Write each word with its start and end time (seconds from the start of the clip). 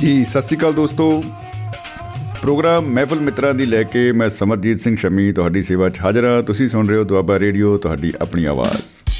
ਹਾਂਜੀ 0.00 0.24
ਸਤਿ 0.24 0.42
ਸ਼੍ਰੀ 0.42 0.56
ਅਕਾਲ 0.56 0.72
ਦੋਸਤੋ। 0.72 1.06
ਪ੍ਰੋਗਰਾਮ 2.40 2.84
ਮਹਿਫਲ 2.88 3.18
ਮਿੱਤਰਾਂ 3.20 3.52
ਦੀ 3.54 3.64
ਲੈ 3.66 3.82
ਕੇ 3.84 4.12
ਮੈਂ 4.12 4.28
ਸਮਰਜੀਤ 4.30 4.80
ਸਿੰਘ 4.80 4.94
ਸ਼ਮੀ 4.96 5.32
ਤੁਹਾਡੀ 5.32 5.62
ਸੇਵਾ 5.62 5.88
'ਚ 5.88 5.98
ਹਾਜ਼ਰ 6.00 6.24
ਹਾਂ। 6.24 6.42
ਤੁਸੀਂ 6.42 6.68
ਸੁਣ 6.68 6.88
ਰਹੇ 6.88 6.96
ਹੋ 6.96 7.04
ਦੁਆਬਾ 7.04 7.38
ਰੇਡੀਓ, 7.38 7.76
ਤੁਹਾਡੀ 7.78 8.12
ਆਪਣੀ 8.20 8.44
ਆਵਾਜ਼। 8.44 9.12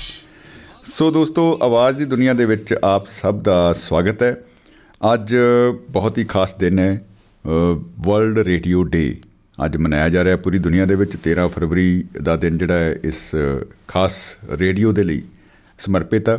ਸੋ 0.93 1.11
ਦੋਸਤੋ, 1.11 1.59
ਆਵਾਜ਼ 1.63 1.99
ਦੀ 1.99 2.05
ਦੁਨੀਆ 2.05 2.35
ਦੇ 2.35 2.45
ਵਿੱਚ 2.45 2.75
ਆਪ 2.85 3.07
ਸਭ 3.07 3.43
ਦਾ 3.43 3.73
ਸਵਾਗਤ 3.73 4.23
ਹੈ। 4.23 4.37
ਅੱਜ 5.15 5.35
ਬਹੁਤ 5.91 6.19
ਹੀ 6.19 6.25
ਖਾਸ 6.25 6.55
ਦਿਨ 6.55 6.79
ਹੈ 6.79 7.03
ਵਰਲਡ 8.07 8.39
ਰੇਡੀਓ 8.39 8.85
ਡੇ। 8.85 9.17
ਅੱਜ 9.65 9.77
ਮਨਾਇਆ 9.77 10.09
ਜਾ 10.09 10.25
ਰਿਹਾ 10.25 10.37
ਪੂਰੀ 10.37 10.59
ਦੁਨੀਆ 10.59 10.87
ਦੇ 10.87 10.95
ਵਿੱਚ। 10.95 11.17
13 11.19 11.47
ਫਰਵਰੀ 11.49 12.05
ਦਾ 12.23 12.37
ਦਿਨ 12.37 12.59
ਜਿਹੜਾ 12.59 12.75
ਹੈ, 12.75 12.97
ਇਸ 13.05 13.31
ਖਾਸ 13.89 14.23
ਰੇਡੀਓ 14.55 14.93
ਦੇ 14.93 15.05
ਲਈ 15.05 15.23
ਸਮਰਪਿਤ 15.79 16.29
ਹੈ। 16.29 16.39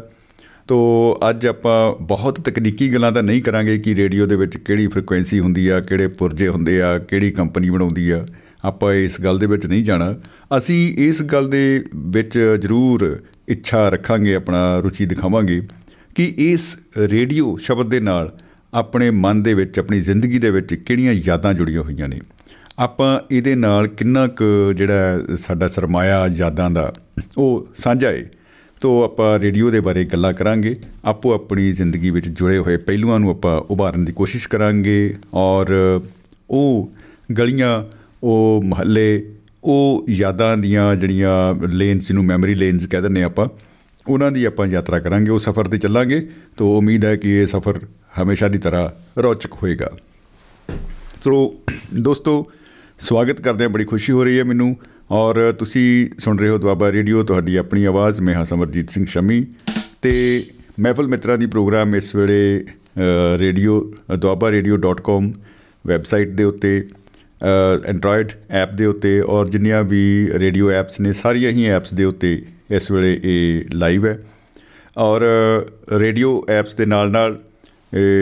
ਤੋ 0.72 1.20
ਅੱਜ 1.30 1.48
ਆਪਾਂ 1.48 2.04
ਬਹੁਤ 2.04 2.42
ਤਕਨੀਕੀ 2.42 2.94
ਗੱਲਾਂ 2.94 3.12
ਤਾਂ 3.12 3.24
ਨਹੀਂ 3.24 3.42
ਕਰਾਂਗੇ 3.42 3.80
ਕਿ 3.80 3.96
ਰੇਡੀਓ 3.96 4.26
ਦੇ 4.26 4.36
ਵਿੱਚ 4.36 4.58
ਕਿਹੜੀ 4.58 4.88
ਫ੍ਰੀਕੁਐਂਸੀ 4.88 5.40
ਹੁੰਦੀ 5.40 5.68
ਆ, 5.68 5.80
ਕਿਹੜੇ 5.80 6.08
ਪੁਰਜੇ 6.08 6.48
ਹੁੰਦੇ 6.48 6.82
ਆ, 6.82 6.98
ਕਿਹੜੀ 6.98 7.32
ਕੰਪਨੀ 7.32 7.70
ਬਣਾਉਂਦੀ 7.70 8.10
ਆ। 8.10 8.26
ਆਪਾਂ 8.66 8.94
ਇਸ 8.94 9.22
ਗੱਲ 9.22 9.40
ਦੇ 9.40 9.46
ਵਿੱਚ 9.46 9.66
ਨਹੀਂ 9.66 9.84
ਜਾਣਾ। 9.84 10.16
ਅਸੀਂ 10.58 10.94
ਇਸ 10.98 11.22
ਗੱਲ 11.22 11.50
ਦੇ 11.50 11.84
ਵਿੱਚ 11.96 12.58
ਜ਼ਰੂਰ 12.62 13.20
ਇੱਛਾ 13.48 13.90
ਰੱਖਾਂਗੇ, 13.90 14.36
ਆਪਣਾ 14.36 14.80
ਰੁਚੀ 14.80 15.06
ਦਿਖਾਵਾਂਗੇ 15.06 15.62
ਕਿ 16.16 16.34
ਇਸ 16.38 16.78
ਰੇਡੀਓ 16.98 17.58
ਸ਼ਬਦ 17.58 17.90
ਦੇ 17.90 18.00
ਨਾਲ 18.00 18.38
ਆਪਣੇ 18.74 19.12
ਮਨ 19.12 19.44
ਦੇ 19.44 19.54
ਵਿੱਚ, 19.54 19.80
ਆਪਣੀ 19.80 20.02
ਜ਼ਿੰਦਗੀ 20.02 20.40
ਦੇ 20.40 20.52
ਵਿੱਚ 20.52 20.74
ਕਿਹੜੀਆਂ 20.74 21.14
ਯਾਦਾਂ 21.14 21.54
ਜੁੜੀਆਂ 21.54 21.82
ਹੋਈਆਂ 21.82 22.08
ਨੇ। 22.08 22.22
ਆਪਾਂ 22.80 23.20
ਇਹਦੇ 23.32 23.56
ਨਾਲ 23.56 23.88
ਕਿੰਨਾ 23.88 24.28
ਕੁ 24.28 24.74
ਜਿਹੜਾ 24.74 25.20
ਸਾਡਾ 25.38 25.68
ਸਰਮਾਇਆ 25.68 26.28
ਯਾਦਾਂ 26.28 26.72
ਦਾ 26.72 26.94
ਉਹ 27.38 27.68
ਸਾਂਝਾ 27.78 28.10
ਹੈ 28.10 28.32
ਤੋ 28.82 29.04
ਆਪਾਂ 29.04 29.40
ਰੇਡੀਓ 29.40 29.70
ਦੇ 29.72 29.80
ਬਾਰੇ 29.80 30.04
ਗੱਲਾਂ 30.06 30.34
ਕਰਾਂਗੇ। 30.34 30.76
ਆਪੋ 31.06 31.34
ਆਪਣੀ 31.34 31.72
ਜ਼ਿੰਦਗੀ 31.72 32.10
ਵਿੱਚ 32.10 32.28
ਜੁੜੇ 32.28 32.58
ਹੋਏ 32.58 32.78
ਪਹਿਲੂਆਂ 32.78 33.20
ਨੂੰ 33.20 33.30
ਆਪਾਂ 33.30 33.60
ਉਭਾਰਨ 33.62 34.06
ਦੀ 34.06 34.12
ਕੋਸ਼ਿਸ਼ 34.12 34.48
ਕਰਾਂਗੇ 34.48 35.16
ਔਰ 35.34 36.02
ਉਹ 36.50 36.92
ਗਲੀਆਂ, 37.38 37.84
ਉਹ 38.24 38.62
ਮਹੱਲੇ, 38.66 39.34
ਉਹ 39.64 40.06
ਯਾਦਾਂ 40.10 40.58
ਦੀਆਂ 40.58 40.96
ਜਿਹੜੀਆਂ 40.96 41.68
ਲੇਨਸ 41.68 42.12
ਨੂੰ 42.12 42.24
ਮੈਮਰੀ 42.26 42.56
ਲੇਨਸ 42.56 42.86
ਕਹਿ 42.86 43.02
ਦਿੰਦੇ 43.02 43.24
ਆਪਾਂ, 43.24 43.48
ਉਹਨਾਂ 44.08 44.32
ਦੀ 44.32 44.46
ਆਪਾਂ 44.46 44.68
ਯਾਤਰਾ 44.68 45.00
ਕਰਾਂਗੇ, 45.00 45.30
ਉਹ 45.30 45.40
ਸਫ਼ਰ 45.40 45.68
ਤੇ 45.68 45.78
ਚੱਲਾਂਗੇ। 45.78 46.30
ਤੋ 46.58 46.78
ਉਮੀਦ 46.78 47.06
ਹੈ 47.06 47.16
ਕਿ 47.16 47.30
ਇਹ 47.30 47.48
ਸਫ਼ਰ 47.48 47.80
ਹਮੇਸ਼ਾ 48.22 48.48
ਦੀ 48.48 48.58
ਤਰ੍ਹਾਂ 48.58 48.90
ਰੌਚਕ 49.22 49.54
ਹੋਏਗਾ। 49.54 49.92
ਸੋ 51.24 51.56
ਦੋਸਤੋ, 51.94 52.52
ਸਵਾਗਤ 53.00 53.42
ਕਰਦੇ 53.42 53.64
ਹਾਂ, 53.64 53.70
ਬੜੀ 53.70 53.86
ਖੁਸ਼ੀ 53.86 54.14
ਹੋ 54.14 54.24
ਰਹੀ 54.24 54.40
ਹੈ 54.40 54.44
ਮੈਨੂੰ। 54.44 54.76
ਔਰ 55.12 55.52
ਤੁਸੀਂ 55.52 56.20
ਸੁਣ 56.20 56.38
ਰਹੇ 56.40 56.50
ਹੋ 56.50 56.58
ਦੁਆਬਾ 56.58 56.92
ਰੇਡੀਓ, 56.92 57.24
ਤੁਹਾਡੀ 57.24 57.56
ਆਪਣੀ 57.56 57.84
ਆਵਾਜ਼। 57.86 58.20
ਮੈਂ 58.22 58.34
ਹਾਂ 58.36 58.44
ਸਮਰਜੀਤ 58.46 58.90
ਸਿੰਘ 58.90 59.06
ਸ਼ਮੀ 59.06 59.46
ਤੇ 60.02 60.12
ਮਹਿਫਲ 60.80 61.08
ਮਿੱਤਰਾਂ 61.08 61.38
ਦੀ 61.38 61.46
ਪ੍ਰੋਗਰਾਮ 61.46 61.96
ਇਸ 61.96 62.14
ਵੇਲੇ 62.16 62.66
ਰੇਡੀਓ 63.38 63.80
duabarradio.com 64.16 65.32
ਵੈਬਸਾਈਟ 65.86 66.30
ਦੇ 66.30 66.44
ਉੱਤੇ 66.44 66.72
ਐਂਡਰੋਇਡ 67.86 68.32
ਐਪ 68.52 68.74
ਦੇ 68.74 68.86
ਉੱਤੇ 68.86 69.20
ਔਰ 69.22 69.50
ਜਿੰਨੀਆਂ 69.50 69.84
ਵੀ 69.84 70.30
ਰੇਡੀਓ 70.34 70.70
ਐਪਸ 70.72 71.00
ਨੇ, 71.00 71.14
ਸਾਰੀਆਂ 71.14 71.52
ਹੀ 71.52 71.66
ਐਪਸ 71.66 71.94
ਦੇ 71.94 72.06
ਉੱਤੇ 72.06 72.42
ਇਸ 72.72 72.90
ਵੇਲੇ 72.92 73.20
ਇਹ 73.24 73.76
ਲਾਈਵ 73.76 74.06
ਹੈ। 74.06 74.18
ਔਰ 74.98 75.22
ਰੇਡੀਓ 75.98 76.44
ਐਪਸ 76.50 76.76
ਦੇ 76.76 76.86
ਨਾਲ 76.86 77.12
ਨਾਲ 77.12 77.38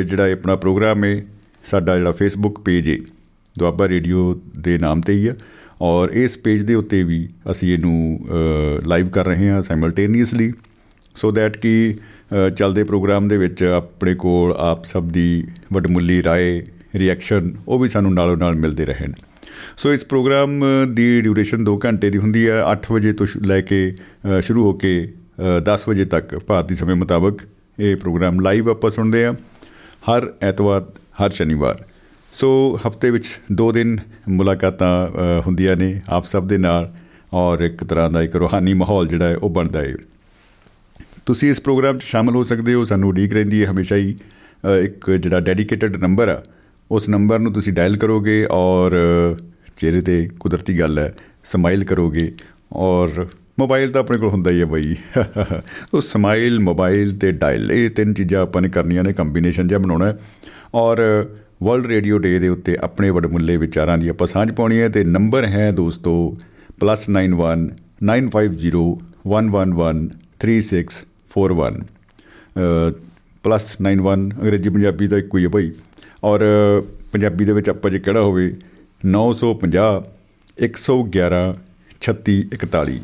ਜਿਹੜਾ 0.06 0.32
ਆਪਣਾ 0.32 0.56
ਪ੍ਰੋਗਰਾਮ 0.56 1.04
ਹੈ, 1.04 1.22
ਸਾਡਾ 1.66 1.98
ਜਿਹੜਾ 1.98 2.12
ਫੇਸਬੁੱਕ 2.12 2.60
ਪੇਜ 2.60 2.90
ਹੈ, 2.90 2.98
ਦੁਆਬਾ 3.56 3.88
ਰੇਡੀਓ 3.88 4.34
ਦੇ 4.60 4.78
ਨਾਮ 4.78 5.02
ਤੇ 5.02 5.14
ਹੀ 5.14 5.28
ਆ 5.28 5.36
ਔਰ 5.81 6.11
ਇਸ 6.13 6.37
ਪੇਜ 6.39 6.63
ਦੇ 6.63 6.75
ਉੱਤੇ 6.75 7.03
ਵੀ 7.03 7.29
ਅਸੀਂ 7.51 7.73
ਇਹਨੂੰ 7.73 8.27
ਲਾਈਵ 8.85 9.09
ਕਰ 9.09 9.27
ਰਹੇ 9.27 9.49
ਹਾਂ 9.49 9.63
ਸਾਈਮਲਟੇਨੀਅਸਲੀ 9.63 10.53
ਸੋ 11.17 11.31
ਦੈਟ 11.31 11.57
ਕਿ 11.57 11.95
ਚੱਲਦੇ 12.57 12.85
ਪ੍ਰੋਗਰਾਮ 12.85 13.29
ਦੇ 13.29 13.37
ਵਿੱਚ 13.37 13.63
ਆਪਣੇ 13.63 14.15
ਕੋਲ 14.15 14.55
ਆਪ 14.59 14.85
ਸਭ 14.85 15.09
ਦੀ 15.09 15.45
ਵਡਮੁੱਲੀ 15.73 16.21
رائے 16.21 16.71
ਰਿਐਕਸ਼ਨ 16.97 17.53
ਉਹ 17.69 17.79
ਵੀ 17.79 17.89
ਸਾਨੂੰ 17.89 18.15
ਨਾਲੋਂ 18.15 18.37
ਨਾਲ 18.37 18.55
ਮਿਲਦੇ 18.55 18.85
ਰਹਿਣ 18.85 19.13
ਸੋ 19.77 19.93
ਇਸ 19.93 20.05
ਪ੍ਰੋਗਰਾਮ 20.05 20.65
ਦੀ 20.95 21.21
ਡਿਊਰੇਸ਼ਨ 21.21 21.65
2 21.71 21.79
ਘੰਟੇ 21.85 22.11
ਦੀ 22.11 22.19
ਹੁੰਦੀ 22.19 22.49
ਹੈ 22.49 22.63
8 22.73 22.93
ਵਜੇ 22.93 23.13
ਤੋਂ 23.13 23.27
ਲੈ 23.43 23.61
ਕੇ 23.61 23.81
ਸ਼ੁਰੂ 24.41 24.65
ਹੋ 24.65 24.73
ਕੇ 24.73 24.93
10 25.69 25.89
ਵਜੇ 25.89 26.05
ਤੱਕ 26.05 26.39
ਭਾਰਤੀ 26.39 26.75
ਸਮੇਂ 26.75 26.97
ਮੁਤਾਬਕ 26.97 27.43
ਇਹ 27.79 27.97
ਪ੍ਰੋਗਰਾਮ 27.97 28.41
ਲਾਈਵ 28.41 28.71
ਆਪਾਂ 28.71 28.91
ਸੁਣਦੇ 28.91 29.25
ਆ 29.25 29.35
ਹਰ 30.11 30.33
ਐਤਵਾਰ 30.43 30.85
ਹਰ 31.25 31.31
ਸ਼ਨੀਵਾਰ 31.31 31.85
ਸੋ 32.34 32.80
ਹਫ਼ਤੇ 32.88 33.12
ਵਿੱਚ 33.12 33.26
ਦੋ 33.52 33.72
ਦਿਨ 33.72 33.98
ਮੁਲਾਕਾਤਾਂ 34.30 34.92
ਹੁੰਦੀਆਂ 35.42 35.76
ਨੇ 35.78 36.02
ਆਪ 36.10 36.26
ਸਭ 36.26 36.48
ਦੇ 36.48 36.58
ਨਾਲ 36.58 36.92
ਔਰ 37.34 37.60
ਇੱਕ 37.60 37.84
ਤਰ੍ਹਾਂ 37.84 38.10
ਦਾ 38.12 38.22
ਇੱਕ 38.22 38.36
ਰੋਹਾਨੀ 38.36 38.74
ਮਾਹੌਲ 38.74 39.08
ਜਿਹੜਾ 39.08 39.28
ਹੈ 39.28 39.36
ਉਹ 39.36 39.50
ਬਣਦਾ 39.50 39.82
ਹੈ। 39.82 39.96
ਤੁਸੀਂ 41.26 41.50
ਇਸ 41.50 41.62
ਪ੍ਰੋਗਰਾਮ 41.62 41.98
'ਚ 41.98 42.04
ਸ਼ਾਮਲ 42.04 42.36
ਹੋ 42.36 42.44
ਸਕਦੇ 42.44 42.74
ਹੋ, 42.74 42.86
ਸਾਨੂੰ 42.86 43.10
ਉਡੀਕ 43.10 43.34
ਰਹਿੰਦੀ 43.34 43.64
ਹੈ 43.64 43.72
ਹਮੇਸ਼ਾ 43.72 43.96
ਹੀ। 43.96 44.16
ਇੱਕ 44.84 45.12
ਜਿਹੜਾ 45.12 45.40
ਡੈਡੀਕੇਟਡ 45.40 45.96
ਨੰਬਰ 45.96 46.28
ਆ, 46.28 46.42
ਉਸ 46.92 47.10
ਨੰਬਰ 47.10 47.40
ਨੂੰ 47.40 47.54
ਤੁਸੀਂ 47.54 47.74
ਡਾਇਲ 47.74 47.98
ਕਰੋਗੇ 47.98 48.46
ਔਰ 48.52 48.92
ਚਿਹਰੇ 49.78 50.02
ਤੇ 50.02 50.28
ਕੁਦਰਤੀ 50.40 50.80
ਗੱਲ 50.80 51.00
ਹੈ, 51.00 51.14
ਸਮਾਈਲ 51.44 51.84
ਕਰੋਗੇ 51.84 52.32
ਔਰ 52.74 53.28
ਮੋਬਾਈਲ 53.60 53.92
ਤਾਂ 53.92 54.02
ਆਪਣੇ 54.02 54.18
ਕੋਲ 54.18 54.30
ਹੁੰਦਾ 54.30 54.52
ਹੀ 54.52 54.60
ਹੈ 54.60 54.66
ਬਾਈ। 54.66 54.96
ਉਹ 55.94 56.02
ਸਮਾਈਲ, 56.02 56.60
ਮੋਬਾਈਲ 56.60 57.18
ਤੇ 57.18 57.32
ਡਾਇਲ, 57.32 57.72
ਇਹ 57.72 57.90
ਤਿੰਨ 57.90 58.14
ਚੀਜ਼ਾਂ 58.14 58.42
ਆਪਾਂ 58.42 58.62
ਨੇ 58.62 58.70
ਕਰਨੀਆਂ 58.70 59.04
ਨੇ, 59.04 59.14
ਕੰਬੀਨੇਸ਼ਨ 59.14 59.68
ਜਿਹਾ 59.68 59.80
ਬਣਾਉਣਾ 59.80 60.14
ਔਰ 60.74 60.98
ਵਰਲਡ 61.62 61.86
ਰੇਡੀਓ 61.86 62.18
ਡੇ 62.18 62.40
ਦੇ 62.40 62.48
ਉੱਤੇ 62.48 62.78
ਆਪਣੇ 62.82 63.10
ਵਡਮੁੱਲੇ 63.10 63.58
ਵਿਚਾਰਾਂ 63.58 63.98
ਦੀ 63.98 64.08
ਆਪਾਂ 64.08 64.28
ਸਾਂਝ 64.28 64.52
ਪਾਉਣੀ 64.52 64.80
ਹੈ 64.80 64.90
ਤੇ 64.90 65.06
ਨੰਬਰ 65.06 65.48
ਹੈ 65.48 65.72
ਦੋਸਤੋ 65.72 66.38
+91 66.84 67.70
950 68.04 68.98
1113641 69.32 71.82
+91 73.44 74.38
ਅੰਗਰੇਜ਼ੀ 74.38 74.70
ਪੰਜਾਬੀ 74.70 75.08
ਦਾ 75.08 75.18
ਇੱਕੋ 75.18 75.38
ਹੀ 75.38 75.44
ਹੈ 75.44 75.50
ਭਾਈ। 75.50 75.72
ਔਰ 76.24 76.40
ਪੰਜਾਬੀ 77.12 77.46
ਦੇ 77.46 77.54
ਵਿੱਚ 77.54 77.70
ਆਪਾਂ 77.70 77.92
ਜੇ 77.92 78.00
ਕਿਹੜਾ 78.00 78.22
ਹੋਵੇ 78.22 78.56
950 79.10 80.02
111 80.58 81.54
3641 82.08 83.00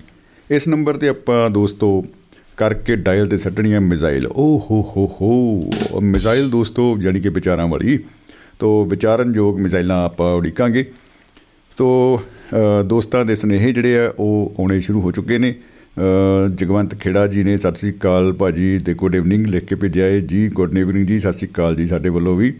ਇਸ 0.49 0.67
ਨੰਬਰ 0.67 0.97
ਤੇ 0.97 1.09
ਆਪਾਂ 1.09 1.49
ਦੋਸਤੋ, 1.51 2.03
ਕਰਕੇ 2.57 2.95
ਡਾਇਲ 2.97 3.27
ਤੇ 3.27 3.37
ਸੱਟਣੀਆਂ 3.37 3.81
ਮਿਜ਼ਾਈਲ। 3.83 4.27
ਓ 4.27 4.59
ਹੋ 4.65 4.81
ਹੋ 4.89 5.05
ਹੋ, 5.13 5.29
ਮਿਜ਼ਾਈਲ 6.01 6.49
ਦੋਸਤੋ 6.49 6.97
ਜਾਨੀ 7.01 7.19
ਕਿ 7.19 7.29
ਵਿਚਾਰਾਂ 7.37 7.67
ਵਾਲੀ। 7.67 7.99
ਤੋ 8.59 8.85
ਵਿਚਾਰਨਯੋਗ 8.85 9.59
ਮਿਜ਼ਾਈਲਾਂ 9.61 10.03
ਆਪਾਂ 10.05 10.33
ਉਡੀਕਾਂਗੇ। 10.33 10.85
ਸੋ 11.71 12.21
ਦੋਸਤਾਂ 12.85 13.25
ਦੇ 13.25 13.35
ਸਨੇਹ 13.35 13.73
ਜਿਹੜੇ 13.73 13.97
ਆ, 13.99 14.13
ਉਹ 14.19 14.55
ਆਉਣੇ 14.59 14.79
ਸ਼ੁਰੂ 14.81 15.01
ਹੋ 15.01 15.11
ਚੁੱਕੇ 15.11 15.37
ਨੇ। 15.37 15.53
ਜਗਵੰਤ 16.55 16.95
ਖੇੜਾ 16.95 17.25
ਜੀ 17.27 17.43
ਨੇ 17.43 17.57
ਸਤਿ 17.57 17.75
ਸ੍ਰੀ 17.75 17.91
ਅਕਾਲ 17.91 18.31
ਭਾਜੀ 18.33 18.77
ਤੇ 18.79 18.93
ਗੁੱਡ 18.93 19.15
ਇਵਨਿੰਗ 19.15 19.45
ਲਿਖ 19.47 19.65
ਕੇ 19.65 19.75
ਭੇਜਿਆ 19.75 20.05
ਹੈ 20.05 20.19
ਜੀ 20.21 20.47
ਗੁੱਡ 20.49 20.77
ਇਵਨਿੰਗ 20.77 21.07
ਜੀ, 21.07 21.19
ਸਤਿ 21.19 21.33
ਸ੍ਰੀ 21.33 21.47
ਅਕਾਲ 21.47 21.75
ਜੀ 21.75 21.87
ਸਾਡੇ 21.87 22.09
ਵੱਲੋਂ 22.09 22.35
ਵੀ। 22.37 22.53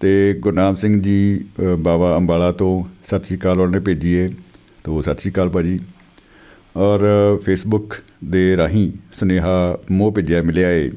ਤੇ 0.00 0.34
ਗੁਰਨਾਮ 0.40 0.74
ਸਿੰਘ 0.74 1.00
ਜੀ 1.02 1.44
ਬਾਬਾ 1.78 2.16
ਅੰਬਾਲਾ 2.16 2.50
ਤੋਂ 2.52 2.72
ਸਤਿ 3.06 3.24
ਸ੍ਰੀ 3.24 3.36
ਅਕਾਲ 3.38 3.60
ਉਹਨੇ 3.60 3.80
ਭੇਜੀ 3.80 4.16
ਹੈ 4.18 4.28
ਤੋ 4.84 5.00
ਸਤਿ 5.02 5.20
ਸ੍ਰੀ 5.20 5.32
ਅਕਾਲ 5.32 5.48
ਭਾਜੀ। 5.48 5.78
ਔਰ 6.76 7.00
ਫੇਸਬੁੱਕ 7.44 7.94
ਦੇ 8.24 8.56
ਰਾਹੀਂ 8.56 8.90
ਸੁਨੇਹਾ 9.12 9.78
ਮੋਹ 9.90 10.12
ਭੇਜਿਆ, 10.12 10.42
ਮਿਲਿਆ 10.42 10.68
ਹੈ 10.68 10.90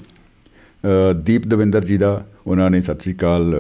ਦੀਪ 1.26 1.48
ਦਵਿੰਦਰ 1.48 1.86
ਜੀ 1.86 1.98
ਦਾ 1.98 2.26
ਉਹਨਾਂ 2.48 2.70
ਨੇ 2.70 2.82
ਸਤਿ 2.82 3.00
ਸ੍ਰੀ 3.00 3.14
ਅਕਾਲ 3.14 3.56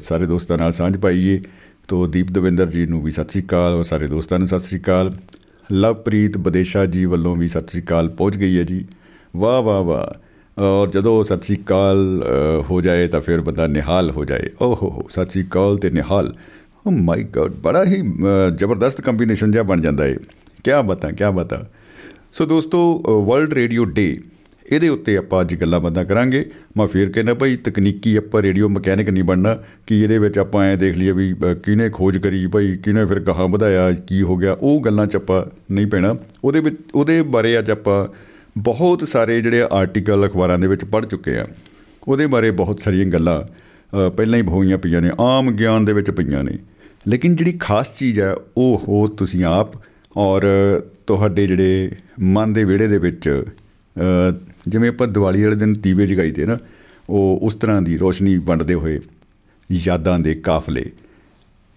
ਸਾਰੇ 0.00 0.26
ਦੋਸਤਾਂ 0.26 0.58
ਨਾਲ 0.58 0.72
ਸਾਂਝ 0.72 0.96
ਪਾਈਏ 0.96 1.40
ਤੋ 1.88 2.06
ਦੀਪ 2.06 2.30
ਦਵਿੰਦਰ 2.30 2.66
ਜੀ 2.66 2.86
ਨੂੰ 2.86 3.02
ਵੀ 3.02 3.12
ਸਤਿ 3.12 3.28
ਸ੍ਰੀ 3.28 3.42
ਅਕਾਲ 3.42 3.74
ਔਰ 3.74 3.84
ਸਾਰੇ 3.84 4.06
ਦੋਸਤਾਂ 4.06 4.38
ਨੂੰ 4.38 4.48
ਸਤਿ 4.48 4.60
ਸ੍ਰੀ 4.60 4.78
ਅਕਾਲ। 4.80 5.12
ਲਵਪ੍ਰੀਤ 5.72 6.38
ਬਦੇਸ਼ਾ 6.38 6.84
ਜੀ 6.86 7.04
ਵੱਲੋਂ 7.04 7.34
ਵੀ 7.36 7.48
ਸਤਿ 7.48 7.68
ਸ੍ਰੀ 7.68 7.82
ਅਕਾਲ 7.82 8.08
ਪਹੁੰਚ 8.08 8.36
ਗਈ 8.38 8.58
ਹੈ 8.58 8.62
ਜੀ। 8.62 8.84
ਵਾਹ 9.36 9.62
ਵਾਹ 9.62 9.82
ਵਾਹ। 9.82 10.60
ਔਰ 10.62 10.90
ਜਦੋਂ 10.90 11.24
ਸਤਿ 11.24 11.42
ਸ੍ਰੀ 11.42 11.56
ਅਕਾਲ 11.56 12.22
ਹੋ 12.70 12.80
ਜਾਏ 12.80 13.08
ਤਾਂ 13.08 13.20
ਫਿਰ 13.20 13.40
ਬੰਦਾ 13.40 13.66
ਨਿਹਾਲ 13.66 14.10
ਹੋ 14.10 14.24
ਜਾਏ। 14.24 14.50
ਓਹੋ 14.62 14.90
ਹੋ 14.90 15.06
ਸਤਿ 15.10 15.30
ਸ੍ਰੀ 15.30 15.42
ਅਕਾਲ 15.42 15.76
ਤੇ 15.76 15.90
ਨਿਹਾਲ। 15.90 16.32
ਓ 16.86 16.90
ਮਾਈ 16.90 17.24
ਗॉड 17.36 17.52
ਬੜਾ 17.62 17.84
ਹੀ 17.84 18.02
ਜ਼ਬਰਦਸਤ 18.56 19.00
ਕੰਬੀਨੇਸ਼ਨ 19.00 19.52
ਜਿਹਾ 19.52 19.62
ਬਣ 19.62 19.80
ਜਾਂਦਾ 19.80 20.04
ਹੈ 20.04 20.14
ਕੀ 20.64 20.70
ਬਤਾ 20.86 21.10
ਕੀ 21.10 21.32
ਬਤਾ। 21.34 21.64
ਸੋ 22.32 22.46
ਦੋਸਤੋ 22.46 23.24
ਵਰਲਡ 23.26 23.52
ਰੇਡੀਓ 23.52 23.84
ਡੇ 23.84 24.16
ਇਹਦੇ 24.70 24.88
ਉੱਤੇ 24.88 25.16
ਆਪਾਂ 25.16 25.40
ਅੱਜ 25.40 25.54
ਗੱਲਾਂ 25.54 25.80
ਬੰਦਾ 25.80 26.04
ਕਰਾਂਗੇ। 26.04 26.44
ਮੈਂ 26.76 26.86
ਫੇਰ 26.88 27.10
ਕਹਿੰਦਾ 27.12 27.34
ਭਾਈ 27.34 27.56
ਤਕਨੀਕੀ 27.56 28.14
ਆਪਾਂ 28.16 28.42
ਰੇਡੀਓ 28.42 28.68
ਮਕੈਨਿਕ 28.68 29.10
ਨਹੀਂ 29.10 29.24
ਬਣਨਾ, 29.24 29.56
ਕਿ 29.86 30.00
ਇਹਦੇ 30.02 30.18
ਵਿੱਚ 30.18 30.38
ਆਪਾਂ 30.38 30.64
ਐ 30.64 30.76
ਦੇਖ 30.76 30.96
ਲਈਏ 30.96 31.12
ਵੀ 31.12 31.34
ਕਿਹਨੇ 31.64 31.88
ਖੋਜ 31.90 32.18
ਕਰੀ, 32.18 32.46
ਭਾਈ 32.46 32.76
ਕਿਹਨੇ 32.76 33.04
ਫਿਰ 33.04 33.20
ਕਹਾਂ 33.20 33.48
ਵਧਾਇਆ, 33.48 33.90
ਕੀ 34.08 34.22
ਹੋ 34.22 34.36
ਗਿਆ, 34.36 34.52
ਉਹ 34.52 34.80
ਗੱਲਾਂ 34.80 35.06
'ਚ 35.06 35.16
ਆਪਾਂ 35.16 35.44
ਨਹੀਂ 35.72 35.86
ਪੈਣਾ। 35.86 36.14
ਉਹਦੇ 36.44 36.60
ਵਿੱਚ, 36.60 36.76
ਉਹਦੇ 36.94 37.20
ਬਾਰੇ 37.22 37.58
ਅੱਜ 37.58 37.70
ਆਪਾਂ 37.70 38.06
ਬਹੁਤ 38.56 39.04
ਸਾਰੇ 39.08 39.40
ਜਿਹੜੇ 39.42 39.62
ਆਰਟੀਕਲ 39.72 40.26
ਅਖਬਾਰਾਂ 40.26 40.58
ਦੇ 40.58 40.66
ਵਿੱਚ 40.66 40.84
ਪੜ੍ਹ 40.84 41.06
ਚੁੱਕੇ 41.06 41.36
ਆ। 41.38 41.46
ਉਹਦੇ 42.08 42.26
ਬਾਰੇ 42.26 42.50
ਬਹੁਤ 42.52 42.80
ਸਾਰੀਆਂ 42.80 43.06
ਗੱਲਾਂ 43.06 43.42
ਪਹਿਲਾਂ 44.10 44.38
ਹੀ 44.38 44.44
ਹੋਈਆਂ 44.44 44.78
ਪਈਆਂ 44.78 45.00
ਨੇ, 45.00 45.10
ਆਮ 45.20 45.50
ਗਿਆਨ 45.50 45.84
ਦੇ 45.84 45.92
ਵਿੱਚ 45.92 46.10
ਪਈਆਂ 46.10 46.42
ਨੇ। 46.44 46.58
ਲੇਕਿਨ 47.08 47.36
ਜਿਹੜੀ 47.36 47.52
ਖਾਸ 47.60 47.92
ਚੀਜ਼ 47.98 48.20
ਹੈ, 48.20 48.34
ਉਹ 48.56 48.82
ਹੋ 48.88 49.06
ਤੁਸੀਂ 49.08 49.44
ਆਪ 49.44 49.72
ਔਰ 50.16 50.42
ਤੁਹਾਡੇ 51.06 51.46
ਜਿਹੜੇ 51.46 51.90
ਮਨ 52.20 52.52
ਦੇ 52.52 52.64
ਵਿਹੜੇ 52.64 52.86
ਦੇ 52.88 52.98
ਵਿੱਚ 52.98 53.44
ਜਿਵੇਂ 54.68 54.88
ਆਪਾਂ 54.88 55.08
ਦੀਵਾਲੀ 55.08 55.42
ਵਾਲੇ 55.42 55.56
ਦਿਨ 55.56 55.72
ਦੀਵੇ 55.74 56.06
ਜਗਾਈਦੇ 56.06 56.46
ਨਾ, 56.46 56.58
ਉਹ 57.10 57.38
ਉਸ 57.42 57.54
ਤਰ੍ਹਾਂ 57.54 57.80
ਦੀ 57.82 57.96
ਰੋਸ਼ਨੀ 57.98 58.36
ਵੰਡਦੇ 58.38 58.74
ਹੋਏ 58.74 58.98
ਯਾਦਾਂ 59.70 60.18
ਦੇ 60.18 60.34
ਕਾਫਲੇ 60.34 60.84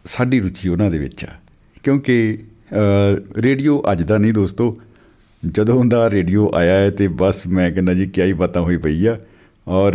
ਸਾਡੀ 0.05 0.39
ਰੁਚੀ 0.39 0.69
ਉਹਨਾਂ 0.69 0.89
ਦੇ 0.91 0.99
ਵਿੱਚ 0.99 1.25
ਆ। 1.25 1.29
ਕਿਉਂਕਿ 1.83 2.37
ਰੇਡੀਓ 3.37 3.81
ਅੱਜ 3.91 4.03
ਦਾ 4.03 4.17
ਨਹੀਂ 4.17 4.33
ਦੋਸਤੋ, 4.33 4.75
ਜਦੋਂ 5.43 5.83
ਦਾ 5.85 6.09
ਰੇਡੀਓ 6.11 6.49
ਆਇਆ 6.55 6.75
ਹੈ 6.75 6.89
ਤੇ 6.89 7.07
ਬਸ 7.07 7.45
ਮੈਂ 7.47 7.71
ਕਹਿੰਦਾ 7.71 7.93
ਜੀ 7.93 8.05
ਕੀ 8.05 8.21
ਹੀ 8.21 8.33
ਬਾਤਾਂ 8.33 8.61
ਹੋਈ 8.61 8.77
ਪਈ 8.77 9.05
ਆ। 9.05 9.17
ਔਰ 9.67 9.93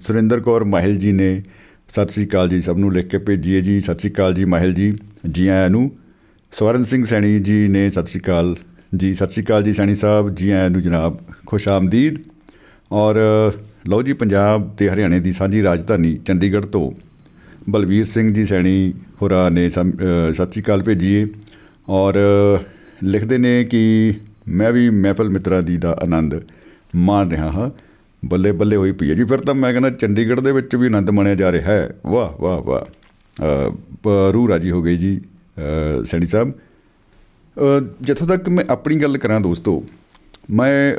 ਸੁਰਿੰਦਰ 0.00 0.40
ਕੌਰ 0.40 0.64
ਮਾਹਿਲ 0.64 0.96
ਜੀ 0.96 1.12
ਨੇ 1.12 1.42
ਸਤਿ 1.88 2.12
ਸ੍ਰੀ 2.12 2.26
ਅਕਾਲ 2.26 2.48
ਜੀ 2.48 2.60
ਸਭ 2.62 2.78
ਨੂੰ 2.78 2.92
ਲਿਖ 2.92 3.06
ਕੇ 3.06 3.18
ਭੇਜੀ 3.18 3.54
ਹੈ 3.54 3.60
ਜੀ। 3.60 3.80
ਸਤਿ 3.80 3.98
ਸ੍ਰੀ 3.98 4.10
ਅਕਾਲ 4.10 4.34
ਜੀ 4.34 4.44
ਮਾਹਿਲ 4.44 4.72
ਜੀ 4.74 4.92
ਜੀ 5.30 5.46
ਆਇਆਂ 5.48 5.70
ਨੂੰ। 5.70 5.90
ਸਵਰਨ 6.52 6.84
ਸਿੰਘ 6.84 7.04
ਸੈਣੀ 7.04 7.38
ਜੀ 7.40 7.66
ਨੇ 7.68 7.88
ਸਤਿ 7.90 8.06
ਸ੍ਰੀ 8.06 8.20
ਅਕਾਲ 8.20 8.56
ਜੀ, 8.96 9.14
ਸਤਿ 9.14 9.28
ਸ੍ਰੀ 9.28 9.44
ਅਕਾਲ 9.44 9.62
ਜੀ, 9.62 9.72
ਸੈਣੀ 9.72 9.94
ਸਾਹਿਬ, 9.94 10.34
ਜੀ 10.34 10.50
ਆਇਆਂ 10.50 10.70
ਨੂੰ 10.70 10.82
ਜਨਾਬ, 10.82 11.18
ਖੁਸ਼ 11.46 11.68
ਆਮਦੀਦ। 11.68 12.14
ਔਰ, 12.92 13.16
ਲਓ 13.88 14.02
ਜੀ, 14.02 14.12
ਪੰਜਾਬ 14.12 14.74
ਤੇ 14.76 14.88
ਹਰਿਆਣੇ 14.90 15.20
ਦੀ 15.20 15.32
ਸਾਂਝੀ 15.32 15.62
ਰਾਜਧਾਨੀ 15.62 16.16
ਚੰਡੀਗੜ੍ਹ 16.16 16.66
ਤੋਂ 16.66 16.90
ਬਲਵੀਰ 17.70 18.04
ਸਿੰਘ 18.04 18.34
ਜੀ 18.34 18.44
ਸੈਣੀ 18.46 18.92
ਹੋਰਾਂ 19.22 19.50
ਨੇ 19.50 19.68
ਸਤਿ 19.70 20.32
ਸ੍ਰੀ 20.34 20.62
ਅਕਾਲ 20.62 20.82
ਭੇਜੀਏ। 20.82 21.26
ਔਰ, 21.88 22.14
ਲਿਖਦੇ 23.02 23.38
ਨੇ 23.38 23.64
ਕਿ 23.64 24.14
ਮੈਂ 24.48 24.72
ਵੀ 24.72 24.90
ਮਹਿਫਲ 24.90 25.30
ਮਿੱਤਰਾਂ 25.30 25.62
ਦੀ 25.62 25.76
ਦਾ 25.76 25.98
ਆਨੰਦ 26.02 26.34
ਮਾਣ 26.96 27.30
ਰਿਹਾ 27.30 27.50
ਹਾਂ। 27.52 27.70
ਬੱਲੇ 28.24 28.52
ਬੱਲੇ 28.52 28.76
ਹੋਈ 28.76 28.92
ਪਈ 28.92 29.10
ਹੈ 29.10 29.14
ਜੀ। 29.14 29.24
ਫਿਰ 29.24 29.38
ਤਾਂ 29.38 29.54
ਮੈਂ 29.54 29.72
ਕਹਿੰਦਾ 29.72 29.90
ਚੰਡੀਗੜ੍ਹ 29.90 30.40
ਦੇ 30.40 30.52
ਵਿੱਚ 30.52 30.76
ਵੀ 30.76 30.86
ਆਨੰਦ 30.86 31.10
ਮਾਣਿਆ 31.10 31.34
ਜਾ 31.34 31.52
ਰਿਹਾ 31.52 31.72
ਹੈ। 31.72 31.94
ਵਾਹ 32.06 32.42
ਵਾਹ 32.42 32.58
ਵਾਹ। 32.58 34.32
ਰੂ 34.32 34.48
ਰਾਜੀ 34.48 34.70
ਹੋ 34.70 34.82
ਗਈ 34.82 34.96
ਜੀ 34.96 35.20
ਸੈਣੀ 36.04 36.26
ਸਾਹਿਬ। 36.26 36.52
ਜਿੱਥੋਂ 38.00 38.26
ਤੱਕ 38.26 38.48
ਮੈਂ 38.48 38.64
ਆਪਣੀ 38.70 38.96
ਗੱਲ 38.96 39.18
ਕਰਾਂ 39.18 39.40
ਦੋਸਤੋ, 39.40 39.82
ਮੈਂ 40.50 40.94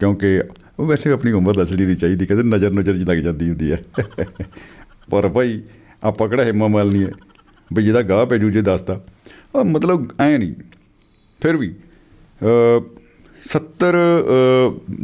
ਕਿਉਂਕਿ 0.00 0.40
ਵੈਸੇ 0.80 1.10
ਆਪਣੀ 1.12 1.32
ਉਮਰ 1.32 1.54
ਦੱਸਣੀ 1.54 1.86
ਨਹੀਂ 1.86 1.96
ਚਾਹੀਦੀ, 1.96 2.26
ਕਹਿੰਦੇ 2.26 2.44
ਨਜ਼ਰ 2.46 2.72
ਨਜ਼ਰ 2.72 2.94
ਜੀ 2.94 3.04
ਲੱਗ 3.04 3.18
ਜਾਂਦੀ 3.18 3.48
ਹੁੰਦੀ 3.48 3.70
ਹੈ 3.72 3.82
ਪਰ 5.10 5.28
ਭਾਈ, 5.28 5.60
ਆਪਾਂ 6.02 6.28
ਕਿਹੜਾ 6.28 6.44
ਹਿੰਮਾ 6.44 6.68
ਮਾਲ 6.68 6.90
ਨਹੀਂ 6.92 7.04
ਹੈ 7.04 7.12
ਵੀ 7.70 7.82
ਜਿਹਦਾ 7.82 8.02
ਗਾਹ 8.02 8.24
ਪੈ 8.26 8.38
ਜੂ, 8.38 8.50
ਜੇ 8.50 8.62
ਦੱਸਦਾ। 8.62 9.00
ਮਤਲਬ 9.66 10.06
ਐ 10.20 10.36
ਨਹੀਂ, 10.38 10.54
ਫਿਰ 11.40 11.56
ਵੀ 11.56 11.74
70 13.42 13.94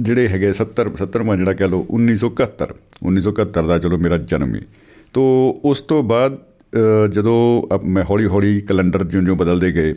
ਜਿਹੜੇ 0.00 0.28
ਹੈਗੇ 0.28 0.52
70 0.52 0.88
70ਵਾਂ 0.96 1.37
ਜਿਹੜਾ 1.37 1.52
ਕਹ 1.52 1.64
ਲਓ 1.64 1.87
1971 1.90 2.75
1971 3.02 3.69
ਦਾ 3.69 3.78
ਚਲੋ 3.78 3.99
ਮੇਰਾ 3.99 4.16
ਜਨਮ 4.32 4.54
ਹੈ 4.54 4.60
ਤੋਂ 5.12 5.28
ਉਸ 5.69 5.81
ਤੋਂ 5.90 6.02
ਬਾਅਦ 6.02 6.38
ਜਦੋਂ 7.12 7.38
ਮੈਂ 7.88 8.04
ਹੌਲੀ 8.04 8.26
ਹੌਲੀ 8.26 8.60
ਕੈਲੰਡਰ 8.60 9.04
ਜਿਉਂ-ਜਿਉਂ 9.04 9.37
ਬਦਲਦੇ 9.37 9.72
ਗਏ 9.72 9.94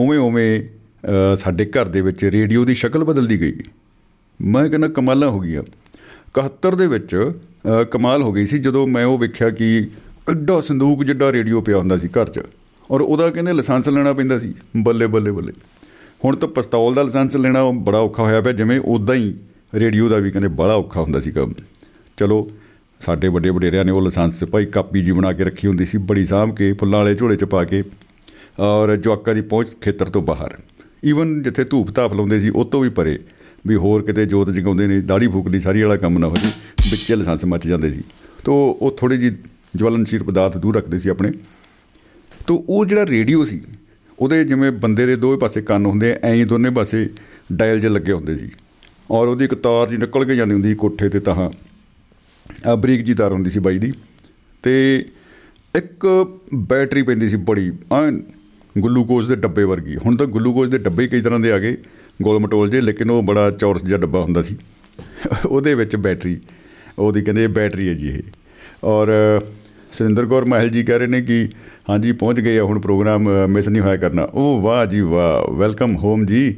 ਉਵੇਂ 0.00 0.18
ਉਵੇਂ 0.18 0.62
ਸਾਡੇ 1.36 1.64
ਘਰ 1.66 1.88
ਦੇ 1.88 2.00
ਵਿੱਚ 2.00 2.24
ਰੇਡੀਓ 2.24 2.64
ਦੀ 2.64 2.74
ਸ਼ਕਲ 2.74 3.04
ਬਦਲਦੀ 3.04 3.40
ਗਈ। 3.40 3.58
ਮੈਂ 4.40 4.68
ਕਹਿੰਦਾ 4.68 4.88
ਕਮਾਲਾਂ 4.88 5.28
ਹੋ 5.28 5.40
ਗਈਆਂ। 5.40 5.62
71 6.34 6.76
ਦੇ 6.76 6.86
ਵਿੱਚ 6.86 7.16
ਕਮਾਲ 7.90 8.22
ਹੋ 8.22 8.32
ਗਈ 8.32 8.46
ਸੀ 8.46 8.58
ਜਦੋਂ 8.58 8.86
ਮੈਂ 8.86 9.04
ਉਹ 9.04 9.18
ਵੇਖਿਆ 9.18 9.50
ਕਿ 9.50 9.88
ਐਡਾ 10.30 10.60
ਸੰਦੂਕ 10.60 11.04
ਜਿੱਡਾ 11.04 11.30
ਰੇਡੀਓ 11.32 11.60
ਪਿਆ 11.60 11.78
ਹੁੰਦਾ 11.78 11.96
ਸੀ 11.96 12.08
ਘਰ 12.10 12.28
'ਚ। 12.28 12.40
ਔਰ 12.90 13.00
ਉਹਦਾ 13.00 13.28
ਕਹਿੰਦੇ 13.30 13.52
ਲਾਇਸੈਂਸ 13.52 13.88
ਲੈਣਾ 13.88 14.12
ਪੈਂਦਾ 14.12 14.38
ਸੀ, 14.38 14.54
ਬੱਲੇ 14.76 15.06
ਬੱਲੇ 15.06 15.30
ਬੱਲੇ। 15.30 15.52
ਹੁਣ 16.24 16.36
ਤਾਂ 16.36 16.48
ਪਿਸਤੌਲ 16.48 16.94
ਦਾ 16.94 17.02
ਲਾਇਸੈਂਸ 17.02 17.36
ਲੈਣਾ 17.36 17.70
ਬੜਾ 17.70 17.98
ਔਖਾ 17.98 18.22
ਹੋਇਆ 18.22 18.40
ਪਿਆ, 18.40 18.52
ਜਿਵੇਂ 18.52 18.80
ਉਦਾਂ 18.84 19.14
ਹੀ 19.14 19.34
ਰੇਡੀਓ 19.74 20.08
ਦਾ 20.08 20.18
ਵੀ 20.18 20.30
ਕਹਿੰਦੇ 20.30 20.48
ਬੜਾ 20.54 20.74
ਔਖਾ 20.74 21.00
ਹੁੰਦਾ 21.00 21.20
ਸੀ 21.20 21.30
ਕੰਮ 21.30 21.52
ਚਲੋ, 22.18 22.48
ਸਾਡੇ 23.00 23.28
ਵੱਡੇ 23.28 23.50
ਵਡੇਰਿਆਂ 23.50 23.84
ਨੇ 23.84 23.92
ਉਹ 23.92 24.02
ਲਾਇਸੈਂਸ 24.02 24.44
ਭਾਈ 24.44 24.66
ਕਾਪੀ 24.66 25.02
ਜੀ 25.02 25.12
ਬਣਾ 25.12 25.32
ਕੇ 25.32 25.44
ਰੱਖੀ 25.44 25.68
ਹੁੰਦੀ 25.68 25.86
ਸੀ, 25.86 25.98
ਬੜੀ 25.98 26.24
ਸਾਂਭ 26.26 26.54
ਕੇ, 26.56 26.72
ਫੁੱਲਾਂ 26.72 26.98
ਵਾਲੇ 26.98 27.14
ਝੋਲੇ 27.14 27.36
'ਚ 27.36 27.44
ਪਾ 27.44 27.64
ਕੇ। 27.64 27.82
ਔਰ 28.60 28.94
ਜਵਾਕਾਂ 28.96 29.34
ਦੀ 29.34 29.40
ਪਹੁੰਚ 29.42 29.68
ਖੇਤਰ 29.80 30.08
ਤੋਂ 30.08 30.22
ਬਾਹਰ। 30.22 30.56
ਈਵਨ 31.04 31.40
ਜਿੱਥੇ 31.42 31.64
ਧੂਪ 31.64 31.90
ਧਾਪ 31.90 32.12
ਲਾਉਂਦੇ 32.14 32.40
ਸੀ, 32.40 32.48
ਉਹ 32.48 32.64
ਤੋਂ 32.64 32.80
ਵੀ 32.80 32.88
ਪਰੇ 32.88 33.18
ਵੀ 33.66 33.76
ਹੋਰ 33.76 34.02
ਕਿਤੇ 34.02 34.24
ਜੋਤ 34.26 34.50
ਜਗਾਉਂਦੇ 34.50 34.86
ਨੇ 34.86 35.00
ਦਾੜੀ 35.00 35.28
ਫੂਕਦੀ, 35.28 35.60
ਸਾਰੀ 35.60 35.82
ਵਾਲਾ 35.82 35.96
ਕੰਮ 35.96 36.18
ਨਾ 36.18 36.26
ਹੋ 36.26 36.36
ਜੀ, 36.36 36.48
ਵਿੱਚੇ 36.90 37.16
ਲਾਇਸੈਂਸ 37.16 37.44
ਮੱਚ 37.44 37.66
ਜਾਂਦੇ 37.66 37.90
ਸੀ। 37.90 38.02
ਤੋਂ 38.44 38.54
ਉਹ 38.74 38.90
ਥੋੜੀ 38.98 39.16
ਜੀ 39.16 39.30
ਜਵਲਨਸ਼ੀਲ 39.76 40.22
ਪਦਾਰਥ 40.22 40.56
ਦੂਰ 40.58 40.76
ਰੱਖਦੇ 40.76 40.98
ਸੀ 40.98 41.08
ਆਪਣੇ। 41.08 41.32
ਤੋਂ 42.46 42.62
ਉਹ 42.68 42.84
ਜਿਹੜਾ 42.86 43.06
ਰੇਡੀਓ 43.06 43.44
ਸੀ, 43.44 43.60
ਉਹਦੇ 44.18 44.44
ਜਿਵੇਂ 44.44 44.70
ਬੰਦੇ 44.72 45.06
ਦੇ 45.06 45.16
ਦੋਵੇਂ 45.16 45.38
ਪਾਸੇ 45.38 45.62
ਕੰਨ 45.62 45.86
ਹੁੰਦੇ 45.86 46.14
ਐਂ 46.22 46.34
ਹੀ 46.34 46.44
ਦੋਨੇ 46.44 46.70
ਪਾਸੇ 46.70 47.08
ਡਾਇਲ 47.52 47.80
ਜੇ 47.80 47.88
ਲੱਗੇ 47.88 48.12
ਹੁੰਦੇ 48.12 48.36
ਸੀ। 48.36 48.50
ਔਰ 49.10 49.28
ਉਹਦੀ 49.28 49.44
ਇੱਕ 49.44 49.54
ਤਾਰ 49.54 49.88
ਜੀ 49.88 49.96
ਨਿਕਲ 49.96 50.24
ਕੇ 50.24 50.36
ਜਾਂਦੀ 50.36 50.54
ਹੁੰਦੀ 50.54 50.74
ਕੋਠੇ 50.74 51.08
ਤੇ 51.08 51.20
ਤਾਂ 51.20 51.50
ਆ 52.66 52.74
ਬਰੀਕ 52.74 53.04
ਜੀ 53.04 53.14
ਤਾਰ 53.14 53.32
ਹੁੰਦੀ 53.32 53.50
ਸੀ 53.50 53.60
ਬਾਈ 53.60 53.78
ਦੀ। 53.78 53.92
ਤੇ 54.64 55.06
ਇੱਕ 55.74 56.06
ਬੈਟਰੀ 56.68 57.02
ਪੈਂਦੀ 57.02 57.28
ਸੀ 57.28 57.36
ਬੜੀ 57.48 57.70
ਆ 57.92 58.00
ਗਲੂਕੋਜ਼ 58.78 59.28
ਦੇ 59.28 59.34
ਡੱਬੇ 59.36 59.64
ਵਰਗੀ। 59.64 59.96
ਹੁਣ 59.96 60.16
ਤਾਂ 60.16 60.26
ਗਲੂਕੋਜ਼ 60.26 60.70
ਦੇ 60.70 60.78
ਡੱਬੇ 60.78 61.06
ਕਈ 61.08 61.20
ਤਰ੍ਹਾਂ 61.20 61.40
ਦੇ 61.40 61.52
ਆ 61.52 61.58
ਗਏ, 61.58 61.76
ਗੋਲ 62.22 62.38
ਮਟੋਲ 62.38 62.70
ਜੇ 62.70 62.80
ਲੇਕਿਨ 62.80 63.10
ਉਹ 63.10 63.22
ਬੜਾ 63.22 63.50
ਚੌਰਸ 63.50 63.84
ਜਿਹਾ 63.84 63.98
ਡੱਬਾ 63.98 64.20
ਹੁੰਦਾ 64.20 64.42
ਸੀ। 64.42 64.56
ਉਹਦੇ 65.46 65.74
ਵਿੱਚ 65.74 65.96
ਬੈਟਰੀ, 65.96 66.40
ਉਹਦੀ 66.98 67.22
ਕਹਿੰਦੇ 67.22 67.46
ਬੈਟਰੀ 67.46 67.88
ਹੈ 67.88 67.94
ਜੀ 67.94 68.08
ਇਹ। 68.08 68.22
ਔਰ, 68.84 69.08
ਸੁਰਿੰਦਰ 69.92 70.26
ਕੌਰ 70.26 70.44
ਮਹਿਲ 70.44 70.68
ਜੀ 70.68 70.82
ਕਹਿ 70.82 70.98
ਰਹੇ 70.98 71.06
ਨੇ 71.06 71.20
ਕਿ, 71.22 71.48
ਹਾਂਜੀ, 71.90 72.12
ਪਹੁੰਚ 72.12 72.40
ਗਏ 72.40 72.58
ਆ 72.58 72.64
ਹੁਣ 72.64 72.78
ਪ੍ਰੋਗਰਾਮ 72.78 73.28
ਮਿਸ 73.48 73.68
ਨਹੀਂ 73.68 73.82
ਹੋਇਆ 73.82 73.96
ਕਰਨਾ। 73.96 74.22
ਉਹ 74.22 74.60
ਵਾਹ 74.62 74.86
ਜੀ 74.86 75.00
ਵਾਹ, 75.00 75.52
ਵੈਲਕਮ 75.52 75.96
ਹੋਮ 75.96 76.26
ਜੀ। 76.26 76.56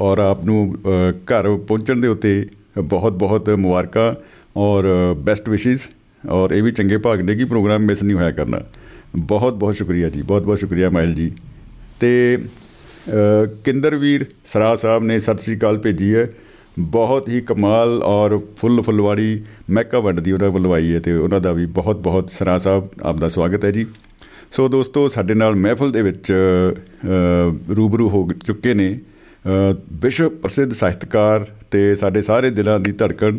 ਔਰ 0.00 0.18
ਆਪ 0.18 0.44
ਨੂੰ 0.44 0.76
ਘਰ 1.14 1.56
ਪਹੁੰਚਣ 1.56 2.00
ਦੇ 2.00 2.08
ਉੱਤੇ 2.08 2.46
ਬਹੁਤ 2.84 3.12
ਬਹੁਤ 3.12 3.50
ਮੁਬਾਰਕਾਂ 3.50 4.14
ਔਰ 4.56 4.84
ਬੈਸਟ 5.18 5.48
ਵਿਸ਼ੇਸ। 5.48 5.88
ਔਰ 6.30 6.50
ਇਹ 6.50 6.62
ਵੀ 6.62 6.70
ਚੰਗੇ 6.70 6.98
ਭਾਗ 6.98 7.20
ਨੇ 7.20 7.34
ਕਿ 7.34 7.44
ਪ੍ਰੋਗਰਾਮ 7.44 7.82
ਮਿਸ 7.82 8.02
ਨਹੀਂ 8.02 8.16
ਹੋਇਆ 8.16 8.30
ਕਰਨਾ। 8.30 8.60
ਬਹੁਤ 9.16 9.54
ਬਹੁਤ 9.54 9.74
ਸ਼ੁਕਰੀਆ 9.74 10.08
ਜੀ, 10.10 10.22
ਬਹੁਤ 10.22 10.42
ਬਹੁਤ 10.42 10.58
ਸ਼ੁਕਰੀਆ 10.58 10.90
ਮਾਇਲ 10.90 11.14
ਜੀ। 11.14 11.30
ਤੇ 12.00 12.38
ਕਿੰਦਰਵੀਰ 13.64 14.24
ਸਰਾ 14.46 14.74
ਸਾਹਿਬ 14.76 15.02
ਨੇ 15.02 15.18
ਸਤਿ 15.20 15.38
ਸ੍ਰੀ 15.38 15.56
ਅਕਾਲ 15.56 15.78
ਭੇਜੀ 15.78 16.14
ਹੈ। 16.14 16.28
ਬਹੁਤ 16.78 17.28
ਹੀ 17.28 17.40
ਕਮਾਲ 17.40 18.02
ਔਰ 18.04 18.38
ਫੁੱਲ 18.56 18.82
ਫੁੱਲਵਾੜੀ 18.82 19.42
ਮੈਕਾ 19.70 19.98
ਵੰਡਦੀ 19.98 20.32
ਉਹਨਾਂ 20.32 20.50
ਵੱਲੋਂ 20.50 20.72
ਆਈ 20.74 20.92
ਹੈ 20.94 21.00
ਤੇ 21.00 21.12
ਉਹਨਾਂ 21.12 21.40
ਦਾ 21.40 21.52
ਵੀ 21.52 21.66
ਬਹੁਤ 21.68 22.00
ਬਹੁਤ 22.00 22.30
ਸਰਾ 22.30 22.58
ਸਾਹਿਬ, 22.58 22.88
ਆਪ 23.02 23.18
ਦਾ 23.18 23.28
ਸਵਾਗਤ 23.28 23.64
ਹੈ 23.64 23.70
ਜੀ। 23.70 23.86
ਸੋ 24.52 24.68
ਦੋਸਤੋ, 24.68 25.08
ਸਾਡੇ 25.08 25.34
ਨਾਲ 25.34 25.54
ਮਹਿਫਲ 25.56 25.92
ਦੇ 25.92 26.02
ਵਿੱਚ 26.02 26.32
ਰੂਬਰੂ 27.76 28.08
ਹੋ 28.08 28.28
ਚੁੱਕੇ 28.46 28.74
ਨੇ 28.74 28.98
ਵਿਸ਼ਵ 30.02 30.28
ਪ੍ਰਸਿੱਧ 30.28 30.72
ਸਾਹਿਤਕਾਰ 30.72 31.46
ਤੇ 31.70 31.94
ਸਾਡੇ 31.96 32.22
ਸਾਰੇ 32.22 32.50
ਦਿਲਾਂ 32.50 32.78
ਦੀ 32.80 32.92
ਧੜਕਣ 32.92 33.38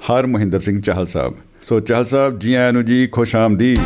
ਹਰ 0.00 0.26
ਮਹਿੰਦਰ 0.26 0.60
ਸਿੰਘ 0.60 0.80
ਚਾਹਲ 0.80 1.06
ਸਾਹਿਬ। 1.06 1.34
ਸੋ 1.62 1.80
ਚਾਹਲ 1.80 2.04
ਸਾਹਿਬ, 2.06 2.38
ਜੀ 2.38 2.54
ਆਇਆਂ 2.54 2.72
ਨੂੰ 2.72 2.84
ਜੀ, 2.84 3.06
ਖੁਸ਼ 3.06 3.36
ਆਮਦੀਦ। 3.36 3.78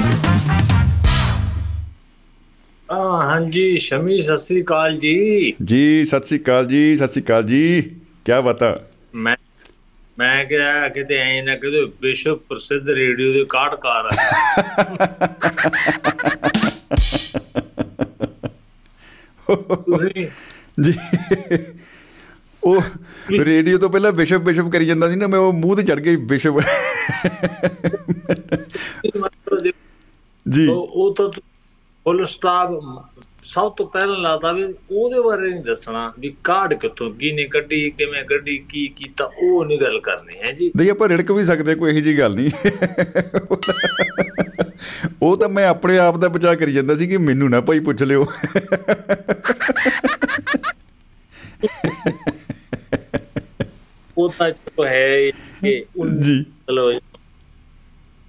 ਹਾਂਜੀ 2.92 3.76
ਸ਼ਮੀ 3.78 4.22
ਸਤਿ 4.22 4.36
ਸ੍ਰੀ 4.38 4.62
ਅਕਾਲ 4.62 4.96
ਜੀ। 4.98 5.54
ਜੀ 5.64 6.04
ਸਤਿ 6.04 6.26
ਸ੍ਰੀ 6.26 6.38
ਅਕਾਲ 6.38 6.66
ਜੀ 6.66 6.96
ਸਤਿ 6.96 7.08
ਸ੍ਰੀ 7.08 7.22
ਅਕਾਲ 7.22 7.42
ਜੀ। 7.42 7.80
ਕੀ 8.24 8.32
ਬਤਾ? 8.44 8.78
ਮੈਂ 9.14 9.36
ਮੈਂ 10.18 10.44
ਕਿਹਾ 10.44 10.88
ਕਿਤੇ 10.88 11.18
ਐ 11.18 11.42
ਨਾ 11.42 11.54
ਕਿਤੇ 11.56 11.84
ਵਿਸ਼ਵ 12.02 12.36
ਪ੍ਰਸਿੱਧ 12.48 12.88
ਰੇਡੀਓ 12.88 13.32
ਦੇ 13.32 13.44
ਕਾਟਕਾਰ 13.48 14.06
ਆ। 14.06 14.10
ਜੀ। 20.80 20.94
ਉਹ 22.62 22.82
ਰੇਡੀਓ 23.44 23.78
ਤੋਂ 23.78 23.90
ਪਹਿਲਾਂ 23.90 24.12
ਵਿਸ਼ਵ 24.12 24.44
ਵਿਸ਼ਵ 24.44 24.70
ਕਰੀ 24.70 24.86
ਜਾਂਦਾ 24.86 25.08
ਸੀ 25.08 25.16
ਨਾ 25.16 25.26
ਮੈਂ 25.26 25.38
ਉਹ 25.38 25.52
ਮੂੰਹ 25.52 25.76
ਤੇ 25.76 25.82
ਚੜ 25.82 26.00
ਗਈ 26.00 26.16
ਵਿਸ਼ਵ। 26.16 26.60
ਜੀ। 30.46 30.66
ਉਹ 30.68 31.14
ਤਾਂ 31.14 31.30
ਫੁੱਲ 32.04 32.26
ਸਟਾਪ 32.26 32.70
ਸਭ 33.44 33.72
ਤੋਂ 33.72 33.86
ਪਹਿਲਾਂ 33.86 34.16
ਲਾਤਾ 34.16 34.52
ਵੀ 34.52 34.74
ਉਹਦੇ 34.90 35.20
ਬਾਰੇ 35.20 35.50
ਨਹੀਂ 35.50 35.64
ਦੱਸਣਾ 35.64 36.12
ਵੀ 36.18 36.34
ਕਾਰਡ 36.44 36.74
ਕਿੱਥੋਂ 36.74 37.10
ਕਿਨੇ 37.10 37.44
ਕੱਢੀ 37.44 37.90
ਕਿਵੇਂ 37.90 38.24
ਕੱਢੀ 38.24 38.58
ਕੀ 38.68 38.88
ਕੀਤਾ 38.88 39.30
ਉਹ 39.42 39.64
ਨਹੀਂ 39.64 39.80
ਗੱਲ 39.80 40.00
ਕਰਨੀ 40.00 40.36
ਹੈ 40.38 40.54
ਜੀ। 40.54 40.72
ਨਹੀਂ 40.76 40.90
ਆਪਾਂ 40.90 41.08
ਰਿੜਕ 41.08 41.32
ਵੀ 41.32 41.44
ਸਕਦੇ 41.44 41.74
ਕੋਈ 41.74 41.90
ਇਹੋ 41.90 42.00
ਜੀ 42.00 42.18
ਗੱਲ 42.18 42.34
ਨਹੀਂ। 42.34 42.50
ਉਹ 45.22 45.36
ਤਾਂ 45.36 45.48
ਮੈਂ 45.48 45.66
ਆਪਣੇ 45.66 45.98
ਆਪ 45.98 46.16
ਦਾ 46.16 46.28
ਬਚਾ 46.28 46.54
ਕਰੀ 46.54 46.72
ਜਾਂਦਾ 46.72 46.94
ਸੀ 46.94 47.06
ਕਿ 47.06 47.16
ਮੈਨੂੰ 47.16 47.50
ਨਾ 47.50 47.60
ਭਾਈ 47.60 47.80
ਪੁੱਛ 47.80 48.02
ਲਿਓ। 48.02 48.26
ਉਹ 54.18 54.28
ਤਾਂ 54.38 54.52
ਹੈ 54.86 55.30
ਕਿ 55.30 55.84
ਜੀ। 56.20 56.42
ਚਲੋ 56.42 56.92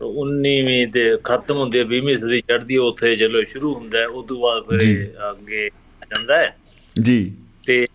19ਵੀਂ 0.03 0.87
ਤੇ 0.87 1.17
ਖਤਮ 1.23 1.57
ਹੁੰਦੀ 1.57 1.79
ਹੈ 1.79 1.83
20ਵੀਂ 1.83 2.15
ਸਦੀ 2.17 2.39
ਚੜ੍ਹਦੀ 2.41 2.77
ਉੱਥੇ 2.77 3.15
ਚਲੋ 3.15 3.43
ਸ਼ੁਰੂ 3.43 3.73
ਹੁੰਦਾ 3.75 3.99
ਹੈ 3.99 4.07
ਉਸ 4.07 4.25
ਤੋਂ 4.27 4.39
ਬਾਅਦ 4.39 4.79
ਫਿਰ 4.79 5.07
ਅੱਗੇ 5.31 5.69
ਜਾਂਦਾ 6.01 6.37
ਹੈ। 6.37 6.57
ਜੀ। 7.01 7.33
ਤੇ 7.67 7.87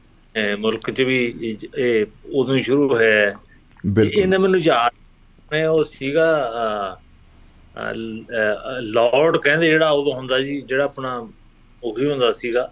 ਮੁਲਕ 0.58 0.90
'ਚ 0.90 1.02
ਵੀ 1.02 1.56
ਇਹ 1.78 2.06
ਉਦੋਂ 2.32 2.58
ਸ਼ੁਰੂ 2.60 2.88
ਹੋਇਆ 2.88 3.34
ਬਿਲਕੁਲ। 3.86 4.22
ਇਹਨਾਂ 4.22 4.38
ਮੈਨੂੰ 4.38 4.60
ਯਾਦ 4.60 4.92
ਮੈਂ 5.52 5.66
ਉਹ 5.68 5.84
ਸੀਗਾ 5.84 6.50
ਲਾਰਡ 8.80 9.36
ਕਹਿੰਦੇ 9.36 9.66
ਜਿਹੜਾ 9.66 9.90
ਉਦੋਂ 9.90 10.12
ਹੁੰਦਾ 10.12 10.40
ਜੀ 10.40 10.60
ਜਿਹੜਾ 10.60 10.84
ਆਪਣਾ 10.84 11.28
ਉਹੀ 11.82 12.10
ਹੁੰਦਾ 12.10 12.30
ਸੀਗਾ। 12.32 12.68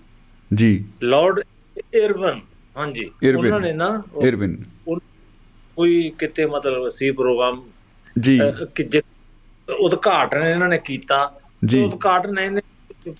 ਜੀ। 0.54 0.84
ਲਾਰਡ 1.02 1.40
ਇਰਵਨ 1.94 2.40
ਹਾਂਜੀ। 2.76 3.10
ਉਹਨਾਂ 3.36 3.60
ਨੇ 3.60 3.72
ਨਾ 3.72 4.02
ਇਰਵਨ। 4.24 4.56
ਕੋਈ 5.76 6.12
ਕਿਤੇ 6.18 6.46
ਮਤਲਬ 6.46 6.88
ਸੀ 6.88 7.10
ਪ੍ਰੋਗਰਾਮ 7.10 7.62
ਜੀ। 8.18 8.40
ਕਿ 8.74 9.00
ਉਦਘਾਟਨ 9.72 10.42
ਇਹਨਾਂ 10.42 10.68
ਨੇ 10.68 10.78
ਕੀਤਾ। 10.78 11.40
ਜੀ। 11.64 11.84
ਉਦਘਾਟਨ 11.84 12.38
ਇਹਨੇ 12.38 12.60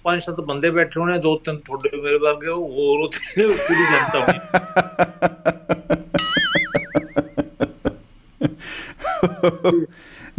ਪੰਜ 0.05 0.23
ਸੱਤ 0.23 0.41
ਬੰਦੇ 0.41 0.71
ਬੈਠੇ 0.71 1.00
ਹੋਣੇ 1.00 1.19
ਦੋ 1.19 1.37
ਤਿੰਨ 1.38 1.57
ਤੁਹਾਡੇ 1.57 1.97
ਮੇਰੇ 1.97 2.19
ਵਰਗੇ 2.19 2.49
ਹੋਰ 2.49 3.00
ਉੱਥੇ 3.00 3.47
ਪੂਰੀ 3.47 3.85
ਜਨਤਾ 3.85 4.19
ਹੋਣੀ। 4.19 4.38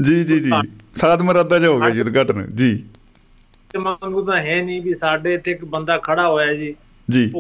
ਜੀ 0.02 0.24
ਜੀ 0.24 0.40
ਜੀ। 0.40 0.52
ਸਾਧ 0.96 1.22
ਮਰਾਦਾ 1.22 1.60
ਜਾ 1.60 1.70
ਹੋ 1.70 1.80
ਗਿਆ 1.80 1.90
ਜੀ 1.90 2.02
ਉਦਘਾਟਨ। 2.02 2.56
ਜੀ। 2.56 2.86
ਤੇ 3.70 3.78
ਮੰਗੂ 3.78 4.26
ਤਾਂ 4.26 4.38
ਹੈ 4.38 4.64
ਨਹੀਂ 4.64 4.82
ਵੀ 4.82 4.94
ਸਾਡੇ 4.94 5.34
ਇੱਥੇ 5.34 5.52
ਇੱਕ 5.52 5.66
ਬੰਦਾ 5.66 5.98
ਖੜਾ 5.98 6.28
ਹੋਇਆ 6.30 6.54
ਜੀ। 6.54 6.76
ਜੀ। 7.12 7.32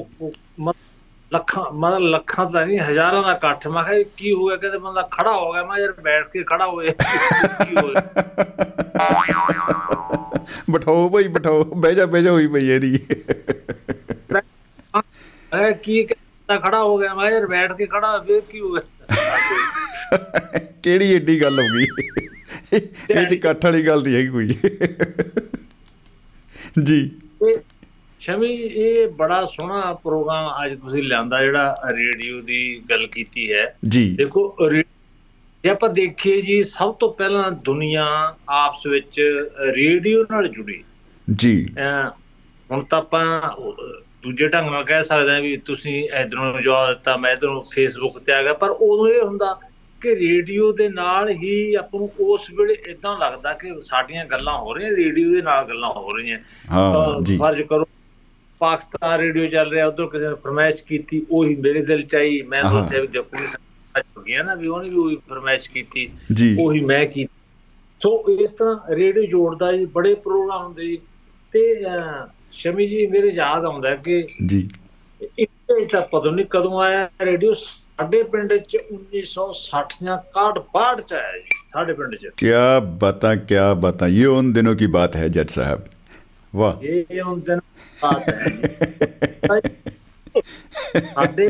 ਲੱਖਾਂ 1.33 1.63
ਮਤਲਬ 1.71 2.01
ਲੱਖਾਂ 2.09 2.45
ਤਾਂ 2.51 2.65
ਨਹੀਂ 2.65 2.79
ਹਜ਼ਾਰਾਂ 2.79 3.21
ਦਾ 3.23 3.31
ਇਕੱਠ। 3.31 3.67
ਮੈਂ 3.67 3.83
ਕਿਹਾ 3.83 4.03
ਕੀ 4.17 4.33
ਹੋ 4.33 4.47
ਗਿਆ? 4.47 4.55
ਕਹਿੰਦੇ 4.57 4.77
ਬੰਦਾ 4.77 5.01
ਖੜਾ 5.11 5.31
ਹੋ 5.31 5.51
ਗਿਆ। 5.53 5.63
ਮੈਂ 5.65 5.77
ਯਾਰ 5.79 5.91
ਬੈਠ 6.03 6.29
ਕੇ 6.33 6.43
ਖੜਾ 6.49 6.65
ਹੋਏ 6.67 6.91
ਕੀ 6.91 7.75
ਹੋਇਆ 7.75 8.01
ਬਿਠਾਓ 10.69 11.09
ਭਾਈ 11.09 11.27
ਬਿਠਾਓ। 11.27 11.63
ਬਹਿ 11.63 11.95
ਜਾ 11.95 12.05
ਬਹਿ 12.05 12.23
ਜਾ 12.23 12.31
ਹੋਈ 12.31 12.47
ਪਈ 12.47 12.69
ਇਹਦੀ। 12.69 12.99
ਮੈਂ 14.33 15.71
ਕੀ 15.83 16.03
ਕਹਿੰਦਾ 16.03 16.57
ਖੜਾ 16.59 16.81
ਹੋ 16.83 16.97
ਗਿਆ? 16.97 17.13
ਮੈਂ 17.15 17.29
ਯਾਰ 17.31 17.45
ਬੈਠ 17.47 17.71
ਕੇ 17.77 17.85
ਖੜਾ 17.85 18.17
ਫੇਰ 18.27 18.41
ਕੀ 18.51 18.59
ਹੋ 18.59 18.71
ਗਿਆ? 18.73 18.83
ਕਿਹੜੀ 20.83 21.11
ਏਡੀ 21.13 21.41
ਗੱਲ 21.41 21.59
ਹੋ 21.59 21.65
ਗਈ? 21.75 21.85
ਇਹ 22.73 23.25
ਚ 23.25 23.31
ਇਕੱਠ 23.31 23.65
ਵਾਲੀ 23.65 23.85
ਗੱਲ 23.87 24.03
ਨਹੀਂ 24.03 24.15
ਹੈਗੀ 24.15 24.27
ਕੋਈ। 24.27 24.47
ਜੀ। 26.83 26.99
ਸ਼ਮੀ 28.27 28.47
ਇਹ 28.47 29.07
ਬੜਾ 29.07 29.45
ਸੋਹਣਾ 29.45 29.93
ਪ੍ਰੋਗਰਾਮ 29.93 30.65
ਅੱਜ 30.65 30.79
ਤੁਸੀਂ 30.79 31.03
ਲਿਆਂਦਾ 31.03 31.39
ਜਿਹੜਾ 31.41 31.75
ਰੇਡੀਓ 31.89 32.41
ਦੀ 32.41 32.81
ਗੱਲ 32.89 33.07
ਕੀਤੀ 33.07 33.53
ਹੈ। 33.53 33.77
ਜੀ। 33.87 34.15
ਦੇਖੋ 34.15 34.69
ਜੇ 35.63 35.69
ਆਪਾਂ 35.69 35.89
ਦੇਖੀਏ 35.89 36.41
ਜੀ 36.41 36.63
ਸਭ 36.63 36.93
ਤੋਂ 36.93 37.13
ਪਹਿਲਾਂ 37.13 37.51
ਦੁਨੀਆ 37.51 38.05
ਆਪਸ 38.49 38.87
ਵਿੱਚ 38.87 39.19
ਰੇਡੀਓ 39.77 40.23
ਨਾਲ 40.23 40.47
ਜੁੜੀ। 40.47 40.83
ਜੀ। 41.27 41.67
ਹੁਣ 42.71 42.81
ਤਾਂ 42.81 42.97
ਆਪਾਂ 42.97 43.51
ਦੂਜੇ 44.23 44.47
ਢੰਗ 44.47 44.69
ਨਾਲ 44.69 44.83
ਕਹਿ 44.83 45.03
ਸਕਦੇ 45.03 45.31
ਹਾਂ 45.31 45.41
ਵੀ 45.41 45.57
ਤੁਸੀਂ 45.57 46.03
ਇਧਰੋਂ 46.21 46.61
ਜਵਾਬ 46.61 46.89
ਦਿੱਤਾ 46.89 47.17
ਮੈਂ 47.17 47.33
ਇਧਰੋਂ 47.33 47.61
ਫੇਸਬੁੱਕ 47.71 48.19
ਤੇ 48.19 48.33
ਆ 48.33 48.43
ਗਿਆ 48.43 48.53
ਪਰ 48.53 48.69
ਉਦੋਂ 48.69 49.07
ਇਹ 49.07 49.21
ਹੁੰਦਾ 49.23 49.59
ਕਿ 50.01 50.15
ਰੇਡੀਓ 50.15 50.71
ਦੇ 50.71 50.89
ਨਾਲ 50.89 51.29
ਹੀ 51.29 51.73
ਆਪਾਂ 51.75 51.99
ਨੂੰ 51.99 52.09
ਉਸ 52.19 52.51
ਵੇਲੇ 52.51 52.73
ਇਦਾਂ 52.87 53.17
ਲੱਗਦਾ 53.19 53.53
ਕਿ 53.53 53.81
ਸਾਡੀਆਂ 53.81 54.25
ਗੱਲਾਂ 54.25 54.57
ਹੋ 54.57 54.73
ਰਹੀਆਂ 54.73 54.91
ਰੇਡੀਓ 54.91 55.31
ਦੇ 55.31 55.41
ਨਾਲ 55.41 55.67
ਗੱਲਾਂ 55.67 55.89
ਹੋ 55.89 56.09
ਰਹੀਆਂ। 56.09 56.37
ਹਾਂ 56.71 57.21
ਜੀ। 57.21 57.37
ਫਰਜ਼ 57.37 57.61
ਕਰੋ 57.61 57.87
ਪਾਕਿਸਤਾਨ 58.59 59.19
ਰੇਡੀਓ 59.19 59.47
ਚੱਲ 59.47 59.71
ਰਿਹਾ 59.71 59.87
ਉਧਰ 59.87 60.05
ਕਿਸੇ 60.05 60.29
ਨੇ 60.29 60.35
ਫਰਮਾਇਸ਼ 60.35 60.83
ਕੀਤੀ 60.83 61.25
ਉਹੀ 61.31 61.55
ਮੇਰੇ 61.55 61.85
ਦਿਲ 61.85 62.03
ਚ 62.03 62.15
ਆਈ 62.15 62.41
ਮੈਂ 62.41 62.63
ਸੋਚਿਆ 62.63 63.01
ਵੀ 63.01 63.07
ਜਪੂਰੀ 63.07 63.47
ਸਾਹਿਬ 63.47 64.17
ਹੋ 64.17 64.23
ਗਿਆ 64.23 64.43
ਨਾ 64.43 64.55
ਵੀ 64.55 64.67
ਉਹਨੇ 64.67 64.89
ਵੀ 64.89 64.95
ਉਹੀ 64.95 65.17
ਫਰਮਾਇਸ਼ 65.29 65.69
ਕੀਤੀ 65.71 66.11
ਉਹੀ 66.59 66.79
ਮੈਂ 66.79 67.05
ਕੀਤੀ। 67.05 67.27
ਸੋ 67.99 68.25
ਇਸ 68.41 68.51
ਤਰ੍ਹਾਂ 68.51 68.75
ਰੇਡੀਓ 68.89 69.23
ਜੋੜਦਾ 69.23 69.71
ਜੀ 69.71 69.85
ਬੜੇ 69.85 70.13
ਪ੍ਰੋਗਰਾਮ 70.13 70.65
ਹੁੰਦੇ 70.65 70.85
ਜੀ। 70.85 70.97
ਤੇ 71.51 71.81
ਸ਼ਮੀ 72.51 72.85
ਜੀ 72.85 73.07
ਮੇਰੇ 73.07 73.31
ਯਾਦ 73.33 73.65
ਆਉਂਦਾ 73.65 73.95
ਕਿ 73.95 74.27
ਜੀ। 74.45 74.69
ਇੱਥੇ 75.39 75.85
ਤਾਂ 75.85 76.01
ਪਤਾ 76.01 76.31
ਨਹੀਂ 76.31 76.45
ਕਦੋਂ 76.49 76.81
ਆਇਆ 76.81 77.09
ਰੇਡੀਓ 77.21 77.53
ਸਾਡੇ 77.53 78.23
ਪਿੰਡ 78.23 78.53
ਚ 78.53 78.77
1960 78.91 79.97
ਜਾਂ 80.03 80.17
61 80.37 80.61
62 80.71 81.01
ਚ 81.01 81.13
ਆਇਆ 81.13 81.37
ਜੀ 81.37 81.49
ਸਾਡੇ 81.73 81.93
ਪਿੰਡ 81.93 82.15
ਚ। 82.15 82.29
ਕੀ 82.37 82.47
ਬਤਾ 82.81 83.35
ਕੀ 83.35 83.55
ਬਤਾ। 83.77 84.07
ਇਹ 84.07 84.27
ਉਹਨਾਂ 84.27 84.53
ਦਿਨੋਂ 84.53 84.75
ਕੀ 84.75 84.87
ਬਾਤ 84.87 85.15
ਹੈ 85.15 85.27
ਜੱਜ 85.27 85.51
ਸਾਹਿਬ? 85.51 85.81
ਵਾਹ। 86.57 86.83
ਇਹ 86.83 87.21
ਹੁੰਦਨ 87.21 87.59
ਬਾਤ 88.03 88.29
ਹੈ। 88.29 88.45
ਸਾਡੇ 91.15 91.49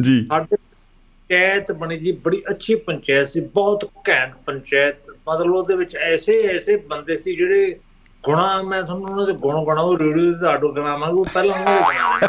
ਜੀ। 0.00 0.26
ਸਾਡੇ 0.32 0.56
ਪੰਚਾਇਤ 0.56 1.72
ਬਣੀ 1.72 1.98
ਜੀ 1.98 2.12
ਬੜੀ 2.12 2.42
ਅੱਛੀ 2.50 2.74
ਪੰਚਾਇਤ 2.74 3.28
ਸੀ 3.28 3.40
ਬਹੁਤ 3.40 3.84
ਘੈਂਟ 4.10 4.34
ਪੰਚਾਇਤ। 4.46 5.10
ਮਤਲਬ 5.28 5.54
ਉਹਦੇ 5.54 5.76
ਵਿੱਚ 5.76 5.96
ਐਸੇ 5.96 6.40
ਐਸੇ 6.42 6.76
ਬੰਦੇ 6.76 7.16
ਸੀ 7.16 7.36
ਜਿਹੜੇ 7.36 7.76
ਗੁਣਾ 8.24 8.62
ਮੈਂ 8.62 8.82
ਤੁਹਾਨੂੰ 8.82 9.08
ਉਹਨਾਂ 9.10 9.26
ਦੇ 9.26 9.32
ਗੁਣ 9.32 9.64
ਗਣਾ 9.64 9.82
ਉਹ 9.82 9.98
ਰੇਡੀਓ 9.98 10.32
ਤੇ 10.32 10.46
ਆਡੋ 10.46 10.72
ਗਣਾਵਾਂ 10.72 11.08
ਉਹ 11.08 11.24
ਪਹਿਲਾਂ 11.34 11.58
ਉਹਨਾਂ 11.58 12.20
ਦੇ 12.20 12.26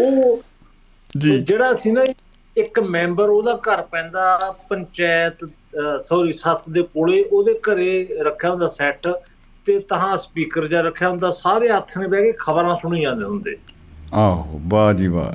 ਉਹ 0.00 0.42
ਜੀ। 1.18 1.38
ਜਿਹੜਾ 1.38 1.72
ਸੀ 1.72 1.92
ਨਾ 1.92 2.04
ਇੱਕ 2.56 2.80
ਮੈਂਬਰ 2.80 3.28
ਉਹਦਾ 3.28 3.56
ਘਰ 3.56 3.82
ਪੈਂਦਾ 3.82 4.54
ਪੰਚਾਇਤ 4.68 5.44
ਸੌਰੀ 5.98 6.32
ਸੱਤ 6.32 6.70
ਦੇ 6.70 6.82
ਕੋਲੇ 6.82 7.24
ਉਹਦੇ 7.24 7.54
ਘਰੇ 7.54 8.16
ਰੱਖਿਆ 8.20 8.50
ਹੁੰਦਾ 8.50 8.66
ਸੈੱਟ 8.66 9.08
ਤੇ 9.66 9.78
ਤਾਂ 9.78 10.16
ਸਪੀਕਰ 10.16 10.66
ਜਿਹਾ 10.66 10.80
ਰੱਖਿਆ 10.80 11.08
ਹੁੰਦਾ 11.08 11.30
ਸਾਰੇ 11.30 11.72
ਹੱਥ 11.72 11.98
ਨੇ 11.98 12.06
ਬਹਿ 12.06 12.22
ਕੇ 12.22 12.32
ਖਬਰਾਂ 12.38 12.76
ਸੁਣੀ 12.76 13.02
ਜਾਂਦੇ 13.02 13.24
ਹੁੰਦੇ। 13.24 13.56
ਆਹੋ 14.14 14.60
ਵਾਹ 14.68 14.92
ਜੀ 14.92 15.06
ਵਾਹ। 15.06 15.32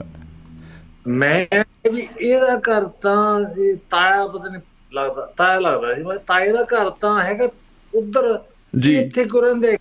ਮੈਂ 1.07 1.45
ਵੀ 1.91 2.07
ਇਹਦਾ 2.19 2.57
ਘਰ 2.57 2.89
ਤਾਂ 3.01 3.39
ਇਹ 3.59 3.75
ਤਾਇਆ 3.89 4.27
ਪਤਾ 4.27 4.49
ਨਹੀਂ 4.49 4.61
ਲੱਗਦਾ 4.93 5.33
ਤਾਇਆ 5.37 5.59
ਲੱਗਦਾ 5.59 5.95
ਸੀ 5.95 6.03
ਮੈਂ 6.03 6.17
ਤਾਏ 6.27 6.51
ਦਾ 6.51 6.63
ਘਰ 6.63 6.89
ਤਾਂ 6.89 7.23
ਹੈਗਾ 7.23 7.49
ਉਧਰ 7.93 8.39
ਜੀ। 8.79 8.99
ਇੱਥੇ 8.99 9.25
ਕੋ 9.25 9.41
ਰਹਿੰਦੇ। 9.41 9.77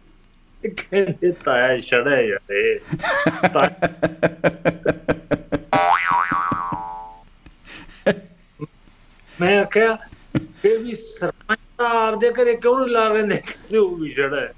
ਕਹਿੰਦੇ 0.65 1.33
ਤਾਇਆ 1.45 1.79
ਛੜਾ 1.79 2.21
ਯਾਰ 2.21 2.41
ਮੈਂ 9.41 9.61
ਆਖਿਆ 9.61 9.99
ਫਿਰ 10.63 10.79
ਵੀ 10.79 10.95
ਸਰਪੰਚ 10.95 11.59
ਤਾਂ 11.79 11.91
ਆਪਦੇ 11.91 12.33
ਘਰੇ 12.33 12.55
ਕਿਉਂ 12.57 12.79
ਨਹੀਂ 12.79 12.89
ਲਾ 12.89 13.09
ਲੈਂਦੇ? 13.09 13.37
ਕਹਿੰਦੇ 13.37 13.79
ਉਹ 13.79 13.97
ਵੀ 13.97 14.11
ਛੜਾ 14.11 14.41
ਹੈ। 14.41 14.53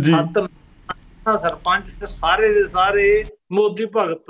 ਜੀ। 0.00 0.12
ਨਾ 0.12 1.36
ਸਰਪੰਚ 1.36 1.90
ਤੇ 2.00 2.06
ਸਾਰੇ 2.06 2.54
ਦੇ 2.54 2.64
ਸਾਰੇ 2.64 3.24
ਮੋਦੀ 3.52 3.86
ਭਗਤ। 3.96 4.24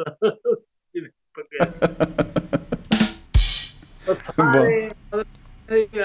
ਸਾਰੇ 4.15 4.89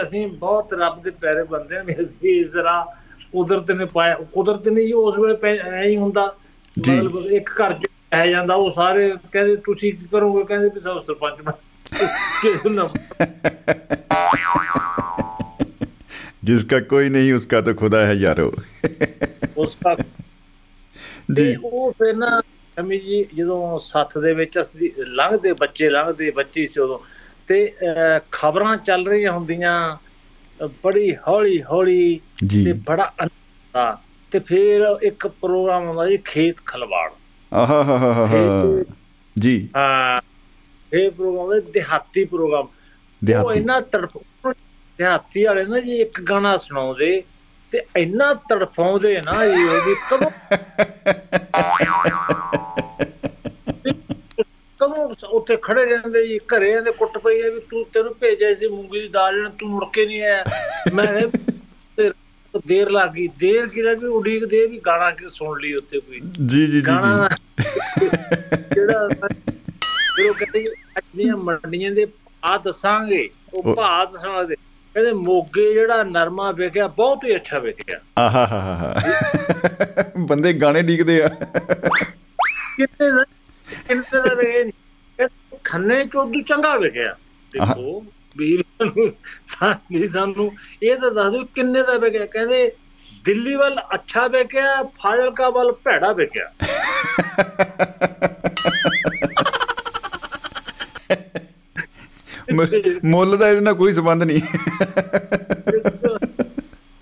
ਅਸੀਂ 0.04 0.28
ਬਹੁਤ 0.28 0.74
ਰੱਬ 0.74 1.04
ਦੇ 1.04 1.10
ਪਿਆਰੇ 1.10 1.44
ਬੰਦੇ 1.44 1.78
ਆ 1.78 1.84
ਅਸੀਂ 1.84 2.42
ਇਸ 2.42 2.50
ਤਰ੍ਹਾਂ 2.50 2.86
ਕੁਦਰਤ 3.32 3.72
ਨੇ 3.72 3.86
ਪਾਇਆ। 3.86 4.16
ਕੁਦਰਤ 4.16 4.68
ਨੇ 4.68 4.86
ਜੀ 4.86 4.94
ਉਸ 4.94 5.16
ਵੇਲੇ 5.20 5.58
ਐਂ 5.58 5.84
ਹੀ 5.84 5.98
ਹੁੰਦਾ। 5.98 6.36
ਮਤਲਬ 6.80 7.18
ਇੱਕ 7.18 7.50
ਘਰ 7.62 7.74
ਚ 7.74 7.88
ਪੈ 8.14 8.28
ਜਾਂਦਾ 8.28 8.56
ਉਹ 8.56 8.72
ਸਾਰੇ 8.72 9.16
ਕਹਿੰਦੇ 9.32 9.56
ਤੁਸੀਂ 9.56 9.94
ਕੀ 9.94 10.08
ਕਰੋਗੇ? 10.12 10.44
ਕਹਿੰਦੇ 10.44 10.70
ਵੀ 10.76 10.82
ਸਭ 10.82 11.00
ਸਰਪੰਚ 11.02 11.42
ਬਣ 11.42 11.54
ਜਿਸ 16.44 16.66
ਦਾ 16.66 16.80
ਕੋਈ 16.80 17.10
ਨਹੀਂ 17.10 17.34
ਉਸ 17.34 17.46
ਦਾ 17.46 17.62
ਤਾਂ 17.62 17.74
ਖੁਦਾ 17.74 18.06
ਹੈ 18.06 18.14
ਯਾਰੋ। 18.14 18.54
ਉਸ 19.58 19.78
ਦਾ 19.84 19.96
ਜੀ। 21.34 21.56
ਉਹ 21.64 21.92
ਫਿਰ 21.92 22.16
ਨਾ 22.16 22.42
ਅਮੀ 22.80 22.98
ਜੀ 22.98 23.26
ਜਦੋਂ 23.38 23.80
ਸੱਥ 23.80 24.18
ਦੇ 24.18 24.34
ਵਿੱਚ 24.34 24.60
ਲੰਘਦੇ 24.98 25.54
ਬੱਚੇ 25.54 25.90
ਲੰਘਦੇ 25.90 26.32
ਬੱਚੀ 26.32 26.68
ਸੀ 26.68 26.82
ਉਦੋਂ 26.82 27.00
ਤੇ 27.48 27.74
ਖਬਰਾਂ 28.32 28.78
ਚੱਲ 28.78 29.08
ਰਹੀਆਂ 29.08 29.32
ਹੁੰਦੀਆਂ 29.32 29.98
ਬੜੀ 30.84 31.16
ਹੌਲੀ 31.28 31.64
ਹੌਲੀ 31.64 32.20
ਤੇ 32.66 32.74
ਬੜਾ 32.74 33.14
ਤੇ 34.32 34.40
ਫਿਰ 34.40 34.98
ਇੱਕ 35.04 35.28
ਪ੍ਰੋਗਰਾਮ 35.28 35.88
ਹੁੰਦਾ 35.88 36.08
ਜੀ 36.08 36.18
ਖੇਤ 36.18 36.56
ਖਲਵਾੜ। 36.66 37.12
ਜੀ। 39.36 39.70
ਹਾਂ 39.78 40.20
ਇਹ 40.92 41.10
ਪ੍ਰੋਗਰਾਮ 41.12 41.54
ਹੈ 41.54 41.60
ਦਿਹਾਤੀ 41.74 42.24
ਪ੍ਰੋਗਰਾਮ 42.26 42.68
ਉਹ 43.42 43.54
ਇਹਨਾਂ 43.54 43.82
ਤੜਫ 43.82 44.18
ਦਿਹਾਤੀ 45.00 45.44
ਵਾਲੇ 45.44 45.64
ਨਾ 45.64 45.80
ਜੀ 45.80 45.98
ਇੱਕ 45.98 46.22
ਗਾਣਾ 46.22 46.56
ਸੁਣਾਉਂਦੇ 46.58 47.24
ਤੇ 47.74 47.82
ਇੰਨਾ 47.98 48.34
ਤੜਫਾਉਂਦੇ 48.50 49.22
ਨਾ 49.26 49.46
ਜੀ 49.46 49.64
ਉਹਦੀ 49.64 49.96
ਕਦੋਂ 50.12 50.30
ਕਦੋਂ 54.80 55.08
ਉੱਥੇ 55.30 55.58
ਖੜੇ 55.62 55.86
ਰਹਿੰਦੇ 55.86 56.28
ਜੀ 56.28 56.38
ਘਰੇ 56.38 56.80
ਦੇ 56.82 56.92
ਕੁੱਟ 56.92 57.18
ਪਈ 57.18 57.42
ਹੈ 57.42 57.50
ਵੀ 57.50 57.60
ਤੂੰ 57.70 57.86
ਤੈਨੂੰ 57.94 58.14
ਭੇਜਿਆ 58.20 58.54
ਸੀ 58.54 58.68
ਮੂੰਗੀ 58.68 59.00
ਦੀ 59.00 59.08
ਦਾਲ 59.08 59.50
ਤੂੰ 59.60 59.70
ਮੁੜ 59.70 59.86
ਕੇ 59.94 60.06
ਨਹੀਂ 60.06 60.22
ਆਇਆ। 60.24 60.44
ਮੈਂ 60.94 61.22
ਦੇਰ 62.68 62.90
ਲੱਗ 62.90 63.10
ਗਈ। 63.10 63.28
ਦੇਰ 63.28 63.68
ਕਿਹਦਾ 63.68 63.94
ਵੀ 63.94 64.06
ਉਡੀਕ 64.06 64.46
ਦੇ 64.46 64.68
ਵੀ 64.68 64.80
ਗਾਣਾ 64.86 65.12
ਕਿ 65.12 65.30
ਸੁਣ 65.30 65.60
ਲਈ 65.60 65.74
ਉੱਥੇ 65.74 66.00
ਕੋਈ। 66.00 66.20
ਜੀ 66.20 66.66
ਜੀ 66.66 66.68
ਜੀ 66.68 66.82
ਗਾਣਾ 66.82 67.30
ਜਿਹੜਾ 68.76 69.08
ਫਿਰ 70.16 70.30
ਉਹ 70.30 70.34
ਕਹਿੰਦੇ 70.34 70.68
ਅੱਜੀਆਂ 70.98 71.38
ਮੰਡੀਆਂ 71.38 71.92
ਦੇ 71.92 72.08
ਆ 72.46 72.58
ਦੱਸਾਂਗੇ 72.58 73.30
ਉਹ 73.54 73.76
ਭਾਅ 73.76 74.06
ਦੱਸਣਾ 74.06 74.44
ਦੇ 74.44 74.56
ਕਹਿੰਦੇ 74.56 75.14
ਮੋਗੇ 75.14 75.74
ਜਿਹੜਾ 75.74 76.04
ਨਰਮਾ 76.04 76.52
ਵੇਖਿਆ 76.52 76.88
ਬਹੁਤ 76.88 77.26
ਹੀ 77.26 77.36
ਅੱਛਾ 77.36 77.60
ਵੇਖਿਆ। 77.60 78.00
ਆਹਾਹਾਹਾ 78.18 79.02
ਬੰਦੇ 80.18 80.54
ਗਾਣੇ 80.54 80.82
ਡੀਕਦੇ 80.82 81.24
ਆ। 81.24 81.28
ਕਿੰਨੇ 81.28 83.12
ਦਾ 83.12 83.24
ਕਿੰਨੇ 83.88 84.30
ਦਾ 84.30 84.34
ਵੇਖੇ 84.34 84.72
ਖੰਨੇ 85.64 86.06
ਚੋਦੂ 86.06 86.42
ਚੰਗਾ 86.42 86.78
ਵੇਖਿਆ। 86.78 87.16
ਦੇਖੋ। 87.52 88.06
ਵੀਰ 88.38 88.64
ਨੂੰ 88.86 89.12
ਸਾਨੀ 89.48 90.08
ਸਾਨੂੰ 90.08 90.52
ਇਹ 90.84 90.96
ਤਾਂ 90.96 91.12
ਦੱਸ 91.12 91.32
ਦਿਓ 91.32 91.44
ਕਿੰਨੇ 91.56 91.82
ਦਾ 91.84 91.98
ਵੇਖਿਆ 91.98 92.26
ਕਹਿੰਦੇ 92.26 92.72
ਦਿੱਲੀ 93.26 93.56
ਵੱਲ 93.56 93.78
ਅੱਛਾ 93.94 94.28
ਵੇਖਿਆ 94.28 94.82
ਫਾਜ਼ਿਲਕਾ 94.98 95.50
ਵੱਲ 95.50 95.72
ਭੈੜਾ 95.84 96.12
ਵੇਖਿਆ 96.14 96.50
ਮ- 102.54 102.68
ਮੁੱਲ 103.06 103.38
ਦਾ 103.38 103.50
ਇਹਦੇ 103.50 103.62
ਨਾਲ 103.62 103.74
ਕੋਈ 103.74 103.94
ਸੰਬੰਧ 103.94 104.24
ਨਹੀਂ। 104.24 104.42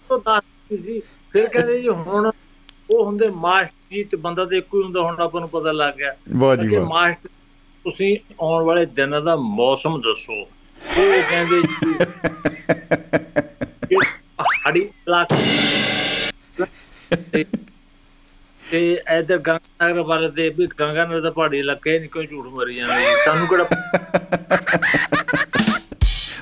ਉਹ 0.10 0.20
ਦੱਸਦੀ 0.20 0.78
ਸੀ 0.78 1.00
ਫਿਰ 1.34 1.48
ਕਹਿੰਦੇ 1.48 1.82
ਜੀ 1.82 1.88
ਹੁਣ 1.90 2.32
ਉਹ 2.90 3.06
ਹੁੰਦੇ 3.06 3.28
ਮਾਸਟਰ 3.36 3.74
ਜੀ 3.92 4.04
ਤੇ 4.04 4.18
ਬੰਦਾ 4.18 4.46
ਤੇ 4.46 4.58
ਇੱਕੋ 4.58 4.78
ਹੀ 4.78 4.84
ਹੁੰਦਾ 4.84 5.02
ਹੁਣ 5.02 5.20
ਆਪਾਂ 5.22 5.42
ਨੂੰ 5.42 5.50
ਪਤਾ 5.50 5.72
ਲੱਗ 5.72 5.94
ਗਿਆ। 5.94 6.12
ਕਿ 6.60 6.68
ਮਾਸਟਰ 6.86 7.30
ਤੁਸੀਂ 7.86 8.18
ਆਉਣ 8.42 8.64
ਵਾਲੇ 8.64 8.86
ਦਿਨਾਂ 8.86 9.22
ਦਾ 9.22 9.36
ਮੌਸਮ 9.36 10.00
ਦੱਸੋ। 10.02 10.44
ਉਹ 10.84 11.22
ਕਹਿੰਦੇ 11.30 11.62
ਜੀ 11.62 11.94
ਪਹਾੜੀ 14.38 14.80
ਇਲਾਕਾ 14.80 15.36
ਤੇ- 18.64 19.00
ਇਧਰ 19.18 19.38
ਗੰਗਾਨਗਰ 19.38 20.02
ਵਾਲੇ 20.02 20.30
ਦੇ 20.30 20.48
ਵੀ 20.50 20.68
ਗੰਗਾਨਗਰ 20.80 21.22
ਦਾ 21.22 21.30
ਪਹਾੜੀ 21.32 21.60
ਇਲਾਕਾ 21.60 21.92
ਨਹੀਂ 21.92 22.10
ਕੋਈ 22.10 22.28
ਝੂਠ 22.28 22.46
ਮਰੀ 22.48 22.76
ਜਾਂਦੇ। 22.76 23.16
ਸਾਨੂੰ 23.26 23.48
ਕਿਹੜਾ 23.48 23.66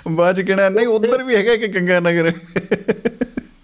ਬਾਜ 0.10 0.42
ਕਿਹੜਾ 0.42 0.68
ਨਹੀਂ 0.70 0.88
ਉਧਰ 0.88 1.24
ਵੀ 1.24 1.36
ਹੈਗਾ 1.36 1.56
ਕਿ 1.56 1.68
ਗੰਗਾ 1.68 2.00
ਨਗਰ 2.00 2.32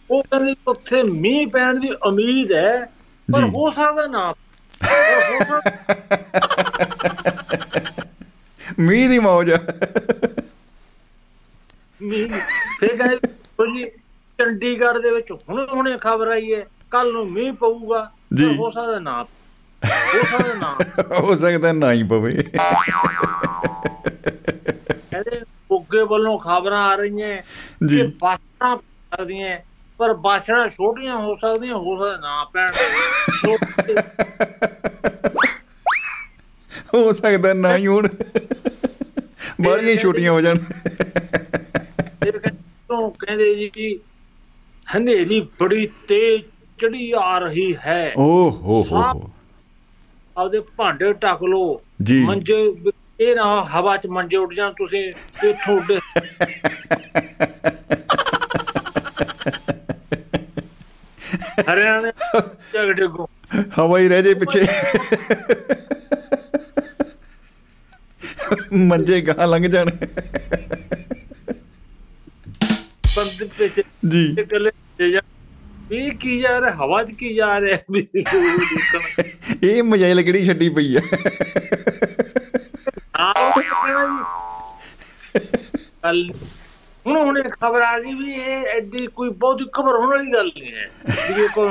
ਉਹ 0.09 0.23
ਕਹਿੰਦੇ 0.23 0.55
ਉੱਥੇ 0.67 1.01
ਮੀਂਹ 1.03 1.47
ਪੈਣ 1.47 1.79
ਦੀ 1.79 1.89
ਉਮੀਦ 2.05 2.51
ਹੈ 2.53 2.85
ਪਰ। 3.27 3.43
ਹੋ 3.45 3.69
ਸਕਦਾ 3.71 4.05
ਨਾ 4.07 4.33
ਮੀਂਹ 8.79 9.09
ਦੀ 9.09 9.19
ਮੌਜ 9.19 9.51
ਆ 12.01 12.05
ਮੀਂਹ 12.05 12.27
ਨੀ। 12.27 12.39
ਫਿਰ 12.79 12.95
ਕਹਿੰਦੇ 12.97 13.17
ਜੀ 13.73 13.85
ਚੰਡੀਗੜ੍ਹ 14.39 14.99
ਦੇ 14.99 15.11
ਵਿੱਚ 15.11 15.31
ਹੁਣ 15.31 15.67
ਹੁਣੇ 15.73 15.97
ਖਬਰ 16.01 16.27
ਆਈ 16.27 16.53
ਹੈ 16.53 16.65
ਕੱਲ 16.91 17.13
ਨੂੰ 17.13 17.31
ਮੀਂਹ 17.31 17.53
ਪਊਗਾ। 17.53 18.11
ਹੋ 18.57 18.69
ਸਕਦਾ 18.69 18.99
ਨਾ 18.99 19.23
ਹੋ 19.83 20.23
ਸਕਦਾ 20.23 20.53
ਨਾ 20.53 20.75
ਹੋ 21.19 21.35
ਸਕਦਾ 21.35 21.71
ਨਾ 21.71 21.91
ਹੀ 21.93 22.03
ਪਵੇ 22.03 22.43
ਕਹਿੰਦੇ 25.11 25.41
ਉੱਗੇ 25.71 26.03
ਵੱਲੋਂ 26.03 26.39
ਖਬਰਾਂ 26.39 26.83
ਆ 26.83 26.95
ਰਹੀਆਂ 26.95 27.41
ਜੀ। 27.85 27.97
ਕਿ 27.97 28.03
ਬਾਸ਼ਾਂ 28.21 28.77
ਸਕਦੀਆਂ 28.77 29.59
ਪਰ 29.97 30.13
ਬਾਸ਼ਾਂ 30.13 30.69
ਛੋਟੀਆਂ 30.69 31.15
ਹੋ 31.17 31.35
ਸਕਦੀਆਂ 31.35 31.75
ਹੋ 31.75 31.97
ਸਕਦਾ 31.97 32.17
ਨਾ 32.17 32.39
ਪੈਣ 32.53 32.67
ਹੋ 36.93 37.13
ਸਕਦਾ 37.13 37.53
ਨਾ 37.53 37.77
ਹੀ 37.77 37.87
ਹੁਣ 37.87 38.07
ਬਾਲੀਆਂ 39.61 39.95
ਛੋਟੀਆਂ 39.97 40.31
ਹੋ 40.31 40.41
ਜਾਣ 40.41 40.57
ਫਿਰ 42.31 42.51
ਉਹ 42.91 43.09
ਕਹਿੰਦੇ 43.19 43.69
ਜੀ 43.75 43.99
ਹਨੇਰੀ 44.87 45.39
ਬੜੀ 45.59 45.87
ਤੇਜ਼ 46.07 46.43
ਚੜੀ 46.79 47.11
ਆ 47.19 47.37
ਰਹੀ 47.39 47.75
ਹੈ। 47.85 48.13
ਓ 48.17 48.49
ਹੋ 48.49 48.83
ਹੋ 48.91 49.31
ਆਪਦੇ 50.37 50.59
ਭਾਂਡੇ 50.77 51.13
ਟੱਕ 51.13 51.43
ਲੋ। 51.43 51.81
ਮੰਜੇ 52.25 52.73
ਇਹ 53.19 53.35
ਨਾ 53.35 53.63
ਹਵਾ 53.63 53.97
'ਚ 53.97 54.07
ਮੰਜੇ 54.07 54.37
ਉੱਡ 54.37 54.53
ਜਾਣ 54.53 54.73
ਤੁਸੀਂ 54.73 55.03
ਇੱਥੋਂ 55.49 55.77
ਉੱਡੇ 55.77 55.99
ਹਰਿਆਣੇ 61.69 62.11
ਝਗੜੇ 62.73 63.07
ਕੋ 63.07 63.29
ਹਵਾ 63.79 63.99
ਹੀ 63.99 64.07
ਰਹਿ 64.07 64.23
ਜੇ 64.23 64.33
ਪਿੱਛੇ। 64.33 64.65
ਮੰਜੇ 68.73 69.21
ਗਾਂ 69.21 69.47
ਲੰਘ 69.47 69.67
ਜਾਣ। 69.67 69.89
ਬੰਦੇ 73.15 73.45
ਪਿੱਛੇ 73.57 73.83
ਜੀ। 74.09 74.35
ਤੇ 74.97 75.11
ਜਾ। 75.11 75.21
ਵੀ 75.89 76.09
ਕੀ 76.09 76.37
ਜਾ 76.37 76.61
ਰਿਹਾ 76.61 76.75
ਹਵਾ 76.75 77.03
'ਚ 77.03 77.11
ਕੀ 77.11 77.33
ਜਾ 77.33 77.61
ਰਿਹਾ? 77.61 77.77
ਵੀ 77.91 78.07
ਲੋਕ। 78.15 79.63
ਇਹ 79.63 79.83
ਮਜਾਇਲ 79.83 80.21
ਕਿਹੜੀ 80.21 80.45
ਛੱਡੀ 80.47 80.69
ਪਈ 80.69 80.95
ਆ। 80.95 81.01
ਕੱਲ 86.01 86.31
ਹੁਣ 87.05 87.17
ਹੁਣੇ 87.17 87.41
ਖਬਰ 87.43 87.81
ਆ 87.81 87.99
ਗਈ 87.99 88.13
ਵੀ 88.13 88.31
ਇਹ 88.33 88.65
ਐਡੀ 88.65 89.07
ਕੋਈ 89.07 89.29
ਬਹੁਤੀ 89.29 89.65
ਖਬਰ 89.73 89.95
ਹੋਣ 89.95 90.07
ਵਾਲੀ 90.07 90.33
ਗੱਲ 90.33 90.51
ਨਹੀਂ 90.59 90.73
ਹੈ। 90.73 90.87
ਵੀ 91.09 91.43
ਇਹ 91.43 91.49
ਕੋਈ 91.49 91.69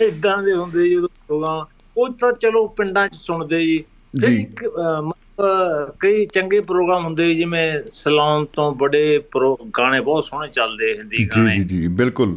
ਇਦਾਂ 0.00 0.42
ਦੇ 0.42 0.52
ਹੁੰਦੇ 0.52 0.90
ਜਦੋਂ 0.90 1.08
ਪ੍ਰੋਗਰਾਮ 1.08 1.64
ਉਹ 1.96 2.08
ਤਾਂ 2.08 2.32
ਚਲੋ 2.32 2.66
ਪਿੰਡਾਂ 2.68 3.08
'ਚ 3.08 3.14
ਸੁਣਦੇ 3.14 3.60
ਜੀ। 3.66 3.84
ਜੀ। 4.24 4.46
ਕਈ 6.00 6.24
ਚੰਗੇ 6.26 6.60
ਪ੍ਰੋਗਰਾਮ 6.60 7.04
ਹੁੰਦੇ 7.04 7.34
ਜਿਵੇਂ 7.34 7.82
ਸਲੌਨ 7.88 8.44
ਤੋਂ 8.44 8.72
ਬੜੇ 8.72 9.22
ਗਾਣੇ 9.78 10.00
ਬਹੁਤ 10.00 10.24
ਸੋਹਣੇ 10.24 10.48
ਚੱਲਦੇ 10.48 10.92
ਹਿੰਦੀ 10.98 11.26
ਗਾਣੇ। 11.26 11.54
ਜੀ 11.54 11.64
ਜੀ 11.64 11.80
ਜੀ 11.80 11.88
ਬਿਲਕੁਲ। 11.88 12.36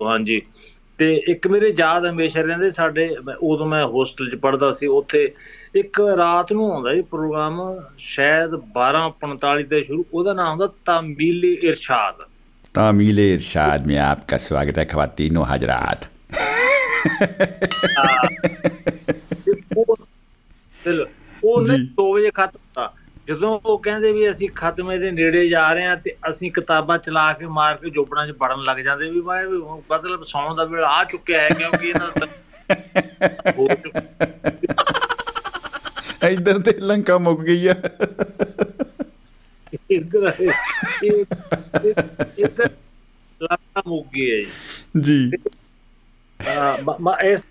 ਹਾਂਜੀ। 0.00 0.42
ਤੇ 0.98 1.22
ਇੱਕ 1.28 1.46
ਮੇਰੇ 1.48 1.74
ਯਾਦ 1.78 2.06
ਹਮੇਸ਼ਾ 2.06 2.40
ਰਹਿੰਦੇ 2.40 2.70
ਸਾਡੇ 2.70 3.16
ਉਦੋਂ 3.42 3.66
ਮੈਂ 3.66 3.84
ਹੋਸਟਲ 3.86 4.30
'ਚ 4.30 4.34
ਪੜਦਾ 4.34 4.70
ਸੀ 4.70 4.86
ਉੱਥੇ 4.86 5.32
ਇੱਕ 5.74 6.00
ਰਾਤ 6.00 6.52
ਨੂੰ 6.52 6.72
ਆਉਂਦਾ 6.72 6.92
ਇਹ 6.92 7.02
ਪ੍ਰੋਗਰਾਮ 7.02 7.60
ਸ਼ਾਇਦ 7.98 8.54
12:45 8.78 9.64
ਤੇ 9.64 9.82
ਸ਼ੁਰੂ 9.84 10.04
ਉਹਦਾ 10.14 10.32
ਨਾਮ 10.32 10.50
ਹੁੰਦਾ 10.50 10.68
ਤਾਮੀਲੇ 10.84 11.52
ਇਰਸ਼ਾਦ। 11.62 12.14
ਤਾਮੀਲੇ 12.74 13.32
ਇਰਸ਼ਾਦ 13.34 13.86
ਮੈਂ 13.86 14.00
ਆਪਕਾ 14.00 14.36
ਸਵਾਗਤ 14.36 14.78
ਹੈ 14.78 14.84
ਖਵਾਤੀਨੋ 14.84 15.46
ਹਜ਼ਰਤ। 15.54 16.06
ਉਹ 21.44 21.64
ਜੀ। 21.64 21.76
2 21.94 22.04
ਵਜੇ 22.14 22.30
ਖਤਮ 22.30 22.58
ਹੁੰਦਾ 22.58 22.92
ਜਦੋਂ 23.28 23.58
ਉਹ 23.64 23.78
ਕਹਿੰਦੇ 23.78 24.12
ਵੀ 24.12 24.30
ਅਸੀਂ 24.30 24.48
ਖਤਮੇ 24.54 24.98
ਦੇ 24.98 25.10
ਨੇੜੇ 25.10 25.48
ਜਾ 25.48 25.72
ਰਹੇ 25.72 25.84
ਹਾਂ 25.86 25.94
ਤੇ 25.96 26.14
ਅਸੀਂ 26.28 26.50
ਕਿਤਾਬਾਂ 26.52 26.98
ਚਲਾ 26.98 27.32
ਕੇ 27.32 27.46
ਮਾਰ 27.46 27.76
ਕੇ 27.76 27.90
ਜੋਬੜਾਂ 27.90 28.26
'ਚ 28.26 28.30
ਵੜਨ 28.30 28.62
ਲੱਗ 28.64 28.78
ਜਾਂਦੇ 28.78 29.10
ਵੀ 29.10 29.20
ਮੈਂ 29.20 29.46
ਵੀ 29.46 29.58
ਮਤਲਬ 29.90 30.22
ਸੌਣ 30.22 30.54
ਦਾ 30.54 30.64
ਵੇਲਾ 30.64 30.88
ਆ 30.88 31.04
ਚੁੱਕਿਆ 31.04 31.40
ਹੈ 31.40 31.48
ਕਿਉਂਕਿ 31.48 31.88
ਇਹਨਾਂ 31.88 32.10
ਦਾ 32.16 32.26
ਇਧਰ 36.30 36.58
ਤੇ 36.60 36.72
ਲੰਕਾ 36.80 37.16
ਮੁੱਕ 37.18 37.40
ਗਈ 37.40 37.66
ਆ। 37.66 37.74
ਇੱਧਰ 39.90 40.32
ਇਹ- 40.40 40.52
ਇਹ- 41.04 41.24
ਇੱਧਰ 42.38 42.68
ਲਾਟਾ 43.40 43.82
ਮੁੱਗੀ 43.86 44.30
ਹੈ 44.32 44.38
ਜੀ। 45.00 45.30
ਮ- 47.00 47.24
ਇਸ 47.24 47.44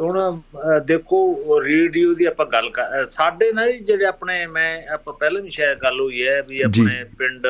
ਹੁਣ 0.00 0.40
ਦੇਖੋ 0.86 1.38
ਰੇਡੀਓ 1.64 2.14
ਦੀ 2.14 2.24
ਆਪਾਂ 2.24 2.46
ਗੱਲ 2.46 2.70
ਸਾਡੇ 3.06 3.52
ਨਾ 3.52 3.70
ਜਿਹੜੇ 3.70 4.04
ਆਪਣੇ 4.04 4.46
ਮੈਂ 4.46 4.82
ਆਪਾਂ 4.92 5.14
ਪਹਿਲਾਂ 5.14 5.42
ਵੀ 5.42 5.50
ਸ਼ਾਇਦ 5.50 5.78
ਗੱਲ 5.78 6.00
ਹੋਈ 6.00 6.28
ਹੈ 6.28 6.42
ਵੀ 6.48 6.62
ਆਪਣੇ 6.62 7.04
ਪਿੰਡ 7.18 7.46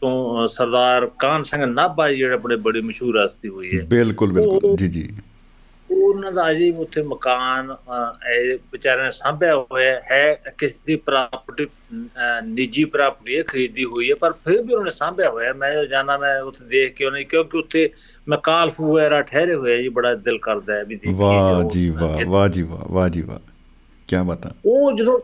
ਤੋਂ 0.00 0.46
ਸਰਦਾਰ 0.46 1.06
ਕਾਨ 1.06 1.42
ਸਿੰਘ 1.42 1.66
ਨਾਭਾ 1.66 2.12
ਜਿਹੜੇ 2.12 2.34
ਆਪਣੇ 2.34 2.56
ਬੜੀ 2.56 2.80
ਮਸ਼ਹੂਰ 2.80 3.26
ਹਸਤੀ 3.26 3.48
ਹੋਈ 3.48 3.78
ਹੈ। 3.78 3.84
ਬਿਲਕੁਲ 3.84 4.32
ਬਿਲਕੁਲ। 4.32 4.76
ਜੀ 4.76 4.88
ਜੀ। 4.88 5.08
ਉਹਨਾਂ 5.90 6.32
ਦਾ 6.32 6.50
ਅਜੇ 6.50 6.70
ਉੱਥੇ 6.78 7.02
ਮਕਾਨ 7.02 7.74
ਇਹ 8.32 8.58
ਵਿਚਾਰਿਆਂ 8.72 9.04
ਨੇ 9.04 9.10
ਸਾਂਭਿਆ 9.10 9.56
ਹੋਇਆ 9.72 10.00
ਹੈ। 10.10 10.52
ਕਿਸੇ 10.58 10.78
ਦੀ 10.86 10.96
ਪ੍ਰਾਪਰਟੀ 10.96 11.66
ਨਿੱਜੀ 12.44 12.84
ਪ੍ਰਾਪਰਟੀ 12.84 13.42
ਖਰੀਦੀ 13.42 13.84
ਹੋਈ 13.84 14.10
ਹੈ 14.10 14.14
ਪਰ 14.14 14.32
ਫਿਰ 14.44 14.62
ਵੀ 14.62 14.74
ਉਹਨੇ 14.74 14.90
ਸਾਂਭਿਆ 14.90 15.30
ਹੋਇਆ। 15.30 15.52
ਮੈਂ 15.52 15.84
ਜਾਣਾ 15.86 16.16
ਮੈਂ 16.18 16.40
ਉੱਥੇ 16.42 16.64
ਦੇਖ 16.64 16.94
ਕੇ 16.94 17.04
ਉਹਨੇ 17.04 17.24
ਕਿਉਂਕਿ 17.24 17.58
ਉੱਥੇ 17.58 17.88
ਮਕਾਲਫ 18.28 18.80
ਵਗੈਰਾ 18.80 19.22
ਠਹਿਰੇ 19.22 19.54
ਹੋਏ 19.54 19.82
ਜੀ 19.82 19.88
ਬੜਾ 19.88 20.14
ਦਿਲ 20.14 20.38
ਕਰਦਾ 20.38 20.74
ਹੈ 20.74 20.84
ਵੀ 20.84 20.94
ਦੇਖੀਏ 20.96 21.14
ਵਾਹ 21.14 21.62
ਜੋ- 21.70 21.94
ਵਾਹ 21.96 22.24
ਵਾਹ 22.26 22.48
ਜੀ 22.48 22.62
ਵਾਹ 22.62 22.84
ਵਾਹ 22.92 23.08
ਜੀ 23.08 23.22
ਵਾਹ। 23.22 23.38
ਕੀ 24.08 24.16
ਬਾਤਾਂ 24.26 24.50
ਉਹ 24.66 24.92
ਜਦੋਂ 24.92 25.18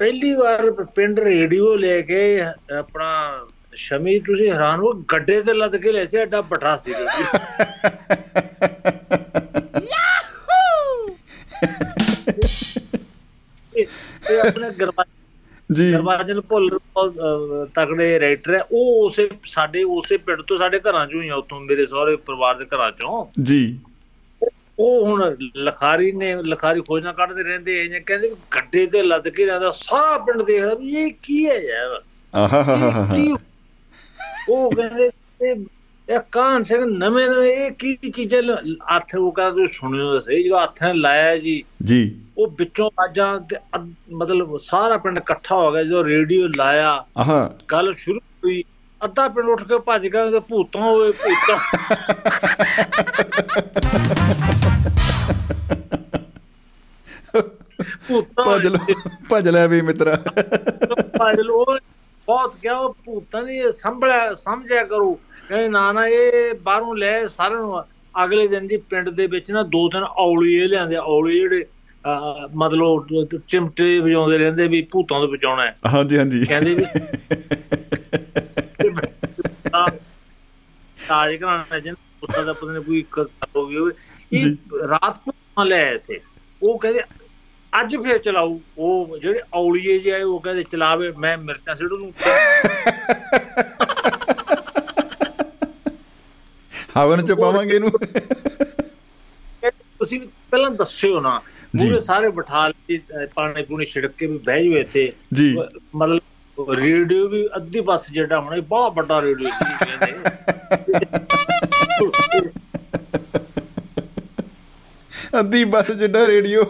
ਪਹਿਲੀ 0.00 0.34
ਵਾਰ 0.34 0.70
ਪਿੰਡ 0.94 1.20
ਰੇਡੀਓ 1.20 1.74
ਲੈ 1.76 2.00
ਕੇ 2.00 2.40
ਆਪਣਾ 2.78 3.08
ਸ਼ਮੀ 3.74 4.18
ਤੁਸੀਂ 4.20 4.50
ਹੈਰਾਨ 4.50 4.80
ਹੋ 4.80 4.92
ਗੱਡੇ 5.12 5.40
ਤੇ 5.42 5.52
ਲੱਦ 5.54 5.76
ਕੇ 5.76 5.92
ਲੈ 5.92 6.04
ਸੀ 6.04 6.16
ਐਡਾ 6.18 6.40
ਬਟਾ 6.40 6.76
ਸੀ 6.76 6.92
ਇਹ 13.74 14.40
ਆਪਣੇ 14.46 14.70
ਗਰਮਾ 14.70 15.04
ਜੀ। 15.72 15.92
ਗਰਮਾਜਨ 15.92 16.40
ਭੁੱਲ 16.40 16.78
ਤਗੜੇ 17.74 18.20
ਰਾਈਟਰ 18.20 18.54
ਹੈ। 18.54 18.60
ਉਹ 18.72 19.06
ਉਸੇ 19.06 19.28
ਸਾਡੇ 19.46 19.82
ਉਸੇ 19.82 20.16
ਪਿੰਡ 20.16 20.42
ਤੋਂ 20.42 20.58
ਸਾਡੇ 20.58 20.80
ਘਰਾਂ 20.80 21.06
ਚੋਂ 21.06 21.22
ਹੀ 21.22 21.28
ਆ 21.28 21.34
ਉੱਥੋਂ 21.34 21.60
ਮੇਰੇ 21.60 21.86
ਸਹੁਰੇ 21.86 22.16
ਪਰਿਵਾਰ 22.16 22.54
ਦੇ 22.54 22.64
ਘਰਾਂ 22.64 22.92
ਚੋਂ। 22.92 23.26
ਜੀ। 23.42 23.78
ਉਹ 24.78 25.06
ਹੁਣ 25.06 25.36
ਲਖਾਰੀ 25.56 26.12
ਨੇ 26.12 26.34
ਲਖਾਰੀ 26.42 26.80
ਖੋਜਾਂ 26.80 27.12
ਕੱਢਦੇ 27.14 27.42
ਰਹਿੰਦੇ 27.42 27.84
ਇਹ 27.84 28.00
ਕਹਿੰਦੇ 28.00 28.30
ਗੱਡੇ 28.56 28.86
ਤੇ 28.86 29.02
ਲੱਦ 29.02 29.28
ਕੇ 29.28 29.46
ਰਹਿੰਦਾ 29.46 29.70
ਸਾਰਾ 29.70 30.18
ਪਿੰਡ 30.18 30.42
ਦੇਖਦਾ 30.42 30.74
ਵੀ 30.74 30.96
ਇਹ 30.96 31.10
ਕੀ 31.22 31.46
ਹੈ 31.46 31.54
ਯਾਰ? 31.54 32.02
ਆਹਾ 32.34 32.62
ਹਾ 32.62 32.76
ਹਾ 32.76 32.86
ਇਹ 32.86 32.92
ਹਾ 32.92 33.14
ਕੀ 33.16 33.34
ਉਹ 34.48 34.70
ਕਹਿੰਦੇ 34.70 35.10
ਇਹ 36.10 36.20
ਕਾਨ 36.32 36.62
ਸਿੰਘ 36.62 36.84
ਨਵੇਂ 36.84 37.28
ਨਵੇਂ 37.28 37.52
ਇਹ 37.52 37.70
ਕੀ 37.70 37.96
ਚੀਜ਼ਾਂ 37.96 38.42
ਹੱਥ 38.96 39.14
ਉਹ 39.14 39.32
ਕਹਿੰਦਾ 39.32 39.50
ਤੁਸੀਂ 39.50 39.66
ਸੁਣਿਓ 39.66 40.18
ਸਹੀ 40.18 40.44
ਜਦੋਂ 40.44 40.62
ਹੱਥ 40.62 40.82
ਨੇ 40.82 40.94
ਲਾਇਆ 40.94 41.36
ਜੀ। 41.36 41.64
ਜੀ। 41.82 42.20
ਉਹ 42.38 42.46
ਵਿੱਚੋਂ 42.46 42.90
ਆਜਾਂ 43.00 43.40
ਤੇ 43.40 43.56
ਮਤਲਬ 44.12 44.56
ਸਾਰਾ 44.56 44.96
ਪਿੰਡ 44.96 45.18
ਇਕੱਠਾ 45.18 45.56
ਹੋ 45.56 45.72
ਗਿਆ 45.72 45.84
ਜਦੋਂ 45.84 46.04
ਰੇਡੀਓ 46.04 46.48
ਲਾਇਆ। 46.56 47.04
ਆਹਾ। 47.18 47.54
ਗੱਲ 47.72 47.92
ਸ਼ੁਰੂ 47.92 48.18
ਹੋਈ 48.18 48.64
ਅੱਧਾ 49.04 49.28
ਪਿੰਡ 49.28 49.48
ਉੱਠ 49.48 49.62
ਕੇ 49.62 49.78
ਭੱਜ 49.78 50.06
ਗਿਆ 50.06 50.30
ਤੇ 50.30 50.40
ਭੂਤਾਂ 50.40 50.80
ਹੋਏ 50.80 51.12
ਭੂਤਾਂ। 51.12 51.58
ਭੂਤਾਂ 58.08 58.44
ਭੱਜ। 58.46 58.66
ਲੋ 58.66 58.94
ਭੱਜ 59.30 59.48
ਲੈ 59.48 59.68
ਵੀ 59.68 59.82
ਮਿੱਤਰਾ। 59.82 60.22
ਭੱਜ 61.18 61.40
ਲੋ 61.40 61.64
ਬਹੁਤ 62.26 62.56
ਕਿਹਾ 62.62 62.76
ਉਹ 62.76 62.96
ਭੂਤਾਂ 63.04 63.42
ਨੇ 63.42 63.72
ਸੰਭਲਿਆ 63.72 64.34
ਸਮਝਿਆ 64.34 64.84
ਕਰੋ। 64.84 65.20
ਕਹਿੰਦੇ 65.50 65.68
ਨਾ 65.68 65.92
ਨਾ 65.92 66.06
ਇਹ 66.06 66.54
ਬਾਹਰੋਂ 66.54 66.96
ਲੈ 66.96 67.26
ਸਾਰਿਆਂ 67.26 67.60
ਨੂੰ। 67.60 67.82
ਅਗਲੇ 68.24 68.46
ਦਿਨ 68.48 68.68
ਜੀ 68.68 68.76
ਪਿੰਡ 68.90 69.08
ਦੇ 69.08 69.26
ਵਿੱਚ 69.26 69.50
ਨਾ 69.50 69.62
ਦੋ 69.62 69.88
ਤਿੰਨ 69.88 70.02
ਔਲੀਏ 70.04 70.66
ਲਿਆਂਦੇ 70.66 70.96
ਔਲੀਏ 70.96 71.40
ਜਿਹੜੇ 71.40 71.64
ਮਤਲਬ 72.54 73.26
ਚਿਮਟੇ 73.48 73.98
ਵਜਾਉਂਦੇ 74.00 74.38
ਰਹਿੰਦੇ 74.38 74.66
ਵੀ 74.68 74.80
ਭੂਤਾਂ 74.92 75.20
ਤੋਂ 75.20 75.28
ਬਚਾਉਣਾ 75.28 75.66
ਹੈ। 75.66 75.76
ਹਾਂਜੀ 75.92 76.18
ਹਾਂਜੀ। 76.18 76.44
ਕਹਿੰਦੇ 76.44 76.74
ਵੀ 76.74 76.84
ਤਾਜ 81.08 81.34
ਘਰਾਣਾ 81.36 81.78
ਜਨ 81.78 81.94
ਪੁੱਤਾਂ 82.20 82.44
ਦਾ 82.44 82.52
ਪਤਾ 82.52 82.72
ਨਹੀਂ 82.72 82.82
ਕੋਈ 82.84 83.04
ਕਰ 83.10 83.24
ਹੋ 83.56 83.62
ਹੋਵੇ। 83.62 83.92
ਇਹ 84.32 84.40
ਜੀ। 84.42 84.56
ਰਾਤ 84.88 85.18
ਨੂੰ 85.28 85.66
ਲੈ 85.66 85.82
ਆਏ 85.86 85.98
ਥੇ 85.98 86.20
ਉਹ 86.62 86.78
ਕਹਿੰਦੇ 86.78 87.02
ਅੱਜ 87.72 87.96
ਫੇਰ 87.96 88.18
ਚਲਾਉ 88.18 88.58
ਉਹ 88.78 89.18
ਜਿਹੜੇ 89.18 89.40
ਔਲੀਏ 89.54 89.98
ਜਿਹੇ 89.98 90.14
ਆਏ 90.14 90.22
ਉਹ 90.22 90.38
ਕਹਿੰਦੇ 90.40 90.62
ਚਲਾਵੇ 90.62 91.12
ਮੈਂ 91.18 91.36
ਮਿਰਚਾਂ 91.38 91.76
ਸਿੱਟੂ 91.76 91.96
ਨੂੰ 91.98 92.12
ਹਵਨ 96.96 97.24
ਚ 97.26 97.32
ਪਾਵਾਂਗੇ 97.40 97.74
ਇਹਨੂੰ। 97.74 97.90
ਤੁਸੀਂ 99.98 100.20
ਪਹਿਲਾਂ 100.50 100.70
ਦੱਸਿਓ 100.70 101.20
ਨਾ 101.20 101.38
ਪੂਰੇ 101.78 101.98
ਸਾਰੇ 101.98 102.28
ਬਿਠਾ 102.36 102.66
ਲਈ 102.68 102.98
ਪਾਣੀ 103.34 103.62
ਪੂਣੀ 103.62 103.84
ਛਿੜਕ 103.84 104.12
ਕੇ 104.18 104.26
ਵੀ 104.26 104.38
ਬਹਿ 104.38 104.64
ਜਾਓ 104.64 104.78
ਇੱਥੇ। 104.78 105.12
ਜੀ। 105.34 105.56
ਮਤਲਬ 105.96 106.70
ਰੇਡੀਓ 106.70 107.28
ਵੀ 107.28 107.46
ਅੱਧੀ 107.56 107.80
ਬੱਸ 107.80 108.10
ਜਿਹੜਾ 108.12 108.40
ਹੋਣਾ 108.40 108.60
ਬਹੁਤ 108.68 108.94
ਵੱਡਾ 108.96 109.20
ਰੇਡੀਓ 109.20 109.48
ਸੀ 109.50 109.64
ਅੱਧੀ 115.40 115.64
ਬੱਸ 115.72 115.90
ਜਿੱਡਾ 115.90 116.26
ਰੇਡੀਓ। 116.26 116.62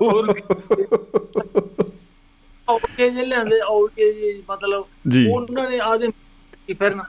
ਹੋਰ 0.00 0.34
ਔਕੇ 2.68 3.08
ਜੇ 3.10 3.24
ਲਿਆਂਦੇ 3.24 3.60
ਔਕੇ 3.60 4.12
ਜੀ 4.12 4.32
ਮਤਲਬ 4.50 4.84
ਜੀ। 5.08 5.26
ਉਹਨਾਂ 5.28 5.70
ਨੇ 5.70 5.78
ਆਦੇ 5.80 6.08
ਫਿਰ 6.74 6.94
ਨਾ 6.94 7.04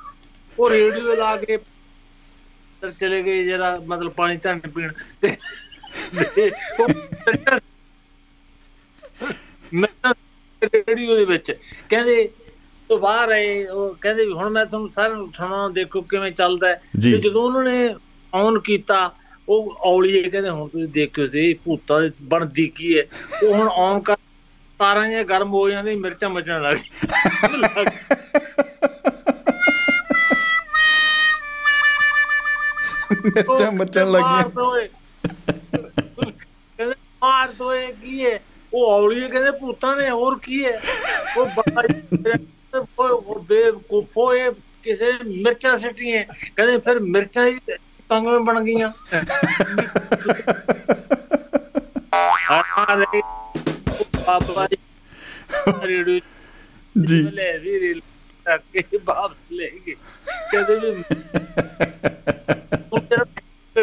ਉਹ 0.57 0.69
ਰੇਡੀਓ 0.69 1.15
ਲਾ 1.15 1.35
ਕੇ 1.37 1.57
ਫਿਰ 1.57 2.91
ਚਲੇ 2.91 3.21
ਗਏ 3.23 3.43
ਜਿਹੜਾ 3.43 3.79
ਮਤਲਬ 3.87 4.11
ਪਾਣੀ 4.11 4.37
ਧੰਨ 4.37 4.59
ਪੀਣ 4.69 4.91
ਤੇ 5.21 5.35
ਮੈਂ 9.73 10.13
ਰੇਡੀਓ 10.61 11.15
ਦੇ 11.15 11.25
ਵਿੱਚ 11.25 11.51
ਕਹਿੰਦੇ 11.89 12.29
ਤੋਂ 12.89 12.97
ਬਾਹਰ 12.99 13.31
ਆਏ 13.31 13.65
ਉਹ 13.65 13.95
ਕਹਿੰਦੇ 14.01 14.25
ਵੀ 14.25 14.31
ਹੁਣ 14.31 14.49
ਮੈਂ 14.49 14.65
ਤੁਹਾਨੂੰ 14.65 14.91
ਸਾਰਿਆਂ 14.93 15.15
ਨੂੰ 15.15 15.31
ਸੁਣਾਉਂ 15.33 15.69
ਦੇਖੋ 15.69 16.01
ਕਿਵੇਂ 16.01 16.31
ਚੱਲਦਾ। 16.31 16.73
ਜੀ। 16.99 17.11
ਤੇ 17.11 17.17
ਜਦੋਂ 17.19 17.43
ਉਹਨਾਂ 17.43 17.63
ਨੇ 17.63 17.95
ਔਨ 18.33 18.59
ਕੀਤਾ 18.59 18.97
ਉਹ 19.47 19.75
ਔਲੀਏ 19.85 20.21
ਕਹਿੰਦੇ 20.29 20.49
ਹੁਣ 20.49 20.67
ਤੁਸੀਂ 20.67 20.87
ਦੇਖਿਓ 20.87 21.25
ਸੀ 21.25 21.53
ਭੂਤਾਂ 21.65 22.01
ਦੀ 22.01 22.09
ਬਣਦੀ 22.23 22.67
ਕੀ 22.67 22.97
ਹੈ 22.97 23.03
ਉਹ 23.43 23.53
ਹੁਣ 23.53 23.67
ਔਨ 23.67 23.99
ਕਰ 24.01 24.17
ਤਾਰਾਂ 24.79 25.05
ਜਿਹੀਆਂ 25.05 25.23
ਗਰਮ 25.23 25.49
ਹੋ 25.53 25.69
ਜਾਂਦੀਆਂ 25.69 25.97
ਮਿਰਚਾਂ 25.97 26.29
ਮਚਣ 26.29 26.61
ਲੱਗ 26.61 26.77
ਮਿਰਚਾਂ 33.11 33.71
ਮੱਚਣ 33.71 34.11
ਲੱਗੀਆਂ 34.11 34.43
ਕਹਿੰਦੇ 36.77 36.95
ਮਾਰ 37.23 37.47
ਦੋਏ 37.51 37.87
ਕੀ 37.87 38.25
ਹੈ 38.25 38.39
ਉਹ 38.73 38.91
ਔਲੀਏ 38.91 39.27
ਕਹਿੰਦੇ 39.27 39.51
ਭੂਤਾਂ 39.51 39.95
ਨੇ 39.95 40.09
ਹੋਰ 40.09 40.39
ਕੀ 40.39 40.65
ਹੈ 40.65 40.81
ਉਹ 41.37 41.45
ਬਾਈ 41.45 42.33
ਉਹ 42.99 43.39
ਬੇਵਕੂਫੋ 43.39 44.33
ਇਹ 44.35 44.51
ਕਿਸੇ 44.83 45.11
ਮਿਰਚਾਂ 45.25 45.77
ਸਿੱਟੀਆਂ। 45.77 46.23
ਕਹਿੰਦੇ 46.55 46.77
ਫਿਰ 46.77 46.99
ਮਿਰਚਾਂ 46.99 47.47
ਹੀ 47.47 47.59
ਕੰਗਵੇਂ 48.09 48.39
ਬਣ 48.39 48.61
ਗਈਆਂ। 48.61 48.91
ਆ 52.15 52.95
ਰੇ 52.95 53.21
ਬਾਬਾ 54.27 54.67
ਜੀ 54.67 54.77
ਰੇਡੀਓ 55.87 56.19
ਜੀ। 57.05 57.21
ਲੈ 57.21 57.57
ਵੀ 57.57 57.79
ਰੇਲ 57.79 57.99
ਤੱਕ 58.45 58.63
ਕੇ 58.77 58.99
ਵਾਪਸ 59.05 59.51
ਲੈ 59.51 59.69
ਗਏ। 59.87 59.95
ਕਹਿੰਦੇ 60.51 60.91
ਵੀ 60.91 61.03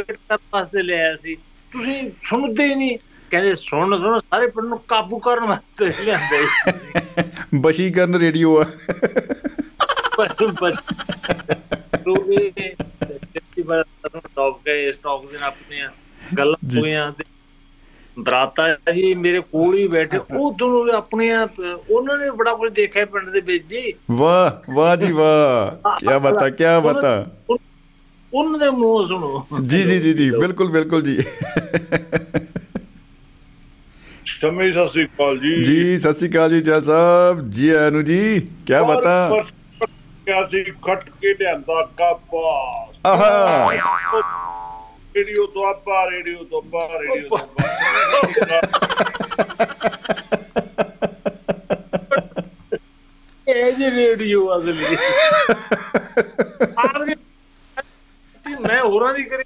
ਪੇਟ 0.02 0.16
ਕਰਨ 0.28 0.38
ਵਾਸਤੇ 0.52 0.82
ਲਿਆਇਆ 0.82 1.16
ਸੀ। 1.16 1.34
ਤੁਸੀਂ 1.72 2.10
ਸੁਣਦੇ 2.22 2.74
ਨਹੀਂ। 2.74 2.98
ਕਹਿੰਦੇ 3.30 3.54
ਸੁਣ 3.54 3.98
ਸੁਣ 4.00 4.18
ਸਾਰੇ 4.18 4.46
ਪਿੰਡ 4.46 4.66
ਨੂੰ 4.66 4.78
ਕਾਬੂ 4.88 5.18
ਕਰਨ 5.18 5.44
ਵਾਸਤੇ 5.44 5.92
ਲਿਆਂਦੇ 6.04 6.46
ਬਸ਼ੀਕਰਨ 7.54 8.14
ਰੇਡੀਓ 8.20 8.60
ਆ। 8.60 8.64
ਰੂਬੀ 12.06 12.50
ਤੇ 12.50 13.62
ਬੜਾ 13.62 13.82
ਟੌਪ 14.36 14.60
ਗਏ 14.66 14.88
ਸਟਾਕ 14.88 15.32
ਦੇ 15.32 15.38
ਨਾਲ 15.38 15.48
ਆਪਣੀਆਂ 15.48 15.90
ਗੱਲਾਂ 16.38 16.68
ਜੀ। 16.68 16.78
ਹੋ 16.78 16.84
ਗਈਆਂ 16.84 17.12
ਤੇ 17.12 17.24
ਬਰਾਤਾ 18.18 18.92
ਜੀ 18.92 19.14
ਮੇਰੇ 19.14 19.40
ਕੋਲ 19.40 19.78
ਹੀ 19.78 19.88
ਬੈਠੇ। 19.88 20.18
ਉਹ 20.18 20.52
ਦੋਨੋਂ 20.52 20.94
ਆਪਣੀਆਂ 20.94 21.48
ਉਹਨਾਂ 21.90 22.18
ਨੇ 22.18 22.30
ਬੜਾ 22.30 22.54
ਕੁਝ 22.54 22.72
ਦੇਖਿਆ 22.72 23.04
ਪਿੰਡ 23.04 23.30
ਦੇ 23.30 23.40
ਵਿੱਚ 23.40 23.66
ਜੀ। 23.66 23.94
ਵਾਹ 24.10 24.72
ਵਾਹ 24.74 24.96
ਜੀ 24.96 25.12
ਵਾਹ। 25.12 25.98
ਕੀ 25.98 26.06
ਬਤਾ 26.06 26.50
ਕੀ 26.50 26.64
ਬਤਾ। 26.84 27.26
ਉਹਨਾਂ 28.34 28.58
ਦੇ 28.58 28.70
ਮੂੰਹ 28.70 29.06
ਸੁਣੋ। 29.08 29.46
ਜੀ 29.62 29.82
ਜੀ 29.82 29.98
ਜੀ 30.00 30.12
ਜੀ 30.14 30.30
ਬਿਲਕੁਲ 30.30 30.70
ਬਿਲਕੁਲ 30.70 31.02
ਜੀ। 31.02 31.18
ਸ਼ਮੀ 34.24 34.72
ਸਤਿ 34.72 34.88
ਸ੍ਰੀ 34.88 35.04
ਅਕਾਲ 35.04 35.38
ਜੀ। 35.38 35.62
ਜੀ 35.64 35.98
ਸਤਿ 35.98 36.12
ਸ਼੍ਰੀ 36.14 36.28
ਅਕਾਲ 36.30 36.50
ਜੀ 36.50 36.60
ਜਲ 36.60 36.82
ਸਾਹਿਬ 36.84 37.48
ਜੀ 37.50 37.68
ਆਇਆਂ 37.70 37.90
ਨੂੰ 37.90 38.04
ਜੀ 38.04 38.40
ਕੀ 38.66 38.74
ਬਤਾ? 38.88 39.42
ਕਿਆ 40.26 40.46
ਸੀ 40.46 40.64
ਖੱਟ 40.86 41.08
ਕੇ 41.20 41.34
ਲਿਆਂਦਾ 41.34 41.82
ਕਾਪਾ 41.96 42.48
ਆਹਾ। 43.06 43.68
ਰੇਡੀਓ 45.16 45.46
ਤੋਂ 45.46 45.64
ਆਪਾ 45.66 46.04
ਰੇਡੀਓ 46.10 46.44
ਤੋਂ 46.44 46.58
ਆਪਾ 46.58 46.88
ਰੇਡੀਓ 47.00 47.28
ਤੋਂ 47.28 47.38
ਆਪਾ 47.38 47.64
ਇਹ 53.46 53.72
ਜੀ 53.72 53.90
ਰੇਡੀਓ 53.90 54.58
ਅਸਲ। 54.58 54.76
ਆਰ 56.78 57.04
ਜੀ 57.06 57.14
ਮੈਂ 58.54 58.82
ਹੋਰਾਂ 58.82 59.14
ਦੀ 59.14 59.22
ਕਰੀ 59.22 59.44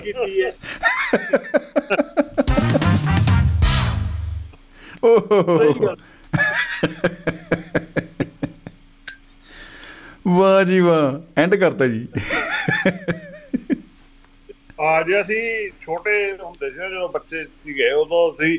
ਕੀਤੀ 0.00 0.44
ਹੈ। 0.44 0.52
ਓਹ। 5.04 5.96
ਵਾਹ 10.28 10.64
ਜੀ 10.64 10.80
ਵਾਹ 10.80 11.40
ਐਂਡ 11.40 11.54
ਕਰਤਾ 11.54 11.86
ਜੀ। 11.86 12.08
ਆ 14.80 15.02
ਜੇ 15.02 15.20
ਅਸੀਂ 15.20 15.70
ਛੋਟੇ 15.80 16.32
ਹੁੰਦੇ 16.32 16.70
ਸੀ 16.70 16.78
ਨਾ 16.78 16.88
ਜਦੋਂ 16.88 17.08
ਬੱਚੇ 17.08 17.44
ਸੀਗੇ 17.54 17.92
ਉਦੋਂ। 17.92 18.32
ਅਸੀਂ 18.32 18.58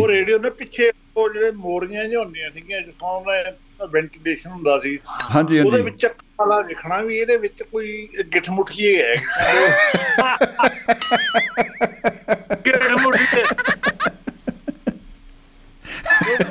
ਉਹ 0.00 0.08
ਰੇਡੀਓ 0.08 0.38
ਦੇ 0.38 0.50
ਪਿੱਛੇ 0.50 0.92
ਉਹ 1.16 1.32
ਜਿਹੜੇ 1.32 1.50
ਮੋਰੀਆਂ 1.50 2.04
ਜਿਹੀਆਂ 2.04 2.20
ਹੁੰਦੀਆਂ 2.20 2.50
ਸੀਗੀਆਂ 2.50 2.80
ਜਿੱਥੋਂ 2.80 3.20
ਉਹਦਾ 3.20 3.52
ਵੈਂਟੀਲੇਸ਼ਨ 3.86 4.50
ਹੁੰਦਾ 4.50 4.78
ਸੀ। 4.78 4.98
ਹਾਂਜੀ 5.34 5.58
ਉਹਦੇ 5.58 5.70
ਹਾਂਜੀ 5.70 5.90
ਵਿੱਚ 5.90 6.06
ਕਾਲਾ 6.06 6.60
ਲਿਖਣਾ 6.60 7.00
ਵੀ 7.00 7.18
ਇਹਦੇ 7.18 7.36
ਵਿੱਚ 7.36 7.62
ਕੋਈ 7.62 8.08
ਗਿੱਠ 8.34 8.50
ਮੁੱਠੀ 8.50 9.02
ਹੈ। 9.02 9.14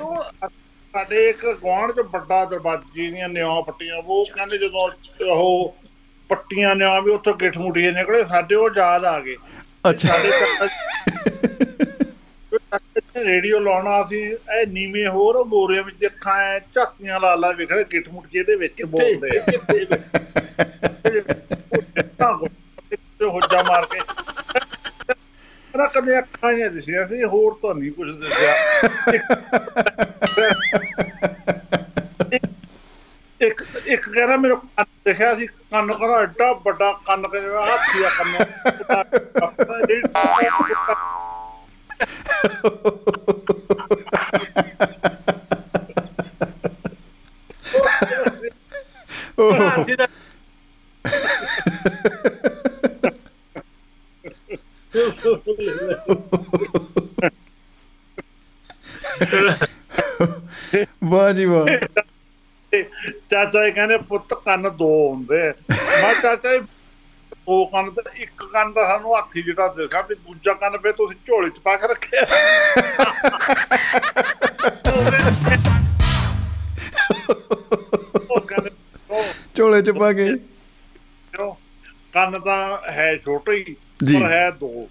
ਉਹ 0.02 0.24
ਸਾਡੇ 0.94 1.30
ਇੱਕ 1.30 1.46
ਗੁਆਂਢ 1.62 1.92
ਚ 1.92 2.00
ਵੱਡਾ 2.00 2.46
ਦਰਵਾਜ਼ੇ 2.46 3.12
ਦੀਆਂ 3.12 3.30
ਨਿਆਂ 3.30 3.62
ਪੱਟੀਆਂ 3.62 3.98
ਉਹ 3.98 4.26
ਕਹਿੰਦੇ 4.26 4.58
ਜਦੋਂ 4.58 4.90
ਉਹ 5.28 5.76
ਪੱਟੀਆਂ 6.30 6.76
ਨਿਆਂ 6.76 7.02
ਵੀ 7.02 7.12
ਉੱਥੋਂ 7.12 7.34
ਗਿੱਠ 7.34 7.58
ਮੁੱਠੀਏ 7.58 7.92
ਨਿਕਲੇ 7.92 8.24
ਸਾਡੇ 8.24 8.56
ਉਹ 8.56 8.70
ਯਾਦ 8.78 9.06
ਆ 9.06 9.20
ਗਏ। 9.20 9.36
ਅੱਛਾ। 9.90 10.18
ਸਾਡੇ 10.18 10.32
ਰੇਡੀਓ 13.18 13.60
ਲਾਉਣਾ 13.60 14.04
ਸੀ 14.10 14.20
ਇਹ 14.22 14.68
ਨੀਵੇਂ 14.68 15.08
ਹੋਰ 15.08 15.44
ਮੋਰਿਆਂ 15.46 15.84
ਵਿੱਚ 15.84 16.06
ਅੱਖਾਂ 16.06 16.38
ਐ 16.40 16.60
ਝਾਤੀਆਂ 16.60 17.20
ਲਾ 17.20 17.36
ਲਾ 17.36 17.52
ਵੇਖਦੇ 17.52 17.84
ਗਿੱਠ 17.84 18.10
ਮੁੱਠੀਏ 18.10 18.44
ਦੇ 18.44 18.56
ਵਿੱਚ 18.56 18.84
ਬੋਲਦੇ 18.84 19.40
ਆ। 19.40 19.44
ਹੋਜਾ 23.28 23.64
ਮਾਰ 23.64 23.86
ਕੇ। 23.86 24.00
ਨਾ 25.78 25.86
ਕਦੇ 25.86 26.20
ਅੱਖਾਂ 26.20 26.52
ਹੀ 26.52 26.70
ਦਿਸਿਆ 26.70 27.08
ਸੀ 27.08 27.24
ਹੋਰ 27.24 27.54
ਤਾਂ 27.62 27.76
ਨਹੀਂ 27.76 27.92
ਕੁਝ 27.92 28.12
ਦਿਸਿਆ। 28.12 28.54
ਇੱਕ 33.42 33.64
ਇੱਕ 33.86 34.10
ਕਹਿੰਦਾ 34.10 34.38
ਮੈਨੂੰ 34.38 34.60
ਕੰਨ 34.60 34.86
ਦਿਖਿਆ 35.06 35.36
ਸੀ 35.36 35.48
ਕੰਨ 35.48 35.94
ਕਹਿੰਦਾ 35.94 36.22
ਐਡਾ 36.22 36.54
ਵੱਡਾ 36.54 36.92
ਕੰਨ 37.06 37.28
ਕਹਿੰਦਾ 37.28 37.66
ਹਾਥੀ 37.66 38.04
ਆ 38.04 38.10
ਕੰਨ? 38.10 38.46
ਓਹ 49.40 49.54
ਹਾਥੀ 49.54 49.96
ਦਾ 49.96 50.08
ਵਾਹ 61.04 61.32
ਜੀ 61.34 61.46
ਵਾਹ 61.46 61.66
ਚਾਚਾ 63.32 63.66
ਜੀ 63.66 63.72
ਕਹਿੰਦੇ, 63.72 63.98
ਪੁੱਤ 63.98 64.34
ਕੰਨ 64.34 64.70
ਦੋ 64.78 64.88
ਹੁੰਦੇ 65.14 65.48
ਆ। 65.48 65.54
ਮੈਂ 65.72 65.78
ਕਿਹਾ, 65.78 66.14
ਚਾਚਾ 66.14 66.58
ਜੀ 66.58 66.66
ਦੋ 67.48 67.66
ਕੰਨ 67.66 67.90
ਤੇ 67.90 68.02
ਇੱਕ 68.24 68.44
ਕੰਨ 68.54 68.74
ਦਾ 68.74 68.84
ਸਾਨੂੰ 68.84 69.16
ਹਾਥੀ 69.16 69.42
ਜਿਹੜਾ 69.42 69.68
ਦਿਖਾ 69.68 70.02
ਵੀ 70.02 70.16
ਦੂਜਾ 70.16 70.54
ਕੰਨ 70.54 70.78
ਫੇ 70.78 70.92
ਤੁਸੀਂ 70.92 71.18
ਝੋਲੇ 71.28 71.50
ਚ 71.50 71.60
ਪਾ 71.60 71.78
ਕੇ 71.78 71.88
ਰੱਖਿਆ। 71.88 72.26
ਝੋਲੇ 79.56 79.82
ਚ 79.82 79.90
ਪਾ 79.90 80.14
ਕੇ। 80.14 80.38
ਕਿਉਂ? 81.34 81.56
ਕੰਨ 82.14 82.40
ਤਾਂ 82.40 82.78
ਹੈ 82.92 83.18
ਛੋਟੇ 83.18 83.52
ਹੀ। 83.52 83.76
ਪਰ 84.14 84.32
ਹੈ 84.32 84.52
ਦੋ। 84.52 84.90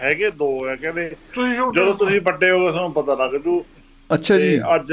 ਹੈਗੇ 0.00 0.30
ਦੋ 0.30 0.68
ਹੈ 0.68 0.76
ਕਹਿੰਦੇ 0.76 1.16
ਤੁਸੀਂ 1.34 1.54
ਜਦੋਂ 1.54 1.94
ਤੁਸੀਂ 1.94 2.20
ਵੱਡੇ 2.20 2.50
ਹੋਗੇ 2.50 2.70
ਤੁਹਾਨੂੰ 2.70 2.92
ਪਤਾ 2.92 3.14
ਲੱਗ 3.14 3.30
ਜੂ। 3.30 3.64
ਅੱਛਾ 4.14 4.36
ਜੀ। 4.36 4.60
ਅੱਜ 4.74 4.92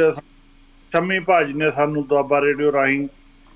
ਸ਼ੰਮੀ 0.91 1.19
ਭਾਜੀ 1.19 1.53
ਨੇ 1.53 1.71
ਸਾਨੂੰ 1.71 2.07
ਦੁਆਬਾ 2.07 2.41
ਰੇਡੀਓ 2.41 2.71
ਰਾਹੀਂ 2.71 3.07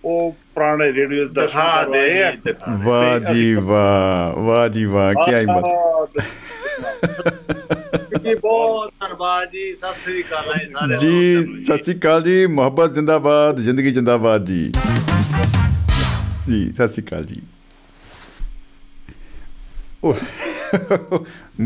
ਉਹ 0.05 0.35
ਪੁਰਾਣੇ 0.55 0.85
ਰੇਡੀਓ 0.93 1.25
ਦੇ 1.25 1.33
ਦਰਸ਼ਨ 1.33 1.59
ਦਿਖਾ 1.59 1.83
ਦੇ 1.83 2.31
ਕਰਵਾਏ। 2.51 3.19
ਵਾਹ 3.19 3.33
ਜੀ 3.33 3.53
ਵਾਹ 3.53 4.39
ਵਾਹ 4.39 4.67
ਜੀ 4.67 4.85
ਵਾਹ 4.85 5.13
ਕੀ 5.13 5.33
ਹਿੰਮਤ 5.33 5.63
ਜੀ 8.23 8.35
ਬਹੁਤ 8.35 8.93
ਧੰਨਵਾਦ 8.99 9.51
ਜੀ 9.51 9.73
ਸਤਿ 9.73 10.01
ਸ੍ਰੀ 10.03 10.21
ਅਕਾਲ 10.21 10.53
ਹੈ 10.53 10.67
ਸਾਰੇ 10.71 10.97
ਜੀ 10.97 11.43
ਸਤਿ 11.63 11.77
ਸ਼੍ਰੀ 11.77 11.97
ਅਕਾਲ 11.99 12.23
ਜੀ 12.23 12.45
ਮੁਹੱਬਤ 12.45 12.93
ਜ਼ਿੰਦਾਬਾਦ 12.93 13.59
ਜ਼ਿੰਦਗੀ 13.59 13.91
ਜ਼ਿੰਦਾਬਾਦ 13.91 14.45
ਜੀ। 14.45 14.71
ਜੀ 16.47 16.73
ਸਤਿ 16.73 16.87
ਸ਼੍ਰੀ 16.87 17.03
ਅਕਾਲ 17.03 17.23
ਜੀ। 17.23 17.41
ਉਹ 20.03 20.15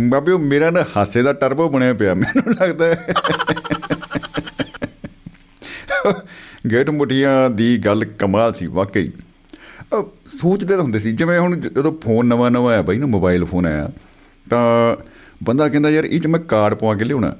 ਬਾਬੇ 0.10 0.38
ਮੇਰਾ 0.38 0.69
ਨਾ 0.69 0.86
ਹਾਸੇ 0.98 1.21
ਦਾ 1.21 1.34
ਟਰਬੋ 1.34 1.69
ਬਣਿਆ 1.69 1.93
ਪਿਆ 1.93 2.13
ਮੈਨੂੰ 2.13 2.54
ਲੱਗਦਾ 2.62 2.86
ਹੈ। 2.86 3.13
ਗੇਟ 6.71 6.89
ਮੁਠੀਆਂ 6.89 7.49
ਦੀ 7.49 7.78
ਗੱਲ 7.78 8.06
ਕਮਾਲ 8.19 8.54
ਸੀ, 8.54 8.67
ਵਾਕਈ। 8.67 9.10
ਸੋਚਦੇ 10.28 10.75
ਤਾਂ 10.75 10.84
ਹੁੰਦੇ 10.84 10.99
ਸੀ, 10.99 11.12
ਜਿਵੇਂ 11.12 11.39
ਹੁਣ 11.39 11.60
ਜਦੋਂ 11.60 11.91
ਫੋਨ 12.04 12.25
ਨਵਾਂ 12.25 12.51
ਨਵਾਂ 12.51 12.71
ਆਇਆ 12.73 12.82
ਬਾਈ 12.82 12.97
ਨਾ 12.97 13.06
ਮੋਬਾਈਲ 13.06 13.45
ਫੋਨ 13.45 13.65
ਆਇਆ, 13.65 13.89
ਤਾਂ 14.49 14.95
ਬੰਦਾ 15.43 15.67
ਕਹਿੰਦਾ, 15.69 15.89
ਯਾਰ, 15.89 16.04
ਇਹ 16.04 16.19
ਚ 16.19 16.28
ਮੈਂ 16.28 16.39
ਕਾਰਡ 16.39 16.73
ਪਵਾ 16.73 16.93
ਕੇ 16.95 17.04
ਲਿਆਉਣਾ। 17.04 17.34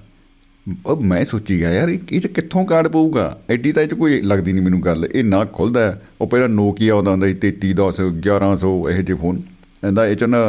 ਉਹ 0.86 1.02
ਮੈਂ 1.02 1.24
ਸੋਚੀ 1.26 1.60
ਗਿਆ, 1.60 1.72
ਯਾਰ, 1.72 1.90
ਇਹ 1.90 2.22
ਚ 2.22 2.28
ਕਿੱਥੋਂ 2.28 2.66
ਕਾਰਡ 2.66 2.88
ਪਊਗਾ? 2.88 3.26
ਐਡੀ 3.50 3.72
ਤਾਂ 3.72 3.84
ਇਹ 3.84 3.88
ਚ 3.88 3.94
ਕੋਈ 3.94 4.22
ਲੱਗਦੀ 4.22 4.54
ਨਹੀਂ 4.54 4.64
ਮੈਨੂੰ 4.64 4.82
ਗੱਲ, 4.82 5.08
ਇਹ 5.14 5.24
ਨਾ 5.24 5.44
ਖੁੱਲਦਾ। 5.46 6.02
ਉਹ 6.22 6.28
ਪਹਿਲਾਂ 6.28 6.50
ਨੋਕੀਆ 6.50 6.94
ਆਉਂਦਾ 6.94 7.12
ਹੁੰਦਾ 7.12 7.28
ਸੀ 7.28 7.34
3310 7.36 8.10
1100 8.22 8.74
ਇਹੋ 8.90 9.02
ਜਿਹੇ 9.02 9.18
ਫੋਨ 9.18 9.42
ਕਹਿੰਦਾ, 9.42 10.08
ਇਹ 10.08 10.16
ਚ 10.16 10.24
ਨਾ 10.24 10.40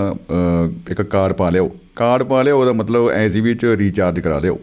ਇੱਕ 0.91 1.03
ਕਾਰਡ 1.03 1.33
ਪਾ 1.33 1.51
ਲਿਓ 1.51 1.71
ਕਾਰਡ 1.97 2.23
ਪਾ 2.23 2.43
ਲਿਓ 2.43 2.61
ਉਹਦਾ 2.61 2.73
ਮਤਲਬ 2.73 3.09
ਐ 3.11 3.29
ਸੀ 3.29 3.41
ਵੀ 3.41 3.55
ਚ 3.55 3.65
ਰੀਚਾਰਜ 3.79 4.21
ਕਰਾ 4.21 4.39
ਲਿਓ 4.39 4.59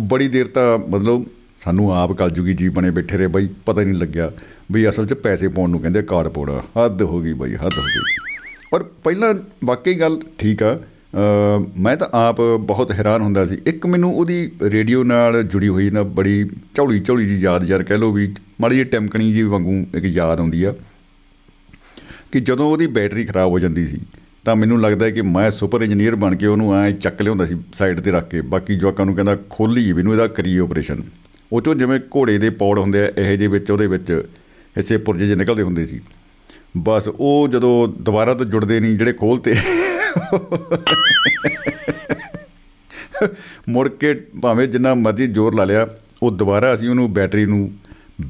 ਬੜੀ 0.00 0.28
ਦੇਰ 0.28 0.46
ਤਾਂ 0.46 0.78
ਮਤਲਬ 0.78 1.24
ਸਾਨੂੰ 1.60 1.92
ਆਪ 1.92 2.12
ਕਲਜੂਗੀ 2.12 2.54
ਜੀ 2.54 2.68
ਬਣੇ 2.68 2.90
ਬੈਠੇ 2.90 3.16
ਰਹੇ 3.16 3.26
ਬਾਈ, 3.26 3.48
ਪਤਾ 3.66 3.82
ਨਹੀਂ 3.82 3.94
ਲੱਗਿਆ 3.94 4.30
ਵੀ 4.72 4.88
ਅਸਲ 4.88 5.06
'ਚ 5.06 5.14
ਪੈਸੇ 5.14 5.48
ਪਾਉਣ 5.48 5.70
ਨੂੰ 5.70 5.80
ਕਹਿੰਦੇ 5.80 6.02
ਕਾਰਡ 6.02 6.28
ਪਾਉਣਾ 6.28 6.62
ਹੱਦ 6.76 7.02
ਹੋ 7.02 7.20
ਗਈ 7.22 7.32
ਬਾਈ, 7.32 7.54
ਹੱਦ 7.54 7.72
ਹੋ 7.72 7.82
ਗਈ। 7.84 8.00
ਔਰ 8.74 8.82
ਪਹਿਲਾਂ 9.04 9.34
ਵਾਕਈ 9.64 9.94
ਗੱਲ 9.94 10.20
ਠੀਕ 10.38 10.62
ਆ 10.62 10.76
ਮੈਂ 11.78 11.96
ਤਾਂ 11.96 12.08
ਆਪ 12.14 12.40
ਬਹੁਤ 12.62 12.90
ਹੈਰਾਨ 12.92 13.22
ਹੁੰਦਾ 13.22 13.44
ਸੀ। 13.46 13.58
ਇੱਕ 13.66 13.86
ਮੈਨੂੰ 13.86 14.12
ਉਹਦੀ 14.14 14.50
ਰੇਡੀਓ 14.62 15.04
ਨਾਲ 15.04 15.42
ਜੁੜੀ 15.44 15.68
ਹੋਈ 15.68 15.90
ਨਾ, 15.90 16.02
ਬੜੀ 16.02 16.48
ਝੌਲੀ 16.74 17.00
ਝੌਲੀ 17.00 17.26
ਜੀ 17.26 17.36
ਯਾਦ 17.38 17.64
ਯਾਰ 17.64 17.82
ਕਹਿ 17.82 17.98
ਲੋ 17.98 18.12
ਵੀ, 18.12 18.34
ਮਾੜੀ 18.60 18.74
ਜਿਹੀ 18.74 18.88
ਟੈਂਕਣੀ 18.88 19.32
ਜੀ 19.32 19.42
ਵਾਂਗੂ 19.44 19.74
ਇੱਕ 19.94 20.04
ਯਾਦ 20.06 20.40
ਆਉਂਦੀ 20.40 20.64
ਆ 20.64 20.74
ਕਿ 22.32 22.40
ਜਦੋਂ 22.40 22.70
ਉਹਦੀ 22.70 22.86
ਬੈਟਰੀ 22.88 23.24
ਖਰਾਬ 23.26 23.50
ਹੋ 23.50 23.58
ਜਾਂਦੀ 23.58 23.84
ਸੀ, 23.86 24.00
ਤਾਂ 24.44 24.56
ਮੈਨੂੰ 24.56 24.80
ਲੱਗਦਾ 24.80 25.10
ਕਿ 25.10 25.22
ਮੈਂ 25.24 25.50
ਸੁਪਰ 25.50 25.82
ਇੰਜੀਨੀਅਰ 25.82 26.14
ਬਣ 26.16 26.34
ਕੇ 26.36 26.46
ਉਹਨੂੰ 26.46 26.74
ਐ 26.76 26.90
ਚੱਕ 26.92 27.22
ਲਿਆਉਂਦਾ 27.22 27.46
ਸੀ 27.46 27.56
ਸਾਈਡ 27.74 28.00
ਤੇ 28.00 28.10
ਰੱਖ 28.10 28.28
ਕੇ। 28.30 28.40
ਬਾਕੀ 28.42 28.76
ਜਵਾਕਾਂ 28.76 29.06
ਨੂੰ 29.06 29.14
ਕਹਿੰਦਾ 29.14 29.36
ਖੋਲੀ 29.50 29.92
ਵੀ 29.92 30.00
ਇਹਨੂੰ, 30.00 30.12
ਇਹਦਾ 30.12 30.26
ਕਰੀ 30.28 30.56
ਆਪਰੇਸ਼ਨ 30.58 31.02
ਉਹ 31.52 31.62
ਚੋਂ 31.62 31.74
ਜਿਵੇਂ 31.74 32.00
ਘੋੜੇ 32.00 32.38
ਦੇ 32.38 32.50
ਪੌੜ 32.50 32.78
ਹੁੰਦੇ 32.78 33.00
ਆ, 33.00 33.06
ਇਹੋ 33.06 33.36
ਜਿਹੇ 33.36 33.46
ਵਿੱਚ, 33.46 33.70
ਉਹਦੇ 33.70 33.86
ਵਿੱਚ 33.86 34.22
ਹਿੱਸੇ 34.76 34.96
ਪੁਰਜੇ 34.98 35.26
ਜਿਹੇ 35.26 35.36
ਨਿਕਲਦੇ 35.36 35.62
ਹੁੰਦੇ 35.62 35.86
ਸੀ। 35.86 36.00
ਬਸ 36.76 37.08
ਉਹ 37.08 37.48
ਜਦੋਂ 37.48 37.88
ਦੁਬਾਰਾ 37.88 38.34
ਤੋਂ 38.34 38.46
ਜੁੜਦੇ 38.46 38.80
ਨਹੀਂ, 38.80 38.98
ਜਿਹੜੇ 38.98 39.12
ਖੋਲਤੇ। 39.12 39.54
ਮੁੜ 43.68 43.88
ਕੇ 43.88 44.14
ਭਾਵੇਂ 44.14 44.68
ਜਿੰਨਾ 44.68 44.94
ਮਰਜ਼ੀ 44.94 45.26
ਜ਼ੋਰ 45.26 45.54
ਲਾ 45.54 45.64
ਲਿਆ, 45.64 45.86
ਉਹ 46.22 46.30
ਦੁਬਾਰਾ 46.30 46.74
ਅਸੀਂ 46.74 46.88
ਉਹਨੂੰ 46.88 47.12
ਬੈਟਰੀ 47.12 47.46
ਨੂੰ, 47.46 47.72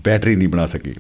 ਬੈਟਰੀ 0.05 0.37
ਨਹੀਂ 0.37 0.49
ਬਣਾ 0.49 0.67
ਸਕੇ। 0.67 0.95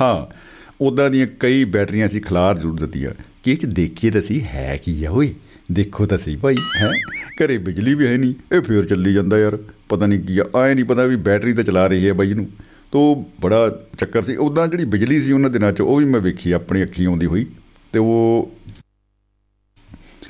ਹਾਂ 0.00 0.34
ਉਦਾਂ 0.80 1.10
ਦੀਆਂ 1.10 1.26
ਕਈ 1.40 1.64
ਬੈਟਰੀਆਂ 1.64 2.06
ਅਸੀਂ 2.06 2.20
ਖਲਾਰ 2.20 2.58
ਜ਼ਰੂਰ 2.58 2.80
ਦਿੱਤੀਆਂ। 2.80 3.10
ਕਿ 3.42 3.52
ਇਹ 3.52 3.56
ਚ 3.56 3.66
ਦੇਖੀਏ 3.66 4.10
ਤਾਂ 4.10 4.20
ਸੀ 4.20 4.42
ਹੈ 4.42 4.78
ਕੀ 4.82 5.04
ਆ 5.04 5.10
ਓਏ? 5.10 5.34
ਦੇਖੋ 5.72 6.06
ਤਾਂ 6.06 6.18
ਸਹੀ 6.18 6.36
ਭਾਈ, 6.36 6.54
ਹੈ? 6.76 6.90
ਘਰੇ 7.34 7.58
ਬਿਜਲੀ 7.58 7.94
ਵੀ 7.94 8.06
ਹੈ 8.06 8.16
ਨਹੀਂ, 8.18 8.34
ਇਹ 8.56 8.60
ਫੇਰ 8.60 8.84
ਚੱਲੀ 8.84 9.14
ਜਾਂਦਾ 9.14 9.38
ਯਾਰ। 9.38 9.58
ਪਤਾ 9.88 10.06
ਨਹੀਂ 10.06 10.20
ਕੀ 10.20 10.38
ਆ, 10.38 10.44
ਆਏ 10.56 10.74
ਨਹੀਂ 10.74 10.84
ਪਤਾ 10.84 11.04
ਵੀ 11.06 11.16
ਬੈਟਰੀ 11.26 11.52
ਤਾਂ 11.52 11.64
ਚਲਾ 11.64 11.86
ਰਹੀ 11.86 12.06
ਹੈ 12.06 12.12
ਬਾਈ 12.12 12.30
ਇਹਨੂੰ 12.30 12.46
ਤੋ 12.92 13.24
ਬੜਾ 13.40 13.68
ਚੱਕਰ 13.98 14.22
ਸੀ। 14.22 14.36
ਉਦਾਂ 14.38 14.66
ਜਿਹੜੀ 14.68 14.84
ਬਿਜਲੀ 14.86 15.20
ਸੀ 15.20 15.32
ਉਹਨਾਂ 15.32 15.50
ਦਿਨਾਂ 15.50 15.72
'ਚ, 15.72 15.80
ਉਹ 15.80 15.96
ਵੀ 15.98 16.04
ਮੈਂ 16.04 16.20
ਵੇਖੀ, 16.20 16.52
ਆਪਣੀ 16.52 16.82
ਅੱਖੀਂ 16.82 17.06
ਆਉਂਦੀ 17.06 17.26
ਹੋਈ। 17.26 17.46
ਤੇ 17.92 17.98
ਉਹ 17.98 18.50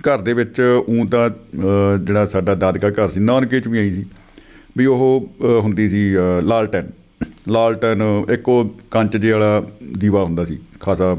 ਘਰ 0.07 0.23
ਦੇ 0.23 0.33
ਵਿੱਚ 0.35 0.61
ਉਂ 0.89 1.05
ਤਾਂ 1.07 1.29
ਜਿਹੜਾ 1.99 2.25
ਸਾਡਾ 2.27 2.55
ਦਾਦਕਾ 2.55 2.91
ਘਰ 2.91 3.09
ਸੀ, 3.11 3.21
ਨਾਨਕੇ 3.21 3.61
'ਚ 3.61 3.69
ਵੀ 3.69 3.79
ਆਈ 3.79 3.91
ਸੀ। 3.91 4.05
ਵੀ 4.77 4.87
ਉਹ 4.87 5.29
ਹੁੰਦੀ 5.63 5.89
ਸੀ 5.89 6.03
ਲਾਲਟਨ। 6.43 6.91
ਲਾਲਟਨ, 7.49 8.03
ਇੱਕ 8.33 8.49
ਉਹ 8.49 8.75
ਕੰਚ 8.91 9.17
ਜੇ 9.17 9.33
ਵਾਲਾ 9.33 9.63
ਦੀਵਾ 9.99 10.23
ਹੁੰਦਾ 10.25 10.45
ਸੀ, 10.45 10.59
ਖਾਸਾ 10.81 11.17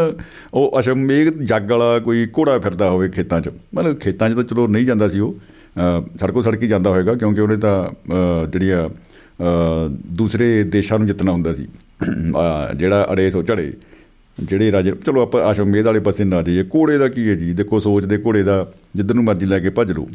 ਉਹ 0.53 0.79
ਅਸ਼ਮੇਘ 0.79 1.29
ਜੱਗ 1.31 1.69
ਵਾਲਾ 1.71 1.99
ਕੋਈ 1.99 2.27
ਘੋੜਾ 2.37 2.57
ਫਿਰਦਾ 2.59 2.89
ਹੋਵੇ 2.89 3.09
ਖੇਤਾਂ 3.09 3.41
'ਚ। 3.41 3.49
ਮਤਲਬ 3.75 3.99
ਖੇਤਾਂ 3.99 4.29
'ਚ 4.29 4.35
ਤਾਂ 4.35 4.43
ਚਲੋ 4.43 4.67
ਨਹੀਂ 4.67 4.85
ਜਾਂਦਾ 4.85 5.07
ਸੀ 5.07 5.19
ਉਹ। 5.19 5.35
ਸੜਕੋ 6.19 6.41
ਸੜਕੀ 6.41 6.67
ਜਾਂਦਾ 6.67 6.89
ਹੋਵੇਗਾ 6.89 7.13
ਕਿਉਂਕਿ 7.15 7.41
ਉਹਨੇ 7.41 7.57
ਤਾਂ 7.57 7.75
ਜਿਹੜੀਆਂ 8.47 8.89
ਦੂਸਰੇ 10.13 10.63
ਦੇਸ਼ਾਂ 10.69 10.97
ਨੂੰ 10.99 11.07
ਜਿੱਤਣਾ 11.07 11.31
ਹੁੰਦਾ 11.31 11.53
ਸੀ। 11.53 11.67
ਜਿਹੜਾ 12.77 13.07
ਅੜੇ 13.11 13.29
ਸੋ 13.29 13.43
ਝੜੇ, 13.43 13.71
ਜਿਹੜੇ 14.37 14.71
ਰਾਜੇ, 14.71 14.91
ਚਲੋ 15.05 15.21
ਆਪਾਂ 15.21 15.51
ਅਸ਼ਮੇਧ 15.51 15.85
ਵਾਲੇ 15.85 15.99
ਪਾਸੇ 15.99 16.23
ਨਾ 16.23 16.41
ਜਾਈਏ। 16.41 16.63
ਘੋੜੇ 16.75 16.97
ਦਾ 16.97 17.07
ਕੀ 17.07 17.29
ਹੈ 17.29 17.35
ਜੀ? 17.35 17.53
ਦੇਖੋ 17.53 17.79
ਸੋਚਦੇ 17.79 18.17
ਘੋੜੇ 18.25 18.43
ਦਾ 18.43 18.65
ਜਿੱਧਰ 18.95 19.15
ਨੂੰ 19.15 19.23
ਮਰਜ਼ੀ 19.23 19.45
ਲੈ 19.45 19.59
ਕੇ 19.59 19.69
ਭੱਜ 19.69 19.91
ਲਓ। 19.91 20.07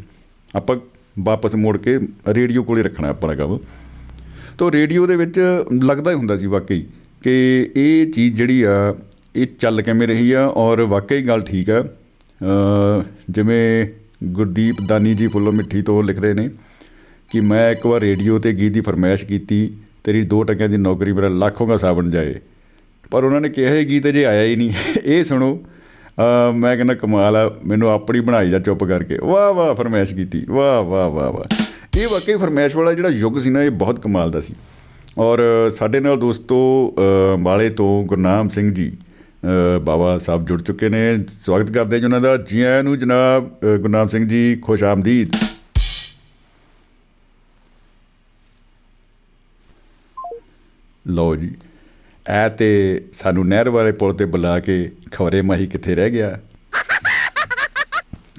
ਆਪਾਂ 0.53 0.75
ਵਾਪਸ 1.19 1.55
ਮੁੜ 1.55 1.77
ਕੇ 1.77 1.97
ਰੇਡੀਓ 2.29 2.63
ਕੋਲੇ 2.63 2.83
ਰੱਖਣਾ 2.83 3.07
ਆਪਣਾ 3.07 3.35
ਕੰਮ 3.35 3.57
ਤੋਂ 4.57 4.71
ਰੇਡੀਓ 4.71 5.05
ਦੇ 5.07 5.15
ਵਿੱਚ 5.15 5.39
ਲੱਗਦਾ 5.83 6.11
ਹੀ 6.11 6.15
ਹੁੰਦਾ 6.15 6.37
ਸੀ 6.37 6.47
ਵਾਕਈ 6.47 6.85
ਕਿ 7.23 7.33
ਇਹ 7.75 8.11
ਚੀਜ਼ 8.13 8.35
ਜਿਹੜੀ 8.37 8.61
ਆ, 8.61 8.95
ਇਹ 9.35 9.47
ਚੱਲ 9.59 9.81
ਕਿਵੇਂ 9.81 10.07
ਰਹੀ 10.07 10.31
ਆ 10.31 10.45
ਔਰ 10.47 10.81
ਵਾਕਈ 10.81 11.21
ਗੱਲ 11.21 11.41
ਠੀਕ 11.41 11.69
ਆ। 11.69 11.85
ਜਿਵੇਂ 13.29 13.87
ਗੁਰਦੀਪ 14.25 14.75
ਦਾਨੀ 14.87 15.13
ਜੀ 15.15 15.27
ਫੁੱਲੋ 15.27 15.51
ਮਿੱਠੀ 15.51 15.81
ਤੋਂ 15.81 16.01
ਲਿਖ 16.03 16.19
ਰਹੇ 16.19 16.33
ਨੇ 16.33 16.49
ਕਿ 17.31 17.39
ਮੈਂ 17.41 17.71
ਇੱਕ 17.71 17.85
ਵਾਰ 17.85 18.01
ਰੇਡੀਓ 18.01 18.39
ਤੇ 18.39 18.53
ਗੀਤ 18.53 18.73
ਦੀ 18.73 18.81
ਫਰਮਾਇਸ਼ 18.81 19.25
ਕੀਤੀ, 19.25 19.77
ਤੇਰੀ 20.03 20.25
2 20.33 20.43
ਟਕਿਆਂ 20.43 20.69
ਦੀ 20.69 20.77
ਨੌਕਰੀ 20.77 21.13
ਮੇਰਾ 21.13 21.27
ਲੱਖੋਂ 21.27 21.67
ਦਾ 21.67 21.77
ਸਾਬਣ 21.77 22.09
ਜਾਏ। 22.11 22.35
ਪਰ 23.11 23.23
ਉਹਨਾਂ 23.23 23.41
ਨੇ 23.41 23.49
ਕਿਹਾ 23.49 23.73
ਇਹ 23.75 23.85
ਗੀਤ 23.85 24.07
ਜੇ 24.07 24.25
ਆਇਆ 24.25 24.43
ਹੀ 24.43 24.55
ਨਹੀਂ। 24.55 24.71
ਇਹ 25.03 25.23
ਸੁਣੋ 25.23 25.59
ਮੈਂ 26.55 26.75
ਕਹਿੰਦਾ 26.75 26.93
ਕਮਾਲ 26.93 27.35
ਆ, 27.35 27.55
ਮੈਨੂੰ 27.65 27.89
ਆਪਣੀ 27.89 28.19
ਬਣਾਈ 28.19 28.49
ਜਾ 28.49 28.59
ਚੁੱਪ 28.59 28.83
ਕਰਕੇ। 28.83 29.17
ਵਾਹ 29.23 29.53
ਵਾਹ, 29.53 29.73
ਫਰਮਾਇਸ਼ 29.75 30.13
ਕੀਤੀ। 30.13 30.45
ਵਾਹ 30.49 30.83
ਵਾਹ 30.83 31.09
ਵਾਹ 31.09 31.31
ਵਾਹ। 31.31 31.99
ਇਹ 31.99 32.07
ਵਾਕਈ 32.07 32.35
ਫਰਮਾਇਸ਼ 32.35 32.75
ਵਾਲਾ 32.75 32.93
ਜਿਹੜਾ 32.93 33.09
ਯੁੱਗ 33.09 33.37
ਸੀ 33.37 33.49
ਨਾ, 33.49 33.63
ਇਹ 33.63 33.71
ਬਹੁਤ 33.71 33.99
ਕਮਾਲ 33.99 34.31
ਦਾ 34.31 34.41
ਸੀ। 34.41 34.53
ਔਰ 35.17 35.39
ਸਾਡੇ 35.75 35.99
ਨਾਲ 35.99 36.17
ਦੋਸਤੋ 36.19 36.57
ਵਾਲੇ 37.39 37.69
ਤੋਂ 37.69 38.05
ਗੁਰਨਾਮ 38.05 38.49
ਸਿੰਘ 38.49 38.73
ਜੀ 38.73 38.91
ਬਾਬਾ 39.83 40.17
ਸਾਹਿਬ 40.17 40.45
ਜੁੜ 40.45 40.61
ਚੁੱਕੇ 40.63 40.89
ਨੇ। 40.89 41.17
ਸਵਾਗਤ 41.45 41.71
ਕਰਦੇ 41.71 41.99
ਜੀ 41.99 42.05
ਉਹਨਾਂ 42.05 42.21
ਦਾ। 42.21 42.37
ਜੀ 42.37 42.61
ਆਇਆਂ 42.61 42.83
ਨੂੰ 42.83 42.97
ਜਨਾਬ 42.99 43.43
ਗੁਰਨਾਮ 43.81 44.07
ਸਿੰਘ 44.07 44.27
ਜੀ, 44.27 44.55
ਖੁਸ਼ 44.55 44.83
ਆਮਦੀਦ। 44.83 45.35
ਲੋ 51.07 51.35
ਜੀ। 51.35 51.51
ਐ 52.29 52.47
ਤੇ 52.49 52.69
ਸਾਨੂੰ 53.13 53.45
ਨਹਿਰ 53.47 53.69
ਵਾਲੇ 53.69 53.91
ਪੁਲ 53.91 54.13
ਤੇ 54.13 54.25
ਬੁਲਾ 54.25 54.59
ਕੇ 54.59 54.91
ਖਵਰੇ 55.11 55.41
ਮਾਹੀ 55.41 55.65
ਕਿੱਥੇ 55.67 55.95
ਰਹਿ 55.95 56.09
ਗਿਆ। 56.09 56.37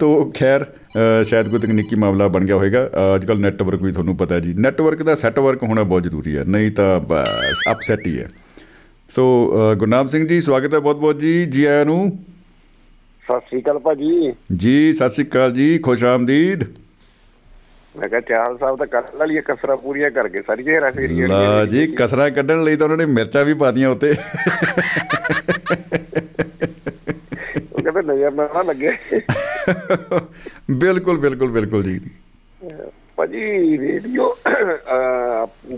ਤੋ 0.01 0.09
ਖੈਰ 0.37 0.65
ਸ਼ਾਇਦ 1.25 1.49
ਕੋਈ 1.49 1.59
ਤਕਨੀਕੀ 1.59 1.97
ਮਾਮਲਾ 1.97 2.27
ਬਣ 2.29 2.45
ਗਿਆ 2.45 2.57
ਹੋਵੇਗਾ। 2.57 2.89
ਅੱਜ 3.15 3.25
ਕੱਲ 3.27 3.41
ਨੈਟਵਰਕ 3.41 3.83
ਵੀ 3.83 3.93
ਤੁਹਾਨੂੰ 3.93 4.17
ਪਤਾ 4.17 4.39
ਜੀ। 4.39 4.55
ਨੈਟਵਰਕ 4.55 5.03
ਦਾ 5.03 5.15
ਸੈੱਟ 5.15 5.39
ਵਰਕ 5.39 5.63
ਹੋਣਾ 5.63 5.83
ਬਹੁਤ 5.83 6.03
ਜ਼ਰੂਰੀ 6.03 6.37
ਹੈ 6.37 6.45
ਨਹੀਂ 6.45 6.71
ਤਾਂ 6.71 6.99
ਬਸ 7.01 7.63
ਅਪਸੈਟ 7.71 8.07
ਹੀ 8.07 8.19
ਹੈ। 8.19 8.29
ਸੋ 9.11 9.25
ਗੁਰਨਾਮ 9.79 10.09
ਸਿੰਘ 10.09 10.27
ਜੀ 10.29 10.41
ਸਵਾਗਤ 10.41 10.75
ਹੈ 10.75 10.79
ਬਹੁਤ 10.79 10.97
ਬਹੁਤ 10.97 11.21
ਜੀ। 11.21 11.45
ਜੀ 11.47 11.65
ਆਇਆਂ 11.65 11.85
ਨੂੰ? 11.85 12.19
ਸਤਿ 13.25 13.41
ਸ੍ਰੀ 13.41 13.61
ਅਕਾਲ 13.61 13.79
ਭਾਜੀ। 13.79 14.33
ਜੀ 14.57 14.93
ਸਤਿ 14.93 15.09
ਸ੍ਰੀ 15.09 15.25
ਅਕਾਲ 15.25 15.53
ਜੀ। 15.53 15.79
ਖੁਸ਼ 15.79 16.05
ਆਮਦੀਦ। 16.05 16.65
ਮੈਂ 17.99 18.09
ਕਿਹਾ 18.09 18.21
ਚਾਲ 18.21 18.59
ਸਾਹਿਬ 18.59 18.77
ਤਾਂ 18.79 18.87
ਕਰ 18.87 19.27
ਲਈਏ 19.27 19.41
ਕਸਰਾ 19.41 19.77
ਪੂਰੀਆਂ 19.77 20.11
ਕਰਕੇ 20.11 20.43
ਸਾਰੀਆਂ 20.43 20.75
ਹੇਰਾ 20.75 20.91
ਫੇਰੀਆਂ 20.91 21.29
ਲਾ 21.29 21.65
ਜੀ 21.65 21.87
ਕਸਰਾ 21.87 22.29
ਕੱਢਣ 22.31 22.65
ਲਈ 22.65 22.77
ਤਾਂ 22.77 22.85
ਉਹਨਾਂ 22.85 22.97
ਨੇ 22.97 23.07
ਮਿਰਚਾਂ 23.07 23.45
ਵੀ 23.45 23.55
ਪਾਤੀਆਂ 23.55 23.91
ਉੱਤੇ। 23.91 24.11
ਉਹ 27.73 27.83
ਕਹਿੰਦੇ 27.83 28.03
ਨਜ਼ਰ 28.03 28.33
ਨਾ 28.33 28.63
ਲੱਗੇ। 28.63 28.91
ਬਿਲਕੁਲ 30.71 31.19
ਬਿਲਕੁਲ 31.19 31.51
ਬਿਲਕੁਲ 31.51 31.83
ਜੀ। 31.83 32.01
ਭਾਜੀ 33.17 33.41
ਰੇਡੀਓ 33.79 34.37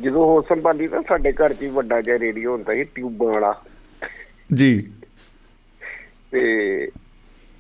ਜਦੋਂ 0.01 0.25
ਹੋ 0.25 0.41
ਸੰਭਾਲੀ 0.43 0.89
ਤਾਂ 0.89 1.03
ਸਾਡੇ 1.09 1.33
ਘਰ 1.33 1.53
'ਚ 1.53 1.65
ਵੱਡਾ 1.65 2.01
ਜਿਹਾ 2.01 2.19
ਰੇਡੀਓ 2.19 2.53
ਹੁੰਦਾ 2.53 2.75
ਸੀ 2.75 2.85
ਟਿਊਬਾਂ 2.85 3.29
ਵਾਲਾ। 3.29 3.63
ਜੀ। 4.55 4.91
ਤੇ 6.31 6.89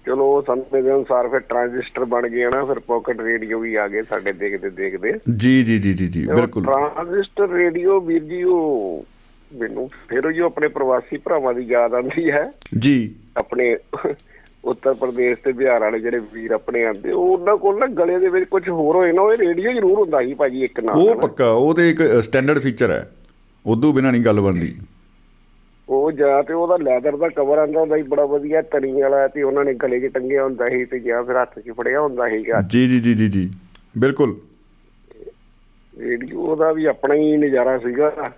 ਚਲੋ 0.09 0.45
ਸਮੇਂ 0.47 0.83
ਦੇ 0.83 0.91
ਅਨੁਸਾਰ 0.91 1.29
ਫਿਰ 1.29 1.39
ਟ੍ਰਾਂਜ਼ਿਸਟਰ 1.39 2.05
ਬਣ 2.05 2.29
ਗਏ 2.29 2.45
ਨਾ 2.45 2.65
ਫਿਰ 2.65 2.79
ਪਾਕਟ 2.79 3.21
ਰੇਡੀਓ 3.21 3.59
ਵੀ 3.59 3.75
ਆ 3.75 3.89
ਗਏ 3.89 4.03
ਸਾਡੇ 4.03 4.33
ਦੇਖਦੇ 4.33 4.71
ਦੇਖਦੇ। 4.71 5.13
ਜੀ 5.37 5.63
ਜੀ 5.63 5.79
ਜੀ 5.79 5.93
ਜੀ 5.93 6.09
ਜੀ 6.09 6.27
ਬਿਲਕੁਲ। 6.27 6.65
ਟ੍ਰਾਂਜ਼ਿਸਟਰ 6.65 7.49
ਰੇਡੀਓ 7.49 8.01
ਵੀਰ 8.01 8.25
ਜੀ 8.25 8.43
ਉਹ 8.43 9.07
ਮੈਨੂੰ 9.55 9.91
ਫਿਰ 10.09 10.27
ਉਹ 10.27 10.47
ਆਪਣੇ 10.47 10.69
ਪ੍ਰਵਾਸੀ 10.69 11.17
ਭਰਾਵਾਂ 11.17 11.55
ਦੀ 11.55 11.63
ਯਾਦ 11.63 11.95
ਆਉਂਦੀ 11.95 12.31
ਹੈ। 12.31 12.53
ਜੀ। 12.79 13.15
ਆਪਣੇ 13.37 13.77
ਉੱਤਰ 14.65 14.95
ਪ੍ਰਦੇਸ਼ 14.95 15.39
ਤੇ 15.45 15.53
ਬਿਹਾਰ 15.53 15.81
ਵਾਲੇ 15.81 16.01
ਜਿਹੜੇ 16.01 16.21
ਵੀਰ 16.33 16.51
ਆਪਣੇ 16.51 16.85
ਆਂਦੇ 16.87 17.13
ਉਹ 17.13 17.25
ਉਹਨਾਂ 17.25 17.57
ਕੋਲ 17.57 17.79
ਨਾ 17.79 17.87
ਗਲੇ 17.87 18.19
ਦੇ 18.19 18.29
ਵਿੱਚ 18.29 18.49
ਕੁਝ 18.51 18.69
ਹੋਰ 18.69 18.97
ਹੋਏ 18.97 19.13
ਨਾ 19.13 19.23
ਉਹ 19.23 19.33
ਰੇਡੀਓ 19.33 19.73
ਜ਼ਰੂਰ 19.73 19.99
ਹੁੰਦਾ 19.99 20.23
ਸੀ 20.23 20.35
ਭਾਜੀ 20.35 20.65
ਇੱਕ 20.65 20.81
ਨਾਲ। 20.81 20.97
ਉਹ 20.97 21.17
ਪੱਕਾ 21.17 21.51
ਉਹ 21.51 21.75
ਤੇ 21.75 21.91
ਇੱਕ 21.91 22.03
ਸਟੈਂਡਰਡ 22.23 22.59
ਫੀਚਰ 22.59 22.91
ਹੈ। 22.91 23.13
ਉਦੋਂ 23.67 23.93
ਬਿਨਾ 23.93 24.11
ਨਹੀਂ 24.11 24.23
ਗੱਲ 24.23 24.41
ਬਣਦੀ। 24.41 24.77
ਉਹ 25.89 26.13
ਜਾਂ 26.13 26.43
ਤੇ 26.43 26.53
ਉਹਦਾ 26.53 26.77
ਲੈਦਰ 26.77 27.17
ਦਾ 27.17 27.29
ਕਵਰ 27.29 27.59
ਆਂਦਾ 27.59 27.81
ਹੁੰਦਾ 27.81 27.97
ਸੀ 27.97 28.03
ਬੜਾ 28.11 28.25
ਵਧੀਆ 28.25 28.63
ਤਣੀ 28.63 28.93
ਵਾਲਾ 28.93 29.29
ਤੇ 29.29 29.43
ਉਹਨਾਂ 29.43 29.65
ਨੇ 29.65 29.75
ਗਲੇ 29.75 30.01
'ਚ 30.01 30.13
ਟੰਗਿਆ 30.13 30.45
ਹੁੰਦਾ 30.45 30.67
ਸੀ 30.67 30.85
ਤੇ 30.85 31.01
ਜਾਂ 31.01 31.25
ਫਿਰ 31.25 31.43
ਹੱਥ 31.43 31.59
'ਚ 31.59 31.71
ਫੜਿਆ 31.71 32.01
ਹੁੰਦਾ 32.01 32.29
ਸੀਗਾ। 32.29 32.61
ਜੀ 32.61 32.89
ਜੀ 32.89 33.01
ਜੀ 33.01 33.15
ਜੀ 33.15 33.29
ਜੀ 33.29 33.51
ਬਿਲਕੁਲ। 33.99 34.37
ਰੇਡੀਓ 35.99 36.57
ਦਾ 36.57 36.73
ਵੀ 36.73 36.85
ਆਪਣਾ 36.85 37.15
ਹੀ 37.15 37.37
ਨਜ਼ਾਰਾ 37.37 37.79
ਸੀਗਾ। 37.79 38.33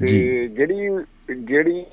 ਤੇ 0.00 0.44
ਜਿਹੜੀ 0.48 0.88
ਜਿਹੜੀ 1.34 1.84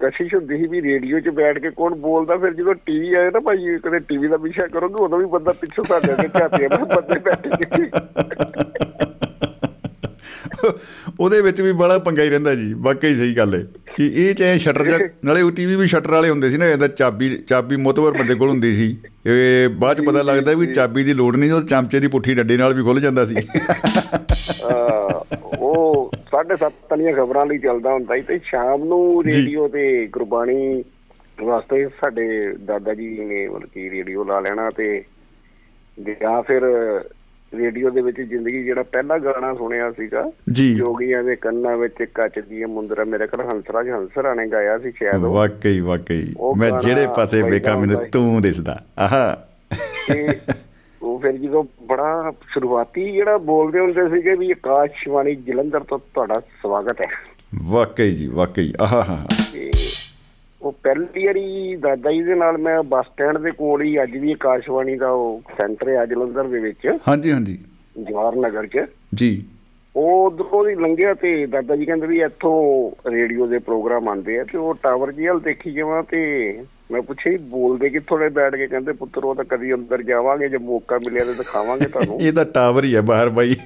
ਕਸ਼ਿਸ਼ 0.00 0.34
ਹੁੰਦੀ 0.34 0.58
ਸੀ 0.58 0.66
ਵੀ 0.66 0.82
ਰੇਡੀਓ 0.82 1.20
'ਚ 1.20 1.28
ਬੈਠ 1.28 1.58
ਕੇ 1.58 1.70
ਕੌਣ 1.70 1.94
ਬੋਲਦਾ 1.94 2.36
ਫਿਰ 2.36 2.54
ਜਦੋਂ 2.54 2.74
ਟੀਵੀ 2.74 3.14
ਆਇਆ 3.14 3.30
ਨਾ 3.30 3.40
ਭਾਈ 3.40 3.78
ਕਦੇ 3.84 3.98
ਟੀਵੀ 3.98 4.28
ਦਾ 4.28 4.36
ਵਿਸ਼ਾ 4.36 4.66
ਕਰੋਗੇ 4.66 5.04
ਉਦੋਂ 5.04 5.18
ਵੀ 5.18 5.24
ਬੰਦਾ 5.24 5.52
ਪਿੱਛੋਂ 5.52 5.84
ਸਾਡੇ 5.84 6.22
ਦੇ 6.22 6.28
ਝਾਤੀਆਂ 6.28 6.68
ਬੰਦੇ 6.68 7.18
ਬੈਠੇ 7.18 7.90
ਉਹਦੇ 11.20 11.40
ਵਿੱਚ 11.40 11.60
ਵੀ 11.60 11.72
ਬੜਾ 11.72 11.98
ਪੰਗਾ 11.98 12.22
ਹੀ 12.22 12.30
ਰਹਿੰਦਾ 12.30 12.54
ਜੀ 12.54 12.72
ਵਾਕਈ 12.76 13.14
ਸਹੀ 13.14 13.36
ਗੱਲ 13.36 13.54
ਹੈ। 13.54 13.64
ਕਿ 13.96 14.06
ਇਹ 14.14 14.34
ਚਾਹੇ 14.34 14.58
ਸ਼ਟਰ 14.58 15.08
ਨਾਲੇ 15.24 15.42
ਉਹ 15.42 15.50
ਟੀਵੀ 15.50 15.76
ਵੀ 15.76 15.86
ਸ਼ਟਰ 15.86 16.10
ਵਾਲੇ 16.10 16.30
ਹੁੰਦੇ 16.30 16.50
ਸੀ 16.50 16.56
ਨਾ 16.56 16.66
ਇਹਦਾ 16.66 16.88
ਚਾਬੀ 16.88 17.36
ਚਾਬੀ 17.48 17.76
ਮੋਤਵਰ 17.76 18.18
ਬੰਦੇ 18.18 18.34
ਕੋਲ 18.34 18.48
ਹੁੰਦੀ 18.48 18.74
ਸੀ। 18.74 18.96
ਇਹ 19.26 19.68
ਬਾਅਦ 19.68 19.96
ਚ 19.96 20.04
ਪਤਾ 20.06 20.22
ਲੱਗਦਾ 20.22 20.52
ਵੀ 20.52 20.66
ਚਾਬੀ 20.66 21.04
ਦੀ 21.04 21.12
ਲੋੜ 21.12 21.36
ਨਹੀਂ 21.36 21.52
ਉਹ 21.52 21.62
ਚਮਚੇ 21.62 22.00
ਦੀ 22.00 22.08
ਪੁੱਠੀ 22.08 22.34
ਡੱਡੇ 22.34 22.56
ਨਾਲ 22.56 22.74
ਵੀ 22.74 22.82
ਖੁੱਲ 22.82 23.00
ਜਾਂਦਾ 23.00 23.24
ਸੀ। 23.24 23.36
ਉਹ 25.58 26.10
7:30 26.32 26.70
ਤਲੀਆਂ 26.90 27.12
ਖਬਰਾਂ 27.12 27.46
ਲਈ 27.46 27.58
ਚੱਲਦਾ 27.58 27.92
ਹੁੰਦਾ 27.92 28.16
ਸੀ 28.16 28.22
ਤੇ 28.22 28.40
ਸ਼ਾਮ 28.44 28.84
ਨੂੰ 28.84 29.24
ਰੇਡੀਓ 29.24 29.68
ਤੇ 29.68 30.06
ਗੁਰਬਾਣੀ 30.06 30.84
ਵਾਸਤੇ 31.42 31.86
ਸਾਡੇ 31.88 32.52
ਦਾਦਾ 32.64 32.94
ਜੀ 32.94 33.08
ਨੇ 33.18 33.48
ਮਤਲਬ 33.48 33.68
ਕਿ 33.74 33.90
ਰੇਡੀਓ 33.90 34.24
ਲਾ 34.24 34.40
ਲੈਣਾ 34.40 34.70
ਤੇ 34.70 35.04
ਜਾਂ 36.20 36.42
ਫਿਰ 36.42 36.62
ਰੇਡੀਓ 37.54 37.90
ਦੇ 37.90 38.00
ਵਿੱਚ 38.00 38.20
ਜ਼ਿੰਦਗੀ 38.20 38.64
ਜਿਹੜਾ 38.64 38.82
ਪਹਿਲਾ 38.82 39.18
ਗਾਣਾ 39.18 39.54
ਸੁਣਿਆ 39.54 39.92
ਸੀਗਾ 39.92 40.32
ਜੋਗੀਆਂ 40.76 41.24
ਦੇ 41.24 41.36
ਕੰਨਾਂ 41.36 41.76
ਵਿੱਚ 41.76 42.02
ਕੱਚ 42.02 42.40
ਦੀ 42.40 42.64
ਮੁੰਦਰਾ 42.64 43.04
ਮੇਰੇ 43.04 43.26
ਕੋਲ 43.26 43.46
ਹੰਸਰਾਜ 43.54 43.90
ਹੰਸਰਾ 43.90 44.34
ਨੇ 44.34 44.46
ਗਾਇਆ 44.46 44.78
ਸੀ 44.78 44.90
ਸ਼ਾਇਦ 44.90 45.14
ਵਾਕਈ 45.14 45.80
ਵਾਕਈ। 45.80 46.34
ਮੈਂ 46.56 46.70
ਜਿਹੜੇ 46.80 47.06
ਪਾਸੇ 47.06 47.42
ਵੇਖਾਂ 47.42 47.78
ਮੈਨੂੰ 47.78 48.04
ਤੂੰ 48.04 48.42
ਦਿਸਦਾ। 48.42 48.84
ਆਹਾ। 48.98 49.48
ਉਹ 51.02 51.20
ਫਿਰ 51.20 51.32
ਜਦੋਂ 51.32 51.64
ਬੜਾ 51.86 52.32
ਸ਼ੁਰੂਆਤੀ 52.52 53.12
ਜਿਹੜਾ 53.12 53.38
ਬੋਲਦੇ 53.38 53.78
ਹੁੰਦੇ 53.78 54.08
ਸੀਗੇ 54.08 54.34
ਵੀ 54.34 54.50
ਆਕਾਸ਼ਵਾਣੀ 54.50 55.34
ਜਲੰਧਰ 55.34 55.80
ਤੋਂ 55.80 55.98
ਤੁਹਾਡਾ 55.98 56.40
ਸਵਾਗਤ 56.40 57.00
ਹੈ। 57.00 57.10
ਵਾਕਈ 57.64 58.10
ਜੀ 58.10 58.26
ਵਾਕਈ। 58.26 58.72
ਆਹਾ 58.80 59.04
ਹਾ 59.08 59.26
ਉਹ 60.64 60.72
ਪਹਿਲੀ 60.82 61.26
ਵਾਰੀ 61.26 61.76
ਦਾਦਾ 61.76 62.12
ਜੀ 62.12 62.22
ਦੇ 62.22 62.34
ਨਾਲ 62.34 62.58
ਮੈਂ 62.58 62.82
ਬੱਸ 62.82 63.06
ਸਟੈਂਡ 63.06 63.38
ਦੇ 63.38 63.50
ਕੋਲ 63.50 63.82
ਹੀ 63.82 64.02
ਅੱਜ 64.02 64.10
ਵੀ 64.10 64.32
ਆਕਾਸ਼ਵਾਣੀ 64.32 64.96
ਦਾ 64.96 65.10
ਉਹ 65.10 65.42
ਸੈਂਟਰ 65.48 65.88
ਹੈ 65.88 66.06
ਜਲੰਧਰ 66.06 66.44
ਦੇ 66.44 66.58
ਵਿੱਚ। 66.58 66.98
ਹਾਂਜੀ 67.08 67.32
ਹਾਂਜੀ। 67.32 67.58
ਜਵਾਹਰ 68.08 68.36
ਨਗਰ 68.36 68.66
'ਚ। 68.66 68.86
ਜੀ। 69.14 69.44
ਉਹ 69.96 70.26
ਉਧਰੋਂ 70.26 70.64
ਦੀ 70.64 70.74
ਲੰਘਿਆ 70.74 71.14
ਤੇ 71.14 71.46
ਦਾਦਾ 71.46 71.76
ਜੀ 71.76 71.84
ਕਹਿੰਦੇ 71.84 72.06
ਵੀ 72.06 72.20
ਇੱਥੋਂ 72.20 72.90
ਰੇਡੀਓ 73.10 73.44
ਦੇ 73.44 73.58
ਪ੍ਰੋਗਰਾਮ 73.58 74.08
ਆਉਂਦੇ 74.08 74.38
ਆ 74.38 74.44
ਤੇ 74.44 74.58
ਉਹ 74.58 74.74
ਟਾਵਰ 74.74 75.12
ਜੀ 75.12 75.28
ਹਲ 75.28 75.40
ਦੇਖੀ 75.40 75.72
ਜਾਵਾਂ 75.72 76.02
ਤੇ 76.02 76.62
ਮੈਂ 76.92 77.02
ਪੁੱਛਿਆ 77.02 77.32
ਜੀ 77.32 77.38
ਬੋਲਦੇ 77.38 77.88
ਕਿੱਥੋਂ 77.88 78.18
ਨੇ 78.18 78.28
ਬੈਠ 78.28 78.56
ਕੇ? 78.56 78.66
ਕਹਿੰਦੇ 78.66 78.92
ਪੁੱਤਰ 78.92 79.24
ਉਹ 79.24 79.34
ਤਾਂ 79.34 79.44
ਕਦੀ 79.44 79.74
ਅੰਦਰ 79.74 80.02
ਜਾਵਾਂਗੇ 80.02 80.48
ਜੇ 80.48 80.58
ਮੌਕਾ 80.58 80.96
ਮਿਲਿਆ 80.96 81.24
ਤੇ 81.24 81.34
ਦਿਖਾਵਾਂਗੇ 81.34 81.86
ਤੁਹਾਨੂੰ। 81.86 82.20
ਇਹ 82.20 82.32
ਤਾਂ 82.32 82.44
ਟਾਵਰ 82.44 82.84
ਹੀ 82.84 82.96
ਹੈ 82.96 83.00
ਬਾਹਰ 83.00 83.28
ਬਾਈ। 83.28 83.56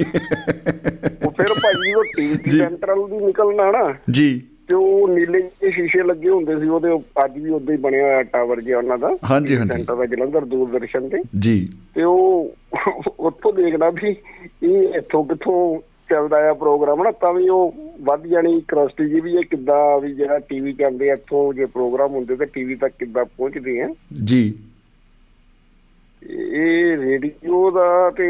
ਉਹ 1.25 1.31
ਫਿਰ 1.31 1.47
ਭਾਜੀ 1.49 1.95
ਉਹ 1.95 2.05
ਟੀਵੀ 2.05 2.51
ਸੈਂਟਰਲ 2.51 3.09
ਦੀ 3.09 3.27
ਨਿਕਲਣਾ 3.27 3.71
ਨਾ। 3.71 3.95
ਜੀ। 4.11 4.43
ਤੇ 4.69 4.75
ਉਹ 4.75 5.09
ਨੀਲੇ 5.09 5.41
ਜਿਹੇ 5.41 5.71
ਸ਼ੀਸ਼ੇ 5.71 6.03
ਲੱਗੇ 6.03 6.29
ਹੁੰਦੇ 6.29 6.61
ਸੀ 6.61 6.69
ਉਹਦੇ 6.69 6.89
ਅੱਜ 7.25 7.39
ਵੀ 7.39 7.51
ਉਦਾਂ 7.51 7.75
ਹੀ 7.75 7.81
ਬਣਿਆ 7.81 8.03
ਹੋਇਆ 8.05 8.23
ਟਾਵਰ 8.23 8.61
ਜਿਹਾ 8.61 8.79
ਉਹਨਾਂ 8.79 8.99
ਦਾ। 8.99 9.17
ਹਾਂਜੀ 9.31 9.57
ਹਾਂਜੀ। 9.57 9.73
ਸੈਂਟਰ 9.73 9.95
ਦਾ 9.95 10.07
ਜਲੰਧਰ 10.07 10.45
ਦੂਰਦਰਸ਼ਨ 10.45 11.09
ਤੇ। 11.09 11.19
ਜੀ। 11.39 11.69
ਤੇ 11.95 12.03
ਉਹ 12.03 12.55
ਉੱਥੋਂ 13.19 13.53
ਦੇਖਦਾ 13.53 13.91
ਵੀ 13.91 14.17
ਇਹ 14.63 14.95
ਇੱਥੋਂ 14.95 15.25
ਕਿੱਥੋਂ 15.25 15.81
ਚੱਲਦਾ 16.11 16.51
ਆ 16.51 16.53
ਪ੍ਰੋਗਰਾਮ 16.55 17.03
ਨਾ 17.03 17.11
ਤਾਂ 17.11 17.33
ਵੀ 17.33 17.49
ਉਹ 17.49 17.75
ਵੱਧ 18.01 18.27
ਜਾਣੀ 18.27 18.63
ਕਰੋਸਟੀ 18.69 19.09
ਜੀ 19.09 19.21
ਵੀ 19.21 19.35
ਇਹ 19.35 19.43
ਕਿੱਦਾਂ 19.43 20.01
ਵੀ 20.01 20.15
ਜਿਹੜਾ 20.15 20.39
ਟੀਵੀ 20.39 20.73
ਚੱਲਦੇ 20.73 21.07
ਇੱਥੋਂ 21.07 21.55
ਜੇ 21.55 21.65
ਪ੍ਰੋਗਰਾਮ 21.67 22.13
ਹੁੰਦੇ 22.13 22.37
ਤੇ 22.37 22.45
ਟੀਵੀ 22.45 22.75
ਤੱਕ 22.75 22.95
ਕਿੱਦਾਂ 22.99 23.25
ਪਹੁੰਚਦੇ 23.25 23.81
ਆ। 23.81 23.89
ਜੀ। 24.25 24.55
ਇਹ 26.31 26.97
ਰੇਡੀਓ 26.97 27.71
ਦਾ 27.71 28.11
ਤੇ 28.11 28.27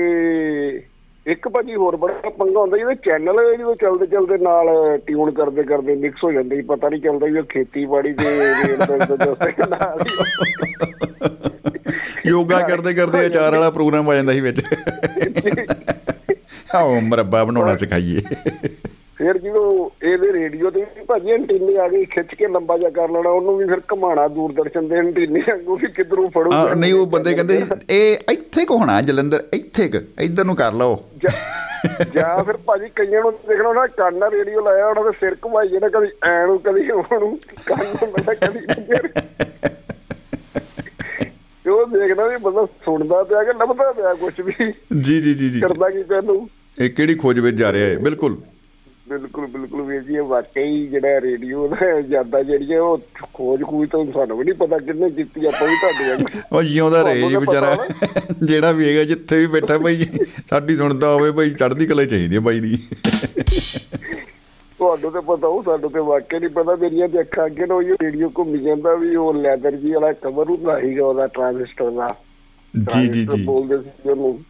ਇੱਕ 1.29 1.49
ਭਾਜੀ 1.49 1.75
ਹੋਰ 1.75 1.97
ਬੜਾ 1.97 2.31
ਪੰਗਾ 2.31 2.61
ਹੁੰਦਾ 2.61 2.77
ਜਿਹਦੇ 2.77 2.95
ਚੈਨਲ 2.95 3.59
ਜਦੋਂ 3.59 3.75
ਚੱਲਦੇ 3.75 4.07
ਚੱਲਦੇ 4.07 4.38
ਨਾਲ 4.38 4.99
ਟਿਊਨ 5.07 5.31
ਕਰਦੇ 5.31 5.62
ਕਰਦੇ 5.62 5.95
ਮਿਕਸ 5.95 6.25
ਹੋ 6.25 6.33
ਜਾਂਦੇ 6.33 6.62
ਪਤਾ 6.62 6.88
ਨਹੀਂ 6.88 7.01
ਚੱਲਦਾ 7.01 7.27
ਵੀ 7.27 7.38
ਉਹ 7.38 7.45
ਖੇਤੀਬਾੜੀ 7.45 8.12
ਦੇ 8.12 8.53
ਯੋਗਾ 12.27 12.61
ਕਰਦੇ 12.61 12.95
ਕਰਦੇ 12.95 13.27
ਅਚਾਰ 13.27 13.55
ਵਾਲਾ 13.55 13.71
ਪ੍ਰੋਗਰਾਮ 13.71 14.11
ਆ 14.11 14.14
ਜਾਂਦਾ 14.14 14.33
ਸੀ 14.33 14.41
ਵਿੱਚ। 14.41 14.62
ਆਓ 16.75 17.01
ਮਰੱਬਾ 17.01 17.45
ਬਣਾਉਣਾ 17.45 17.77
ਸਿਖਾਈਏ। 17.77 18.21
ਫਿਰ 19.18 19.38
ਜਦੋਂ 19.38 19.68
ਇਹਦੇ 20.07 20.33
ਰੇਡੀਓ 20.33 20.70
ਤੇ 20.70 20.81
ਵੀ 20.96 21.04
ਭਾਜੀ 21.07 21.31
ਐਂਟੀਨੇ 21.33 21.76
ਆ 21.81 21.87
ਗਈ 21.88 22.04
ਖਿੱਚ 22.11 22.35
ਕੇ 22.38 22.48
ਲੰਬਾ 22.48 22.76
ਜਿਹਾ 22.78 22.90
ਕਰ 22.98 23.09
ਲੈਣਾ 23.12 23.31
ਉਹਨੂੰ 23.31 23.57
ਵੀ 23.57 23.64
ਫਿਰ 23.66 23.81
ਘਮਾਣਾ 23.92 24.26
ਦੂਰਦਰਸ਼ਨ 24.35 24.88
ਦੇ 24.88 24.96
ਐਂਟੀਨੇ 24.96 25.40
ਵਾਂਗੂ 25.48 25.76
ਵੀ 25.76 25.87
ਕਿਧਰੋਂ 25.96 26.28
ਫੜੂ। 26.35 26.50
ਆ 26.54 26.74
ਨਹੀਂ 26.74 26.92
ਉਹ 26.94 27.07
ਬੰਦੇ 27.14 27.33
ਕਹਿੰਦੇ 27.35 27.57
ਇਹ 27.90 28.33
ਇੱਥੇ 28.33 28.64
ਕੋ 28.64 28.76
ਹੋਣਾ 28.78 29.00
ਜਲੰਧਰ? 29.02 29.42
ਇੱਥੇ 29.54 29.88
ਕ 29.88 30.02
ਇੱਧਰ 30.20 30.44
ਨੂੰ 30.44 30.57
ਕਰ 30.57 30.72
ਲਓ। 30.72 30.98
ਜਾਂ 32.14 32.44
ਫਿਰ 32.44 32.57
ਭਾਜੀ 32.66 32.88
ਕਈਆਂ 32.96 33.20
ਨੂੰ 33.22 33.33
ਦੇਖਣਾ 33.48 33.72
ਨਾ 33.72 33.87
ਕੰਨ 33.96 34.18
ਨਾਲ 34.18 34.31
ਰੇਡੀਓ 34.33 34.61
ਲਾਇਆ 34.64 34.87
ਉਹਨਾਂ 34.87 35.04
ਦੇ 35.04 35.11
ਸਿਰ 35.20 35.37
ਘੁਮਾਈ 35.44 35.68
ਜਿਹੜਾ 35.68 35.88
ਕਦੀ 35.88 36.09
ਐ 36.28 36.46
ਨੂੰ 36.46 36.59
ਕਦੀ 36.61 36.90
ਉਹਨੂੰ 36.90 37.38
ਕੰਨ 37.66 38.11
ਮੈਂ 38.18 38.35
ਕਦੀ 38.35 38.61
ਤੇ 41.64 41.70
ਉਹ 41.70 41.86
ਦੇਖਦਾ 41.88 42.26
ਵੀ 42.28 42.36
ਬੰਦਾ 42.43 42.64
ਸੁਣਦਾ 42.84 43.22
ਪਿਆ 43.22 43.43
ਕਿ 43.45 43.53
ਲੱਭਦਾ 43.59 43.90
ਪਿਆ 43.93 44.14
ਕੁਝ 44.14 44.32
ਵੀ। 44.40 44.72
ਜੀ 45.01 45.20
ਜੀ 45.20 45.34
ਜੀ 45.34 45.49
ਜੀ। 45.51 45.61
ਕਰਦਾ 45.61 45.90
ਕੀ 45.90 46.03
ਤੈਨੂੰ 46.03 46.49
ਇਹ 46.78 46.90
ਕਿਹੜੀ 46.90 47.14
ਖੋਜ 47.14 47.38
ਵਿੱਚ 47.40 47.57
ਜਾ 47.57 47.72
ਰਿਹਾ 47.72 47.88
ਹੈ 47.88 47.99
ਬਿਲਕੁਲ। 47.99 48.36
ਬਿਲਕੁਲ 49.09 49.46
ਬਿਲਕੁਲ 49.46 49.82
ਵੀਰ 49.82 50.02
ਜੀ 50.02 50.18
ਵਾਕਈ 50.18 50.86
ਜਿਹੜਾ 50.86 51.20
ਰੇਡੀਓ 51.20 51.68
ਦਾ 51.68 52.00
ਜ਼ਿਆਦਾ 52.00 52.42
ਜਿਹੜੀ 52.42 52.72
ਹੈ 52.72 52.80
ਉਹ 52.80 52.98
ਖੋਜ 53.34 53.62
ਖੂਜ 53.62 53.88
ਤਾਂ 53.88 54.12
ਸਾਨੂੰ 54.12 54.38
ਵੀ 54.38 54.44
ਨਹੀਂ 54.44 54.54
ਪਤਾ 54.54 54.78
ਕਿੰਨੇ 54.78 55.11
ਕੀਤੀ 55.11 55.46
ਆਪਾਂ 55.46 55.68
ਵੀ 55.68 55.74
ਤੁਹਾਡੇ 55.74 56.24
ਉਹ 56.52 56.62
ਜਿਉਂਦਾ 56.62 57.02
ਰਹੇ 57.02 57.28
ਜੀ 57.28 57.36
ਵਿਚਾਰਾ 57.36 57.76
ਜਿਹੜਾ 58.44 58.72
ਵੀ 58.72 58.88
ਹੈਗਾ 58.88 59.04
ਜਿੱਥੇ 59.04 59.38
ਵੀ 59.38 59.46
ਬੈਠਾ 59.46 59.78
ਭਾਈ 59.78 60.06
ਸਾਡੀ 60.50 60.76
ਸੁਣਦਾ 60.76 61.14
ਹੋਵੇ 61.14 61.30
ਭਾਈ 61.30 61.50
ਚੜ੍ਹਦੀ 61.50 61.86
ਕਲੇ 61.86 62.06
ਚਾਹੀਦੀ 62.06 62.36
ਹੈ 62.36 62.40
ਬਾਈ 62.40 62.61
ਦੀ। 62.61 62.78
ਤੁਹਾਨੂੰ 64.78 65.12
ਤੇ 65.12 65.20
ਪਤਾ 65.20 65.46
ਉਹ 65.46 65.62
ਸਾਨੂੰ 65.62 65.90
ਤੇ 65.90 65.98
ਵਾਕਿਆ 65.98 66.38
ਨਹੀਂ 66.38 66.50
ਪਤਾ 66.50 66.76
ਮੇਰੀਆਂ 66.76 67.09
ਤੇ 67.09 67.20
ਅੱਖਾਂ 67.20 67.46
ਅੱਗੇ 67.46 67.66
ਨੂੰ 67.66 67.82
ਰੇਡੀਓ 67.82 68.32
ਘੁੰਮੀ 68.38 68.59
ਜਾਂਦਾ 68.59 68.94
ਵੀ 68.94 69.16
ਉਹ 69.16 69.34
ਲੈਦਰ 69.34 69.76
ਜੀ 69.76 69.92
ਵਾਲਾ 69.92 70.12
ਕਵਰ 70.12 70.50
ਹੁੰਦਾ 70.50 70.80
ਸੀਗਾ 70.80 71.06
ਉਹਦਾ 71.06 71.26
ਟ੍ਰਾਂਜ਼ਿਸਟਰ 71.26 71.90
ਦਾ। 71.90 72.09
ਜੀ 72.92 73.09
ਜੀ 73.09 73.24
ਜੀ। 73.24 73.44
ਬੋਲਦੇ 73.44 73.78
ਸੀ 73.78 74.11
ਉਹਨੂੰ। 74.11 74.40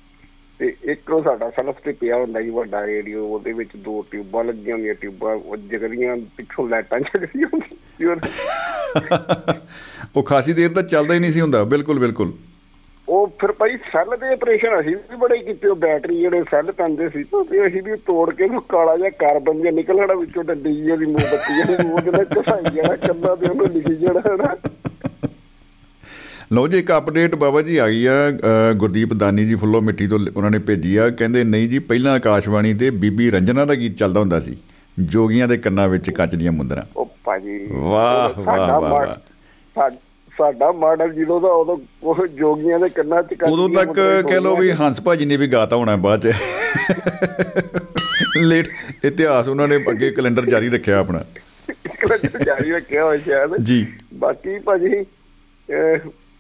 ਤੇ 0.61 0.75
ਇੱਕ 0.85 1.11
ਉਹ 1.11 1.23
ਸਾਡਾ 1.23 1.51
ਸਲਫ 1.51 1.75
ਤੇ 1.85 1.93
ਪਿਆ 1.93 2.17
ਹੁੰਦਾ 2.17 2.41
ਸੀ 2.41 2.51
ਵੱਡਾ 2.51 2.87
ਰੇਡੀਓ 2.87 3.25
ਉਹਦੇ 3.27 3.53
ਵਿੱਚ 3.53 3.71
ਦੋ 3.77 4.05
ਟਿਊਬਾਂ 4.11 4.45
ਲੱਗੀਆਂ 4.45 4.75
ਹੁੰਦੀਆਂ 4.75 4.95
ਟਿਊਬਾਂ 4.95 5.35
ਉਹ 5.35 5.57
ਜਗਦੀਆਂ 5.57 6.17
ਪਿੱਛੋਂ 6.37 6.69
ਲਾਈਟਾਂ 6.69 7.01
ਜਗਦੀਆਂ 7.01 7.49
ਹੁੰਦੀਆਂ 7.55 8.17
ਉਹ 10.17 10.23
ਖਾਸੀ 10.23 10.53
ਦੇਰ 10.53 10.71
ਤੱਕ 10.75 10.87
ਚੱਲਦਾ 10.87 11.15
ਹੀ 11.15 11.19
ਨਹੀਂ 11.19 11.33
ਸੀ 11.33 11.41
ਹੁੰਦਾ 11.41 11.65
ਬਿਲਕੁਲ 11.65 11.99
ਬਿਲਕੁਲ। 11.99 12.33
ਉਹ 13.09 13.27
ਫਿਰ 13.41 13.53
ਭਾਈ 13.53 13.77
ਸੈੱਲ 13.93 14.17
ਦੇ 14.17 14.33
ਆਪਰੇਸ਼ਨ 14.33 14.81
ਅਸੀਂ 14.81 14.95
ਵੀ 15.11 15.17
ਬੜੇ 15.17 15.39
ਕੀਤੇ 15.39 15.69
ਉਹ 15.69 15.77
ਬੈਟਰੀ 15.77 16.17
ਜਿਹੜੇ 16.21 16.43
ਸੈੱਲ 16.51 16.73
ਪੈਂਦੇ 16.73 17.09
ਸੀ 17.09 17.23
ਤੇ 17.25 17.67
ਅਸੀਂ 17.67 17.83
ਵੀ 17.83 17.97
ਤੋੜ 18.07 18.31
ਕੇ 18.35 18.45
ਉਹਨੂੰ 18.45 18.63
ਕਾਲਾ 18.69 18.97
ਜਿਹਾ 18.97 19.11
ਕਾਰਬਨ 19.19 19.61
ਜਿਹਾ 19.61 19.73
ਨਿਕਲਣਾ 19.73 20.15
ਵਿੱਚੋਂ 20.15 20.45
ਡੰਡੀ 20.45 20.75
ਜਿਹੀ 20.75 20.97
ਦੀ 20.97 21.07
ਮੋਮਬੱਤੀ 21.07 21.55
ਜਿਹੜੀ 21.57 21.89
ਉਹਦੇ 21.93 22.11
ਨਾਲ 22.11 22.27
ਘਸਾਈ 22.39 22.75
ਜਾਣਾ 22.77 22.97
ਕੰਨਾਂ 22.97 23.37
ਤੇ 23.37 23.47
ਉਹਨੂੰ 23.47 23.67
ਲਿਖੀ 23.67 23.95
ਜਾਣਾ 23.97 24.55
ਲਓ 26.53 26.67
ਜੀ 26.69 26.79
ਇੱਕ 26.79 26.91
ਅਪਡੇਟ 26.97 27.35
ਬਾਬਾ 27.35 27.63
ਜੀ 27.63 27.77
ਆ 27.77 27.89
ਗਈ 27.89 28.05
ਆ 28.07 28.13
ਗੁਰਦੀਪ 28.77 29.13
ਦਾਨੀ 29.15 29.45
ਜੀ 29.47 29.55
ਫੁੱਲੋ 29.55 29.81
ਮਿੱਠੀ 29.81 30.07
ਤੋਂ 30.07 30.19
ਉਹਨਾਂ 30.37 30.51
ਨੇ 30.51 30.59
ਭੇਜੀ 30.59 30.97
ਆ। 30.97 31.09
ਕਹਿੰਦੇ 31.11 31.45
ਨਹੀਂ 31.45 31.69
ਜੀ 31.69 31.79
ਪਹਿਲਾਂ 31.79 32.15
ਆਕਾਸ਼ਵਾਣੀ 32.17 32.75
ਤੇ 32.75 32.91
ਬੀਬੀ 32.91 33.31
ਰੰਜਨਾ 33.31 33.65
ਦਾ 33.65 33.75
ਗੀਤ 33.75 33.97
ਚੱਲਦਾ 33.97 34.21
ਹੁੰਦਾ 34.21 34.41
ਸੀ 34.41 34.57
ਜੋਗੀਆਂ 34.99 35.49
ਦੇ 35.49 35.57
ਕੰਨਾਂ 35.57 35.89
ਵਿੱਚ 35.89 36.11
ਕੱਚ 36.11 36.35
ਦੀਆਂ 36.35 36.53
ਮੁੰਦਰਾਂ। 36.53 36.83
ਉਹ 36.97 37.11
ਭਾਜੀ 37.25 37.59
ਵਾਹ 37.71 38.41
ਵਾਹ 38.41 38.81
ਵਾਹ 38.81 39.91
ਸਾਡਾ 40.39 40.71
ਮਾਡਲ 40.73 41.13
ਜਦੋਂ 41.15 41.41
ਦਾ 41.41 41.49
ਉਦੋਂ 41.49 41.77
ਉਹ 42.03 42.27
ਜੋਗੀਆਂ 42.27 42.79
ਦੇ 42.81 42.89
ਕੰਨਾਂ 42.89 43.23
'ਚ 43.23 43.37
ਉਦੋਂ 43.43 43.69
ਤੱਕ 43.69 43.95
ਕਹਿ 44.29 44.41
ਲੋ 44.41 44.57
ਵੀ 44.57 44.71
ਹੰਸ 44.73 45.01
ਭਾਜੀ 45.01 45.25
ਨੇ 45.25 45.37
ਵੀ 45.37 45.47
ਗਾਤਾ 45.47 45.77
ਹੋਣਾ 45.77 45.97
ਬਾਅਦ 45.97 46.27
'ਚ। 46.27 46.33
ਲੇਟ 48.37 48.69
ਇਤਿਹਾਸ 49.05 49.49
ਉਹਨਾਂ 49.49 49.69
ਨੇ 49.69 49.77
ਅੱਗੇ 49.91 50.11
ਕੈਲੰਡਰ 50.11 50.47
ਜਾਰੀ 50.47 50.69
ਰੱਖਿਆ 50.69 50.99
ਆਪਣਾ। 50.99 51.25
ਕੈਲੰਡਰ 51.69 52.45
ਜਾਰੀ 52.45 52.71
ਰੱਖਿਆ 52.71 53.05
ਹੋਇਆ 53.05 53.19
ਸ਼ਾਇਦ। 53.19 53.57
ਜੀ। 53.63 53.87
ਬਾਕੀ 54.15 54.59
ਭਾਜੀ 54.59 55.05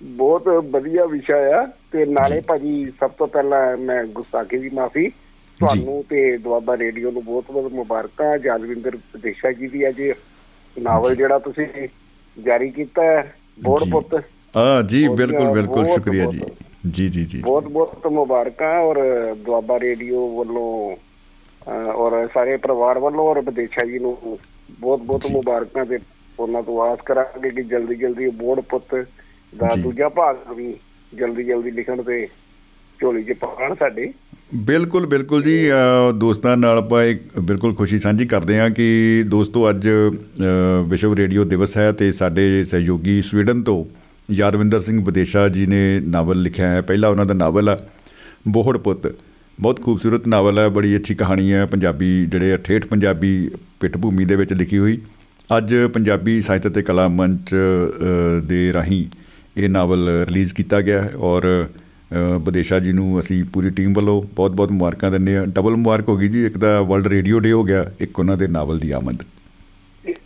ਬਹੁਤ 0.02 0.48
ਵਧੀਆ 0.48 1.04
ਵਿਸ਼ਾ 1.04 1.36
ਆ 1.60 1.66
ਤੇ 1.92 2.04
ਨਾਲੇ 2.04 2.40
ਭਾਜੀ 2.40 2.92
ਸਭ 3.00 3.10
ਤੋਂ 3.10 3.26
ਪਹਿਲਾਂ 3.26 3.76
ਮੈਂ 3.76 4.04
ਗੁਸਤਾਖੀ 4.04 4.58
ਦੀ 4.58 4.70
ਮਾਫੀ। 4.74 5.08
ਤੁਹਾਨੂੰ 5.60 6.04
ਤੇ 6.10 6.36
ਦੁਆਬਾ 6.38 6.76
ਰੇਡੀਓ 6.76 7.10
ਨੂੰ 7.10 7.24
ਬਹੁਤ 7.24 7.44
ਬਹੁਤ 7.52 7.72
ਮੁਬਾਰਕਾਂ। 7.72 8.38
ਜਲਵਿੰਦਰ 8.38 8.96
ਵਿਦੇਸ਼ਾ 8.96 9.52
ਜੀ 9.52 9.66
ਦੀ 9.66 9.88
ਅੱਜ 9.88 10.02
ਨਾਵਲ 10.78 11.14
ਜਿਹੜਾ 11.14 11.38
ਤੁਸੀਂ 11.38 11.88
ਜਾਰੀ 12.44 12.70
ਕੀਤਾ 12.70 13.02
ਬੋੜ 13.62 13.80
ਪੁੱਤ 13.90 14.14
ਹਾਂ 14.56 14.82
ਜੀ 14.82 15.08
ਬਿਲਕੁਲ 15.08 15.50
ਬਿਲਕੁਲ 15.52 15.86
ਸ਼ੁਕਰੀਆ 15.86 16.24
ਜੀ। 16.24 16.40
ਜੀ 16.90 17.08
ਜੀ 17.08 17.24
ਜੀ 17.24 17.38
ਬਹੁਤ 17.38 17.64
ਬਹੁਤ 17.64 18.06
ਮੁਬਾਰਕਾਂ 18.06 18.80
ਔਰ 18.80 18.96
ਦੁਆਬਾ 19.34 19.80
ਰੇਡੀਓ 19.80 20.28
ਵੱਲੋਂ 20.36 20.96
ਔਰ 21.94 22.28
ਸਾਰੇ 22.34 22.56
ਪਰਿਵਾਰ 22.56 22.98
ਵੱਲੋਂ 22.98 23.28
ਔਰ 23.28 23.40
ਵਿਦੇਸ਼ਾ 23.40 23.84
ਜੀ 23.86 23.98
ਨੂੰ 23.98 24.38
ਬਹੁਤ 24.80 25.00
ਬਹੁਤ 25.00 25.26
ਮੁਬਾਰਕਾਂ 25.32 25.84
ਤੇ 25.84 25.98
ਉਹਨਾਂ 26.38 26.62
ਤੋਂ 26.62 26.82
ਆਸ 26.82 26.98
ਕਰਾਂਗੇ 27.06 27.50
ਕਿ 27.50 27.62
ਜਲਦੀ 27.62 27.94
ਜਲਦੀ 27.94 28.28
ਬੋੜ 28.28 28.60
ਪੁੱਤ 28.60 29.06
ਦਾ 29.56 29.68
ਦੂਜਾ 29.78 30.08
ਭਾਗ 30.08 30.36
ਵੀ 30.56 30.74
ਜਲਦੀ 31.18 31.44
ਜਲਦੀ 31.44 31.70
ਲਿਖਣ 31.70 32.02
ਤੇ 32.02 32.26
ਝੋਲੀ 33.00 33.22
'ਚ 33.24 33.32
ਪਾਣ 33.32 33.74
ਸਾਡੇ। 33.74 34.12
ਬਿਲਕੁਲ 34.54 35.06
ਬਿਲਕੁਲ 35.06 35.42
ਜੀ। 35.42 35.58
ਦੋਸਤਾਂ 36.14 36.56
ਨਾਲ 36.56 36.78
ਆਪਾਂ 36.78 37.04
ਇੱਕ 37.04 37.38
ਬਿਲਕੁਲ 37.40 37.74
ਖੁਸ਼ੀ 37.74 37.98
ਸਾਂਝੀ 37.98 38.26
ਕਰਦੇ 38.26 38.58
ਹਾਂ 38.58 38.70
ਕਿ 38.70 39.24
ਦੋਸਤੋ 39.28 39.68
ਅੱਜ 39.70 39.88
ਵਿਸ਼ਵ 40.88 41.14
ਰੇਡੀਓ 41.14 41.44
ਦਿਵਸ 41.44 41.76
ਹੈ 41.76 41.90
ਤੇ 41.92 42.10
ਸਾਡੇ 42.12 42.64
ਸਹਿਯੋਗੀ 42.64 43.20
ਸਵੀਡਨ 43.22 43.62
ਤੋਂ 43.62 43.84
ਯਾਦਵਿੰਦਰ 44.30 44.80
ਸਿੰਘ 44.80 45.04
ਵਿਦੇਸ਼ਾ 45.04 45.48
ਜੀ 45.48 45.66
ਨੇ 45.66 46.00
ਨਾਵਲ 46.00 46.42
ਲਿਖਿਆ 46.42 46.68
ਹੈ। 46.68 46.80
ਪਹਿਲਾ 46.80 47.08
ਉਹਨਾਂ 47.08 47.26
ਦਾ 47.26 47.34
ਨਾਵਲ 47.34 47.68
ਹੈ 47.68 47.76
ਬੋਹੜ 48.48 48.76
ਪੁੱਤ 48.78 49.14
ਬਹੁਤ 49.60 49.82
ਖੂਬਸੂਰਤ 49.82 50.26
ਨਾਵਲ 50.26 50.58
ਹੈ 50.58 50.68
ਬੜੀ 50.68 50.96
ਅੱਛੀ 50.96 51.14
ਕਹਾਣੀ 51.14 51.52
ਹੈ। 51.52 51.64
ਪੰਜਾਬੀ 51.66 52.26
ਜਿਹੜੇ 52.26 52.56
ਠੇਠ 52.56 52.86
ਪੰਜਾਬੀ 52.86 53.50
ਪਿੱਠ 53.80 53.96
ਭੂਮੀ 53.98 54.24
ਦੇ 54.24 54.36
ਵਿੱਚ 54.36 54.52
ਲਿਖੀ 54.52 54.78
ਹੋਈ। 54.78 54.98
ਅੱਜ 55.58 55.74
ਪੰਜਾਬੀ 55.94 56.40
ਸਾਹਿਤ 56.40 56.68
ਤੇ 56.68 56.82
ਕਲਾ 56.82 57.08
ਮੰਚ 57.08 57.54
ਦੇ 58.44 58.72
ਰਾਹੀਂ 58.72 59.04
ਇਹ 59.58 59.68
ਨਾਵਲ 59.68 60.08
ਰਿਲੀਜ਼ 60.08 60.54
ਕੀਤਾ 60.54 60.80
ਗਿਆ 60.80 61.02
ਹੈ 61.02 61.12
ਔਰ 61.16 61.66
ਵਿਦੇਸ਼ਾ 62.46 62.78
ਜੀ 62.78 62.92
ਨੂੰ 62.92 63.20
ਅਸੀਂ 63.20 63.44
ਪੂਰੀ 63.44 63.70
ਟੀਮ 63.70 63.92
ਵੱਲੋਂ 63.92 64.22
ਬਹੁਤ-ਬਹੁਤ 64.36 64.70
ਮੁਬਾਰਕਾਂ 64.70 65.10
ਦਿੰਦੇ 65.10 65.36
ਆ 65.36 65.44
ਡਬਲ 65.44 65.76
ਮੁਬਾਰਕ 65.76 66.08
ਹੋ 66.08 66.16
ਗਈ 66.16 66.28
ਜੀ 66.28 66.46
ਇੱਕ 66.46 66.58
ਤਾਂ 66.58 66.82
ਵਰਲਡ 66.82 67.06
ਰੇਡੀਓ 67.06 67.40
ਡੇ 67.40 67.52
ਹੋ 67.52 67.64
ਗਿਆ 67.64 67.90
ਇੱਕ 68.00 68.18
ਉਹਨਾਂ 68.18 68.36
ਦੇ 68.36 68.46
ਨਾਵਲ 68.48 68.78
ਦੀ 68.78 68.90
ਆਮਦ। 68.90 69.22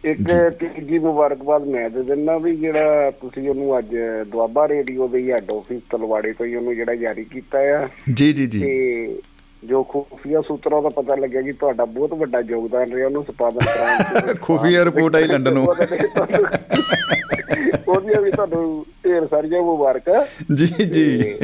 ਇੱਕ 0.05 0.23
ਤੀਜੀ 0.61 0.99
ਮੁਬਾਰਕਬਾਦ 0.99 1.67
ਮੈਂ 1.67 1.91
ਦੇ 1.91 2.03
ਦਿੰਦਾ 2.03 2.39
ਵੀ 2.39 2.57
ਜਿਹੜਾ 2.57 3.11
ਤੁਸੀਂ 3.11 3.49
ਉਹਨੂੰ 3.49 3.79
ਅੱਜ 3.79 3.97
ਦੁਆਬਾ 4.33 4.69
ਰੇਡੀਓ 4.69 5.09
ਦੇ 5.09 5.33
ਹੈੱਡ 5.33 5.51
ਆਫਿਸ 5.51 5.83
ਤਲਵਾੜੇ 5.91 6.33
ਤੋਂ 6.33 6.47
ਹੀ 6.47 6.55
ਉਹਨੂੰ 6.55 6.75
ਜਿਹੜਾ 6.77 6.95
ਜਾਰੀ 6.95 7.25
ਕੀਤਾ 7.25 7.59
ਆ। 7.59 7.89
ਜੀ 8.15 8.33
ਜੀ 8.33 8.47
ਜੀ। 8.47 8.61
ਤੇ 8.61 9.19
ਜੋ 9.63 9.83
ਖੂਫੀਆ 9.83 10.41
ਸੂਤਰਾਂ 10.41 10.83
ਦਾ 10.83 10.89
ਪਤਾ 10.89 11.15
ਲੱਗਿਆ 11.15 11.43
ਕਿ 11.43 11.53
ਤੁਹਾਡਾ 11.53 11.85
ਬਹੁਤ 11.85 12.13
ਵੱਡਾ 12.13 12.41
ਯੋਗਦਾਨ 12.41 12.93
ਰਿਹਾ 12.93 13.07
ਉਹਨੂੰ 13.07 13.25
ਸੰਪਾਦਨ 13.25 13.59
ਕਰਾਉਣ 13.59 14.27
ਵਿੱਚ 14.27 14.39
ਖੂਫੀਆ 14.43 14.85
ਰਿਪੋਰਟ 14.85 15.17
ਆਈ 15.17 15.27
ਲੰਡਨੋਂ 15.27 15.67
ਉਹਦੀਆਂ 17.89 18.21
ਵੀ 18.21 18.31
ਤੁਹਾਨੂੰ 18.31 18.85
ਢੇਰ 19.05 19.27
ਸਾਰੀਆਂ 19.27 19.63
ਮੁਬਾਰਕਾਂ। 19.63 20.25
ਜੀ 20.55 20.67
ਜੀ। 20.67 21.35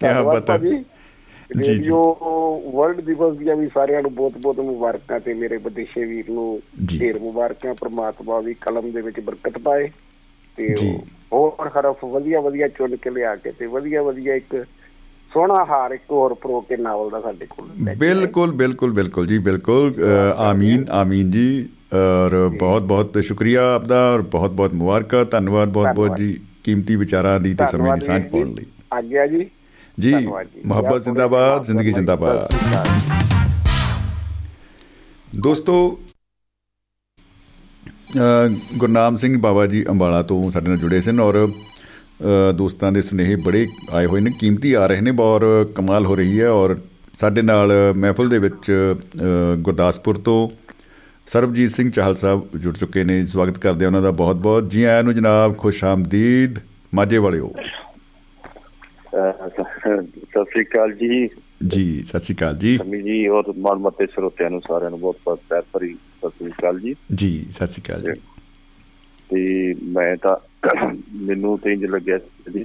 ਕੀ 0.00 0.08
ਬਤਾ 0.26 0.58
ਜੀ 0.58 0.84
ਰੇਡੀਓ 1.58 2.02
ਵਰਲਡ 2.74 3.00
ਦਿਵਸ 3.00 3.36
ਦੀਆਂ 3.36 3.56
ਵੀ 3.56 3.68
ਸਾਰਿਆਂ 3.74 4.00
ਨੂੰ 4.02 4.14
ਬਹੁਤ-ਬਹੁਤ 4.14 4.60
ਮੁਬਾਰਕਾਂ 4.60 5.20
ਤੇ 5.20 5.34
ਮੇਰੇ 5.34 5.56
ਵਿਦੇਸ਼ੀ 5.56 6.04
ਵੀਰ 6.04 6.30
ਨੂੰ 6.30 6.60
ਢੇਰ 7.00 7.20
ਮੁਬਾਰਕਾਂ। 7.20 7.74
ਪ੍ਰਮਾਤਮਾ 7.74 8.40
ਵੀ 8.40 8.54
ਕਲਮ 8.54 8.90
ਦੇ 8.90 9.00
ਵਿੱਚ 9.00 9.20
ਬਰਕਤ 9.20 9.58
ਪਾਏ 9.58 9.88
ਤੇ 10.56 10.74
ਹੋਰ 11.32 11.68
ਹਰਫ 11.68 12.04
ਵਧੀਆ 12.04 12.40
ਵਧੀਆ 12.40 12.68
ਚੁਣ 12.68 12.96
ਕੇ 12.96 13.10
ਲਿਆ 13.10 13.34
ਕੇ 13.36 13.52
ਤੇ 13.52 13.66
ਵਧੀਆ 13.66 14.02
ਵਧੀਆ 14.02 14.34
ਇੱਕ 14.34 14.64
ਸੋਹਣਾ 15.34 15.64
ਹਾਰ 15.64 15.90
ਇੱਕ 15.90 16.02
ਹੋਰ 16.10 16.34
ਪ੍ਰੋ 16.34 16.60
ਕੇ 16.60 16.76
ਨਾਵਲ 16.76 17.10
ਦਾ 17.10 17.20
ਸਾਡੇ 17.20 17.46
ਕੋਲ 17.46 17.68
ਬਿਲਕੁਲ 17.96 18.52
ਬਿਲਕੁਲ 18.52 18.92
ਬਿਲਕੁਲ 18.92 19.26
ਜੀ 19.26 19.38
ਬਿਲਕੁਲ। 19.38 19.94
ਆਮੀਨ 20.36 20.84
ਆਮੀਨ 20.90 21.30
ਜੀ। 21.30 21.68
ਔਰ 21.94 22.48
ਬਹੁਤ 22.58 22.82
ਬਹੁਤ 22.82 23.18
ਸ਼ੁਕਰੀਆ 23.22 23.74
ਆਪਦਾ 23.74 24.12
ਔਰ 24.12 24.22
ਬਹੁਤ 24.34 24.50
ਬਹੁਤ 24.50 24.74
ਮੁਬਾਰਕਾਂ। 24.74 25.24
ਧੰਨਵਾਦ 25.24 25.68
ਬਹੁਤ 25.68 25.94
ਬਹੁਤ 25.94 26.16
ਜੀ 26.16 26.40
ਕੀਮਤੀ 26.64 26.96
ਵਿਚਾਰਾਂ 26.96 27.38
ਦੀ 27.40 27.54
ਤੇ 27.54 27.66
ਸਮੇਂ 27.66 27.92
ਦੀ 27.94 28.00
ਸਾਂਝ 28.00 28.22
ਪਾਉਣ 28.22 28.52
ਲਈ। 28.52 28.66
ਆਗਿਆ 28.94 29.26
ਜੀ। 29.26 29.46
ਜੀ 30.00 30.14
ਮੁਹੱਬਤ 30.66 31.04
ਜ਼ਿੰਦਾਬਾਦ 31.04 31.64
ਜ਼ਿੰਦਗੀ 31.64 31.92
ਜ਼ਿੰਦਾਬਾਦ। 31.92 32.54
ਦੋਸਤੋ 35.38 35.98
ਗੁਰਨਾਮ 38.76 39.16
ਸਿੰਘ 39.16 39.40
ਬਾਬਾ 39.40 39.66
ਜੀ 39.66 39.84
ਅੰਬਾਲਾ 39.88 40.22
ਤੋਂ 40.22 40.50
ਸਾਡੇ 40.50 40.68
ਨਾਲ 40.68 40.78
ਜੁੜੇ 40.78 41.00
ਸਨ 41.02 41.20
ਔਰ 41.20 41.48
ਦੋਸਤਾਂ 42.54 42.92
ਦੇ 42.92 43.02
ਸੁਨੇਹੇ 43.02 43.36
ਬੜੇ 43.36 43.66
ਆਏ 43.90 44.06
ਹੋਏ 44.06 44.20
ਨੇ 44.20 44.30
ਕੀਮਤੀ 44.30 44.72
ਆ 44.72 44.86
ਰਹੇ 44.86 45.00
ਨੇ 45.00 45.12
ਔਰ 45.20 45.66
ਕਮਾਲ 45.74 46.06
ਹੋ 46.06 46.14
ਰਹੀ 46.14 46.40
ਹੈ 46.40 46.48
ਔਰ 46.48 46.76
ਸਾਡੇ 47.18 47.42
ਨਾਲ 47.42 47.72
ਮਹਿਫਲ 47.96 48.28
ਦੇ 48.28 48.38
ਵਿੱਚ 48.38 48.70
ਗੁਰਦਾਸਪੁਰ 49.62 50.16
ਤੋਂ 50.18 50.48
ਸਰਬਜੀਤ 51.26 51.70
ਸਿੰਘ 51.70 51.90
ਚਾਹਲ 51.90 52.14
ਸਾਹਿਬ 52.14 52.42
ਜੁੜ 52.56 52.76
ਚੁੱਕੇ 52.76 53.04
ਨੇ 53.04 53.24
ਸਵਾਗਤ 53.26 53.58
ਕਰਦੇ 53.58 53.84
ਆ 53.84 53.88
ਉਹਨਾਂ 53.88 54.02
ਦਾ 54.02 54.10
ਬਹੁਤ 54.10 54.36
ਬਹੁਤ 54.36 54.70
ਜੀ 54.70 54.84
ਆਇਆਂ 54.84 55.02
ਨੂੰ 55.02 55.14
ਜਨਾਬ 55.14 55.56
ਖੁਸ਼ 55.58 55.84
ਆਮਦੀਦ 55.84 56.58
ਮਾਝੇ 56.94 57.18
ਵਾਲਿਓ। 57.18 57.52
ਸਤਿ 59.14 60.44
ਸ੍ਰੀ 60.44 60.64
ਅਕਾਲ 60.64 60.92
ਜੀ। 60.92 61.28
ਜੀ 61.66 62.02
ਸਤਿ 62.06 62.18
ਸ੍ਰੀ 62.18 62.34
ਅਕਾਲ 62.34 62.56
ਜੀ। 62.58 62.76
ਸਮੀ 62.76 63.02
ਜੀ 63.02 63.26
ਔਰ 63.28 63.52
ਮਾਨਮਤੇ 63.58 64.06
ਸਰੋਤਿਆਂ 64.06 64.50
ਨੂੰ 64.50 64.60
ਸਾਰਿਆਂ 64.60 64.90
ਨੂੰ 64.90 65.00
ਬਹੁਤ 65.00 65.16
ਬਹੁਤ 65.24 65.40
ਪਿਆਰ 65.48 65.62
ਭਰੀ 65.72 65.94
ਸਤਿ 65.94 66.28
ਸ੍ਰੀ 66.28 66.50
ਅਕਾਲ 66.50 66.80
ਜੀ। 66.80 66.94
ਜੀ 67.14 67.46
ਸਤਿ 67.50 67.66
ਸ੍ਰੀ 67.66 67.82
ਅਕਾਲ 67.82 68.14
ਜੀ। 68.14 68.20
ਤੇ 69.32 69.74
ਮੈਂ 69.82 70.16
ਤਾਂ 70.16 70.36
ਮੈਨੂੰ 71.16 71.58
ਤੇ 71.58 71.72
ਇੰਜ 71.72 71.84
ਲੱਗਿਆ 71.84 72.18
ਜੀ 72.52 72.64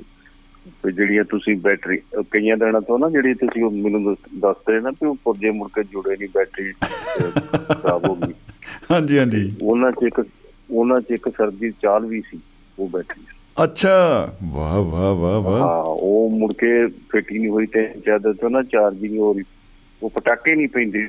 ਜਿਹੜੀਆਂ 0.93 1.23
ਤੁਸੀਂ 1.23 1.55
ਬੈਟਰੀ 1.55 1.97
ਕਈਆਂ 2.31 2.57
ਦਿਨਾਂ 2.57 2.81
ਤੋਂ 2.81 2.99
ਨਾ 2.99 3.09
ਜਿਹੜੀ 3.09 3.33
ਤੁਸੀਂ 3.33 3.63
ਮੈਨੂੰ 3.63 4.17
ਦੱਸਦੇ 4.39 4.79
ਨਾ 4.79 4.91
ਕਿ 4.91 5.05
ਉਹ 5.05 5.15
ਪੁਰਜੇ 5.23 5.51
ਮੁੜ 5.51 5.69
ਕੇ 5.75 5.83
ਜੁੜੇ 5.83 6.17
ਨਹੀਂ 6.17 6.29
ਬੈਟਰੀ 6.33 6.73
ਖਰਾਬ 6.73 8.09
ਹੋ 8.09 8.15
ਗਈ। 8.15 8.33
ਹਾਂਜੀ 8.91 9.19
ਹਾਂਜੀ। 9.19 9.51
ਉਹਨਾਂ 9.61 9.91
'ਚ 9.91 9.95
ਇੱਕ 10.03 10.25
ਉਹਨਾਂ 10.71 11.01
'ਚ 11.01 11.11
ਇੱਕ 11.11 11.29
ਸਰਦੀ 11.29 11.71
ਚਾਲ 11.81 12.05
ਵੀ 12.05 12.21
ਸੀ 12.21 12.39
ਉਹ 12.79 12.89
ਬੈਟਰੀ। 12.89 13.23
ਅੱਛਾ। 13.63 14.33
ਵਾਹ 14.43 14.81
ਵਾਹ 14.81 15.15
ਵਾਹ 15.15 15.41
ਵਾਹ। 15.41 15.61
ਹਾਂ 15.61 15.83
ਉਹ 15.83 16.29
ਮੁੜ 16.33 16.53
ਕੇ 16.53 16.87
ਫਿੱਟ 16.87 17.31
ਨਹੀਂ 17.31 17.49
ਹੋਈ 17.49 17.65
ਤੇ 17.65 17.93
ਜਦ 18.07 18.33
ਤੋਂ 18.33 18.49
ਨਾ 18.49 18.63
ਚਾਰਜਿੰਗ 18.63 19.17
ਹੋ 19.17 19.33
ਰਹੀ 19.33 19.43
ਉਹ 20.03 20.09
ਪਟਾਕੇ 20.09 20.55
ਨਹੀਂ 20.55 20.67
ਪੈਂਦੇ 20.67 21.07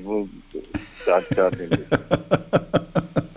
ਚਾਰ 1.07 1.23
ਚਾਰ 1.37 1.51
ਦਿਨ 1.51 1.69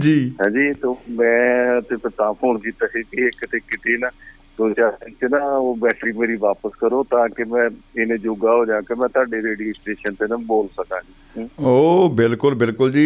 ਜੀ। 0.00 0.18
ਹਾਂਜੀ 0.42 0.72
ਤੋਂ 0.72 0.94
ਮੈਂ 1.10 1.80
ਤੇ 1.80 1.96
ਤਾਂ 2.08 2.32
ਫੋਨ 2.32 2.58
ਕੀਤਾ 2.58 2.86
ਸੀ 2.86 3.02
ਕਿ 3.02 3.26
ਇੱਕ 3.26 3.44
ਤੇ 3.52 3.58
ਕਿਤੇ 3.60 3.96
ਨਾ 3.98 4.10
ਦੋ 4.58 4.68
ਚਾਰ 4.70 4.90
ਦਿਨ 5.04 5.12
ਚ 5.20 5.30
ਨਾ 5.32 5.38
ਉਹ 5.44 5.76
ਬੈਟਰੀ 5.76 6.12
ਮੇਰੀ 6.12 6.34
ਵਾਪਸ 6.36 6.72
ਕਰੋ 6.80 7.02
ਤਾਂ 7.10 7.28
ਕਿ 7.28 7.44
ਮੈਂ 7.44 7.64
ਇਹਨੇ 7.98 8.16
ਜੋਗਾ 8.18 8.52
ਹੋ 8.52 8.64
ਜਾ 8.66 8.80
ਕੇ 8.80 8.94
ਮੈਂ 8.94 9.08
ਤੁਹਾਡੇ 9.08 9.40
ਰੇਡੀਓ 9.42 9.72
ਸਟੇਸ਼ਨ 9.72 10.14
ਤੇ 10.14 10.26
ਨਾ 10.28 10.36
ਬੋਲ 10.46 10.66
ਸਕਾਂ 10.76 11.00
ਜੀ। 11.02 11.46
ਓ 11.60 12.08
ਬਿਲਕੁਲ 12.16 12.54
ਬਿਲਕੁਲ 12.54 12.92
ਜੀ। 12.92 13.04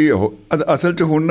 ਅਸਲ 0.74 0.92
'ਚ 0.92 1.02
ਹੁਣ 1.02 1.30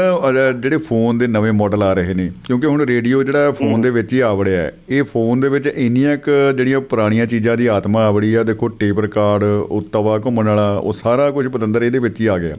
ਜਿਹੜੇ 0.62 0.78
ਫੋਨ 0.88 1.18
ਦੇ 1.18 1.28
ਨਵੇਂ 1.28 1.52
ਮਾਡਲ 1.54 1.84
ਆ 1.84 1.94
ਰਹੇ 1.94 2.14
ਨੇ 2.14 2.30
ਕਿਉਂਕਿ 2.46 2.68
ਹੁਣ 2.68 2.82
ਰੇਡੀਓ 2.86 3.24
ਜਿਹੜਾ 3.24 3.52
ਫੋਨ 3.52 3.82
ਦੇ 3.82 3.90
ਵਿੱਚ 3.90 4.14
ਹੀ 4.14 4.20
ਆਵੜਿਆ 4.20 4.62
ਹੈ 4.62 4.72
ਇਹ 4.90 5.04
ਫੋਨ 5.04 5.40
ਦੇ 5.40 5.50
ਵਿੱਚ 5.50 5.68
ਇੰਨੀਆਂ 5.68 6.18
ਕ 6.18 6.30
ਜਿਹੜੀਆਂ 6.58 6.82
ਪੁਰਾਣੀਆਂ 6.82 7.26
ਚੀਜ਼ਾਂ 7.26 7.58
ਦੀ 7.58 7.68
ਆਤਮਾ 7.68 8.06
ਆਵੜੀ 8.08 8.34
ਆ 8.34 8.44
ਦੇਖੋ 8.44 8.68
ਟੇਪ 8.80 9.00
ਰਿਕਾਰਡ 9.00 9.44
ਉਹ 9.44 9.82
ਤਵਾ 9.94 10.18
ਘੁੰਮਣ 10.20 10.48
ਵਾਲਾ 10.48 10.74
ਉਹ 10.78 10.94
ਸਾਰਾ 10.94 11.30
ਕੁਝ 11.32 11.48
ਪਤੰਦਰ 11.48 11.84
ਇਹਦੇ 11.84 12.00
ਵਿੱਚ 12.00 12.22
ਹੀ 12.22 12.26
ਆ 12.28 12.38
ਗਿਆ। 12.38 12.56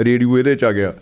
ਰੇਡੀਓ 0.00 0.38
ਇਹਦੇ 0.38 0.54
'ਚ 0.54 0.64
ਆ 0.64 0.72
ਗਿਆ। 0.72 0.92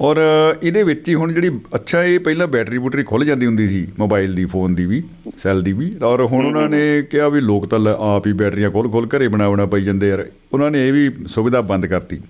ਔਰ 0.00 0.16
ਇਹਦੇ 0.62 0.82
ਵਿੱਚ 0.82 1.08
ਹੀ 1.08 1.14
ਹੁਣ 1.14 1.32
ਜਿਹੜੀ 1.32 1.60
ਅੱਛਾ 1.74 2.04
ਇਹ 2.04 2.20
ਪਹਿਲਾਂ 2.20 2.46
ਬੈਟਰੀ 2.46 2.78
ਬੂਟਰੀ 2.78 3.02
ਖੁੱਲ 3.02 3.24
ਜਾਂਦੀ 3.24 3.46
ਹੁੰਦੀ 3.46 3.68
ਸੀ 3.68 3.86
ਮੋਬਾਈਲ 3.98 4.34
ਦੀ 4.34 4.44
ਫੋਨ 4.44 4.74
ਦੀ 4.74 4.86
ਵੀ 4.86 5.02
ਸੈੱਲ 5.38 5.62
ਦੀ 5.62 5.72
ਵੀ 5.72 5.92
ਔਰ 6.02 6.20
ਹੁਣ 6.22 6.46
ਉਹਨਾਂ 6.46 6.68
ਨੇ 6.68 7.02
ਕਿਹਾ 7.10 7.28
ਵੀ 7.28 7.40
ਲੋਕ 7.40 7.66
ਤਾਂ 7.66 7.78
ਆਪ 7.98 8.26
ਹੀ 8.26 8.32
ਬੈਟਰੀਆਂ 8.32 8.70
ਖੋਲ 8.70 8.90
ਖੋਲ 8.90 9.08
ਘਰੇ 9.16 9.28
ਬਣਾਉਣਾ 9.28 9.66
ਪਈ 9.66 9.82
ਜਾਂਦੇ 9.82 10.08
ਯਾਰ। 10.08 10.26
ਉਹਨਾਂ 10.52 10.70
ਨੇ 10.70 10.88
ਇਹ 10.88 10.92
ਵੀ 10.92 11.10
ਸੁਵਿਧਾ 11.26 11.60
ਬੰਦ 11.60 11.86
ਕਰਤੀ। 11.86 12.20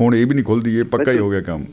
ਹੁਣ 0.00 0.14
ਇਹ 0.14 0.26
ਵੀ 0.26 0.34
ਨਹੀਂ 0.34 0.44
ਖੁੱਲਦੀ 0.44 0.78
ਇਹ 0.78 0.84
ਪੱਕਾ 0.84 1.12
ਹੀ 1.12 1.18
ਹੋ 1.18 1.30
ਗਿਆ 1.30 1.40
ਕੰਮ। 1.40 1.64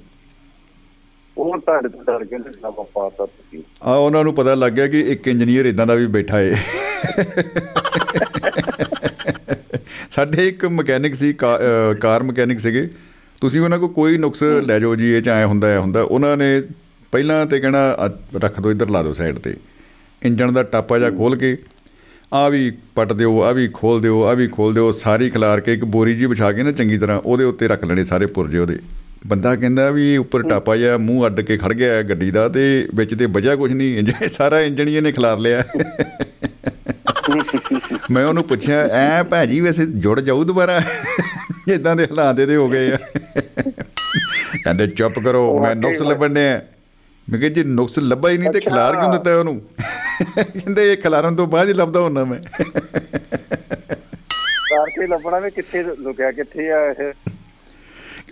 ਉਹ 1.37 1.57
ਤੁਹਾਡੇ 1.57 1.89
ਤੋਂ 1.89 2.03
ਡਰ 2.03 2.25
ਕੇ 2.25 2.37
ਨਾ 2.37 2.69
ਪਾਤਾ 2.69 3.25
ਤੁਸੀਂ। 3.25 3.61
ਆ 3.83 3.95
ਉਹਨਾਂ 3.95 4.23
ਨੂੰ 4.23 4.33
ਪਤਾ 4.33 4.55
ਲੱਗ 4.55 4.71
ਗਿਆ 4.71 4.87
ਕਿ 4.87 4.99
ਇੱਕ 4.99 5.27
ਇੰਜੀਨੀਅਰ 5.27 5.65
ਇਦਾਂ 5.65 5.87
ਦਾ 5.87 5.95
ਵੀ 5.95 6.07
ਬੈਠਾ 6.07 6.41
ਏ। 6.41 6.53
ਸਾਡੇ 10.11 10.47
ਇੱਕ 10.47 10.65
ਮਕੈਨਿਕ 10.65 11.15
ਸੀ 11.15 11.33
ਕਾਰ 12.01 12.23
ਮਕੈਨਿਕ 12.23 12.59
ਸੀਗੇ। 12.59 12.89
ਤੁਸੀਂ 13.43 13.61
ਉਹਨਾਂ 13.61 13.79
ਕੋ 13.79 13.87
ਕੋਈ 13.87 14.17
ਨੁਕਸ 14.17 14.43
ਲੈ 14.43 14.79
ਜਾਓ 14.79 14.95
ਜੀ 14.95 15.13
ਇਹ 15.13 15.21
ਚ 15.21 15.29
ਐ 15.29 15.45
ਹੁੰਦਾ 15.45 15.67
ਐ 15.67 15.77
ਹੁੰਦਾ। 15.77 16.01
ਉਹਨਾਂ 16.01 16.37
ਨੇ 16.37 16.61
ਪਹਿਲਾਂ 17.13 17.45
ਤੇ 17.45 17.59
ਕਹਿਣਾ 17.59 18.09
ਰੱਖ 18.43 18.61
ਦਿਓ 18.61 18.71
ਇੱਧਰ 18.71 18.89
ਲਾ 18.89 19.03
ਦਿਓ 19.03 19.13
ਸਾਈਡ 19.13 19.39
ਤੇ। 19.39 19.55
ਇੰਜਣ 20.21 20.51
ਦਾ 20.51 20.63
ਟਾਪਾ 20.63 20.99
ਜਾਂ 20.99 21.11
ਖੋਲ 21.11 21.37
ਕੇ 21.37 21.57
ਆ 22.33 22.49
ਵੀ 22.49 22.71
ਪੱਟ 22.95 23.13
ਦਿਓ 23.13 23.41
ਆ 23.41 23.51
ਵੀ 23.51 23.69
ਖੋਲ 23.73 24.01
ਦਿਓ 24.01 24.23
ਆ 24.23 24.33
ਵੀ 24.33 24.47
ਖੋਲ 24.47 24.73
ਦਿਓ 24.73 24.91
ਸਾਰੀ 24.91 25.29
ਖਿਲਾਰ 25.29 25.59
ਕੇ 25.59 25.73
ਇੱਕ 25.73 25.85
ਬੋਰੀ 25.85 26.15
ਜੀ 26.15 26.25
ਵਿਛਾ 26.25 26.51
ਕੇ 26.51 26.63
ਨਾ 26.63 26.71
ਚੰਗੀ 26.71 26.97
ਤਰ੍ਹਾਂ 26.97 27.21
ਉਹਦੇ 27.25 27.43
ਉੱਤੇ 27.43 27.67
ਰੱਖ 27.67 27.85
ਲੈਣੇ 27.85 28.03
ਸਾਰੇ 28.03 28.25
ਪੁਰਜੇ 28.25 28.57
ਉਹਦੇ। 28.57 28.79
ਬੰਦਾ 29.27 29.55
ਕਹਿੰਦਾ 29.55 29.91
ਵੀ 29.91 30.17
ਉੱਪਰ 30.17 30.43
ਟਾਪਾ 30.43 30.77
ਜਿਹਾ 30.77 30.97
ਮੂੰਹ 30.97 31.25
ਅੱਡ 31.25 31.41
ਕੇ 31.41 31.57
ਖੜ 31.57 31.73
ਗਿਆ 31.73 32.03
ਗੱਡੀ 32.03 32.31
ਦਾ 32.31 32.49
ਤੇ 32.49 32.87
ਵਿੱਚ 32.95 33.15
ਤੇ 33.15 33.25
ਵਜ੍ਹਾ 33.25 33.55
ਕੁਝ 33.55 33.73
ਨਹੀਂ 33.73 33.97
ਇੰਜਣ 33.97 34.27
ਸਾਰਾ 34.27 34.61
ਇੰਜਣ 34.61 34.87
ਹੀ 34.87 34.95
ਇਹਨੇ 34.95 35.11
ਖਿਲਾਰ 35.11 35.39
ਲਿਆ। 35.39 35.63
ਮੈਂ 38.11 38.25
ਉਹਨੂੰ 38.25 38.43
ਪੁੱਛਿਆ 38.43 38.89
ਐ 38.93 39.23
ਭਾਜੀ 39.23 39.61
ਵੈਸੇ 39.61 39.85
ਜੁੜ 39.85 40.19
ਜਾਊ 40.19 40.43
ਦੁਬਾਰਾ? 40.43 40.81
ਇਦਾਂ 41.67 41.95
ਦੇ 41.95 42.03
ਹਾਲਾਤ 42.03 42.39
ਇਹਦੇ 42.39 42.55
ਹੋ 42.55 42.67
ਗਏ 42.69 42.91
ਆ। 42.91 42.97
ਕਹਿੰਦੇ 44.63 44.87
ਚੁੱਪ 44.87 45.19
ਕਰੋ 45.19 45.41
ਮੈਂ 45.61 45.75
ਨੁਕਸ 45.75 46.01
ਲੱਭਣੇ 46.01 46.49
ਆ 46.51 46.61
ਮੈਂ 47.27 47.39
ਕਿਹਾ 47.39 47.49
ਜੀ 47.49 47.63
ਨੁਕਸ 47.63 47.99
ਲੱਭਾ 47.99 48.29
ਹੀ 48.29 48.37
ਨਹੀਂ 48.37 48.51
ਤੇ 48.51 48.59
ਖਿਲਾਰ 48.59 48.95
ਕਿਉਂ 48.99 49.11
ਦਿੱਤਾ 49.13 49.35
ਉਹਨੂੰ? 49.39 49.59
ਕਹਿੰਦੇ 50.37 50.91
ਇਹ 50.91 50.97
ਖਿਲਾਰਨ 50.97 51.35
ਤੋਂ 51.35 51.47
ਬਾਅਦ 51.47 51.67
ਹੀ 51.67 51.73
ਲੱਭਦਾ 51.73 51.99
ਹੁੰਦਾ 51.99 52.23
ਮੈਂ। 52.23 52.39
ਕਰਕੇ 54.69 55.07
ਲੱਭਣਾ 55.07 55.39
ਵੀ 55.39 55.49
ਕਿੱਥੇ 55.51 55.83
ਲੁਕਿਆ 55.99 56.31
ਕਿੱਥੇ 56.31 56.69
ਆ 56.71 56.79
ਇਹ? 56.89 57.13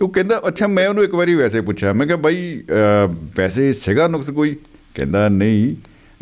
ਉਹ 0.02 0.08
ਕਹਿੰਦਾ 0.08 0.40
ਅੱਛਾ 0.48 0.66
ਮੈਂ 0.66 0.88
ਉਹਨੂੰ 0.88 1.04
ਇੱਕ 1.04 1.14
ਵਾਰੀ 1.14 1.34
ਵੈਸੇ 1.34 1.60
ਪੁੱਛਿਆ। 1.60 1.92
ਮੈਂ 1.92 2.06
ਕਿਹਾ 2.06 2.16
ਬਾਈ 2.16 2.62
ਵੈਸੇ 3.36 3.72
ਸੀਗਾ 3.72 4.08
ਨੁਕਸ 4.08 4.30
ਕੋਈ? 4.30 4.56
ਕਹਿੰਦਾ 4.94 5.28
ਨਹੀਂ 5.28 5.74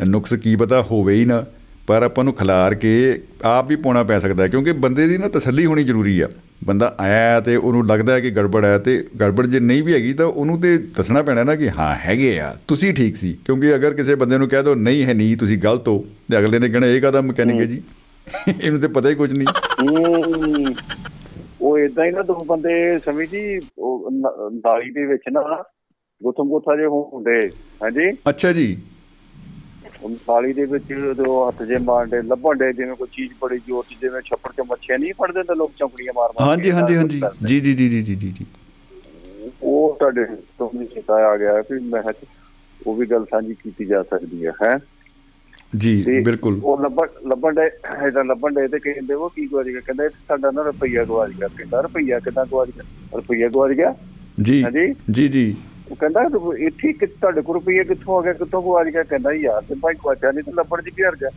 ਨੁਕਸ 0.05 0.33
ਕੀ 0.33 0.55
ਪਤਾ 0.55 0.81
ਹੋਵੇ 0.81 1.15
ਹੀ 1.15 1.25
ਨਾ। 1.25 1.43
ਪਰ 1.91 2.03
ਆਪਾਂ 2.03 2.23
ਨੂੰ 2.23 2.33
ਖਿਲਾਰ 2.33 2.73
ਕੇ 2.75 2.89
ਆਪ 3.45 3.67
ਵੀ 3.67 3.75
ਪਾਉਣਾ 3.75 4.01
ਪੈ 4.03 4.17
ਸਕਦਾ 4.19 4.45
ਕਿਉਂਕਿ 4.47 4.71
ਬੰਦੇ 4.73 5.07
ਦੀ 5.07 5.17
ਨਾ 5.17 5.27
ਤਸੱਲੀ 5.27 5.65
ਹੋਣੀ 5.65 5.83
ਜ਼ਰੂਰੀ 5.83 6.19
ਆ। 6.19 6.27
ਬੰਦਾ 6.65 6.87
ਆਇਆ 6.99 7.39
ਤੇ 7.39 7.55
ਉਹਨੂੰ 7.55 7.85
ਲੱਗਦਾ 7.87 8.13
ਹੈ 8.13 8.19
ਕਿ 8.19 8.29
ਗੜਬੜ 8.31 8.63
ਹੈ 8.65 8.77
ਤੇ 8.77 8.93
ਗੜਬੜ 9.21 9.45
ਜੇ 9.45 9.59
ਨਹੀਂ 9.59 9.81
ਵੀ 9.83 9.93
ਹੈਗੀ 9.93 10.13
ਤਾਂ 10.13 10.25
ਉਹਨੂੰ 10.25 10.59
ਤੇ 10.61 10.77
ਦੱਸਣਾ 10.97 11.21
ਪੈਣਾ 11.21 11.43
ਨਾ 11.43 11.55
ਕਿ 11.55 11.69
ਹਾਂ 11.69 11.91
ਹੈਗੇ 11.95 12.39
ਆ 12.39 12.53
ਤੁਸੀਂ 12.67 12.93
ਠੀਕ 12.93 13.15
ਸੀ। 13.15 13.33
ਕਿਉਂਕਿ 13.45 13.73
ਅਗਰ 13.75 13.93
ਕਿਸੇ 13.93 14.15
ਬੰਦੇ 14.15 14.37
ਨੂੰ 14.37 14.47
ਕਹਿ 14.49 14.63
ਦੋ 14.63 14.75
ਨਹੀਂ 14.75 15.03
ਹੈ 15.03 15.13
ਨਹੀਂ 15.13 15.35
ਤੁਸੀਂ 15.37 15.57
ਗਲਤ 15.57 15.87
ਹੋ 15.87 15.97
ਤੇ 16.31 16.37
ਅਗਲੇ 16.39 16.59
ਨੇ 16.59 16.69
ਕਹਿਣਾ 16.69 16.87
ਇਹ 16.87 17.01
ਕਾਦਾ 17.01 17.21
ਮਕੈਨਿਕ 17.21 17.59
ਹੈ 17.61 17.65
ਜੀ? 17.65 17.81
ਇਹਨੂੰ 18.61 18.79
ਤੇ 18.79 18.87
ਪਤਾ 18.87 19.09
ਹੀ 19.09 19.15
ਕੁਝ 19.15 19.31
ਨਹੀਂ। 19.33 20.75
ਉਹ 21.61 21.77
ਇਦਾਂ 21.79 22.05
ਹੀ 22.05 22.11
ਨਾ 22.11 22.21
ਦੋ 22.21 22.43
ਬੰਦੇ 22.45 22.73
ਸਮਝ 22.99 23.27
ਜੀ 23.29 23.43
ਨਾਲੀ 23.79 24.91
ਦੇ 24.91 25.05
ਵਿੱਚ 25.05 25.23
ਨਾ 25.31 25.41
ਗੁੱਥਮ 26.21 26.49
ਗੁੱਥਾ 26.49 26.75
ਜੇ 26.75 26.85
ਹੁੰਦੇ 26.85 27.39
ਹਾਂਜੀ 27.83 28.11
ਅੱਛਾ 28.29 28.51
ਜੀ। 28.53 28.75
ਨਾਲੀ 30.01 30.53
ਦੇ 30.53 30.65
ਵਿੱਚ 30.65 30.83
ਜਦੋਂ 30.87 31.47
ਹੱਥ 31.47 31.61
ਜੇ 31.63 31.77
ਮਾਰਦੇ 31.77 32.21
ਲੱਭਣ 32.21 32.57
ਦੇ 32.57 32.71
ਜਿਵੇਂ 32.73 32.95
ਕੋਈ 32.95 33.07
ਚੀਜ਼ 33.11 33.31
ਬੜੀ 33.41 33.57
ਜ਼ੋਰ 33.57 33.83
ਚ 33.89 33.95
ਜਿਵੇਂ 34.01 34.21
ਛੱਪੜ 34.21 34.51
ਚ 34.51 34.65
ਮੱਛੀਆਂ 34.69 34.97
ਨਹੀਂ 34.99 35.13
ਫੜਦੇ 35.13 35.43
ਤਾਂ 35.43 35.55
ਲੋਕ 35.55 35.71
ਚੌਂਕੜੀਆਂ 35.77 36.13
ਮਾਰ 36.15 36.29
ਮਾਰ 36.31 36.47
ਹਾਂਜੀ 36.49 36.71
ਹਾਂਜੀ 36.71 36.95
ਹਾਂਜੀ। 36.95 37.21
ਜੀ 37.45 37.59
ਜੀ 37.59 37.73
ਜੀ 37.73 37.87
ਜੀ 37.89 38.01
ਜੀ 38.01 38.15
ਜੀ। 38.15 38.45
ਉਹ 39.61 39.95
ਤੁਹਾਡੇ 39.99 40.25
ਤੋਂ 40.57 40.69
ਵੀ 40.77 40.85
ਚਿਤਾ 40.85 41.13
ਆ 41.27 41.35
ਗਿਆ 41.37 41.61
ਕਿ 41.61 41.79
ਮੈਂ 41.85 42.01
ਉਹ 42.79 42.95
ਵੀ 42.95 43.05
ਗੱਲ 43.05 43.25
ਸਾਂਝੀ 43.25 43.53
ਕੀਤੀ 43.53 43.85
ਜਾ 43.85 44.01
ਸਕਦੀ 44.03 44.45
ਹੈ 44.45 44.51
ਹੈ? 44.63 44.77
ਜੀ 45.75 46.21
ਬਿਲਕੁਲ। 46.21 46.59
ਉਹ 46.63 46.81
ਲੱਭਣ 46.81 47.07
ਲੱਭਣ 47.27 47.53
ਦੇ 47.53 47.65
ਇਹਦਾ 48.05 48.23
ਲੱਭਣ 48.23 48.53
ਦੇ 48.53 48.67
ਤੇ 48.67 48.79
ਕਹਿੰਦੇ 48.79 49.13
ਉਹ 49.13 49.29
ਕੀ 49.29 49.45
ਗਵਾਜ 49.47 49.69
ਗਿਆ? 49.69 49.81
ਕਹਿੰਦਾ 49.81 50.09
ਸਾਡਾ 50.09 50.51
ਨਾ 50.51 50.61
ਰੁਪਈਆ 50.61 51.03
ਗਵਾਜ 51.03 51.31
ਗਿਆ 51.31 51.47
ਕਹਿੰਦਾ 51.47 51.81
ਰੁਪਈਆ 51.81 52.19
ਕਿਦਾਂ 52.19 52.45
ਗਵਾਜ 52.45 52.69
ਗਿਆ? 52.69 52.83
ਰੁਪਈਆ 53.15 53.49
ਗਵਾਜ 53.49 53.71
ਗਿਆ? 53.71 53.93
ਜੀ 54.41 54.63
ਹਾਂਜੀ? 54.63 54.93
ਜੀ 55.11 55.27
ਜੀ। 55.27 55.55
ਉਹ 55.91 55.95
ਕਹਿੰਦਾ 55.95 56.21
ਇੱਥੇ 56.59 56.91
ਕਿ 56.93 57.05
ਤੁਹਾਡੇ 57.05 57.41
ਕੋਲ 57.41 57.55
ਰੁਪਈਆ 57.55 57.83
ਕਿੱਥੋਂ 57.83 58.17
ਆ 58.17 58.21
ਗਿਆ 58.21 58.33
ਕਿੱਥੋਂ 58.33 58.61
ਗਵਾਜ 58.61 58.89
ਗਿਆ 58.89 59.03
ਕਹਿੰਦਾ 59.03 59.31
ਯਾਰ 59.33 59.61
ਤੇ 59.61 59.75
ਭਾਈ 59.75 59.93
ਗਵਾਜਾ 59.95 60.31
ਨਹੀਂ 60.31 60.43
ਤੇ 60.43 60.51
ਲੱਭਣ 60.51 60.81
ਦੀ 60.81 60.91
ਘਰ 60.91 61.15
ਗਿਆ 61.15 61.29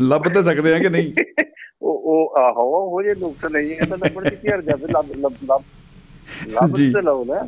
ਲੱਭ 0.00 0.28
ਤਾਂ 0.28 0.42
ਸਕਦੇ 0.42 0.74
ਆ 0.74 0.78
ਕਿ 0.78 0.88
ਨਹੀਂ? 0.88 1.12
ਉਹ 1.82 2.02
ਉਹ 2.04 2.34
ਆਹੋ 2.38 2.62
ਉਹ 2.86 3.02
ਜੇ 3.02 3.14
ਨੁਕਸ 3.20 3.44
ਨਹੀਂ 3.44 3.74
ਹੈ 3.74 3.86
ਤਾਂ 3.86 3.98
ਲੱਭਣ 3.98 4.28
ਦੀ 4.30 4.36
ਘਰ 4.48 4.62
ਜਾ 4.62 4.76
ਫਿਰ 4.76 4.90
ਲੱਭ 4.90 5.10
ਲੱਭ 5.16 5.32
ਲੱਭ। 5.44 5.62
ਲੱਭ 6.48 6.74
ਤੇ 6.74 7.02
ਲਓ 7.02 7.24
ਨਾ। 7.24 7.44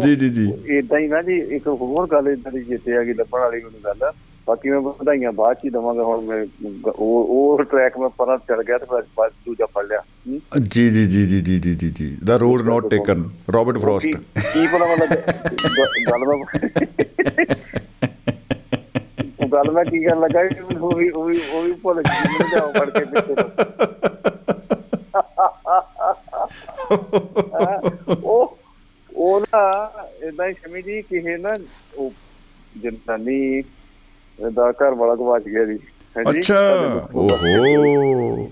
ਜੀ 0.00 0.14
ਜੀ 0.16 0.28
ਜੀ। 0.28 0.46
ਇਦਾਂ 0.78 0.98
ਹੀ 0.98 1.06
ਨਾ 1.06 1.22
ਜੀ 1.22 1.38
ਇੱਕ 1.56 1.66
ਹੋਰ 1.68 2.06
ਗੱਲ 2.08 2.28
ਇਦਾਂ 2.28 2.52
ਦੀ 2.52 2.62
ਜਿੱਤੇ 2.64 2.96
ਆ 2.96 3.02
ਗਈ 3.04 3.12
ਲੱਭਣ 3.12 3.40
ਵਾਲੀ 3.40 3.62
ਮੈਨੂੰ 3.62 3.80
ਗੱਲ। 3.84 4.10
ਬਾਕੀ 4.46 4.70
ਮੈਂ 4.70 4.80
ਵਧਾਈਆਂ 4.80 5.32
ਬਾਅਦ 5.32 5.56
ਚ 5.56 5.64
ਹੀ 5.64 5.70
ਦਵਾਂਗਾ 5.70 6.02
ਹੁਣ 6.04 6.24
ਮੈਂ 6.24 6.44
ਉਹ 6.88 7.26
ਉਹ 7.28 7.62
ਟਰੈਕ 7.64 7.98
ਮੈਂ 7.98 8.08
ਪਰਾਂ 8.08 8.38
ਚੜ 8.38 8.62
ਗਿਆ 8.62 8.78
ਤੇ 8.78 8.86
ਬਾਅਦ 8.90 9.32
ਦੂਜਾ 9.46 9.66
ਫੜ 9.66 9.84
ਲਿਆ। 9.86 10.00
ਜੀ 10.58 10.90
ਜੀ 10.90 11.06
ਜੀ 11.06 11.24
ਜੀ 11.26 11.40
ਜੀ 11.40 11.58
ਜੀ 11.58 11.74
ਜੀ 11.74 11.90
ਜੀ। 11.90 12.16
The 12.24 12.36
road 12.36 12.62
not 12.62 12.86
taken 12.90 13.24
Robert 13.54 13.78
Frost 13.78 14.06
ਕੀ 14.06 14.66
ਪਤਾ 14.66 14.86
ਮਤਲਬ 14.86 15.10
ਗੱਲ 16.10 16.26
ਮੈਂ 16.26 16.36
ਉਹ 19.38 19.48
ਗੱਲ 19.48 19.70
ਮੈਂ 19.70 19.84
ਕੀ 19.84 20.02
ਕਰਨ 20.04 20.20
ਲੱਗਾ 20.20 20.40
ਉਹ 20.80 20.92
ਵੀ 20.92 21.08
ਉਹ 21.10 21.24
ਵੀ 21.24 21.40
ਉਹ 21.54 21.62
ਵੀ 21.62 21.72
ਭੁੱਲ 21.72 22.02
ਮੈਨੂੰ 22.08 22.48
ਜਾਓ 22.50 22.72
ਫੜ 22.72 22.90
ਕੇ 22.90 23.04
ਪਿੱਛੇ 23.04 23.34
ਉਹ 28.22 28.58
ਉਹ 29.16 29.40
ਨਾ 29.40 29.90
ਇਦਾਂ 30.22 30.48
ਹੀ 30.48 30.52
ਸਮਝ 30.52 30.84
ਜੀ 30.84 31.02
ਕਿ 31.02 31.36
ਨਾ 31.36 31.54
ਉਹ 31.96 32.12
ਜਨਾਨੀ 32.82 33.62
ਦਾ 34.38 34.72
ਘਰ 34.72 34.90
ਵਾਲਾ 34.90 35.14
ਗਵਾਚ 35.14 35.44
ਗਿਆ 35.48 35.64
ਜੀ। 35.64 35.78
ਅੱਛਾ। 36.30 36.58
ਓਹੋ। 37.14 38.46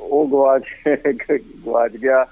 ਉਹ 0.00 0.28
ਗਵਾਚ 0.28 0.62
ਗਵਾਚ 1.66 1.96
ਗਿਆ 1.96 2.26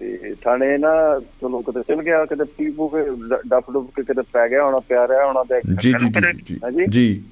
ਤੇ 0.00 0.32
ਥਾਣੇ 0.44 0.78
ਨਾ 0.78 1.20
ਚਲੋ 1.40 1.60
ਕਿਤੇ 1.60 1.82
ਚਲ 1.88 2.02
ਗਿਆ 2.02 2.24
ਕਿਤੇ 2.24 2.44
ਪੀ 2.44 2.70
ਪੂ 2.70 2.88
ਕੇ 2.88 3.04
ਡੱਪ 3.48 3.70
ਡੁੱਪ 3.70 3.90
ਕੇ 3.96 4.02
ਕਿਤੇ 4.02 4.22
ਪੈ 4.32 4.48
ਗਿਆ 4.48 4.64
ਹੋਣਾ 4.64 4.78
ਪਿਆ 4.78 5.08
ਰਿਹਾ 5.08 5.26
ਹੋਣਾ 5.26 5.42
ਤੇ 5.42 5.60
ਜੀ 5.80 5.92
ਜੀ 5.92 6.08
ਜੀ 6.08 6.84
ਜੀ 6.86 7.24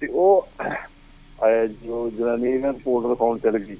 ਤੇ 0.00 0.06
ਉਹ 0.06 0.48
ਜੋ 1.84 2.10
ਜਨਾਨੀ 2.10 2.58
ਨਾ 2.58 2.68
ਰਿਪੋਰਟ 2.70 3.06
ਰਿਕਾਉਂਡ 3.06 3.40
ਚਲ 3.40 3.58
ਗਈ। 3.58 3.76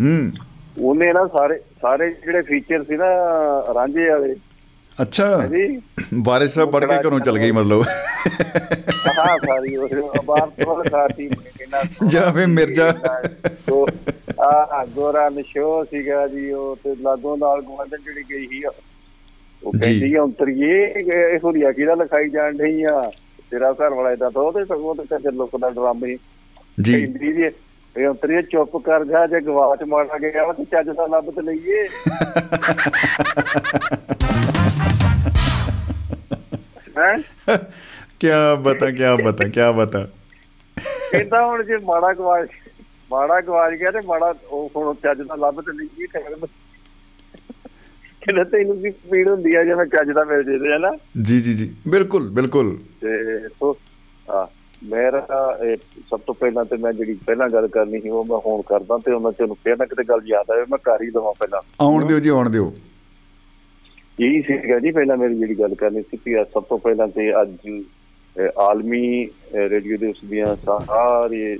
ਹੂੰ। 0.00 0.32
ਉਹਨੇ 0.80 1.12
ਨਾ 1.12 1.26
ਸਾਰੇ 1.26 1.58
ਸਾਰੇ 1.82 2.10
ਜਿਹੜੇ 2.10 2.42
ਫੀਚਰ 2.42 2.84
ਸੀ 2.84 2.96
ਨਾ 2.96 3.06
ਰਾਂਝੇ 3.74 4.08
ਵਾਲੇ 4.10 4.34
ਅੱਛਾ। 5.02 5.48
ਵਾਰਿਸ 6.14 6.54
ਸਾਹਿਬ 6.54 6.70
ਪੜ 6.70 6.84
ਕੇ 6.84 7.08
ਘਰੋਂ 7.08 7.20
ਚਲ 7.20 7.38
ਗਈ 7.38 7.50
ਮਤਲਬ। 7.50 7.82
ਹਾਂ 9.18 9.38
ਸਾਰੀ 9.38 9.76
ਉਹ 9.76 9.88
ਬਾਹਰ 10.24 10.64
ਤੋਂ 10.64 10.84
ਸਾਥੀ 10.84 11.28
ਕਿੰਨਾ 11.28 11.82
ਜਾਂ 12.08 12.32
ਫੇ 12.32 12.46
ਮਿਰਜ਼ਾ। 12.46 12.88
ਆ 14.40 14.84
ਗੋਰਾ 14.94 15.28
ਨਸ਼ੋ 15.28 15.84
ਸੀਗਾ 15.84 16.26
ਜੀ 16.26 16.50
ਉਹ 16.50 16.76
ਤੇ 16.84 16.94
ਲਾਗੋਂ 17.00 17.36
ਨਾਲ 17.36 17.62
ਗਵਾਂਡਨ 17.62 17.98
ਜਿਹੜੀ 18.04 18.22
ਗਈ 18.30 18.46
ਸੀ 18.46 18.64
ਉਹ। 18.64 19.72
ਕਹਿੰਦੀ 19.82 20.18
ਅੰਤਰੀਏ 20.18 20.84
ਇਹ 20.84 21.38
ਹੁਰੀਆ 21.44 21.72
ਕਿਹਦਾ 21.72 21.94
ਲਿਖਾਈ 21.94 22.28
ਜਾਣ 22.28 22.56
ਢਈ 22.56 22.82
ਆ? 22.82 23.10
ਤੇਰਾ 23.50 23.72
ਘਰ 23.72 23.88
ਵਾਲਾ 23.88 24.12
ਇਦਾਂ 24.12 24.30
ਤੋਂ 24.30 24.52
ਤੇ 24.52 24.64
ਸਗੋਂ 24.64 24.94
ਤੇ 24.94 25.02
ਕੱਜਰ 25.10 25.32
ਲੋਕ 25.32 25.50
ਦਾ 25.60 25.70
ਡਰਾਮੇ। 25.70 26.16
ਜੀ। 26.82 26.92
ਕਹਿੰਦੀ 26.92 27.32
ਇਹ 27.96 28.08
ਅੰਤਰੀਏ 28.08 28.42
ਚੁੱਪ 28.42 28.76
ਕਰ 28.76 29.04
ਜਾ 29.04 29.26
ਜੇ 29.26 29.40
ਗਵਾਚ 29.40 29.82
ਮਾਰਾ 29.82 30.18
ਗਿਆ 30.18 30.52
ਤੇ 30.52 30.64
ਚੱਜ 30.64 30.90
ਦਾ 30.90 31.06
ਲੱਭ 31.06 31.30
ਤੇ 31.30 31.42
ਲਈਏ। 31.42 31.86
ਹੈ? 36.98 37.16
ਕੀ 38.20 38.28
ਬਤਾ 38.62 38.90
ਕੀ 38.90 39.24
ਬਤਾ 39.24 39.48
ਕੀ 39.48 39.60
ਬਤਾ? 39.76 40.08
ਕਹਿੰਦਾ 41.10 41.46
ਹੁਣ 41.46 41.64
ਜੇ 41.64 41.76
ਮਾੜਾ 41.84 42.12
ਗਵਾਚ 42.12 42.48
ਮਾੜਾ 43.10 43.40
ਗਵਾਚ 43.40 43.74
ਗਿਆ 43.74 43.90
ਤੇ 43.90 43.98
ਮਾੜਾ 44.06 44.34
ਉਹ 44.50 44.70
ਹੁਣ 44.76 44.94
ਚੱਜ 44.94 45.22
ਦਾ 45.22 45.34
ਲੱਭ 45.34 45.60
ਤੇ 45.60 45.72
ਲਈਏ 45.72 46.06
ਕਹਿੰਦਾ 46.06 46.46
ਤੈਨੂੰ 48.44 48.82
ਕੀ 48.82 48.90
ਪੀੜ 48.90 49.30
ਹੁੰਦੀ 49.30 49.54
ਆ 49.54 49.64
ਜਿਵੇਂ 49.64 49.86
ਚੱਜ 49.86 50.12
ਦਾ 50.12 50.24
ਮਿਲ 50.24 50.44
ਜੇ 50.44 50.58
ਤੇ 50.58 50.76
ਹਨਾ 50.76 50.96
ਜੀ 51.22 51.40
ਜੀ 51.40 51.54
ਜੀ। 51.54 51.76
ਬਿਲਕੁਲ 51.88 52.30
ਬਿਲਕੁਲ। 52.30 52.78
ਤੇ 53.00 53.48
ਸੋ 53.48 53.78
ਆ 54.30 54.48
ਮੇਰਾ 54.84 55.26
ਸਭ 56.10 56.20
ਤੋਂ 56.26 56.34
ਪਹਿਲਾਂ 56.34 56.64
ਤੇ 56.64 56.76
ਮੈਂ 56.76 56.92
ਜਿਹੜੀ 56.92 57.14
ਪਹਿਲਾਂ 57.26 57.48
ਗੱਲ 57.48 57.66
ਕਰਨੀ 57.68 58.00
ਸੀ 58.00 58.08
ਉਹ 58.08 58.24
ਮੈਂ 58.24 58.38
ਹੁਣ 58.46 58.62
ਕਰਦਾ 58.68 58.98
ਤੇ 59.04 59.12
ਉਹਨਾਂ 59.12 59.32
ਚੋਂ 59.32 59.54
ਫੇਰ 59.64 59.76
ਨਾ 59.78 59.84
ਕਿਤੇ 59.84 60.04
ਗੱਲ 60.04 60.20
ਯਾਦ 60.26 60.50
ਆਵੇ 60.50 60.64
ਮੈਂ 60.70 60.78
ਕਰ 60.84 61.02
ਹੀ 61.02 61.10
ਦਵਾਂ 61.10 61.32
ਪਹਿਲਾਂ। 61.38 61.60
ਆਉਣ 61.80 62.06
ਦਿਓ 62.06 62.18
ਜੀ 62.18 62.28
ਆਉਣ 62.28 62.50
ਦਿਓ। 62.50 62.72
ਇਹੀ 64.20 64.40
ਸੀਗਾ 64.42 64.78
ਜੀ 64.78 64.90
ਪਹਿਲਾਂ 64.90 65.16
ਮੇਰੀ 65.16 65.34
ਜਿਹੜੀ 65.34 65.54
ਗੱਲ 65.58 65.74
ਕਰਨੀ 65.74 66.02
ਸੀ 66.02 66.16
ਕਿ 66.16 66.44
ਸਭ 66.54 66.62
ਤੋਂ 66.62 66.78
ਪਹਿਲਾਂ 66.78 67.08
ਤੇ 67.08 67.30
ਅੱਜ 67.42 67.68
ਆਲਮੀ 68.58 69.28
ਰੇਡੀਓ 69.54 69.96
ਦੇ 69.96 70.06
ਉਸ 70.06 70.20
ਦੀਆਂ 70.24 70.54
ਸਾਰੇ 70.64 71.56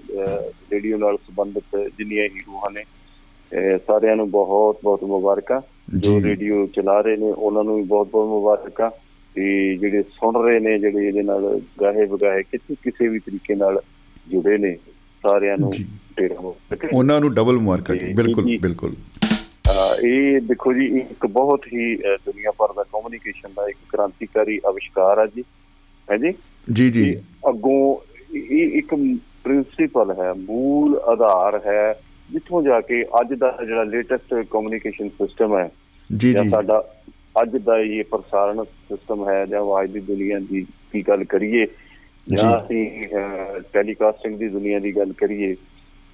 ਰੇਡੀਓ 0.72 0.98
ਨਾਲ 0.98 1.16
ਸੰਬੰਧਿਤ 1.16 1.76
ਜਿੰਨੀਆਂ 1.98 2.24
ਹੀ 2.24 2.40
ਰੂਹਾਂ 2.46 2.70
ਨੇ 2.70 2.84
ਸਾਰਿਆਂ 3.86 4.16
ਨੂੰ 4.16 4.30
ਬਹੁਤ 4.30 4.78
ਬਹੁਤ 4.84 5.04
ਮੁਬਾਰਕਾਂ। 5.04 5.60
ਜੋ 5.98 6.20
ਰੇਡੀਓ 6.20 6.66
ਚਲਾ 6.66 7.00
ਰਹੇ 7.00 7.16
ਨੇ 7.16 7.30
ਉਹਨਾਂ 7.30 7.64
ਨੂੰ 7.64 7.76
ਵੀ 7.76 7.82
ਬਹੁਤ 7.82 8.08
ਬਹੁਤ 8.08 8.28
ਮੁਬਾਰਕਾਂ। 8.28 8.90
ਤੇ 9.34 9.76
ਜਿਹੜੇ 9.76 10.02
ਸੁਣ 10.02 10.44
ਰਹੇ 10.44 10.60
ਨੇ 10.60 10.78
ਜਿਹੜੇ 10.78 11.08
ਇਹਦੇ 11.08 11.22
ਨਾਲ 11.22 11.60
ਗਾਹੇ 11.80 12.06
ਬਗਾਹੇ 12.06 12.42
ਕਿਸੇ 12.42 12.74
ਕਿਸੇ 12.74 13.08
ਵੀ 13.08 13.18
ਤਰੀਕੇ 13.18 13.54
ਨਾਲ 13.54 13.82
ਜੁੜੇ 14.28 14.58
ਨੇ 14.58 14.76
ਸਾਰਿਆਂ 15.22 15.56
ਨੂੰ 15.60 15.72
ਤੇਰਾ 16.16 16.52
ਉਹਨਾਂ 16.94 17.20
ਨੂੰ 17.20 17.34
ਡਬਲ 17.34 17.58
ਮੁਬਾਰਕਾਂ 17.58 17.96
ਜੀ। 17.96 18.12
ਬਿਲਕੁਲ 18.12 18.58
ਬਿਲਕੁਲ। 18.62 18.94
ਇਹ 20.04 20.40
ਦੇਖੋ 20.40 20.72
ਜੀ 20.72 20.84
ਇੱਕ 20.98 21.26
ਬਹੁਤ 21.26 21.66
ਹੀ 21.66 21.96
ਦੁਨੀਆ 21.96 22.50
ਭਰ 22.50 22.72
ਦਾ 22.72 22.82
ਕਮਿਊਨੀਕੇਸ਼ਨ 22.82 23.48
ਦਾ 23.56 23.68
ਇੱਕ 23.68 23.78
ਕ੍ਰਾਂਤੀਕਾਰੀ 23.88 24.58
ਅਵਿਸ਼ਕਾਰ 24.58 25.18
ਆ 25.18 25.26
ਜੀ। 25.26 25.44
ਹੈ 26.12 26.16
ਜੀ? 26.16 26.34
ਜੀ 26.72 26.90
ਜੀ। 26.90 27.24
ਅੱਗੋਂ 27.48 27.96
ਇਹ 28.36 28.72
ਇੱਕ 28.72 28.94
ਪ੍ਰਿੰਸੀਪਲ 29.44 30.14
ਹੈ 30.18 30.32
ਮੂਲ 30.32 30.96
ਆਧਾਰ 30.96 31.60
ਹੈ 31.66 32.00
ਜਿੱਥੋਂ 32.32 32.62
ਜਾ 32.62 32.80
ਕੇ 32.80 33.02
ਅੱਜ 33.02 33.34
ਦਾ 33.34 33.58
ਜਿਹੜਾ 33.66 33.82
ਲੇਟੈਸਟ 33.82 34.34
ਕਮਿਊਨੀਕੇਸ਼ਨ 34.50 35.08
ਸਿਸਟਮ 35.08 35.58
ਹੈ 35.58 35.70
ਜੀ 36.16 36.32
ਜੀ। 36.32 36.48
ਸਾਡਾ 36.48 36.94
ਅੱਜ 37.34 37.56
ਦਾ 37.58 37.78
ਇਹ 37.80 38.02
ਪ੍ਰਸਾਰਣ 38.04 38.62
ਸਿਸਟਮ 38.64 39.28
ਹੈ 39.28 39.44
ਜਾਂ 39.46 39.60
ਅੱਜ 39.82 39.90
ਦੀ 39.90 40.00
ਦੁਨੀਆ 40.02 40.38
ਦੀ 40.42 40.64
ਕੀ 40.92 41.00
ਗੱਲ 41.08 41.24
ਕਰੀਏ? 41.24 41.66
ਜਾਂ 42.26 42.56
ਅਸੀਂ 42.56 42.84
ਟੈਲੀਕਾਸਟਿੰਗ 43.72 44.38
ਦੀ 44.38 44.48
ਦੁਨੀਆ 44.48 44.78
ਦੀ 44.78 44.94
ਗੱਲ 44.96 45.12
ਕਰੀਏ 45.12 45.54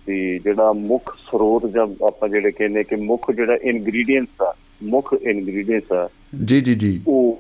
ਤੇ 0.06 0.16
ਜਿਹੜਾ 0.38 0.72
ਮੁੱਖ 0.72 1.14
ਸਰੋਤ 1.22 1.66
ਜਾਂ 1.66 1.86
ਆਪਾਂ 2.06 2.28
ਜਿਹੜੇ 2.28 2.50
ਕਹਿੰਦੇ 2.50 2.82
ਕਿ 2.84 2.96
ਮੁੱਖ 3.02 3.30
ਜਿਹੜਾ 3.30 3.56
ਇਨਗਰੀਡੀਐਂਟਸ 3.64 4.42
ਆ 4.42 4.52
ਮੁੱਖ 4.84 5.12
ਇਨਗਰੀਡੀਐਂਟਸ 5.14 5.92
ਆ 5.92 6.08
ਜੀ 6.44 6.60
ਜੀ 6.60 6.74
ਜੀ। 6.74 7.00
ਉਹ 7.06 7.38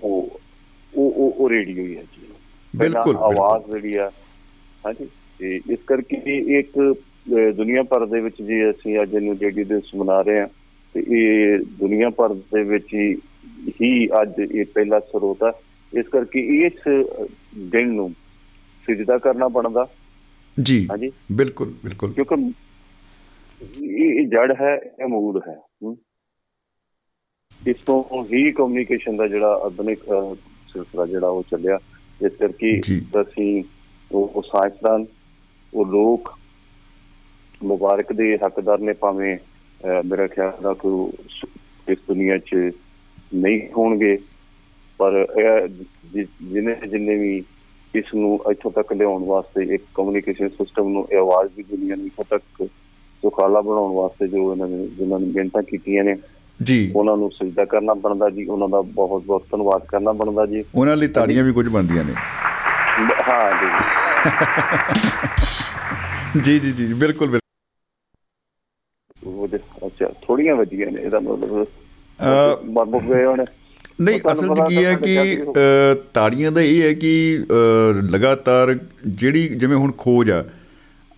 ਉਹ 0.92 1.32
ਉਹ 1.32 1.48
ਰੇਡੀਓ 1.50 1.84
ਹੀ 1.84 1.96
ਹੈ 1.96 2.02
ਜੀ। 2.02 2.26
ਬਿਲਕੁਲ 2.74 3.16
ਆਵਾਜ਼ 3.22 3.70
ਜਿਹੜੀ 3.72 3.96
ਆ 3.96 4.10
ਹਾਂਜੀ 4.84 5.06
ਤੇ 5.40 5.60
ਇਸ 5.70 5.78
ਕਰਕੇ 5.86 6.36
ਇੱਕ 6.58 6.78
ਦੁਨੀਆ 7.56 7.82
ਭਰ 7.82 8.06
ਦੇ 8.06 8.20
ਵਿੱਚ 8.20 8.40
ਜੀ 8.42 8.60
ਅਸੀਂ 8.70 9.00
ਅੱਜ 9.02 9.14
ਇਹਨੂੰ 9.14 9.36
ਜੇਡੀ 9.38 9.64
ਦਿਵਸ 9.64 9.94
ਮਨਾ 9.94 10.20
ਰਹੇ 10.22 10.40
ਹਾਂ 10.40 10.46
ਤੇ 10.94 11.00
ਇਹ 11.10 11.58
ਦੁਨੀਆ 11.78 12.10
ਭਰ 12.10 12.34
ਦੇ 12.52 12.62
ਵਿੱਚ 12.62 12.94
ਹੀ 12.94 13.14
ਹੀ 13.68 14.08
ਅੱਜ 14.08 14.52
ਇਹ 14.52 14.64
ਪਹਿਲਾ 14.64 15.00
ਸਰੋਤ 15.00 15.38
ਹੈ 15.42 15.50
ਇਸ 16.00 16.08
ਕਰਕੇ 16.08 16.40
ਇਸ 16.40 17.06
ਦਿਨ 17.58 17.88
ਨੂੰ 17.88 18.14
ਸਿਜਦਾ 18.86 19.18
ਕਰਨਾ 19.18 19.48
ਬਣਦਾ। 19.48 19.88
ਜੀ 20.62 20.88
ਹਾਂਜੀ। 20.90 21.12
ਬਿਲਕੁਲ 21.32 21.74
ਬਿਲਕੁਲ। 21.84 22.12
ਕਿਉਂਕਿ 22.12 22.52
ਇਹ 23.86 24.26
ਜੜ 24.26 24.54
ਹੈ 24.60 24.76
ਇਹ 24.76 25.06
ਮੂਲ 25.06 25.40
ਹੈ। 25.48 25.56
ਇਸ 27.66 27.76
ਤੋਂ 27.86 28.24
ਹੀ 28.24 28.52
ਕਮਿਊਨੀਕੇਸ਼ਨ 28.52 29.16
ਦਾ 29.16 29.28
ਜਿਹੜਾ 29.28 29.60
ਆਧੁਨਿਕ 29.64 29.98
ਸਿਲਸਿਲਾ 30.72 31.06
ਜਿਹੜਾ 31.06 31.28
ਉਹ 31.28 31.42
ਚੱਲਿਆ। 31.50 31.78
ਇਸ 32.26 32.32
ਕਰਕੇ। 32.32 32.80
ਅਸੀਂ 33.20 33.64
ਉਹ 34.12 34.42
ਸਾਇੰਸਦਾਨ 34.42 35.06
ਉਹ 35.74 35.86
ਲੋਕ 35.86 36.38
ਮੁਬਾਰਕ 37.64 38.12
ਦੇ 38.12 38.38
ਹੱਕਦਾਰ 38.46 38.78
ਨੇ 38.78 38.92
ਭਾਵੇਂ 38.92 39.38
ਮੇਰਾ 40.04 40.26
ਖਿਆਲ 40.26 40.52
ਦਾ 40.62 40.72
ਕੋਈ 40.72 41.12
ਇਸ 41.88 41.98
ਦੁਨੀਆ 42.08 42.38
'ਚ 42.38 42.70
ਨਹੀਂ 43.34 43.60
ਹੋਣਗੇ। 43.78 44.18
ਪਰ 44.98 45.26
ਇਹ 45.40 45.68
ਜਿ- 46.14 46.26
ਜਿਹਨੇ 46.42 46.76
ਜਿੰਨੇ 46.88 47.14
ਵੀ 47.14 47.44
ਇਸ 47.94 48.04
ਨੂੰ 48.14 48.40
ਇੱਥੋਂ 48.50 48.70
ਤੱਕ 48.70 48.92
ਲਿਆਉਣ 48.92 49.24
ਵਾਸਤੇ 49.24 49.74
ਇੱਕ 49.74 49.82
ਕਮਿਊਨੀਕੇਸ਼ਨ 49.94 50.48
ਸਿਸਟਮ 50.48 50.88
ਨੂੰ 50.88 51.08
ਇਹ 51.12 51.18
ਆਵਾਜ਼ 51.18 51.50
ਦੀ 51.56 51.62
ਦੁਨੀਆ 51.62 51.96
ਨੂੰ 51.96 52.06
ਇੱਥੋਂ 52.06 52.24
ਤੱਕ 52.30 52.68
ਸੁਖਾਲਾ 53.22 53.60
ਬਣਾਉਣ 53.60 53.94
ਵਾਸਤੇ 53.94 54.28
ਜੋ 54.28 54.52
ਇਹਨਾਂ 54.52 54.68
ਨੇ 54.68 54.86
ਜਿਨ੍ਹਾਂ 54.86 55.20
ਨੇ 55.20 55.26
ਮਿਹਨਤਾਂ 55.26 55.62
ਕੀਤੀਆਂ 55.62 56.04
ਨੇ 56.04 56.16
ਜੀ। 56.62 56.92
ਉਹਨਾਂ 56.96 57.16
ਨੂੰ 57.16 57.30
ਸਜਦਾ 57.30 57.64
ਕਰਨਾ 57.64 57.94
ਬਣਦਾ 57.94 58.30
ਜੀ 58.30 58.44
ਉਹਨਾਂ 58.44 58.68
ਦਾ 58.68 58.80
ਬਹੁਤ 58.80 59.24
ਬਹੁਤ 59.24 59.44
ਧੰਨਵਾਦ 59.52 59.86
ਕਰਨਾ 59.86 60.12
ਬਣਦਾ 60.12 60.46
ਜੀ। 60.46 60.64
ਉਹਨਾਂ 60.74 60.96
ਲਈ 60.96 61.08
ਤਾੜੀਆਂ 61.08 61.44
ਵੀ 61.44 61.52
ਕੁਝ 61.52 61.68
ਬਣਦੀਆਂ 61.68 62.04
ਨੇ। 62.04 62.14
ਹਾਂ 63.28 63.52
ਜੀ। 63.52 63.66
ਜੀ 66.40 66.58
ਜੀ 66.58 66.72
ਜੀ 66.72 66.92
ਬਿਲਕੁਲ 66.92 67.30
ਬਿਲਕੁਲ। 67.30 67.40
ਅੱਛਾ 69.86 70.12
ਥੋੜੀਆਂ 70.22 70.56
ਵੱਜੀਆਂ 70.56 70.90
ਨੇ 70.90 71.02
ਇਹਦਾ 71.02 71.20
ਮਤਲਬ 71.20 71.66
ਮੁੱਕ 72.64 73.04
ਗਏ 73.04 73.24
ਹੁਣ। 73.24 73.44
ਨਹੀਂ 74.00 74.20
ਅਸਲ 74.32 74.54
'ਚ 74.54 74.60
ਕੀ 74.68 74.84
ਹੈ 74.84 74.94
ਕਿ 74.94 75.36
ਤਾੜੀਆਂ 76.14 76.52
ਦਾ 76.52 76.60
ਇਹ 76.60 76.82
ਹੈ 76.82 76.92
ਕਿ 76.92 77.44
ਲਗਾਤਾਰ 78.10 78.78
ਜਿਹੜੀ 79.06 79.48
ਜਿਵੇਂ 79.48 79.76
ਹੁਣ 79.76 79.92
ਖੋਜ 79.98 80.30
ਆ 80.30 80.44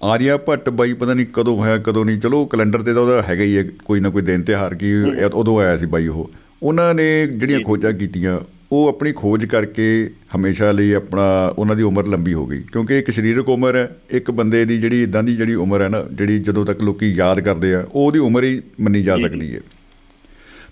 ਆਰਿਆ 0.03 0.37
ਭੱਟ 0.37 0.69
ਬਾਈ 0.71 0.93
ਪਤਾ 0.93 1.15
ਨਹੀਂ 1.15 1.27
ਕਦੋਂ 1.33 1.57
ਹੋਇਆ 1.59 1.79
ਕਦੋਂ 1.79 2.05
ਨਹੀਂ 2.05 2.21
ਚਲੋ 2.21 2.45
ਕੈਲੰਡਰ 2.47 2.83
ਤੇ 2.83 2.95
ਤਾਂ 2.95 3.03
ਉਹਦਾ 3.03 3.23
ਹੈਗਾ 3.23 3.43
ਹੀ 3.43 3.57
ਹੈ 3.57 3.65
ਕੋਈ 3.85 4.01
ਨਾ 4.01 4.11
ਕੋਈ 4.11 4.23
ਦਿਨ 4.23 4.43
ਤਿਉਹਾਰ 4.43 4.75
ਕੀ 4.75 4.93
ਉਦੋਂ 5.35 5.59
ਆਇਆ 5.61 5.77
ਸੀ 5.77 5.87
ਬਾਈ 5.87 6.07
ਉਹ। 6.07 6.31
ਉਹਨਾਂ 6.63 6.95
ਨੇ 6.95 7.27
ਜਿਹੜੀਆਂ 7.27 7.61
ਖੋਜਾਂ 7.61 7.93
ਕੀਤੀਆਂ 7.93 8.41
ਉਹ 8.73 8.89
ਆਪਣੀ 8.89 9.13
ਖੋਜ 9.13 9.45
ਕਰਕੇ 9.45 10.11
ਹਮੇਸ਼ਾ 10.37 10.71
ਲਈ 10.73 10.93
ਆਪਣਾ 10.93 11.55
ਉਹਨਾਂ 11.59 11.77
ਦੀ 11.77 11.83
ਉਮਰ 11.83 12.07
ਲੰਬੀ 12.07 12.35
ਹੋ 12.35 12.47
ਗਈ। 12.47 12.63
ਕਿਉਂਕਿ 12.73 12.99
ਇੱਕ 12.99 13.11
ਸਰੀਰਕ 13.11 13.49
ਉਮਰ 13.49 13.77
ਹੈ 13.77 13.89
ਇੱਕ 14.11 14.31
ਬੰਦੇ 14.31 14.65
ਦੀ 14.65 14.79
ਜਿਹੜੀ 14.79 15.03
ਇਦਾਂ 15.03 15.23
ਦੀ 15.23 15.37
ਜਿਹੜੀ 15.37 15.55
ਉਮਰ 15.55 15.83
ਹੈ 15.83 15.89
ਨਾ 15.89 16.05
ਜਿਹੜੀ 16.13 16.39
ਜਦੋਂ 16.39 16.65
ਤੱਕ 16.67 16.83
ਲੋਕੀ 16.83 17.11
ਯਾਦ 17.13 17.41
ਕਰਦੇ 17.41 17.75
ਆ 17.75 17.85
ਉਹ 17.93 18.07
ਉਹਦੀ 18.07 18.19
ਉਮਰ 18.19 18.45
ਹੀ 18.45 18.61
ਮੰਨੀ 18.81 19.03
ਜਾ। 19.03 19.17
ਸਕਦੀ 19.17 19.55
ਹੈ। 19.55 19.61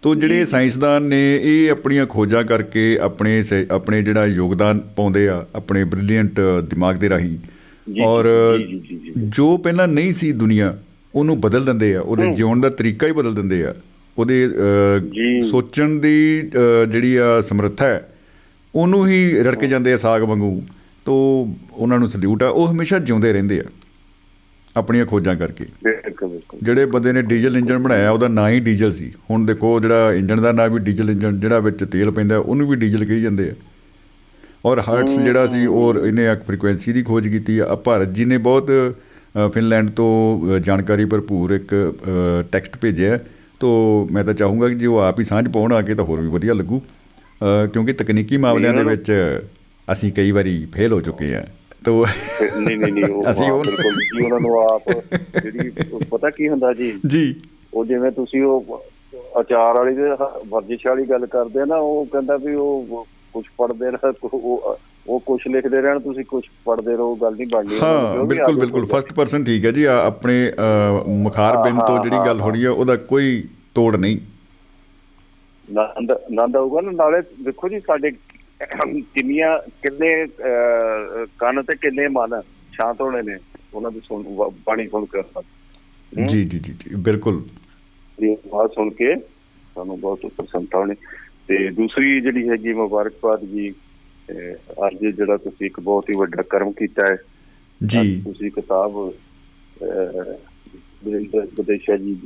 ਤੋ 0.03 0.15
ਜਿਹੜੇ 0.15 0.45
ਸਾਇੰਸਦਾਨ 0.45 1.03
ਨੇ 1.03 1.21
ਇਹ 1.43 1.71
ਆਪਣੀਆਂ 1.71 2.07
ਖੋਜਾਂ 2.07 2.43
ਕਰਕੇ 2.45 2.99
ਆਪਣੇ 2.99 3.43
ਆਪਣੇ 3.71 4.03
ਜਿਹੜਾ 4.03 4.27
ਯੋਗਦਾਨ 4.27 4.79
ਪਾਉਂਦੇ 4.97 5.29
ਆ 5.29 5.45
ਆਪਣੇ 5.55 5.85
ਬ੍ਰਿਲੀਅੰਟ 5.85 6.41
ਦਿਮਾਗ 6.71 6.97
ਦੇ 6.97 7.09
ਰਾਹੀਂ। 7.09 7.37
ਔਰ 8.05 8.29
ਜੀ, 8.59 9.57
ਪਹਿਲਾਂ 9.63 9.87
ਨਹੀਂ 9.89 10.13
ਸੀ 10.13 10.33
ਦੁਨੀਆ 10.33 10.77
ਉਹਨੂੰ 11.15 11.41
ਬਦਲ 11.41 11.65
ਦਿੰਦੇ 11.65 11.95
ਆ 11.95 12.01
ਉਹਦੇ 12.01 12.33
ਜਿਉਣ 12.33 12.61
ਦਾ 12.61 12.71
ਤਰੀਕਾ 12.71 13.07
ਹੀ 13.07 13.13
ਬਦਲ 13.13 13.35
ਦਿੰਦੇ 13.35 13.63
ਆ। 13.65 13.75
ਉਹਦੇ। 14.19 14.49
ਸੋਚਣ 15.51 15.89
ਦੀ 15.99 16.51
ਜਿਹੜੀ 16.91 17.15
ਆ 17.17 17.41
ਸਮਰੱਥਾ 17.41 17.87
ਹੈ 17.87 18.09
ਉਹਨੂੰ 18.75 19.07
ਹੀ 19.09 19.33
ਰੜਕ 19.35 19.65
ਜਾਂਦੇ 19.65 19.93
ਆ 19.93 19.97
ਸਾਗ 19.97 20.23
ਵਾਂਗੂ। 20.23 20.63
ਤੋ 21.05 21.15
ਉਹਨਾਂ 21.73 21.99
ਨੂੰ 21.99 22.09
ਸਲੂਟ 22.09 22.43
ਆ 22.43 22.49
ਉਹ 22.49 22.69
ਹਮੇਸ਼ਾ 22.69 22.99
ਜਿਉਂਦੇ 22.99 23.33
ਰਹਿੰਦੇ 23.33 23.61
ਆ। 23.61 23.65
ਆਪਣੀਆਂ 24.81 25.07
ਖੋਜਾਂ 25.07 25.35
ਕਰਕੇ। 25.37 25.67
ਜਿਹੜੇ 26.63 26.87
ਬੰਦੇ 26.87 27.13
ਨੇ 27.13 27.23
ਡੀਜ਼ਲ 27.23 27.57
ਇੰਜਨ 27.57 27.79
ਬਣਾਇਆ 27.79 28.11
ਉਹਦਾ 28.11 28.29
ਨਾਂ 28.29 28.49
ਹੀ 28.51 28.61
ਡੀਜ਼ਲ 28.61 28.93
ਸੀ। 28.93 29.11
ਹੁਣ 29.31 29.47
ਦੇਖੋ 29.47 29.79
ਜਿਹੜਾ 29.81 30.13
ਇੰਜਨ 30.15 30.43
ਦਾ 30.43 30.53
ਨਾਂ 30.53 30.69
ਵੀ 30.71 30.79
ਡੀਜ਼ਲ 30.81 31.11
ਇੰਜਨ 31.11 31.41
ਜਿਹੜਾ 31.41 31.59
ਵਿੱਚ 31.61 31.85
ਤੇਲ 31.85 32.11
ਪੈਂਦਾ 32.11 32.39
ਉਹਨੂੰ 32.39 32.69
ਵੀ 32.69 32.77
ਡੀਜ਼ਲ 32.77 33.05
ਕਹੀ 33.05 33.21
ਜਾਂਦੇ 33.23 33.51
ਆ। 33.51 33.55
ਔਰ 34.67 34.81
ਹਾਰਟਸ 34.89 35.19
ਜਿਹੜਾ 35.19 35.47
ਸੀ 35.47 35.67
ਔਰ 35.67 36.01
ਇਹਨੇ 36.07 36.27
ਇੱਕ 36.33 36.43
ਫ੍ਰੀਕੁਐਂਸੀ 36.47 36.93
ਦੀ 36.93 37.03
ਖੋਜ 37.03 37.29
ਕੀਤੀ 37.29 37.59
ਆ। 37.59 37.75
ਭਾਰਤ 37.85 38.09
ਜੀ 38.15 38.25
ਨੇ 38.25 38.39
ਬਹੁਤ 38.39 38.71
ਫਿਨਲੈਂਡ 39.55 39.91
ਤੋਂ 39.91 40.59
ਜਾਣਕਾਰੀ 40.61 41.05
ਭਰਪੂਰ 41.05 41.53
ਇੱਕ 41.53 41.75
ਟੈਕਸਟ 42.53 42.77
ਭੇਜਿਆ 42.81 43.19
ਤੋ 43.61 43.71
ਮੈਂ 44.13 44.25
ਤਾਂ 44.25 44.35
ਚਾਹੂੰਗਾ 44.35 44.69
ਕਿ 44.69 44.75
ਜੇ 44.75 44.87
ਉਹ 44.87 44.99
ਆਪ 45.01 45.21
ਹੀ 45.21 45.25
ਸਾਂਝ 45.25 45.47
ਪਾਉਣ 45.49 45.73
ਆ 45.73 45.81
ਕੇ 45.83 45.95
ਤਾਂ 45.95 46.05
ਹੋਰ 46.05 46.21
ਵੀ 46.21 46.29
ਵਧੀਆ 46.29 46.55
ਲੱਗੂ। 46.55 46.81
ਕਿਉਂਕਿ 47.73 47.93
ਤਕਨੀਕੀ 47.93 48.37
ਮਾਮਲਿਆਂ 48.37 48.75
ਦੇ 48.75 48.83
ਵਿੱਚ 48.85 49.11
ਅਸੀਂ 49.89 50.13
ਕਈ 50.13 50.31
ਵਾਰੀ 50.31 50.67
ਫੇਲ 50.75 50.93
ਹੋ 50.93 51.01
ਚੁੱਕੇ 51.01 51.35
ਆ। 51.35 51.45
ਤੋ। 51.83 52.05
ਨਹੀਂ 52.57 52.77
ਨਹੀਂ 52.79 52.93
ਨਹੀਂ 52.93 53.05
ਉਹ 53.05 53.31
ਅਸੀਂ 53.31 53.51
ਉਹ- 53.51 53.63
ਬਿਲਕੁਲ 53.65 53.95
ਜੀ 53.95 54.25
ਉਹਨਾਂ 54.25 54.41
ਨੂੰ 54.41 54.59
ਆਪ 54.65 54.91
ਜਿਹੜੀ 55.35 55.71
ਪਤਾ 56.11 56.31
ਕੀ 56.31 56.49
ਹੁੰਦਾ 56.49 56.73
ਜੀ? 56.73 56.93
ਜੀ। 57.07 57.35
ਉਹ 57.75 57.85
ਜਿਵੇਂ 57.85 58.11
ਤੁਸੀਂ 58.13 58.43
ਉਹ 58.45 58.83
ਅਚਾਰ 59.41 59.75
ਵਾਲੀ 59.75 59.95
ਦੇ 59.95 60.09
ਵਰਜਿਸ਼ 60.49 60.87
ਵਾਲੀ 60.87 61.05
ਗੱਲ 61.05 61.27
ਕਰਦੇ 61.27 61.65
ਨਾ 61.65 61.77
ਉਹ 61.77 62.05
ਕਹਿੰਦਾ 62.07 62.37
ਵੀ 62.37 62.55
ਉਹ 62.57 63.07
ਕੁਝ 63.35 63.45
ਪੜਦੇ 63.59 63.91
ਰਹਿ 63.91 64.13
ਉਹ 64.25 64.77
ਉਹ 65.07 65.21
ਕੁਝ 65.21 65.41
ਲਿਖਦੇ 65.47 65.81
ਰਹਿਣ 65.81 65.99
ਤੁਸੀਂ 66.01 66.25
ਕੁਝ 66.25 66.43
ਪੜਦੇ 66.65 66.97
ਰਹੋ 66.97 67.15
ਗੱਲ 67.15 67.35
ਨਹੀਂ 67.35 67.47
ਬਣਨੀ 67.47 67.79
ਹਾਂ 67.83 68.25
ਬਿਲਕੁਲ 68.25 68.59
ਬਿਲਕੁਲ 68.59 68.87
ਫਸਟ 68.87 69.13
ਪਰਸਨ 69.13 69.45
ਠੀਕ 69.45 69.65
ਹੈ 69.67 69.71
ਜੀ 69.71 69.85
ਆਪਣੇ 69.85 70.35
ਅ, 70.49 71.05
ਮੁਖਾਰ 71.09 71.57
ਬਿੰਦ 71.57 71.81
ਤੋਂ 71.87 71.99
ਜਿਹੜੀ 72.05 72.19
ਗੱਲ 72.27 72.41
ਹੋਣੀ 72.41 72.65
ਹੈ। 72.65 72.71
ਉਹਦਾ 72.71 72.97
ਕੋਈ 73.07 73.43
ਤੋੜ 73.75 73.95
ਨਹੀਂ। 73.97 74.19
ਆਨੰਦ 75.69 76.11
ਆਨੰਦ 76.13 76.57
ਆਊਗਾ 76.57 76.81
ਨਾ 76.81 76.91
ਨਾਲੇ 76.93 77.21
ਦੇਖੋ 77.43 77.69
ਜੀ 77.69 77.81
ਸਾਡੇ 77.81 78.11
ਕਿੰਨੀਆਂ 79.01 79.59
ਕਿੰਨੇ 79.59 80.27
ਕੰਨ 81.39 81.63
ਤੇ 81.63 81.77
ਕਿੰਨੇ 81.77 82.09
ਮਨ 82.09 82.41
ਸ਼ਾਂਤ 82.73 83.01
ਹੋਣੇ 83.01 83.23
ਨੇ 83.23 83.39
ਉਹਨਾਂ 83.75 83.91
ਦੀ 83.91 84.01
ਸੁਣ 84.05 84.25
ਬਾਣੀ 84.67 84.89
ਸੁਣ 84.89 85.05
ਕੇ। 85.05 85.23
ਜੀ 86.29 86.45
ਜੀ 86.45 86.59
ਜੀ 86.59 86.75
ਬਿਲਕੁਲ। 86.97 87.45
ਇਹ 88.23 88.37
ਆਵਾਜ਼ 88.53 88.73
ਸੁਣ 88.73 88.91
ਕੇ 88.91 89.15
ਸਾਨੂੰ 89.75 90.01
ਬਹੁਤ 90.01 90.27
ਪ੍ਰਸੰਨਤਾ 90.37 90.79
ਹੋਣੀ। 90.79 90.95
ਤੇ 91.49 91.71
ਦੂਸਰੀ 91.71 92.21
ਜਿਹੜੀ 92.21 92.49
ਹੈਗੀ 92.49 92.73
ਮੁਬਾਰਕਬਾਦ 92.73 93.45
ਜੀ 93.45 93.69
ਅੱਜ 94.89 95.07
ਜਿਹੜਾ 95.07 95.37
ਤੁਸੀਂ 95.37 95.67
ਇੱਕ 95.67 95.81
ਬਹੁਤ 95.81 96.11
ਹੀ 96.11 96.15
ਵੱਡਾ 96.17 96.43
ਕਰਮ 96.43 96.73
ਕੀਤਾ 96.73 97.07
ਹੈ। 97.07 97.17
ਜੀ। 97.87 98.23
ਤੁਸੀਂ 98.25 98.51
ਕਿਤਾਬ 98.51 99.13
ਬਦੇਸ਼ਾ 101.59 101.97
ਜੀ 101.97 102.17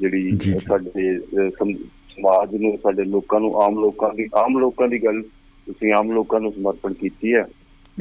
ਜਿਹੜੀ। 0.00 0.38
ਸਾਡੇ 0.68 1.20
ਸਮਾਜ 2.14 2.54
ਨੂੰ 2.54 2.78
ਸਾਡੇ 2.82 3.04
ਲੋਕਾਂ 3.04 3.40
ਨੂੰ 3.40 3.62
ਆਮ 3.62 3.80
ਲੋਕਾਂ 3.80 4.14
ਦੀ 4.14 4.28
ਆਮ 4.34 4.58
ਲੋਕਾਂ 4.58 4.88
ਦੀ 4.88 5.04
ਗੱਲ 5.04 5.22
ਤੁਸੀਂ 5.72 5.92
ਆਮ 5.92 6.12
ਲੋਕਾਂ 6.12 6.40
ਨੂੰ 6.40 6.52
ਸਮਰਪਣ 6.52 6.92
ਕੀਤੀ 6.92 7.34
ਹੈ 7.34 7.44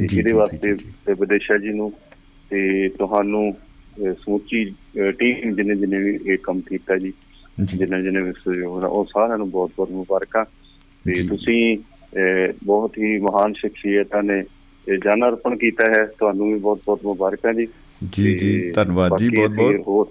ਇਹਦੇ 0.02 0.34
ਵਾਸਤੇ 0.34 0.74
ਵਿਦੇਸ਼ਾ 1.10 1.58
ਜੀ 1.58 1.70
ਨੂੰ 1.70 1.94
ਤੇ 2.50 2.90
ਤੁਹਾਨੂੰ 2.90 3.54
ਸਮੁੱਚੀ 4.14 4.66
ਟੀਮ 5.20 5.56
ਜਿਹਨੇ 5.56 5.76
ਜਿਹਨੇ 5.76 5.98
ਵੀ 5.98 6.20
ਇਹ 6.26 6.38
ਕੰਮ 6.44 6.62
ਕੀਤਾ 6.62 6.98
ਜੀ 6.98 7.14
ਜੀ। 7.66 7.78
ਜਿਹਨੇ 7.78 8.02
ਜਿਹਨੇ 8.02 8.22
ਵੀ 8.22 8.32
ਸਹਿਯੋਗ 8.32 8.84
ਉਹ 8.84 9.06
ਸਾਰਿਆਂ 9.06 9.38
ਨੂੰ 9.38 9.52
ਬਹੁਤ 9.52 9.72
ਬਹੁਤ 9.78 9.92
ਮੁਬਾਰਕਾਂ। 9.92 10.46
ਤੇ। 11.06 11.28
ਤੁਸੀਂ 11.28 11.78
ਬਹੁਤ 12.64 12.98
ਹੀ 12.98 13.18
ਮਹਾਨ 13.18 13.54
ਸ਼ਖਸੀਅਤਾਂ 13.54 14.24
ਨੇ 14.24 14.44
ਜਨ 14.98 15.30
ਅਰਪਣ 15.30 15.58
ਕੀਤਾ 15.58 15.84
ਹੈ 15.98 16.06
ਤੁਹਾਨੂੰ 16.06 16.54
ਵੀ 16.54 16.60
ਬਹੁਤ 16.60 16.80
ਬਹੁਤ 16.86 17.00
ਮੁਬਾਰਕਾਂ 17.04 17.54
ਜੀ। 17.54 17.68
ਜੀ 18.12 18.38
ਜੀ 18.38 18.72
ਧੰਨਵਾਦ 18.72 19.12
ਜੀ 19.18 19.30
ਬਹੁਤ 19.30 19.76
ਬਹੁਤ। 19.86 20.10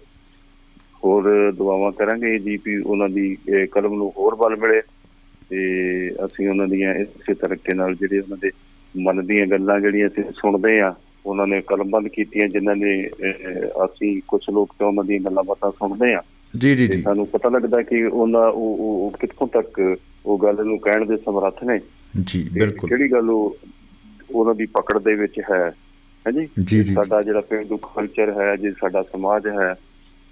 ਹੋਰ 1.04 1.52
ਦੁਆਵਾਂ 1.56 1.92
ਕਰਾਂਗੇ 1.92 2.38
ਜੀ 2.38 2.58
ਵੀ 2.64 2.76
ਉਹਨਾਂ 2.76 3.08
ਦੀ 3.08 3.36
ਕਲਮ 3.70 3.94
ਨੂੰ 3.94 4.12
ਹੋਰ 4.16 4.34
ਬਲ 4.34 4.56
ਮਿਲੇ। 4.56 4.82
ਤੇ 5.50 6.10
ਅਸੀਂ 6.24 6.48
ਉਹਨਾਂ 6.48 6.66
ਦੀਆਂ 6.68 6.94
ਇਸੇ 6.94 7.34
ਤਰੀਕੇ 7.34 7.74
ਨਾਲ 7.74 7.94
ਜਿਹੜੇ 7.94 8.18
ਉਹਨਾਂ 8.20 8.36
ਦੇ 8.36 8.50
ਮਨ 9.00 9.26
ਦੀਆਂ 9.26 9.46
ਗੱਲਾਂ 9.46 9.80
ਜਿਹੜੀਆਂ 9.80 10.08
ਅਸੀਂ 10.08 10.24
ਸੁਣਦੇ 10.24 10.80
ਆ 10.80 10.94
ਉਹਨਾਂ 11.26 11.46
ਨੇ 11.46 11.60
ਕਲਮਬੰਦ 11.60 12.08
ਕੀਤੀਆਂ 12.08 12.48
ਜਿਨ੍ਹਾਂ 12.48 12.76
ਨੇ 12.76 13.10
ਅਸੀਂ 13.84 14.22
ਕੁਝ 14.28 14.40
ਲੋਕ 14.52 14.74
ਤਾਂ 14.78 14.86
ਉਹਨਾਂ 14.86 15.04
ਦੀਆਂ 15.04 15.20
ਗੱਲਾਂ 15.20 15.44
ਬਾਤਾਂ 15.44 15.70
ਸੁਣਦੇ 15.70 16.14
ਆ 16.14 16.22
ਜੀ 16.58 16.76
ਜੀ 16.76 16.88
ਜੀ। 16.88 17.02
ਸਾਨੂੰ 17.02 17.26
ਪਤਾ 17.26 17.48
ਲੱਗਦਾ 17.48 17.82
ਕਿ 17.82 18.04
ਉਹਨਾਂ 18.04 18.48
ਉਹ 18.48 19.12
ਕਿੱਥੋਂ 19.20 19.46
ਤੱਕ 19.46 19.96
ਉਹ 20.26 20.38
ਗੱਲ 20.38 20.64
ਨੂੰ 20.64 20.78
ਕਹਿਣ 20.78 21.06
ਦੇ 21.06 21.16
ਸਮਰੱਥ 21.16 21.64
ਨੇ। 21.64 21.80
ਜੀ 22.26 22.48
ਬਿਲਕੁਲ। 22.52 22.88
ਕਿਹੜੀ 22.88 23.12
ਗੱਲ 23.12 23.30
ਉਹ 23.30 23.56
ਉਹਨਾਂ 24.30 24.54
ਦੀ 24.54 24.66
ਪਕੜ 24.66 24.98
ਦੇ 24.98 25.14
ਵਿੱਚ 25.14 25.40
ਹੈ 25.50 25.70
ਹਾਂਜੀ 26.26 26.48
ਜੀ? 26.64 26.82
ਜੀ 26.82 26.94
ਸਾਡਾ 26.94 27.22
ਜਿਹੜਾ 27.22 27.40
ਪੇਂਡੂ 27.40 27.76
ਕਲਚਰ 27.76 28.40
ਹੈ 28.40 28.56
ਜੇ 28.56 28.70
ਸਾਡਾ 28.70 29.02
ਸਮਾਜ 29.02 29.46
ਹੈ 29.46 29.74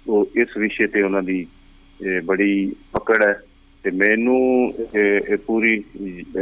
ਉਹ 0.07 0.29
ਇਸ 0.35 0.57
ਵਿਸ਼ੇ 0.57 0.87
ਤੇ 0.87 1.01
ਉਹਨਾਂ 1.01 1.23
ਦੀ 1.23 1.45
ਇਹ, 2.01 2.21
ਬੜੀ 2.21 2.75
ਪਕੜ 2.93 3.25
ਹੈ। 3.25 3.39
ਤੇ 3.85 3.91
ਮੈਨੂੰ 3.91 4.39
ਇਹ 4.95 5.37
ਪੂਰੀ 5.45 5.75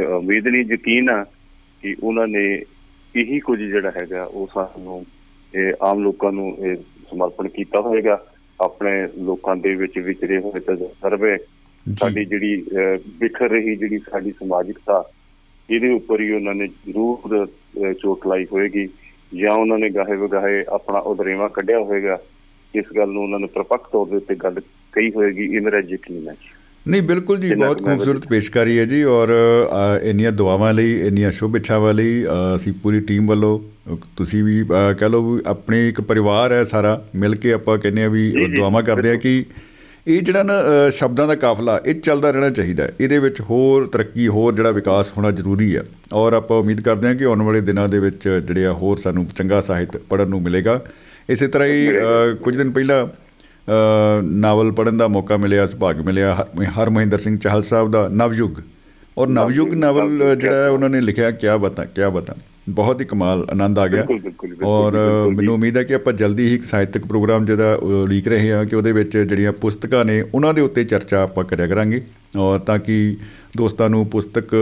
ਉਮੀਦ 0.06 0.48
ਨਹੀਂ 0.48 0.64
ਯਕੀਨ 0.72 1.10
ਆ 1.10 1.22
ਕਿ 1.82 1.94
ਉਹਨਾਂ 2.02 2.26
ਨੇ 2.28 2.44
ਇਹੀ 3.14 3.38
ਕੁਝ 3.40 3.58
ਜਿਹੜਾ 3.58 3.90
ਹੈਗਾ 3.90 4.24
ਉਹ 4.24 4.48
ਸਾਨੂੰ 4.54 5.04
ਇਹ, 5.52 5.72
ਆਮ 5.82 6.02
ਲੋਕਾਂ 6.02 6.32
ਨੂੰ 6.32 6.56
ਇਹ 6.60 6.76
ਸਮਰਪਣ 7.10 7.48
ਕੀਤਾ 7.48 7.80
ਹੋਵੇਗਾ। 7.80 8.18
ਆਪਣੇ 8.60 8.92
ਲੋਕਾਂ 9.24 9.54
ਦੇ 9.56 9.74
ਵਿੱਚ 9.74 9.98
ਵਿਚਰੇ 9.98 10.38
ਹੋਏ 10.38 10.60
ਤਜਰਬੇ 10.66 11.36
ਸਾਡੀ 11.98 12.24
ਜਿਹੜੀ 12.24 12.56
ਬਿਖਰ 13.20 13.50
ਰਹੀ 13.50 13.76
ਜਿਹੜੀ 13.76 13.98
ਸਾਡੀ 14.10 14.32
ਸਮਾਜਿਕਤਾ 14.38 15.02
ਇਹਦੇ 15.68 15.90
ਉੱਪਰ 15.90 16.20
ਹੀ 16.20 16.30
ਉਹਨਾਂ 16.32 16.54
ਨੇ 16.54 16.66
ਜ਼ਰੂਰ 16.66 17.46
ਚੋਟ 18.00 18.26
ਲਾਈ 18.26 18.46
ਹੋਏਗੀ 18.52 18.88
ਜਾਂ 19.32 19.52
ਉਹਨਾਂ 19.52 19.78
ਨੇ 19.78 19.90
ਗਾਹੇ 19.90 20.16
ਵਗਾਹੇ 20.16 20.64
ਆਪਣਾ 20.72 20.98
ਉਦਰੇਵਾ 21.10 21.48
ਕੱਢਿਆ 21.48 21.78
ਹੋਵੇਗਾ। 21.78 22.18
ਇਸ 22.74 22.84
ਗੱਲ 22.96 23.10
ਨੂੰ 23.12 23.22
ਉਹਨਾਂ 23.22 23.40
ਨੇ 23.40 23.46
ਪ੍ਰਪੱਕ 23.54 23.88
ਤੌਰ 23.92 24.14
ਉੱਤੇ 24.16 24.34
ਗੱਲ 24.34 24.60
ਕਹੀ 24.92 25.10
ਹੋਏਗੀ 25.12 25.44
ਇਹ 25.54 25.60
ਮੇਰਾ 25.60 25.78
ਯਕੀਨ 25.88 26.28
ਹੈ। 26.28 26.34
ਨਹੀਂ 26.88 27.02
ਬਿਲਕੁਲ 27.02 27.38
ਜੀ 27.38 27.54
ਬਹੁਤ 27.54 27.82
ਖੂਬਸੂਰਤ 27.82 28.26
ਪੇਸ਼ਕਾਰੀ 28.26 28.78
ਹੈ 28.78 28.84
ਜੀ 28.84 29.02
ਔਰ 29.02 29.28
ਇੰਨੀਆਂ 30.02 30.32
ਦੁਆਵਾਂ 30.32 30.74
ਲਈ 30.74 31.00
ਇੰਨੀਆਂ 31.00 31.30
ਸ਼ੁਭ 31.30 31.56
ਇੱਛਾਵਾਂ 31.56 31.94
ਲਈ 31.94 32.24
ਅਸੀਂ 32.56 32.72
ਪੂਰੀ 32.72 33.00
ਟੀਮ 33.00 33.26
ਵੱਲੋਂ 33.26 33.60
ਤੁਸੀਂ 34.16 34.44
ਵੀ 34.44 34.64
ਕਹ 34.98 35.04
ਲਓ 35.04 35.40
ਆਪਣੇ 35.46 35.88
ਇੱਕ 35.88 36.00
ਪਰਿਵਾਰ 36.00 36.52
ਹੈ 36.52 36.64
ਸਾਰਾ 36.64 37.04
ਮਿਲ 37.14 37.34
ਕੇ 37.34 37.52
ਆਪਾਂ 37.52 37.78
ਕਹਿੰਦੇ 37.78 38.04
ਆ 38.04 38.08
ਵੀ 38.08 38.30
ਦੁਆਵਾਂ 38.56 38.82
ਕਰਦੇ 38.82 39.10
ਆ 39.10 39.14
ਕਿ 39.14 39.44
ਇਹ 40.06 40.22
ਜਿਹੜਾ 40.22 40.42
ਨਾ 40.42 40.52
ਸ਼ਬਦਾਂ 40.90 41.26
ਦਾ 41.28 41.34
ਕਾਫਲਾ 41.34 41.80
ਇਹ 41.86 41.94
ਚੱਲਦਾ 41.94 42.30
ਰਹਿਣਾ 42.30 42.50
ਚਾਹੀਦਾ 42.50 42.84
ਹੈ। 42.84 42.92
ਇਹਦੇ 43.00 43.18
ਵਿੱਚ 43.18 43.40
ਹੋਰ 43.40 43.86
ਤਰੱਕੀ 43.86 44.28
ਹੋਰ 44.28 44.54
ਜਿਹੜਾ 44.54 44.70
ਵਿਕਾਸ 44.70 45.12
ਹੋਣਾ 45.16 45.30
ਜ਼ਰੂਰੀ 45.30 45.76
ਹੈ। 45.76 45.82
ਔਰ 46.12 46.32
ਆਪਾਂ 46.32 46.58
ਉਮੀਦ 46.58 46.80
ਕਰਦੇ 46.80 47.08
ਹਾਂ 47.08 47.14
ਕਿ 47.14 47.24
ਆਉਣ 47.24 47.42
ਵਾਲੇ 47.42 47.60
ਦਿਨਾਂ 47.60 47.88
ਦੇ 47.88 47.98
ਵਿੱਚ 47.98 48.28
ਜਿਹੜੇ 48.28 48.66
ਆ 48.66 48.72
ਹੋਰ 48.72 48.96
ਸਾਨੂੰ 48.96 49.26
ਚੰਗਾ 49.26 49.60
ਸਾਹਿਤ 49.60 49.96
ਪੜਨ 49.96 50.28
ਨੂੰ 50.28 50.42
ਮਿਲੇਗਾ। 50.42 50.80
ਇਸੇ 51.30 51.46
ਤਰ੍ਹਾਂ 51.46 51.68
ਹੀ 51.68 51.88
ਕੁਝ 52.42 52.56
ਦਿਨ 52.56 52.70
ਪਹਿਲਾਂ 52.70 53.06
ਨਾਵਲ 54.22 54.72
ਪੜਨ 54.72 54.96
ਦਾ 54.96 55.08
ਮੌਕਾ 55.08 55.36
ਮਿਲਿਆ 55.36 55.66
ਸੁਭਾਗ 55.66 56.00
ਮਿਲਿਆ 56.00 56.46
ਹਰ 56.78 56.90
ਮਹਿੰਦਰ 56.90 57.18
ਸਿੰਘ 57.18 57.38
ਚਾਹਲ 57.38 57.62
ਸਾਹਿਬ 57.62 57.90
ਦਾ 57.90 58.08
ਨਵਯੁਗ। 58.12 58.60
ਔਰ 59.18 59.28
ਨਵਯੁਗ 59.28 59.74
ਨਾਵਲ 59.74 60.36
ਜਿਹੜਾ 60.40 60.68
ਉਹਨਾਂ 60.70 60.88
ਨੇ 60.90 61.00
ਲਿਖਿਆ 61.00 61.30
ਕਿਆ 61.30 61.56
ਬਤਾ 61.56 61.84
ਕਿਆ 61.84 62.08
ਬਤਾ। 62.10 62.34
ਬਹੁਤ 62.68 63.00
ਹੀ 63.00 63.06
ਕਮਾਲ 63.06 63.46
ਆਨੰਦ 63.50 63.78
ਆ 63.78 63.86
ਗਿਆ। 63.88 64.04
ਔਰ 64.64 64.96
ਮੈਨੂੰ 65.34 65.54
ਉਮੀਦ 65.54 65.76
ਹੈ 65.76 65.82
ਕਿ 65.82 65.94
ਆਪਾਂ 65.94 66.12
ਜਲਦੀ 66.12 66.46
ਹੀ 66.46 66.54
ਇੱਕ 66.54 66.64
ਸਾਹਿਤਕ 66.64 67.06
ਪ੍ਰੋਗਰਾਮ 67.06 67.46
ਜਿਹਦਾ 67.46 67.78
ਲੀਕ 68.08 68.28
ਰਹੇ 68.28 68.52
ਹਾਂ 68.52 68.64
ਕਿ 68.64 68.76
ਉਹਦੇ 68.76 68.92
ਵਿੱਚ 68.92 69.16
ਜਿਹੜੀਆਂ 69.16 69.52
ਪੁਸਤਕਾਂ 69.52 70.04
ਨੇ 70.04 70.22
ਉਹਨਾਂ 70.34 70.54
ਦੇ 70.54 70.60
ਉੱਤੇ 70.60 70.84
ਚਰਚਾ 70.84 71.22
ਆਪਾਂ 71.22 71.44
ਕਰਿਆ 71.44 71.66
ਕਰਾਂਗੇ। 71.66 72.02
ਔਰ 72.38 72.58
ਤਾਂ 72.58 72.78
ਕਿ 72.78 73.16
ਦੋਸਤਾਂ 73.56 73.88
ਨੂੰ 73.88 74.06
ਪੁਸਤਕ 74.06 74.54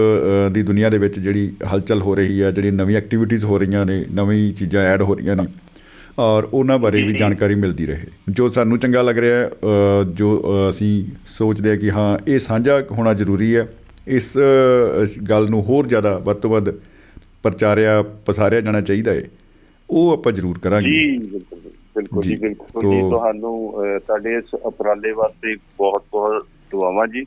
ਦੀ 0.53 0.63
ਦੁਨੀਆ 0.63 0.91
ਦੇ 0.91 0.99
ਵਿੱਚ 0.99 1.19
ਜਿਹੜੀ 1.19 1.53
ਹਲਚਲ 1.73 2.03
ਹੋ 2.03 2.15
ਰਹੀ 2.15 2.43
ਹੈ 2.43 2.51
ਜਿਹੜੀ 2.51 2.71
ਨਵੀਂ 2.71 2.97
ਐਕਟੀਵਿਟੀਆਂ 2.97 3.47
ਹੋ 3.47 3.59
ਰਹੀਆਂ 3.59 3.87
ਨੇ 3.87 4.05
ਨਵੀਂ 4.15 4.53
ਚੀਜ਼ਾਂ 4.55 4.83
ਐਡ 4.83 5.03
ਹੋ 5.03 5.15
ਰਹੀਆਂ 5.15 5.37
ਨੇ 5.37 5.47
ਔਰ 6.19 6.49
ਉਹਨਾਂ 6.53 6.79
ਬਾਰੇ 6.79 7.03
ਵੀ 7.03 7.13
ਜਾਣਕਾਰੀ 7.13 7.55
ਮਿਲਦੀ 7.55 7.87
ਰਹੇ। 7.87 8.07
ਜੋ 8.31 8.49
ਸਾਨੂੰ 8.49 8.79
ਚੰਗਾ 8.79 9.03
ਲੱਗ 9.03 9.19
ਰਿਹਾ 9.19 9.51
ਜੋ 10.13 10.29
ਅਸੀਂ 10.71 11.05
ਸੋਚਦੇ 11.29 11.71
ਹਾਂ 11.71 11.77
ਕਿ 11.77 11.91
ਹਾਂ 11.91 12.19
ਇਹ 12.29 12.39
ਸਾਂਝਾ 12.39 12.83
ਹੋਣਾ 12.91 13.15
ਜ਼ਰੂਰੀ 13.15 13.55
ਹੈ। 13.57 13.67
ਇਸ 14.09 14.37
ਗੱਲ 15.31 15.49
ਨੂੰ 15.51 15.63
ਹੋਰ 15.63 15.87
ਜ਼ਿਆਦਾ 15.87 16.17
ਵੱਧ 16.19 16.37
ਤੋਂ 16.37 16.51
ਵੱਧ 16.51 16.71
ਪ੍ਰਚਾਰਿਆ 17.43 18.03
ਪਸਾਰਿਆ 18.27 18.61
ਜਾਣਾ 18.61 18.81
ਚਾਹੀਦਾ 18.81 19.13
ਹੈ। 19.13 19.23
ਉਹ 19.91 20.13
ਆਪਾਂ 20.13 20.33
ਜ਼ਰੂਰ 20.33 20.59
ਕਰਾਂਗੇ। 20.59 20.91
ਜੀ 20.91 21.19
ਬਿਲਕੁਲ 21.19 21.59
ਬਿਲਕੁਲ 21.97 22.23
ਜੀ 22.23 22.37
ਬਿਲਕੁਲ 22.37 22.83
ਜੀ। 22.83 23.01
ਤੁਹਾਨੂੰ 23.01 23.73
ਤੁਹਾਡੇ 23.99 24.37
ਇਸ 24.37 24.55
ਉਪਰਾਲੇ 24.55 25.13
ਵਾਸਤੇ 25.13 25.55
ਬਹੁਤ 25.79 26.05
ਬਹੁਤ 26.13 26.47
ਦੁਆਵਾਂ 26.71 27.07
ਜੀ। 27.09 27.25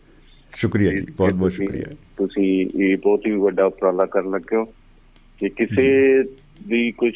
ਸ਼ੁਕਰੀਆ 0.54 0.92
ਜੀ 0.92 1.06
ਬਹੁਤ 1.18 1.34
ਬਹੁਤ 1.34 1.52
ਸ਼ੁਕਰੀਆ। 1.52 1.86
ਤੁਸੀਂ 2.18 2.68
ਇਹ 2.84 2.98
ਬਹੁਤ 2.98 3.28
ਹੀ 3.28 3.32
ਵੱਡਾ 3.38 3.66
ਉਪਰਾਲਾ 3.66 4.06
ਕਰਨ 4.06 4.32
ਲੱਗੇ 4.32 4.56
ਹੋ 4.56 4.66
ਕਿ 5.40 5.50
ਕਿਸੇ 5.50 6.24
ਦੀ 6.68 6.92
ਕੁਝ 6.92 7.14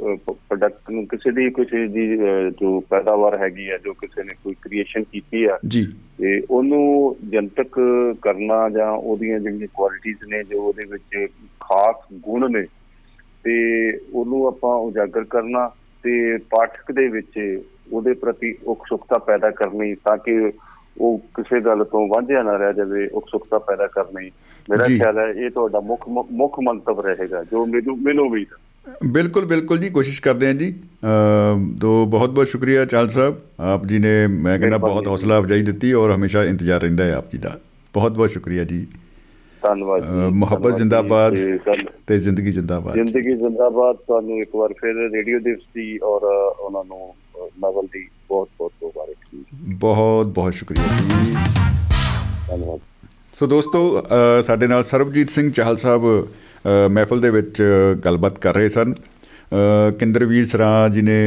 ਪ੍ਰੋਡਕਟ 0.00 0.90
ਨੂੰ 0.90 1.06
ਕਿਸੇ 1.06 1.30
ਦੀ 1.30 1.50
ਕੁਝ 1.50 1.66
ਦੀ 1.90 2.16
ਜੋ 2.60 2.80
ਪੈਦਾਵਾਰ 2.80 3.38
ਹੈਗੀ 3.38 3.70
ਆ 3.70 3.78
ਜੋ 3.78 3.92
ਕਿਸੇ 3.92 4.22
ਨੇ 4.22 4.34
ਕੋਈ 4.44 4.54
ਕ੍ਰੀਏਸ਼ਨ 4.62 5.02
ਕੀਤੀ 5.02 5.44
ਆ 5.44 5.58
ਜੀ। 5.68 5.86
ਤੇ 6.18 6.42
ਉਹਨੂੰ 6.50 7.16
ਜਨਤਕ 7.30 7.80
ਕਰਨਾ 8.22 8.70
ਜਾਂ 8.70 8.90
ਉਹਦੀਆਂ 8.90 9.40
ਜਿਹੜੀਆਂ 9.40 9.68
ਕੁਆਲਿਟੀਆਂ 9.74 10.28
ਨੇ 10.28 10.42
ਜੋ 10.44 10.62
ਉਹਦੇ 10.62 10.82
ਵਿੱਚ 10.90 11.32
ਖਾਸ 11.60 11.96
ਗੁਣ 12.14 12.52
ਨੇ 12.52 12.66
ਤੇ 13.44 13.92
ਉਹਨੂੰ 14.12 14.46
ਆਪਾਂ 14.46 14.76
ਉਜਾਗਰ 14.76 15.24
ਕਰਨਾ 15.24 15.70
ਤੇ 16.02 16.36
ਪਾਠਕ 16.36 16.92
ਦੇ 16.92 17.08
ਵਿੱਚ 17.08 17.62
ਉਹਦੇ 17.92 18.12
ਪ੍ਰਤੀ 18.12 18.58
ਉਕਸੁਕਤਾ 18.66 19.18
ਪੈਦਾ 19.18 19.50
ਕਰਨੀ 19.50 19.94
ਤਾਂ 19.94 20.18
ਕਿ 20.18 20.52
ਉਹ 20.98 21.18
ਕਿਸੇ 21.18 21.60
ਗੱਲ 21.60 21.84
ਤੋਂ 21.84 22.08
ਵਾਂਝਿਆ 22.08 22.42
ਨਾ 22.42 22.56
ਰਹਿ 22.56 22.74
ਜਾਵੇ 22.74 23.08
ਉਕਸੁਕਤਾ 23.08 23.58
ਪੈਦਾ 23.58 23.86
ਕਰਨੀ। 23.86 24.30
ਮੇਰਾ 24.70 24.84
ਖਿਆਲ 24.84 25.18
ਹੈ 25.18 25.24
ਇਹ 25.24 25.50
ਤੁਹਾਡਾ 25.50 25.80
ਮੁੱਖ 25.80 26.08
ਮੁੱਖ 26.32 26.60
ਮੰਤਵ 26.60 27.00
ਰਹੇਗਾ 27.00 27.44
ਜੋ 27.44 27.66
ਮੈਨੂੰ 27.66 28.02
ਮੈਨੂੰ 28.02 28.30
ਵੀ। 28.30 28.46
ਬਿਲਕੁਲ 29.06 29.44
ਬਿਲਕੁਲ 29.46 29.78
ਜੀ 29.78 29.88
ਕੋਸ਼ਿਸ਼ 29.88 30.20
ਕਰਦੇ 30.22 30.46
ਹਾਂ 30.46 30.54
ਜੀ। 30.54 30.72
ਤੋਂ 31.80 32.06
ਬਹੁਤ 32.06 32.30
ਬਹੁਤ 32.30 32.46
ਸ਼ੁਕਰੀਆ 32.46 32.84
ਚਾਲ 32.84 33.08
ਸਾਹਿਬ। 33.08 33.40
ਆਪ 33.60 33.86
ਜੀ 33.86 33.98
ਨੇ 33.98 34.26
ਮੈਂ 34.26 34.58
ਕਹਿੰਦਾ 34.58 34.78
ਬਹੁਤ 34.78 35.08
ਹੌਸਲਾ 35.08 35.38
ਅਫਜਾਈ 35.38 35.62
ਦਿੱਤੀ 35.62 35.92
ਔਰ 35.92 36.14
ਹਮੇਸ਼ਾ 36.14 36.44
ਇੰਤਜ਼ਾਰ 36.44 36.80
ਰਹਿੰਦਾ 36.80 37.04
ਹੈ 37.04 37.14
ਆਪ 37.14 37.30
ਜੀ 37.32 37.38
ਦਾ। 37.38 37.58
ਬਹੁਤ 37.94 38.12
ਬਹੁਤ 38.12 38.30
ਸ਼ੁਕਰੀਆ 38.30 38.64
ਜੀ। 38.64 38.86
ਧੰਨਵਾਦ 39.62 40.02
ਜੀ 40.02 40.34
ਮੁਹੱਬਤ 40.34 40.76
ਜ਼ਿੰਦਾਬਾਦ 40.76 41.34
ਤੇ 42.06 42.18
ਜ਼ਿੰਦਗੀ 42.18 42.52
ਜ਼ਿੰਦਾਬਾਦ। 42.52 42.94
ਜ਼ਿੰਦਗੀ 42.94 43.34
ਜ਼ਿੰਦਾਬਾਦ 43.36 43.96
ਤੁਹਾਨੂੰ 43.96 44.38
ਇੱਕ 44.38 44.54
ਵਾਰ 44.56 44.72
ਫਿਰ 44.72 44.94
ਰੇਡੀਓ 45.12 45.38
ਦਿਵਸ 45.40 45.66
ਦੀ 45.74 45.98
ਔਰ 45.98 46.22
ਉਹਨਾਂ 46.60 46.84
ਨੂੰ 46.84 47.14
ਨਵਲ 47.36 47.86
ਦੀ 47.92 48.08
ਬਹੁਤ 48.28 48.48
ਬਹੁਤ 48.58 48.72
ਮੁਬਾਰਕ 48.82 49.16
ਜੀ। 49.32 49.44
ਬਹੁਤ 49.74 50.26
ਬਹੁਤ 50.26 50.54
ਸ਼ੁਕਰੀਆ 50.54 50.96
ਜੀ। 50.98 51.34
ਧੰਨਵਾਦ। 52.48 52.80
ਸੋ 53.34 53.46
ਦੋਸਤੋ 53.46 54.06
ਸਾਡੇ 54.46 54.66
ਨਾਲ 54.66 54.84
ਸਰਬਜੀਤ 54.84 55.30
ਸਿੰਘ 55.30 55.50
ਚਾਹਲ 55.50 55.76
ਸਾਹਿਬ 55.76 56.02
ਮਹਿਫਲ 56.66 57.20
ਦੇ 57.20 57.30
ਵਿੱਚ 57.30 57.62
ਗੱਲਬਾਤ 58.04 58.38
ਕਰ 58.38 58.54
ਰਹੇ 58.54 58.68
ਸਨ। 58.68 58.94
ਕਿੰਦਰਵੀਰ 59.98 60.44
ਸਰਾਂ 60.46 60.88
ਜੀ 60.90 61.02
ਨੇ 61.02 61.18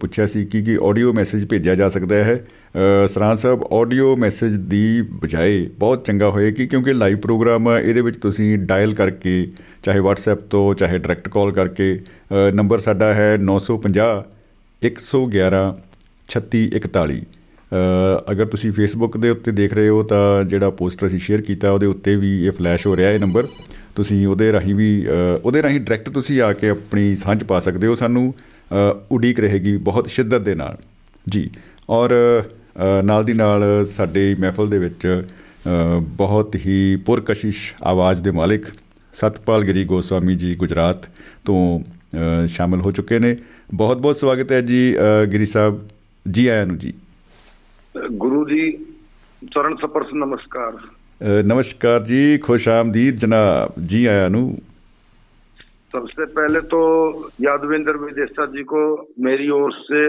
ਪੁੱਛਿਆ 0.00 0.26
ਸੀ 0.26 0.44
ਕਿ 0.44 0.62
ਕੀ 0.62 0.76
ਆਡੀਓ 0.84 1.12
ਮੈਸੇਜ 1.12 1.44
ਭੇਜਿਆ 1.46 1.74
ਜਾ 1.74 1.88
ਸਕਦਾ 1.88 2.16
ਹੈ। 2.24 2.38
ਸਰਾਂ 3.08 3.34
ਸਾਹਿਬ 3.36 3.62
ਆਡੀਓ 3.72 4.14
ਮੈਸੇਜ 4.16 4.56
ਦੀ 4.70 5.02
ਬਜਾਏ 5.22 5.64
ਬਹੁਤ 5.78 6.04
ਚੰਗਾ 6.06 6.30
ਹੋਏਗੀ 6.30 6.66
ਕਿਉਂਕਿ 6.66 6.92
ਲਾਈਵ 6.92 7.18
ਪ੍ਰੋਗਰਾਮ 7.18 7.68
ਇਹਦੇ 7.70 8.00
ਵਿੱਚ 8.00 8.16
ਤੁਸੀਂ 8.16 8.56
ਡਾਇਲ 8.58 8.94
ਕਰਕੇ, 8.94 9.46
ਚਾਹੇ 9.82 10.00
WhatsApp 10.00 10.42
ਤੋਂ, 10.50 10.74
ਚਾਹੇ 10.74 10.98
ਡਾਇਰੈਕਟ 10.98 11.28
ਕਾਲ 11.28 11.52
ਕਰਕੇ 11.52 11.98
ਨੰਬਰ 12.54 12.78
ਸਾਡਾ 12.78 13.12
ਹੈ 13.14 13.36
950 13.42 14.10
111 14.82 15.64
3641 16.28 17.20
ਅਗਰ 18.32 18.46
ਤੁਸੀਂ 18.46 18.72
ਫੇਸਬੁੱਕ 18.72 19.16
ਦੇ 19.16 19.30
ਉੱਤੇ 19.30 19.52
ਦੇਖ 19.52 19.72
ਰਹੇ 19.74 19.88
ਹੋ 19.88 20.02
ਤਾਂ 20.02 20.44
ਜਿਹੜਾ 20.44 20.70
ਪੋਸਟਰ 20.76 21.06
ਅਸੀਂ 21.06 21.18
ਸ਼ੇਅਰ 21.20 21.42
ਕੀਤਾ, 21.42 21.70
ਉਹਦੇ 21.70 21.86
ਉੱਤੇ 21.86 22.16
ਵੀ 22.16 22.30
ਇਹ 22.46 22.52
ਫਲੈਸ਼ 22.52 22.86
ਹੋ 22.86 22.96
ਰਿਹਾ 22.96 23.10
ਹੈ 23.10 23.18
ਨੰਬਰ 23.18 23.48
ਤੁਸੀਂ 23.96 24.26
ਉਹਦੇ 24.26 24.50
ਰਾਹੀਂ 24.52 24.74
ਵੀ 24.74 25.06
ਉਹਦੇ 25.44 25.62
ਰਾਹੀਂ 25.62 25.80
ਡਾਇਰੈਕਟ 25.80 26.08
ਤੁਸੀਂ 26.10 26.40
ਆ 26.40 26.52
ਕੇ 26.52 26.68
ਆਪਣੀ 26.68 27.14
ਸਾਂਝ 27.16 27.42
ਪਾ 27.44 27.58
ਸਕਦੇ 27.60 27.86
ਹੋ, 27.86 27.94
ਸਾਨੂੰ 27.94 28.34
ਉਡੀਕ 29.12 29.40
ਰਹੇਗੀ 29.40 29.76
ਬਹੁਤ 29.82 30.08
ਸ਼ਿੱਦਤ 30.08 30.40
ਦੇ 30.40 30.54
ਨਾਲ। 30.54 30.76
ਜੀ, 31.26 31.48
ਔਰ 31.90 32.10
ਨਾਲ 33.04 33.24
ਦੀ 33.24 33.32
ਨਾਲ 33.32 33.64
ਸਾਡੇ 33.86 34.34
ਮਹਿਫਲ 34.40 34.68
ਦੇ 34.70 34.78
ਵਿੱਚ 34.78 35.06
ਬਹੁਤ 36.16 36.56
ਹੀ 36.56 36.96
ਪੁਰਕਸ਼ਿਸ਼ 37.06 37.72
ਆਵਾਜ਼ 37.82 38.22
ਦੇ 38.22 38.30
ਮਾਲਿਕ 38.30 38.66
ਸਤਪਾਲ 39.14 39.64
ਗਰੀ 39.64 39.84
ਗੋਸਵਾਮੀ 39.84 40.34
ਜੀ 40.36 40.54
ਗੁਜਰਾਤ 40.54 41.08
ਤੋਂ 41.44 42.46
ਸ਼ਾਮਲ 42.48 42.80
ਹੋ 42.80 42.90
ਚੁੱਕੇ 42.90 43.18
ਨੇ। 43.18 43.36
ਬਹੁਤ 43.74 43.98
ਬਹੁਤ 43.98 44.16
ਸਵਾਗਤ 44.16 44.52
ਹੈ 44.52 44.60
ਜੀ 44.60 44.94
ਗਰੀ 45.32 45.46
ਸਾਹਿਬ, 45.46 45.80
ਜੀ 46.26 46.46
ਆਇਆਂ 46.46 46.66
ਨੂੰ 46.66 46.78
ਜੀ। 46.78 46.92
ਗੁਰੂ 48.12 48.44
ਜੀ, 48.48 48.70
ਚਰਨ 49.54 49.76
ਸਪਰਸ 49.76 50.14
ਨਮਸਕਾਰ। 50.14 50.78
नमस्कार 51.21 51.99
जी 52.03 52.37
खुश 52.45 52.67
आमदीद 52.69 53.19
जनाब 53.19 53.73
जी 53.87 54.05
आया 54.07 54.27
नु 54.29 54.43
सबसे 55.93 56.25
पहले 56.37 56.61
तो 56.67 56.79
यादवेंद्र 57.41 57.97
विदेशा 57.97 58.45
जी 58.53 58.63
को 58.71 58.81
मेरी 59.25 59.49
ओर 59.57 59.71
से 59.73 60.01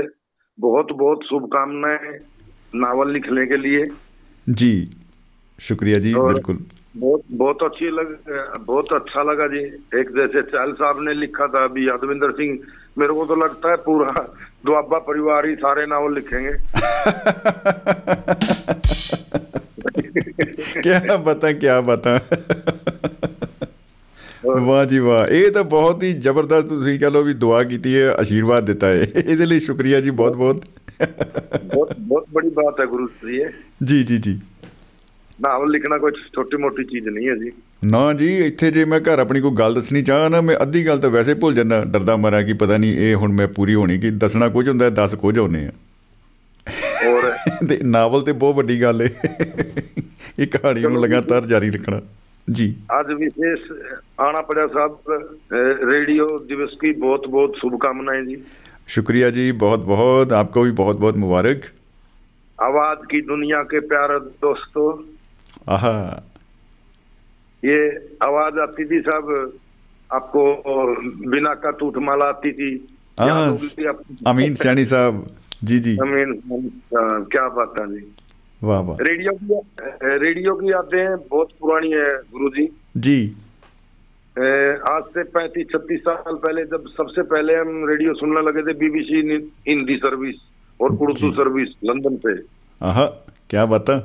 बहुत 0.59 0.93
बहुत 1.03 1.24
शुभकामनाएं 1.30 2.12
नावल 2.80 3.12
लिखने 3.12 3.47
के 3.47 3.57
लिए 3.57 3.85
जी 4.47 4.72
शुक्रिया 5.59 5.99
जी 5.99 6.14
बिल्कुल 6.14 6.59
बहुत 6.97 7.22
बहुत 7.32 7.62
अच्छी 7.62 7.91
लग 7.91 8.16
बहुत 8.66 8.93
अच्छा 8.93 9.22
लगा 9.22 9.47
जी 9.55 9.62
एक 10.01 10.11
जैसे 10.16 10.43
चाल 10.51 10.72
साहब 10.72 11.01
ने 11.03 11.14
लिखा 11.14 11.47
था 11.55 11.64
अभी 11.64 11.89
यादविंदर 11.89 12.32
सिंह 12.41 12.59
मेरे 12.99 13.14
को 13.14 13.26
तो 13.26 13.37
लगता 13.37 13.70
है 13.70 13.76
पूरा 13.87 14.26
दुआबा 14.66 14.99
परिवार 15.07 15.47
ही 15.47 15.55
सारे 15.62 15.87
नावल 15.87 16.14
लिखेंगे 16.14 16.53
ਕੀ 20.84 20.89
ਬਤਾ 21.23 21.51
ਕੀ 21.51 21.67
ਬਤਾ। 21.86 22.21
ਵਾਹ 24.45 24.86
ਜੀ 24.86 24.99
ਵਾਹ। 24.99 25.27
ਇਹ 25.27 25.51
ਤਾਂ 25.51 25.63
ਬਹੁਤ 25.63 26.03
ਹੀ 26.03 26.13
ਜ਼ਬਰਦਸਤ 26.13 26.67
ਤੁਸੀਂ 26.67 26.99
ਕਹ 26.99 27.05
ਲੋ 27.05 27.23
ਵੀ 27.23 27.34
ਦੁਆ 27.34 27.63
ਕੀਤੀ 27.63 27.97
ਹੈ 27.97 28.09
ਆਸ਼ੀਰਵਾਦ 28.09 28.65
ਦਿੱਤਾ 28.65 28.88
ਹੈ। 28.88 29.07
ਇਹਦੇ 29.25 29.45
ਲਈ 29.45 29.59
ਸ਼ੁਕਰੀਆ 29.59 30.01
ਜੀ 30.01 30.09
ਬਹੁਤ 30.09 30.36
ਬਹੁਤ। 30.36 30.65
ਬਹੁਤ 31.73 31.93
ਬਹੁਤ 31.99 32.27
ਬੜੀ 32.34 32.49
ਬਾਤ 32.49 32.80
ਹੈ 32.80 32.86
ਗੁਰੂ 32.86 33.07
ਜੀ 33.27 33.45
ਜੀ 33.84 34.03
ਜੀ 34.03 34.17
ਜੀ। 34.17 34.39
ਨਾਵਲ 35.41 35.69
ਲਿਖਣਾ 35.69 35.97
ਕੋਈ 35.97 36.11
ਛੋਟੀ 36.11 36.57
ਮੋਟੀ 36.57 36.84
ਚੀਜ਼ 36.84 37.07
ਨਹੀਂ 37.07 37.27
ਹੈ 37.27 37.36
ਜੀ। 37.36 37.51
ਨਾ 37.86 38.13
ਜੀ 38.13 38.38
ਇੱਥੇ 38.38 38.71
ਜੇ 38.71 38.86
ਮੈਂ 38.86 38.99
ਘਰ 38.99 39.19
ਆਪਣੀ 39.19 39.41
ਕੋਈ 39.41 39.51
ਗੱਲ 39.51 39.73
ਦੱਸਣੀ 39.73 40.01
ਚਾਹਾਂ 40.01 40.30
ਨਾ 40.30 40.41
ਮੈਂ 40.41 40.55
ਅੱਧੀ 40.61 40.88
ਗੱਲ 40.88 40.99
ਤਾਂ 40.99 41.09
ਵੈਸੇ 41.09 41.34
ਭੁੱਲ 41.34 41.53
ਜਾਂਦਾ 41.53 41.84
ਡਰਦਾ 41.86 42.15
ਮਰਾਂ 42.15 42.43
ਕਿ 42.43 42.53
ਪਤਾ 42.53 42.77
ਨਹੀਂ 42.77 42.97
ਇਹ 42.97 43.15
ਹੁਣ 43.15 43.34
ਮੈਂ 43.34 43.47
ਪੂਰੀ 43.47 43.75
ਹੋਣੀ 43.75 43.97
ਕਿ 43.97 44.09
ਦੱਸਣਾ 44.09 44.49
ਕੁਝ 44.49 44.69
ਹੁੰਦਾ 44.69 44.89
ਦੱਸ 44.89 45.15
ਕੁਝ 45.15 45.39
ਹੋਣੇ 45.39 45.65
ਆ। 45.65 45.71
ਔਰ 47.07 47.30
ਤੇ 47.68 47.78
ਨਾਵਲ 47.87 48.22
ਤੇ 48.22 48.32
ਬਹੁਤ 48.35 48.55
ਵੱਡੀ 48.57 48.80
ਗੱਲ 48.82 49.03
ਹੈ 49.03 49.09
ਇਹ 50.39 50.47
ਕਹਾਣੀ 50.49 50.80
ਨੂੰ 50.82 51.01
ਲਗਾਤਾਰ 51.01 51.47
ਜਾਰੀ 51.47 51.70
ਰੱਖਣਾ 51.70 52.01
जी 52.49 52.64
आज 52.93 53.11
विशेष 53.12 53.61
आना 54.20 54.41
पड़ा 54.43 54.64
साहब 54.68 55.12
रेडियो 55.85 56.26
दिवस 56.49 56.74
की 56.80 56.91
बहुत 56.99 57.26
बहुत 57.28 57.55
शुभकामनाएं 57.57 58.24
जी 58.24 58.37
शुक्रिया 58.89 59.30
जी 59.30 59.47
बहुत 59.55 59.85
बहुत 59.87 60.32
आपको 60.35 60.62
भी 60.62 60.70
बहुत 60.72 60.99
बहुत 60.99 61.16
मुबारक 61.18 61.64
आवाज 62.59 63.07
की 63.11 63.20
दुनिया 63.24 63.62
के 63.64 63.80
प्यारे 63.87 64.18
दोस्तों 64.43 64.89
आहा 65.68 65.95
ये 67.62 67.78
आवाज 68.22 68.59
आती 68.61 68.85
थी 68.85 69.01
साहब 69.03 69.32
आपको 70.11 70.45
बिना 71.30 71.55
का 71.57 71.70
टूट 71.78 71.99
माला 72.05 72.28
आती 72.28 72.53
थी 72.53 72.70
अमीन 74.26 74.55
सैनी 74.57 74.85
साहब 74.87 75.26
जी 75.70 75.78
जी 75.87 75.97
अमीन 76.07 76.32
क्या 77.35 77.49
बात 77.59 77.74
है 77.80 77.87
जी 77.95 78.05
वाह 78.62 78.80
वाह 78.89 78.97
रेडियो 79.09 79.32
की 79.43 80.18
रेडियो 80.24 80.55
की 80.61 80.70
यादें 80.70 81.05
बहुत 81.30 81.49
पुरानी 81.61 81.91
है 81.93 82.09
गुरु 82.35 82.49
जी 82.57 82.66
जी 83.07 83.16
आज 84.93 85.03
से 85.14 85.22
पैंतीस 85.35 85.66
छत्तीस 85.72 86.01
साल 86.09 86.35
पहले 86.45 86.64
जब 86.72 86.87
सबसे 86.97 87.22
पहले 87.32 87.55
हम 87.57 87.85
रेडियो 87.89 88.14
सुनने 88.20 88.41
लगे 88.49 88.62
थे 88.68 88.72
बीबीसी 88.78 89.20
हिंदी 89.68 89.97
सर्विस 90.07 90.41
और 90.80 90.93
उर्दू 91.07 91.30
सर्विस 91.43 91.74
लंदन 91.91 92.16
पे 92.26 92.32
आहा 92.80 93.05
क्या 93.51 93.66
बता 93.74 93.97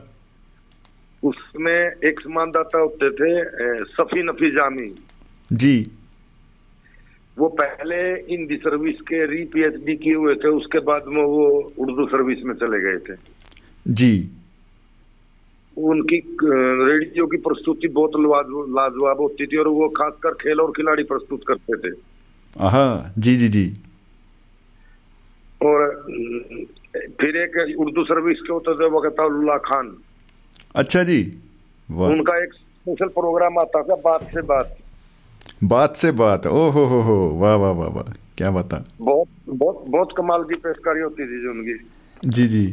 उसमें 1.23 1.91
एक 2.09 2.19
संवाददाता 2.23 2.80
होते 2.80 3.09
थे 3.21 3.32
अ, 3.39 3.86
सफी 3.95 4.23
नफी 4.30 4.51
जामी 4.57 4.88
जी 5.51 5.73
वो 7.37 7.49
पहले 7.61 7.97
हिंदी 8.28 8.57
सर्विस 8.57 9.01
के 9.01 9.24
री 9.26 9.45
पीएचडी 9.45 9.97
किए 9.97 10.14
हुए 10.14 10.35
थे 10.35 10.49
उसके 10.49 10.78
बाद 10.87 11.05
में 11.07 11.22
वो 11.22 11.47
उर्दू 11.78 12.07
सर्विस 12.07 12.45
में 12.45 12.55
चले 12.55 12.80
गए 12.80 12.99
थे। 13.07 13.16
जी। 13.87 14.12
उनकी 15.76 16.18
रेडियो 16.43 17.26
की 17.26 17.37
प्रस्तुति 17.37 17.89
बहुत 17.89 18.12
लाजवाब 18.70 19.20
होती 19.20 19.47
थी 19.47 19.57
और 19.57 19.68
वो 19.68 19.89
खासकर 19.89 20.35
खेल 20.43 20.61
और 20.61 20.70
खिलाड़ी 20.70 21.05
प्रस्तुत 21.05 21.41
करते 21.49 21.76
थे। 21.78 21.95
आहा 22.57 23.12
जी 23.18 23.37
जी 23.37 23.49
जी। 23.49 23.66
और 25.62 25.91
फिर 27.20 27.37
एक 27.37 27.57
उर्दू 27.78 28.05
सर्विस 28.05 28.41
के 28.41 28.53
होते 28.53 28.74
थे 28.74 28.91
वकतुल्ला 28.91 29.57
खान। 29.66 29.97
अच्छा 30.74 31.03
जी। 31.03 31.20
उनका 31.89 32.43
एक 32.43 32.55
स्पेशल 32.55 33.09
प्रोग्राम 33.11 33.59
आता 33.59 33.82
था 33.82 33.95
बात 34.05 34.22
से 34.24 34.43
बात। 34.47 34.76
बात 35.62 35.96
से 35.96 36.12
बात। 36.12 36.46
ओ 36.46 36.68
हो 36.70 36.84
हो 36.84 37.00
हो 37.00 37.16
वाह 37.38 37.55
वाह 37.55 37.72
वाह 37.72 37.88
वाह 37.88 38.12
क्या 38.36 38.50
बता 38.50 38.84
बहुत 39.00 39.28
बहुत 39.48 39.84
बहुत 39.88 40.12
कमाल 40.16 40.42
की 40.42 40.55
पेशकारी 40.55 41.00
होती 41.00 41.26
थी 41.26 41.42
जो 41.42 41.50
उनकी 41.50 41.74
जी 42.28 42.46
जी। 42.48 42.64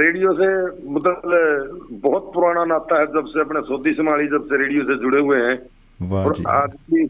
रेडियो 0.00 0.32
से 0.32 0.48
मतलब 0.90 1.88
बहुत 2.02 2.30
पुराना 2.34 2.64
नाता 2.64 3.00
है 3.00 3.06
जब 3.06 3.26
से 3.26 3.40
अपने 3.40 3.60
सऊदी 3.60 3.92
समाली 3.92 4.26
जब 4.26 4.44
से 4.44 4.56
रेडियो 4.56 4.82
से 4.82 4.96
जुड़े 4.96 5.20
हुए 5.20 5.38
हैं। 5.38 5.58
वाह 6.00 6.24
और 6.24 6.34
जी। 6.34 6.44
आज 6.48 6.76
भी 6.90 7.04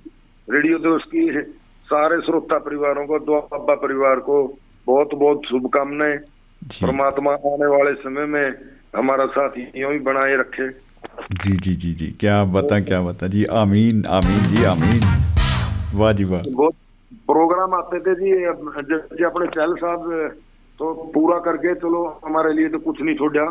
रेडियो 0.49 0.79
दोस्त 0.79 1.07
की 1.07 1.31
सारे 1.89 2.21
श्रोता 2.21 2.59
परिवारों 2.59 3.07
को 3.07 3.19
दुआबा 3.19 3.75
परिवार 3.75 4.21
को 4.21 4.57
बहुत 4.87 5.15
बहुत 5.15 5.43
शुभकामनाएँ। 5.49 6.19
परमात्मा 6.63 7.33
आने 7.33 7.67
वाले 7.67 7.95
समय 7.95 8.27
में 8.27 8.55
हमारा 8.97 9.27
साथ 9.27 9.51
यूँ 9.77 9.93
ही 9.93 9.99
बनाए 9.99 10.37
रखे। 10.37 10.69
जी 11.45 11.57
जी 11.65 11.75
जी 11.75 11.93
जी। 11.95 12.07
क्या 12.21 12.43
बता 12.57 12.81
क्या 12.81 13.01
बता 13.03 13.27
जी 13.27 13.45
आमीन 13.63 14.05
आमीन 14.19 14.43
जी 14.55 14.65
आमीन। 14.65 15.01
वाह 15.99 16.13
जी 16.13 16.25
वाह। 16.25 16.43
बहुत 16.57 16.75
प्रोग्राम 17.27 17.75
आते 17.75 17.99
थे 18.07 18.15
जी 18.15 18.31
जैसे 18.31 19.25
अपने 19.25 19.47
चहल 19.57 19.75
साहब 19.83 20.31
तो 20.79 20.93
पूरा 21.15 21.39
करके 21.45 21.75
चलो 21.75 22.05
हमारे 22.25 22.53
लिए 22.55 22.69
तो 22.69 22.79
कुछ 22.79 23.01
नहीं 23.03 23.15
छोड़ा। 23.17 23.45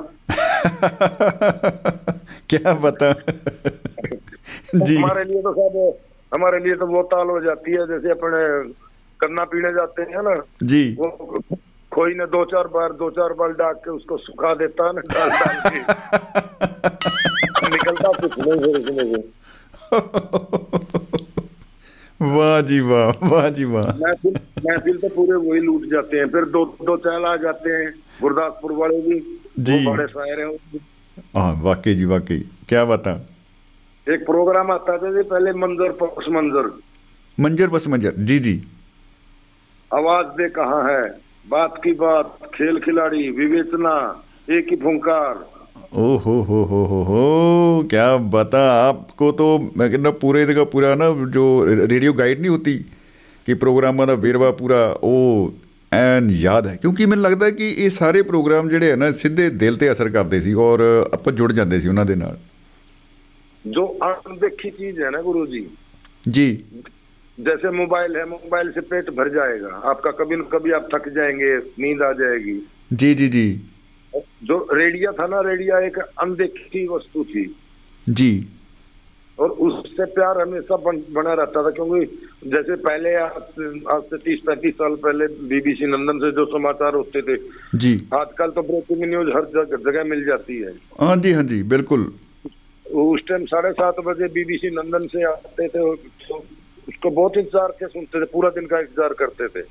क्या 2.49 2.73
बता 2.85 3.11
जी। 4.75 4.95
हमारे 4.95 5.23
लिए 5.23 5.41
तो 5.41 5.53
सब 5.53 5.97
हमारे 6.33 6.59
लिए 6.63 6.73
तो 6.75 6.85
वो 6.87 7.01
ताल 7.11 7.27
हो 7.29 7.39
जाती 7.41 7.71
है 7.71 7.85
जैसे 7.87 8.09
अपने 8.11 8.39
कन्ना 9.19 9.43
पीने 9.51 9.71
जाते 9.73 10.01
हैं 10.11 10.21
ना। 10.23 10.35
जी। 10.63 10.83
वो 10.99 11.41
कोई 11.97 12.13
ने 12.13 12.25
दो 12.31 12.43
चार 12.45 12.67
बार 12.73 12.91
दो 12.97 13.09
चार 13.11 13.33
बार 13.33 13.51
डाक 13.59 13.77
के 13.85 13.91
उसको 13.91 14.17
सुखा 14.17 14.53
देता 14.55 14.91
ना 14.91 15.01
डाल 15.13 15.29
डाल 15.29 15.55
के। 15.65 15.79
निकलता 17.69 18.11
कुछ 18.19 18.37
नहीं 18.39 18.57
फिर 18.61 18.75
उसमें 18.77 19.23
वाह 22.35 22.59
जी 22.69 22.79
वाह 22.81 23.27
वाह 23.27 23.47
जी 23.57 23.65
वाह। 23.71 23.89
महफिल 23.97 24.37
महफिल 24.67 24.97
तो 24.97 25.09
पूरे 25.09 25.37
वही 25.39 25.59
लूट 25.61 25.89
जाते 25.91 26.17
हैं। 26.17 26.27
फिर 26.29 26.45
दो 26.53 26.63
दो 26.85 26.97
चैल 26.97 27.25
आ 27.25 27.35
जाते 27.43 27.69
हैं 27.71 27.89
गुरदासपुर 28.21 28.71
वाले 28.77 29.01
भी 29.01 29.19
जी। 29.59 29.85
बड़े 29.87 30.07
शायर 30.07 30.39
हैं 30.39 30.79
हाँ 31.35 31.51
वाकई 31.63 31.95
जी 31.95 32.05
वाकई। 32.05 32.39
क्या 32.69 32.85
बता 32.85 33.11
एक 34.07 34.25
प्रोग्राम 34.25 34.71
आता 34.71 34.97
था 34.97 35.11
जी 35.13 35.23
पहले 35.29 35.51
मंजर 35.59 35.91
पस 36.01 36.25
मंजर। 36.31 36.65
मंजर 37.37 37.67
बस 37.69 37.87
मंजर 37.87 38.13
जी 38.29 38.39
जी। 38.39 38.55
आवाज़ 39.91 40.27
दे 40.37 40.49
कहाँ 40.49 40.83
है। 40.89 41.03
बात 41.46 41.80
की 41.84 41.92
बात 41.94 42.26
खेल 42.54 42.78
खिलाड़ी 42.78 43.22
विवेचना 43.30 43.94
एक 44.48 44.70
ही 44.70 44.76
फुंकार 44.76 45.34
ओ 45.94 46.04
हो 46.16 46.34
हो 46.42 46.62
हो 46.64 46.82
हो 46.84 47.02
हो 47.02 47.22
क्या 47.90 48.06
बता 48.34 48.60
आपको 48.82 49.30
तो 49.32 49.46
मैं 49.76 49.90
कहना 49.90 50.10
पूरे 50.22 50.44
का 50.54 50.64
पूरा 50.64 50.94
ना 50.94 51.08
जो 51.30 51.44
रेडियो 51.64 52.12
गाइड 52.12 52.40
नहीं 52.40 52.50
होती 52.50 52.78
ਕਿ 53.46 53.54
ਪ੍ਰੋਗਰਾਮਾਂ 53.54 54.06
ਦਾ 54.06 54.14
ਵੇਰਵਾ 54.14 54.50
ਪੂਰਾ 54.50 54.98
ਉਹ 55.02 55.52
ਐਨ 55.92 56.30
ਯਾਦ 56.30 56.66
ਹੈ 56.66 56.76
ਕਿਉਂਕਿ 56.76 57.06
ਮੈਨੂੰ 57.06 57.24
ਲੱਗਦਾ 57.24 57.50
ਕਿ 57.50 57.70
ਇਹ 57.70 57.90
ਸਾਰੇ 57.90 58.22
ਪ੍ਰੋਗਰਾਮ 58.22 58.68
ਜਿਹੜੇ 58.68 58.92
ਆ 58.92 58.96
ਨਾ 58.96 59.10
ਸਿੱਧੇ 59.12 59.48
ਦਿਲ 59.50 59.76
ਤੇ 59.76 59.92
ਅਸਰ 59.92 60.08
ਕਰਦੇ 60.08 60.40
ਸੀ 60.40 60.52
ਔਰ 60.54 60.80
ਆਪਾਂ 61.12 61.32
ਜੁੜ 61.32 61.52
ਜਾਂਦੇ 61.52 61.80
ਸੀ 61.80 61.88
ਉਹਨਾਂ 61.88 62.04
ਦੇ 62.04 62.14
ਨਾਲ 62.14 62.36
जो 63.64 63.82
अनदेखी 64.04 64.70
चीज 64.70 64.96
है 65.00 65.10
ना 65.10 65.20
गुरु 65.26 65.42
जी 65.50 65.60
ਜੀ 66.30 66.46
जैसे 67.37 67.69
मोबाइल 67.69 68.15
है 68.17 68.25
मोबाइल 68.29 68.71
से 68.71 68.81
पेट 68.81 69.09
भर 69.09 69.29
जाएगा। 69.29 69.69
आपका 69.89 70.11
कभी 70.11 70.35
न 70.35 70.41
कभी 70.53 70.71
आप 70.71 70.89
थक 70.95 71.09
जाएँगे 71.09 71.57
नींद 71.79 72.01
आ 72.01 72.11
जाएगी। 72.11 72.59
जी 72.93 73.13
जी 73.15 73.27
जी। 73.29 73.47
जो 74.43 74.57
रेडिया 74.73 75.11
था 75.11 75.27
ना 75.27 75.41
रेडिया 75.41 75.79
एक 75.79 75.97
अनदेखी 75.97 76.87
वस्तु 76.87 77.23
थी। 77.23 77.45
जी। 78.07 78.47
और 79.37 79.49
उससे 79.49 80.05
प्यार 80.05 80.41
हमेशा 80.41 80.75
बना 80.77 81.33
रहता 81.33 81.63
था 81.63 81.69
क्योंकि 81.69 82.05
जैसे 82.49 82.75
पहले 82.75 83.13
आज 83.15 84.01
से 84.03 84.17
तीस 84.17 84.39
पैंतीस 84.47 84.73
साल 84.73 84.95
पहले 84.95 85.27
बीबीसी 85.47 85.85
नंदन 85.85 86.19
से 86.19 86.31
जो 86.31 86.45
समाचार 86.45 86.95
होते 86.95 87.21
थे 87.21 87.37
जी। 87.77 87.93
आजकल 88.13 88.51
तो 88.51 88.61
ब्रेकिंग 88.61 89.03
न्यूज़ 89.09 89.29
हर 89.29 89.45
जगह 89.55 89.91
जगह 89.91 90.03
मिल 90.03 90.25
जाती 90.25 90.57
है। 90.57 90.71
हाँ 91.01 91.15
जी 91.17 91.31
हाँ 91.31 91.43
जी 91.43 91.61
बिल्कुल। 91.63 92.11
उस 92.85 93.21
टाइम 93.27 93.45
साढ़े 93.45 93.71
सात 93.71 93.99
बजे 94.05 94.27
बीबीसी 94.33 94.69
नंदन 94.69 95.07
से 95.07 95.23
आते 95.23 95.67
थे 95.67 95.67
तो 95.67 96.45
उसको 96.87 97.09
बहुत 97.11 97.37
इंतज़ार 97.37 97.71
के 97.79 97.87
सुनते 97.87 98.21
थे 98.21 98.25
पूरा 98.33 98.49
दिन 98.57 98.65
का 98.65 98.79
इंतज़ार 98.79 99.13
करते 99.19 99.47
थे। 99.47 99.63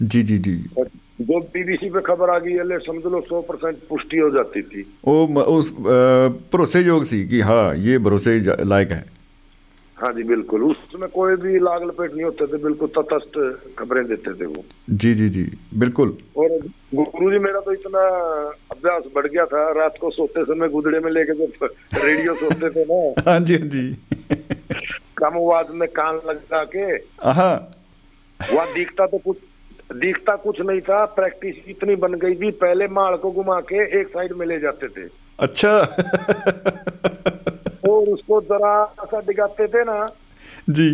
जी 0.00 0.22
जी 0.22 0.38
जी। 0.38 0.56
जो 1.20 1.38
बीबीसी 1.54 1.88
पे 1.90 2.00
खबर 2.02 2.30
आ 2.30 2.38
गई 2.38 2.56
अल्ले 2.58 2.78
समझ 2.86 3.04
लो 3.04 3.20
सौ 3.28 3.40
परसेंट 3.48 3.78
पुष्टि 3.88 4.18
हो 4.18 4.30
जाती 4.30 4.62
थी। 4.62 4.86
ओ, 5.04 5.26
उस 5.26 5.72
भरोसे 5.72 6.80
योग 6.80 7.04
सी 7.04 7.26
कि 7.28 7.40
हाँ 7.40 7.74
ये 7.78 7.98
भरोसे 7.98 8.38
लायक 8.64 8.92
है। 8.92 9.04
हाँ 9.96 10.12
जी 10.12 10.22
बिल्कुल। 10.22 10.62
उसमें 10.64 11.08
कोई 11.10 11.34
भी 11.36 11.58
लाग 11.58 11.82
लपेट 11.82 12.12
नहीं 12.12 12.24
होते 12.24 12.46
थे 12.46 12.58
बिल्कुल 12.62 12.88
तटस्थ 12.96 13.38
खबरें 13.78 14.06
देते 14.06 14.32
थे 14.40 14.46
वो। 14.46 14.64
जी 14.90 15.14
जी 15.14 15.28
जी 15.28 15.44
बिल्कुल। 15.78 16.16
और 16.36 16.58
गुरु 16.94 17.30
जी 17.30 17.38
मेरा 17.38 17.60
तो 17.60 17.72
इतना 17.72 18.02
अभ्यास 18.72 19.02
बढ़ 19.14 19.26
गया 19.26 19.44
था 19.52 19.70
रात 19.78 19.98
को 20.00 20.10
सोते 20.10 20.44
समय 20.44 20.68
गुदड़े 20.68 21.00
में 21.00 21.10
लेके 21.12 21.34
जब 21.36 21.68
रेडियो 21.94 22.34
सोते 22.34 22.70
थे 22.70 22.84
ना। 22.84 23.00
हाँ 23.30 23.38
जी 23.40 23.56
हाँ 23.56 23.68
जी। 23.68 23.84
सामूवाद 25.22 25.70
में 25.70 25.88
कान 25.98 26.20
लगा 26.26 26.64
के। 26.76 26.92
वह 28.40 28.74
दिखता 28.74 29.06
तो 29.06 29.18
कुछ 29.18 29.36
दिखता 29.94 30.34
कुछ 30.42 30.60
नहीं 30.60 30.80
था। 30.80 31.04
प्रैक्टिस 31.16 31.56
इतनी 31.68 31.94
बन 32.02 32.14
गई 32.18 32.34
थी। 32.34 32.50
पहले 32.60 32.86
माल 32.88 33.16
को 33.16 33.30
घुमा 33.32 33.60
के 33.70 33.82
एक 34.00 34.08
साइड 34.08 34.32
में 34.32 34.46
ले 34.46 34.58
जाते 34.60 34.88
थे। 34.88 35.08
अच्छा। 35.38 35.72
और 37.88 38.08
उसको 38.08 38.40
जरा 38.42 38.74
ऐसा 39.04 39.20
दिखाते 39.20 39.66
थे 39.68 39.82
ना। 39.84 40.06
जी। 40.70 40.88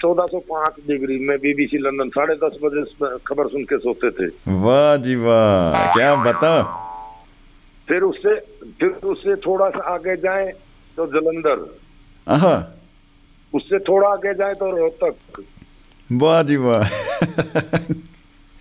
चौदह 0.00 0.26
सौ 0.26 0.38
पाँच 0.48 0.74
डिग्री 0.88 1.18
में 1.26 1.36
बीबीसी 1.38 1.78
लंदन 1.78 2.08
साढ़े 2.08 2.34
दस 2.36 2.58
बजे 2.62 2.82
खबर 3.26 3.48
सुन 3.48 3.62
के 3.64 3.78
सोते 3.78 4.10
थे। 4.10 4.26
वाह 4.62 4.96
जी 5.04 5.16
वाह। 5.16 5.94
क्या 5.94 6.14
बता? 6.24 6.52
फिर 7.88 8.02
उससे 8.02 8.34
फिर 8.80 8.90
उससे 9.12 9.36
थोड़ा 9.46 9.68
सा 9.70 9.82
आगे 9.94 10.16
जाए 10.16 10.46
तो 10.96 11.06
जलंधर। 11.06 11.64
उससे 13.53 13.79
थोड़ा 13.89 14.07
आगे 14.09 14.33
जाए 14.39 14.53
तो 14.61 14.69
रोहतक 14.77 15.43
वाह 16.21 16.41
जी 16.49 16.55
वाह 16.63 16.81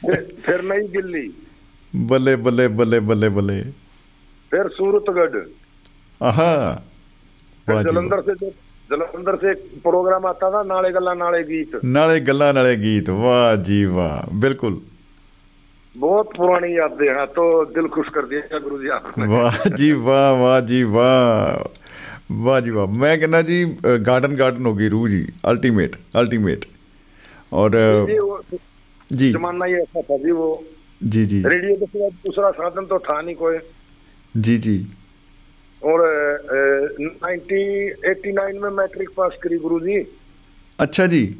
फिर, 0.02 0.16
फिर 0.46 0.62
नई 0.72 0.86
दिल्ली 0.96 1.26
बल्ले 1.94 2.36
बल्ले 2.46 2.68
बल्ले 2.80 3.00
बल्ले 3.10 3.28
बल्ले 3.38 3.60
फिर 4.52 4.68
सूरतगढ़ 4.76 5.36
आहा 6.20 6.52
फिर 7.66 7.74
वाह 7.74 7.82
जी 7.82 7.88
जलंधर 7.90 8.20
से 8.28 8.34
जो 8.44 8.50
जलंधर 8.90 9.36
से 9.42 9.50
एक 9.50 9.62
प्रोग्राम 9.82 10.26
आता 10.26 10.50
था 10.54 10.62
नाले 10.72 10.90
गला 10.92 11.14
नाले 11.20 11.42
गीत 11.52 11.74
वाह। 11.74 11.86
नाले 11.92 12.20
गल्ला 12.30 12.50
नाले 12.58 12.76
गीत 12.86 13.08
वाह 13.22 13.54
जी 13.68 13.84
वाह 13.98 14.16
बिल्कुल 14.44 14.80
बहुत 15.94 16.32
पुरानी 16.36 16.76
यादें 16.76 17.08
हैं 17.08 17.26
तो 17.38 17.44
दिल 17.74 17.86
खुश 17.96 18.08
कर 18.14 18.26
दिया 18.32 18.58
गुरु 18.66 18.78
जी 18.82 18.88
आपने 18.98 19.26
वाह 22.31 22.37
जी 22.37 22.45
वाह। 22.45 22.45
वाह 22.45 22.59
जी 22.59 22.71
वाह 22.71 22.85
वाह 22.85 22.89
जी 22.89 22.95
वाह 22.95 23.01
मैं 23.01 23.19
कहना 23.19 23.41
जी 23.41 23.65
गार्डन 23.85 24.35
गार्डन 24.35 24.65
होगी 24.65 24.87
रूह 24.87 25.09
जी। 25.09 25.27
अल्टीमेट 25.45 25.95
अल्टीमेट 26.15 26.65
और 27.53 27.71
जी, 27.75 28.19
वो 28.19 28.43
जी। 29.11 29.31
जमाना 29.31 29.65
ही 29.65 29.73
ऐसा 29.73 30.01
था 30.01 30.17
जी 30.17 30.31
वो। 30.31 30.63
जी 31.03 31.25
जी। 31.25 31.43
रेडियो 31.45 31.75
के 31.75 31.85
सिवा 31.85 32.09
दूसरा 32.09 32.51
साधन 32.51 32.85
तो 32.85 32.99
था 32.99 33.21
नहीं 33.21 33.35
कोई। 33.35 33.57
जी 34.37 34.57
जी। 34.57 34.87
और 35.83 36.01
नाइनटीन 37.01 38.09
एट्टी 38.09 38.31
नाइन 38.31 38.59
में 38.59 38.69
मैट्रिक 38.69 39.09
पास 39.17 39.31
करी 39.43 39.57
गुरु 39.57 39.79
जी। 39.79 40.07
अच्छा 40.79 41.05
जी। 41.05 41.35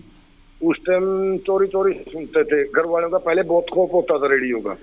उस 0.63 0.77
टाइम 0.77 1.37
चोरी 1.37 1.67
चोरी 1.67 1.93
सुनते 1.93 2.43
थे। 2.43 2.63
घर 2.63 2.85
वालों 2.85 3.09
का 3.09 3.17
पहले 3.17 3.43
बहुत 3.43 3.65
खौफ 3.73 3.89
होता 3.93 4.17
था 4.17 4.27
रेडियो 4.27 4.59
का। 4.59 4.77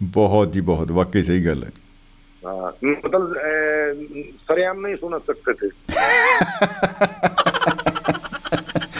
बहुत 0.00 0.52
जी 0.52 0.60
बहुत 0.60 0.90
वाकई 0.90 1.22
सही 1.22 1.40
गल 1.40 1.62
हाँ। 1.62 1.70
मतलब 2.46 3.34
सरेआम 4.48 4.80
नहीं 4.86 4.94
सुन 4.94 5.18
सकते 5.18 5.52
थे। 5.52 5.68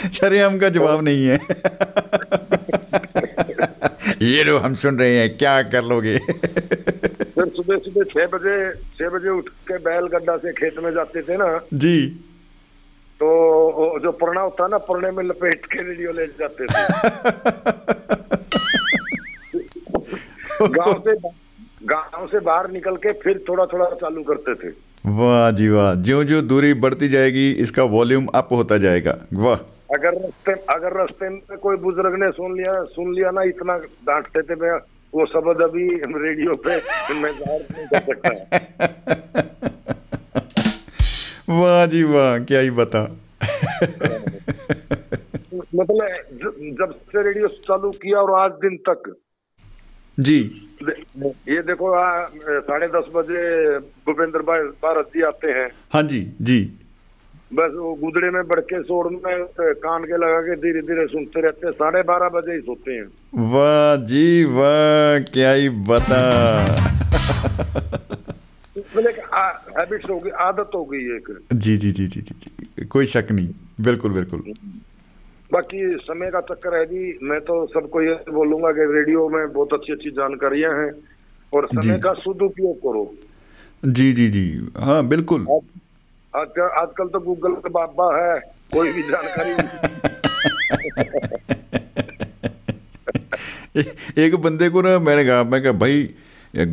शरेआम 0.13 0.59
का 0.59 0.69
जवाब 0.69 1.03
नहीं 1.03 1.25
है। 1.25 1.39
ये 4.21 4.43
लो 4.43 4.57
हम 4.57 4.73
सुन 4.73 4.99
रहे 4.99 5.17
हैं 5.17 5.37
क्या 5.37 5.61
कर 5.63 5.83
लोगे? 5.83 6.17
फिर 7.33 7.45
सुबह 7.45 7.77
सुबह 7.77 8.03
छह 8.03 8.25
बजे 8.27 8.73
छह 8.73 9.09
बजे 9.09 9.29
उठ 9.29 9.49
के 9.49 9.77
बैलगड्ढा 9.77 10.37
से 10.37 10.53
खेत 10.53 10.75
में 10.83 10.91
जाते 10.93 11.21
थे 11.21 11.37
ना 11.37 11.61
जी। 11.73 12.07
तो 13.19 13.99
जो 13.99 14.11
परना 14.11 14.41
होता 14.41 14.67
ना 14.67 14.77
पुरने 14.77 15.11
में 15.11 15.23
लपेट 15.23 15.65
के 15.65 15.81
रेडियो 15.83 16.11
ले 16.11 16.25
जाते 16.25 16.65
थे। 16.65 16.81
गाँव 20.67 21.03
से 21.07 21.42
गाँव 21.83 22.27
से 22.27 22.39
बाहर 22.39 22.69
निकल 22.71 22.95
के 22.95 23.11
फिर 23.21 23.43
थोड़ा 23.49 23.65
थोड़ा 23.65 23.85
चालू 24.01 24.23
करते 24.23 24.53
थे। 24.55 24.69
वाह 25.09 25.49
जी 25.51 25.67
वाह। 25.69 25.93
ज्यो 26.01 26.23
ज्यो 26.23 26.41
दूरी 26.41 26.73
बढ़ती 26.83 27.07
जाएगी 27.09 27.49
इसका 27.63 27.83
वॉल्यूम 27.93 28.25
अप 28.35 28.49
होता 28.51 28.77
जाएगा। 28.77 29.15
वाह। 29.33 29.57
अगर 29.95 30.13
रास्ते 30.13 30.51
अगर 30.73 30.93
रास्ते 30.97 31.29
में 31.29 31.57
कोई 31.61 31.75
बुज़ुर्ग 31.77 32.13
ने 32.23 32.29
सुन 32.31 32.55
लिया 32.57 32.73
सुन 32.91 33.13
लिया 33.15 33.31
ना 33.31 33.41
इतना 33.49 33.73
डांटते 34.07 34.41
थे 34.41 34.55
मैं 34.61 34.71
वो 35.13 35.25
शब्द 35.25 35.61
अभी 35.61 35.87
रेडियो 36.17 36.53
पे 36.67 36.75
मैं 37.13 37.31
ज़ाहिर 37.39 37.61
नहीं 37.71 37.87
कर 37.87 38.01
सकता। 38.05 38.29
वाह 41.59 41.85
जी 41.85 42.03
वाह 42.03 42.37
क्या 42.45 42.59
ही 42.59 42.71
बता। 42.79 43.01
मतलब 45.75 45.99
जब 46.79 46.91
से 47.11 47.23
रेडियो 47.23 47.47
चालू 47.67 47.89
किया 48.03 48.17
और 48.19 48.31
आज 48.39 48.51
दिन 48.61 48.77
तक 48.89 49.01
जी। 50.17 50.37
ये 51.49 51.61
देखो 51.63 51.91
साढ़े 52.61 52.87
दस 52.87 53.05
बजे 53.15 53.41
भूपेंद्र 53.79 54.39
भाई 54.41 54.61
भारत 54.83 55.09
जी 55.13 55.21
आते 55.27 55.51
हैं। 55.51 55.69
हाँ 55.93 56.03
जी 56.03 56.21
जी। 56.41 56.59
बस 57.53 57.71
वो 57.75 57.93
गुदड़े 57.95 58.29
में 58.31 58.47
बड़के 58.47 58.81
शोर 58.83 59.07
में 59.13 59.45
कान 59.59 60.03
के 60.03 60.17
लगा 60.17 60.39
के 60.41 60.55
धीरे 60.61 60.81
धीरे 60.81 61.05
सुनते 61.07 61.41
रहते 61.41 61.67
हैं। 61.67 61.73
साढ़े 61.73 62.01
बारह 62.03 62.29
बजे 62.29 62.53
ही 62.53 62.59
सोते 62.61 62.91
हैं। 62.91 63.05
वाह 63.51 63.95
जी 64.05 64.43
वाह 64.53 65.19
क्या 65.33 65.51
ही 65.51 65.69
बता। 65.89 66.21
हैबिट्स 69.77 70.09
हो 70.09 70.17
गई 70.19 70.29
आदत 70.41 70.71
हो 70.75 70.83
गई 70.85 71.03
एक। 71.15 71.37
जी 71.53 71.75
जी 71.77 71.91
जी 71.91 72.07
जी 72.07 72.21
जी 72.21 72.35
जी। 72.39 72.85
कोई 72.85 73.05
शक 73.05 73.27
नहीं। 73.31 73.49
बिल्कुल 73.81 74.11
बिल्कुल। 74.11 74.43
बाकी 75.53 75.79
समय 76.01 76.29
का 76.31 76.41
चक्कर 76.41 76.75
है 76.77 76.85
जी। 76.85 77.01
मैं 77.23 77.39
तो 77.41 77.55
सबको 77.73 78.01
ये 78.01 78.13
बोलूँगा 78.31 78.71
कि 78.71 78.85
रेडियो 78.93 79.27
में 79.29 79.41
बहुत 79.53 79.73
अच्छी 79.73 79.93
अच्छी 79.93 80.09
जानकारियाँ 80.11 80.71
हैं 80.79 80.91
और 81.53 81.67
समय 81.73 81.97
का 81.99 82.13
सदुपयोग 82.21 82.77
करो। 82.77 83.03
जी 83.83 84.11
जी 84.13 84.27
जी। 84.29 84.45
हाँ 84.77 85.05
बिल्कुल। 85.07 85.41
आजकल 86.33 86.69
आजकल 86.81 87.07
तो 87.07 87.19
गूगल 87.19 87.53
का 87.63 87.69
बाबा 87.69 88.07
है 88.17 88.39
कोई 88.73 88.91
भी 88.93 89.01
जानकारी 89.03 89.53
एक 94.23 94.35
बंदे 94.35 94.69
को 94.69 94.81
ना 94.81 94.97
मैंने 94.99 95.25
कहा 95.25 95.43
मैं 95.43 95.61
कहा 95.63 95.71
भाई 95.83 96.01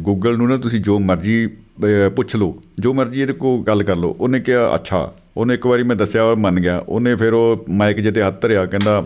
ਗੂਗਲ 0.01 0.37
ਨੂੰ 0.37 0.47
ਨਾ 0.49 0.57
ਤੁਸੀਂ 0.57 0.79
ਜੋ 0.81 0.97
ਮਰਜ਼ੀ 1.01 1.45
ਅਹ, 1.45 2.09
ਪੁੱਛ 2.09 2.35
ਲਓ 2.35 2.57
ਜੋ 2.79 2.93
ਮਰਜ਼ੀ 2.93 3.21
ਇਹਦੇ 3.21 3.33
ਕੋ 3.35 3.57
ਗੱਲ 3.67 3.83
ਕਰ 3.83 3.95
ਲਓ 3.95 4.15
ਉਹਨੇ 4.19 4.39
ਕਿਹਾ 4.39 4.73
ਅੱਛਾ 4.75 5.11
ਉਹਨੇ 5.37 5.53
ਇੱਕ 5.53 5.65
ਵਾਰੀ 5.67 5.83
ਮੈਂ 5.83 5.95
ਦੱਸਿਆ 5.95 6.23
ਔਰ 6.23 6.35
ਮੰਨ 6.35 6.59
ਗਿਆ 6.59 6.77
ਉਹਨੇ 6.89 7.15
ਫਿਰ 7.15 7.33
ਉਹ 7.33 7.65
ਮਾਈਕ 7.73 7.99
ਜਿਹੇ 7.99 8.11
ਤੇ 8.11 8.21
ਹੱਥ 8.21 8.41
ਧਰਿਆ 8.41 8.65
ਕਹਿੰਦਾ 8.65 9.03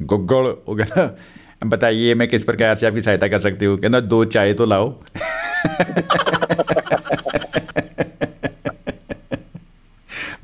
ਗੂਗਲ 0.00 0.54
ਉਹ 0.58 0.76
ਕਹਿੰਦਾ 0.76 1.14
बताइए 1.64 2.14
मैं 2.14 2.24
किस 2.30 2.42
प्रकार 2.48 2.74
से 2.76 2.86
आपकी 2.86 3.02
सहायता 3.04 3.28
कर 3.28 3.40
सकती 3.42 3.68
हूँ 3.68 3.76
कहना 3.78 4.00
दो 4.06 4.16
चाय 4.32 4.50
तो 4.54 4.64
लाओ 4.66 4.88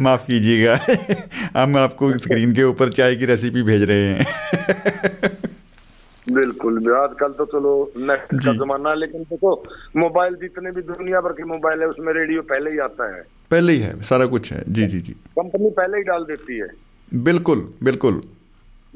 माफ 0.00 0.24
कीजिएगा 0.26 0.78
हम 1.56 1.76
आपको 1.78 2.16
स्क्रीन 2.18 2.52
के 2.54 2.62
ऊपर 2.64 2.92
चाय 2.92 3.16
की 3.16 3.26
रेसिपी 3.26 3.62
भेज 3.64 3.82
रहे 3.84 4.06
हैं 4.08 5.43
बिल्कुल 6.34 6.91
आजकल 6.95 7.32
तो 7.32 7.45
चलो 7.45 7.71
नेट 7.97 8.23
का 8.34 8.53
जमाना 8.53 8.89
है 8.89 8.99
लेकिन 8.99 9.23
देखो 9.23 9.55
तो 9.55 9.99
मोबाइल 9.99 10.36
जितने 10.36 10.71
भी 10.71 10.82
दुनिया 10.82 11.21
भर 11.21 11.32
के 11.32 11.43
मोबाइल 11.43 11.82
है 11.82 11.88
उसमें 11.88 12.13
रेडियो 12.13 12.41
पहले 12.41 12.71
ही 12.71 12.80
आता 12.80 13.15
है। 13.15 13.21
पहले 13.51 13.73
ही 13.73 13.80
है 13.80 14.01
सारा 14.01 14.26
कुछ 14.26 14.51
है। 14.53 14.63
जी 14.69 14.88
जी 14.88 15.01
जी। 15.01 15.13
कंपनी 15.13 15.69
पहले 15.69 15.97
ही 15.97 16.03
डाल 16.03 16.23
देती 16.23 16.57
है। 16.57 16.67
बिल्कुल 17.11 17.59
बिल्कुल। 17.84 18.21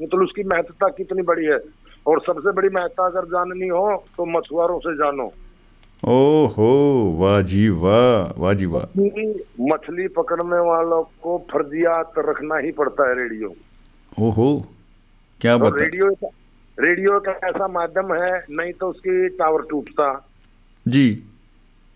मतलब 0.02 0.22
उसकी 0.22 0.44
महत्ता 0.44 0.88
कितनी 0.88 1.22
बड़ी 1.22 1.44
है? 1.46 1.58
और 2.06 2.20
सबसे 2.26 2.52
बड़ी 2.52 2.68
महत्ता 2.68 3.06
अगर 3.06 3.24
जाननी 3.26 3.68
हो 3.68 4.04
तो 4.16 4.24
मछुआरों 4.26 4.78
से 4.78 4.94
जानो। 4.96 5.32
ओहो 6.08 6.68
वाह 7.18 7.40
जी 7.42 7.68
वाह 7.68 8.40
वाह 8.40 8.52
जी 8.54 8.66
वाह। 8.66 8.84
मछली 9.70 10.08
पकड़ने 10.08 10.60
वालों 10.68 11.02
को 11.22 11.38
फर्जियात 11.52 12.12
रखना 12.18 12.56
ही 12.56 12.70
पड़ता 12.72 13.08
है 13.08 13.14
रेडियो। 13.18 13.54
ओहो 14.20 14.48
क्या 15.40 15.58
तो 15.58 15.64
बता 15.64 15.84
रेडियो 15.84 16.10
रेडियो 16.80 17.18
का 17.20 17.32
ऐसा 17.48 17.66
माध्यम 17.68 18.12
है 18.14 18.30
नहीं 18.50 18.72
तो 18.72 18.88
उसकी 18.88 19.28
टावर 19.38 19.62
टूटता। 19.70 20.08
जी। 20.86 21.06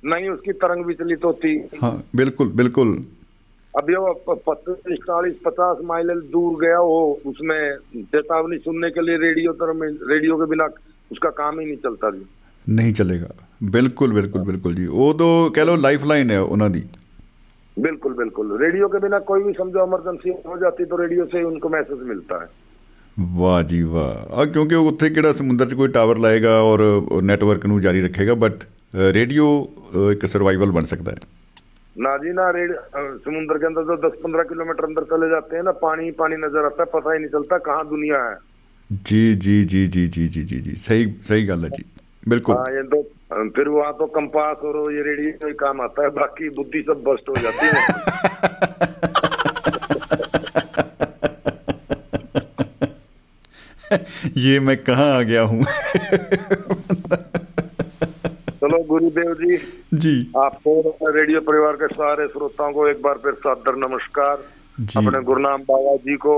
नहीं 0.03 0.29
उसकी 0.29 0.53
तरंग 0.53 0.85
विचलित 0.85 1.25
होती। 1.25 1.57
हाँ 1.83 1.93
बिल्कुल 2.17 2.49
बिल्कुल। 2.53 2.91
अभी 3.75 3.95
वो 3.95 4.13
पच्चीस 4.49 4.99
चालीस 4.99 5.37
पचास 5.45 5.79
माइल 5.85 6.09
दूर 6.33 6.61
गया 6.61 6.77
हो 6.79 6.99
उसमें 7.27 7.77
चेतावनी 7.97 8.59
सुनने 8.59 8.91
के 8.91 9.01
लिए 9.01 9.17
रेडियो 9.19 9.53
तरह 9.53 9.87
रेडियो 10.13 10.37
के 10.37 10.47
बिना 10.51 10.67
उसका 11.11 11.31
काम 11.31 11.61
ही 11.61 11.67
नहीं 11.67 11.77
चलता 11.77 12.11
जी। 12.11 12.27
नहीं 12.67 12.93
चलेगा। 12.93 13.31
बिल्कुल 13.71 14.13
बिल्कुल 14.13 14.43
बिल्कुल 14.43 14.75
जी। 14.75 14.87
वो 14.87 15.13
तो 15.13 15.29
कह 15.51 15.65
लो 15.65 15.77
लाइफ 15.77 16.05
लाइन 16.05 16.31
है 16.31 16.43
उन्होंने 16.45 16.83
बिल्कुल 17.77 18.13
बिल्कुल। 18.15 18.57
रेडियो 18.63 18.89
के 18.89 18.99
बिना 18.99 19.19
कोई 19.29 19.43
भी 19.43 19.53
समझो 19.53 19.87
इमरजेंसी 19.87 20.31
हो 20.47 20.59
जाती 20.59 20.85
तो 20.85 20.97
रेडियो 20.97 21.25
से 21.27 21.43
उनको 21.43 21.69
मैसेज 21.69 22.03
मिलता 22.09 22.43
है। 22.43 22.49
ਵਾਹ 23.17 23.63
ਜੀ 23.63 23.83
ਵਾਹ 23.83 24.33
ਆ 24.33 24.45
ਕਿਉਂਕਿ 24.47 24.75
ਉੱਥੇ 24.75 25.09
ਕਿਹੜਾ 25.11 25.33
ਸਮੁੰਦਰ 25.33 25.67
'ਚ 25.67 25.75
ਕੋਈ 25.75 25.89
ਟਾਵਰ 25.89 26.19
ਲਾਏਗਾ 26.19 26.59
ਔਰ 26.63 26.83
ਨੈਟਵਰਕ 27.23 27.67
ਨੂੰ 27.67 27.81
ਜਾਰੀ 27.81 28.03
ਰੱਖੇਗਾ 28.03 28.35
ਬਟ 28.37 28.65
ਰੇਡੀਓ 29.15 29.47
ਇੱਕ 30.13 30.27
ਸਰਵਾਈਵਲ 30.27 30.71
ਬਣ 30.71 30.85
ਸਕਦਾ 30.87 31.13
ਹੈ 31.13 31.33
ना 31.97 32.13
जी 32.17 32.31
ना 32.31 32.45
रेड 32.51 32.71
समुद्र 33.25 33.57
के 33.57 33.67
अंदर 33.67 33.85
जो 33.85 33.97
दस 33.99 34.15
पंद्रह 34.23 34.47
किलोमीटर 34.47 34.85
अंदर 34.85 35.05
चले 35.07 35.27
जाते 35.29 35.57
हैं 35.57 35.63
ना 35.65 35.75
पानी 35.77 36.09
पानी 36.17 36.39
नजर 36.39 36.65
आता 36.65 36.83
है 36.83 36.87
पता 36.95 37.13
ही 37.13 37.19
नहीं 37.19 37.31
चलता 37.31 37.59
कहाँ 37.61 37.85
दुनिया 37.87 38.23
है 38.23 38.97
जी 39.05 39.21
जी 39.39 39.55
जी 39.67 39.83
जी 39.89 40.03
जी 40.09 40.25
जी 40.29 40.43
जी 40.45 40.59
जी 40.61 40.75
सही 40.81 41.05
सही 41.25 41.45
गल 41.47 41.63
है 41.63 41.71
जी 41.73 41.85
बिल्कुल 42.27 42.57
हाँ 42.57 42.73
ये 42.73 42.83
तो 42.89 43.01
फिर 43.53 43.71
वहाँ 43.71 43.93
तो 43.95 44.09
कंपास 44.13 44.65
और 44.65 44.81
ये 44.93 45.05
रेडियो 45.05 45.47
ही 45.47 45.55
काम 45.57 45.81
आता 45.83 46.03
है 46.03 46.11
बाकी 46.15 46.51
बुद्धि 46.57 46.83
सब 46.85 47.07
बस्ट 47.07 47.29
हो 47.29 47.37
जाती 47.39 47.71
है 47.71 49.34
ये 54.47 54.59
मैं 54.61 54.77
कहाँ 54.85 55.11
आ 55.19 55.23
गया 55.23 55.43
हूँ? 55.43 55.63
चलो 58.65 58.79
गुरुदेव 58.89 59.33
जी 59.41 59.57
जी। 60.05 60.15
आपको 60.45 60.97
रेडियो 61.17 61.41
परिवार 61.49 61.77
के 61.83 61.87
सारे 61.95 62.27
श्रोताओं 62.29 62.73
को 62.73 62.89
एक 62.89 63.03
बार 63.03 63.19
फिर 63.25 63.33
सादर 63.45 63.77
नमस्कार। 63.89 64.37
अपने 64.99 65.23
गुरुनाम 65.25 65.63
बाबा 65.71 65.97
जी 66.07 66.17
को 66.27 66.35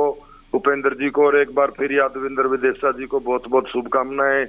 उपेंद्र 0.55 0.95
जी 1.01 1.11
को 1.11 1.27
और 1.27 1.41
एक 1.41 1.55
बार 1.55 1.73
फिर 1.79 1.93
यादविंदर 1.93 2.47
विदेशा 2.47 2.91
जी 2.99 3.07
को 3.07 3.21
बहुत 3.21 3.49
बहुत 3.51 3.69
शुभकामनाएँ। 3.73 4.45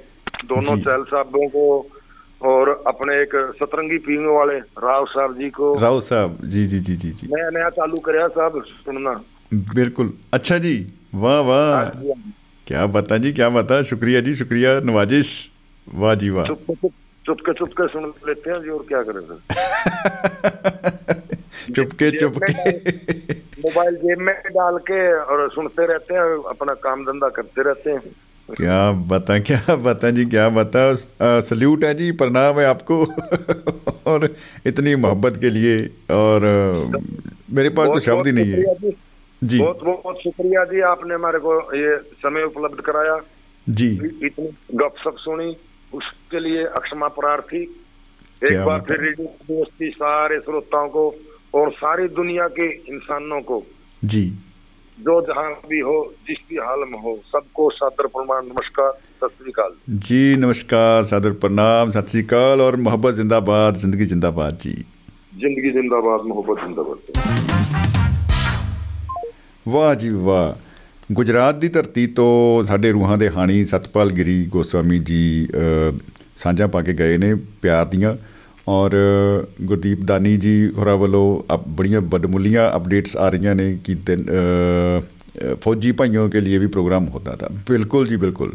दोनों। 0.50 0.76
चैल 0.78 1.02
साहबों 1.02 1.48
को 1.48 1.64
और 2.48 2.68
अपने 2.86 3.14
एक 3.22 3.34
सतरंगी 3.62 3.98
पीने 4.06 4.36
वाले 4.36 4.58
राव 4.84 5.06
साहब 5.06 5.38
जी 5.38 5.48
को। 5.50 5.72
राव 5.78 6.00
साहब 6.00 6.38
जी 6.44 6.66
जी 6.66 6.78
जी 6.80 6.96
जी 6.96 7.10
जी। 7.10 7.26
नया 7.34 7.48
नया 7.50 7.68
चालू 7.78 7.96
कराया 8.06 8.28
साहब 8.28 8.62
सुनना। 8.66 9.14
बिल्कुल। 9.74 10.12
अच्छा 10.32 10.58
जी 10.58 10.74
वाह 11.14 11.40
वाह। 11.40 11.74
हाँ 11.74 11.84
हाँ। 11.84 12.32
क्या 12.68 12.86
बता 12.94 13.16
जी 13.16 13.32
क्या 13.32 13.48
बता 13.50 13.80
शुक्रिया 13.82 14.20
जी 14.20 14.34
शुक्रिया 14.34 14.78
नवाजिश। 14.84 15.28
वाह 15.86 16.14
जी 16.14 16.30
वाह। 16.30 16.46
चुपके 16.46 17.52
चुपके 17.52 17.86
सुन 17.88 18.04
लेते 18.28 18.50
हैं 18.50 18.58
जी 18.62 18.68
और 18.70 18.84
क्या 18.88 19.02
करें 19.02 19.20
सर 19.28 19.38
चुपके 21.76 22.10
चुपके 22.18 22.72
मोबाइल 23.64 23.94
जेब 23.94 24.18
में 24.18 24.34
डाल 24.56 24.76
के 24.90 25.00
और 25.12 25.48
सुनते 25.54 25.86
रहते 25.86 26.14
हैं 26.14 26.22
अपना 26.48 26.74
काम 26.84 27.04
धंधा 27.04 27.28
करते 27.28 27.62
रहते 27.62 27.90
हैं। 27.90 28.00
क्या 28.48 28.80
बता 28.92 29.38
क्या 29.48 29.74
बता 29.86 30.10
जी 30.10 30.24
क्या 30.24 30.48
बता 30.48 30.84
सल्यूट 31.48 31.84
है 31.84 31.94
जी 31.94 32.10
प्रणाम 32.20 32.60
है 32.60 32.66
आपको। 32.66 32.96
और 34.12 34.28
इतनी 34.66 34.94
मोहब्बत 34.96 35.36
के 35.40 35.50
लिए 35.50 35.74
और 36.20 36.46
मेरे 37.50 37.68
पास 37.78 37.88
तो 37.88 38.00
शब्द 38.00 38.26
ही 38.26 38.32
नहीं 38.32 38.52
है। 38.52 38.62
जी। 39.42 39.58
बहुत 39.58 39.82
बहुत 39.84 40.16
शुक्रिया 40.18 40.64
जी 40.64 40.80
आपने 40.86 41.14
हमारे 41.14 41.38
को 41.38 41.52
ये 41.76 41.96
समय 42.18 42.42
उपलब्ध 42.44 42.80
कराया। 42.80 43.18
जी। 43.66 43.88
इतनी 44.26 44.48
गपशप 44.74 45.16
सुनी 45.18 45.56
उसके 45.92 46.40
लिए 46.40 46.64
अक्षमा 46.64 47.08
प्रार्थी। 47.18 47.62
एक 48.42 48.64
बार 48.64 48.80
फिर 48.80 49.00
रेडियो 49.00 49.28
दोस्ती 49.48 49.90
सारे 49.90 50.38
श्रोताओं 50.40 50.88
को 50.88 51.04
और 51.54 51.70
सारी 51.72 52.08
दुनिया 52.16 52.48
के 52.58 52.68
इंसानों 52.92 53.40
को। 53.42 53.62
जी। 54.02 54.24
जो 54.98 55.20
जहाँ 55.26 55.50
भी 55.68 55.80
हो 55.80 55.96
जिस 56.28 56.38
भी 56.48 56.56
हाल 56.58 56.80
में 56.88 56.98
हो 57.00 57.14
सबको 57.26 57.68
सादर 57.70 58.06
प्रणाम 58.06 58.46
नमस्कार 58.46 58.90
सत 58.92 59.30
श्री 59.38 59.50
अकाल। 59.50 59.74
जी 59.98 60.36
नमस्कार 60.36 61.04
सादर 61.04 61.32
प्रणाम 61.42 61.90
सत 61.90 62.08
श्री 62.08 62.22
अकाल 62.22 62.60
और 62.60 62.76
मोहब्बत 62.78 63.14
जिंदाबाद 63.14 63.74
ज़िंदगी 63.76 64.06
जिंदाबाद 64.06 64.58
जी। 64.62 64.72
ज़िंदगी 65.34 65.70
जिंदाबाद 65.72 66.26
मोहब्बत 66.26 66.64
जिंदाबाद। 66.64 67.97
ਵਾਹ 69.67 69.93
ਜੀ 69.95 70.09
ਵਾਹ 70.09 70.53
ਗੁਜਰਾਤ 71.13 71.55
ਦੀ 71.55 71.67
ਧਰਤੀ 71.67 72.05
ਤੋਂ 72.07 72.63
ਸਾਡੇ 72.63 72.91
ਰੂਹਾਂ 72.91 73.17
ਦੇ 73.17 73.29
ਹਾਣੀ 73.29 73.63
ਸਤਪਾਲ 73.65 74.11
ਗਿਰੀ 74.11 74.45
ਗੋਸਵਾਮੀ 74.45 74.99
ਜੀ 74.99 75.47
ਅ, 75.47 75.91
ਸਾਂਝਾਂ 76.37 76.67
ਪਾ 76.67 76.81
ਕੇ 76.81 76.93
ਗਏ 76.93 77.17
ਨੇ 77.17 77.33
ਪਿਆਰ 77.61 77.85
ਦੀਆਂ 77.85 78.15
ਔਰ 78.67 78.91
ਗੁਰਦੀਪ 79.61 80.03
ਦਾਨੀ 80.03 80.35
ਜੀ 80.37 80.53
ਹੋਰਾਂ 80.77 80.95
ਵੱਲੋਂ 80.97 81.23
ਅਬ 81.53 81.63
ਬੜੀਆਂ 81.67 82.01
ਬਦਮੁੱਲੀਆਂ 82.01 82.69
ਅਪਡੇਟਸ 82.75 83.15
ਆ 83.17 83.29
ਰਹੀਆਂ 83.29 83.55
ਨੇ 83.55 83.77
ਕਿ 83.83 83.95
ਦਿਨ 84.05 84.25
अ, 84.29 85.01
फौजी 85.61 85.91
भाइयों 85.99 86.23
के 86.29 86.39
लिए 86.41 86.57
भी 86.59 86.67
प्रोग्राम 86.73 87.05
होता 87.13 87.31
था 87.37 87.47
बिल्कुल 87.69 88.03
जी 88.09 88.17
बिल्कुल 88.17 88.51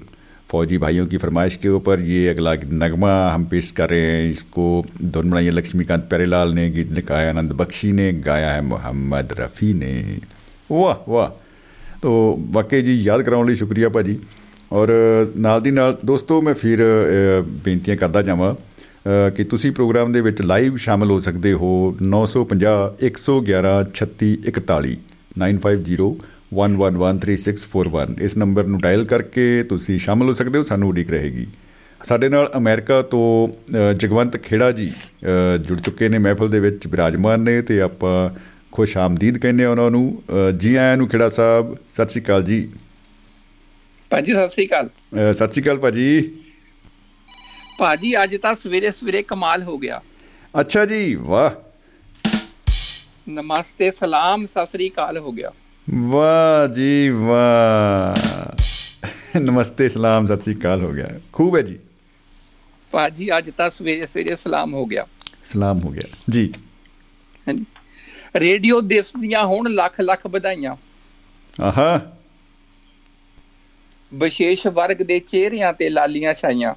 फौजी 0.51 0.76
भाइयों 0.79 1.07
की 1.07 1.18
फरमाइश 1.22 1.57
के 1.62 1.72
ऊपर 1.79 2.05
ये 2.09 2.18
अगला 2.29 2.53
नगमा 2.83 3.11
हम 3.29 3.47
पेश 3.47 3.70
कर 3.72 3.91
रहे 3.91 4.05
हैं 4.05 4.20
इसको 4.29 4.66
धुन 5.09 5.33
बनाई 5.33 5.49
है 5.49 5.55
लक्ष्मीकांत 5.55 6.05
प्यारेलाल 6.09 6.55
ने 6.55 6.66
गीत 6.70 6.93
लिखा 6.93 7.18
है 7.18 7.33
आनंद 7.33 7.57
बख्शी 7.59 7.91
ने 7.95 8.07
गाया 8.22 8.53
है 8.53 8.62
मोहम्मद 8.68 9.35
रफ़ी 9.41 9.72
ने 9.81 9.91
ਵਾਹ 10.74 11.11
ਵਾਹ। 11.11 11.30
ਤੋ 12.01 12.39
ਵਾਕਈ 12.51 12.82
ਜੀ, 12.82 12.95
ਯਾਦ 12.95 13.21
ਕਰਾਉਣ 13.21 13.47
ਲਈ 13.47 13.55
ਸ਼ੁਕਰੀਆ 13.55 13.89
ਭਾਜੀ। 13.89 14.19
ਔਰ 14.71 14.89
ਨਾਲ 15.38 15.61
ਦੀ 15.61 15.71
ਨਾਲ 15.71 15.97
ਦੋਸਤੋ, 16.05 16.41
ਮੈਂ 16.41 16.53
ਫਿਰ 16.53 16.80
ਬੇਨਤੀਆਂ 17.65 17.97
ਕਰਦਾ 17.97 18.21
ਜਾਵਾਂ 18.21 18.53
ਕਿ 19.36 19.43
ਤੁਸੀਂ 19.43 19.71
ਪ੍ਰੋਗਰਾਮ 19.71 20.11
ਦੇ 20.11 20.21
ਵਿੱਚ 20.21 20.41
ਲਾਈਵ 20.41 20.76
ਸ਼ਾਮਲ 20.76 21.11
ਹੋ 21.11 21.19
ਸਕਦੇ 21.19 21.53
ਹੋ। 21.53 21.71
950 22.03 22.76
111 23.01 23.74
3641 23.95 24.95
950 25.38 26.07
1113641 26.53 28.15
ਇਸ 28.21 28.38
ਨੰਬਰ 28.38 28.67
ਨੂੰ 28.67 28.80
ਡਾਇਲ 28.82 29.05
ਕਰਕੇ 29.05 29.45
ਤੁਸੀਂ 29.69 29.99
ਸ਼ਾਮਲ 29.99 30.30
ਹੋ 30.30 30.34
ਸਕਦੇ 30.34 30.59
ਹੋ, 30.59 30.63
ਸਾਨੂੰ 30.63 30.89
ਉਡੀਕ 30.89 31.11
ਰਹੇਗੀ। 31.11 31.45
ਸਾਡੇ 32.03 32.30
ਨਾਲ 32.30 32.49
ਅਮਰੀਕਾ 32.57 33.01
ਤੋਂ 33.11 33.28
ਜਗਵੰਤ 33.93 34.38
ਖੇੜਾ 34.38 34.71
ਜੀ 34.71 34.88
ਜੁੜ 35.59 35.78
ਚੁੱਕੇ 35.80 36.09
ਨੇ, 36.09 36.17
ਮਹਿਫਲ 36.17 36.49
ਦੇ 36.49 36.59
ਵਿੱਚ 36.59 36.88
ਬਿਰਾਜਮਾਨ 36.88 37.39
ਨੇ 37.39 37.61
ਤੇ 37.61 37.80
ਆਪਾਂ 37.82 38.15
ਖੁਸ਼ 38.74 38.97
ਆਮਦੀਦ 38.97 39.38
ਕਹਿੰਦੇ 39.38 39.65
ਉਹਨਾਂ 39.65 39.91
ਨੂੰ। 39.91 40.24
ਜੀ 40.57 40.76
ਆਇਆਂ 40.76 40.97
ਨੂੰ 40.97 41.07
ਖੇੜਾ 41.07 41.30
ਸਾਹਿਬ 41.30 41.78
ਸਤਿ 41.93 42.09
ਸ਼੍ਰੀ 42.09 42.24
ਅਕਾਲ 42.24 42.43
ਜੀ। 42.43 42.71
ਭਾਜੀ 44.11 44.34
ਸਤਿ 44.34 44.49
ਸ੍ਰੀ 44.49 44.67
ਅਕਾਲ। 44.67 44.89
ਸਤਿ 45.34 45.47
ਸ਼੍ਰੀ 45.47 45.63
ਅਕਾਲ 45.63 45.78
ਭਾਜੀ। 45.78 46.34
ਭਾਜੀ 47.80 48.24
ਅੱਜ 48.24 48.36
ਤਾਂ 48.36 48.55
ਸਵੇਰੇ 48.55 48.91
ਸਵੇਰੇ 48.91 49.24
ਕਮਾਲ 49.24 49.63
ਹੋ 49.63 49.78
ਗਿਆ। 49.78 50.01
ਅੱਛਾ 50.59 50.86
ਜੀ 50.86 51.15
ਵਾਹ। 51.15 51.51
ਨਮਸਤੇ 53.30 53.91
ਸਲਾਮ 53.91 54.45
ਸਤਿ 54.45 54.65
ਸ੍ਰੀ 54.65 54.89
ਅਕਾਲ 54.89 55.17
ਹੋ 55.17 55.32
ਗਿਆ। 55.32 55.51
ਵਾਹ 55.89 56.74
ਜੀ 56.74 57.09
ਵਾਹ। 57.09 59.39
ਨਮਸਤੇ 59.39 59.89
ਸਲਾਮ 59.89 60.28
ਸਤਿ 60.28 60.41
ਸ਼੍ਰੀ 60.41 60.55
ਅਕਾਲ 60.55 60.82
ਹੋ 60.82 60.91
ਗਿਆ। 60.91 61.19
ਖੂਬ 61.34 61.55
ਹੈ 61.55 61.61
ਜੀ। 61.61 61.80
ਭਾਜੀ 62.93 63.38
ਅੱਜ 63.38 63.51
ਤਾਂ 63.57 63.69
ਸਵੇਰੇ 63.69 64.07
ਸਵੇਰੇ 64.07 64.36
ਸਲਾਮ 64.36 64.74
ਹੋ 64.74 64.86
ਗਿਆ। 64.86 65.07
ਸਲਾਮ 65.43 65.80
ਹੋ 65.80 65.89
ਗਿਆ। 65.89 66.07
ਜੀ। 66.30 66.53
ਰੇਡੀਓ 68.36 68.82
ਦਿਵਸ 68.82 69.14
ਦੀਆਂ 69.20 69.46
ਹੁਣ 69.46 69.72
ਲੱਖ 69.72 70.02
ਲੱਖ 70.02 70.28
ਵਧਾਈਆਂ। 70.28 70.76
ਆਹਾ। 71.64 72.18
ਵਿਸ਼ੇਸ਼ 74.14 74.68
ਵਰਗ 74.68 74.98
ਦੇ 74.98 75.20
ਚਿਹਰਿਆਂ 75.20 75.74
ਤੇ 75.74 75.90
ਲਾਲੀਆਂ 75.90 76.34
ਛਾਈਆਂ। 76.34 76.74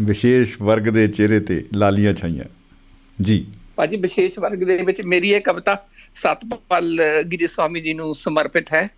ਵਿਸ਼ੇਸ਼ 0.00 0.62
ਵਰਗ 0.62 0.82
ਦੇ 0.82 1.08
ਚਿਹਰੇ 1.08 1.40
ਤੇ 1.40 1.66
ਲਾਲੀਆਂ 1.74 2.14
ਛਾਈਆਂ। 2.14 2.44
ਜੀ। 3.22 3.46
ਭਾਜੀ 3.76 3.96
ਵਿਸ਼ੇਸ਼ 3.96 4.38
ਵਰਗ 4.38 4.58
ਦੇ 4.58 4.76
ਵਿੱਚ 4.76 5.02
ਮੇਰੀ 5.02 5.30
ਇਹ 5.30 5.40
ਕਵਿਤਾ 5.40 5.86
ਸਤਪਾਲ 6.14 7.00
ਗਿਰੀ 7.32 7.46
ਸਵਾਮੀ 7.46 7.80
ਜੀ 7.80 7.94
ਨੂੰ 7.94 8.14
ਸਮਰਪਿਤ 8.14 8.72
ਹੈ। 8.72 8.88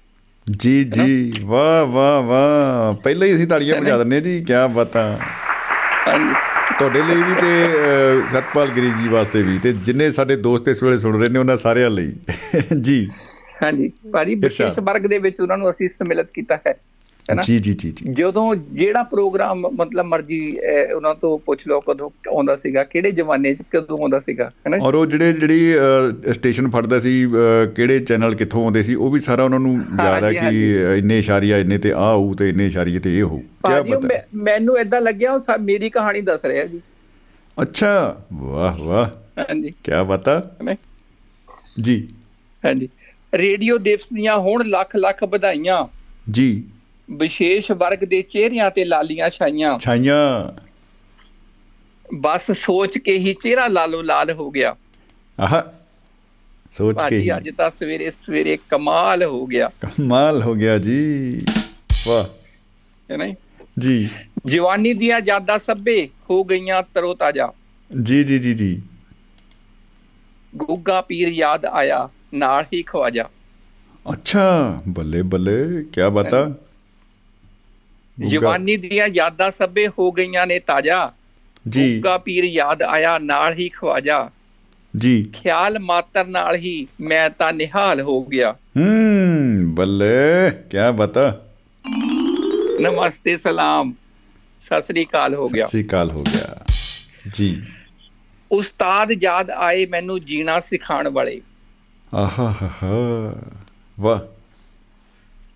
ਜੀ 0.51 0.85
ਜੀ। 0.85 1.33
ਵਾਹ 1.41 1.87
ਵਾਹ 1.87 2.23
ਵਾਹ। 2.23 2.95
ਪਹਿਲਾਂ 2.95 3.29
ਹੀ 3.29 3.35
ਅਸੀਂ 3.35 3.47
ਤਾੜੀਆਂ 3.47 3.81
ਵਜਾ 3.81 3.99
ਹਾਂ 3.99 4.05
ਜੀ। 4.05 4.45
ਕੀ 4.45 4.53
ਬਾਤਾਂ। 4.75 5.19
ਹਾਂਜੀ। 6.09 6.35
ਤੁਹਾਡੇ 6.79 7.03
ਲਈ 7.03 7.23
ਵੀ 7.23 7.35
ਤੇ 7.35 7.69
ਸਤਪਾਲ 8.31 8.71
ਗਿਰੀ 8.71 8.91
ਜੀ 8.91 9.09
ਵਾਸਤੇ 9.09 9.43
ਵੀ 9.43 9.59
ਤੇ 9.59 9.73
ਜਿੰਨੇ 9.73 10.11
ਸਾਡੇ 10.11 10.37
ਦੋਸਤ 10.37 10.69
ਇਸ 10.69 10.83
ਵੇਲੇ 10.83 10.99
ਸੁਣ 10.99 11.21
ਰਹੇ 11.21 11.29
ਨੇ 11.29 11.39
ਉਹਨਾਂ 11.39 11.57
ਸਾਰਿਆਂ 11.57 11.91
ਲਈ। 11.91 12.13
ਜੀ। 12.81 13.11
ਹਾਂਜੀ। 13.63 13.93
ਭਾਜੀ 14.13 14.35
ਵਿਸ਼ੇਸ਼। 14.35 14.79
ਵਰਗ 14.79 15.01
ਦੇ 15.01 15.19
ਵਿੱਚ 15.19 15.41
ਉਹਨਾਂ 15.41 15.59
ਨੂੰ 15.59 15.71
ਅਸੀਂ 15.71 15.89
ਸਮਿਲਿਤ 15.89 16.27
ਕੀਤਾ 16.35 16.57
ਹੈ। 16.57 16.75
ਹੈਨਾ? 17.31 17.43
ਜੀ 17.43 17.59
ਜੀ 17.59 17.73
ਜੀ 17.75 17.93
ਜਦੋਂ 18.11 18.55
ਜਿਹੜਾ 18.55 19.03
ਪ੍ਰੋਗਰਾਮ 19.03 19.67
ਮਤਲਬ 19.75 20.07
ਮਰਜ਼ੀ 20.07 20.59
ਉਹਨਾਂ 20.95 21.15
ਤੋਂ 21.15 21.39
ਪੁੱਛ 21.39 21.67
ਲਓ 21.69 21.81
ਕਦੋਂ 21.81 22.11
ਆਉਂਦਾ 22.29 22.57
ਸੀਗਾ 22.57 22.85
ਕਿਹੜੇ 22.85 23.11
ਜ਼ਮਾਨੇ 23.11 23.55
'ਚ 23.55 23.63
ਕਦੋਂ 23.71 23.97
ਆਉਂਦਾ 24.01 24.19
ਸੀਗਾ 24.19 24.45
ਹੈਨਾ 24.45 24.77
ਔਰ 24.83 24.95
ਉਹ 24.95 25.07
ਜਿਹੜੇ 25.07 25.33
ਜਿਹੜੀ 25.33 25.75
ਸਟੇਸ਼ਨ 26.33 26.71
ਫੜਦਾ 26.71 26.99
ਸੀ 26.99 27.27
ਕਿਹੜੇ 27.75 27.99
ਚੈਨਲ 28.01 28.35
ਕਿੱਥੋਂ 28.35 28.63
ਆਉਂਦੇ 28.65 28.83
ਸੀ 28.83 28.95
ਉਹ 28.95 29.11
ਵੀ 29.11 29.21
ਸਾਰਾ 29.21 29.45
ਉਹਨਾਂ 29.45 29.61
ਨੂੰ 29.61 29.75
ਯਾਦ 29.75 30.25
ਹਾਂਜੀ, 30.25 30.37
ਕਿ 30.37 30.99
ਇੰਨੇ 30.99 31.19
ਇਸ਼ਾਰੀਆ 31.19 31.59
ਇੰਨੇ 31.59 31.79
ਤੇ 31.79 31.93
ਆ 31.93 32.13
ਹੋਊ 32.13 32.35
ਤੇ 32.35 32.49
ਇੰਨੇ 32.49 32.67
ਇਸ਼ਾਰੀਏ 32.67 32.99
ਤੇ 32.99 33.19
ਇਹ 33.19 33.23
ਹੋਊ। 33.23 33.39
ਕੀ 33.39 33.93
ਪਤਾ? 33.93 34.09
ਮੈਨੂੰ 34.35 34.79
ਇਦਾਂ 34.79 35.01
ਲੱਗਿਆ 35.01 35.33
ਉਹ 35.33 35.41
ਮੇਰੀ 35.61 35.91
ਕਹਾਣੀ 35.91 36.21
ਦੱਸ 36.21 36.45
ਰਿਹਾ 36.45 36.65
ਜੀ। 36.65 36.81
ਅੱਛਾ 37.63 38.23
ਵਾਹ 38.33 38.79
ਵਾਹ। 38.79 39.07
ਹਾਂਜੀ। 39.41 39.75
ਕੀ 39.85 39.93
ਹੈਨਾ 39.93 40.77
ਜੀ? 41.81 42.09
ਹਾਂਜੀ। 42.65 42.89
ਰੇਡੀਓ 43.35 43.79
ਦਿਵਸ 43.79 44.09
ਦੀਆਂ 44.15 44.37
ਹੁਣ 44.37 44.67
ਲੱਖ 44.67 44.97
ਲੱਖ 44.97 45.25
ਵਧਾਈਆਂ। 45.25 45.87
ਜੀ। 46.31 46.65
ਵਿਸ਼ੇਸ਼ 47.11 47.73
ਵਰਗ 47.73 47.99
ਦੇ 47.99 48.23
ਚਿਹਰਿਆਂ 48.23 48.71
ਤੇ 48.71 48.85
ਲਾਲੀਆਂ 48.85 49.31
ਛਾਈਆਂ। 49.31 49.79
ਛਾਈਆਂ। 49.79 50.53
ਬਸ 52.15 52.51
ਸੋਚ 52.51 52.99
ਕੇ 52.99 53.19
ਹੀ 53.19 53.35
ਚਿਹਰਾ 53.35 53.67
ਲਾਲੋ 53.67 54.03
ਲਾਲ 54.03 54.33
ਹੋ 54.33 54.51
ਗਿਆ। 54.51 54.77
ਆਹ 55.41 55.63
ਸੋਚ 56.73 56.97
ਕੇ 57.09 57.19
ਹੀ। 57.19 57.37
ਅੱਜ 57.37 57.51
ਤਾਂ 57.51 57.71
ਸਵੇਰੇ 57.71 58.11
ਸਵੇਰੇ 58.11 58.59
ਕਮਾਲ 58.69 59.23
ਹੋ 59.25 59.47
ਗਿਆ। 59.47 59.71
ਕਮਾਲ 59.83 60.43
ਹੋ 60.43 60.55
ਗਿਆ 60.55 60.79
ਜੀ। 60.79 61.41
ਵਾਹ। 62.07 62.25
ਹੈਨਾ 63.11 63.27
ਜੀ? 63.27 63.35
ਜੀ। 63.79 64.09
ਜਵਾਨੀ 64.47 64.95
ਦੀਆਂ 64.95 65.21
ਯਾਦਾਂ 65.27 65.59
ਸਭੇ 65.59 66.09
ਹੋ 66.31 66.45
ਗਈਆਂ 66.45 66.83
ਤਰੋ 66.95 67.15
ਤਾਜ਼ਾ। 67.15 67.53
ਜੀ 68.03 68.25
ਜੀ 68.25 68.39
ਜੀ 68.39 68.55
ਜੀ। 68.55 68.83
ਗੁੱਗਾ 70.57 71.01
ਪੀਰ 71.01 71.29
ਯਾਦ 71.29 71.65
ਆਇਆ 71.65 72.09
ਨਾਲ 72.35 72.65
ਹੀ 72.73 72.83
ਖਵਾਜਾ। 72.83 73.25
ਅੱਛਾ 74.13 74.79
ਬੱਲੇ 74.89 75.23
ਬੱਲੇ 75.23 75.83
ਕੀ 75.83 76.11
ਬਤਾ। 76.13 76.55
ਜਵਾਨੀ 78.27 78.77
ਦੀਆਂ 78.77 79.09
ਯਾਦਾਂ 79.09 79.51
ਸਭੇ 79.51 79.89
ਹੋ 79.89 80.13
ਗਈਆਂ 80.13 80.47
ਨੇ 80.47 80.59
ਤਾਜ਼ਾ। 80.59 81.13
ਜੀ। 81.69 81.95
ਗੁੱਗਾ 81.95 82.19
ਪੀਰ 82.19 82.45
ਯਾਦ 82.45 82.83
ਆਇਆ 82.83 83.19
ਨਾਲ 83.19 83.55
ਹੀ 83.55 83.69
ਖਵਾਜਾ। 83.69 84.31
ਜੀ। 84.97 85.25
ਖਿਆਲ 85.33 85.79
ਮਾਤਰ 85.79 86.27
ਨਾਲ 86.27 86.57
ਹੀ 86.57 86.87
ਮੈਂ 87.01 87.31
ਤਾਂ 87.31 87.53
ਨਿਹਾਲ 87.53 88.01
ਹੋ 88.01 88.25
ਗਿਆ। 88.25 88.53
ਹੂੰ 88.53 89.75
ਬੱਲੇ 89.75 90.51
ਕੀ 90.51 90.77
ਬਤਾ। 90.97 91.47
ਨਮਸਤੇ 92.81 93.37
ਸਲਾਮ। 93.37 93.95
ਸਤਿ 94.63 94.83
ਸ੍ਰੀ 94.83 95.05
ਅਕਾਲ 95.05 95.35
ਹੋ 95.35 95.49
ਗਿਆ। 95.49 95.67
ਸਤਿ 95.67 95.79
ਸ਼੍ਰੀ 95.79 95.89
ਅਕਾਲ 95.89 96.11
ਹੋ 96.11 96.23
ਗਿਆ। 96.23 96.65
ਜੀ। 97.35 97.63
ਉਸਤਾਦ 98.53 99.09
ਯਾਦ 99.23 99.51
ਆਏ 99.51 99.87
ਮੈਨੂੰ 99.87 100.25
ਜੀਣਾ 100.25 100.61
ਸਿਖਾਉਣ 100.61 101.09
ਵਾਲੇ। 101.09 101.41
ਆਹਾ 102.15 102.55
ਹਾ 102.83 103.35
ਵਾਹ। 104.01 104.38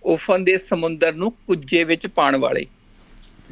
ਉਫਨ 0.04 0.44
ਦੇ 0.44 0.58
ਸਮੁੰਦਰ 0.58 1.12
ਨੂੰ 1.12 1.30
ਕੁੱਜੇ 1.30 1.84
ਵਿੱਚ 1.84 2.06
ਪਾਉਣ 2.06 2.36
ਵਾਲੇ। 2.36 2.66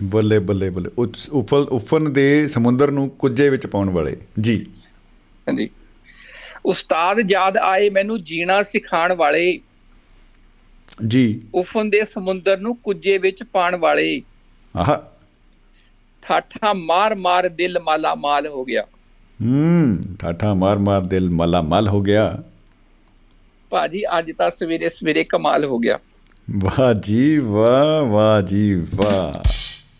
ਬੱਲੇ 0.02 0.38
ਬੱਲੇ 0.38 0.70
ਬੱਲੇ। 0.70 0.90
ਉਫਲ 1.32 1.58
ਉਫਨ 1.58 2.12
ਦੇ 2.12 2.48
ਸਮੁੰਦਰ 2.48 2.90
ਨੂੰ 2.90 3.10
ਕੁੱਜੇ 3.10 3.48
ਵਿੱਚ 3.48 3.66
ਪਾਉਣ 3.66 3.90
ਵਾਲੇ। 3.90 4.16
ਜੀ। 4.40 4.66
ਹਾਂਜੀ। 5.48 5.70
ਉਸਤਾਦ 6.66 7.30
ਯਾਦ 7.30 7.56
ਆਏ 7.56 7.90
ਮੈਨੂੰ 7.90 8.24
ਜੀਣਾ 8.24 8.62
ਸਿਖਾਉਣ 8.62 9.12
ਵਾਲੇ। 9.12 9.60
ਜੀ। 11.06 11.42
ਉਫਨ 11.54 11.90
ਦੇ 11.90 12.04
ਸਮੁੰਦਰ 12.04 12.60
ਨੂੰ 12.60 12.76
ਕੁੱਜੇ 12.76 13.18
ਵਿੱਚ 13.18 13.42
ਪਾਉਣ 13.42 13.76
ਵਾਲੇ। 13.76 14.22
ਆਹਾ। 14.76 15.12
ਠਾਠਾ 16.22 16.72
ਮਾਰ 16.72 17.14
ਮਾਰ 17.14 17.48
ਦਿਲ 17.48 17.80
ਮਾਲਾ 17.80 18.14
ਮਾਲ 18.14 18.46
ਹੋ 18.46 18.64
ਗਿਆ। 18.64 18.82
ਹੂੰ 19.42 19.98
ਠਾਠਾ 20.18 20.54
ਮਾਰ 20.54 20.78
ਮਾਰ 20.78 21.00
ਦਿਲ 21.00 21.30
ਮਲਾ 21.30 21.62
ਮਲ 21.62 21.88
ਹੋ 21.88 22.00
ਗਿਆ। 22.00 22.42
ਭਾਜੀ 23.70 24.02
ਅੱਜ 24.18 24.32
ਤਾਂ 24.38 24.50
ਸਵੇਰੇ 24.50 24.88
ਸਵੇਰੇ 24.88 25.24
ਕਮਾਲ 25.24 25.64
ਹੋ 25.64 25.78
ਗਿਆ। 25.78 25.98
ਵਾਹ 26.56 26.94
ਜੀ 26.94 27.38
ਵਾਹ 27.38 28.04
ਵਾਹ 28.04 28.42
ਜੀ 28.42 28.86
ਵਾਹ। 28.94 29.48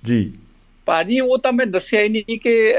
ਜੀ। 0.04 0.32
ਭਾਜੀ 0.86 1.20
ਉਹ 1.20 1.38
ਤਾਂ 1.38 1.52
ਮੈਂ 1.52 1.66
ਦੱਸਿਆ 1.66 2.02
ਹੀ 2.02 2.08
ਨਹੀਂ 2.08 2.38
ਕਿ 2.38 2.74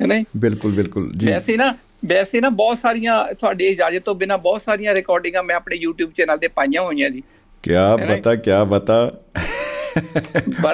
ਨਹੀਂ? 0.00 0.24
ਬਿਲਕੁਲ 0.36 0.72
ਬਿਲਕੁਲ 0.72 1.12
ਜੀ। 1.16 1.26
ਵੈਸੇ 1.26 1.56
ਨਾ 1.56 1.74
ਵੈਸੇ 2.06 2.40
ਨਾ 2.40 2.48
ਬਹੁਤ 2.48 2.78
ਸਾਰੀਆਂ 2.78 3.34
ਤੁਹਾਡੀ 3.34 3.66
ਇਜਾਜ਼ਤ 3.66 4.02
ਤੋਂ 4.02 4.14
ਬਿਨਾ 4.14 4.36
ਬਹੁਤ 4.36 4.62
ਸਾਰੀਆਂ 4.62 4.94
ਰਿਕਾਰਡਿੰਗਾਂ 4.94 5.42
ਮੈਂ 5.42 5.56
ਆਪਣੇ 5.56 5.76
YouTube 5.86 6.12
ਚੈਨਲ 6.16 6.38
ਤੇ 6.38 6.48
ਪਾਈਆਂ 6.48 6.82
ਹੋਈਆਂ 6.82 7.10
ਜੀ। 7.10 7.22
ਕੀ 7.62 7.70
ਬਤਾ 8.08 8.34
ਕੀ 8.34 8.50
ਬਤਾ 8.68 9.12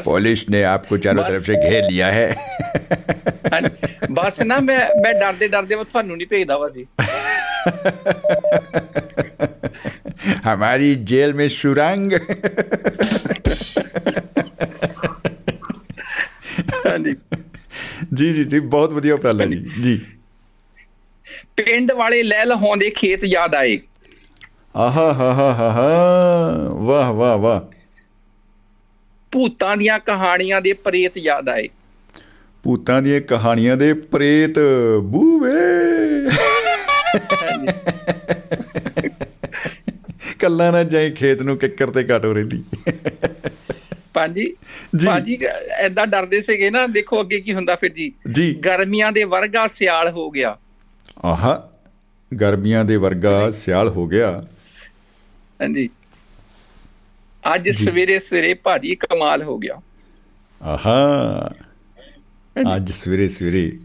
ਪੁਲਿਸ 0.04 0.48
ਨੇ 0.50 0.64
ਆਪਕੋ 0.64 0.96
ਚਾਰੋਂ 0.96 1.24
ਤਰਫ 1.24 1.46
ਸੇ 1.46 1.54
ਘੇਰ 1.54 1.84
ਲਿਆ 1.90 2.12
ਹੈ। 2.12 2.36
ਬਸ 4.10 4.40
ਨਾ 4.40 4.58
ਮੈਂ 4.60 4.78
ਮੈਂ 5.00 5.14
ਡਰਦੇ 5.14 5.48
ਡਰਦੇ 5.48 5.76
ਮੈਂ 5.76 5.84
ਤੁਹਾਨੂੰ 5.84 6.16
ਨਹੀਂ 6.16 6.26
ਭੇਜਦਾ 6.26 6.58
ਵਾ 6.58 6.68
ਜੀ। 6.68 6.86
हमारी 10.45 10.95
जेल 11.11 11.33
में 11.33 11.47
सुरंग 11.49 12.13
ਹਾਂਜੀ 16.87 17.15
ਜੀ 18.13 18.33
ਜੀ 18.33 18.43
ਜੀ 18.43 18.59
ਬਹੁਤ 18.59 18.93
ਵਧੀਆ 18.93 19.13
ਉਪਰਾਲਾ 19.13 19.45
ਜੀ 19.45 19.65
ਜੀ 19.83 20.05
ਪਿੰਡ 21.55 21.91
ਵਾਲੇ 21.91 22.23
ਲੈ 22.23 22.45
ਲਹਾਉਂਦੇ 22.45 22.89
ਖੇਤ 22.89 23.23
ਯਾਦ 23.23 23.55
ਆਏ 23.55 23.79
ਆਹਾ 24.75 25.13
ਹਾ 25.13 25.33
ਹਾ 25.33 25.53
ਹਾ 25.53 25.71
ਹਾ 25.71 26.69
ਵਾਹ 26.73 27.13
ਵਾਹ 27.13 27.37
ਵਾਹ 27.37 27.61
ਭੂਤਾਂ 29.31 29.77
ਦੀਆਂ 29.77 29.99
ਕਹਾਣੀਆਂ 29.99 30.61
ਦੇ 30.61 30.73
ਪ੍ਰੇਤ 30.73 31.17
ਯਾਦ 31.17 31.49
ਆਏ 31.49 31.69
ਭੂਤਾਂ 32.63 33.01
ਦੀਆਂ 33.01 33.21
ਕਹਾਣੀਆਂ 33.21 33.77
ਦੇ 33.77 33.93
ਪ੍ਰੇਤ 33.93 34.59
ਬੂਵੇ 35.03 35.51
ਕੱਲਾ 40.44 40.70
ਨਾ 40.70 40.82
ਜਾਈ 40.84 41.10
ਖੇਤ 41.10 41.42
ਨੂੰ 41.42 41.56
ਕਿੱਕਰ 41.58 41.90
ਤੇ 41.90 42.04
ਕਾਟੋ 42.04 42.32
ਰਹਿੰਦੀ। 42.32 42.64
ਭਾਜੀ 44.14 44.56
ਜੀ। 44.96 45.06
ਭਾਜੀ 45.06 45.38
ਐਦਾਂ 45.78 46.06
ਡਰਦੇ 46.06 46.42
ਸੀਗੇ 46.42 46.70
ਨਾ 46.70 46.86
ਦੇਖੋ 46.86 47.20
ਅੱਗੇ 47.20 47.40
ਕੀ 47.40 47.54
ਹੁੰਦਾ 47.54 47.74
ਫਿਰ 47.74 47.92
ਜੀ। 47.92 48.12
ਗਰਮੀਆਂ 48.54 49.12
ਦੇ 49.12 49.24
ਵਰਗਾ 49.24 49.68
ਸਿਆਲ 49.68 50.10
ਹੋ 50.10 50.30
ਗਿਆ। 50.30 50.58
ਆਹਾ 51.24 51.70
ਗਰਮੀਆਂ 52.40 52.84
ਦੇ 52.84 52.96
ਵਰਗਾ 52.96 53.50
ਸਿਆਲ 53.50 53.88
ਹੋ 53.88 54.06
ਗਿਆ। 54.06 54.44
ਹਾਂਜੀ। 55.60 55.88
ਅੱਜ। 57.54 57.70
ਸਵੇਰੇ 57.70 58.18
ਸਵੇਰੇ 58.20 58.54
ਭਾਜੀ 58.54 58.94
ਕਮਾਲ 58.94 59.42
ਹੋ 59.42 59.58
ਗਿਆ। 59.58 59.80
ਆਹਾ 60.62 61.50
ਅੱਜ 62.76 62.92
ਸਵੇਰੇ 62.92 63.28
ਸਵੇਰੇ 63.28 63.78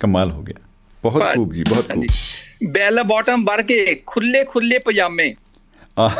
ਕਮਾਲ 0.00 0.30
ਹੋ 0.30 0.42
ਗਿਆ। 0.42 0.60
ਬਹੁਤ 1.02 1.22
ਖੂਬ 1.34 1.52
ਜੀ 1.52 1.64
ਬਹੁਤ 1.68 1.92
ਖੂਬ। 1.92 2.04
ਬੈਲ 2.70 3.02
ਬਾਟਮ 3.02 3.44
ਵਰਗੇ 3.44 4.02
ਖੁੱਲੇ 4.06 4.44
ਖੁੱਲੇ 4.44 4.78
ਪਜਾਮੇ। 4.78 5.34
ਆਹ। 5.98 6.10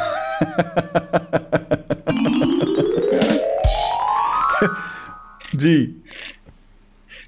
ਜੀ 5.56 5.94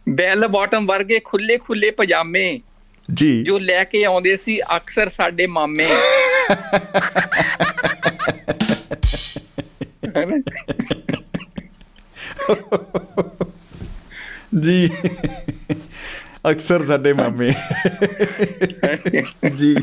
ਬੈਲ 0.09 0.48
ਬਾਟਮ 0.48 0.86
ਵਰਗੇ 0.86 1.20
ਖੁੱਲੇ 1.24 1.56
ਖੁੱਲੇ 1.59 1.90
ਪਜਾਮੇ 1.90 2.60
ਜੀ 3.14 3.43
ਜੋ 3.43 3.59
ਲੈ 3.59 3.85
ਕੇ 3.85 4.05
ਆਉਂਦੇ 4.05 4.36
ਸੀ 4.36 4.60
ਅਕਸਰ 4.77 5.09
ਸਾਡੇ 5.09 5.47
ਮਾਮੇ? 5.47 5.89
ਜੀ। 14.60 14.90
ਅਕਸਰ 16.51 16.85
ਸਾਡੇ 16.85 17.12
ਮਾਮੇ। 17.12 17.52
ਜੀ। 19.56 19.77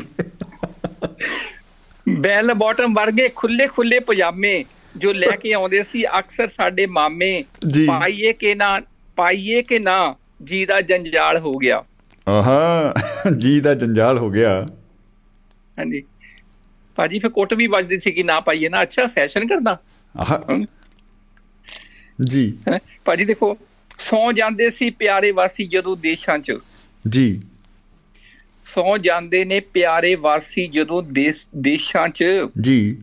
ਬੈਲ 2.08 2.54
ਬਾਟਮ 2.54 2.94
ਵਰਗੇ 2.94 3.28
ਖੁੱਲੇ 3.28 3.66
ਖੁੱਲੇ 3.66 3.98
ਪਜਾਮੇ 3.98 4.64
ਜੋ 4.96 5.12
ਲੈ 5.12 5.36
ਕੇ 5.36 5.52
ਆਉਂਦੇ 5.52 5.84
ਸੀ 5.84 6.04
ਅਕਸਰ 6.18 6.48
ਸਾਡੇ 6.48 6.86
ਮਾਮੇ। 6.86 7.44
ਪਾਈਏ 7.86 8.32
ਕਿ 8.32 8.54
ਨਾ 8.54 8.80
ਪਾਈਏ 9.16 9.62
ਕਿ 9.62 9.78
ਨਾ 9.78 10.16
ਜੀ 10.44 10.66
ਦਾ 10.66 10.80
ਜੰਜਾਲ 10.80 11.38
ਹੋ 11.38 11.56
ਗਿਆ। 11.56 11.84
ਆਹਾ 12.28 12.94
ਜੀ 13.38 13.60
ਦਾ 13.60 13.74
ਜੰਜਾਲ 13.74 14.18
ਹੋ 14.18 14.30
ਗਿਆ। 14.30 14.66
ਹਾਂਜੀ। 15.78 16.02
ਭਾਜੀ 16.96 17.18
ਫਿਰ 17.18 17.30
ਕੁੱਟ 17.30 17.54
ਵੀ 17.54 17.66
ਵੱਜਦੀ 17.66 18.00
ਸੀ 18.00 18.12
ਕਿ 18.12 18.22
ਨਾ 18.22 18.40
ਪਾਈਏ 18.40 18.68
ਨਾ। 18.68 18.82
ਅੱਛਾ 18.82 19.06
ਫੈਸ਼ਨ 19.06 19.46
ਕਰਦਾ। 19.46 19.80
ਆਹਾ। 20.20 20.42
ਜੀ। 22.24 22.58
ਭਾਜੀ 23.04 23.24
ਦੇਖੋ 23.24 23.58
ਸੌ 23.98 24.32
ਜਾਂਦੇ 24.32 24.70
ਸੀ 24.70 24.90
ਪਿਆਰੇ 24.90 25.30
ਵਾਸੀ 25.30 25.66
ਜਦੋਂ 25.66 25.96
ਦੇਸ਼ਾਂ 25.96 26.38
'ਚ। 26.38 26.58
ਜੀ। 27.08 27.40
ਸੌ 28.64 28.98
ਜਾਂਦੇ 28.98 29.44
ਨੇ 29.44 29.60
ਪਿਆਰੇ 29.60 30.14
ਵਾਸੀ 30.14 30.66
ਜਦੋਂ 30.66 31.02
ਦੇਸ਼ 31.56 31.96
'ਚ 32.14 32.24
ਜੀ। 32.60 32.98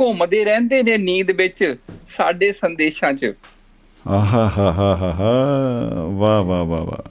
ਘੁੰਮਦੇ 0.00 0.44
ਰਹਿੰਦੇ 0.44 0.82
ਨੇ 0.82 0.98
ਨੀਂਦ 0.98 1.30
ਵਿੱਚ 1.30 1.76
ਸਾਡੇ 2.06 2.52
ਸੰਦੇਸ਼ਾਂ 2.52 3.12
'ਚ। 3.12 3.32
ਆਹਾ 4.08 4.52
ਹਾ 4.58 4.72
ਹਾ 4.72 4.96
ਹਾ 4.96 5.12
ਵਾਹ 6.06 6.42
ਵਾਹ 6.42 6.64
ਵਾਹ 6.64 6.80
ਵਾਹ। 6.80 7.10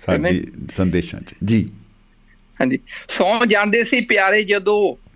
ਸਾਡੀ 0.00 0.46
ਸੰਦੇਸ਼ਾਂ 0.70 1.20
ਚ। 1.20 1.34
ਜੀ। 1.44 1.70
ਹਾਂਜੀ। 2.60 2.78
ਸੌ 3.08 3.44
ਜਾਂਦੇ 3.46 3.84
ਸੀ 3.84 4.00
ਪਿਆਰੇ 4.00 4.44
ਜਦੋਂ 4.44 5.10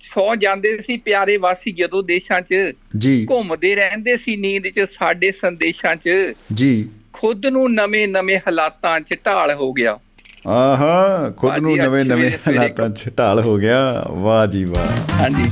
ਸੌ 0.00 0.34
ਜਾਂਦੇ 0.34 0.78
ਸੀ 0.78 0.96
ਪਿਆਰੇ 0.96 1.36
ਵਾਸੀ 1.36 1.72
ਜਦੋਂ 1.72 2.02
ਦੇਸ਼ਾਂ 2.02 2.40
'ਚ 2.40 2.54
ਜੀ। 2.98 3.26
ਘੁੰਮਦੇ 3.30 3.74
ਰਹਿੰਦੇ 3.74 4.16
ਸੀ 4.16 4.36
ਨੀਂਦ 4.36 4.68
'ਚ 4.68 4.80
ਸਾਡੇ 4.80 5.32
ਸੰਦੇਸ਼ਾਂ 5.32 5.96
'ਚ 5.96 6.08
ਜੀ। 6.54 6.88
ਖੁਦ 7.12 7.46
ਨੂੰ 7.46 7.74
ਨਵੇਂ 7.74 8.08
ਨਵੇਂ 8.08 8.38
ਹਾਲਾਤਾਂ 8.38 9.00
'ਚ 9.00 9.14
ਢਾਲ 9.26 9.54
ਹੋ 9.54 9.72
ਗਿਆ। 9.72 9.98
ਆਹਾ 10.46 11.30
ਖੁਦ 11.36 11.58
ਨੂੰ 11.58 11.76
ਨਵੇਂ 11.76 12.04
ਨਵੇਂ 12.04 12.30
ਹਾਲਾਤਾਂ 12.30 12.88
ਚ 12.88 13.08
ਢਾਲ 13.18 13.40
ਹੋ 13.40 13.58
ਗਿਆ। 13.58 14.06
ਵਾਹ 14.10 14.46
ਜੀ 14.46 14.64
ਵਾਹ। 14.64 15.14
ਹਾਂਜੀ। 15.20 15.50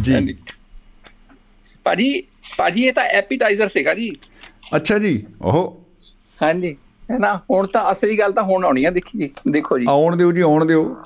ਜੀ। 0.00 0.34
ਭਾਜੀ 1.84 2.22
ਭਾਜੀ 2.58 2.82
ਇਹ 2.82 2.92
ਤਾਂ 2.92 3.04
ਐਪੀਟਾਈਜ਼ਰ 3.04 3.68
ਸੀਗਾ 3.68 3.94
ਜੀ। 3.94 4.16
ਅੱਛਾ 4.76 4.98
ਜੀ 4.98 5.26
ਉਹ 5.42 5.86
ਹਾਂਜੀ। 6.42 6.76
ਹੈ 7.10 7.18
ਨਾ 7.18 7.40
ਹੁਣ 7.50 7.66
ਤਾਂ 7.66 7.92
ਅਸਲੀ 7.92 8.18
ਗੱਲ 8.18 8.32
ਤਾਂ 8.32 8.42
ਹੁਣ 8.42 8.64
ਆਉਣੀ 8.64 8.84
ਆ 8.84 8.90
ਦੇਖੀ 8.90 9.18
ਜੀ 9.18 9.30
ਦੇਖੋ 9.50 9.78
ਜੀ। 9.78 9.86
ਆਉਣ 9.88 10.16
ਦਿਓ 10.16 10.32
ਜੀ 10.32 10.40
ਆਉਣ 10.40 10.64
ਦਿਓ। 10.64 10.96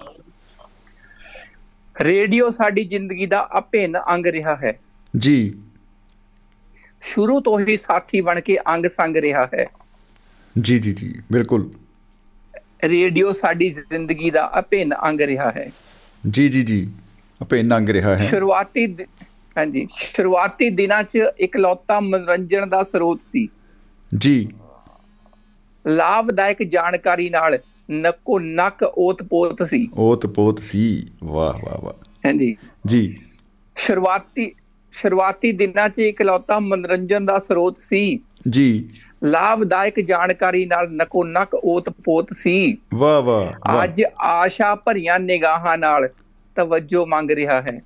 ਰੇਡੀਓ 2.00 2.50
ਸਾਡੀ 2.50 2.84
ਜ਼ਿੰਦਗੀ 2.84 3.26
ਦਾ 3.26 3.48
ਅਭਿੰਨ 3.58 3.98
ਅੰਗ 4.12 4.26
ਰਿਹਾ 4.26 4.56
ਹੈ। 4.56 4.78
ਜੀ। 5.16 5.54
ਸ਼ੁਰੂ 7.02 7.40
ਤੋਂ 7.40 7.60
ਹੀ 7.60 7.76
ਸਾਥੀ 7.76 8.20
ਬਣ 8.20 8.40
ਕੇ 8.40 8.58
ਅੰਗ 8.68 8.86
ਸੰਗ 8.86 9.16
ਰਿਹਾ 9.16 9.48
ਹੈ। 9.54 9.66
ਜੀ 10.60 10.78
ਜੀ 10.78 10.92
ਜੀ 10.92 11.14
ਬਿਲਕੁਲ। 11.32 11.70
ਰੇਡੀਓ 12.84 13.32
ਸਾਡੀ 13.32 13.70
ਜ਼ਿੰਦਗੀ 13.70 14.30
ਦਾ 14.30 14.58
ਅਭਿੰਨ 14.58 14.94
ਅੰਗ 15.04 15.20
ਰਿਹਾ 15.20 15.50
ਹੈ। 15.50 15.72
ਜੀ 16.30 16.48
ਜੀ 16.48 16.62
ਜੀ। 16.62 16.90
ਆਪੇ 17.42 17.62
ਨੰਗ 17.62 17.88
ਰਿਹਾ 17.88 18.18
ਹੈ। 18.18 18.22
ਸ਼ੁਰੂਆਤੀ 18.22 18.96
ਹਾਂਜੀ 19.58 19.88
ਸ਼ੁਰੂਆਤੀ 19.96 20.70
ਦਿਨਾਂ 20.70 21.02
'ਚ 21.02 21.18
ਇਕਲੌਤਾ 21.40 22.00
ਮਨੋਰੰਜਨ 22.00 22.68
ਦਾ 22.68 22.82
ਸਰੋਤ 22.82 23.22
ਸੀ। 23.22 23.48
ਜੀ। 24.18 24.48
ਲਾਭਦਾਇਕ 25.86 26.62
ਜਾਣਕਾਰੀ 26.62 27.30
ਨਾਲ 27.30 27.58
ਨੱਕੋ 27.90 28.38
ਨੱਕ 28.38 28.82
ਓਤ-ਪੋਤ 28.98 29.62
ਸੀ। 29.62 29.88
ਓਤ 29.94 30.26
ਪੋਤ 30.26 30.58
ਸੀ। 30.58 31.06
ਵਾਹ 31.24 31.52
ਵਾਹ 31.52 31.84
ਵਾਹ। 31.84 31.92
ਹਾਂਜੀ। 32.26 32.56
ਜੀ। 32.86 33.18
ਸ਼ੁਰੂਆਤੀ 33.76 34.52
ਸ਼ੁਰੂਆਤੀ 34.92 35.52
ਦਿਨਾਂ 35.52 35.88
'ਚ 35.88 35.98
ਇਕਲੌਤਾ 35.98 36.58
ਮਨੋਰੰਜਨ 36.58 37.26
ਦਾ 37.26 37.38
ਸਰੋਤ 37.38 37.78
ਸੀ। 37.78 38.20
ਜੀ। 38.50 38.90
ਲਾਭਦਾਇਕ 39.24 40.00
ਜਾਣਕਾਰੀ 40.00 40.66
ਨਾਲ 40.66 40.92
ਨੱਕੋ 40.92 41.24
ਨੱਕ 41.24 41.54
ਓਤ-ਪੋਤ 41.64 42.28
ਸੀ। 42.30 42.78
ਵਾਹ 42.94 43.22
ਵਾਹ 43.22 43.84
ਅੱਜ 43.84 44.02
ਆਸ਼ਾ 44.20 44.74
ਭਰੀਆਂ 44.74 45.18
ਨਿਗਾਹਾਂ 45.18 45.78
ਨਾਲ 45.78 46.08
ਤਵੱਜੋ 46.56 47.06
ਮੰਗ 47.06 47.30
ਰਿਹਾ 47.30 47.62
ਹੈ। 47.62 47.82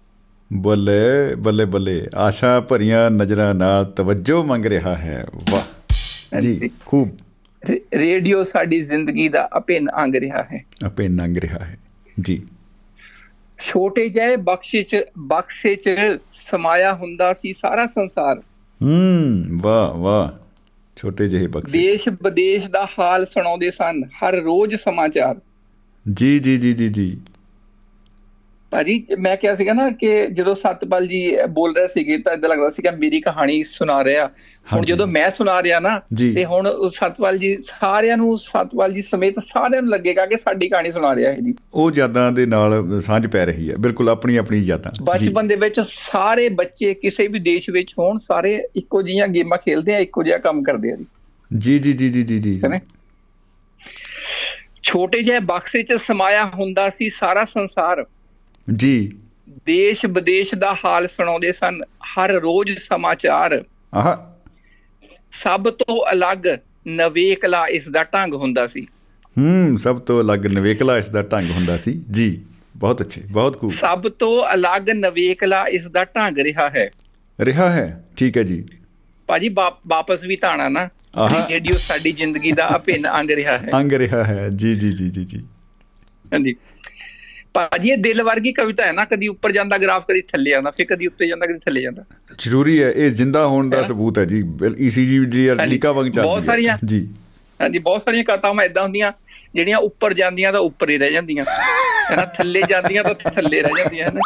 ਬੱਲੇ 0.53 1.35
ਬੱਲੇ 1.39 1.65
ਬੱਲੇ। 1.65 2.07
ਆਸ਼ਾ 2.17 2.61
ਭਰੀਆਂ 2.61 3.11
ਨਜ਼ਰਾਂ 3.11 3.55
ਨਾਲ 3.55 3.85
ਤਵੱਜੋ 3.85 4.45
ਮੰਗ 4.45 4.67
ਰਿਹਾ 4.67 4.95
ਹੈ। 4.95 5.27
ਵਾਹ। 5.51 6.41
ਜੀ 6.41 6.71
ਖੂਬ। 6.87 7.09
ਰੇਡੀਓ 7.95 8.45
ਸਾਡੀ 8.45 8.83
ਜ਼ਿੰਦਗੀ 8.83 9.29
ਦਾ 9.29 9.49
ਅਪਿੰਨ 9.57 9.87
ਅੰਗ 10.03 10.15
ਰਿਹਾ 10.15 10.43
ਹੈ। 10.43 10.65
ਅਪੇ 10.87 11.09
ਨੰਗ 11.09 11.39
ਰਿਹਾ 11.39 11.59
ਹੈ। 11.59 11.77
ਜੀ। 12.21 12.47
ਛੋਟੇ 13.59 14.09
ਜਿਹੇ 14.09 14.37
ਬਖਸ਼ੇ 14.37 14.83
ਚ 14.83 14.97
ਬਕਸੇ 15.19 15.75
ਚ 15.75 15.89
ਸਮਾਇਆ 16.33 16.95
ਹੁੰਦਾ 16.95 17.33
ਸੀ 17.33 17.53
ਸਾਰਾ 17.53 17.87
ਸੰਸਾਰ। 17.87 18.39
ਹੂੰ 18.83 19.43
ਵਾਹ 19.53 19.95
ਵਾਹ। 19.95 20.46
ਛੋਟੇ 20.97 21.29
ਜਿਹੇ 21.29 21.47
ਬਕਸੇ 21.47 21.79
ਦੇਸ਼ 21.79 22.09
ਵਿਦੇਸ਼ 22.09 22.71
ਦਾ 22.71 22.89
ਹਾਲ 22.99 23.27
ਸੁਣਾਉਂਦੇ 23.27 23.71
ਸਨ। 23.71 24.05
ਹਰ 24.05 24.35
ਰੋਜ਼ 24.35 24.75
ਸਮਾਚਾਰ। 24.75 25.41
ਜੀ 26.13 26.39
ਜੀ 26.39 26.59
ਜੀ 26.59 26.73
ਜੀ 26.75 26.89
ਜੀ। 26.89 27.21
ਭਾਜੀ 28.71 29.07
ਮੈਂ 29.19 29.37
ਕਿਹਾ 29.37 29.55
ਸੀਗਾ 29.55 29.73
ਨਾ 29.73 29.91
ਕਿ 29.91 30.27
ਜਦੋਂ 30.27 30.55
ਸਤਪਾਲ 30.55 31.07
ਜੀ 31.07 31.37
ਬੋਲ 31.49 31.77
ਰਹੇ 31.77 31.89
ਸੀਗੇ 31.89 32.19
ਤਾਂ 32.19 32.33
ਇਦਾਂ 32.33 32.51
ਲੱਗਦਾ 32.51 32.71
ਸੀ 32.71 32.83
ਕਿ 32.83 32.91
ਮੇਰੀ 32.91 33.21
ਕਹਾਣੀ 33.21 33.65
ਸੁਣਾ 33.65 34.05
ਰਿਹਾ। 34.05 34.31
ਹੁਣ। 34.73 34.85
ਜਦੋਂ 34.85 35.07
ਮੈਂ 35.07 35.31
ਸੁਣਾ 35.31 35.63
ਰਿਹਾ 35.63 35.81
ਨਾ। 35.81 36.01
ਤੇ 36.35 36.45
ਹੁਣ 36.45 36.89
ਸਤਪਾਲ 36.89 37.39
ਜੀ 37.39 37.59
ਸਾਰਿਆਂ 37.81 38.17
ਨੂੰ 38.17 38.39
ਸਤਪਾਲ 38.39 38.93
ਜੀ 38.93 39.03
ਸਮੇਤ 39.03 39.35
ਸਾਰਿਆਂ 39.39 39.83
ਨੂੰ 39.83 39.93
ਲੱਗੇਗਾ 39.93 40.27
ਕਿ 40.27 40.37
ਸਾਡੀ 40.37 40.69
ਕਹਾਣੀ 40.69 40.93
ਸੁਣਾ 40.93 41.15
ਰਿਹਾ 41.15 41.33
ਹੈ 41.33 41.37
ਜੀ। 41.37 41.55
ਉਹ 41.75 41.91
ਯਾਦਾਂ 41.95 42.33
ਦੇ 42.33 42.47
ਨਾਲ 42.47 43.01
ਸਾਂਝ 43.01 43.27
ਪੈ 43.27 43.47
ਰਹੀ 43.47 43.71
ਹੈ। 43.71 43.77
ਬਿਲਕੁਲ 43.77 44.09
ਆਪਣੀ 44.09 44.37
ਆਪਣੀ 44.37 44.59
ਯਾਦਾਂ। 44.59 44.93
ਬਚਪਨ 45.03 45.49
ਦੇ 45.49 45.57
ਵਿੱਚ 45.57 45.81
ਸਾਰੇ 45.81 46.49
ਬੱਚੇ 46.49 46.95
ਕਿਸੇ 46.95 47.27
ਵੀ 47.27 47.39
ਦੇਸ਼ 47.39 47.71
ਵਿੱਚ 47.71 47.95
ਹੋਣ 47.99 48.19
ਸਾਰੇ 48.19 48.63
ਇੱਕੋ 48.77 49.03
ਜਿਹੀਆਂ 49.03 49.29
ਗੇਮਾਂ 49.29 49.59
ਖੇਡਦੇ 49.59 49.95
ਆ 49.95 49.99
ਇੱਕੋ 49.99 50.23
ਜਿਹਾ 50.23 50.39
ਕੰਮ 50.39 50.63
ਕਰਦੇ 50.63 50.93
ਆ 50.93 50.97
ਜੀ। 50.97 51.07
ਜੀ 51.59 51.79
ਜੀ 51.79 51.93
ਜੀ 51.93 52.23
ਜੀ 52.23 52.39
ਜੀ 52.39 52.63
ਛੋਟੇ 54.83 55.23
ਜਿਹੇ 55.23 55.39
ਬਕਸੇ 55.41 55.83
'ਚ 55.83 55.93
ਸਮਾਇਆ 55.93 56.45
ਹੁੰਦਾ 56.45 56.91
ਸੀ 56.91 57.11
ਸਾਰਾ 57.11 57.45
ਸੰਸਾਰ। 57.45 58.07
ਜੀ। 58.75 59.13
ਦੇਸ਼ 59.67 60.07
ਵਿਦੇਸ਼ 60.07 60.55
ਦਾ 60.55 60.77
ਹਾਲ 60.85 61.09
ਸੁਣਾਉਂਦੇ 61.09 61.53
ਸਨ। 61.53 61.83
ਹਰ 61.85 62.31
ਰੋਜ਼ 62.31 62.79
ਸਮਾਚਾਰ। 62.79 63.65
ਆਹ। 63.95 64.17
ਸਭ 65.33 65.65
ਤੋਂ 65.71 66.13
ਅਲੱਗ 66.13 66.39
ਨਵੇਕਲਾ 66.89 67.67
ਇਸ 67.67 67.89
ਦਾ 67.89 68.05
ਢੰਗ 68.05 68.35
ਹੁੰਦਾ 68.35 68.67
ਸੀ। 68.67 68.87
ਹੂੰ 69.39 69.79
ਸਭ 69.79 70.01
ਤੋਂ 70.01 70.21
ਅਲੱਗ 70.21 70.47
ਨਵੇਕਲਾ 70.47 70.99
ਇਸ 70.99 71.09
ਦਾ 71.09 71.23
ਢੰਗ 71.23 71.51
ਹੁੰਦਾ 71.51 71.77
ਸੀ। 71.77 72.03
ਜੀ 72.11 72.43
ਬਹੁਤ 72.77 73.01
ਅੱਛੇ 73.01 73.21
ਬਹੁਤ 73.31 73.61
ਖੂਬ। 73.61 73.71
ਸਭ 73.71 74.03
ਤੋਂ 74.03 74.55
ਅਲੱਗ 74.55 74.91
ਨਵੇਕਲਾ 74.91 75.67
ਇਸ 75.67 75.91
ਦਾ 75.91 76.05
ਢੰਗ 76.05 76.39
ਰਿਹਾ 76.39 76.71
ਹੈ। 76.71 76.91
ਰਿਹਾ 77.41 77.71
ਹੈ 77.73 78.05
ਠੀਕ 78.17 78.39
ਹੈ 78.39 78.43
ਜੀ। 78.43 78.65
ਭਾਜੀ 79.27 79.49
ਵਾਪਸ 79.87 80.25
ਵੀ 80.25 80.37
ਤਾਣਾ 80.37 80.69
ਨਾ। 80.69 80.89
ਰੇਡੀਓ 81.51 81.77
ਸਾਡੀ 81.77 82.13
ਜ਼ਿੰਦਗੀ 82.13 82.53
ਦਾ 82.53 82.77
ਅਭਿੰਨ 82.77 83.09
ਅੰਗ 83.21 83.31
ਰਿਹਾ 83.31 83.59
ਹੈ। 83.59 83.71
ਅੰਗ 83.75 83.93
ਰਿਹਾ 83.93 84.25
ਹੈ। 84.25 84.49
ਜੀ 84.49 84.75
ਜੀ 84.75 84.93
ਜੀ 84.93 85.11
ਜੀ 85.11 85.25
ਜੀ। 85.25 85.39
ਹਾਂਜੀ। 86.33 86.55
ਭਾਜੀ 87.57 87.91
ਇਹ 87.91 87.97
ਦਿਲ 87.97 88.23
ਵਰਗੀ 88.23 88.53
ਕਵਿਤਾ 88.53 88.87
ਹੈ 88.87 88.93
ਨਾ 88.93 89.05
ਕਦੀ 89.05 89.29
ਉੱਪਰ 89.29 89.53
ਜਾਂਦਾ 89.53 89.79
ਗ੍ਰਾਫ 89.79 90.05
ਕਦੀ 90.07 90.21
ਥੱਲੇ 90.21 90.53
ਆਉਂਦਾ 90.53 90.71
ਫਿਰ 90.71 90.87
ਕਦੀ 90.87 91.07
ਉੱਤੇ 91.07 91.29
ਜਾਂਦਾ 91.29 91.47
ਕਦੀ 91.47 91.59
ਥੱਲੇ 91.59 91.83
ਜਾਂਦਾ 91.83 92.05
ਜ਼ਰੂਰੀ 92.39 92.83
ਹੈ 92.83 92.91
ਇਹ 92.91 93.11
ਜ਼ਿੰਦਾ 93.11 93.47
ਹੋਣ 93.47 93.71
ਦਾ? 93.71 93.83
ਸਬੂਤ 93.83 94.19
ਹੈ 94.19 94.25
ਜੀ 94.25 94.43
ਈਸੀਜੀ 94.79 95.19
ਜਿਹੜੀ। 95.19 95.51
ਅਰਲੀਕਾ 95.51 95.93
ਵਾਂਗ 95.93 96.07
ਚੱਲਦੀ 96.07 96.29
ਬਹੁਤ। 96.29 96.43
ਸਾਰੀਆਂ। 96.43 96.79
ਜੀ 96.85 97.09
ਹਾਂਜੀ 97.63 97.79
ਬਹੁਤ 97.79 98.03
ਸਾਰੀਆਂ 98.03 98.25
ਕਥਾਵਾਂ 98.25 98.65
ਇਦਾਂ 98.65 98.83
ਹੁੰਦੀਆਂ 98.83 99.13
ਜਿਹੜੀਆਂ 99.55 99.79
ਉੱਪਰ 99.79 100.15
ਜਾਂਦੀਆਂ 100.15 100.53
ਤਾਂ 100.53 100.61
ਉੱਪਰ 100.61 100.91
ਹੀ 100.91 100.99
ਰਹਿ 100.99 101.13
ਜਾਂਦੀਆਂ 101.13 101.45
ਨਾ 102.17 102.25
ਥੱਲੇ 102.25 102.63
ਜਾਂਦੀਆਂ 102.69 103.05
ਤਾਂ 103.05 103.31
ਥੱਲੇ 103.31 103.63
ਰਹਿ 103.63 103.73
ਜਾਂਦੀਆਂ 103.79 104.07
ਹੈ 104.07 104.13
ਨਾ 104.13 104.21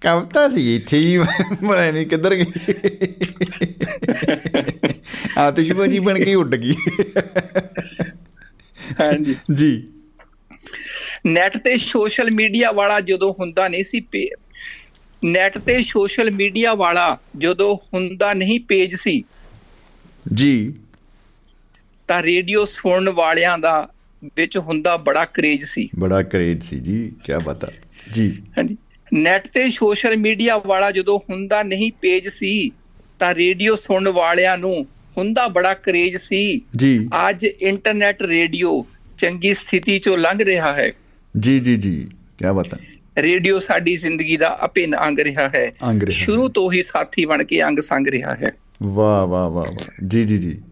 ਕਵਤਾ 0.00 0.48
ਸੀ 0.48 0.76
ਇੱਥੇ 0.76 0.98
ਹੀ 0.98 1.18
ਪਤਾ 1.18 1.90
ਨਹੀਂ 1.90 2.06
ਕਿੱਧਰ 2.06 2.34
ਗਈ 2.34 2.44
ਆਤਿਸ਼ਬਾਜੀ 5.38 5.98
ਬਣ 5.98 6.24
ਕੇ 6.24 6.34
ਉੱਡ 6.34 6.54
ਗਈ 6.54 6.74
ਹਾਂਜੀ 9.00 9.36
ਜੀ 9.54 9.88
ਨੈਟ 11.26 11.56
ਤੇ 11.56 11.76
ਸੋਸ਼ਲ 11.76 12.30
ਮੀਡੀਆ 12.30 12.72
ਵਾਲਾ 12.72 13.00
ਜਦੋਂ 13.00 13.34
ਹੁੰਦਾ 13.40 13.68
ਨਹੀਂ 13.68 13.84
ਸੀ 13.84 14.30
ਨੈਟ 15.24 15.58
ਤੇ 15.58 15.82
ਸੋਸ਼ਲ 15.82 16.30
ਮੀਡੀਆ 16.30 16.74
ਵਾਲਾ 16.74 17.18
ਜਦੋਂ 17.38 17.76
ਹੁੰਦਾ 17.94 18.32
ਨਹੀਂ 18.32 18.60
ਪੇਜ 18.60 18.94
ਸੀ 18.94 19.24
ਜੀ। 20.32 20.74
ਤਾਂ 22.08 22.22
ਰੇਡੀਓ 22.22 22.64
ਸੁਣਨ 22.64 23.08
ਵਾਲਿਆਂ 23.08 23.58
ਦਾ 23.58 23.88
ਵਿੱਚ 24.36 24.58
ਹੁੰਦਾ 24.58 24.96
ਬੜਾ 24.96 25.24
ਕਰੇਜ 25.24 25.64
ਸੀ। 25.64 25.88
ਬੜਾ 25.98 26.22
ਕਰੇਜ 26.22 26.62
ਸੀ 26.62 26.78
ਜੀ 26.78 27.12
ਕੀ 27.24 27.32
ਬਾਤ 27.44 27.64
ਹੈ 27.64 27.80
ਜੀ। 28.12 28.42
ਹਾਂਜੀ। 28.58 28.76
ਨੈਟ 29.14 29.48
ਤੇ 29.48 29.70
ਸੋਸ਼ਲ 29.70 30.16
ਮੀਡੀਆ 30.16 30.58
ਵਾਲਾ 30.58 30.90
ਜਦੋਂ 30.90 31.18
ਹੁੰਦਾ 31.18 31.62
ਨਹੀਂ 31.62 31.92
ਪੇਜ 31.92 32.28
ਸੀ 32.28 32.70
ਤਾਂ 33.18 33.34
ਰੇਡੀਓ 33.34 33.74
ਸੁਣਨ 33.74 34.08
ਵਾਲਿਆਂ 34.08 34.58
ਨੂੰ 34.58 34.86
ਹੁੰਦਾ 35.18 35.48
ਬੜਾ 35.48 35.74
ਕਰੇਜ 35.74 36.16
ਸੀ। 36.16 36.60
ਜੀ। 36.76 37.08
ਅੱਜ 37.28 37.44
ਇੰਟਰਨੈਟ 37.44 38.22
ਰੇਡੀਓ 38.22 38.86
ਚੰਗੀ 39.18 39.54
ਸਥਿਤੀ 39.54 39.98
ਚੋਂ 39.98 40.18
ਲੰਘ 40.18 40.44
ਰਿਹਾ 40.44 40.72
ਹੈ। 40.72 40.92
ਜੀ 41.38 41.60
ਜੀ 41.60 41.76
ਜੀ। 41.76 42.10
ਕੀ 42.38 42.52
ਬਾਤ 42.54 42.74
ਹੈ। 42.74 42.78
ਰੇਡੀਓ 43.18 43.58
ਸਾਡੀ 43.58 43.96
ਜ਼ਿੰਦਗੀ 43.96 44.36
ਦਾ 44.36 44.58
ਅਭਿੰਨ 44.64 44.96
ਅੰਗ 44.96 45.18
ਰਿਹਾ 45.18 45.48
ਹੈ। 45.48 45.72
ਸ਼ੁਰੂ 46.08 46.48
ਤੋਂ 46.48 46.72
ਹੀ 46.72 46.82
ਸਾਥੀ 46.82 47.24
ਬਣ 47.24 47.44
ਕੇ 47.44 47.64
ਅੰਗ 47.64 47.78
ਸੰਗ 47.78 48.06
ਰਿਹਾ 48.06 48.34
ਹੈ। 48.34 48.52
ਵਾਹ 48.82 49.26
ਵਾਹ 49.26 49.50
ਵਾਹ 49.50 49.64
ਵਾਹ। 49.64 50.06
ਜੀ 50.06 50.24
ਜੀ 50.24 50.38
ਜੀ। 50.38 50.62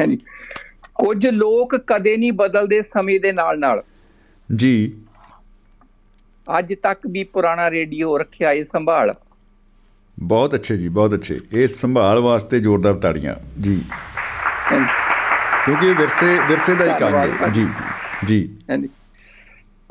ਹਾਂਜੀ। 0.00 0.16
ਕੁਝ 0.94 1.26
ਲੋਕ 1.26 1.76
ਕਦੇ 1.76 2.16
ਨਹੀਂ 2.16 2.32
ਬਦਲਦੇ 2.32 2.82
ਸਮੇਂ 2.82 3.20
ਦੇ 3.20 3.32
ਨਾਲ 3.32 3.58
ਨਾਲ 3.58 3.82
ਜੀ। 4.56 4.92
ਅੱਜ 6.58 6.74
ਤੱਕ 6.82 6.98
ਵੀ 7.10 7.24
ਪੁਰਾਣਾ 7.24 7.70
ਰੇਡੀਓ 7.70 8.18
ਰੱਖਿਆ 8.18 8.52
ਏ 8.52 8.64
ਸੰਭਾਲ। 8.64 9.14
ਬਹੁਤ 10.20 10.54
ਅੱਛੇ 10.54 10.76
ਜੀ 10.76 10.88
ਬਹੁਤ 10.88 11.14
ਅੱਛੇ। 11.14 11.40
ਇਹ 11.52 11.66
ਸੰਭਾਲ 11.66 12.18
ਵਾਸਤੇ 12.18 12.60
ਜ਼ੋਰਦਾਰ 12.60 12.94
ਤਾੜੀਆਂ। 12.94 13.62
ਜੀ। 13.62 13.82
ਕਿਉਂਕਿ 15.64 15.86
ਇਹ 15.86 15.94
ਵਿਰਸੇ 15.94 16.38
ਵਿਰਸੇ 16.48 16.74
ਦਾ 16.74 16.94
ਹੀ। 16.94 17.00
ਕੰਮ 17.00 17.14
ਹੈ 17.14 17.28
ਜੀ 17.52 17.66
ਜੀ। 18.24 18.56
ਜੀ। 18.80 18.88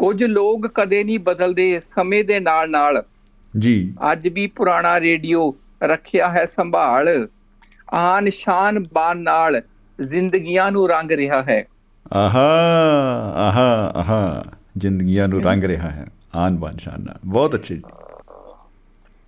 ਕੁਝ 0.01 0.23
ਲੋਕ 0.23 0.67
ਕਦੇ 0.67 1.03
ਨਹੀਂ 1.03 1.19
ਬਦਲਦੇ 1.19 1.79
ਸਮੇਂ 1.79 2.23
ਦੇ 2.23 2.39
ਨਾਲ 2.39 2.69
ਨਾਲ। 2.69 3.03
ਜੀ। 3.59 3.93
ਅੱਜ 4.11 4.27
ਵੀ 4.27 4.47
ਪੁਰਾਣਾ 4.47 4.99
ਰੇਡੀਓ 4.99 5.55
ਰੱਖਿਆ 5.83 6.29
ਹੈ 6.29 6.45
ਸੰਭਾਲ। 6.45 7.27
ਆਨ 7.93 8.29
ਸ਼ਾਨ 8.29 8.85
ਬਾਨ 8.93 9.17
ਨਾਲ 9.17 9.61
ਜ਼ਿੰਦਗੀਆਂ 10.01 10.71
ਨੂੰ 10.71 10.89
ਰੰਗ 10.89 11.11
ਰਿਹਾ 11.11 11.43
ਹੈ। 11.43 11.67
ਆਹਾ 12.13 12.59
ਆਹਾ 13.35 13.93
ਆਹਾ 13.95 14.45
ਜ਼ਿੰਦਗੀਆਂ 14.77 15.27
ਨੂੰ 15.27 15.43
ਰੰਗ 15.43 15.63
ਰਿਹਾ 15.63 15.89
ਹੈ। 15.89 16.05
ਆਨ 16.35 16.57
ਬਾਨ 16.57 16.77
ਸ਼ਾਨ 16.77 17.03
ਨਾਲ। 17.03 17.19
ਬਹੁਤ 17.25 17.55
ਅੱਛੇ। 17.55 17.75
ਜੀ 17.75 17.83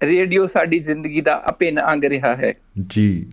ਰੇਡੀਓ 0.03 0.47
ਸਾਡੀ 0.47 0.79
ਜ਼ਿੰਦਗੀ 0.79 1.21
ਦਾ 1.21 1.43
ਅਭਿੰਨ 1.49 1.81
ਅੰਗ 1.93 2.03
ਰਿਹਾ 2.03 2.35
ਹੈ। 2.35 2.53
ਜੀ। 2.87 3.29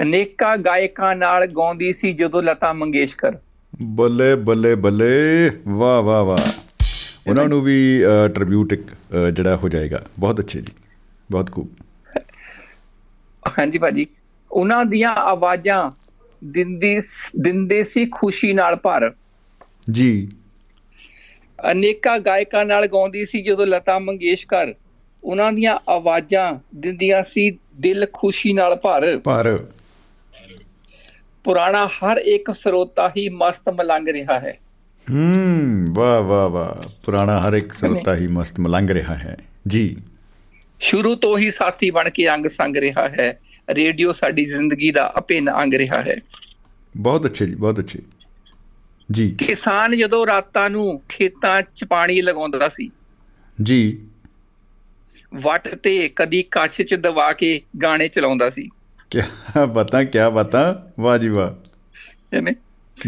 ਅਨੇਕਾਂ 0.00 0.56
ਗਾਇਕਾਂ 0.56 1.16
ਨਾਲ 1.16 1.46
ਗਾਉਂਦੀ 1.46 1.92
ਸੀ 1.92 2.12
ਜਦੋਂ 2.12 2.42
ਲਤਾ 2.42 2.72
ਮੰਗੇਸ਼ਕਰ। 2.72 3.36
ਬੱਲੇ 3.82 4.34
ਬੱਲੇ 4.36 4.74
ਬੱਲੇ। 4.74 5.50
ਵਾਹ 5.68 6.02
ਵਾਹ 6.02 6.24
ਵਾਹ। 6.24 6.38
ਉਹਨਾਂ 7.28 7.48
ਨੂੰ 7.48 7.60
ਵੀ 7.62 8.02
ਟ੍ਰਿਬਿਊਟ 8.34 8.74
ਜਿਹੜਾ 9.32 9.56
ਹੋ 9.56 9.68
ਜਾਏਗਾ। 9.68 10.02
ਬਹੁਤ 10.18 10.40
ਅੱਛੇ 10.40 10.60
ਜੀ। 10.60 10.72
ਬਹੁਤ 11.30 11.52
ਖੂਬ 11.52 11.68
ਹਾਂਜੀ 13.58 13.78
ਭਾਜੀ। 13.78 14.06
ਉਹਨਾਂ 14.52 14.84
ਦੀਆਂ 14.84 15.10
ਆਵਾਜ਼ਾਂ 15.10 15.90
ਦਿੰਦੀ 16.44 17.00
ਦਿੰਦੇ 17.40 17.84
ਸੀ 17.84 18.06
ਖੁਸ਼ੀ 18.06 18.52
ਨਾਲ 18.52 18.76
ਭਰ। 18.76 19.12
ਜੀ। 19.90 20.28
ਅਨੇਕਾਂ 21.70 22.18
ਗਾਇਕਾਂ 22.18 22.64
ਨਾਲ 22.66 22.86
ਗਾਉਂਦੀ 22.86 23.26
ਸੀ 23.26 23.42
ਜਦੋਂ 23.42 23.66
ਲਤਾ 23.66 23.98
ਮੰਗੇਸ਼ਕਰ। 23.98 24.74
ਉਹਨਾਂ 25.24 25.52
ਦੀਆਂ 25.52 25.78
ਆਵਾਜ਼ਾਂ 25.88 26.58
ਦਿੰਦੀਆਂ 26.74 27.22
ਸੀ 27.22 27.50
ਦਿਲ 27.80 28.06
ਖੁਸ਼ੀ 28.12 28.52
ਨਾਲ 28.52 28.76
ਭਰ। 28.76 29.18
ਪਰ 29.18 29.66
ਪੁਰਾਣਾ 31.46 31.86
ਹਰ 31.86 32.16
ਇੱਕ 32.16 32.50
ਸਰੋਤਾ 32.50 33.12
ਹੀ 33.16 33.28
ਮਸਤ 33.28 33.68
ਮਲੰਗ 33.68 34.08
ਰਿਹਾ 34.08 34.40
ਹੈ। 34.40 34.58
ਹੂੰ 35.10 35.86
ਵਾਹ 35.90 36.22
ਵਾਹ 36.22 36.48
ਵਾਹ। 36.48 36.88
ਪੁਰਾਣਾ 37.04 37.48
ਹਰ 37.48 37.52
ਇੱਕ 37.52 37.72
ਸਰੋਤਾ 37.72 38.16
ਹੀ 38.16 38.26
ਮਸਤ 38.26 38.60
ਮਲੰਗ 38.60 38.90
ਰਿਹਾ 38.90 39.16
ਹੈ। 39.16 39.36
ਜੀ। 39.68 39.96
ਸ਼ੁਰੂ 40.80 41.14
ਤੋਂ 41.14 41.38
ਹੀ 41.38 41.50
ਸਾਥੀ 41.50 41.90
ਬਣ 41.90 42.10
ਕੇ 42.10 42.34
ਅੰਗ 42.34 42.46
ਸੰਗ 42.46 42.76
ਰਿਹਾ 42.76 43.08
ਹੈ। 43.08 43.40
ਰੇਡੀਓ 43.70 44.12
ਸਾਡੀ 44.12 44.44
ਜ਼ਿੰਦਗੀ 44.44 44.90
ਦਾ 44.90 45.12
ਅਭਿੰਨ 45.18 45.50
ਅੰਗ 45.50 45.74
ਰਿਹਾ 45.74 46.02
ਹੈ। 46.02 46.16
ਬਹੁਤ 46.96 47.26
ਅੱਛੇ 47.26 47.46
ਜੀ 47.46 47.54
ਬਹੁਤ 47.54 47.78
ਅੱਛੇ। 47.78 47.98
ਜੀ। 49.10 49.30
ਕਿਸਾਨ 49.30 49.96
ਜਦੋਂ 49.96 50.26
ਰਾਤਾਂ 50.26 50.70
ਨੂੰ 50.70 51.02
ਖੇਤਾਂ 51.08 51.62
'ਚ 51.62 51.84
ਪਾਣੀ 51.84 52.22
ਲਗਾਉਂਦਾ 52.22 52.68
ਸੀ। 52.68 52.90
ਜੀ। 53.62 54.02
ਵੱਟ 55.34 55.68
ਤੇ 55.68 56.10
ਕਦੀ 56.16 56.42
ਕੱਛ 56.42 56.82
'ਚ 56.82 56.94
ਦਬਾ 56.94 57.32
ਕੇ 57.32 57.60
ਗਾਣੇ 57.82 58.08
ਚਲਾਉਂਦਾ 58.08 58.50
ਸੀ। 58.50 58.68
ਕੀ 59.16 59.66
ਬਾਤਾਂ 59.68 60.04
ਕੀ 60.04 60.18
ਬਾਤਾਂ? 60.32 60.74
ਵਾਹ 61.02 61.18
ਜੀ 61.18 61.28
ਵਾਹ। 61.28 61.50
ਹੈਨੇ 62.34 62.54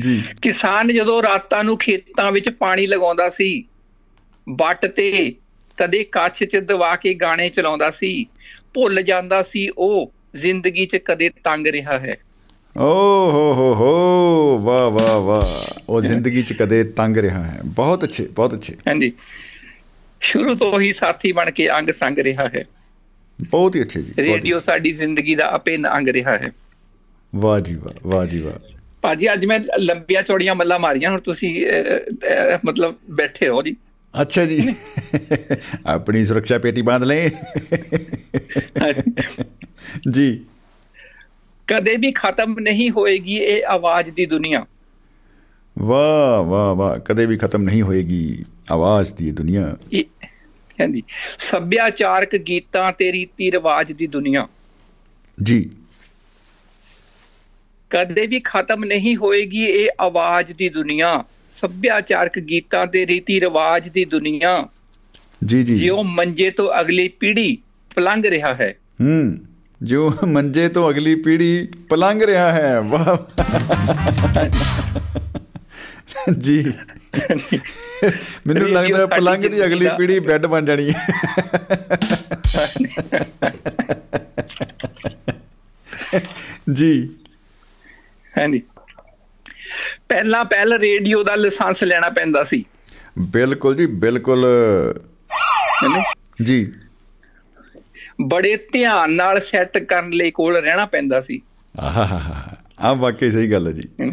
ਜੀ। 0.01 0.23
ਕਿਸਾਨ 0.43 0.89
ਜਦੋਂ 0.89 1.23
ਰਾਤਾਂ 1.23 1.65
ਨੂੰ 1.65 1.79
ਖੇਤਾਂ 1.79 2.33
ਵਿੱਚ 2.33 2.49
ਪਾਣੀ 2.49 2.87
ਲਗਾਉਂਦਾ 2.87 3.31
ਸੀ 3.31 3.65
ਵੱਟ 4.49 4.87
ਤੇ 4.87 5.35
ਕਦੇ 5.77 6.05
ਕੱਛ 6.05 6.45
'ਚ 6.45 6.57
ਦਬਾ 6.57 6.97
ਕੇ 6.97 7.15
ਗਾਣੇ 7.15 7.49
ਚਲਾਉਂਦਾ 7.49 7.91
ਸੀ 7.91 8.27
ਭੁੱਲ 8.75 9.03
ਜਾਂਦਾ 9.03 9.43
ਸੀ 9.43 9.69
ਉਹ 9.79 10.13
ਜ਼ਿੰਦਗੀ 10.35 10.87
'ਚ 10.87 10.97
ਕਦੇ 10.97 11.31
ਤੰਗ 11.45 11.67
ਰਿਹਾ 11.67 11.99
ਹੈ। 11.99 12.17
ਓ 12.77 13.31
ਹੋ 13.31 13.55
ਹੋ 13.55 13.75
ਹੋ 13.75 14.59
ਵਾਹ 14.59 14.91
ਵਾਹ 14.91 15.21
ਵਾਹ। 15.21 15.81
ਉਹ 15.89 16.01
ਜ਼ਿੰਦਗੀ 16.01 16.43
ਚ 16.43 16.53
ਕਦੇ 16.53 16.85
ਤੰਗ 16.85 17.17
ਰਿਹਾ 17.17 17.43
ਹੈ। 17.45 17.61
ਬਹੁਤ 17.65 18.05
ਅੱਛੇ 18.05 18.27
ਬਹੁਤ 18.27 18.55
ਅੱਛੇ। 18.55 18.75
ਹਾਂਜੀ। 18.89 19.13
ਸ਼ੁਰੂ 20.21 20.55
ਤੋਂ 20.55 20.81
ਹੀ 20.81 20.93
ਸਾਥੀ 20.93 21.33
ਬਣ 21.33 21.51
ਕੇ 21.51 21.79
ਅੰਗ 21.79 21.91
ਸੰਗ 21.91 22.19
ਰਿਹਾ 22.19 22.49
ਹੈ। 22.49 22.65
ਬਹੁਤ 23.43 23.77
ਹੀ 23.77 23.83
ਅੱਛੇ 23.83 24.03
ਜੀ 24.03 24.13
ਹੀ- 24.19 24.33
ਰੇਡੀਓ 24.33 24.59
ਸਾਡੀ 24.59 24.93
ਜ਼ਿੰਦਗੀ 24.93 25.35
ਦਾ 25.35 25.57
ਅਭਿੰਨ 25.57 25.89
ਅੰਗ 25.97 26.09
ਰਿਹਾ 26.09 26.39
ਹੈ। 26.39 26.53
ਵਾਹ 27.35 27.61
ਜੀ 27.61 27.75
ਵਾਹ 27.75 28.09
ਵਾਹ 28.09 28.27
ਜੀ 28.27 28.41
ਵਾਹ। 28.41 28.73
ਭਾਜੀ 29.03 29.33
ਅੱਜ 29.33 29.45
ਮੈਂ 29.47 29.61
ਲੰਬੀਆਂ 29.79 30.23
ਚੌੜੀਆਂ 30.23 30.55
ਮੱਲਾਂ 30.55 30.79
ਮਾਰੀਆਂ 30.79 31.11
ਹੁਣ 31.11 31.21
ਤੁਸੀਂ 31.21 31.67
ਮਤਲਬ 32.65 32.95
ਬੈਠੇ 33.11 33.47
ਰਹੋ 33.47 33.63
ਜੀ। 33.63 33.77
ਅੱਛਾ 34.21 34.45
ਜੀ। 34.45 34.75
ਆਪਣੀ 35.87 36.25
ਸੁਰੱਖਿਆ 36.25 36.59
ਪੇਟੀ 36.59 36.83
ਬਾਂਧ 36.83 37.05
ਲੈ। 37.05 37.29
ਜੀ। 40.11 40.45
ਕਦੇ 41.67 41.97
ਵੀ 41.97 42.13
ਖਤਮ 42.13 42.59
ਨਹੀਂ 42.59 42.91
ਹੋਏਗੀ 42.91 43.37
ਇਹ 43.37 43.63
ਆਵਾਜ਼ 43.67 44.11
ਦੀ 44.11 44.27
ਦੁਨੀਆ। 44.27 44.67
ਵਾਹ 45.79 46.43
ਵਾਹ 46.43 46.75
ਵਾਹ। 46.75 46.99
ਕਦੇ 46.99 47.27
ਵੀ 47.27 47.37
ਖਤਮ 47.37 47.63
ਨਹੀਂ 47.63 47.83
ਹੋਏਗੀ 47.83 48.45
ਆਵਾਜ਼ 48.71 49.15
ਦੀ 49.15 49.31
ਦੁਨੀਆ। 49.31 49.77
ਹਾਂਜੀ 50.81 51.03
ਸੱਭਿਆਚਾਰਕ 51.39 52.37
ਗੀਤਾਂ 52.37 52.93
ਤੇ 52.93 53.13
ਰੀਤੀ 53.13 53.53
ਰਿਵਾਜ 53.53 53.93
ਦੀ 53.93 54.07
ਦੁਨੀਆ। 54.07 54.49
ਜੀ। 55.43 55.71
ਕਦੇ 57.91 58.27
ਵੀ 58.27 58.41
ਖਤਮ 58.41 58.85
ਨਹੀਂ 58.85 59.17
ਹੋਏਗੀ 59.17 59.65
ਇਹ 59.65 59.89
ਆਵਾਜ਼ 60.01 60.53
ਦੀ 60.53 60.69
ਦੁਨੀਆ। 60.69 61.25
ਸੱਭਿਆਚਾਰਕ 61.49 62.39
ਗੀਤਾਂ 62.39 62.87
ਤੇ 62.87 63.07
ਰੀਤੀ 63.07 63.41
ਰਿਵਾਜ 63.41 63.89
ਦੀ 63.89 64.05
ਦੁਨੀਆ। 64.05 64.69
ਜੀ 65.45 65.63
ਜੀ। 65.63 65.75
ਜਿਉ 65.75 66.03
ਮੰਜੇ 66.03 66.51
ਤੋਂ 66.51 66.81
ਅਗਲੀ 66.81 67.09
ਪੀੜ੍ਹੀ 67.09 67.59
ਪਲੰਘ 67.95 68.23
ਰਿਹਾ 68.27 68.55
ਹੈ। 68.55 68.75
ਹੂੰ। 69.01 69.39
ਜੋ 69.83 70.15
ਮੰਜੇ 70.27 70.69
ਤੋਂ 70.69 70.91
ਅਗਲੀ 70.91 71.15
ਪੀੜ੍ਹੀ 71.15 71.69
ਪਲੰਘ 71.89 72.27
ਰਿਹਾ 72.27 72.53
ਹੈ। 72.53 72.81
ਵਾਹ। 72.81 73.17
ਜੀ। 76.39 76.73
ਮੈਨੂੰ 78.47 78.69
ਲੱਗਦਾ 78.69 79.07
ਪਲੰਘ 79.07 79.49
ਦੀ 79.49 79.65
ਅਗਲੀ 79.65 79.89
ਪੀੜ੍ਹੀ 79.99 80.19
ਬੈੱਡ 80.21 80.47
ਬਣ 80.47 80.65
ਜਾਣੀ। 80.65 80.93
ਹੈ 86.15 86.23
ਜੀ। 86.73 87.17
ਹਾਂਜੀ। 88.39 88.63
ਪਹਿਲਾਂ 90.09 90.45
ਪਹਿਲ 90.45 90.73
ਰੇਡੀਓ 90.73 91.23
ਦਾ 91.25 91.35
ਲਾਇਸੈਂਸ 91.35 91.85
ਲੈਣਾ 91.85 92.09
ਪੈਂਦਾ 92.09 92.45
ਸੀ। 92.45 92.65
ਬਿਲਕੁਲ 93.19 93.77
ਜੀ 93.77 93.87
ਬਿਲਕੁਲ। 93.87 94.47
ਜੀ। 96.43 96.73
ਬੜੇ 98.23 98.57
ਧਿਆਨ 98.73 99.13
ਨਾਲ 99.13 99.41
ਸੈੱਟ 99.41 99.79
ਕਰਨ 99.79 100.11
ਲਈ 100.11 100.31
ਕੋਲ 100.31 100.57
ਰਹਿਣਾ 100.57 100.87
ਪੈਂਦਾ 100.87 101.21
ਸੀ। 101.21 101.41
ਆਹਾ 101.81 102.57
ਆ 102.81 102.95
ਵਾਕਈ 102.95 103.31
ਸਹੀ 103.31 103.53
ਗੱਲ 103.53 103.67
ਹੈ 103.67 103.73
ਜੀ। 103.73 104.11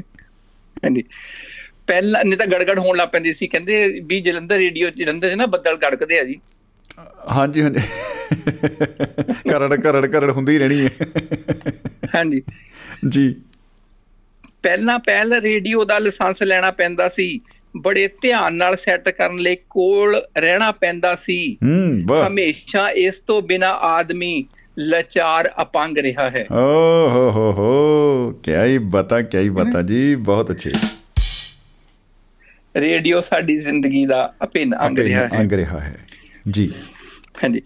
ਹਾਂਜੀ। 0.78 1.04
ਪਹਿਲਾਂ 1.88 2.24
ਨਹੀਂ 2.26 2.38
ਤਾਂ 2.38 2.48
ਗੜਗੜ 2.48 2.80
ਹੋਣ 2.80 2.98
ਲੱਗ 2.98 3.08
ਪੈਂਦੀ 3.08 3.34
ਸੀ। 3.34 3.48
ਕਹਿੰਦੇ 3.48 4.00
ਵੀ 4.06 4.22
ਜਲੰਧਰ 4.22 4.58
ਰੇਡੀਓ 4.58 4.90
ਜਲੰਧਰ 4.90 5.30
'ਚ 5.30 5.34
ਨਾ 5.34 5.46
ਬੱਦਲ 5.46 5.76
ਗੜਕਦੇ 5.76 6.20
ਆ 6.20 6.24
ਜੀ। 6.24 6.40
ਹਾਂਜੀ 7.32 7.62
ਹਾਂਜੀ। 7.62 7.80
ਕਰੜ 9.50 9.76
ਕਰੜ 9.76 10.06
ਕਰੜ 10.06 10.32
ਹੁੰਦੀ 10.32 10.58
ਰਹਿਣੀ 10.60 10.86
ਹੈ। 10.86 10.90
ਹਾਂਜੀ। 12.16 12.42
ਜੀ। 13.10 13.36
ਪਹਿਲਾਂ 14.64 15.00
ਪਹਿਲ 15.00 15.34
ਰੇਡੀਓ 15.34 15.86
ਦਾ 15.86 16.00
ਲਾਇਸੈਂਸ 16.00 16.44
ਲੈਣਾ 16.44 16.72
ਪੈਂਦਾ 16.72 17.10
ਸੀ। 17.10 17.42
ਬੜੇ 17.78 18.08
ਧਿਆਨ 18.22 18.54
ਨਾਲ 18.54 18.76
ਸੈੱਟ 18.76 19.10
ਕਰਨ 19.10 19.38
ਲਈ 19.38 19.56
ਕੋਲ 19.70 20.22
ਰਹਿਣਾ 20.38 20.72
ਪੈਂਦਾ 20.72 21.16
ਸੀ। 21.16 21.58
ਹਮੇਸ਼ਾ 22.28 22.90
ਇਸ 22.90 23.20
ਤੋਂ 23.20 23.42
ਬਿਨਾ 23.42 23.70
ਆਦਮੀ 23.70 24.46
ਲਾਚਾਰ 24.80 25.52
ਅਪੰਗ 25.62 25.98
ਰਿਹਾ 25.98 26.30
ਹੈ। 26.30 26.46
ਓ 26.52 27.10
ਹੋ 27.10 27.32
ਹੋ 27.32 27.52
ਹੋ। 27.52 28.32
ਕੀ 28.44 28.56
ਹੀ 28.56 28.78
ਬਤਾ 28.78 29.22
ਕੀ 29.22 29.38
ਹੀ 29.38 29.50
ਬਤਾ 29.50 29.82
ਜੀ। 29.82 30.16
ਬਹੁਤ 30.16 30.52
ਅੱਛੇ। 30.52 30.72
ਰੇਡੀਓ 32.76 33.22
ਸਾਡੀ 33.22 33.58
ਜ਼ਿੰਦਗੀ 33.58 34.06
ਦਾ 34.06 34.34
ਅਪਿੰਨ 34.44 34.74
ਅੰਗ 34.82 35.00
ਰਿਹਾ 35.00 35.28
ਹੈ। 35.28 35.40
ਅੰਗ 35.40 35.54
ਰਿਹਾ 35.54 35.80
ਹੈ। 35.80 36.06
ਜੀ। 36.50 36.74
ਹਾਂਜੀ। 37.44 37.62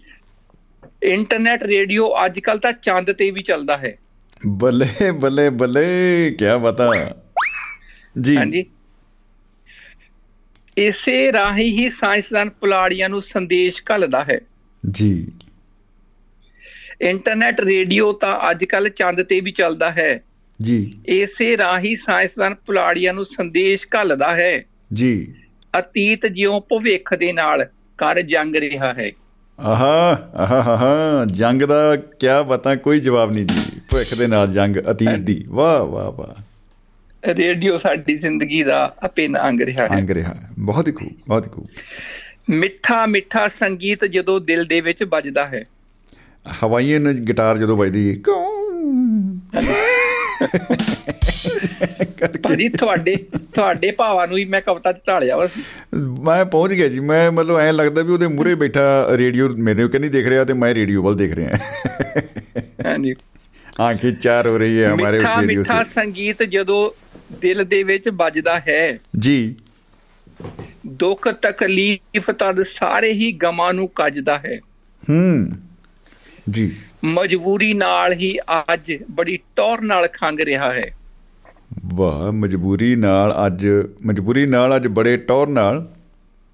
ਇੰਟਰਨੈਟ 1.02 1.62
ਰੇਡੀਓ 1.62 2.10
ਅੱਜ 2.24 2.38
ਕੱਲ 2.38 2.58
ਤਾਂ 2.58 2.72
ਚੰਦ 2.72 3.12
ਤੇ 3.12 3.30
ਵੀ 3.30 3.40
ਚੱਲਦਾ 3.40 3.76
ਹੈ। 3.76 3.98
ਬੱਲੇ 4.46 5.10
ਬੱਲੇ 5.10 5.50
ਬੱਲੇ 5.50 5.86
ਕੀ 6.38 6.44
ਬਤਾ। 6.62 6.90
ਜੀ। 8.20 8.36
ਹਾਂਜੀ। 8.36 8.66
ਇਸੇ 10.78 11.32
ਰਾਹੀਂ 11.32 11.78
ਹੀ 11.78 11.90
ਸਾਇੰਸਦਾਨ 11.90 12.50
ਪੁਲਾੜੀਆਂ 12.50 13.08
ਨੂੰ 13.08 13.22
ਸੰਦੇਸ਼ 13.22 13.82
ਘੱਲਦਾ 13.90 14.24
ਹੈ। 14.24 14.40
ਜੀ। 14.90 15.28
ਇੰਟਰਨੈਟ 17.00 17.60
ਰੇਡੀਓ 17.60 18.12
ਤਾਂ 18.12 18.50
ਅੱਜ 18.50 18.64
ਕੱਲ 18.64 18.88
ਚੰਦ 18.88 19.22
ਤੇ 19.22 19.40
ਵੀ 19.40 19.50
ਚੱਲਦਾ 19.50 19.90
ਹੈ। 19.90 20.22
ਜੀ। 20.62 20.98
ਇਸੇ 21.06 21.56
ਰਾਹੀਂ 21.56 21.96
ਸਾਇੰਸਦਾਨ 21.96 22.54
ਪੁਲਾੜੀਆਂ 22.54 23.14
ਨੂੰ 23.14 23.24
ਸੰਦੇਸ਼ 23.24 23.86
ਘੱਲਦਾ 23.86 24.36
ਹੈ। 24.36 24.64
ਜੀ। 24.92 25.34
ਅਤੀਤ 25.78 26.26
ਜਿਉਂ 26.26 26.60
ਭਵਿੱਖ 26.60 27.14
ਦੇ 27.14 27.32
ਨਾਲ 27.32 27.64
ਕਰ 27.98 28.20
ਜੰਗ 28.20 28.56
ਰਿਹਾ 28.56 28.94
ਹੈ। 28.94 29.12
ਆਹਾ 29.60 30.30
ਆਹਾ 30.34 30.62
ਹਾ 30.62 31.24
ਜੰਗ 31.24 31.62
ਦਾ 31.62 31.96
ਕੀ 31.96 32.26
ਬਤਾ 32.48 32.76
ਕੋਈ 32.76 33.00
ਜਵਾਬ 33.00 33.32
ਨਹੀਂ 33.32 33.46
ਜੀ। 33.46 33.80
ਭਵਿੱਖ 33.90 34.14
ਦੇ 34.14 34.26
ਨਾਲ 34.26 34.52
ਜੰਗ 34.52 34.76
ਅਤੀਤ 34.90 35.18
ਦੀ। 35.18 35.44
ਵਾਹ 35.48 35.84
ਵਾਹ 35.84 36.12
ਵਾਹ। 36.12 36.42
ਰੇਡੀਓ 37.26 37.76
ਸਾਡੀ 37.76 38.16
ਜ਼ਿੰਦਗੀ 38.16 38.62
ਦਾ 38.62 38.94
ਅਪਿੰਨ 39.06 39.38
ਅੰਗ 39.48 39.60
ਰਿਹਾ 39.60 39.86
ਹੈ। 39.86 39.98
ਅੰਗ 39.98 40.10
ਰਿਹਾ 40.10 40.34
ਹੈ। 40.34 40.48
ਬਹੁਤ 40.58 40.88
ਹੀ 40.88 40.92
ਖੂਬ 40.92 41.12
ਬਹੁਤ 41.28 41.44
ਹੀ 41.44 41.50
ਖੂਬ। 41.50 41.66
ਮਿੱਠਾ 42.50 43.06
ਮਿੱਠਾ 43.06 43.48
ਸੰਗੀਤ 43.48 44.04
ਜਦੋਂ 44.04 44.40
ਦਿਲ 44.40 44.64
ਦੇ 44.64 44.80
ਵਿੱਚ 44.80 45.04
ਵੱਜਦਾ 45.04 45.46
ਹੈ। 45.46 45.64
ਹਵਾਈਅਨ 46.64 47.12
ਗਿਟਾਰ 47.12 47.58
ਜਦੋਂ 47.58 47.76
ਵੱਜਦੀ 47.76 48.10
ਹੈ 48.10 48.16
ਭਾਜੀ 52.26 52.68
ਤੁਹਾਡੇ 52.68 53.16
ਤੁਹਾਡੇ 53.54 53.90
ਭਾਵਾਂ 53.90 54.28
ਨੂੰ 54.28 54.38
ਹੀ 54.38 54.44
ਮੈਂ 54.44 54.60
ਕਵਿਤਾ 54.60 54.92
ਚ 54.92 54.96
ਢਾਲਿਆ 55.08 55.36
ਵਾ। 55.36 55.48
ਮੈਂ 56.24 56.44
ਪਹੁੰਚ 56.44 56.72
ਗਿਆ 56.72 56.88
ਜੀ। 56.88 57.00
ਮੈਂ 57.00 57.32
ਮਤਲਬ 57.32 57.56
ਐਂ 57.56 57.72
ਲੱਗਦਾ 57.72 58.02
ਵੀ 58.02 58.12
ਉਹਦੇ 58.12 58.26
ਮੂਹਰੇ 58.26 58.54
ਬੈਠਾ 58.54 59.08
ਰੇਡੀਓ 59.10 59.48
ਮੇਰੇ 59.48 59.88
ਕਹਿੰਦੀ 59.88 60.08
ਦੇਖ 60.08 60.26
ਰਿਹਾ 60.26 60.44
ਤੇ 60.44 60.52
ਮੈਂ 60.52 60.74
ਰੇਡੀਓ 60.74 61.02
ਵੱਲ 61.02 61.16
ਦੇਖ 61.16 61.34
ਰਿਹਾ। 61.34 61.58
ਹਾਂਜੀ। 62.86 63.14
ਆਂਖੇ 63.80 64.12
ਚਾਰ 64.12 64.48
ਹੋ 64.48 64.58
ਰਹੀ 64.58 64.82
ਹੈ 64.82 64.94
ਹਮਾਰੇ 64.94 65.16
ਉਸ 65.16 65.22
ਰੇਡੀਓ 65.22 65.62
ਸੇ। 65.62 65.74
ਮਿੱਠਾ 65.74 65.84
ਸੰਗੀਤ 65.84 66.42
ਜਦੋਂ 66.42 66.90
ਦਿਲ 67.40 67.64
ਦੇ 67.64 67.82
ਵਿੱਚ 67.82 68.08
ਵੱਜਦਾ 68.08 68.60
ਹੈ। 68.68 68.98
ਜੀ। 69.18 69.54
ਦੁੱਖ 70.86 71.28
ਤਕਲੀਫ 71.28 72.30
ਤਦ 72.30 72.62
ਸਾਰੇ 72.62 73.12
ਹੀ 73.12 73.32
ਗਮਾਂ 73.32 73.74
ਨੂੰ 73.74 73.88
ਕੱਜਦਾ 73.88 74.38
ਹੈ। 74.38 74.58
ਹੂੰ। 75.10 75.50
ਜੀ। 76.50 76.76
ਮਜਬੂਰੀ 77.04 77.74
ਨਾਲ 77.74 78.12
ਹੀ 78.12 78.38
ਅੱਜ 78.72 78.92
ਬੜੀ 79.10 79.38
ਟੌਰ 79.56 79.80
ਨਾਲ 79.80 80.08
ਖੰਗ 80.08 80.40
ਰਿਹਾ 80.40 80.72
ਹੈ। 80.72 80.96
ਵਾਹ 81.70 82.30
ਮਜਬੂਰੀ 82.32 82.94
ਨਾਲ 82.96 83.34
ਅੱਜ 83.46 83.66
ਮਜਬੂਰੀ 84.06 84.46
ਨਾਲ 84.46 84.76
ਅੱਜ 84.76 84.86
ਬੜੇ 84.88 85.16
ਟੌਰ 85.16 85.48
ਨਾਲ 85.48 85.86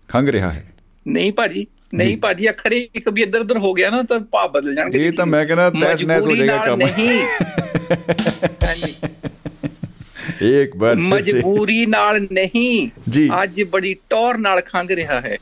ਖੰਗ 0.08 0.28
ਰਿਹਾ 0.28 0.52
ਹੈ 0.52 0.64
ਨਹੀਂ 1.06 1.32
ਭਾਜੀ 1.32 1.66
ਨਹੀਂ 1.94 2.16
ਭਾਜੀ 2.16 2.48
ਅਖਰੇ 2.50 2.78
ਇੱਕ 2.94 3.08
ਵੀ 3.08 3.22
ਇੱਧਰ 3.22 3.40
ਉੱਧਰ 3.40 3.58
ਹੋ 3.58 3.72
ਗਿਆ 3.74 3.90
ਨਾ 3.90 4.02
ਤਾਂ 4.02 4.18
ਭਾਵ 4.32 4.50
ਬਦਲ 4.52 4.74
ਜਾਣਗੇ 4.74 5.06
ਇਹ 5.06 5.12
ਤਾਂ 5.12 5.26
ਮੈਂ 5.26 5.44
ਕਹਿੰਦਾ 5.46 5.70
ਤੈਸ 5.70 6.02
ਨੈਸ 6.02 6.26
ਹੋ 6.26 6.36
ਜਾਏਗਾ 6.36 6.56
ਕੰਮ 6.66 6.80
ਨਹੀਂ 6.80 7.20
ਹਾਂਜੀ 8.64 8.94
ਇੱਕ 10.60 10.76
ਵਾਰ 10.76 10.96
ਮਜਬੂਰੀ 10.96 11.84
ਨਾਲ 11.86 12.20
ਨਹੀਂ 12.32 12.88
ਜੀ 13.10 13.28
ਅੱਜ 13.42 13.62
ਬੜੀ 13.62 13.94
ਟੌਰ 14.10 14.38
ਨਾਲ 14.38 14.60
ਖੰਗ 14.60 14.90
ਰਿਹਾ 14.90 15.20
ਹੈ 15.20 15.36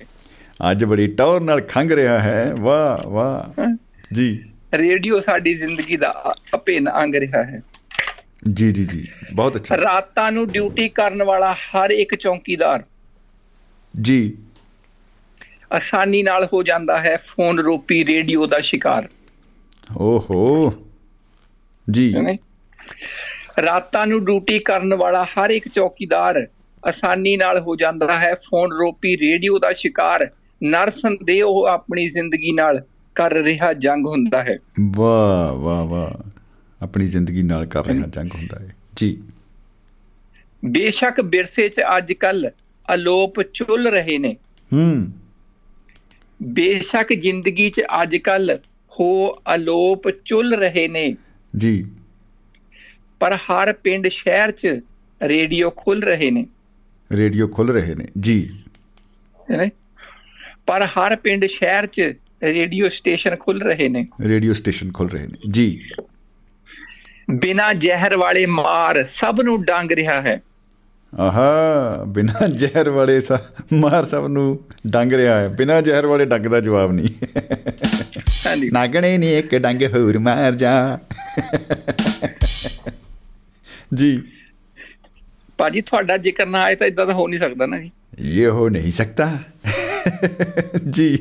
ਅੱਜ 0.70 0.84
ਬੜੀ 0.84 1.06
ਟੌਰ 1.06 1.40
ਨਾਲ 1.40 1.60
ਖੰਗ 1.60 1.92
ਰਿਹਾ 1.92 2.18
ਹੈ 2.18 2.52
ਵਾਹ 2.58 3.08
ਵਾਹ 3.08 3.64
ਜੀ 4.14 4.28
ਰੇਡੀਓ 4.74 5.20
ਸਾਡੀ 5.20 5.54
ਜ਼ਿੰਦਗੀ 5.54 5.96
ਦਾ 5.96 6.34
ਅਪਿੰਨ 6.54 6.90
ਅੰਗ 7.02 7.14
ਰਿਹਾ 7.14 7.42
ਹੈ 7.44 7.62
ਜੀ 8.52 8.72
ਜੀ 8.72 8.84
ਜੀ। 8.84 9.08
ਬਹੁਤ 9.32 9.56
ਅੱਛਾ। 9.56 9.76
ਰਾਤਾਂ 9.76 10.32
ਨੂੰ 10.32 10.48
ਡਿਊਟੀ 10.48 10.88
ਕਰਨ 10.88 11.22
ਵਾਲਾ 11.22 11.52
ਹਰ 11.52 11.90
ਇੱਕ 11.90 12.14
ਚੌਕੀਦਾਰ। 12.14 12.84
ਜੀ। 14.02 14.38
ਆਸਾਨੀ 15.72 16.22
ਨਾਲ 16.22 16.48
ਹੋ 16.52 16.62
ਜਾਂਦਾ 16.62 16.98
ਹੈ 16.98 17.16
ਫੋਨ 17.16 17.58
ਰੋਪੀ 17.58 18.04
ਰੇਡੀਓ 18.04 18.46
ਦਾ 18.46 18.60
ਸ਼ਿਕਾਰ। 18.60 19.08
ਓਹੋ। 19.96 20.72
ਜੀ। 21.90 22.14
ਰਾਤਾਂ 23.62 24.06
ਨੂੰ 24.06 24.24
ਡਿਊਟੀ 24.24 24.58
ਕਰਨ 24.58 24.94
ਵਾਲਾ 24.94 25.24
ਹਰ 25.24 25.50
ਇੱਕ 25.50 25.68
ਚੌਕੀਦਾਰ 25.68 26.46
ਆਸਾਨੀ 26.88 27.36
ਨਾਲ 27.36 27.60
ਹੋ 27.60 27.76
ਜਾਂਦਾ 27.76 28.20
ਹੈ 28.20 28.34
ਫੋਨ 28.34 28.72
ਰੋਪੀ 28.72 29.16
ਰੇਡੀਓ 29.16 29.58
ਦਾ 29.58 29.72
ਸ਼ਿਕਾਰ। 29.72 30.30
ਨਰਸਨ 30.62 31.16
ਦੇ 31.24 31.42
ਉਹ 31.42 31.64
ਆਪਣੀ 31.64 32.08
ਜ਼ਿੰਦਗੀ 32.08 32.52
ਨਾਲ 32.52 32.82
ਕਰ 33.14 33.32
ਰਿਹਾ 33.32 33.72
ਜੰਗ 33.72 34.06
ਹੁੰਦਾ 34.06 34.42
ਹੈ। 34.42 34.58
ਵਾਹ 34.80 35.52
ਵਾਹ 35.52 35.84
ਵਾਹ। 35.84 36.33
ਆਪਣੀ 36.84 37.06
ਜ਼ਿੰਦਗੀ 37.06 37.42
ਨਾਲ 37.42 37.66
ਕਰ 37.66 37.86
ਰਿਹਾ 37.86 38.06
ਜੰਗ 38.06 38.30
ਹੁੰਦਾ 38.34 38.58
ਹੈ। 38.58 38.76
ਜੀ। 38.96 39.22
ਬੇਸ਼ੱਕ 40.64 41.20
ਵਿਰਸੇ 41.20 41.68
'ਚ 41.68 41.80
ਅੱਜ 41.96 42.12
ਕੱਲ 42.12 42.50
ਅਲੋਪ 42.94 43.42
ਚੁੱਲ 43.42 43.88
ਰਹੇ 43.88 44.18
ਨੇ। 44.18 44.36
ਹੂੰ। 44.72 45.12
ਬੇਸ਼ੱਕ 46.42 47.12
ਜ਼ਿੰਦਗੀ 47.12 47.70
'ਚ 47.70 47.82
ਅੱਜ 48.02 48.16
ਕੱਲ 48.16 48.58
ਹੋ 49.00 49.32
ਅਲੋਪ 49.54 50.10
ਚੁੱਲ 50.10 50.54
ਰਹੇ 50.54 50.88
ਨੇ। 50.88 51.16
ਜੀ। 51.56 51.86
ਪਰ 53.20 53.32
ਹਰ 53.32 53.72
ਪਿੰਡ 53.72 54.08
ਸ਼ਹਿਰ 54.08 54.50
'ਚ 54.50 54.80
ਰੇਡੀਓ 55.22 55.70
ਖੁੱਲ 55.70 56.02
ਰਹੇ 56.02 56.30
ਨੇ। 56.30 56.46
ਰੇਡੀਓ 57.12 57.48
ਖੁੱਲ 57.48 57.70
ਰਹੇ 57.70 57.94
ਨੇ। 57.94 58.04
ਜੀ। 58.20 58.50
ਪਰ 60.66 60.82
ਹਰ 60.82 61.16
ਪਿੰਡ 61.16 61.46
ਸ਼ਹਿਰ 61.46 61.86
'ਚ 61.86 62.00
ਰੇਡੀਓ 62.42 62.88
ਸਟੇਸ਼ਨ 62.88 63.36
ਖੁੱਲ 63.36 63.62
ਰਹੇ 63.62 63.88
ਨੇ। 63.88 64.06
ਰੇਡੀਓ 64.20 64.52
ਸਟੇਸ਼ਨ 64.52 64.92
ਖੁੱਲ 64.92 65.08
ਰਹੇ 65.08 65.26
ਨੇ। 65.26 65.38
ਜੀ। 65.50 65.90
ਬਿਨਾ 67.30 67.72
ਜ਼ਹਿਰ 67.72 68.16
ਵਾਲੇ 68.16 68.46
ਮਾਰ 68.46 69.04
ਸਭ 69.08 69.38
ਨੂੰ 69.44 69.64
ਡੰਗ 69.64 69.92
ਰਿਹਾ 69.92 70.20
ਹੈ। 70.20 70.42
ਆਹਾ 71.18 72.04
ਬਿਨਾ 72.04 72.46
ਜ਼ਹਿਰ 72.46 72.90
ਵਾਲੇ 72.90 73.20
ਮਾਰ 73.72 74.04
ਸਭ 74.04 74.26
ਨੂੰ 74.28 74.64
ਡੰਗ 74.86 75.12
ਰਿਹਾ 75.12 75.40
ਹੈ। 75.40 75.46
ਬਿਨਾ 75.46 75.80
ਜ਼ਹਿਰ 75.80 76.06
ਵਾਲੇ 76.06 76.24
ਡੰਗ 76.24 76.46
ਦਾ 76.46 76.60
ਜਵਾਬ 76.60 76.92
ਨਹੀਂ। 76.92 77.26
ਹਾਂਜੀ। 78.46 78.70
ਨਾਗਣੇ 78.72 79.18
ਨੇ 79.18 79.38
ਇੱਕ 79.38 79.56
ਡੰਗ 79.56 79.82
ਹੋਰ 79.82 80.18
ਮਾਰ 80.18 80.52
ਜਾ। 80.52 80.98
ਜੀ। 83.94 84.22
ਭਾਜੀ 85.58 85.80
ਤੁਹਾਡਾ 85.80 86.16
ਜ਼ਿਕਰ 86.16 86.46
ਨਾ 86.46 86.62
ਆਏ 86.62 86.74
ਤਾਂ 86.74 86.86
ਇਦਾਂ 86.86 87.06
ਤਾਂ 87.06 87.14
ਹੋ 87.14 87.28
ਨਹੀਂ 87.28 87.40
ਸਕਦਾ 87.40 87.66
ਨਾ 87.66 87.78
ਜੀ। 87.78 87.90
ਇਹ 88.18 88.46
ਹੋ 88.46 88.68
ਨਹੀਂ 88.68 88.92
ਸਕਦਾ। 88.92 89.38
ਜੀ। 90.90 91.18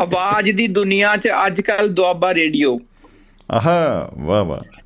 ਆਵਾਜ਼ 0.00 0.50
ਦੀ 0.50 0.66
ਦੁਨੀਆ 0.66 1.16
'ਚ 1.16 1.28
ਅੱਜ 1.46 1.60
ਕੱਲ 1.60 1.88
ਦੁਆਬਾ 1.88 2.34
ਰੇਡੀਓ। 2.34 2.80
ਆਹਾ 3.50 4.10
ਵਾਹ 4.18 4.44
ਵਾਹ। 4.44 4.81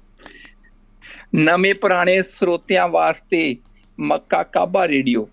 ਨਵੇਂ 1.35 1.74
ਪੁਰਾਣੇ 1.74 2.23
ਸਰੋਤਿਆਂ 2.23 2.89
ਵਾਸਤੇ 2.89 3.57
ਮੱਕਾ 4.01 4.43
ਕਾਬਾ 4.43 4.89
ਰੇਡੀਓ। 4.89 5.28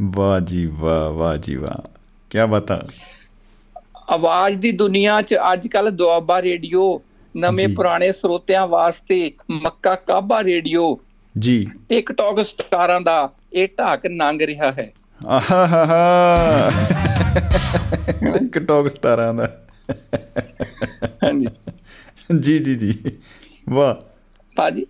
ਵਾਹ 0.00 0.40
ਜੀ 0.40 0.66
ਵਾਹ 0.66 1.10
ਵਾਹ 1.10 1.36
ਜੀ 1.36 1.56
ਵਾਹ। 1.56 1.88
ਕੀ 2.30 2.38
ਬਾਤਾਂ 2.48 2.80
ਆਵਾਜ਼ 4.10 4.56
ਦੀ 4.56 4.72
ਦੁਨੀਆ 4.72 5.22
'ਚ 5.22 5.34
ਅੱਜ 5.52 5.68
ਕੱਲ 5.68 5.90
ਦੁਆਬਾ 5.90 6.42
ਰੇਡੀਓ 6.42 7.02
ਨਵੇਂ। 7.36 7.68
ਪੁਰਾਣੇ 7.68 8.12
ਸਰੋਤਿਆਂ 8.12 8.66
ਵਾਸਤੇ 8.66 9.32
ਮੱਕਾ 9.50 9.94
ਕਾਬਾ 9.94 10.44
ਰੇਡੀਓ। 10.44 11.00
ਜੀ। 11.38 11.66
ਟਿਕਟੌਕ 11.88 12.42
ਸਟਾਰਾਂ 12.42 13.00
ਦਾ 13.00 13.30
ਇਹ 13.52 13.68
ਢਾਕ 13.78 14.06
ਨੰਗ 14.06 14.42
ਰਿਹਾ 14.42 14.72
ਹੈ। 14.72 14.92
ਆਹਾ 15.26 15.66
ਹਾ 15.66 15.84
ਹਾ 15.84 16.70
ਟਿਕਟੌਕ 18.38 18.88
ਸਟਾਰਾਂ 18.88 19.34
ਦਾ। 19.34 19.66
ਹਾਂਜੀ। 21.24 21.46
ਜੀ 22.40 22.58
ਜੀ 22.58 22.74
ਜੀ। 22.74 22.98
ਵਾਹ। 23.68 23.94
ਭਾਜੀ 24.56 24.86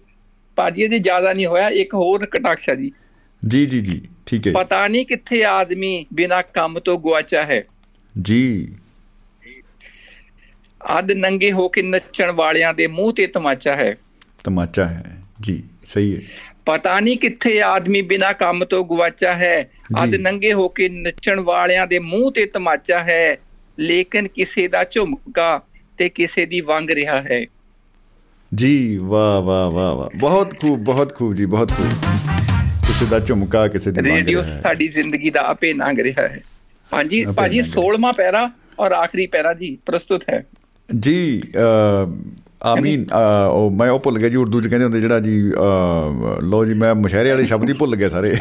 ਭਾਜੀ 0.62 0.82
ਇਹ 0.82 1.00
ਜ਼ਿਆਦਾ 1.00 1.32
ਨਹੀਂ 1.32 1.46
ਹੋਇਆ 1.46 1.68
ਇੱਕ 1.68 1.94
ਹੋਰ 1.94 2.26
ਕਟਾਕਸ਼ਾ 2.26 2.74
ਜੀ। 2.74 2.92
ਜੀ 3.48 3.66
ਜੀ 3.66 3.80
ਜੀ 3.80 4.02
ਠੀਕ 4.26 4.46
ਹੈ 4.46 4.52
ਪਤਾ 4.52 4.88
ਨਹੀਂ 4.88 5.06
ਕਿੱਥੇ 5.06 5.44
ਆਦਮੀ 5.44 6.06
ਬਿਨਾ 6.12 6.42
ਕੰਮ 6.42 6.78
ਤੋਂ 6.78 6.98
ਗੁਆਚਾ 6.98 7.42
ਹੈ। 7.42 7.64
ਜੀ। 8.22 8.74
ਅੱਧ 10.98 11.12
ਨੰਗੇ 11.12 11.52
ਹੋ 11.52 11.68
ਕੇ 11.68 11.82
ਨੱਚਣ 11.82 12.30
ਵਾਲਿਆਂ 12.30 12.74
ਦੇ 12.74 12.86
ਮੂੰਹ 12.86 13.12
ਤੇ 13.12 13.26
ਤਮਾਚਾ 13.26 13.76
ਹੈ। 13.76 13.94
ਤਮਾਚਾ 14.44 14.86
ਹੈ 14.86 15.16
ਜੀ 15.40 15.62
ਸਹੀ 15.86 16.16
ਹੈ। 16.16 16.20
ਪਤਾ 16.66 17.00
ਨਹੀਂ 17.00 17.18
ਕਿੱਥੇ 17.18 17.62
ਆਦਮੀ 17.62 18.02
ਬਿਨਾ 18.02 18.32
ਕੰਮ 18.32 18.64
ਤੋਂ 18.64 18.84
ਗੁਆਚਾ 18.84 19.34
ਹੈ। 19.34 19.70
ਅੱਧ 20.04 20.10
ਜੀ। 20.10 20.18
ਨੰਗੇ 20.18 20.52
ਹੋ 20.52 20.68
ਕੇ 20.68 20.88
ਨੱਚਣ 20.88 21.40
ਵਾਲਿਆਂ 21.40 21.86
ਦੇ 21.86 21.98
ਮੂੰਹ 21.98 22.32
ਤੇ 22.32 22.46
ਤਮਾਚਾ 22.46 22.98
ਹੈ। 22.98 23.36
ਲੇਕਿਨ 23.78 24.28
ਕਿਸੇ 24.28 24.68
ਦਾ 24.68 24.84
ਝੁਮਕਾ 24.90 25.62
ਤੇ 25.98 26.08
ਕਿਸੇ 26.08 26.46
ਦੀ 26.46 26.60
ਵੰਗ 26.60 26.90
ਰਿਹਾ 26.90 27.22
ਹੈ। 27.22 27.46
ਜੀ 28.54 28.98
ਵਾਹ 29.02 29.40
ਵਾਹ 29.42 29.70
ਵਾਹ 29.70 29.94
ਵਾਹ। 29.94 30.08
ਬਹੁਤ 30.16 30.54
ਖੂਬ 30.60 30.80
ਬਹੁਤ 30.80 31.14
ਖੂਬ 31.14 31.34
ਜੀ 31.34 31.44
ਬਹੁਤ 31.44 31.72
ਖੂਬ। 31.72 31.92
ਕਿਸੇ 32.86 33.06
ਦਾ 33.06 33.20
ਝੁਮਕਾ 33.20 33.68
ਕਿਸੇ 33.68 33.90
ਦੀ 33.90 34.00
ਮੰਗ 34.00 34.18
ਰੇਡੀਓ। 34.18 34.42
ਸਾਡੀ 34.42 34.88
ਜ਼ਿੰਦਗੀ 34.88 35.30
ਦਾ 35.30 35.40
ਆਪੇ 35.40 35.72
ਲੰਘ 35.72 35.96
ਰਿਹਾ 36.02 36.22
ਹੈ। 36.22 36.40
ਹਾਂਜੀ 36.94 37.24
ਭਾਜੀ 37.36 37.60
ਲੰਘ 37.60 37.66
ਰਿਹਾ। 37.66 37.94
16ਵਾਂ 37.94 38.12
ਪੈਰਾ 38.12 38.50
ਔਰ 38.80 38.92
ਆਖਰੀ 38.92 39.26
ਪੈਰਾ 39.26 39.54
ਜੀ 39.54 39.78
ਪ੍ਰਸਤੁਤ 39.86 40.22
ਹੈ। 40.32 40.44
ਜੀ 41.00 41.42
ਆਮੀਨ 42.62 43.06
ਉਹ 43.52 43.70
ਮੈਂ 43.70 43.90
ਉਹ 43.90 44.00
ਭੁੱਲ 44.00 44.18
ਗਿਆ 44.18 44.28
ਜੀ 44.28 44.36
ਉਰਦੂ 44.36 44.60
ਚ 44.60 44.68
ਕਹਿੰਦੇ 44.68 44.84
ਹੁੰਦੇ 44.84 45.00
ਜਿਹੜਾ 45.00 45.20
ਜੀ 45.20 45.52
ਲਓ 46.40 46.64
ਜੀ 46.64 46.74
ਮੈਂ 46.74 46.94
ਮੁਸ਼ਹਿਰੇ 46.94 47.30
ਵਾਲੇ 47.30 47.44
ਸ਼ਬਦ 47.44 47.68
ਹੀ 47.68 47.74
ਭੁੱਲ 47.74 47.96
ਗਿਆ 47.96 48.08
ਸਾਰੇ। 48.08 48.36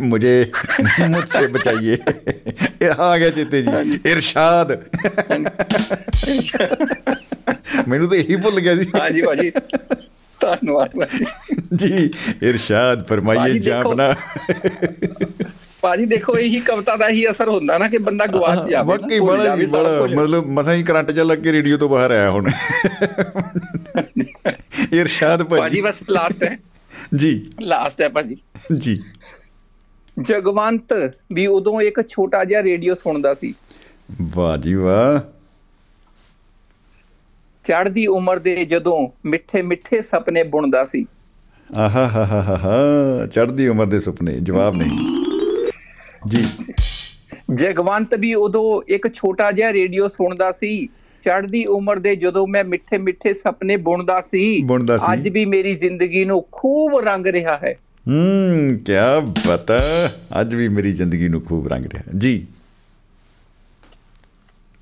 ਮੁਝੇ 0.00 0.50
ਮੁਝਸੇ 1.08 1.46
ਬਚਾਈਏ। 1.46 1.98
ਇਹ 2.82 2.90
ਆ 2.98 3.18
ਗਿਆ 3.18 3.30
ਚੇਤੇ 3.30 3.62
ਜੀ 3.62 4.00
ਇਰਸ਼ਾਦ। 4.06 4.72
ਮੈਨੂੰ 7.88 8.08
ਤਾਂ 8.08 8.16
ਇਹੀ 8.16 8.36
ਭੁੱਲ 8.36 8.60
ਗਿਆ 8.60 8.74
ਸੀ। 8.74 8.86
ਹਾਂਜੀ 9.00 9.22
ਭਾਜੀ। 9.22 9.52
ਧੰਨਵਾਦ 10.40 10.90
ਜੀ 11.76 12.10
ਇਰਸ਼ਾਦ 12.42 13.06
ਫਰਮਾਈਏ 13.06 13.58
ਜਾਂ 13.58 13.80
ਆਪਣਾ। 13.80 14.14
ਭਾਜੀ 15.80 16.04
ਦੇਖੋ 16.04 16.38
ਇਹੀ 16.38 16.60
ਕਵਿਤਾ 16.60 16.96
ਦਾ 16.96 17.08
ਹੀ 17.08 17.30
ਅਸਰ 17.30 17.48
ਹੁੰਦਾ 17.48 17.78
ਨਾ 17.78 17.88
ਕਿ 17.88 17.98
ਬੰਦਾ 17.98 18.26
ਗਵਾਚ 18.26 18.70
ਜਾਵੇ 18.70 18.88
ਵਾਕਈ 18.88 19.20
ਬੜਾ 19.20 19.56
ਜੀ। 19.56 19.66
ਮਤਲਬ 20.14 20.46
ਮਸਾਂ 20.46 20.74
ਹੀ 20.74 20.82
ਕਰੰਟ 20.82 21.10
ਜਾ 21.10 21.22
ਲੱਗ 21.22 21.38
ਕੇ 21.38 21.52
ਰੇਡੀਓ 21.52 21.76
ਤੋਂ 21.76 21.88
ਬਾਹਰ 21.88 22.10
ਆਇਆ 22.10 22.30
ਹੁਣ। 22.30 22.50
ਇਰਸ਼ਾਦ 24.92 25.42
ਭਾਜੀ। 25.42 25.60
ਭਾਜੀ 25.60 25.80
ਬਸ 25.80 26.00
ਲਾਸਟ 26.10 26.42
ਹੈ। 26.44 26.58
ਜੀ। 27.16 27.50
ਲਾਸਟ 27.60 28.02
ਹੈ 28.02 28.08
ਭਾਜੀ। 28.08 28.36
ਜੀ। 28.78 29.02
ਜਗਵੰਤ 30.22 31.12
ਵੀ 31.32 31.46
ਉਦੋਂ 31.46 31.80
ਇੱਕ 31.80 32.08
ਛੋਟਾ 32.08 32.44
ਜਿਹਾ 32.44 32.62
ਰੇਡੀਓ 32.62 32.94
ਸੁਣਦਾ 32.94 33.34
ਸੀ। 33.34 33.54
ਵਾਹ 34.22 34.56
ਜੀ 34.56 34.74
ਵਾਹ। 34.74 35.41
ਚੜ੍ਹਦੀ 37.64 38.06
ਉਮਰ 38.06 38.38
ਦੇ 38.38 38.64
ਜਦੋਂ 38.64 39.28
ਮਿੱਠੇ 39.28 39.62
ਮਿੱਠੇ 39.62 40.02
ਸੁਪਨੇ 40.02 40.42
ਬੁਣਦਾ 40.42 40.84
ਸੀ। 40.84 41.06
ਆਹਾ 41.76 42.08
ਹਾ 42.08 42.24
ਹਾ 42.26 42.56
ਹਾ 42.56 43.26
ਚੜ੍ਹਦੀ 43.26 43.68
ਉਮਰ 43.68 43.86
ਦੇ 43.86 44.00
ਸੁਪਨੇ 44.00 44.32
ਜਵਾਬ 44.32 44.76
ਨਹੀਂ। 44.76 45.22
ਜੀ। 46.28 46.46
ਜਗਵੰਤ 47.54 48.14
ਵੀ 48.14 48.34
ਉਦੋਂ 48.34 48.82
ਇੱਕ 48.88 49.14
ਛੋਟਾ 49.14 49.52
ਜਿਹਾ 49.52 49.72
ਰੇਡੀਓ 49.72 50.08
ਸੁਣਦਾ 50.08 50.52
ਸੀ। 50.52 50.88
ਚੜ੍ਹਦੀ 51.22 51.64
ਉਮਰ 51.64 51.98
ਦੇ 51.98 52.16
ਜਦੋਂ 52.16 52.46
ਮੈਂ 52.46 52.64
ਮਿੱਠੇ 52.64 52.98
ਮਿੱਠੇ 52.98 53.34
ਸੁਪਨੇ 53.34 53.76
ਬੁਣਦਾ 53.76 54.20
ਸੀ 54.20 54.62
ਬੁਣਦਾ 54.62 54.98
ਸੀ। 54.98 55.12
ਅੱਜ 55.12 55.28
ਵੀ 55.28 55.44
ਮੇਰੀ 55.44 55.74
ਜ਼ਿੰਦਗੀ 55.74 56.24
ਨੂੰ 56.24 56.44
ਖੂਬ 56.52 56.98
ਰੰਗ 56.98 57.26
ਰਿਹਾ 57.26 57.56
ਹੈ। 57.56 57.74
ਹੂੰ 58.08 58.78
ਕੀ 58.78 58.92
ਬਤਾ। 59.48 59.78
ਅੱਜ 60.40 60.54
ਵੀ 60.54 60.68
ਮੇਰੀ 60.68 60.92
ਜ਼ਿੰਦਗੀ 60.92 61.28
ਨੂੰ 61.28 61.42
ਖੂਬ 61.42 61.68
ਰੰਗ 61.68 61.86
ਰਿਹਾ। 61.86 62.02
ਜੀ। 62.18 62.46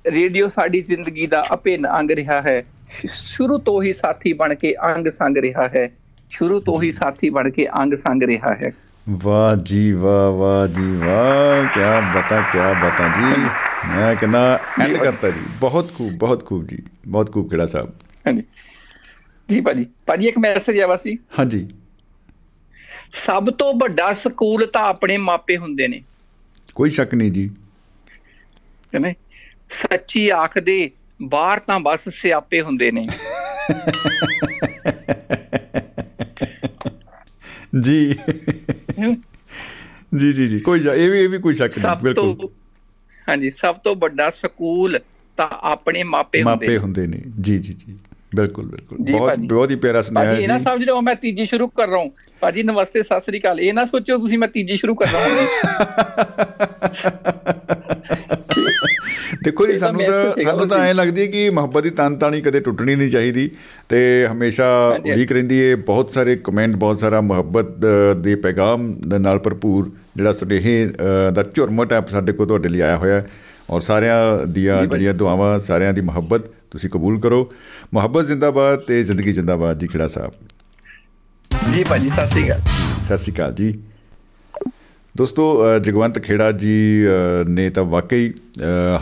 ਰੇਡੀਓ 0.05 0.47
ਸਾਡੀ 0.47 0.81
ਜ਼ਿੰਦਗੀ 0.81 1.27
ਦਾ 1.27 1.43
ਅਭਿੰਨ 1.53 1.87
ਅੰਗ 1.99 2.11
ਰਿਹਾ 2.11 2.41
ਹੈ। 2.41 2.63
ਸ਼ੁਰੂ 3.07 3.57
ਤੋਂ 3.57 3.83
ਹੀ 3.83 3.93
ਸਾਥੀ 3.93 4.33
ਬਣ 4.33 4.55
ਕੇ 4.55 4.75
ਅੰਗ 4.95 5.07
ਸੰਗ 5.07 5.37
ਰਿਹਾ 5.37 5.67
ਹੈ। 5.67 5.91
ਸ਼ੁਰੂ 6.29 6.59
ਤੋਂ 6.59 6.81
ਹੀ 6.81 6.91
ਸਾਥੀ 6.91 7.29
ਬਣ 7.29 7.49
ਕੇ 7.49 7.67
ਅੰਗ 7.67 7.93
ਸੰਗ 7.93 8.23
ਰਿਹਾ 8.23 8.53
ਹੈ। 8.53 8.71
ਵਾਹ 9.09 9.55
ਜੀ 9.55 9.91
ਵਾਹ 9.91 10.31
ਵਾਹ 10.31 10.67
ਜੀ 10.67 10.95
ਵਾਹ। 10.95 11.65
ਕੀ 11.65 12.19
ਬਤਾ 12.19 12.41
ਕੀ 12.41 12.57
ਬਤਾ 12.57 13.07
ਜੀ। 13.07 13.41
ਮੈਂ 13.87 14.15
ਕਹਿੰਦਾ 14.15 14.59
ਐਂਡ 14.81 14.97
ਕਰਤਾ 14.97 15.29
ਜੀ। 15.29 15.39
ਬਹੁਤ 15.59 15.93
ਖੂਬ 15.93 16.13
ਬਹੁਤ 16.13 16.45
ਖੂਬ 16.45 16.67
ਜੀ। 16.67 16.77
ਬਹੁਤ 17.07 17.31
ਖੂਬ 17.31 17.49
ਕਿਹੜਾ 17.49 17.65
ਸਾਹਿਬ। 17.65 17.89
ਹਾਂਜੀ। 18.27 18.43
ਜੀ 19.51 19.61
ਭਾਜੀ 19.61 19.85
ਭਾਜੀ 20.05 20.27
ਇੱਕ 20.27 20.37
ਮੈਸੇਜ 20.37 20.79
ਆ 20.79 20.87
ਵਾਸੀ 20.87 21.17
ਹਾਂਜੀ। 21.39 21.69
ਸਭ 23.13 23.49
ਤੋਂ 23.49 23.73
ਵੱਡਾ 23.73 24.13
ਸਕੂਲ 24.13 24.65
ਤਾਂ 24.65 24.81
ਆਪਣੇ 24.81 25.17
ਮਾਪੇ 25.17 25.57
ਹੁੰਦੇ 25.57 25.87
ਨੇ। 25.87 26.03
ਕੋਈ 26.75 26.89
ਸ਼ੱਕ 26.89 27.15
ਨਹੀਂ 27.15 27.31
ਜੀ। 27.31 27.49
ਕਹਿੰਦੇ 28.91 29.13
ਸੱਚੀ 29.71 30.29
ਆਖਦੇ 30.29 30.91
ਬਾਹਰ 31.23 31.59
ਤਾਂ 31.59 31.79
ਬਸ 31.79 32.09
ਸਿਆਪੇ 32.09 32.61
ਹੁੰਦੇ 32.61 32.91
ਨੇ। 32.91 33.07
ਜੀ। 37.81 38.15
ਜੀ 40.17 40.33
ਜੀ 40.33 40.47
ਜੀ। 40.47 40.59
ਕੋਈ 40.59 40.79
ਇਹ 40.79 41.11
ਵੀ 41.11 41.19
ਇਹ 41.19 41.29
ਵੀ 41.29 41.37
ਕੋਈ 41.37 41.53
ਸ਼ੱਕ 41.53 41.73
ਨਹੀਂ 41.73 41.81
ਸਭ 41.81 42.01
ਬਿਲਕੁਲ। 42.01 42.35
ਤੋਂ 42.35 42.49
ਹਾਂਜੀ 43.29 43.51
ਸਭ 43.51 43.75
ਤੋਂ 43.75 43.95
ਵੱਡਾ 43.95 44.29
ਸਕੂਲ 44.29 44.99
ਤਾਂ 45.37 45.47
ਆਪਣੇ 45.51 46.03
ਮਾਪੇ 46.03 46.43
ਹੁੰਦੇ 46.43 46.65
ਮਾਪੇ 46.65 46.77
ਹੁੰਦੇ 46.77 47.07
ਨੇ। 47.07 47.21
ਜੀ 47.41 47.59
ਜੀ 47.59 47.73
ਜੀ। 47.73 47.97
ਬਿਲਕੁਲ 48.35 48.65
ਬਿਲਕੁਲ 48.65 48.97
ਜੀ 49.05 49.13
ਬਹੁਤ। 49.13 49.39
ਬਹੁਤ 49.39 49.71
ਹੀ 49.71 49.75
ਪਿਆਰਾ 49.75 50.01
ਸੁਨੇਹਾ 50.01 50.25
ਭਾਜੀ 50.25 50.43
ਇਹ 50.43 50.47
ਨਾ 50.47 50.57
ਜੀ 50.57 50.63
ਸਮਝ 50.63 50.83
ਲਓ 50.83 51.01
ਮੈਂ 51.01 51.15
ਤੀਜੀ 51.15 51.45
ਸ਼ੁਰੂ 51.45 51.67
ਕਰ 51.67 51.87
ਰਹਾ 51.87 51.97
ਹੂੰ 51.97 52.11
ਭਾਜੀ 52.41 52.63
ਨਮਸਤੇ 52.63 53.03
ਸਤਿ 53.03 53.21
ਸ੍ਰੀ 53.21 53.39
ਅਕਾਲ 53.39 53.59
ਇਹ 53.59 53.73
ਨਾ 53.73 53.85
ਸੋਚੋ 53.85 54.17
ਤੁਸੀਂ 54.17 54.37
ਮੈਂ 54.37 54.47
ਤੀਜੀ 54.47 54.77
ਸ਼ੁਰੂ 54.77 54.95
ਕਰ 54.95 55.07
ਰਹਾ 55.07 55.27
ਹੂੰ 55.27 55.47
ਦੇਖੋ 59.43 59.65
ਜੀ 59.67 59.77
ਸਾਨੂੰ 59.77 60.01
ਤਾਂ 60.01 60.43
ਸਾਨੂੰ 60.43 60.67
ਤਾਂ। 60.67 60.77
ਐਂ 60.79 60.93
ਲੱਗਦੀ 60.93 61.21
ਹੈ 61.21 61.25
ਕਿ 61.25 61.49
ਮੁਹੱਬਤ 61.49 61.83
ਦੀ 61.83 61.89
ਤਨ 61.89 62.15
ਤਾਣੀ 62.15 62.41
ਕਦੇ 62.41 62.59
ਟੁੱਟਣੀ 62.59 62.95
ਨਹੀਂ 62.95 63.09
ਚਾਹੀਦੀ 63.09 63.49
ਤੇ 63.89 64.27
ਹਮੇਸ਼ਾ। 64.31 64.67
ਉਡੀਕ 64.89 65.31
ਰਹਿੰਦੀ 65.31 65.61
ਹੈ 65.63 65.75
ਬਹੁਤ 65.75 66.11
ਸਾਰੇ 66.11 66.35
ਕਮੈਂਟ 66.35 66.75
ਬਹੁਤ 66.75 66.99
ਸਾਰਾ 66.99 67.21
ਮੁਹੱਬਤ 67.21 67.65
ਦੇ 68.17 68.35
ਪੈਗਾਮ 68.35 68.93
ਦੇ 69.07 69.19
ਨਾਲ 69.19 69.39
ਭਰਪੂਰ 69.39 69.91
ਜਿਹੜਾ 70.15 70.33
ਸੁਨੇਹੇ 70.33 70.85
ਦਾ 71.33 71.43
ਝੁਰਮਟ 71.55 71.93
ਹੈ 71.93 72.01
ਸਾਡੇ 72.11 72.31
ਕੋਲ 72.33 72.47
ਤੁਹਾਡੇ 72.47 72.69
ਲਈ 72.69 72.79
ਆਇਆ 72.79 72.97
ਹੋਇਆ 72.97 73.23
ਔਰ 73.69 73.81
ਸਾਰਿਆਂ 73.81 74.47
ਦੀਆਂ 74.47 74.81
ਜੀ। 74.81 74.87
ਜਿਹੜੀਆਂ 74.87 75.13
ਦੁਆਵਾਂ 75.13 75.59
ਸਾਰਿਆਂ 75.59 75.93
ਦੀ 75.93 76.01
ਮੁਹੱਬਤ 76.01 76.41
ਤੁਸੀਂ 76.71 76.89
ਕਬੂਲ 76.89 77.19
ਕਰੋ 77.19 77.49
ਮੁਹੱਬਤ 77.93 78.25
ਜ਼ਿੰਦਾਬਾਦ 78.25 78.79
ਤੇ 78.79 79.03
ਜ਼ਿੰਦਗੀ 79.03 79.31
ਜ਼ਿੰਦਾਬਾਦ 79.33 79.79
ਜੀ 79.79 79.87
ਖੇੜਾ 79.87 80.07
ਸਾਹਿਬ। 80.07 80.31
ਜੀ 81.73 81.83
ਭਾਜੀ 81.83 82.09
ਸਤਿ 82.09 82.27
ਸ੍ਰੀ 82.27 82.45
ਅਕਾਲ। 82.45 82.59
ਸਤਿ 83.05 83.17
ਸ਼੍ਰੀ 83.17 83.33
ਅਕਾਲ 83.33 83.53
ਜੀ। 83.53 83.73
ਦੋਸਤੋ 85.17 85.45
ਜਗਵੰਤ 85.79 86.19
ਖੇੜਾ 86.19 86.51
ਜੀ 86.51 86.75
ਨੇ 87.49 87.69
ਤਾਂ 87.69 87.83
ਵਾਕਈ 87.83 88.31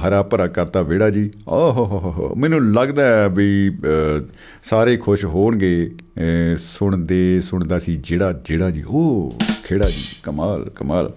ਹਰਾ 0.06 0.22
ਭਰਾ 0.24 0.48
ਕਰਤਾ 0.48 0.82
ਵਿਹੜਾ 0.82 1.10
ਜੀ। 1.10 1.30
ਓਹ 1.48 1.74
ਹੋ 1.74 1.86
ਹੋ 1.86 2.34
ਮੈਨੂੰ 2.36 2.62
ਲੱਗਦਾ 2.74 3.06
ਹੈ 3.06 3.28
ਵੀ 3.30 3.50
ਸਾਰੇ 4.64 4.98
ਖੁਸ਼ 4.98 5.26
ਹੋਣਗੇ 5.26 5.92
ਸੁਣਦੇ 6.58 7.42
ਸੁਣਦਾ 7.42 7.80
ਸੀ 7.80 7.96
ਜਿਹੜਾ 8.04 8.32
ਜਿਹੜਾ 8.46 8.70
ਜੀ। 8.70 8.84
ਉਹ 8.88 9.38
ਖੇੜਾ 9.66 9.90
ਜੀ 9.90 10.04
ਕਮਾਲ 10.24 10.70
ਕਮਾਲ। 10.76 11.12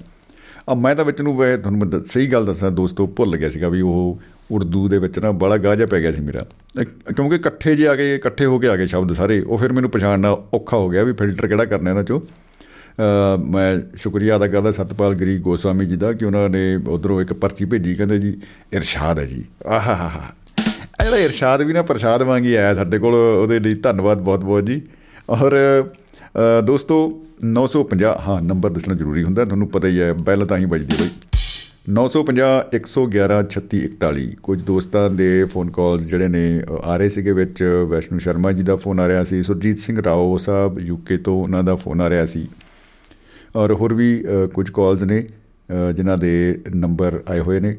ਆ 0.70 0.74
ਮੈਂ 0.74 0.94
ਤਾਂ 0.94 1.04
ਵਿੱਚ 1.04 1.20
ਨੂੰ 1.22 1.36
ਵੈ 1.36 1.56
ਤੁਹਾਨੂੰ 1.56 1.80
ਮੈਂ 1.80 2.00
ਸਹੀ 2.08 2.26
ਗੱਲ 2.26 2.46
ਦੱਸਾਂ 2.46 2.70
ਦੋਸਤੋ 2.70 3.06
ਭੁੱਲ 3.06 3.36
ਗਿਆ 3.36 3.50
ਸੀਗਾ 3.50 3.68
ਵੀ 3.68 3.80
ਉਹ 3.80 4.20
ਉਰਦੂ 4.52 4.88
ਦੇ 4.88 4.98
ਵਿੱਚ 4.98 5.18
ਨਾ 5.18 5.30
ਬੜਾ 5.32 5.56
ਗਾਜਾ 5.56 5.86
ਪੈ 5.86 6.00
ਗਿਆ 6.00 6.12
ਸੀ 6.12 6.20
ਮੇਰਾ। 6.20 6.40
ਇੱਕ- 6.80 7.14
ਕਿਉਂਕਿ 7.14 7.36
ਇਕੱਠੇ 7.36 7.76
ਜੇ 7.76 7.88
ਆ 7.88 7.94
ਗਏ 7.94 8.14
ਇਕੱਠੇ 8.14 8.44
ਹੋ 8.44 8.58
ਕੇ 8.58 8.68
ਆ 8.68 8.76
ਗਏ 8.76 8.86
ਸ਼ਬਦ 8.86 9.12
ਸਾਰੇ 9.12 9.40
ਉਹ 9.40 9.58
ਫਿਰ 9.58 9.72
ਮੈਨੂੰ 9.72 9.90
ਪਛਾਣਨਾ 9.90 10.30
ਔਖਾ 10.54 10.76
ਹੋ 10.76 10.88
ਗਿਆ 10.90 11.02
ਵੀ 11.02 11.12
ਫਿਲਟਰ 11.12 11.46
ਕਿਹੜਾ 11.48 11.64
ਕਰਨਾ 11.64 11.90
ਇਹਨਾਂ 11.90 12.02
ਚੋਂ। 12.02 12.20
ਅ, 12.20 13.36
ਮੈਂ 13.36 13.80
ਸ਼ੁਕਰੀਆ 13.96 14.36
ਅਦਾ 14.36 14.46
ਕਰਦਾ 14.46 14.72
ਸਤਪਾਲ 14.72 15.14
ਗਰੀ 15.14 15.38
ਗੋਸਵਾਮੀ 15.38 15.86
ਜੀ 15.86 15.96
ਦਾ 15.96 16.12
ਕਿ 16.12 16.24
ਉਹਨਾਂ 16.24 16.48
ਨੇ 16.48 16.76
ਉਧਰੋਂ 16.88 17.20
ਇੱਕ 17.22 17.32
ਪਰਚੀ 17.32 17.64
ਭੇਜੀ 17.64 17.94
ਕਹਿੰਦੇ 17.94 18.18
ਜੀ 18.18 18.40
ਇਰਸ਼ਾਦ 18.72 19.18
ਹੈ 19.18 19.26
ਜੀ। 19.26 19.44
ਆਹਾ 19.66 19.94
ਹਾ 19.94 20.08
ਹਾ 20.08 20.34
ਇਹ 21.00 21.04
ਜਿਹੜਾ 21.04 21.16
ਇਰਸ਼ਾਦ 21.16 21.62
ਵੀ 21.62 21.72
ਨਾ 21.72 21.82
ਪ੍ਰਸ਼ਾਦ 21.82 22.22
ਵਾਂਗ 22.22 22.44
ਹੀ 22.44 22.54
ਆਇਆ 22.54 22.74
ਸਾਡੇ 22.74 22.98
ਕੋਲ 22.98 23.14
ਉਹਦੇ 23.14 23.60
ਲਈ 23.60 23.74
ਧੰਨਵਾਦ 23.74 24.18
ਬਹੁਤ 24.18 24.40
ਬਹੁਤ 24.40 24.66
ਜੀ। 24.66 24.82
ਔਰ 25.28 25.56
ਅ, 25.58 26.60
ਦੋਸਤੋ 26.60 27.22
950 27.44 28.18
ਹਾਂ 28.28 28.42
ਨੰਬਰ 28.42 28.70
ਦੱਸਣਾ 28.70 28.94
ਜ਼ਰੂਰੀ 28.94 29.22
ਹੁੰਦਾ 29.22 29.44
ਤੁਹਾਨੂੰ 29.44 29.68
ਪਤਾ 29.68 29.88
ਹੀ 29.88 30.00
ਹੈ 30.00 30.12
ਬੈਲ 30.12 30.46
ਤਾਂ 30.46 30.58
ਹੀ 30.58 30.64
ਵੱਜਦੀ 30.64 30.96
ਬਈ। 31.00 31.08
950 31.86 32.48
111 32.72 33.38
3641 33.46 34.26
ਕੁਝ 34.42 34.62
ਦੋਸਤਾਂ 34.62 35.10
ਦੇ 35.10 35.44
ਫੋਨ 35.44 35.70
ਕਾਲਸ 35.70 36.02
ਜਿਹੜੇ 36.02 36.28
ਨੇ 36.28 36.42
ਅ, 36.60 36.72
ਆ 36.84 36.96
ਰਹੇ 36.96 37.08
ਸੀਗੇ 37.08 37.32
ਵਿੱਚ 37.32 37.62
ਵੈਸ਼ਨੂ 37.88 38.18
ਸ਼ਰਮਾ 38.18 38.52
ਜੀ 38.52 38.62
ਦਾ 38.62 38.76
ਫੋਨ 38.76 39.00
ਆ 39.00 39.08
ਰਿਹਾ 39.08 39.24
ਸੀ 39.24 39.42
ਸੁਰਜੀਤ 39.42 39.78
ਸਿੰਘ 39.78 40.02
ਰਾਓ 40.02 40.36
ਸਾਹਿਬ 40.36 40.78
ਯੂਕੇ 40.80 41.16
ਤੋਂ 41.16 41.34
ਉਹਨਾਂ 41.42 41.62
ਦਾ 41.64 41.74
ਫੋਨ 41.76 42.00
ਆ 42.00 42.10
ਰਿਹਾ 42.10 42.26
ਸੀ। 42.26 42.46
ਔਰ 43.56 43.72
ਹੋਰ 43.72 43.94
ਵੀ 43.94 44.24
ਕੁਝ 44.54 44.70
ਕਾਲਸ 44.70 45.02
ਨੇ 45.02 45.26
ਜਿਨ੍ਹਾਂ 45.96 46.18
ਦੇ 46.18 46.60
ਨੰਬਰ 46.74 47.22
ਆਏ 47.28 47.40
ਹੋਏ 47.40 47.60
ਨੇ। 47.60 47.76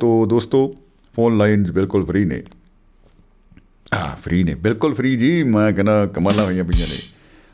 ਤੋਂ 0.00 0.26
ਦੋਸਤੋ 0.26 0.74
ਫੋਨ 1.16 1.36
ਲਾਈਨਸ 1.38 1.70
ਬਿਲਕੁਲ 1.70 2.04
ਫ੍ਰੀ 2.06 2.24
ਨੇ। 2.24 2.42
ਆ 3.94 4.06
ਫ੍ਰੀ 4.22 4.42
ਨੇ। 4.44 4.54
ਬਿਲਕੁਲ 4.54 4.94
ਫ੍ਰੀ 4.94 5.16
ਜੀ 5.16 5.42
ਮੈਂ 5.42 5.72
ਕਹਿੰਦਾ 5.72 6.06
ਕਮਾਲਾਂ 6.06 6.44
ਹੋਈਆਂ 6.44 6.64
ਪਈਆਂ 6.64 6.86
ਨੇ। 6.86 6.98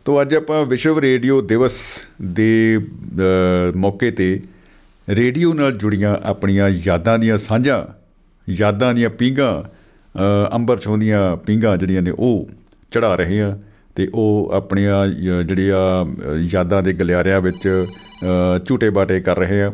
ਤੋਂ 0.04 0.20
ਅੱਜ 0.22 0.34
ਆਪਾਂ 0.34 0.64
ਵਿਸ਼ਵ 0.66 0.98
ਰੇਡੀਓ 0.98 1.40
ਦਿਵਸ 1.40 1.80
ਦੇ 2.22 2.78
ਮੌਕੇ 3.76 4.10
ਤੇ 4.10 4.40
ਰੇਡੀਓ 5.08 5.52
ਨਾਲ 5.54 5.72
ਜੁੜੀਆਂ 5.72 6.16
ਆਪਣੀਆਂ 6.22 6.68
ਯਾਦਾਂ 6.68 7.18
ਦੀਆਂ 7.18 7.38
ਸਾਂਝਾਂ, 7.38 7.82
ਯਾਦਾਂ 8.48 8.92
ਦੀਆਂ 8.94 9.10
ਪੀਂਘਾਂ 9.10 9.62
ਅੰਬਰ 10.54 10.78
ਛੋਂਦੀਆਂ 10.78 11.36
ਪੀਂਘਾਂ 11.36 11.76
ਜਿਹੜੀਆਂ 11.76 12.02
ਨੇ 12.02 12.10
ਉਹ 12.10 12.48
ਚੜਾ 12.90 13.14
ਰਹੇ 13.16 13.40
ਆ 13.42 13.58
ਤੇ 13.94 14.08
ਉਹ 14.14 14.50
ਆਪਣੀਆਂ 14.54 15.06
ਜਿਹੜੀਆਂ 15.42 16.36
ਯਾਦਾਂ 16.52 16.82
ਦੇ 16.82 16.92
ਗਲਿਆਰਿਆਂ 16.92 17.40
ਵਿੱਚ 17.40 17.86
ਝੂਟੇ 18.66 18.90
ਬਾਟੇ 18.90 19.20
ਕਰ 19.20 19.38
ਰਹੇ 19.38 19.62
ਆ 19.62 19.72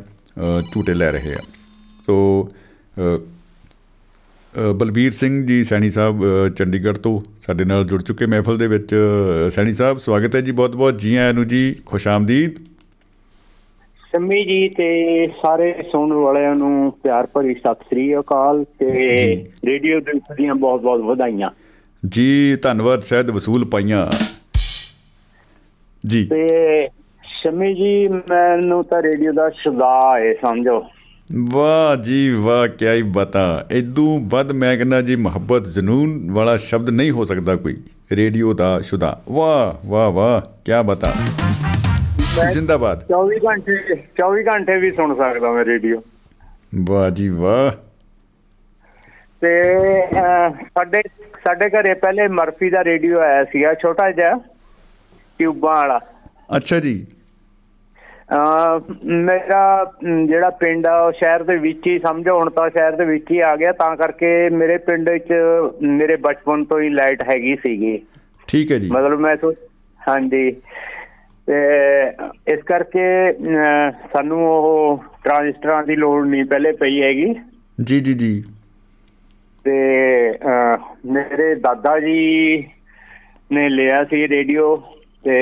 ਝੂਟੇ 0.73 0.95
ਲੈ 0.95 1.11
ਰਹੇ 1.13 1.35
ਆ। 1.35 1.41
ਸੋ 2.07 2.51
ਬਲਬੀਰ 4.75 5.13
ਸਿੰਘ 5.13 5.47
ਜੀ 5.47 5.63
ਸੈਣੀ 5.65 5.91
ਸਾਹਿਬ 5.91 6.23
ਚੰਡੀਗੜ੍ਹ 6.49 6.99
ਤੋਂ 6.99 7.21
ਸਾਡੇ 7.41 7.65
ਨਾਲ 7.65 7.85
ਜੁੜ 7.85 8.03
ਚੁੱਕੇ 8.03 8.27
ਮਹਿਫਲ 8.27 8.59
ਦੇ 8.59 8.67
ਵਿੱਚ। 8.67 8.95
ਸੈਣੀ 9.55 9.73
ਸਾਹਿਬ, 9.73 9.99
ਸਵਾਗਤ 9.99 10.37
ਹੈ 10.37 10.41
ਜੀ 10.41 10.53
ਬਹੁਤ-ਬਹੁਤ। 10.53 10.99
ਜੀ 10.99 11.15
ਆਇਆਂ 11.17 11.35
ਨੂੰ 11.35 11.47
ਜੀ 11.49 11.75
ਖੁਸ਼ਾਮਦੀਦ 11.87 12.55
ਸੰਮੀ 14.13 14.45
ਜੀ 14.45 14.69
ਤੇ 14.69 15.29
ਸਾਰੇ 15.43 15.83
ਸੁਣਨ 15.93 16.13
ਵਾਲਿਆਂ 16.13 16.55
ਨੂੰ 16.55 16.93
ਪਿਆਰ 17.03 17.27
ਭਰੀ 17.27 17.55
ਸਤਿ 17.55 17.75
ਸ੍ਰੀ 17.75 18.19
ਅਕਾਲ 18.19 18.65
ਤੇ 18.65 18.87
ਰੇਡੀਓ 19.67 20.01
ਦੇ 20.01 20.13
ਦੀਆਂ 20.19 20.55
ਬਹੁਤ-ਬਹੁਤ 20.55 21.01
ਵਧਾਈਆਂ। 21.01 21.47
ਜੀ 22.09 22.57
ਧੰਨਵਾਦ 22.63 23.01
ਸਹਿਦ 23.01 23.31
ਵਸੂਲ 23.31 23.65
ਪਾਈਆਂ। 23.65 24.07
ਜੀ। 26.07 26.27
ਤੇ 26.27 26.89
ਸ਼ਮੀ 27.23 27.75
ਜੀ 27.75 28.09
ਮੈਨੂੰ 28.09 28.85
ਤਾਂ 28.85 29.03
ਰੇਡੀਓ 29.03 29.33
ਦਾ 29.33 29.51
ਸ਼ੁਦਾ 29.51 30.01
ਹੈ 30.19 30.35
ਸਮਝੋ। 30.35 30.85
ਵਾਹ 31.51 32.03
ਜੀ 32.03 32.31
ਵਾਹ 32.31 32.69
ਕੀ 32.69 32.87
ਹੀ 32.87 33.03
ਬਤਾ। 33.03 33.67
ਇਦੋਂ 33.71 34.21
ਵੱਧ 34.21 34.53
ਮੈਂ 34.53 34.77
ਕਹਿੰਦਾ 34.77 35.03
ਜੀ 35.03 35.17
ਮੁਹੱਬਤ 35.17 35.67
ਜਨੂਨ 35.67 36.31
ਵਾਲਾ 36.31 36.57
ਸ਼ਬਦ 36.57 36.91
ਨਹੀਂ 36.91 37.11
ਹੋ 37.11 37.25
ਸਕਦਾ 37.25 37.57
ਕੋਈ। 37.57 37.77
ਰੇਡੀਓ 38.13 38.55
ਦਾ 38.55 38.81
ਸ਼ੁਦਾ। 38.81 39.23
ਵਾਹ 39.31 39.89
ਵਾਹ 39.89 40.11
ਵਾਹ 40.11 40.41
ਕੀ 40.41 40.73
ਬਤਾ। 40.87 41.13
ਜ਼ਿੰਦਾਬਾਦ। 42.47 43.05
24 43.13 43.39
ਘੰਟੇ 43.49 43.77
24 44.21 44.45
ਘੰਟੇ 44.47 44.77
ਵੀ 44.77 44.91
ਸੁਣ 44.93 45.15
ਸਕਦਾ 45.15 45.53
ਮੈਂ 45.53 45.65
ਰੇਡੀਓ। 45.65 46.03
ਵਾਹ 46.89 47.11
ਜੀ 47.11 47.29
ਵਾਹ। 47.29 47.71
ਤੇ 49.41 49.53
ਸਾਡੇ 50.65 51.03
ਸਾਡੇ 51.45 51.69
ਘਰੇ 51.71 51.95
ਪਹਿਲੇ 51.95 52.29
ਮਰਫੀ 52.29 52.71
ਦਾ 52.71 52.85
ਰੇਡੀਓ 52.85 53.21
ਆਇਆ 53.21 53.45
ਸੀਗਾ 53.45 53.75
ਛੋਟਾ 53.75 54.11
ਜਿਹਾ 54.11 54.35
ਟਿਊਬਾਂ 55.39 55.75
ਵਾਲਾ। 55.75 56.01
ਅੱਛਾ 56.57 56.81
ਜੀ। 56.81 57.07
ਮੇਰਾ 59.05 59.93
ਜਿਹੜਾ 60.27 60.51
ਪਿੰਡ 60.51 60.87
ਆ 60.87 60.99
ਉਹ 61.01 61.13
ਸ਼ਹਿਰ 61.13 61.43
ਦੇ 61.43 61.57
ਵਿੱਚ 61.57 61.87
ਹੀ 61.87 61.99
ਸਮਝੋ 61.99 62.39
ਹੁਣ 62.39 62.51
ਤਾਂ 62.51 62.71
ਸ਼ਹਿਰ 62.71 62.93
ਦੇ 62.93 63.05
ਵਿੱਚ 63.05 63.31
ਹੀ 63.31 63.41
ਆ 63.41 63.57
ਗਿਆ 63.57 63.73
ਤਾਂ 63.73 63.97
ਕਰਕੇ 63.97 64.49
ਮੇਰੇ 64.49 64.77
ਪਿੰਡ 64.79 65.11
ਵਿੱਚ 65.11 65.29
ਮੇਰੇ 65.83 66.17
ਬਚਪਨ 66.17 66.65
ਤੋਂ 66.65 66.81
ਹੀ 66.81 66.89
ਲਾਈਟ 66.89 67.23
ਹੈਗੀ 67.23 67.57
ਸੀਗੀ। 67.57 68.03
ਠੀਕ 68.49 68.73
ਹੈ 68.73 68.79
ਜੀ। 68.79 68.91
ਮਤਲਬ 68.91 69.21
ਮੈਂ 69.21 69.37
ਹਾਂਜੀ। 70.09 70.57
ਤੇ 71.49 71.59
ਇਸ 72.53 72.63
ਕਰਕੇ 72.63 73.33
ਸਾਨੂੰ 74.13 74.41
ਉਹ 74.49 75.05
ਟ੍ਰਾਂਜਿਸਟਰਾਂ 75.25 75.83
ਦੀ 75.83 75.97
ਲੋੜ 75.97 76.27
ਨਹੀਂ 76.27 76.45
ਪਹਿਲੇ 76.45 76.73
ਪਈ 76.73 77.01
ਹੈਗੀ। 77.03 77.35
ਜੀ 77.85 78.01
ਜੀ 78.01 78.15
ਜੀ। 78.15 78.45
ਤੇ 79.65 79.77
ਮੇਰੇ 81.07 81.55
ਦਾਦਾ 81.55 81.99
ਜੀ 82.01 82.67
ਨੇ 83.53 83.69
ਲਿਆ 83.69 84.05
ਸੀ 84.05 84.29
ਰੇਡੀਓ 84.29 84.77
ਤੇ 85.25 85.37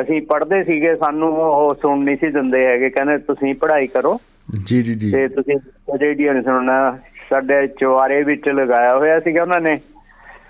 ਅਸੀਂ 0.00 0.20
ਪੜ੍ਹਦੇ 0.22 0.62
ਸੀਗੇ 0.64 0.94
ਸਾਨੂੰ 0.96 1.32
ਉਹ 1.36 1.74
ਸੁਣ 1.82 2.04
ਨਹੀਂ 2.04 2.16
ਸੀ 2.16 2.30
ਦਿੰਦੇ 2.30 2.66
ਹੈਗੇ 2.66 2.90
ਕਹਿੰਦੇ 2.90 3.18
ਤੁਸੀਂ 3.18 3.54
ਪੜ੍ਹਾਈ 3.54 3.86
ਕਰੋ। 3.86 4.18
ਜੀ 4.64 4.82
ਜੀ 4.82 4.94
ਜੀ। 4.94 5.10
ਤੇ 5.12 5.28
ਤੁਸੀਂ 5.28 5.56
ਰੇਡੀਓ 5.98 6.32
ਨਹੀਂ 6.32 6.42
ਸੁਣਨਾ। 6.42 6.98
ਸਾਡੇ 7.30 7.66
ਚੁਆਰੇ 7.80 8.22
ਵਿੱਚ 8.22 8.48
ਲਗਾਇਆ 8.48 8.96
ਹੋਇਆ 8.96 9.20
ਸੀਗਾ 9.20 9.42
ਉਹਨਾਂ 9.42 9.60
ਨੇ। 9.60 9.78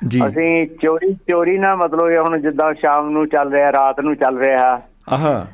ਅਸੀਂ 0.06 0.66
ਚੋਰੀ 0.82 1.14
ਚੋਰੀ 1.14 1.58
ਨਾ 1.58 1.76
ਮਤਲਬ 1.76 2.10
ਇਹ 2.10 2.18
ਹੁਣ 2.18 2.40
ਜਿੱਦਾਂ 2.40 2.74
ਸ਼ਾਮ 2.74 3.10
ਨੂੰ 3.10 3.28
ਚੱਲ 3.28 3.52
ਰਿਹਾ 3.52 3.72
ਰਾਤ 3.72 4.00
ਨੂੰ 4.00 4.16
ਚੱਲ 4.16 4.38
ਰਿਹਾ। 4.38 4.82
ਆਹਾ। 5.08 5.46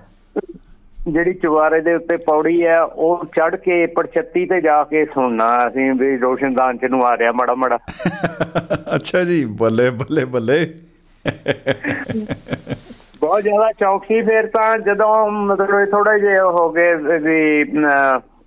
ਜਿਹੜੀ 1.08 1.34
ਚੁਬਾਰੇ 1.34 1.80
ਦੇ 1.80 1.94
ਉੱਤੇ 1.94 2.16
ਪੌੜੀ 2.16 2.66
ਹੈ 2.66 2.82
ਉਹ 2.82 3.24
ਚੜ 3.24 3.56
ਕੇ 3.56 3.86
ਪਰਛੱਤੀ 3.86 4.46
ਤੇ 4.46 4.60
ਜਾ 4.60 4.84
ਕੇ 4.84 5.04
ਸੁਣਨਾ 5.04 5.68
ਅਸੀਂ 5.68 5.92
ਵੀ 5.92 6.16
ਰੋਸ਼ਨਦਾਨ 6.16 6.76
ਚ 6.76 6.84
ਨੂੰ 6.84 7.06
ਆ 7.06 7.16
ਰਿਹਾ 7.16 7.32
ਮੜਾ 7.32 7.54
ਮੜਾ। 7.54 7.78
ਅੱਛਾ 8.94 9.24
ਜੀ 9.24 9.44
ਬੱਲੇ 9.44 9.90
ਬੱਲੇ 9.90 10.24
ਬੱਲੇ। 10.24 10.74
ਬਹੁਤ 13.20 13.42
ਜ਼ਿਆਦਾ 13.42 13.72
ਚੌਕਸੀ 13.72 14.22
ਫੇਰ 14.22 14.46
ਤਾਂ 14.46 14.78
ਜਦੋਂ 14.78 15.30
ਮਤਲਬ 15.30 15.90
ਥੋੜਾ 15.90 16.18
ਜਿਹਾ 16.18 16.44
ਹੋ 16.44 16.70
ਗਏ 16.70 16.94
ਵੀ 16.94 17.62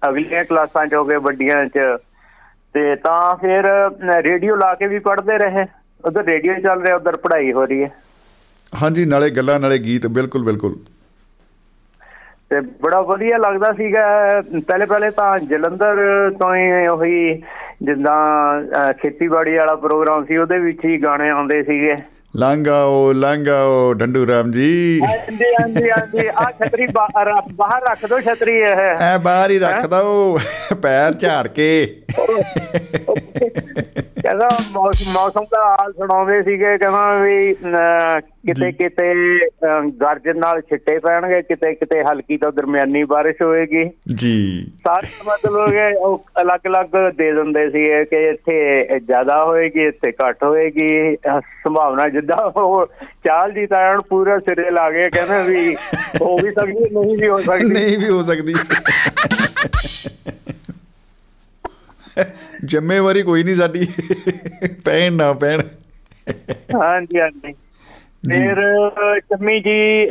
ਅਗਲੀਆਂ 0.10 0.46
ਕਲਾਸਾਂ 0.46 0.86
ਚ 0.86 0.94
ਹੋ 0.94 1.06
ਗਏ 1.06 1.16
ਵੱਡੀਆਂ 1.16 1.66
ਚ 1.66 1.98
ਤੇ 2.74 2.96
ਤਾਂ 2.96 3.36
ਫਿਰ 3.36 3.64
ਰੇਡੀਓ 4.22 4.56
ਲਾ 4.56 4.76
ਕੇ 4.76 4.88
ਵੀ 4.88 5.00
ਪੜ੍ਹਦੇ 5.00 5.38
ਰਹੇ। 5.38 5.66
ਉਧਰ 6.06 6.24
ਰੇਡੀਓ 6.26 6.54
ਚੱਲ 6.60 6.82
ਰਿਹਾ 6.84 6.96
ਉਧਰ 6.96 7.16
ਪੜ੍ਹਾਈ 7.18 7.52
ਹੋ 7.54 7.66
ਰਹੀ 7.66 7.84
ਹੈ। 7.84 7.90
ਹਾਂਜੀ 8.74 9.06
ਨਾਲੇ 9.06 9.30
ਗੱਲਾਂ 9.30 9.60
ਨਾਲੇ 9.60 9.78
ਗੀਤ 9.80 10.08
ਬਿਲਕੁਲ 10.10 10.44
ਬਿਲਕੁਲ। 10.44 10.76
ਤੇ 12.52 12.60
ਬੜਾ 12.82 13.00
ਵਧੀਆ 13.02 13.38
ਲੱਗਦਾ 13.38 13.72
ਸੀਗਾ 13.74 14.06
ਪਹਿਲੇ 14.60 14.86
ਪਹਿਲੇ 14.86 15.10
ਤਾਂ 15.12 15.38
ਜਲੰਧਰ 15.42 15.98
ਤੋਂ 16.40 16.54
ਹੀ 16.56 16.88
ਉਹੀ 16.88 17.34
ਜਿੱਦਾਂ 17.84 18.94
ਖੇਤੀਬਾੜੀ 18.94 19.56
ਵਾਲਾ 19.58 19.76
ਪ੍ਰੋਗਰਾਮ 19.78 20.26
ਸੀ 20.26 20.38
ਉਹਦੇ 20.38 20.60
ਵਿੱਚ 20.60 20.86
ਹੀ 20.86 20.98
ਗਾਣੇ 21.04 21.30
ਆਉਂਦੇ 21.30 21.62
ਸੀਗੇ। 21.64 21.96
ਲਾਂਗਾਓ 22.36 23.12
ਲਾਂਗਾਓ 23.14 23.94
ਡੰਡੂ 23.94 24.26
ਰਾਮ 24.28 24.52
ਜੀ। 24.52 25.00
ਹਾਂਜੀ 25.02 25.46
ਹਾਂਜੀ 25.54 25.90
ਹਾਂਜੀ 25.90 26.28
ਆ 26.38 26.52
ਛਤਰੀ 26.54 26.86
ਬਾਹਰ 26.94 27.84
ਰੱਖ 27.84 28.06
ਦੋ 28.06 28.20
ਛਤਰੀ 28.22 28.58
ਇਹ। 28.60 28.82
ਐ 29.02 29.18
ਬਾਹਰ 29.18 29.52
ਹੀ 29.52 29.60
ਰੱਖ 29.60 29.86
ਦੋ 29.88 30.38
ਪੈਰ 30.82 31.14
ਝਾੜ 31.16 31.48
ਕੇ। 31.50 31.70
ਕਹਿੰਦਾ 34.24 34.48
ਮੌਸਮ 35.14 35.44
ਦਾ 35.44 35.78
ਹਾਲ 35.82 35.94
ਸੁਣਾਉਂਦੇ 35.94 36.42
ਸੀਗੇ 36.44 36.78
ਕਹਿੰਦਾ 36.78 37.20
ਵੀ 37.20 37.54
ਕਿਤੇ 38.48 38.72
ਕਿਤੇ 38.72 39.12
ਗਰਜਨ 40.02 40.40
ਨਾਲ 40.40 40.62
ਛਿੱਟੇ 40.62 41.00
ਪੈਣਗੇ 41.00 41.42
ਕਿਤੇ 41.42 41.74
ਕਿਤੇ 41.76 42.04
ਹਲਕੀ 42.04 42.38
ਤੋਂ 42.38 42.52
ਦਰਮਿਆਨੀ 42.52 43.04
ਬਾਰਿਸ਼ 43.04 43.42
ਹੋਏਗੀ। 43.42 43.90
ਜੀ। 44.16 44.64
ਸਾਰੇ 44.88 45.08
ਮਤਲਬ 45.28 45.98
ਉਹ 45.98 46.26
ਅਲੱਗ-ਅਲੱਗ 46.42 47.12
ਦੇ 47.18 47.32
ਦਿੰਦੇ 47.32 47.70
ਸੀ 47.70 48.06
ਕਿ 48.06 48.30
ਇੱਥੇ 48.30 48.86
ਜ਼ਿਆਦਾ 49.00 49.46
ਹੋਏਗੀ 49.46 49.86
ਇੱਥੇ 49.88 50.12
ਘੱਟ 50.12 50.44
ਹੋਏਗੀ। 50.44 51.16
ਸੰਭਾਵਨਾ 51.64 52.10
ਜਿੱਦਾਂ 52.10 52.38
ਉਹ 52.38 52.86
ਚਾਲ 53.26 53.52
ਦੀ 53.52 53.66
ਤਾਂ 53.66 54.02
ਪੂਰਾ 54.10 54.40
ਸਿਰੇ 54.40 54.72
ਲਾ 54.72 54.92
ਗਏ 54.92 55.10
ਕਹਿੰਦੇ 55.10 55.52
ਵੀ 55.52 55.76
ਹੋ 56.22 56.38
ਵੀ 56.38 56.52
ਸਕਦੀ 56.52 56.80
ਨਹੀਂ 56.80 57.18
ਵੀ 57.18 57.28
ਹੋ 57.28 57.42
ਸਕਦੀ। 57.42 57.74
ਨਹੀਂ 57.74 57.98
ਵੀ 57.98 58.10
ਹੋ 58.10 58.22
ਸਕਦੀ। 58.22 58.54
ਜ਼ਿੰਮੇਵਾਰੀ 62.66 63.24
ਕੋਈ 63.24 63.44
ਨਹੀਂ 63.44 63.56
ਸਾਡੀ। 63.56 63.88
ਪੈਣ 64.86 65.14
ਨਾ 65.14 65.34
ਪੈਣ। 65.34 65.62
ਹਾਂਜੀ 66.76 67.20
ਹਾਂਜੀ। 67.20 67.54
ਫਿਰ 68.34 68.56
ਚੰਮੀ 69.20 69.60
ਜੀ 69.60 70.08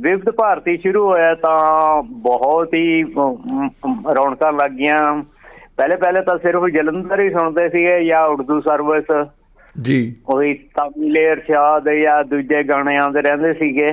ਵਿਵਧ 0.00 0.30
ਭਾਰਤੀ 0.30 0.76
ਸ਼ੁਰੂ 0.76 1.06
ਹੋਇਆ 1.06 1.34
ਤਾਂ 1.34 2.02
ਬਹੁਤ 2.02 2.74
ਹੀ 2.74 3.02
ਰੌਣਕਾਂ 4.14 4.52
ਲੱਗ 4.52 4.70
ਗਈਆਂ। 4.70 5.22
ਪਹਿਲੇ 5.76 5.96
ਪਹਿਲੇ 5.96 6.22
ਤਾਂ 6.22 6.38
ਸਿਰਫ 6.38 6.66
ਜਲੰਧਰ 6.66 7.20
ਹੀ 7.20 7.30
ਸੁਣਦੇ 7.30 7.68
ਸੀਗੇ 7.68 8.04
ਜਾਂ 8.04 8.26
ਉਰਦੂ 8.26 8.60
ਸਰਵਿਸ 8.60 9.26
ਜੀ। 9.82 10.16
ਉਹੀ 10.28 10.54
ਤਮਿਲ 10.54 11.16
ਇਰਸ਼ਾਦ 11.16 11.90
ਜਾਂ 11.90 12.24
ਦੂਜੇ 12.24 12.62
ਗਾਣੇ 12.62 12.96
ਆਉਂਦੇ 12.96 13.22
ਰਹਿੰਦੇ 13.22 13.52
ਸੀਗੇ। 13.52 13.88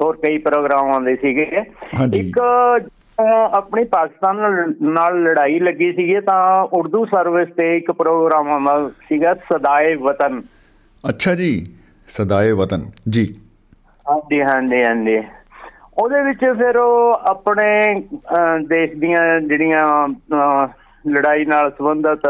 ਹੋਰ 0.00 0.16
ਕਈ 0.16 0.38
ਪ੍ਰੋਗਰਾਮ 0.38 0.90
ਆਉਂਦੇ 0.90 1.16
ਸੀਗੇ। 1.16 1.62
ਇੱਕ 2.14 2.38
ਆਪਣੀ 3.18 3.84
ਪਾਕਿਸਤਾਨ 3.84 4.36
ਨਾਲ 4.82 5.22
ਲੜਾਈ 5.22 5.58
ਲੱਗੀ 5.58 5.92
ਸੀਗੀ 5.92 6.20
ਤਾਂ 6.20 6.42
ਉਰਦੂ 6.72 7.04
ਸਰਵਿਸ 7.06 7.48
ਤੇ 7.48 7.76
ਇੱਕ 7.76 7.90
ਪ੍ਰੋਗਰਾਮ 7.92 8.48
ਆਉਂਦਾ 8.48 8.88
ਸੀਗਾ 9.08 9.34
ਸਦਾਏ 9.34 9.94
ਵਤਨ। 9.94 10.40
ਅੱਛਾ 11.04 11.34
ਜੀ 11.34 11.52
ਸਦਾਏ 12.08 12.52
ਵਤਨ 12.52 12.90
ਜੀ। 13.08 13.24
ਹਾਂਜੀ 14.06 14.40
ਹਾਂਜੀ 14.42 14.82
ਹਾਂਜੀ। 14.84 15.16
ਉਹਦੇ 15.98 16.22
ਵਿੱਚ 16.22 16.44
ਫਿਰ 16.58 16.76
ਉਹ 16.76 17.12
ਆਪਣੇ 17.26 17.66
ਦੇਸ਼ 18.68 18.94
ਦੀਆਂ 18.94 19.40
ਜਿਹੜੀਆਂ 19.40 20.08
ਲੜਾਈ 21.04 21.44
ਨਾਲ 21.44 21.70
ਸੰਬੰਧਿਤ 21.70 22.26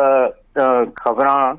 ਖਬਰਾਂ 0.96 1.54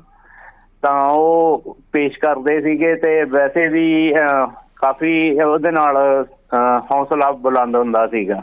ਤਾਂ 0.82 1.00
ਉਹ 1.10 1.76
ਪੇਸ਼ 1.92 2.18
ਕਰਦੇ 2.18 2.60
ਸੀਗੇ 2.60 2.94
ਤੇ 2.94 3.22
ਵੈਸੇ 3.24 3.66
ਵੀ 3.68 4.12
ਕਾਫੀ 4.76 5.40
ਉਹਦੇ 5.40 5.70
ਨਾਲ 5.70 5.96
ਹੌਸਲਾ 6.90 7.30
ਬੁਲੰਦ 7.32 7.76
ਹੁੰਦਾ 7.76 8.06
ਸੀਗਾ। 8.06 8.40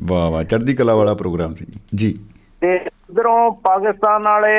ਵਾਹ 0.00 0.30
ਵਾਹ 0.30 0.44
ਚੜ੍ਹਦੀ 0.44 0.74
ਕਲਾ 0.74 0.94
ਵਾਲਾ 0.94 1.14
ਪ੍ਰੋਗਰਾਮ 1.14 1.54
ਸੀ 1.54 1.66
ਜੀ 1.94 2.18
ਤੇ 2.60 2.76
ਉਧਰੋਂ 3.10 3.50
ਪਾਕਿਸਤਾਨ 3.64 4.22
ਵਾਲੇ 4.22 4.54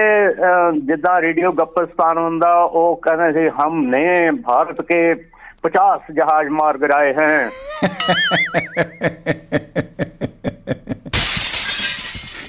ਜਿੱਦਾਂ 0.79 1.15
ਰੇਡੀਓ 1.21 1.51
ਗੱਪਸਤਾਨ 1.51 2.17
ਹੁੰਦਾ 2.17 2.53
ਉਹ 2.63 2.95
ਕਹਿੰਦੇ 2.95 3.31
ਸੀ 3.33 3.49
ਹਮ 3.59 3.81
ਨੇ 3.85 4.31
ਭਾਰਤ 4.31 4.81
ਕੇ 4.81 4.99
50 5.67 6.13
ਜਹਾਜ਼ 6.13 6.49
ਮਾਰ 6.49 6.77
ਗਿਰਾਏ 6.77 7.13
हैं 7.13 7.49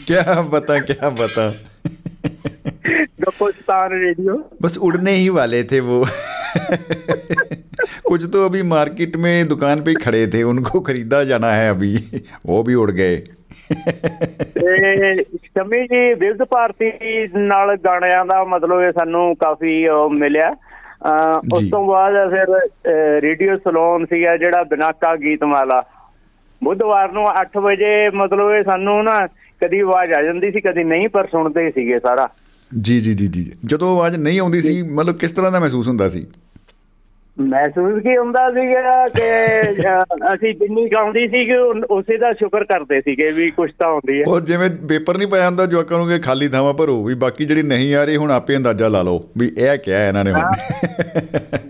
क्या 0.06 0.34
बता 0.50 0.78
क्या 0.80 1.08
बता 1.10 1.44
गप्पोस्तान 3.20 3.92
रेडियो 3.94 4.36
बस 4.62 4.76
उड़ने 4.80 5.14
ही 5.14 5.28
वाले 5.30 5.62
थे 5.64 5.80
वो 5.80 5.98
कुछ 8.08 8.26
तो 8.32 8.44
अभी 8.46 8.62
मार्केट 8.68 9.16
में 9.18 9.48
दुकान 9.48 9.82
पे 9.82 9.94
खड़े 10.00 10.26
थे 10.28 10.42
उनको 10.44 10.80
खरीदा 10.82 11.22
जाना 11.24 11.52
है 11.52 11.70
अभी 11.70 11.94
वो 12.46 12.62
भी 12.62 12.74
उड़ 12.76 12.90
गए 12.92 13.22
ਤੇ 14.54 15.22
ਸ਼ਮੀ 15.22 15.82
ਜੀ 15.86 16.12
ਵਿਰਧ 16.14 16.42
ਭਾਰਤੀ 16.44 16.90
ਨਾਲ 17.38 17.76
ਗਾਣਿਆਂ 17.76 18.24
ਦਾ 18.24 18.42
ਮਤਲਬ 18.44 18.80
ਇਹ 18.80 18.92
ਸਾਨੂੰ 18.92 19.34
ਕਾਫੀ 19.36 19.74
ਮਿਲਿਆ 20.12 20.48
ਉਸ 21.54 21.68
ਤੋਂ 21.70 21.82
ਬਾਅਦ 21.84 22.30
ਫਿਰ 22.30 23.20
ਰੇਡੀਓ 23.22 23.56
ਸਲੋਨ 23.56 24.04
ਸੀਗਾ 24.04 24.36
ਜਿਹੜਾ 24.36 24.62
ਬਿਨਾਕਾ 24.64 25.14
ਗੀਤਮਾਲਾ 25.16 25.82
ਬੁੱਧਵਾਰ 26.62 27.12
ਨੂੰ 27.12 27.26
8 27.40 27.62
ਵਜੇ 27.62 28.08
ਮਤਲਬ 28.14 28.50
ਇਹ 28.50 28.62
ਸਾਨੂੰ 28.62 29.02
ਨਾ 29.04 29.18
ਕਦੀ 29.60 29.80
ਆਵਾਜ਼ 29.80 30.12
ਆ 30.12 30.22
ਜਾਂਦੀ 30.22 30.50
ਸੀ 30.50 30.60
ਕਦੀ 30.60 30.84
ਨਹੀਂ 30.84 31.08
ਪਰ 31.08 31.26
ਸੁਣਦੇ 31.26 31.70
ਸੀਗੇ 31.70 31.98
ਸਾਰਾ 31.98 32.28
ਜੀ 32.72 33.00
ਜੀ 33.00 33.14
ਜੀ 33.14 33.26
ਜੀ 33.28 33.50
ਜਦੋਂ 33.64 33.96
ਆਵਾਜ਼ 33.96 34.16
ਨਹੀਂ 34.16 34.40
ਆਉਂਦੀ 34.40 34.60
ਸੀ 34.60 34.80
ਮਤਲਬ 34.82 35.18
ਕਿਸ 35.18 35.32
ਤਰ੍ਹਾਂ 35.32 35.52
ਦਾ 35.52 35.60
ਮਹਿਸੂਸ 35.60 35.88
ਹੁੰਦਾ 35.88 36.08
ਸੀ 36.08 36.26
ਮਹਿਸੂਸ 37.39 38.01
ਕੀ 38.03 38.15
ਹੁੰਦਾ 38.17 38.49
ਸੀਗਾ 38.49 39.05
ਕਿ 39.07 39.27
ਅਸੀਂ 40.33 40.53
ਜਿੰਨੀ 40.53 40.87
ਗਾਉਂਦੀ 40.89 41.27
ਸੀ 41.27 41.45
ਕਿ 41.45 41.57
ਉਸੇ 41.89 42.17
ਦਾ 42.17 42.31
ਸ਼ੁਕਰ 42.33 42.63
ਕਰਦੇ 42.63 42.99
ਸੀਗੇ 43.01 43.29
ਵੀ 43.31 43.49
ਕੁਝ 43.51 43.69
ਤਾਂ 43.79 43.91
ਹੁੰਦੀ 43.91 44.17
ਹੈ। 44.19 44.23
ਉਹ 44.27 44.39
ਜਿਵੇਂ 44.39 44.69
ਪੇਪਰ 44.89 45.17
ਨਹੀਂ 45.17 45.27
ਪਾਇਆ 45.27 45.45
ਹੁੰਦਾ 45.45 45.65
ਜਵਾਕਾਂ 45.65 45.97
ਨੂੰ 45.97 46.07
ਕਿ 46.07 46.19
ਖਾਲੀ 46.19 46.47
ਥਾਵਾਂ 46.47 46.73
ਭਰੋ 46.73 47.03
ਵੀ 47.03 47.13
ਬਾਕੀ 47.15 47.45
ਜਿਹੜੀ 47.45 47.61
ਨਹੀਂ 47.61 47.93
ਆ 47.95 48.03
ਰਹੀ 48.05 48.15
ਹੁਣ 48.15 48.31
ਆਪੇ 48.31 48.55
ਅੰਦਾਜ਼ਾ 48.57 48.87
ਲਾ 48.87 49.01
ਲਓ 49.01 49.23
ਵੀ 49.37 49.51
ਇਹ 49.57 49.77
ਕਿਹਾ 49.77 50.03
ਇਹਨਾਂ 50.07 50.23
ਨੇ 50.23 50.31
ਹੁਣ। 50.31 50.41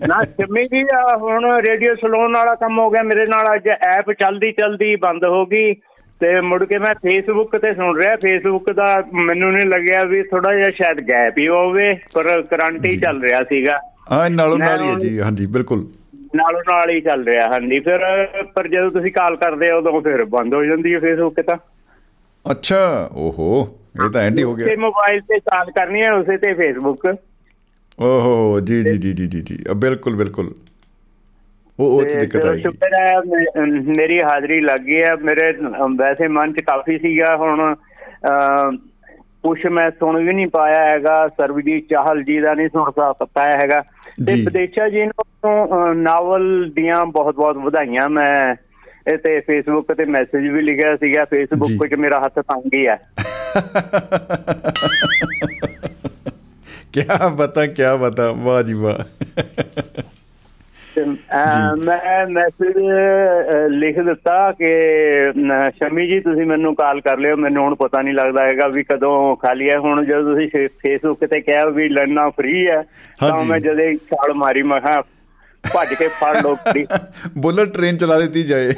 ਨਾ 0.08 0.22
ਸਿੰਮੀ 0.24 0.64
ਜੀ 0.64 0.82
ਹੁਣ 1.20 1.46
ਰੇਡੀਓ 1.68 1.94
ਸਲੋਨ 1.94 2.34
ਵਾਲਾ 2.34 2.54
ਕੰਮ 2.54 2.78
ਹੋ 2.78 2.90
ਗਿਆ 2.90 3.02
ਮੇਰੇ 3.02 3.24
ਨਾਲ 3.30 3.54
ਅੱਜ 3.54 3.68
ਐਪ 3.68 4.12
ਚੱਲਦੀ 4.12 4.52
ਚੱਲਦੀ 4.52 4.94
ਬੰਦ 4.96 5.24
ਹੋ 5.24 5.44
ਗਈ 5.46 5.72
ਤੇ 6.20 6.40
ਮੁੜ 6.40 6.64
ਕੇ 6.64 6.78
ਮੈਂ 6.78 6.94
ਫੇਸਬੁੱਕ 6.94 7.56
ਤੇ 7.56 7.72
ਸੁਣ 7.74 8.00
ਰਿਹਾ 8.00 8.16
ਫੇਸਬੁੱਕ 8.16 8.70
ਦਾ 8.72 8.86
ਮੈਨੂੰ 9.24 9.52
ਨਹੀਂ 9.52 9.66
ਲੱਗਿਆ 9.66 10.04
ਵੀ 10.04 10.22
ਥੋੜਾ 10.22 10.52
ਜਿਹਾ 10.52 10.70
ਸ਼ਾਇਦ 10.70 11.00
ਗੈਪ 11.08 11.38
ਹੀ 11.38 11.48
ਹੋਵੇ 11.48 11.92
ਪਰ 12.14 12.42
ਕਰੰਟ 12.42 12.84
ਹੀ 12.86 12.96
ਚੱਲ 12.98 13.22
ਰਿਹਾ 13.22 13.42
ਸੀਗਾ। 13.42 13.78
ਹਾਂ 14.10 14.28
ਨਾਲੋਂ 14.30 14.58
ਨਾਲ 14.58 14.80
ਹੀ 14.80 14.88
ਹੈ 14.88 14.94
ਜੀ 14.96 15.18
ਹਾਂਜੀ 15.20 15.46
ਬਿਲਕੁਲ। 15.48 15.86
ਨਾਲੋਂ 16.36 16.60
ਨਾਲ 16.64 16.90
ਹੀ 16.90 17.00
ਚੱਲ 17.00 17.24
ਰਿਹਾ 17.24 17.46
ਹਾਂਜੀ। 17.48 17.78
ਫਿਰ 17.80 18.04
ਪਰ 18.54 18.68
ਜਦੋਂ 18.68 18.90
ਤੁਸੀਂ 18.90 19.12
ਕਾਲ 19.12 19.36
ਕਰਦੇ 19.38 19.70
ਹੋ 19.70 19.78
ਉਦੋਂ 19.78 20.00
ਫਿਰ 20.02 20.24
ਬੰਦ 20.30 20.54
ਹੋ 20.54 20.64
ਜਾਂਦੀ 20.64 20.94
ਹੈ 20.94 20.98
ਫੇਸਬੁੱਕ 21.00 21.40
ਤਾਂ। 21.42 21.56
ਅੱਛਾ 22.44 22.78
ਓਹੋ 23.16 23.48
ਇਹ 23.96 24.10
ਤਾਂ 24.10 24.22
ਐਂਡ 24.22 24.38
ਹੀ 24.38 24.42
ਹੋ 24.44 24.54
ਗਿਆ। 24.54 24.62
ਤੇ 24.64 24.76
ਮੋਬਾਈਲ 24.78 25.20
ਤੇ 25.22 25.38
ਕਾਲ 25.42 25.70
ਕਰਨੀ 25.72 26.02
ਹੈ 26.02 26.12
ਉਸੇ 26.14 26.36
ਤੇ 26.38 26.52
ਫੇਸਬੁੱਕ 26.54 27.06
ਓਹੋ 28.00 28.60
ਜੀ 28.62 28.82
ਜੀ 28.82 28.96
ਜੀ 28.98 29.12
ਜੀ 29.12 29.26
ਜੀ 29.26 29.40
ਜੀ 29.42 29.58
ਬਿਲਕੁਲ 29.76 30.16
ਬਿਲਕੁਲ। 30.16 30.52
ਉਹ 31.78 31.86
ਉਹ 31.90 32.04
ਚ 32.04 32.16
ਦਿੱਕਤ 32.16 32.44
ਆਈ। 32.46 32.66
ਸ਼ੁਕਰ 32.74 32.94
ਹੈ 32.94 33.20
ਮੇਰੀ 33.88 34.18
ਹਾਜ਼ਰੀ 34.22 34.60
ਲੱਗ 34.62 34.80
ਗਈ 34.80 35.00
ਹੈ। 35.00 35.14
ਮੇਰੇ 35.18 35.50
ਵੈਸੇ 35.98 36.28
ਮਨ 36.30 36.52
ਚ 36.52 36.62
ਕਾਫੀ 36.62 36.98
ਸੀਗਾ 36.98 37.36
ਹੁਣ 37.36 37.74
ਕੁਛ 39.44 39.64
ਮੈਂ 39.68 39.90
ਸੁਣ 39.90 40.16
ਵੀ 40.18 40.32
ਨਹੀਂ 40.32 40.46
ਪਾਇਆ 40.48 40.82
ਹੈਗਾ। 40.84 41.14
ਸਰਵਜੀਤ 41.30 41.84
ਚਾਹਲ 41.90 42.22
ਜੀ 42.24 42.38
ਦਾ 42.40 42.54
ਨਹੀਂ 42.54 42.68
ਸੁਣ 42.68 42.90
ਪਾਇਆ 42.90 43.56
ਹੈਗਾ। 43.56 43.82
ਤੇ 44.26 44.34
ਵਿਦੇਸ਼ਾ 44.34 44.88
ਜੀ 44.88 45.04
ਨੂੰ 45.04 45.96
ਨਾਵਲ 45.96 46.70
ਦੀਆਂ 46.74 47.06
ਬਹੁਤ 47.06 47.34
ਬਹੁਤ 47.34 47.56
ਵਧਾਈਆਂ 47.56 48.08
ਮੈਂ 48.08 48.54
ਤੇ 49.16 49.40
ਫੇਸਬੁੱਕ 49.40 49.92
ਤੇ 49.92 50.04
ਮੈਸੇਜ 50.04 50.48
ਵੀ 50.48 50.62
ਲਿਖਿਆ 50.62 50.96
ਸੀਗਾ 50.96 51.24
ਫੇਸਬੁੱਕ 51.24 51.86
'ਚ 51.86 51.94
ਮੇਰਾ 51.94 52.20
ਹੱਥ 52.20 52.38
ਤੰਗ 52.38 52.74
ਹੀ 52.74 52.86
ਹੈ 52.86 52.98
ਕੀ 56.92 57.00
ਬਤਾ 57.36 57.66
ਕੀ 57.66 57.82
ਬਤਾ 58.00 58.32
ਵਾਹ 58.32 58.62
ਜੀ 58.62 58.72
ਵਾਹ। 58.72 59.04
ਮੈਂ 61.84 62.26
ਮੈਸੇਜ 62.26 62.76
ਲਿਖ 63.70 63.98
ਦਿੱਤਾ 64.00 64.52
ਕਿ 64.52 64.70
ਸ਼ਮੀ 65.78 66.06
ਜੀ 66.06 66.20
ਤੁਸੀਂ 66.20 66.46
ਮੈਨੂੰ 66.46 66.74
ਕਾਲ 66.74 67.00
ਕਰ 67.00 67.18
ਲਿਓ। 67.18 67.36
ਮੈਨੂੰ 67.36 67.64
ਹੁਣ 67.64 67.74
ਪਤਾ 67.74 68.02
ਨਹੀਂ 68.02 68.14
ਲੱਗਦਾ 68.14 68.46
ਹੈਗਾ 68.46 68.68
ਵੀ 68.68 68.82
ਕਦੋਂ 68.82 69.36
ਖਾਲੀ 69.36 69.70
ਹੈ। 69.70 69.78
ਹੁਣ 69.78 70.04
ਜਦੋਂ 70.04 70.34
ਤੁਸੀਂ 70.34 70.48
ਫੇਸਬੁੱਕ 70.66 71.24
ਤੇ 71.24 71.40
ਕਿਹਾ 71.40 71.64
ਵੀ 71.64 71.88
ਲੜਨਾ 71.88 72.28
ਫ੍ਰੀ 72.30 72.66
ਹੈ 72.66 72.82
ਤਾਂ 73.20 73.44
ਮੈਂ 73.44 73.60
ਜਦੇ 73.60 73.94
ਛਾਲ 73.96 74.34
ਮਾਰੀ 74.34 74.62
ਮੈਂ 74.62 74.80
ਹਾਂ 74.80 75.02
ਭੱਜ 75.64 75.94
ਕੇ 75.94 76.08
ਫੜ 76.08 76.36
ਲੋ 76.42 76.54
ਫ੍ਰੀ 76.54 76.86
ਬੁਲਟ 77.38 77.72
ਟ੍ਰੇਨ 77.74 77.96
ਚਲਾ 77.96 78.18
ਦਿੱਤੀ 78.18 78.42
ਜਾਏ। 78.42 78.70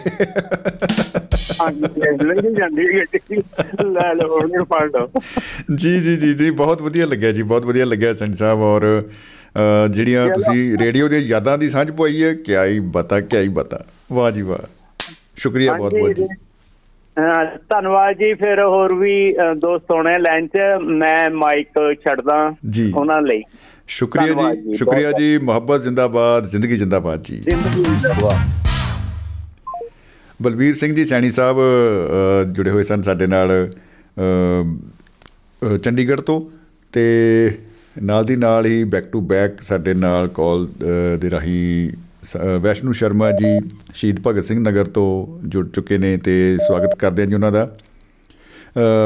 ਜੀ 5.76 6.00
ਜੀ 6.00 6.16
ਜੀ 6.16 6.34
ਜੀ 6.34 6.50
ਬਹੁਤ 6.50 6.82
ਵਧੀਆ 6.82 7.06
ਲੱਗਿਆ 7.06 7.32
ਜੀ 7.32 7.42
ਬਹੁਤ 7.42 7.66
ਵਧੀਆ 7.66 7.84
ਲੱਗਿਆ 7.84 8.12
ਸੰਤ 8.12 8.36
ਸਾਹਿਬ 8.36 8.60
ਔਰ 8.60 9.02
ਜਿਹੜੀਆਂ 9.90 10.28
ਤੁਸੀਂ 10.28 10.78
ਰੇਡੀਓ 10.78 11.08
ਦੇ 11.08 11.18
ਯਾਦਾਂ 11.18 11.56
ਦੀ 11.58 11.68
ਸਾਂਝ 11.70 11.90
ਪਵਾਈ 11.90 12.22
ਹੈ 12.24 12.34
ਕਿਆ 12.34 12.64
ਹੀ 12.64 12.78
ਬਤਾ 12.94 13.20
ਕਿਆ 13.20 13.40
ਹੀ 13.40 13.48
ਬਤਾ। 13.48 13.84
ਵਾਹ 14.12 14.30
ਜੀ 14.30 14.42
ਵਾਹ। 14.42 14.58
ਸ਼ੁਕਰੀਆ 15.36 15.72
ਬਹੁਤ 15.74 15.94
ਬਹੁਤ 15.94 16.12
ਜੀ। 16.12 16.26
ਧੰਨਵਾਦ 17.68 18.16
ਜੀ 18.16 18.32
ਫਿਰ 18.34 18.62
ਹੋਰ 18.62 18.94
ਵੀ 18.94 19.14
ਦੋਸਤ 19.56 19.90
ਹੋਣੇ 19.90 20.18
ਲਾਈਨ 20.18 20.46
'ਚ 20.46 20.60
ਮੈਂ 20.82 21.30
ਮਾਈਕ 21.30 21.68
ਛੱਡਦਾ 22.04 22.54
ਉਹਨਾਂ 22.96 23.20
ਲਈ। 23.22 23.42
ਸ਼ੁਕਰੀਆ 23.88 24.52
ਜੀ 24.54 24.74
ਸ਼ੁਕਰੀਆ 24.74 25.10
ਜੀ 25.12 25.38
ਮੁਹੱਬਤ 25.38 25.82
ਜ਼ਿੰਦਾਬਾਦ 25.82 26.46
ਜ਼ਿੰਦਗੀ 26.46 26.76
ਜ਼ਿੰਦਾਬਾਦ 26.76 27.22
ਜੀ। 27.22 27.36
ਜ਼ਿੰਦਗੀ 27.38 27.82
ਜ਼ਿੰਦਾਬਾਦ। 27.82 28.50
ਬਲਵੀਰ 30.42 30.74
ਸਿੰਘ 30.74 30.94
ਜੀ 30.94 31.04
ਸੈਣੀ 31.04 31.30
ਸਾਹਿਬ 31.30 31.56
ਜੁੜੇ 32.52 32.70
ਹੋਏ 32.70 32.84
ਸਨ 32.84 33.02
ਸਾਡੇ 33.02 33.26
ਨਾਲ 33.26 33.70
ਚੰਡੀਗੜ੍ਹ 35.84 36.22
ਤੋਂ 36.22 36.40
ਤੇ 36.92 37.04
ਨਾਲ 37.96 38.24
ਦੀ 38.24 38.36
ਨਾਲ 38.36 38.66
ਹੀ 38.66 38.82
ਬੈਕ 38.84 39.06
ਟੂ 39.12 39.20
ਬੈਕ 39.20 39.60
ਸਾਡੇ 39.62 39.94
ਨਾਲ 39.94 40.28
ਕਾਲ 40.28 40.66
ਦੇ 41.20 41.30
ਰਾਹੀਂ 41.30 41.90
ਵੈਸ਼ਨੂ 42.62 42.92
ਸ਼ਰਮਾ 42.92 43.30
ਜੀ, 43.30 43.58
ਸ਼ਹੀਦ 43.94 44.20
ਭਗਤ 44.26 44.44
ਸਿੰਘ 44.44 44.58
ਨਗਰ 44.60 44.86
ਤੋਂ 44.88 45.48
ਜੁੜ 45.48 45.66
ਚੁੱਕੇ 45.68 45.98
ਨੇ 45.98 46.16
ਤੇ 46.16 46.56
ਸਵਾਗਤ 46.66 46.94
ਕਰਦੇ 46.98 47.22
ਹਾਂ 47.22 47.28
ਜੀ 47.28 47.34
ਉਹਨਾਂ 47.34 47.52
ਦਾ। 47.52 47.68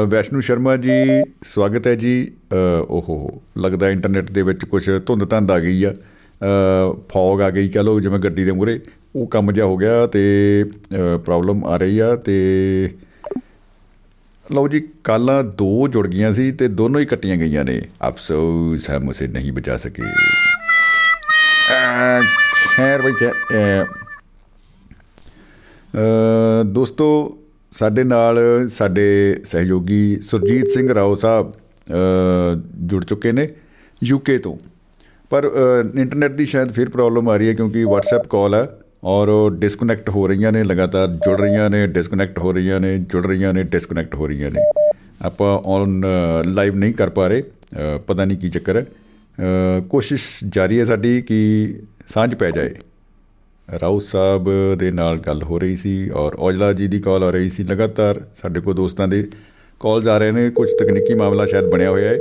ਵੈਸ਼ਨੂ 0.09 0.41
ਸ਼ਰਮਾ 0.41 0.75
ਜੀ, 0.77 0.91
ਸਵਾਗਤ 1.45 1.87
ਹੈ 1.87 1.95
ਜੀ। 1.95 2.31
ਓਹੋ, 2.89 3.41
ਲੱਗਦਾ 3.57 3.89
ਇੰਟਰਨੈਟ 3.89 4.31
ਦੇ 4.31 4.41
ਵਿੱਚ 4.41 4.65
ਕੁਝ 4.65 4.89
ਧੁੰਦ 5.05 5.29
ਧੰਦ 5.29 5.51
ਆ 5.51 5.59
ਗਈ 5.59 5.83
ਆ। 5.83 5.93
ਫੌਗ 7.09 7.41
ਆ 7.41 7.49
ਗਈ, 7.49 7.69
ਕਹ 7.69 7.79
ਲੋ 7.79 7.99
ਜਿਵੇਂ 7.99 8.19
ਗੱਡੀ 8.19 8.43
ਦੇ 8.43 8.51
ਮੂਰੇ 8.51 8.79
ਉਹ 9.15 9.27
ਕੰਮ 9.27 9.51
ਜਿਹਾ 9.51 9.65
ਹੋ 9.65 9.77
ਗਿਆ 9.77 10.05
ਤੇ 10.07 10.63
ਪ੍ਰੋਬਲਮ 11.25 11.65
ਆ 11.65 11.77
ਰਹੀ 11.77 11.99
ਆ 11.99 12.15
ਤੇ 12.15 12.37
ਲਓ 14.51 14.67
ਜੀ, 14.67 14.79
ਕਾਲਾਂ 15.03 15.43
ਦੋ 15.43 15.87
ਜੁੜ 15.87 16.07
ਗਈਆਂ 16.07 16.31
ਸੀ 16.33 16.51
ਤੇ 16.51 16.67
ਦੋਨੋਂ 16.67 16.99
ਹੀ 17.01 17.05
ਕੱਟੀਆਂ 17.05 17.37
ਗਈਆਂ 17.37 17.63
ਨੇ। 17.63 17.81
ਅਫਸੋਸ, 18.07 18.89
ਹਮ 18.89 19.09
ਉਸੇ 19.09 19.27
ਨਹੀਂ 19.27 19.51
ਬਚਾ 19.53 19.77
ਸਕੇ। 19.77 20.03
ਖੈਰ 22.75 23.01
ਬਈ 23.01 23.13
ਦੋਸਤੋ, 26.65 27.37
ਸਾਡੇ 27.71 28.03
ਨਾਲ 28.03 28.39
ਸਾਡੇ 28.69 29.37
ਸਹਿਯੋਗੀ 29.45 30.17
ਸੁਰਜੀਤ 30.21 30.67
ਸਿੰਘ 30.67 30.93
ਰਾਓ 30.95 31.15
ਸਾਹਿਬ 31.15 31.51
ਜੁੜ 32.87 33.03
ਚੁੱਕੇ 33.05 33.31
ਨੇ 33.31 33.49
ਯੂਕੇ 34.03 34.37
ਤੋਂ। 34.37 34.57
ਪਰ 35.29 35.51
ਇੰਟਰਨੈਟ 35.95 36.31
ਦੀ 36.31 36.45
ਸ਼ਾਇਦ 36.45 36.71
ਫਿਰ 36.71 36.89
ਪ੍ਰੋਬਲਮ 36.89 37.29
ਆ 37.29 37.37
ਰਹੀ 37.37 37.47
ਹੈ 37.47 37.53
ਕਿਉਂਕਿ 37.53 37.83
WhatsApp 37.83 38.27
ਕਾਲ 38.29 38.55
ਹੈ 38.55 38.65
ਔਰ 39.07 39.27
ਉਹ 39.27 39.49
ਡਿਸਕਨੈਕਟ 39.49 40.09
ਹੋ 40.09 40.27
ਰਹੀਆਂ 40.27 40.51
ਨੇ, 40.51 40.63
ਲਗਾਤਾਰ 40.63 41.07
ਜੁੜ 41.15 41.39
ਰਹੀਆਂ 41.41 41.69
ਨੇ 41.69 41.85
ਡਿਸਕਨੈਕਟ 41.87 42.39
ਹੋ 42.39 42.51
ਰਹੀਆਂ 42.51 42.79
ਨੇ, 42.79 42.97
ਜੁੜ 43.11 43.25
ਰਹੀਆਂ 43.25 43.53
ਨੇ 43.53 43.63
ਡਿਸਕਨੈਕਟ 43.63 44.15
ਹੋ 44.15 44.27
ਰਹੀਆਂ 44.27 44.49
ਨੇ। 44.51 44.61
ਆਪਾਂ 45.21 45.51
ਔਨ 45.65 46.03
ਲਾਈਵ 46.45 46.75
ਨਹੀਂ 46.75 46.93
ਕਰ 46.93 47.09
ਪਾ 47.09 47.27
ਰਹੇ 47.27 47.43
ਪਤਾ 48.07 48.25
ਨਹੀਂ 48.25 48.37
ਕੀ 48.37 48.49
ਚੱਕਰ 48.49 48.77
ਹੈ। 48.77 48.85
ਕੋਸ਼ਿਸ਼ 49.89 50.27
ਜਾਰੀ 50.49 50.79
ਹੈ 50.79 50.85
ਸਾਡੀ 50.85 51.21
ਕਿ 51.21 51.37
ਸਾਂਝ 52.13 52.35
ਪੈ 52.35 52.49
ਜਾਏ। 52.51 52.73
ਰਾਉ 53.81 53.99
ਸਾਹਿਬ 53.99 54.49
ਦੇ 54.79 54.91
ਨਾਲ 54.91 55.17
ਗੱਲ 55.19 55.43
ਹੋ 55.43 55.59
ਰਹੀ 55.59 55.75
ਸੀ 55.75 56.09
ਔਰ 56.09 56.35
ਔਜਲਾ 56.39 56.71
ਜੀ 56.73 56.87
ਦੀ 56.87 56.99
ਕਾਲ 56.99 57.23
ਆ 57.23 57.29
ਰਹੀ 57.29 57.49
ਸੀ। 57.49 57.63
ਲਗਾਤਾਰ 57.63 58.21
ਸਾਡੇ 58.35 58.59
ਕੋਲ 58.59 58.75
ਦੋਸਤਾਂ 58.75 59.07
ਦੇ 59.07 59.23
ਕਾਲਸ 59.81 60.07
ਆ 60.07 60.17
ਰਹੇ 60.17 60.31
ਨੇ। 60.31 60.49
ਕੁਝ 60.49 60.69
ਤਕਨੀਕੀ 60.79 61.13
ਮਾਮਲਾ 61.13 61.45
ਸ਼ਾਇਦ 61.45 61.69
ਬਣਿਆ 61.69 61.89
ਹੋਇਆ 61.91 62.09
ਹੈ। 62.09 62.17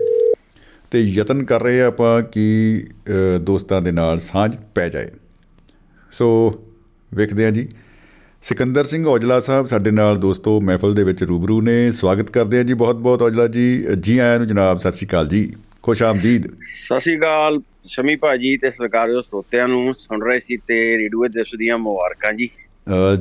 ਤੇ 0.90 1.00
ਯਤਨ 1.00 1.42
ਕਰ 1.44 1.62
ਰਹੇ 1.62 1.80
ਆਪਾਂ 1.82 2.20
ਕਿ 2.22 2.86
ਦੋਸਤਾਂ 3.42 3.82
ਦੇ 3.82 3.92
ਨਾਲ 3.92 4.18
ਸਾਂਝ 4.20 4.54
ਪੈ 4.74 4.88
ਜਾਏ। 4.88 5.10
ਸੋ 6.12 6.28
ਵੇਖਦੇ 7.16 7.44
ਹਾਂ 7.44 7.52
ਜੀ। 7.52 7.68
ਸਿਕੰਦਰ 8.42 8.84
ਸਿੰਘ 8.84 9.06
ਔਜਲਾ 9.06 9.40
ਸਾਹਿਬ 9.40 9.66
ਸਾਡੇ 9.66 9.90
ਨਾਲ 9.90 10.16
ਦੋਸਤੋ 10.16 10.60
ਮਹਿਫਲ 10.60 10.94
ਦੇ 10.94 11.04
ਵਿੱਚ 11.04 11.22
ਰੂਬਰੂ 11.22 11.60
ਨੇ। 11.60 11.92
ਸਵਾਗਤ 11.92 12.30
ਕਰਦੇ 12.30 12.56
ਹਾਂ 12.56 12.64
ਜੀ 12.64 12.74
ਬਹੁਤ-ਬਹੁਤ 12.74 13.22
ਔਜਲਾ 13.22 13.46
ਜੀ। 13.46 13.86
ਜੀ 14.00 14.18
ਆਇਆਂ 14.18 14.38
ਨੂੰ 14.38 14.48
ਜਨਾਬ 14.48 14.78
ਸਤਿ 14.78 14.92
ਸ਼੍ਰੀ 14.92 15.06
ਅਕਾਲ 15.06 15.28
ਜੀ। 15.28 15.52
ਖੁਸ਼ 15.82 16.02
ਆਮਦੀਦ। 16.02 16.46
ਸਤਿ 16.72 17.00
ਸ਼੍ਰੀ 17.00 17.18
ਅਕਾਲ 17.18 17.60
ਸ਼ਮੀ 17.86 18.16
ਭਾਜੀ 18.16 18.56
ਤੇ 18.56 18.70
ਸਰਕਾਰੀ 18.70 19.22
ਸਰੋਤਿਆਂ 19.22 19.68
ਨੂੰ 19.68 19.94
ਸੁਣ 19.94 20.24
ਰਹੇ 20.24 20.40
ਸੀ 20.40 20.56
ਤੇ 20.56 20.98
ਰੇਡੀਓ 20.98 21.28
ਦਿਵਸ 21.28 21.50
ਦੀਆਂ 21.58 21.78
ਮੁਬਾਰਕਾਂ 21.78 22.32
ਜੀ। 22.32 22.48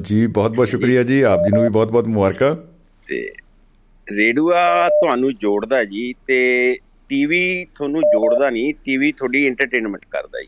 ਜੀ 0.04 0.28
ਬਹੁਤ-ਬਹੁਤ 0.28 0.68
ਸ਼ੁਕਰੀਆ 0.68 1.04
ਜੀ। 1.04 1.22
ਆਪ 1.22 1.40
ਜੀ 1.40 1.56
ਨੂੰ 1.56 1.64
ਵੀ 1.64 1.70
ਬਹੁਤ-ਬਹੁਤ 1.70 2.08
ਮੁਬਾਰਕਾਂ। 2.08 2.56
ਤੇ 3.08 3.30
ਰੇਡੀਓ 4.18 4.50
ਤੁਹਾਨੂੰ 4.90 5.34
ਜੋੜਦਾ 5.34 5.84
ਜੀ 5.84 6.14
ਤੇ 6.28 6.74
ਟੀਵੀ 7.10 7.66
ਤੁਹਾਨੂੰ 7.76 8.02
ਜੋੜਦਾ 8.02 8.50
ਨਹੀਂ 8.50 8.74
ਟੀਵੀ 8.86 9.12
ਤੁਹਾਡੀ 9.12 9.46
ਐਂਟਰਟੇਨਮੈਂਟ 9.46 10.06
ਕਰਦਾ 10.12 10.42
ਜੀ। 10.42 10.48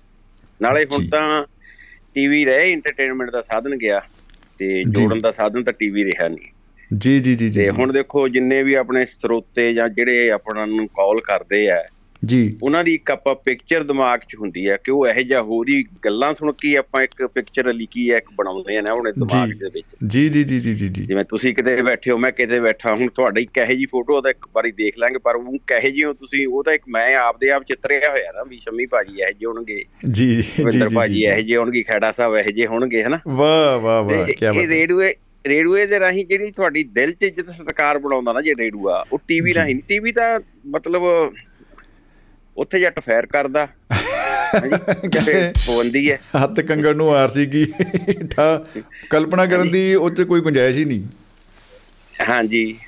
ਨਾਲੇ 0.62 0.86
ਹੁਣ 0.86 1.08
ਤਾਂ 1.08 1.46
ਟੀਵੀ 2.18 2.46
ਰਹੇ 2.46 2.72
ਐਂਟਰਟੇਨਮੈਂਟ 2.72 3.30
ਦਾ 3.32 3.42
ਸਾਧਨ 3.42 3.76
ਗਿਆ 3.78 4.02
ਤੇ 4.60 4.84
ਜੋੜਨ 4.84 5.20
ਦਾ 5.20 5.32
ਸਾਧਨ 5.32 5.64
ਤਾਂ 5.64 5.74
ਟੀਵੀ 5.74 6.04
ਰਿਹਾ 6.04 6.28
ਨਹੀਂ। 6.28 6.98
ਜੀ 6.98 7.20
ਜੀ 7.20 7.36
ਜੀ 7.36 7.50
ਤੇ 7.50 7.70
ਹੁਣ 7.70 7.92
ਦੇਖੋ 7.94 8.28
ਜਿੰਨੇ 8.28 8.64
ਵੀ 8.64 8.74
ਆਪਣੇ 8.74 9.06
ਸਰੋਤੇ 9.06 9.74
ਜਾਂ 9.74 9.88
ਜਿਹੜੇ 9.90 10.30
ਆਪਣਾ 10.32 10.66
ਨੂੰ 10.66 10.88
ਕਾਲ 10.88 11.20
ਕਰਦੇ 11.22 11.70
ਆ 11.72 11.78
ਜੀ। 12.26 12.58
ਉਹਨਾਂ 12.64 12.84
ਦੀ 12.84 12.94
ਇੱਕ 12.94 13.12
ਆਪਾਂ 13.12 13.36
ਪਿਕਚਰ 13.36 13.84
ਦਿਮਾਗ 13.84 14.20
'ਚ 14.20 14.36
ਹੁੰਦੀ 14.36 14.70
ਹੈ 14.70 14.78
ਕਿ 14.78 14.92
ਉਹ 14.92 15.08
ਇਹੋ 15.08 15.22
ਜਿਹਾ 15.22 15.40
ਉਹਦੀ 15.40 15.84
ਗੱਲਾਂ 16.06 16.34
ਸੁਣ 16.34 16.52
ਕੇ 16.52 16.78
ਆਪਾਂ 16.78 17.04
ਇੱਕ 17.04 17.26
ਪਿਕਚਰ 17.26 17.74
ਲਿਖੀ 17.74 18.12
ਹੈ 18.12 18.18
ਇੱਕ 18.18 18.26
ਬਣਾਉਂਦੇ 18.38 18.78
ਆ 18.78 18.82
ਨਾ 18.82 18.94
ਉਹਨੇ 18.94 19.12
ਦਿਮਾਗ 19.12 19.50
ਦੇ 19.50 19.70
ਵਿੱਚ। 19.74 19.86
ਜੀ 20.08 20.30
ਜੀ 20.30 20.44
ਜੀ 20.44 20.60
ਜੀ 20.60 20.74
ਜੀ 20.74 20.88
ਜੀ। 20.90 21.06
ਜਿਵੇਂ 21.06 21.24
ਤੁਸੀਂ 21.26 21.56
ਕਿਤੇ 21.56 21.82
ਬੈਠੇ 21.82 22.12
ਹੋ 22.12 22.18
ਮੈਂ 22.18 22.32
ਕਿਤੇ 22.32 22.60
ਬੈਠਾ 22.60 22.94
ਹੁਣ 23.00 23.08
ਤੁਹਾਡੀ 23.08 23.46
ਕਹੇ 23.46 23.76
ਜੀ 23.76 23.86
ਫੋਟੋ 23.86 24.16
ਉਹਦਾ 24.16 24.30
ਇੱਕ 24.30 24.48
ਵਾਰੀ 24.56 24.72
ਦੇਖ 24.72 25.00
ਲਾਂਗੇ 25.00 25.18
ਪਰ 25.18 25.36
ਉਹ 25.36 25.58
ਕਹੇ 25.68 25.92
ਜੀ 25.92 26.04
ਹੋ 26.04 26.14
ਤੁਸੀਂ 26.14 26.48
ਉਹ 26.48 26.64
ਤਾਂ 26.64 26.74
ਇੱਕ 26.74 26.84
ਮੈਂ 26.90 27.16
ਆਪਦੇ 27.16 27.50
ਆਪ 27.52 27.64
ਚਿੱਤਰਿਆ 27.64 28.10
ਹੋਇਆ 28.10 28.32
ਨਾ 28.32 28.44
ਵੀ 28.44 28.58
ਸ਼ਮੀ 28.58 28.86
ਭਾਜੀ 28.86 29.14
ਇਹੋ 29.14 29.32
ਜਿਹੇ 29.32 29.46
ਹੋਣਗੇ 29.46 29.84
ਜੀ 30.12 30.36
ਜੀ 30.42 30.70
ਜੀ 30.72 30.96
ਭਾਜੀ 30.96 31.24
ਇਹੋ 31.24 31.42
ਜਿਹੇ 31.42 31.58
ਹੋਣਗੇ 31.58 31.84
ਖੈੜਾ 31.84 32.12
ਸਾਹਿਬ 32.12 32.36
ਇਹੋ 32.36 32.52
ਜਿਹੇ 32.52 32.68
ਹੋਣਗੇ 32.68 33.04
ਹਨਾ? 33.04 33.20
ਵਾਹ 33.28 33.80
ਵਾਹ 33.80 34.04
ਵਾਹ 34.04 34.26
ਕੀ 34.26 34.46
ਇਹ 34.46 34.54
ਬਾਤ 34.54 34.66
ਰੇਡੂਏ 34.66 35.14
ਰੇਡੂਏ 35.48 35.86
ਦੇ 35.86 36.00
ਰਾਹੀਂ 36.00 36.26
ਜਿਹੜੀ 36.26 36.52
ਤੁਹਾਡੀ 36.52 36.84
ਦਿਲ 36.84 37.12
'ਚ 37.12 37.24
ਇੱਜ਼ਤ 37.24 37.50
ਸਤਿਕਾਰ 37.50 37.98
ਬਣਾਉਂਦਾ 37.98 38.34
ਨਾ 38.34 38.42
ਜੇ 38.42 38.54
ਰੇਡੂਆ 38.60 39.06
ਉਹ 39.14 39.20
ਟੀਵੀ। 39.28 39.54
ਰਾਹੀਂ 39.54 39.76
ਟੀਵੀ 39.88 40.12
ਤਾਂ 40.12 40.40
ਮਤਲਬ 40.68 41.02
ਉੱਥੇ 42.58 42.80
ਜੱਟ 42.80 43.00
ਫੈਰ 43.00 43.26
ਕਰਦਾ। 43.26 43.68
ਤੇ 45.26 45.52
ਪਵੰਦੀ 45.68 46.12
ਹੈ। 46.12 46.20
ਹੱਥ 46.44 46.60
ਕੰਗਣ 46.60 46.96
ਨੂੰ 46.96 47.16
ਆਰਸੀ 47.16 47.46
ਕੀ 47.46 47.66
ਠਾ 48.36 48.66
ਕਲਪਨਾ 49.10 49.46
ਕਰਨ 49.46 49.72
ਦੀ 49.72 49.96
ਉਹ 49.96 50.10
'ਚ 50.10 50.22
ਕੋਈ 50.22 50.42
ਗੁੰਜਾਇਸ਼ 50.42 50.78
ਹੀ 50.78 50.86
ਨਹੀਂ। 50.86 51.02
ਹਾਂਜੀ 52.30 52.80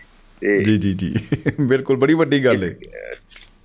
ਤੇ 0.42 0.64
ਜੀ 0.64 0.78
ਜੀ 0.78 0.94
ਜੀ। 0.94 1.16
ਬਿਲਕੁਲ 1.62 1.98
ਬੜੀ 1.98 2.14
ਵੱਡੀ 2.14 2.46
ਗੱਲ 2.46 2.64
ਹੈ। 2.64 2.76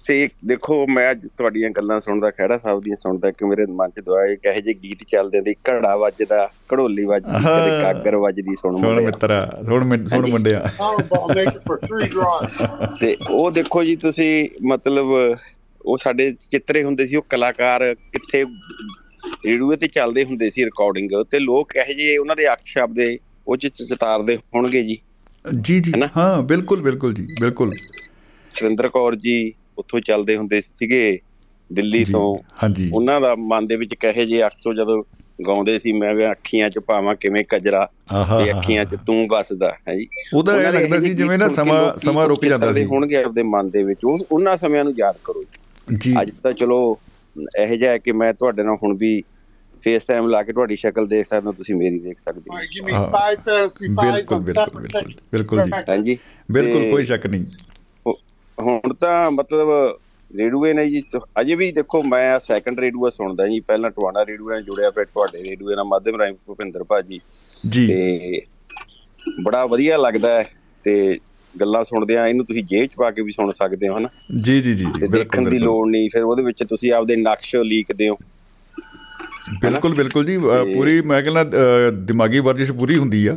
ਤੇ 0.06 0.28
ਦੇਖੋ 0.44 0.86
ਮੈਂ 0.86 1.10
ਅੱਜ 1.10 1.26
ਤੁਹਾਡੀਆਂ 1.36 1.70
ਗੱਲਾਂ 1.70 2.00
ਸੁਣਦਾ 2.00 2.30
ਖਹਿੜਾ 2.30 2.58
ਸਾਹਿਬ 2.58 2.82
ਦੀਆਂ 2.82 2.96
ਸੁਣਦਾ 2.96 3.30
ਕਿ 3.30 3.44
ਮੇਰੇ 3.44 3.66
ਮਨ 3.70 3.90
'ਚ 3.90 4.00
ਦੁਆ 4.00 4.24
ਇਹ 4.24 4.36
ਕਹੇ 4.36 4.60
ਜੇ 4.60 4.74
ਗੀਤ 4.74 4.98
ਚੱਲਦੇ 5.08 5.40
ਨੇ 5.40 5.52
ਘੜਾ 5.52 5.96
ਵੱਜਦਾ 5.96 6.50
ਘੜੋਲੀ 6.72 7.04
ਵੱਜਦੀ 7.04 7.32
ਕਦੇ। 7.32 7.82
ਗਾਗਰ 7.82 8.16
ਵੱਜਦੀ 8.16 8.56
ਸੁਣ 8.56 8.76
ਸੁਣ 8.76 8.86
ਮੁੰਡਿਆ। 8.86 9.06
ਮਿੱਤਰਾ 9.06 9.58
ਸੁਣ 9.66 9.84
ਮਿੰ- 9.84 10.06
ਸੁਣ 10.06 10.18
ਹਾਂਜੀ। 10.18 10.32
ਮੁੰਡਿਆ. 10.32 10.70
ਤੇ 13.00 13.16
ਉਹ 13.30 13.50
ਦੇਖੋ 13.50 13.84
ਜੀ 13.84 13.96
ਤੁਸੀਂ 13.96 14.48
ਮਤਲਬ 14.62 15.36
ਉਹ 15.84 15.96
ਸਾਡੇ 15.96 16.32
ਚਿੱਤਰੇ 16.50 16.84
ਹੁੰਦੇ 16.84 17.06
ਸੀ 17.06 17.16
ਉਹ 17.16 17.22
ਕਲਾਕਾਰ 17.28 17.94
ਕਿੱਥੇ 17.94 18.44
ਰੇਡੀਓ 19.46 19.76
ਤੇ 19.76 19.86
ਚੱਲਦੇ 19.86 20.24
ਹੁੰਦੇ 20.24 20.50
ਸੀ 20.50 20.64
ਰਿਕਾਰਡਿੰਗ 20.64 21.10
ਤੇ 21.30 21.38
ਲੋਕ 21.38 21.76
ਇਹੋ 21.76 21.92
ਜਿਹੇ 21.92 22.16
ਉਹਨਾਂ 22.16 22.36
ਦੇ 22.36 22.52
ਅੱਖ 22.52 22.60
ਸ਼ਬਦੇ 22.64 23.18
ਉਹ 23.48 23.56
ਚ 23.56 23.66
ਚਿਤਾਰਦੇ 23.66 24.36
ਹੋਣਗੇ 24.36 24.82
ਜੀ। 24.82 24.98
ਜੀ 25.60 25.80
ਜੀ? 25.80 25.92
ਹਾਂ 26.16 26.42
ਬਿਲਕੁਲ 26.42 26.82
ਬਿਲਕੁਲ 26.82 27.14
ਜੀ 27.14 27.26
ਬਿਲਕੁਲ। 27.40 27.72
ਸੁਰਿੰਦਰ 28.50 28.88
ਕੌਰ 28.88 29.14
ਜੀ 29.14 29.52
ਉੱਥੋਂ 29.78 30.00
ਚੱਲਦੇ 30.00 30.36
ਹੁੰਦੇ 30.36 30.60
ਸੀਗੇ 30.60 31.18
ਦਿੱਲੀ 31.72 32.04
ਜੀ, 32.04 32.12
ਤੋਂ। 32.12 32.42
ਹਾਂਜੀ। 32.62 32.90
ਉਹਨਾਂ 32.94 33.20
ਦਾ 33.20 33.34
ਮਨ 33.34 33.66
ਦੇ 33.66 33.76
ਵਿੱਚ 33.76 33.94
ਕਹੇ 33.94 34.26
ਜੇ 34.26 34.42
ਅਕਸੋ 34.42 34.74
ਜਦੋਂ 34.74 35.04
ਗਾਉਂਦੇ 35.48 35.78
ਸੀ 35.78 35.92
ਮੈਂ 35.92 36.14
ਵੀ 36.14 36.26
ਅੱਖੀਆਂ 36.26 36.70
'ਚ 36.70 36.78
ਪਾਵਾਂ 36.78 37.14
ਕਿਵੇਂ 37.14 37.44
ਕਜਰਾ 37.48 37.90
ਤੇ 38.10 38.50
ਅੱਖੀਆਂ 38.50 38.84
'ਚ 38.84 38.96
ਤੂੰ 39.06 39.26
ਵੱਸਦਾ 39.28 39.76
ਹੈ 39.88 39.94
ਜੀ। 39.94 40.06
ਉਹਦਾ 40.34 40.62
ਇਹ 40.62 40.72
ਲੱਗਦਾ 40.72 41.00
ਸੀ 41.00 41.14
ਜਿਵੇਂ 41.14 41.38
ਨਾ 41.38 41.48
ਸਮਾਂ 41.48 41.98
ਸਮਾਂ 41.98 42.28
ਰੁਕ 42.28 42.44
ਜਾਂਦਾ 42.44 42.72
ਸੀ। 42.72 42.84
ਹੋਣਗੇ 42.84 43.16
ਆਪਦੇ 43.16 43.42
ਮਨ 43.42 43.70
ਦੇ 43.70 43.82
ਵਿੱਚ। 43.82 44.00
ਉਹ 44.04 44.18
ਉਹਨਾਂ 44.32 44.56
ਸਮਿਆਂ 44.56 44.84
ਨੂੰ 44.84 44.94
ਯਾਦ 44.98 45.16
ਕਰੋ 45.24 45.42
ਜੀ। 45.42 45.58
ਜੀ। 45.86 46.14
ਅੱਜ 46.22 46.30
ਤਾਂ 46.42 46.52
ਚਲੋ 46.52 46.78
ਇਹੋ 47.58 47.76
ਜਿਹਾ 47.76 47.90
ਹੈ 47.92 47.98
ਕਿ 47.98 48.12
ਮੈਂ 48.12 48.32
ਤੁਹਾਡੇ 48.34 48.62
ਨਾਲ 48.62 48.76
ਹੁਣ 48.82 48.96
ਵੀ 48.96 49.22
ਫੇਸ 49.84 50.04
ਟਾਈਮ 50.04 50.28
ਲਾ 50.28 50.42
ਕੇ 50.42 50.52
ਤੁਹਾਡੀ 50.52 50.76
ਸ਼ਕਲ 50.76 51.06
ਦੇਖ 51.06 51.26
ਸਕਦਾ 51.26 51.52
ਤੁਸੀਂ 51.52 51.74
ਮੇਰੀ 51.74 51.98
ਦੇਖ 51.98 52.18
ਸਕਦੇ 52.20 52.50
ਹੋ। 52.50 52.56
ਬਿਲਕੁਲ 53.94 54.40
ਬਿਲਕੁਲ 54.40 54.78
ਬਿਲਕੁਲ 55.32 55.62
ਜੀ। 55.62 55.70
ਹਾਂਜੀ। 55.90 56.16
ਬਿਲਕੁਲ 56.52 56.90
ਕੋਈ 56.90 57.04
ਸ਼ੱਕ 57.04 57.26
ਨਹੀਂ। 57.26 57.46
ਹੁਣ 58.58 58.94
ਤਾਂ 58.94 59.30
ਮਤਲਬ 59.30 59.68
ਰੇਡੂਏ 60.30 60.72
ਨੇ 60.72 60.88
ਜੀ 60.90 61.02
ਅਜੇ 61.40 61.54
ਵੀ 61.54 61.70
ਦੇਖੋ 61.72 62.02
ਮੈਂ 62.02 62.38
ਸੈਕੰਡ 62.40 62.80
ਰੇਡੂਆ 62.80 63.10
ਸੁਣਦਾ 63.10 63.46
ਜੀ। 63.48 63.60
ਪਹਿਲਾਂ 63.60 63.90
ਟਵਾਣਾ 63.90 64.24
ਰੇਡੂਏ 64.26 64.52
ਨਾਲ 64.54 64.62
ਜੁੜਿਆ 64.62 64.90
ਫਿਰ 64.90 65.04
ਤੁਹਾਡੇ 65.04 65.42
ਰੇਡੂਏ 65.42 65.74
ਨਾਲ 65.76 65.84
ਮਾਧਿਅਮ 65.84 66.16
ਰਾਈ 66.16 66.32
ਭੁਪਿੰਦਰ 66.46 66.84
ਭਾਜੀ 66.84 67.20
ਜੀ। 67.68 67.86
ਤੇ 67.86 68.40
ਬੜਾ 69.44 69.64
ਵਧੀਆ 69.66 69.96
ਲੱਗਦਾ 69.96 70.36
ਹੈ 70.38 70.44
ਤੇ 70.84 71.18
ਗੱਲਾਂ 71.60 71.82
ਸੁਣਦੇ 71.84 72.16
ਆ 72.16 72.26
ਇਹਨੂੰ 72.26 72.44
ਤੁਸੀਂ 72.44 72.62
ਜੇਬ 72.64 72.86
ਚ 72.86 72.96
ਪਾ 72.96 73.10
ਕੇ 73.10 73.22
ਵੀ 73.22 73.32
ਸੁਣ 73.32 73.50
ਸਕਦੇ 73.50 73.88
ਹੋ 73.88 73.96
ਹਨਾ? 73.98 74.08
ਜੀ 74.42 74.60
ਜੀ 74.62 74.74
ਜੀ 74.74 74.86
ਦੇਖਣ 75.12 75.48
ਦੀ 75.50 75.58
ਲੋੜ 75.58 75.86
ਨਹੀਂ 75.86 76.08
ਫਿਰ 76.12 76.24
ਉਹਦੇ 76.24 76.42
ਵਿੱਚ 76.42 76.62
ਤੁਸੀਂ 76.68 76.92
ਆਪਦੇ 76.92 77.16
ਨਕਸ਼ 77.16 77.54
ਲੀਕਦੇ 77.64 78.08
ਹੋ। 78.08 78.16
ਬਿਲਕੁਲ 79.60 79.94
ਬਿਲਕੁਲ 79.94 80.24
ਜੀ 80.26 80.36
ਪੂਰੀ 80.74 81.00
ਮੈਂ 81.02 81.22
ਕਹਿੰਦਾ 81.22 81.90
ਦਿਮਾਗੀ 81.90 82.38
ਵਰਜਿਸ਼ 82.40 82.72
ਪੂਰੀ 82.72 82.96
ਹੁੰਦੀ 82.98 83.26
ਆ। 83.26 83.36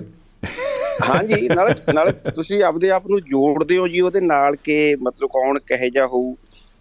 ਹਾਂਜੀ 1.09 1.47
ਨਾਲ 1.49 1.73
ਨਾਲ 1.93 2.11
ਤੁਸੀਂ 2.35 2.61
ਆਪਦੇ 2.63 2.89
ਆਪ 2.91 3.07
ਨੂੰ 3.07 3.19
ਜੋੜਦੇ 3.21 3.77
ਹੋ 3.77 3.87
ਜੀ 3.87 3.99
ਉਹਦੇ 4.01 4.21
ਨਾਲ 4.21 4.55
ਕਿ 4.63 4.95
ਮਤਲਬ 4.95 5.29
ਕੌਣ 5.29 5.59
ਕਹੇ 5.67 5.89
ਜਾ 5.89 6.05
ਹੋਊ। 6.07 6.33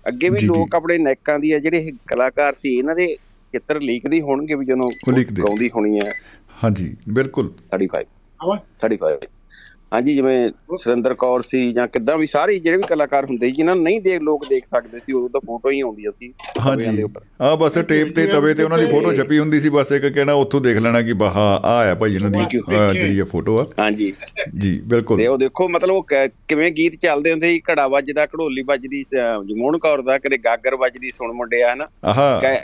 ਅੱਗੇ 0.05 0.29
ਵੀ। 0.29 0.39
ਲੋਕ 0.41 0.75
ਆਪਣੇ 0.75 0.99
ਨੈਕਾਂ 0.99 1.39
ਦੀ 1.39 1.53
ਆ 1.53 1.59
ਜਿਹੜੇ 1.59 1.79
ਇਹ 1.79 1.93
ਕਲਾਕਾਰ 2.07 2.55
ਸੀ 2.55 2.77
ਇਹਨਾਂ 2.79 2.95
ਦੇ 2.97 3.07
ਚਿੱਤਰ 3.53 3.81
ਲੀਕਦੇ 3.81 4.21
ਹੋਣਗੇ 4.21 4.55
ਵੀ 4.55 4.67
ਜਦੋਂ 4.67 4.89
ਲਿਖਦੇ। 5.13 5.43
ਗਾਉਂਦੀ 5.43 5.71
ਹੋਣੀ 5.75 5.97
ਹੈ 5.97 6.13
ਹਾਂਜੀ 6.65 6.95
ਬਿਲਕੁਲ। 7.11 7.53
35 7.75 8.05
How 8.41 8.59
35 8.83 9.27
ਹਾਂਜੀ 9.93 10.15
ਜਿਵੇਂ 10.15 10.49
ਸੁਰਿੰਦਰ 10.79 11.13
ਕੌਰ 11.15 11.41
ਸੀ 11.41 11.59
ਜਾਂ 11.73 11.87
ਕਿੱਦਾਂ 11.89 12.17
ਵੀ 12.19 12.27
ਸਾਰੇ 12.27 12.59
ਜਿਹੜੇ 12.59 12.77
ਵੀ 12.77 12.83
ਕਲਾਕਾਰ 12.83 13.25
ਹੁੰਦੇ 13.25 13.47
ਸੀ 13.47 13.53
ਜਿਨ੍ਹਾਂ 13.53 13.75
ਨੂੰ 13.77 13.85
ਨਹੀਂ 13.85 14.01
ਦੇਖ 14.01 14.21
ਲੋਕ 14.23 14.45
ਦੇਖ 14.49 14.65
ਸਕਦੇ 14.67 14.99
ਸੀ 14.99 15.13
ਉਦੋਂ 15.13 15.29
ਤਾਂ 15.31 15.41
ਫੋਟੋ 15.47 15.71
ਹੀ 15.71 15.81
ਆਉਂਦੀਆਂ 15.81 16.13
ਸੀ 16.13 16.33
ਹਾਂਜੀ। 16.61 17.03
ਉੱਪਰ। 17.03 17.23
ਆ 17.41 17.55
ਬਸ 17.57 17.79
ਟੇਪ 17.89 18.09
ਤੇ 18.17 18.27
ਤਵੇ 18.27 18.55
ਤੇ 18.55 18.63
ਉਹਨਾਂ 18.63 18.79
ਦੀ 18.79 18.87
ਫੋਟੋ 18.87 19.13
ਛਪੀ 19.15 19.39
ਹੁੰਦੀ 19.39 19.61
ਸੀ 19.61 19.69
ਬਸ 19.69 19.93
ਇੱਕ 19.93 20.07
ਕਹਿਣਾ 20.07 20.33
ਉੱਥੋਂ 20.37 20.61
ਦੇਖ 20.61 20.77
ਲੈਣਾ 20.79 21.03
ਕਿ 21.03 21.13
ਬਾਹਾ 21.13 21.45
ਆ 21.65 21.75
ਆ 21.91 21.95
ਭਾਈ 21.95 22.15
ਇਹਨਾਂ 22.15 22.31
ਦੀ 22.31 22.39
ਜਿਹੜੀ 22.51 23.19
ਇਹ 23.19 23.25
ਫੋਟੋ 23.25 23.59
ਆ। 23.59 23.67
ਹਾਂਜੀ। 23.79 24.13
ਜੀ 24.57 24.79
ਬਿਲਕੁਲ। 24.87 25.19
ਤੇ 25.19 25.27
ਉਹ 25.27 25.39
ਦੇਖੋ 25.39 25.69
ਮਤਲਬ 25.69 25.95
ਉਹ 25.95 26.07
ਕਿਵੇਂ 26.49 26.71
ਗੀਤ 26.71 26.97
ਚੱਲਦੇ 27.03 27.33
ਹੁੰਦੇ 27.33 27.51
ਸੀ 27.51 27.61
ਘੜਾ 27.71 27.87
ਵੱਜਦਾ 27.89 28.27
ਘੜੋਲੀ 28.27 28.63
ਵੱਜਦੀ 28.63 29.03
ਜਮੂਨ 29.47 29.79
ਕੌਰ 29.79 30.03
ਦਾ 30.03 30.19
ਕਦੇ 30.19 30.39
ਗਾਗਰ 30.39 30.77
ਵੱਜਦੀ 30.77 31.11
ਸੁਣ 31.11 31.33
ਮੁੰਡਿਆ 31.33 31.73
ਹਨਾ? 31.75 31.89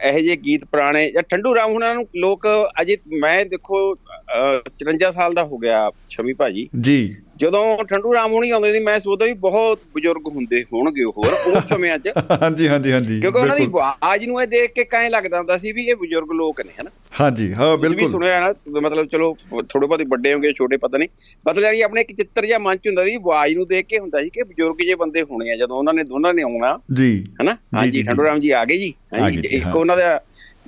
ਇਹੋ 0.02 0.18
ਜਿਹੇ 0.18 0.36
ਗੀਤ 0.36 0.64
ਪੁਰਾਣੇ 0.64 1.08
ਜਾਂ 1.10 1.22
ਠੰਡੂ 1.22 1.54
ਰਾਮ 1.54 1.72
ਹੁਣਾਂ 1.72 1.94
ਨੂੰ 1.94 2.06
ਲੋਕ 2.16 2.46
ਅਜੇ 2.82 2.96
ਮੈਂ 3.20 3.44
ਦੇਖੋ 3.46 3.94
54 4.36 5.12
ਸਾਲ 5.12 5.34
ਦਾ 5.34 5.44
ਹੋ 5.44 5.58
ਗਿਆ 5.58 5.90
ਸ਼ਮੀ 6.08 6.32
ਭਾਜੀ। 6.32 6.68
ਜੀ। 6.80 7.16
ਜਦੋਂ 7.36 7.84
ਠੰਡੂ 7.84 8.14
ਰਾਮ 8.14 8.32
ਹੁਣੀ 8.32 8.50
ਆਉਂਦੇ 8.50 8.72
ਸੀ 8.72 8.78
ਮੈਂ 8.80 9.00
ਸੋਚਦਾ 9.00 9.26
ਵੀ 9.26 9.32
ਬਹੁਤ 9.32 9.80
ਬਜ਼ੁਰਗ 9.94 10.26
ਹੁੰਦੇ 10.26 10.62
ਹੋਣਗੇ 10.62 11.04
ਉਹ 11.04 11.12
ਹੋਰ 11.16 11.32
ਉਸ 11.56 11.64
ਸਮਿਆਂ 11.64 11.98
'ਚ। 11.98 12.08
ਹਾਂਜੀ 12.42 12.68
ਹਾਂਜੀ 12.68 12.92
ਹਾਂਜੀ 12.92 13.20
ਕਿਉਂਕਿ 13.20 13.38
ਉਹਨਾਂ 13.38 13.56
ਦੀ 13.56 13.62
ਬਿਲਕੁਲ। 13.62 13.82
ਆਵਾਜ਼ 13.82 14.24
ਨੂੰ 14.24 14.42
ਇਹ 14.42 14.46
ਦੇਖ 14.46 14.72
ਕੇ 14.72 14.84
ਕਾਇ 14.84 15.08
ਲੱਗਦਾ 15.10 15.38
ਹੁੰਦਾ 15.38 15.58
ਸੀ 15.58 15.72
ਵੀ 15.72 15.86
ਇਹ 15.86 15.96
ਬਜ਼ੁਰਗ 15.96 16.32
ਲੋਕ 16.32 16.60
ਨੇ 16.60 16.72
ਹਨਾ? 16.80 16.90
ਹਾਂਜੀ 17.20 17.52
ਹਾਂ 17.54 17.76
ਤੁਸੀਂ 17.76 17.88
ਵੀ 17.88 17.88
ਬਿਲਕੁਲ। 17.88 18.10
ਸੁਣਿਆ 18.10 18.40
ਨਾ 18.40 18.80
ਮਤਲਬ 18.80 19.06
ਚਲੋ 19.06 19.36
ਥੋੜੇ 19.68 19.86
ਬਹੁਤੇ 19.86 20.04
ਵੱਡੇ 20.04 20.32
ਹੋਣਗੇ 20.34 20.52
ਛੋਟੇ 20.52 20.76
ਪਤਾ 20.76 20.98
ਨਹੀਂ। 20.98 21.08
ਮਤਲਬ 21.48 21.62
ਯਾਨੀ 21.64 21.80
ਆਪਣੇ 21.80 22.00
ਇੱਕ 22.00 22.12
ਚਿੱਤਰ 22.16 22.46
ਜਾਂ 22.46 22.60
ਮਨ 22.60 22.76
ਚ 22.76 22.86
ਹੁੰਦਾ 22.86 23.04
ਸੀ 23.04 23.14
ਆਵਾਜ਼ 23.14 23.54
ਨੂੰ 23.56 23.66
ਦੇਖ 23.66 23.86
ਕੇ 23.86 23.98
ਹੁੰਦਾ 23.98 24.22
ਸੀ 24.22 24.30
ਕਿ 24.30 24.42
ਬਜ਼ੁਰਗ 24.42 24.76
ਜੇ 24.86 24.94
ਬੰਦੇ 24.94 25.22
ਹੋਣੇ 25.22 25.50
ਆ 25.50 25.56
ਜਦੋਂ 25.56 25.78
ਉਹਨਾਂ 25.78 25.94
ਨੇ 25.94 26.02
ਦੋਨਾਂ 26.04 26.34
ਨੇ 26.34 26.42
ਆਉਣਾ 26.42 26.78
ਜੀ। 26.94 27.24
ਹਨਾ? 27.42 27.56
ਹਾਂਜੀ। 27.80 28.02
ਠੰਡੂ 28.02 28.24
ਰਾਮ 28.24 28.40
ਜੀ 28.40 28.50
ਆ 28.50 28.64
ਗਏ 28.64 28.78
ਜੀ 28.78 28.94
ਆ 29.20 29.28
ਗਏ 29.28 29.40
ਜੀ, 29.40 29.56
ਇੱਕ। 29.56 29.76
ਉਹਨਾਂ 29.76 29.96
ਦਾ 29.96 30.20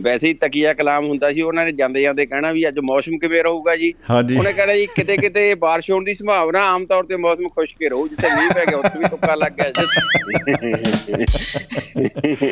ਵੈਸੇ 0.03 0.29
ਹੀ 0.29 0.35
ਤਕੀਆ 0.35 0.73
ਕਲਾਮ 0.75 1.05
ਹੁੰਦਾ 1.07 1.33
ਸੀ 1.33 1.43
ਉਹਨਾਂ 1.43 1.65
ਨੇ 1.65 1.73
ਜਾਂਦੇ 1.73 2.03
ਜਾਂਦੇ 2.03 2.27
ਕਹਿਣਾ 2.27 2.53
ਵੀ 2.53 2.69
ਅੱਜ 2.69 2.79
ਮੌਸਮ 2.79 3.19
ਕਿਵੇਂ 3.19 3.43
ਰਹੂਗਾ 3.43 3.77
ਜੀ। 3.77 3.93
ਉਹਨੇ 4.11 4.53
ਕਹਿਣਾ 4.53 4.75
ਜੀ 4.75 4.87
ਕਿਤੇ 4.87 5.16
ਕਿਤੇ 5.16 5.55
ਬਾਰਿਸ਼ 5.55 5.91
ਹੋਣ 5.91 6.05
ਦੀ 6.05 6.15
ਸੰਭਾਵਨਾ 6.15 6.62
ਆਮ 6.65 6.87
ਤੌਰ 6.87 7.05
ਤੇ 7.05 7.16
ਮੌਸਮ 7.16 7.49
ਖੁਸ਼ਕ 7.49 7.83
ਹੀ 7.83 7.89
ਰਹੂ 7.89 8.09
ਜਿੱਥੇ 8.09 8.29
ਮੀਂਹ 8.29 8.51
ਪੈ 8.51 8.65
ਗਿਆ 8.66 8.79
ਉੱਥੇ 8.79 8.99
ਵੀ 8.99 9.05
ਤੁੱਕਾ 9.05 9.35
ਲੱਗ 9.35 9.53
ਗਿਆ 9.53 9.71
ਜੀ। 9.71 9.87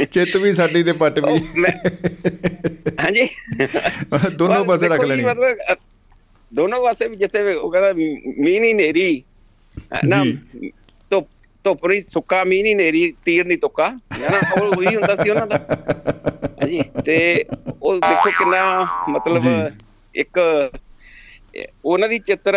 ਚਿੱਤ 0.04 0.36
ਵੀ 0.36 0.52
ਸਾਡੀ 0.52 0.82
ਤੇ 0.82 0.92
ਪੱਟ 0.92 1.18
ਵੀ। 1.18 1.38
ਹਾਂਜੀ। 3.00 3.28
ਦੋਨੋਂ 4.36 4.64
ਪਾਸੇ 4.64 4.88
ਰੱਖ 4.88 5.04
ਲੈਣੀ। 5.04 5.24
ਦੋਨੋਂ 6.54 6.82
ਪਾਸੇ 6.82 7.08
ਵੀ 7.08 7.16
ਜਿੱਥੇ 7.16 7.54
ਉਹ 7.54 7.70
ਕਹਿੰਦਾ 7.70 7.92
ਮੀਂਹ 7.92 8.60
ਨਹੀਂ 8.60 8.74
ਨੇਰੀ। 8.74 9.22
ਨਾ। 10.04 10.24
ਧੁੱਪ 11.64 11.86
ਨਹੀਂ 11.86 12.02
ਸੁੱਕਾ 12.08 12.42
ਮੀਂਹ 12.44 12.62
ਨਹੀਂ 12.62 12.76
ਨੇਰੀ 12.76 13.12
ਤੀਰ 13.24 13.46
ਨਹੀਂ 13.46 13.58
ਤੁੱਕਾ। 13.58 13.88
ਹੈ 13.88 14.28
ਨਾ? 14.30 14.40
ਉਹ 14.56 14.76
ਉਹੀ 14.76 14.94
ਹੁੰਦਾ 14.96 15.16
ਸੀ 15.16 15.30
ਉਹਨਾਂ 15.30 15.46
ਦਾ। 15.46 15.56
ਹਾਂਜੀ 16.62 16.82
ਤੇ 17.06 17.44
ਉਹ 17.82 17.94
ਦੇਖੋ 17.96 18.30
ਕਿੰਨਾ 18.38 18.62
ਮਤਲਬ 19.08 19.38
ਜੀ। 19.38 19.50
ਇੱਕ 20.14 20.38
ਉਹਨਾਂ 21.84 22.08
ਦੀ 22.08 22.18
ਚਿੱਤਰ 22.18 22.56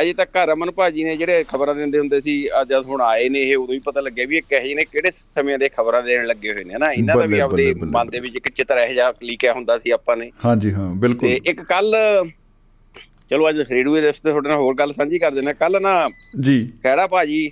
ਅਜੇ 0.00 0.12
ਤੱਕ 0.12 0.30
ਘਰ 0.36 0.52
ਅਮਨ 0.52 0.70
ਭਾਜੀ 0.70 1.04
ਨੇ 1.04 1.16
ਜਿਹੜੇ 1.16 1.44
ਖਬਰਾਂ 1.48 1.74
ਦਿੰਦੇ 1.74 1.98
ਹੁੰਦੇ 1.98 2.20
ਸੀ 2.20 2.32
ਅੱਜ 2.60 2.68
ਜਦ 2.68 2.84
ਹੁਣ 2.84 3.00
ਆਏ 3.00 3.28
ਨੇ 3.28 3.40
ਇਹ 3.40 3.56
ਉਦੋਂ 3.56 3.74
ਹੀ 3.74 3.78
ਪਤਾ 3.78 4.00
ਲੱਗਿਆ 4.00 4.26
ਵੀ 4.26 4.36
ਇਹ 4.36 4.42
ਕਹੇ 4.50 4.60
ਜਿਹੇ 4.60 4.74
ਨੇ 4.74 4.84
ਕਿਹੜੇ 4.84 5.10
ਸਮੇਂ 5.10 5.58
ਦੇ 5.58 5.68
ਖਬਰਾਂ 5.68 6.02
ਦੇਣ 6.02 6.26
ਲੱਗੇ 6.26 6.52
ਹੋਏ 6.52 6.64
ਨੇ 6.64 6.74
ਹਨਾ 6.74 6.90
ਇਹਨਾਂ 6.92 7.16
ਦਾ 7.16 7.26
ਵੀ 7.26 7.38
ਆਪਦੇ 7.38 7.72
ਮਨ 7.84 8.08
ਦੇ 8.10 8.20
ਵਿੱਚ 8.20 8.36
ਇੱਕ 8.36 8.48
ਚਿੱਤਰ 8.48 8.78
ਇਹੋ 8.78 8.94
ਜਿਹਾ 8.94 9.12
ਲਿਖਿਆ 9.22 9.52
ਹੁੰਦਾ 9.52 9.78
ਸੀ 9.78 9.90
ਆਪਾਂ 9.90 10.16
ਨੇ। 10.16 10.30
ਹਾਂਜੀ 10.44 10.72
ਹਾਂ 10.72 10.88
ਬਿਲਕੁਲ। 10.96 11.28
ਤੇ 11.28 11.40
ਇੱਕ 11.50 11.60
ਕੱਲ 11.62 11.94
ਚਲੋ 13.30 13.48
ਅੱਜ 13.48 13.60
ਰੇਡੀਓ 13.60 13.94
ਦੇ 13.94 14.00
ਤੇ 14.02 14.12
ਤੁਹਾਡੇ 14.22 14.48
ਨਾਲ 14.48 14.58
ਹੋਰ 14.58 14.74
ਗੱਲ 14.74 14.92
ਸਾਂਝੀ 14.92 15.18
ਕਰ 15.18 15.30
ਦਿੰਦੇ 15.30 15.52
ਕੱਲ 15.54 15.80
ਨਾ 15.82 15.94
ਜੀ। 16.40 16.66
ਖੈੜਾ 16.82 17.06
ਭਾਜੀ 17.06 17.50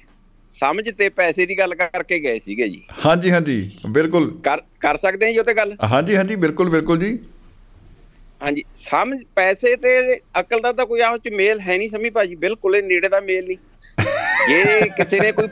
ਸਮਝ 0.52 0.90
ਤੇ 0.90 1.08
ਪੈਸੇ 1.08 1.46
ਦੀ 1.46 1.58
ਗੱਲ 1.58 1.74
ਕਰਕੇ 1.74 2.18
ਗਏ 2.18 2.38
ਸੀਗੇ 2.38 2.68
ਜੀ। 2.68 2.82
ਹਾਂਜੀ 3.06 3.30
ਹਾਂਜੀ 3.30 3.70
ਬਿਲਕੁਲ। 3.88 4.30
ਕਰ 4.44 4.62
ਕਰ 4.80 4.96
ਸਕਦੇ 4.96 5.26
ਹਾਂ 5.26 5.32
ਜੀ 5.32 5.38
ਉਹ 5.38 5.44
ਤੇ 5.44 5.54
ਗੱਲ? 5.54 5.76
ਹਾਂਜੀ 5.84 6.16
ਹਾਂਜੀ 6.16 6.36
ਬਿਲਕੁਲ 6.36 6.70
ਬਿਲਕੁਲ 6.70 6.98
ਜੀ। 6.98 7.18
ਹਾਂਜੀ 8.42 8.64
ਸਮਝ 8.74 9.18
ਪੈਸੇ 9.34 9.74
ਤੇ 9.76 10.16
ਅਕਲ 10.40 10.60
ਦਾ 10.60 10.72
ਤਾਂ 10.72 10.86
ਕੋਈ 10.86 11.00
ਆਪਸ 11.00 11.20
ਚ 11.24 11.32
ਮੇਲ 11.34 11.60
ਹੈ 11.60 11.76
ਨਹੀਂ 11.78 11.88
ਸਮੀ 11.90 12.10
ਭਾਜੀ 12.10 12.34
ਬਿਲਕੁਲ 12.34 12.76
ਇਹ 12.76 12.82
ਨੇੜੇ 12.82 13.08
ਦਾ 13.08 13.20
ਮੇਲ 13.20 13.46
ਨਹੀਂ। 13.46 13.56
ਜੇ 14.48 14.88
ਕਿਸੇ 14.96 15.20
ਨੇ 15.20 15.32
ਕੋਈ 15.32 15.48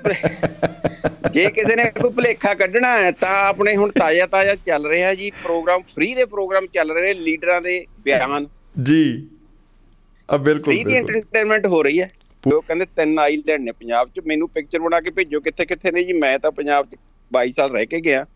ਜੇ 1.32 1.44
ਕਿਸੇ 1.51 1.77
ਨੇ 1.77 1.85
ਕੋਈ 1.90 2.10
ਭੁਲੇਖਾ 2.10 2.55
ਕੱਢਣਾ 2.55 2.97
ਹੈ 2.98 3.10
ਤਾਂ 3.10 3.35
ਆਪਣੇ 3.48 3.77
ਹੁਣ 3.77 3.90
ਤਾਜ਼ਾ 3.90 4.27
ਤਾਜ਼ਾ 4.27 4.55
ਚੱਲ 4.66 4.86
ਰਿਹਾ 4.86 5.14
ਜੀ 5.14 5.31
ਪ੍ਰੋਗਰਾਮ 5.43 5.81
ਫ੍ਰੀ 5.94 6.14
ਦੇ 6.14 6.24
ਪ੍ਰੋਗਰਾਮ 6.24 6.66
ਚੱਲ 6.66 6.90
ਰਹੇ 6.90 7.14
ਨੇ 7.14 7.20
ਲੀਡਰਾਂ 7.20 7.60
ਦੇ 7.62 7.85
ਬਿਆਨ। 8.05 8.47
ਜੀ। 8.82 9.28
ਆ 10.28 10.36
ਬਿਲਕੁਲ 10.36 10.74
ਫ੍ਰੀ 10.74 10.85
ਦੀ 10.85 10.97
ਐਂਟਰਟੇਨਮੈਂਟ 10.97 11.66
ਹੋ 11.66 11.82
ਰਹੀ 11.82 12.01
ਹੈ। 12.01 12.09
ਉਹ 12.47 12.62
ਕਹਿੰਦੇ 12.62 12.85
ਤਿੰਨ 12.85 13.19
ਆਈਲੈਂਡ 13.19 13.62
ਨੇ 13.62 13.73
ਪੰਜਾਬ 13.73 14.09
'ਚ। 14.09 14.21
ਮੈਨੂੰ 14.27 14.49
ਪਿਕਚਰ 14.49 14.79
ਬਣਾ 14.79 15.01
ਕੇ 15.01 15.11
ਭੇਜੋ 15.11 15.41
ਕਿੱਥੇ 15.41 15.65
ਕਿੱਥੇ 15.65 15.91
ਨੇ 15.91 16.05
ਜੀ। 16.05 16.12
ਮੈਂ 16.12 16.39
ਤਾਂ 16.39 16.51
ਪੰਜਾਬ 16.51 16.87
'ਚ 16.87 16.97
22 17.33 17.53
ਸਾਲ 17.53 17.71
ਰਹਿ 17.71 17.87
ਕੇ 17.87 18.01
ਗਿਆ। 18.01 18.27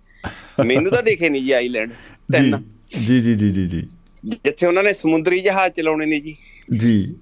ਮੈਨੂੰ 0.67 0.93
ਤਾਂ 0.93 1.03
ਦੇਖੇ 1.03 1.29
ਨਹੀਂ 1.29 1.43
ਜੀ 1.43 1.53
ਆਈਲੈਂਡ 1.53 1.91
ਤਿੰਨ। 2.33 2.63
ਜੀ 3.07 3.21
ਜੀ 3.21 3.35
ਜੀ 3.35 3.51
ਜੀ 3.51 3.67
ਜੀ। 3.67 3.87
ਜਿੱਥੇ 4.25 4.67
ਉਹਨਾਂ 4.67 4.83
ਨੇ 4.83 4.93
ਸਮੁੰਦਰੀ 4.93 5.41
ਜਹਾਜ਼ 5.41 5.73
ਚਲਾਉਣੇ 5.73 6.07
ਨੇ 6.07 6.21
ਜੀ। 6.21 6.37
ਜੀ। 6.79 7.15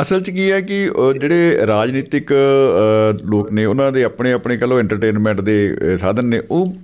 ਅਸਲ 0.00 0.20
'ਚ 0.20 0.30
ਕੀ 0.30 0.50
ਹੈ 0.50 0.60
ਕਿ 0.60 0.90
ਜਿਹੜੇ 1.20 1.66
ਰਾਜਨੀਤਿਕ 1.66 2.32
ਲੋਕ 3.24 3.52
ਨੇ 3.52 3.64
ਉਹਨਾਂ 3.64 3.92
ਦੇ 3.92 4.04
ਆਪਣੇ 4.04 4.32
ਆਪਣੇ 4.32 4.56
ਕਹ 4.56 4.66
ਲੋ 4.66 4.78
ਐਂਟਰਟੇਨਮੈਂਟ 4.78 5.40
ਦੇ 5.40 5.76
ਸਾਧਨ 6.00 6.24
ਨੇ 6.24 6.42
ਉਹ 6.50 6.74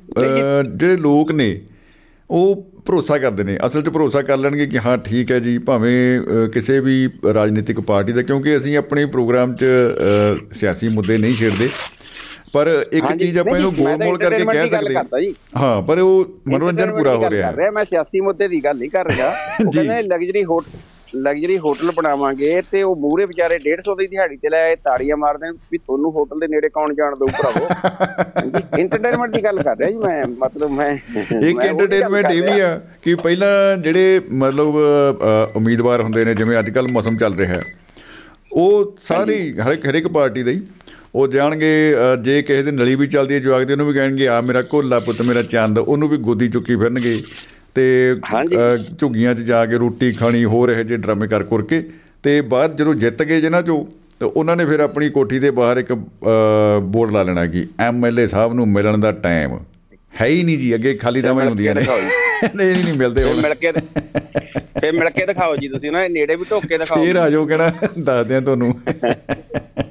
ਜਿਹੜੇ 0.77 0.97
ਲੋਕ 0.97 1.33
ਨੇ 1.33 1.61
ਉਹ 2.31 2.70
ਭਰੋਸਾ 2.87 3.19
ਕਰਦੇ 3.19 3.45
ਨੇ। 3.45 3.59
ਅਸਲ 3.67 3.83
'ਚ 3.83 3.89
ਭਰੋਸਾ 3.89 4.23
ਕਰ 4.23 4.37
ਲੈਣਗੇ 4.37 4.67
ਕਿ 4.67 4.79
ਹਾਂ 4.79 4.99
ਠੀਕ 4.99 5.33
ਹੈ 5.33 5.39
ਜੀ 5.39 5.59
ਭਾਵੇਂ 5.59 6.21
ਕਿਸੇ 6.49 6.81
ਵੀ 6.81 7.09
ਰਾਜਨੀਤਿਕ 7.35 7.81
ਪਾਰਟੀ 7.81 8.13
ਦਾ 8.13 8.23
ਕਿਉਂਕਿ 8.23 8.57
ਅਸੀਂ 8.57 8.77
ਆਪਣੇ 8.77 9.07
ਪ੍ਰੋਗਰਾਮ 9.07 9.55
'ਚ 9.55 9.65
ਸਿਆਸੀ 10.53 10.89
ਮੁੱਦੇ 10.89 11.19
ਨਹੀਂ 11.19 11.35
ਛੇੜਦੇ। 11.35 11.69
ਪਰ 12.53 12.85
ਇੱਕ 12.93 13.17
ਚੀਜ਼ 13.17 13.39
ਆਪਾਂ 13.39 13.57
ਇਹਨੂੰ 13.57 13.75
ਗੋਲ-ਮੋਲ 13.75 14.19
ਕਰਕੇ 14.19 14.45
ਕਹਿ 14.45 14.71
ਸਕਦੇ। 14.71 14.95
ਹਾਂ। 15.57 15.83
ਪਰ 15.83 15.99
ਉਹ 15.99 16.41
ਮਨੋਰੰਜਨ 16.49 16.93
ਪੂਰਾ 16.93 17.17
ਹੋ 17.17 17.31
ਰਿਹਾ 17.31 17.51
ਹੈ। 17.51 17.71
ਮੈਂ 17.71 17.85
ਸਿਆਸੀ 17.85 18.21
ਮੁੱਦੇ 18.21 18.49
ਦੀ 18.49 18.65
ਗੱਲ 18.65 18.77
ਨਹੀਂ 18.77 18.91
ਕਰ 18.91 19.07
ਰਿਹਾ। 19.07 19.29
ਉਹ। 19.67 19.73
ਕਹਿੰਦੇ 19.73 20.03
ਲਗਜ਼ਰੀ 20.03 20.45
ਹੋਟਲ 20.45 20.79
ਲਗਜ਼ਰੀ 21.17 21.57
ਹੋਟਲ 21.59 21.91
ਬਣਾਵਾਂਗੇ 21.97 22.63
ਤੇ 22.71 22.83
ਉਹ 22.83 22.97
ਮੂਰੇ 22.97 23.25
ਵਿਚਾਰੇ 23.27 23.59
150 23.61 23.95
ਦੀ 23.99 24.07
ਦਿਹਾੜੀ 24.07 24.37
ਤੇ 24.37 24.49
ਲੈ 24.49 24.63
ਆਏ 24.65 24.77
ਤਾੜੀਆਂ 24.77 25.17
ਮਾਰਦੇ 25.17 25.51
ਵੀ 25.73 25.79
ਤੁਹਾਨੂੰ 25.79 26.11
ਹੋਟਲ 26.13 26.41
ਦੇ 26.41 26.47
ਨੇੜੇ 26.47 26.69
ਕੌਣ 26.69 26.95
ਜਾਣ 26.95 27.15
ਦਊ 27.17 27.27
ਭਰਾਵੋ? 27.39 27.67
ਐਂਟਰਟੇਨਮੈਂਟ 28.79 29.35
ਦੀ 29.35 29.45
ਗੱਲ 29.45 29.63
ਕਰ 29.63 29.77
ਰਿਹਾ 29.77 29.91
ਜੀ 29.91 29.97
ਮੈਂ 29.97 30.25
ਮਤਲਬ 30.39 30.71
ਮੈਂ 30.71 30.93
ਇੱਕ 31.41 31.61
ਐਂਟਰਟੇਨਮੈਂਟ 31.61 32.31
ਇਹ 32.33 32.43
ਵੀ। 32.43 32.61
ਆ 32.61 32.81
ਕਿ 33.03 33.15
ਪਹਿਲਾਂ 33.15 33.77
ਜਿਹੜੇ 33.77 34.21
ਮਤਲਬ 34.33 34.77
ਉਮੀਦਵਾਰ 35.57 36.01
ਹੁੰਦੇ 36.01 36.25
ਨੇ 36.25 36.35
ਜਿਵੇਂ 36.35 36.59
ਅੱਜ 36.59 36.71
ਕੱਲ 36.71 36.89
ਮੌਸਮ 36.93 37.17
ਚੱਲ 37.19 37.35
ਰਿਹਾ 37.35 37.55
ਹੈ 37.55 37.63
ਉਹ 38.53 38.97
ਸਾਰੇ 39.03 39.37
ਹਰ 39.67 39.73
ਇੱਕ 39.73 39.87
ਹਰ 39.89 39.95
ਇੱਕ 39.95 40.09
ਪਾਰਟੀ 40.09 40.43
ਦੇ 40.43 40.61
ਉਹ 41.15 41.29
ਜਾਣਗੇ 41.29 41.71
ਜੇ 42.23 42.43
ਕਿਸੇ 42.43 42.63
ਦੀ 42.63 42.71
ਨਲੀ 42.71 42.95
ਵੀ 42.95 43.07
ਚੱਲਦੀ 43.07 43.35
ਹੈ 43.35 43.39
ਜਵਾਕ 43.39 43.63
ਦੇ 43.63 43.73
ਉਹਨੂੰ 43.73 43.87
ਵੀ 43.87 43.95
ਕਹਿਣਗੇ 43.95 44.29
ਆ 44.29 44.41
ਮੇਰਾ 44.41 44.63
ਕੋਲਾ 44.63 44.99
ਪੁੱਤ 44.99 45.23
ਮੇਰਾ 45.23 45.43
ਚੰਦ 45.43 45.79
ਉਹਨੂੰ 45.79 46.09
ਵੀ 46.09 46.17
ਗੋਦੀ 46.17 46.49
ਚੁੱਕੀ 46.49 46.77
ਫਿਰਨਗੇ। 46.77 47.15
ਤੇ 47.75 48.15
ਝੁੱਗੀਆਂ 48.99 49.35
'ਚ 49.35 49.41
ਜਾ 49.41 49.65
ਕੇ 49.67 49.79
ਰੋਟੀ 49.79 50.13
ਖਾਣੀ 50.13 50.45
ਹੋਰ 50.45 50.71
ਇਹੋ 50.71 50.83
ਜਿਹੇ 50.83 50.99
ਡਰਾਮੇ 50.99 51.27
ਕਰ 51.27 51.43
ਕਰ 51.45 51.63
ਕੇ 51.63 51.83
ਤੇ 52.23 52.41
ਬਾਅਦ 52.41 52.77
ਜਦੋਂ 52.77 52.95
ਜਿੱਤ 52.95 53.23
ਗਏ 53.23 53.41
ਜਿਹਨਾਂ 53.41 53.63
'ਚੋਂ 53.63 53.85
ਤੇ 54.21 54.27
ਉਹਨਾਂ 54.27 54.57
ਨੇ 54.57 54.65
ਫਿਰ 54.65 54.81
ਆਪਣੀ 54.81 55.09
ਕੋਠੀ 55.11 55.39
ਦੇ 55.39 55.51
ਬਾਹਰ 55.51 55.79
ਇੱਕ 55.79 55.93
ਬੋਰਡ 55.93 57.13
ਲਾ 57.13 57.23
ਲੈਣਾ 57.23 57.47
ਕਿ 57.47 57.67
ਐਮਐਲਏ 57.81 58.27
ਸਾਹਿਬ 58.27 58.53
ਨੂੰ 58.55 58.69
ਮਿਲਣ 58.69 58.99
ਦਾ 58.99 59.13
ਟਾਈਮ। 59.13 59.59
ਹੈ 60.13 60.27
ਹੀ 60.27 60.43
ਨਹੀਂ 60.43 60.59
ਜੀ 60.59 60.75
ਅੱਗੇ 60.75 60.95
ਖਾਲੀ 60.95 61.21
ਦਵਾਂ 61.23 61.45
ਹੁੰਦੀਆਂ 61.45 61.75
ਨੇ। 61.75 61.83
ਨਹੀਂ 62.57 62.75
ਨਹੀਂ 62.75 62.95
ਮਿਲਦੇ 62.99 63.23
ਹੁਣ। 63.23 63.41
ਮਿਲ 63.43 63.55
ਕੇ 63.55 63.73
ਫਿਰ 64.81 64.93
ਮਿਲ 64.93 65.11
ਕੇ 65.11 65.27
ਦਿਖਾਓ 65.27 65.57
ਜੀ 65.57 65.69
ਤੁਸੀਂ 65.69 65.89
ਉਹਨਾਂ 65.91 66.03
ਦੇ 66.03 66.09
ਨੇੜੇ 66.09 66.37
ਵੀ 66.37 66.45
ਢੋਕ 66.51 66.67
ਦਿਖਾਓ। 66.67 67.05
ਫੇਰ 67.05 67.17
ਆ 67.17 67.29
ਜਾਓ 67.31 67.47
ਕਹਿਣਾ 67.47 67.69
ਦੱਸਦੇ 67.99 68.35
ਆ 68.35 68.41
ਤੁਹਾਨੂੰ। 68.41 68.73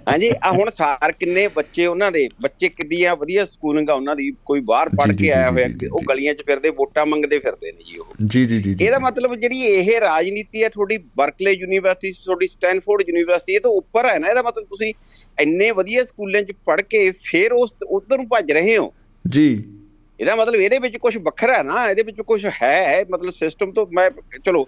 ਹਾਂਜੀ 0.09 0.29
ਆ 0.43 0.51
ਹੁਣ 0.51 0.69
ਸਾਰ 0.75 1.11
ਕਿੰਨੇ 1.11 1.47
ਬੱਚੇ 1.47 1.85
ਉਹਨਾਂ 1.85 2.11
ਦੇ 2.11 2.27
ਬੱਚੇ 2.41 2.69
ਕਿੱਡੀਆਂ 2.69 3.15
ਵਧੀਆ 3.15 3.45
ਸਕੂਲਿੰਗ 3.45 3.89
ਆ 3.89 3.93
ਉਹਨਾਂ 3.93 4.15
ਦੀ 4.15 4.31
ਕੋਈ 4.45 4.59
ਬਾਹਰ 4.59 4.89
ਜੀ, 4.89 5.15
ਕੇ 5.17 5.31
ਆਇਆ 5.31 5.49
ਹੋਇਆ 5.51 5.67
ਉਹ। 5.91 6.01
ਗਲੀਆਂ 6.09 6.33
'ਚ 6.33 6.43
ਫਿਰਦੇ 6.45 6.69
ਵੋਟਾਂ 6.69 7.05
ਮੰਗਦੇ 7.05 7.39
ਫਿਰਦੇ 7.39 7.71
ਨੇ 7.71 7.83
ਜੀ 7.91 7.97
ਉਹ। 7.99 8.13
ਜੀ 8.25 8.45
ਜੀ 8.45 8.61
ਜੀ 8.61 8.75
ਇਹਦਾ 8.81 8.99
ਮਤਲਬ 8.99 9.35
ਜਿਹੜੀ 9.35 9.61
ਇਹ 9.65 9.99
ਰਾਜਨੀਤੀ 10.01 10.63
ਹੈ 10.63 10.69
ਤੁਹਾਡੀ 10.69 10.97
ਬਰਕਲੇ 11.17 11.51
ਯੂਨੀਵਰਸਿਟੀ 11.51 12.11
ਤੁਹਾਡੀ 12.25 12.47
ਸਟੈਨਫੋਰਡ 12.47 13.09
ਯੂਨੀਵਰਸਿਟੀ 13.09 13.53
ਇਹ 13.53 13.59
ਤਾਂ 13.59 13.71
ਉੱਪਰ 13.71 14.05
ਹੈ 14.05 14.17
ਨਾ 14.19 14.27
ਇਹਦਾ 14.27 14.41
ਮਤਲਬ 14.41 14.65
ਤੁਸੀਂ 14.65 14.93
ਇੰਨੇ 15.41 15.71
ਵਧੀਆ 15.71 16.03
ਸਕੂਲਾਂ 16.05 16.41
'ਚ 16.41 16.51
ਪੜ੍ਹ 16.65 16.81
ਕੇ 16.89 17.09
ਫਿਰ 17.23 17.53
ਉਸ 17.53 17.77
ਉਧਰ 17.89 18.17
ਨੂੰ 18.17 18.27
ਭੱਜ 18.27 18.51
ਰਹੇ 18.51 18.77
ਹੋ। 18.77 18.93
ਜੀ। 19.27 19.78
ਇਹਦਾ 20.19 20.35
ਮਤਲਬ 20.35 20.55
ਇਹਦੇ 20.55 20.79
ਵਿੱਚ 20.79 20.97
ਕੁਝ 20.97 21.17
ਵੱਖਰਾ 21.17 21.57
ਹੈ 21.57 21.63
ਨਾ 21.63 21.89
ਇਹਦੇ 21.89 22.03
ਵਿੱਚ 22.03 22.21
ਕੁਝ 22.21 22.45
ਹੈ 22.63 23.03
ਮਤਲਬ 23.11 23.29
ਸਿਸਟਮ 23.29 23.71
ਤੋਂ 23.71 23.87
ਮੈਂ 23.93 24.09
ਚਲੋ। 24.45 24.61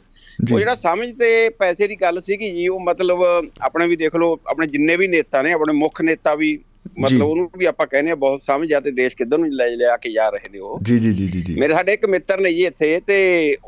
ਉਹ 0.54 0.60
ਜਿਹੜਾ 0.60 0.76
ਸਮਝ 0.76 1.12
ਤੇ 1.12 1.50
ਪੈਸੇ 1.50 1.88
ਦੀ 1.88 1.96
ਗੱਲ 1.96 2.22
ਸੀਗੀ 2.22 2.52
ਜੀ 2.52 2.68
ਉਹ 2.68 2.80
ਮਤਲਬ 2.80 3.18
ਆਪਣੇ 3.62 3.88
ਵੀ 3.88 3.96
ਦੇਖ 3.96 4.16
ਲਓ 4.16 4.40
ਆਪਣੇ 4.48 4.68
ਜਿੰਨੇ 4.68 4.96
ਵੀ 4.96 5.08
ਨੇਤਾ 5.08 5.42
ਨੇ 5.42 5.52
ਆਪਣੇ 5.52 5.74
ਮੁੱਖ 5.74 6.02
ਨੇਤਾ 6.02 6.36
ਵੀ। 6.36 6.60
ਮਤਲਬ 7.00 7.22
ਉਹਨੂੰ 7.22 7.50
ਵੀ 7.58 7.66
ਆਪਾਂ 7.66 7.88
ਕਹਿੰਦੇ 7.88 8.12
ਆ 8.12 8.16
ਬਹੁਤ 8.16 8.42
ਸਮਝ 8.42 8.74
ਆ 8.74 8.80
ਤੇ 8.80 8.92
ਦੇਸ਼ 8.92 9.16
ਕਿੱਧਰ 9.18 9.38
ਨੂੰ 9.38 9.50
ਲੈ 9.54 9.70
ਲਿਆ 9.70 9.98
ਕੇ 9.98 10.12
ਜਾ 10.12 10.30
ਰਹੇ 10.30 10.50
ਨੇ 10.52 10.60
ਉਹ 10.60 10.80
ਜੀ 10.84 11.00
ਜੀ 11.00 11.14
ਜੀ 11.14 11.42
ਜੀ 11.42 11.54
ਮੇਰੇ 11.60 11.74
ਸਾਡੇ 11.74 11.94
ਇੱਕ 11.94 12.06
ਮਿੱਤਰ 12.06 12.40
ਨੇ 12.40 12.54
ਜੀ 12.54 12.66
ਇੱਥੇ 12.66 13.02
ਤੇ 13.08 13.18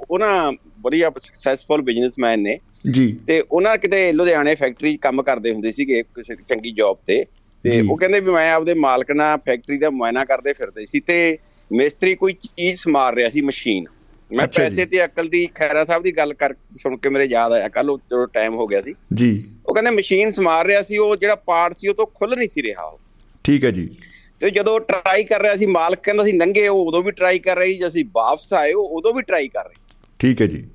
ਉਹ 0.10 0.19
ਨਾ 0.19 0.51
ਵਧੀਆ 0.81 1.11
ਸਕਸੈਸਫੁਲ 1.19 1.81
ਬਿਜ਼ਨਸਮੈਨ 1.81 2.39
ਨੇ 2.39 2.60
ਜੀ 2.91 3.18
ਤੇ 3.27 3.43
ਉਹਨਾਂ 3.51 3.77
ਕਿਤੇ 3.77 4.11
ਲੁਧਿਆਣੇ 4.11 4.55
ਫੈਕਟਰੀ 4.55 4.97
ਕੰਮ 4.97 5.22
ਕਰਦੇ 5.22 5.53
ਹੁੰਦੇ 5.53 5.72
ਸੀਗੇ 5.72 6.03
ਕਿਸੇ 6.03 6.35
ਚੰਗੀ 6.35 6.72
ਜੌਬ 6.72 6.97
ਤੇ 7.05 7.26
ਤੇ। 7.64 7.81
ਉਹ 7.81 7.97
ਕਹਿੰਦੇ 7.97 8.19
ਵੀ 8.19 8.31
ਮੈਂ 8.31 8.51
ਆਪਦੇ 8.53 8.73
ਮਾਲਕ 8.73 9.11
ਨਾਲ 9.11 9.38
ਫੈਕਟਰੀ 9.38 9.77
ਦਾ 9.77 9.89
ਮੁਆਇਨਾ 9.89 10.26
ਕਰਦੇ 10.26 10.53
ਫਿਰਦੇ 10.53 10.85
ਸੀ 10.85 10.99
ਤੇ 10.99 11.38
ਮਿਸਤਰੀ 11.73 12.15
ਕੋਈ 12.15 12.33
ਚੀਜ਼ 12.33 12.79
ਸਮਾਰ 12.79 13.15
ਰਿਹਾ 13.15 13.29
ਸੀ 13.29 13.41
ਮਸ਼ੀਨ। 13.41 13.85
ਮੈਂ 14.31 14.47
ਜੀ। 14.47 14.61
ਪੈਸੇ 14.61 14.85
ਤੇ 14.85 15.05
ਅਕਲ 15.05 15.29
ਦੀ 15.29 15.49
ਖੈਰਾ 15.55 15.85
ਸਾਹਿਬ 15.85 16.03
ਦੀ 16.03 16.11
ਗੱਲ 16.11 16.33
ਕਰ 16.33 16.53
ਸੁਣ 16.71 16.97
ਕੇ 16.97 17.09
ਮੇਰੇ 17.09 17.25
ਯਾਦ 17.25 17.51
ਆਇਆ 17.51 17.69
ਕੱਲ 17.69 17.85
ਜਦੋਂ 17.85 18.27
ਟਾਈਮ 18.27 18.53
ਹੋ 18.53 18.67
ਗਿਆ 18.67 18.81
ਸੀ। 18.81 18.93
ਜੀ। 19.13 19.43
ਉਹ 19.65 19.73
ਕਹਿੰਦੇ 19.73 19.91
ਮਸ਼ੀਨ 19.91 20.31
ਸਮਾਰ 20.31 20.65
ਰਿਹਾ 20.65 20.83
ਸੀ 20.83 20.97
ਉਹ 20.97 21.15
ਜਿਹੜਾ 21.15 21.35
ਪਾਰਟ 21.35 21.73
ਸੀ 21.73 21.87
ਉਹ 21.87 21.93
ਤੋਂ 21.93 22.07
ਖੁੱਲ 22.07 22.35
ਨਹੀਂ 22.37 22.49
ਸੀ 22.49 22.61
ਰਿਹਾ 22.61 22.83
ਉਹ। 22.83 22.99
ਠੀਕ 23.43 23.65
ਹੈ 23.65 23.71
ਜੀ। 23.71 23.95
ਤੇ 24.39 24.49
ਜਦੋਂ 24.49 24.79
ਟਰਾਈ 24.79 25.23
ਕਰ 25.23 25.41
ਰਿਹਾ 25.41 25.55
ਸੀ 25.55 25.65
ਮਾਲਕ 25.65 25.99
ਕਹਿੰਦਾ 26.03 26.23
ਸੀ 26.23 26.31
ਨੰਗੇ 26.31 26.67
ਉਹ 26.67 26.85
ਉਦੋਂ 26.85 27.03
ਵੀ 27.03 27.11
ਟਰਾਈ 27.11 27.39
ਕਰ 27.39 27.57
ਰਹੀ 27.57 27.77
ਜਦ 27.77 27.87
ਅਸੀਂ 27.87 28.05
ਵਾਪਸ 28.13 28.53
ਆਏ 28.53 28.73
ਉਹ 28.73 28.89
ਉਦੋਂ 28.89 29.13
ਵੀ 29.13 29.21
ਟਰਾਈ 29.21 29.47
ਕਰ 29.47 29.65
ਰਹੇ। 29.65 29.73
ਠੀਕ 30.19 30.41
ਹੈ 30.41 30.47
ਜੀ। 30.47 30.67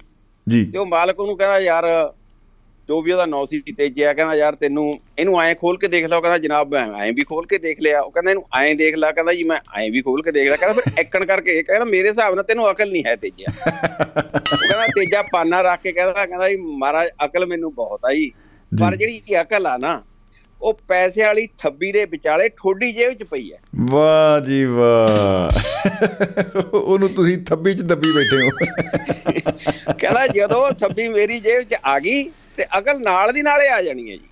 ਜੀ। 0.49 0.65
ਤੇ 0.65 0.79
ਉਹ 0.79 0.87
ਮਾਲਕ 0.87 1.21
ਉਹਨੂੰ 1.21 1.37
ਕਹਿੰਦਾ 1.37 1.59
ਯਾਰ 1.59 2.13
ਜੋ 2.89 3.03
ਵੀ 3.03 3.13
ਉਹਦਾ 3.13 3.27
ਨੌ 3.27 3.45
ਸੀ 3.45 3.61
ਤੇਜਿਆ 3.61 4.13
ਕਹਿੰਦਾ 4.13 4.35
ਯਾਰ 4.35 4.55
ਤੈਨੂੰ 4.55 5.01
ਇਹਨੂੰ 5.19 5.43
ਐਂ 5.43 5.55
ਖੋਲ 5.55 5.79
ਕੇ 5.79 5.89
ਦੇਖ 5.89 6.05
ਲਓ 6.05 6.21
ਕਹਿੰਦਾ 6.21 6.39
ਜਨਾਬ 6.39 6.73
ਮੈਂ 6.73 6.99
ਐਂ 6.99 7.13
ਵੀ 7.13 7.25
ਖੋਲ 7.25 7.47
ਕੇ 7.47 7.59
ਦੇਖ 7.59 7.83
ਲਿਆ। 7.83 8.01
ਉਹ 8.01 8.11
ਕਹਿੰਦਾ 8.11 8.31
ਇਹਨੂੰ 8.31 8.45
ਐਂ 8.59 8.75
ਦੇਖ 8.75 8.97
ਲੈ 8.97 9.13
ਕਹਿੰਦਾ 9.13 9.33
ਜੀ 9.33 9.45
ਮੈਂ 9.45 9.81
ਐਂ 9.81 9.91
ਵੀ 9.91 10.03
ਖੋਲ 10.03 10.23
ਕੇ 10.23 10.33
ਦੇਖ 10.33 10.45
ਲਿਆ 10.45 10.57
ਕਹਿੰਦਾ 10.57 10.81
ਫਿਰ 10.81 10.93
ਐਕਣ 10.99 11.25
ਕਰਕੇ 11.25 11.63
ਕਹਿੰਦਾ 11.63 11.85
ਮੇਰੇ 11.85 12.09
ਹਿਸਾਬ 12.09 12.35
ਨਾਲ 12.35 12.45
ਤੈਨੂੰ 12.45 12.71
ਅਕਲ 12.71 12.93
ਨਹੀਂ 12.93 13.03
ਹੈ 13.07 13.17
ਤੇਜਿਆ 13.17 13.53
ਉਹ 13.57 14.59
ਕਹਿੰਦਾ 14.59 14.87
ਤੇਜਾ 14.87 15.23
ਪਾਨਾ 15.23 15.63
ਰੱਖ 15.63 15.83
ਕੇ 15.83 15.93
ਕਹਿੰਦਾ 15.93 16.27
ਕਹਿੰਦਾ 16.27 16.49
ਜੀ 16.49 16.57
ਮਹਾਰਾਜ 16.57 17.09
ਅਕਲ 17.25 17.47
ਮੈਨੂੰ 17.47 17.75
ਬਹੁਤ 17.75 18.01
ਆ 18.05 18.15
ਜੀ। 18.15 18.33
ਪਰ 18.73 18.97
ਜਿਹੜੀ 18.97 19.23
ਇਹ 19.31 19.41
ਅਕਲ 19.41 19.67
ਆ 19.67 19.77
ਨਾ 19.77 20.03
ਉਹ 20.61 20.81
ਪੈਸੇ 20.89 21.25
ਵਾਲੀ 21.25 21.49
ਥੱਬੀ 21.59 21.93
ਦੇ 21.93 22.05
ਵਿਚਾਲੇ 22.05 22.49
ਠੋਡੀ 22.49 22.93
ਜੇਬ 22.93 23.13
'ਚ 23.13 23.23
ਪਈ 23.23 23.53
ਹੈ। 23.53 23.59
ਵਾਹ 23.91 24.41
ਜੀ 24.41 24.65
ਵਾਹ। 24.65 25.51
ਉਹਨੂੰ 26.75 27.09
ਤੁਸੀਂ 27.09 27.39
ਥੱਬੀ 27.39 27.75
ਚ 27.75 27.83
ਦੱਬੀ 27.83 28.13
ਬੈਠੇ 28.13 28.43
ਹੋ। 28.43 28.51
ਕਹਿੰਦਾ 29.93 30.27
ਜਦੋਂ 30.27 30.73
ਥੱਬੀ 30.73 31.09
ਮੇਰੀ 31.09 31.41
ਜੇਬ 31.41 31.63
'ਚ 31.63 31.75
ਆ 31.85 31.99
ਗਈ 31.99 32.31
ਤੇ 32.59 32.65
ਅਕਲ 32.79 33.01
ਨਾਲ 33.03 33.33
ਦੀ 33.33 33.43
ਨਾਲੇ 33.43 33.69
ਆ 33.69 33.81
ਜਾਣੀ 33.83 34.11
ਹੈ 34.11 34.17
ਜੀ 34.17 34.27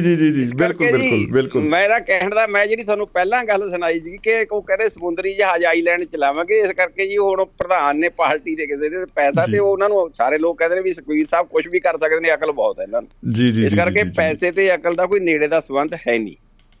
ਜੀ 0.00 0.16
ਜੀ 0.16 0.30
ਜੀ 0.32 0.44
ਬਿਲਕੁਲ 0.56 0.86
ਬਿਲਕੁਲ 0.92 1.26
ਬਿਲਕੁਲ 1.32 1.62
ਮੇਰਾ 1.64 1.98
ਕਹਿਣ 2.00 2.30
ਦਾ 2.30 2.46
ਮੈਂ 2.46 2.64
ਜਿਹੜੀ 2.66 2.82
ਤੁਹਾਨੂੰ 2.82 3.06
ਪਹਿਲਾਂ 3.08 3.42
ਗੱਲ 3.44 3.68
ਸੁਣਾਈ 3.70 4.00
ਸੀ 4.00 4.16
ਕਿ 4.22 4.34
ਉਹ 4.50 4.62
ਕਹਿੰਦੇ 4.62 4.88
ਸਮੁੰਦਰੀ 4.88 5.34
ਜਹਾਜ਼ 5.34 5.64
ਆਈਲੈਂਡ 5.64 6.04
ਚਲਾਵਾਂਗੇ 6.04 6.58
ਇਸ 6.60 6.72
ਕਰਕੇ 6.72 7.06
ਜੀ 7.06 7.16
ਹੁਣ 7.16 7.44
ਪ੍ਰਧਾਨ 7.58 7.98
ਨੇ 7.98 8.08
ਪਾਰਟੀ 8.16 8.54
ਦੇ 8.54 8.66
ਕਿਸੇ 8.66 8.88
ਦੇ 8.88 9.04
ਪੈਸਾ। 9.14 9.44
ਤੇ 9.46 9.58
ਉਹਨਾਂ 9.58 9.88
ਨੂੰ 9.88 10.08
ਸਾਰੇ 10.12 10.38
ਲੋਕ 10.38 10.58
ਕਹਿੰਦੇ 10.58 10.76
ਨੇ 10.76 10.82
ਵੀ 10.82 10.94
ਸੁਖਵੀਰ 10.94 11.26
ਸਾਹਿਬ 11.26 11.46
ਕੁਝ 11.46 11.66
ਵੀ 11.68 11.80
ਕਰ 11.80 11.98
ਸਕਦੇ 11.98 12.20
ਨੇ 12.20 12.34
ਅਕਲ 12.34 12.52
ਬਹੁਤ 12.52 12.78
ਹੈ 12.78 12.84
ਇਹਨਾਂ 12.84 13.02
ਨੂੰ 13.02 13.32
ਜੀ 13.34 13.50
ਜੀ 13.52 13.64
ਇਸ 13.66 13.74
ਕਰਕੇ। 13.74 14.04
ਪੈਸੇ 14.16 14.50
ਤੇ 14.50 14.74
ਅਕਲ 14.74 14.94
ਦਾ 14.94 15.06
ਕੋਈ 15.06 15.20
ਨੇੜੇ 15.20 15.48
ਦਾ 15.48 15.60
ਸੰਬੰਧ 15.60 15.94
ਹੈ 16.06 16.18
ਨਹੀਂ 16.18 16.36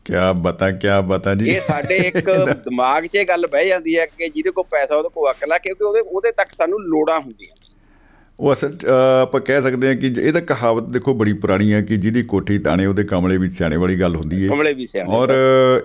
ਕਿਆ 0.06 0.32
ਬਤਾ 0.32 0.70
ਕਿਆ 0.72 1.00
ਬਤਾ 1.02 1.34
ਜੀ 1.34 1.48
ਇਹ 1.50 1.60
ਸਾਡੇ 1.60 1.96
ਇੱਕ 2.06 2.18
ਦਿਮਾਗ 2.64 3.06
'ਚ 3.06 3.14
ਇਹ 3.14 3.26
ਗੱਲ 3.26 3.46
ਬਹਿ 3.46 3.68
ਜਾਂਦੀ 3.68 3.98
ਹੈ 3.98 4.06
ਕਿ 4.08 4.28
ਜਿਹਦੇ 4.28 4.50
ਕੋਲ 4.50 4.64
ਪੈਸਾ 4.70 4.96
ਉਹਦੇ 4.96 5.08
ਕੋਲ 5.14 5.30
ਅਕਲ 5.30 5.58
ਕਿਉਂਕਿ 5.58 5.84
ਉਹਦੇ 5.84 6.00
ਉਹਦੇ 6.00 6.32
ਤੱਕ 6.32 6.54
ਸਾਨੂੰ 6.58 6.80
ਲੋੜਾਂ 6.82 7.18
ਹੁੰਦੀਆਂ 7.20 7.56
ਉਹ 8.38 8.52
ਅਸਲ 8.52 8.76
ਆਪਾਂ 9.22 9.40
ਕਹਿ 9.40 9.62
ਸਕਦੇ 9.62 9.86
ਹਾਂ 9.88 9.94
ਕਿ 9.94 10.12
ਇਹ 10.18 10.32
ਤਾਂ 10.32 10.40
ਕਹਾਵਤ 10.40 10.88
ਦੇਖੋ 10.88 11.14
ਬੜੀ 11.14 11.32
ਪੁਰਾਣੀ 11.32 11.72
ਹੈ 11.72 11.80
ਕਿ 11.82 11.96
ਜਿਹਦੀ 11.96 12.22
ਕੋਠੀ 12.22 12.58
ਤਾਣੇ 12.58 12.84
ਉਹਦੇ 12.86 13.04
ਕਮਲੇ 13.04 13.36
ਵੀ 13.36 13.48
ਸਿਆਣੇ 13.50 13.76
ਵਾਲੀ 13.76 13.98
ਗੱਲ 14.00 14.16
ਹੁੰਦੀ 14.16 14.42
ਹੈ 14.42 14.48
ਕਮਲੇ 14.48 14.72
ਵੀ 14.72 14.86
ਸਿਆਣੇ 14.86 15.12
ਔਰ। 15.12 15.32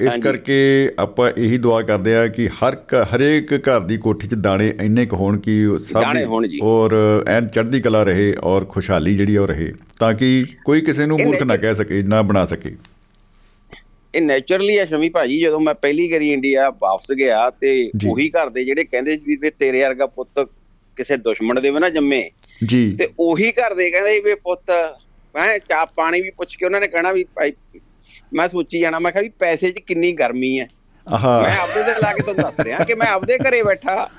ਇਸ। 0.02 0.18
ਕਰਕੇ 0.24 0.58
ਆਪਾਂ 1.00 1.30
ਇਹੀ 1.38 1.58
ਦੁਆ 1.58 1.82
ਕਰਦੇ 1.82 2.16
ਆ 2.16 2.26
ਕਿ 2.28 2.48
ਹਰ 2.60 2.78
ਹਰੇਕ 3.16 3.54
ਘਰ 3.70 3.80
ਦੀ 3.80 3.98
ਕੋਠੀ 3.98 4.28
'ਚ 4.28 4.36
ਦਾਣੇ 4.36 4.72
ਇੰਨੇ 4.82 5.06
ਕੁ 5.06 5.16
ਹੋਣ 5.16 5.38
ਕਿ 5.40 5.58
ਸਭ 5.86 6.02
ਦਾਣੇ 6.02 6.20
ਦੀ- 6.20 6.28
ਹੋਣ 6.28 6.48
ਜੀ। 6.48 6.60
ਔਰ 6.64 6.96
ਐਨ 7.28 7.48
ਚੜ੍ਹਦੀ 7.48 7.82
ਕਲਾ 7.82 8.04
ਰਹੇ 8.04 8.34
ਔਰ 8.44 8.66
ਖੁਸ਼ਹਾਲੀ 8.66 9.16
ਜਿਹੜੀ 9.16 9.38
ਉਹ 9.38 9.48
ਰਹੇ 9.48 9.72
ਤਾਂ 10.00 10.14
ਕਿ 10.14 10.46
ਕੋਈ 10.66 10.82
ਕਿਸੇ 10.82 11.06
ਨੂੰ 11.06 11.20
ਮੂਰਖ 11.22 11.44
ਨਾ 11.44 11.58
ਕਹਿ 11.58 11.76
ਸਕੇ 11.76 12.02
ਨਾ 12.04 12.22
ਬਣਾ 12.22 12.46
ਸਕੇ 12.46 12.76
ਇਹ 14.16 14.22
ਨੇਚਰਲੀ 14.22 14.78
ਆ 14.78 14.86
ਸ਼ਮੀ 14.86 15.10
ਭਾਜੀ 15.10 15.40
ਜਦੋਂ 15.40 15.60
ਮੈਂ 15.60 15.74
ਪਹਿਲੀ 15.74 16.12
ਵਾਰੀ 16.12 16.32
ਇੰਡੀਆ 16.32 16.70
ਵਾਪਸ 16.70 17.12
ਗਿਆ 17.12 17.50
ਤੇ। 17.50 17.92
ਉਹੀ 18.10 18.30
ਘਰ 18.30 18.50
ਦੇ 18.50 18.64
ਜਿਹੜੇ 18.64 18.84
ਕਹਿੰਦੇ 18.84 19.18
ਸੀ 19.18 19.36
ਵੀ 19.36 19.50
ਤੇਰੇ 19.50 19.82
ਵਰਗਾ 19.82 20.06
ਪੁੱਤ 20.06 20.40
ਕਿਸੇ 20.98 21.18
ਦੁਸ਼ਮਣ 21.18 21.60
ਦੇ 21.60 21.70
ਵੀ 21.70 21.80
ਨਾ 21.80 21.90
ਜੰਮੇ। 21.90 22.30
ਜੀ। 22.66 22.96
ਤੇ 22.96 23.08
ਉਹੀ 23.20 23.52
ਘਰ 23.52 23.74
ਦੇ 23.74 23.90
ਕਹਿੰਦੇ 23.92 24.20
ਵੀ 24.20 24.36
ਪੁੱਤ 24.36 24.72
ਮੈਂ 25.36 25.60
ਚਾਹ 25.60 25.86
ਪਾਣੀ 25.86 26.22
ਵੀ 26.22 26.30
ਪੁੱਛ 26.30 26.56
ਕੇ 26.56 26.66
ਉਹਨਾਂ 26.66 26.82
ਨੇ 26.82 26.88
ਕਹਿਣਾ 26.88 27.12
ਵੀ 27.12 27.24
ਭਾਈ 27.24 27.52
ਮੈਂ 28.34 28.48
ਸੋਚੀ 28.50 28.80
ਜਾਣਾ 28.80 29.00
ਮੈਂ 29.00 29.12
ਕਿਹਾ 29.12 29.24
ਵੀ 29.24 29.30
ਪੈਸੇ 29.30 29.72
'ਚ 29.72 29.80
ਕਿੰਨੀ 29.80 30.12
ਗਰਮੀ 30.12 30.60
ਹੈ 30.60 30.68
ਆਹਾ। 31.08 31.42
ਮੈਂ 31.42 31.58
ਆਪਦੇ 31.58 31.84
ਤੇ 31.84 32.02
ਲਾ 32.02 32.14
ਕੇ 32.14 32.22
ਤੁਹਾਨੂੰ 32.22 32.44
ਦੱਸ 32.44 32.60
ਰਿਹਾ 32.60 32.84
ਕਿ 32.84 32.96
ਮੈਂ 32.96 33.08
ਆਪਦੇ 33.08 33.38
ਘਰੇ 33.38 33.64
ਬੈਠਾ। 33.64 34.10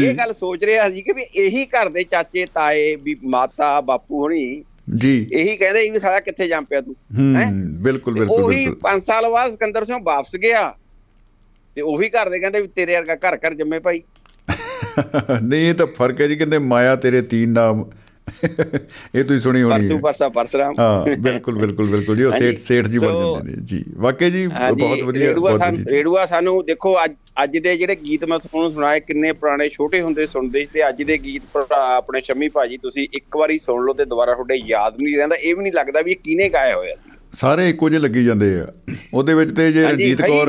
ਇਹ 0.00 0.14
ਗੱਲ 0.14 0.32
ਸੋਚ 0.34 0.64
ਰਿਹਾ 0.64 0.90
ਸੀ 0.90 1.02
ਕਿ 1.02 1.12
ਵੀ 1.12 1.22
ਇਹੀ 1.22 1.64
ਘਰ 1.64 1.88
ਦੇ 1.88 2.02
ਚਾਚੇ 2.02 2.46
ਤਾਏ 2.54 2.96
ਵੀ 2.96 3.16
ਮਾਤਾ 3.24 3.80
ਬਾਪੂ 3.80 4.22
ਹੋਣੀ 4.22 4.64
ਜੀ। 4.96 5.28
ਇਹੀ 5.32 5.56
ਕਹਿੰਦੇ 5.56 5.90
ਵੀ 5.90 5.98
ਸਾਲਾ 5.98 6.20
ਕਿੱਥੇ 6.20 6.48
ਜੰਮ 6.48 6.64
ਪਿਆ 6.64 6.80
ਤੂੰ 6.80 6.94
ਹੂੰ? 7.18 7.34
ਬਿਲਕੁਲ 7.82 8.14
ਬਿਲਕੁਲ 8.14 8.42
ਉਹੀ 8.44 8.56
ਬਿਲਕੁਲ। 8.56 8.78
5 8.82 9.00
ਸਾਲ 9.00 9.30
ਬਾਅਦ 9.30 9.50
ਸਿਕੰਦਰ 9.50 9.84
ਸਿੰਘ 9.84 9.98
ਵਾਪਸ 10.02 10.36
ਗਿਆ। 10.36 10.74
ਤੇ 11.76 11.80
ਉਹੀ 11.82 12.08
ਘਰ 12.08 12.30
ਦੇ 12.30 12.38
ਕਹਿੰਦੇ 12.38 12.60
ਵੀ 12.60 12.68
ਤੇਰੇ 12.68 12.96
ਵਰਗਾ 12.96 13.14
ਘਰ 13.14 13.36
ਘਰ 13.36 13.54
ਜੰਮੇ 13.54 13.78
ਭਾਈ। 13.78 14.02
ਨਹੀਂ 15.42 15.68
ਇਹ 15.68 15.74
ਤਾਂ 15.74 15.86
ਫ਼ਰਕ 15.86 16.20
ਹੈ 16.20 16.26
ਜੀ 16.26 16.36
ਕਹਿੰਦੇ 16.36 16.58
ਮਾਇਆ 16.58 16.96
ਤੇਰੇ 16.96 17.22
ਤੀਨ 17.22 17.50
ਨਾਮ 17.50 17.90
ਇਹ 19.14 19.24
ਤੁਸੀਂ 19.24 19.38
ਸੁਣੀ 19.38 19.62
ਹੋਣੀ 19.62 19.74
ਪਰਸੂ 19.74 19.94
ਹੈ। 19.94 20.00
ਪਰਸਾ 20.00 20.28
ਪਰਸਰਾਮ 20.28 20.74
ਹਾਂ 20.80 21.16
ਬਿਲਕੁਲ 21.20 21.54
ਬਿਲਕੁਲ 21.54 21.86
ਬਿਲਕੁਲ। 21.86 22.16
ਜੀ 22.16 22.22
ਉਹ। 22.22 22.32
ਸੇਠ 22.32 22.58
ਸੇਠ 22.58 22.86
ਜੀ 22.86 22.98
ਬਣ 22.98 23.12
ਜਾਂਦੇ 23.12 23.52
ਨੇ। 23.52 23.56
ਜੀ 23.64 23.84
ਵਾਕਈ 23.96 24.30
ਜੀ 24.30 24.46
ਬਹੁਤ 24.46 25.02
ਵਧੀਆ 25.02 25.32
ਬਹੁਤ 25.32 25.62
ਰੇਡੂਆ 25.90 26.26
ਸਾਨੂੰ 26.26 26.64
ਦੇਖੋ 26.64 26.96
ਅੱਜ 27.04 27.12
ਅੱਜ 27.44 27.58
ਦੇ 27.58 27.76
ਜਿਹੜੇ 27.76 27.96
ਗੀਤ 27.96 28.24
ਮੈਂ 28.24 28.38
ਤੁਹਾਨੂੰ 28.38 28.70
ਸੁਣਾਏ 28.70 29.00
ਕਿੰਨੇ 29.00 29.32
ਪੁਰਾਣੇ 29.32 29.68
ਛੋਟੇ 29.68 30.00
ਹੁੰਦੇ 30.00 30.26
ਸੁਣਦੇ 30.26 30.60
ਸੀ 30.60 30.68
ਤੇ 30.72 30.88
ਅੱਜ 30.88 31.02
ਦੇ 31.02 31.18
ਗੀਤ 31.18 31.42
ਭਰਾ 31.54 31.76
ਆਪਣੇ 31.96 32.20
ਸ਼ਮੀ 32.20 32.48
ਭਾਜੀ 32.48 32.76
ਤੁਸੀਂ 32.76 33.08
ਇੱਕ 33.14 33.36
ਵਾਰੀ 33.36 33.58
ਸੁਣ 33.58 33.84
ਲਓ 33.84 33.94
ਤੇ 33.94 34.04
ਦੁਬਾਰਾ 34.04 34.34
ਤੁਹਾਡੇ 34.34 34.56
ਯਾਦ 34.56 35.00
ਨਹੀਂ 35.00 35.16
ਰਹਿੰਦਾ। 35.16 35.36
ਇਹ 35.36 35.56
ਵੀ 35.56 35.62
ਨਹੀਂ 35.62 35.72
ਲੱਗਦਾ 35.72 36.00
ਵੀ 36.00 36.10
ਇਹ 36.10 36.16
ਕਿਹਨੇ 36.24 36.48
ਗਾਇਆ 36.48 36.76
ਹੋਇਆ 36.76 36.94
ਸੀ 36.94 37.10
ਸਾਰੇ 37.34 37.68
ਇੱਕੋ 37.68 37.88
ਜਿਹੇ 37.88 38.00
ਲੱਗੀ 38.00 38.24
ਜਾਂਦੇ 38.24 38.60
ਆ। 38.60 38.66
ਉਹਦੇ 39.14 39.34
ਵਿੱਚ 39.34 39.52
ਤੇ 39.52 39.72
ਜੇ 39.72 39.82
ਰਣਜੀਤ 39.82 40.22
ਕੌਰ। 40.22 40.48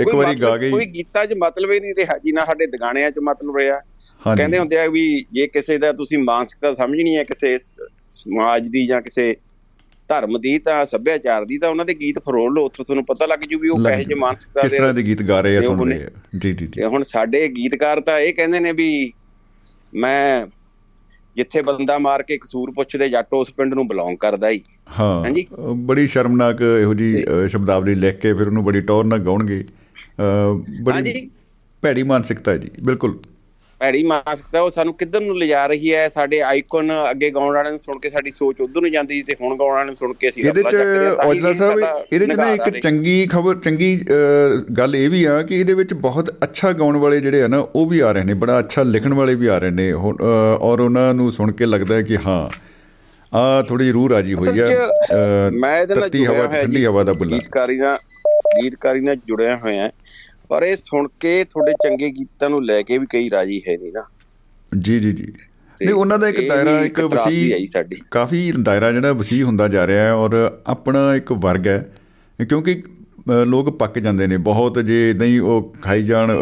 ਇੱਕ 0.00 0.14
ਵਾਰੀ 0.14 0.36
ਗਾ 0.42 0.56
ਗਈ। 0.56 0.70
ਕੋਈ 0.70 0.86
ਗੀਤਾਂ 0.86 1.26
'ਚ 1.26 1.34
ਮਤਲਬ 1.38 1.72
ਹੀ 1.72 1.80
ਨਹੀਂ 1.80 1.94
ਰਿਹਾ 1.94 2.18
ਜੀ 2.18 2.32
ਨਾ 2.32 2.44
ਸਾਡੇ 2.44 2.66
ਦਗਾਣਿਆਂ 2.66 3.10
'ਚ 3.10 3.14
ਮਤਲਬ 3.22 3.56
ਰਿਹਾ। 3.56 3.80
ਕਹਿੰਦੇ 4.26 4.58
ਹੁੰਦੇ 4.58 4.78
ਆ 4.78 4.86
ਵੀ 4.88 5.24
ਜੇ 5.32 5.46
ਕਿਸੇ 5.46 5.78
ਦਾ 5.78 5.92
ਤੁਸੀਂ 5.92 6.18
ਮਾਨਸਿਕਤਾ 6.18 6.74
ਸਮਝਣੀ 6.74 7.16
ਹੈ 7.16 7.24
ਕਿਸੇ 7.24 7.56
ਸਮਾਜ 8.10 8.68
ਦੀ 8.68 8.86
ਜਾਂ 8.86 9.00
ਕਿਸੇ 9.02 9.34
ਧਰਮ 10.08 10.38
ਦੀ 10.40 10.58
ਤਾਂ 10.58 10.84
ਸੱਭਿਆਚਾਰ 10.86 11.44
ਦੀ 11.44 11.58
ਤਾਂ 11.58 11.68
ਉਹਨਾਂ 11.68 11.84
ਦੇ 11.84 11.94
ਗੀਤ 11.94 12.18
ਫਰੋਲ 12.18 12.54
ਲਓ 12.54 12.64
ਉੱਥੋਂ 12.64 12.84
ਤੁਹਾਨੂੰ 12.84 13.04
ਪਤਾ 13.04 13.26
ਲੱਗ 13.26 13.38
ਜੂ 13.50 13.58
ਵੀ 13.58 13.68
ਉਹ 13.68 13.84
ਕਹੇ 13.84 13.96
ਜੇ 13.96 14.04
ਜੂ। 14.04 14.16
ਮਾਨਸਿਕਤਾ 14.16 14.60
ਕਿਸ 14.60 14.72
ਤਰ੍ਹਾਂ 14.72 14.94
ਦੇ 14.94 15.02
ਗੀਤ 15.02 15.22
ਗਾ 15.22 15.40
ਰਹੇ 15.40 15.56
ਆ 15.56 15.60
ਸੁਣ 15.60 15.88
ਰਹੇ 15.90 16.04
ਆ 16.04 16.10
ਜੀ 16.38 16.52
ਜੀ 16.52 16.66
ਜੀ। 16.66 16.82
ਹੁਣ 16.84 17.02
ਸਾਡੇ 17.02 17.48
ਗੀਤਕਾਰ 17.48 18.00
ਤਾਂ 18.00 18.18
ਇਹ 18.20 18.34
ਕਹਿੰਦੇ 18.34 18.60
ਨੇ 18.60 18.72
ਵੀ 18.72 19.12
ਮੈਂ 19.94 20.46
ਜਿੱਥੇ 21.36 21.62
ਬੰਦਾ 21.62 21.98
ਮਾਰ 21.98 22.22
ਕੇ 22.22 22.36
ਕਸੂਰ 22.38 22.70
ਪੁੱਛਦੇ 22.70 23.08
ਜੱਟ 23.08 23.34
ਉਸ 23.34 23.50
ਪਿੰਡ 23.50 23.74
ਨੂੰ 23.74 23.86
ਬਿਲੋਂਗ 23.88 24.16
ਕਰਦਾ 24.16 24.50
ਹੀ 24.50 24.60
ਹਾਂ 24.98 25.08
ਹਾਂਜੀ। 25.24 25.46
ਬੜੀ 25.86 26.06
ਸ਼ਰਮਨਾਕ 26.06 26.60
ਇਹੋ 26.80 26.94
ਜੀ 26.94 27.24
ਸ਼ਬਦਾਵਲੀ 27.48 27.94
ਲਿਖ 27.94 28.18
ਕੇ 28.18 28.32
ਫਿਰ 28.32 28.46
ਉਹਨੂੰ 28.46 28.64
ਬੜੀ 28.64 28.80
ਟੌਰ 28.80 29.04
ਨਾਲ 29.04 29.18
ਗਾਉਣਗੇ। 29.18 29.64
ਬੜੀ। 30.82 31.30
ਭੈੜੀ 31.82 32.02
ਮਾਨਸਿਕਤਾ 32.02 32.56
ਜੀ 32.56 32.70
ਬਿਲਕੁਲ। 32.82 33.18
ਭੈੜੀ 33.84 34.02
ਮਾਨਸਿਕਤਾ 34.02 34.60
ਉਹ 34.60 34.70
ਸਾਨੂੰ 34.70 34.92
ਕਿੱਧਰ 34.94 35.20
ਨੂੰ 35.20 35.36
ਲਿਜਾ 35.38 35.66
ਰਹੀ 35.66 35.92
ਹੈ? 35.94 36.08
ਸਾਡੇ 36.14 36.40
ਆਈਕਨ 36.42 36.90
ਅੱਗੇ 37.10 37.30
ਗਾਉਣ 37.30 37.54
ਵਾਲਿਆਂ 37.54 37.70
ਨੂੰ 37.70 37.78
ਸੁਣ 37.78 37.98
ਕੇ 38.02 38.10
ਸਾਡੀ 38.10 38.30
ਸੋਚ 38.30 38.60
ਉਧਰ 38.60 38.80
ਨੂੰ 38.80 38.90
ਜਾਂਦੀ 38.90 39.20
ਤੇ 39.22 39.34
ਹੁਣ 39.40 39.56
ਗਾਉਣ 39.58 39.70
ਵਾਲਿਆਂ 39.70 39.84
ਨੂੰ 39.86 39.94
ਸੁਣ 39.94 40.12
ਕੇ 40.20 40.28
ਅਸੀਂ 40.28 40.44
ਇਹਦੇ 40.44 40.62
ਚ 40.62 40.76
ਔਜਲਾ 41.26 41.52
ਸਾਹਿਬ 41.52 41.80
ਇਹਦੇ 42.12 42.26
ਚ 42.26 42.36
ਨਾ 42.36 42.50
ਇੱਕ। 42.52 42.78
ਚੰਗੀ 42.78 43.16
ਖਬਰ 43.32 43.56
ਚੰਗੀ 43.64 43.90
ਗੱਲ 44.78 44.96
ਇਹ 44.96 45.08
ਵੀ 45.10 45.24
ਆ 45.24 45.40
ਕਿ 45.42 45.58
ਇਹਦੇ 45.60 45.74
ਵਿੱਚ 45.74 45.94
ਬਹੁਤ 46.06 46.30
ਅੱਛਾ 46.44 46.72
ਗਾਉਣ 46.80 46.96
ਵਾਲੇ 46.96 47.20
ਜਿਹੜੇ 47.20 47.42
ਆ 47.42 47.48
ਨਾ 47.48 47.58
ਉਹ 47.74 47.86
ਵੀ 47.90 48.00
ਆ 48.00 48.12
ਰਹੇ 48.12 48.24
ਨੇ 48.24 48.34
ਬੜਾ 48.44 48.58
ਅੱਛਾ 48.58 48.82
ਲਿਖਣ 48.82 49.14
ਵਾਲੇ 49.14 49.34
ਵੀ 49.34 49.46
ਆ 49.46 49.58
ਰਹੇ 49.58 49.70
ਨੇ। 49.70 49.90
ਔਰ 49.92 50.80
ਉਹਨਾਂ 50.80 51.12
ਨੂੰ 51.14 51.30
ਸੁਣ 51.32 51.52
ਕੇ 51.52 51.66
ਲੱਗਦਾ 51.66 51.94
ਹੈ 51.94 52.02
ਕਿ 52.02 52.16
ਹਾਂ 52.26 52.48
ਆ 53.32 53.62
ਥੋੜੀ 53.68 53.90
ਰੂਹ 53.92 54.08
ਰਾਜੀ 54.08 54.34
ਹੋਈ 54.34 54.58
ਆ 54.60 54.66
ਮੈਂ 55.52 55.76
ਇਹਦੇ 55.80 55.94
ਨਾਲ 55.94 56.08
ਜੁੜਿਆ 56.08 56.30
ਹੋਇਆ 56.32 56.60
ਠੰਡੀ 56.60 56.84
ਹਵਾ 56.86 57.02
ਦਾ 57.04 57.12
ਬੁੱਲਾ। 57.12 57.36
ਗੀਤਕਾਰੀ 57.36 57.76
ਨਾਲ 57.78 57.96
ਗੀਤਕਾਰੀ 58.62 59.00
ਨਾਲ 59.00 59.16
ਜੁੜਿਆ 59.28 59.56
ਹੋਇਆ। 59.56 59.90
ਪਰ 60.48 60.62
ਇਹ 60.62 60.76
ਸੁਣ 60.76 61.08
ਕੇ 61.20 61.44
ਤੁਹਾਡੇ 61.44 61.72
ਚੰਗੇ 61.72 62.10
ਗੀਤਾਂ 62.10 62.50
ਨੂੰ 62.50 62.64
ਲੈ 62.64 62.82
ਕੇ 62.82 62.98
ਵੀ 62.98 63.06
ਕਈ 63.10 63.30
ਰਾਜੀ 63.30 63.62
ਹੈ 63.68 63.76
ਨਹੀਂ 63.76 63.92
ਨਾ। 63.92 64.04
ਜੀ 64.78 64.98
ਜੀ 65.00 65.12
ਜੀ। 65.12 65.26
ਨਹੀਂ 65.80 65.94
ਉਹਨਾਂ 65.94 66.18
ਦਾ 66.18 66.28
ਇੱਕ 66.28 66.48
ਦਾਇਰਾ 66.48 66.80
ਇੱਕ 66.80 67.00
ਵਸੀ 67.00 67.66
ਕਾਫੀ 68.10 68.52
ਦਾਇਰਾ 68.62 68.92
ਜਿਹੜਾ 68.92 69.12
ਵਸੀ 69.12 69.42
ਹੁੰਦਾ 69.42 69.68
ਜਾ 69.68 69.86
ਰਿਹਾ 69.86 70.04
ਹੈ 70.04 70.12
ਔਰ 70.12 70.36
ਆਪਣਾ 70.66 71.14
ਇੱਕ 71.14 71.32
ਵਰਗ 71.32 71.66
ਹੈ। 71.66 71.94
ਕਿਉਂਕਿ 72.48 72.82
ਲੋਕ 73.46 73.70
ਪੱਕ 73.78 73.98
ਜਾਂਦੇ 73.98 74.26
ਨੇ। 74.26 74.36
ਬਹੁਤ 74.46 74.78
ਜੇ 74.78 75.10
ਇਦਾਂ 75.10 75.26
ਹੀ 75.26 75.38
ਉਹ 75.38 75.74
ਖਾਈ 75.82 76.02
ਜਾਣ 76.02 76.32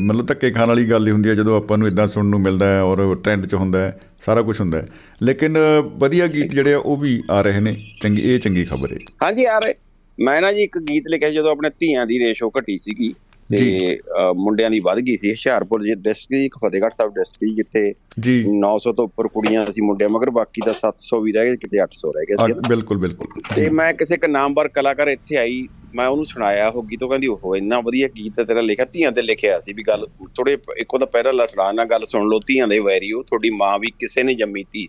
ਮਤਲਬ 0.00 0.26
ਧੱਕੇ 0.26 0.50
ਖਾਣ 0.50 0.68
ਵਾਲੀ 0.68 0.90
ਗੱਲ 0.90 1.06
ਹੀ 1.06 1.12
ਹੁੰਦੀ 1.12 1.28
ਹੈ। 1.28 1.34
ਜਦੋਂ 1.34 1.56
ਆਪਾਂ 1.56 1.78
ਨੂੰ 1.78 1.88
ਇਦਾਂ 1.88 2.06
ਸੁਣਨ 2.06 2.26
ਨੂੰ 2.26 2.40
ਮਿਲਦਾ 2.40 2.66
ਹੈ 2.66 2.80
ਔਰ 2.82 3.14
ਟ੍ਰੈਂਡ 3.14 3.46
'ਚ 3.46 3.54
ਹੁੰਦਾ 3.54 3.78
ਹੈ 3.78 3.98
ਸਾਰਾ 4.26 4.42
ਕੁਝ 4.42 4.60
ਹੁੰਦਾ 4.60 4.78
ਹੈ। 4.78 4.86
ਲੇਕਿਨ 5.22 5.58
ਵਧੀਆ 5.98 6.26
ਗੀਤ 6.26 6.52
ਜਿਹੜੇ 6.52 6.74
ਆ 6.74 6.78
ਉਹ 6.78 6.96
ਵੀ 6.96 7.22
ਆ 7.30 7.40
ਰਹੇ 7.42 7.60
ਨੇ। 7.60 7.76
ਚੰਗੀ 8.02 8.22
ਇਹ 8.22 8.38
ਚੰਗੀ 8.40 8.64
ਖਬਰ 8.64 8.92
ਹੈ। 8.92 8.98
ਹਾਂਜੀ 9.22 9.42
ਯਾਰ 9.42 9.74
ਮੈਂ 10.18 10.40
ਨਾ 10.42 10.52
ਜੀ 10.52 10.62
ਇੱਕ 10.62 10.78
ਗੀਤ 10.78 11.04
ਲਿਖਿਆ 11.08 11.30
ਜਦੋਂ 11.30 11.50
ਆਪਣੇ 11.50 11.70
ਧੀਆਂ 11.70 12.06
ਦੀ 12.06 12.18
ਰੇਸ਼ੋ 12.18 12.50
ਘਟੀ 12.58 12.76
ਸੀਗੀ। 12.76 13.14
ਤੇ 13.50 13.98
ਮੁੰਡਿਆਂ 14.36 14.70
ਦੀ 14.70 14.80
ਵੱਧ 14.80 14.98
ਗਈ 14.98 15.16
ਸੀ। 15.16 15.30
ਹੁਸ਼ਿਆਰਪੁਰ 15.30 15.82
ਜੀ 15.82 15.94
ਡਿਸਟ੍ਰਿਕਟ 15.94 16.44
ਇੱਕ 16.44 16.56
ਫਤਿਹਗੜ੍ਹ 16.58 16.94
ਸਾਹਿਬ 16.96 17.12
ਡਿਸਟ੍ਰਿਕਟ 17.12 17.56
ਜਿੱਥੇ 17.56 17.92
ਜੀ। 18.20 18.36
900 18.60 18.92
ਤੋਂ 18.92 19.04
ਉੱਪਰ 19.04 19.28
ਕੁੜੀਆਂ 19.28 19.64
ਸੀ 19.66 19.80
ਮੁੰਡਿਆਂ 19.80 20.10
ਮਗਰ 20.10 20.30
ਬਾਕੀ 20.30 20.62
ਦਾ 20.66 20.74
700 20.80 21.20
ਵੀ 21.22 21.32
ਰਹਿ 21.32 21.50
ਗਏ 21.50 21.56
ਕਿਤੇ 21.56 21.82
800 21.82 22.10
ਰਹਿ 22.16 22.26
ਗਏ 22.26 22.36
ਸੀ। 22.46 22.60
ਬਿਲਕੁਲ 22.68 22.98
ਬਿਲਕੁਲ। 22.98 23.42
ਤੇ 23.54 23.68
ਮੈਂ 23.70 23.92
ਕਿਸੇ 23.94 24.14
ਇੱਕ 24.14 24.24
ਨਾਮਵਰ 24.26 24.68
ਕਲਾਕਾਰ 24.68 25.08
ਇੱਥੇ 25.08 25.36
ਆਈ 25.36 25.66
ਮੈਂ 25.94 26.06
ਉਹਨੂੰ 26.06 26.24
ਸੁਣਾਇਆ 26.24 26.68
ਉਹ 26.68 26.82
ਗੀਤ 26.82 27.02
ਉਹ 27.02 27.08
ਕਹਿੰਦੀ 27.08 27.26
ਉਹ 27.26 27.56
ਇੰਨਾ 27.56 27.80
ਵਧੀਆ 27.80 28.08
ਗੀਤ 28.08 28.40
ਤੇਰਾ 28.40 28.60
ਲਿਖਿਆ 28.60 28.84
ਧੀਆਂ 28.92 29.12
ਤੇ 29.12 29.22
ਲਿਖਿਆ 29.22 29.60
ਸੀ 29.60 29.72
ਵੀ 29.72 29.82
ਗੱਲ 29.82 30.06
ਥੋੜੇ 30.36 30.56
ਇੱਕੋ 30.78 30.98
ਦਾ 30.98 31.06
ਪਹਿਰਾ 31.06 31.30
ਲਸੜਾ 31.30 31.70
ਨਾ 31.72 31.84
ਗੱਲ 31.84 32.04
ਸੁਣ 32.06 32.28
ਲਓ 32.28 32.38
ਧੀਆਂ 32.46 32.68
ਦੇ 32.68 32.78
ਵੈਰੀਓ 32.78 33.22
ਤੁਹਾਡੀ 33.22 33.50
ਮਾਂ 33.50 33.78
ਵੀ 33.78 33.90
ਕਿਸੇ 34.00 34.22
ਨੇ 34.22 34.34
ਜੰਮੀ 34.34 34.64
ਧੀ। 34.70 34.86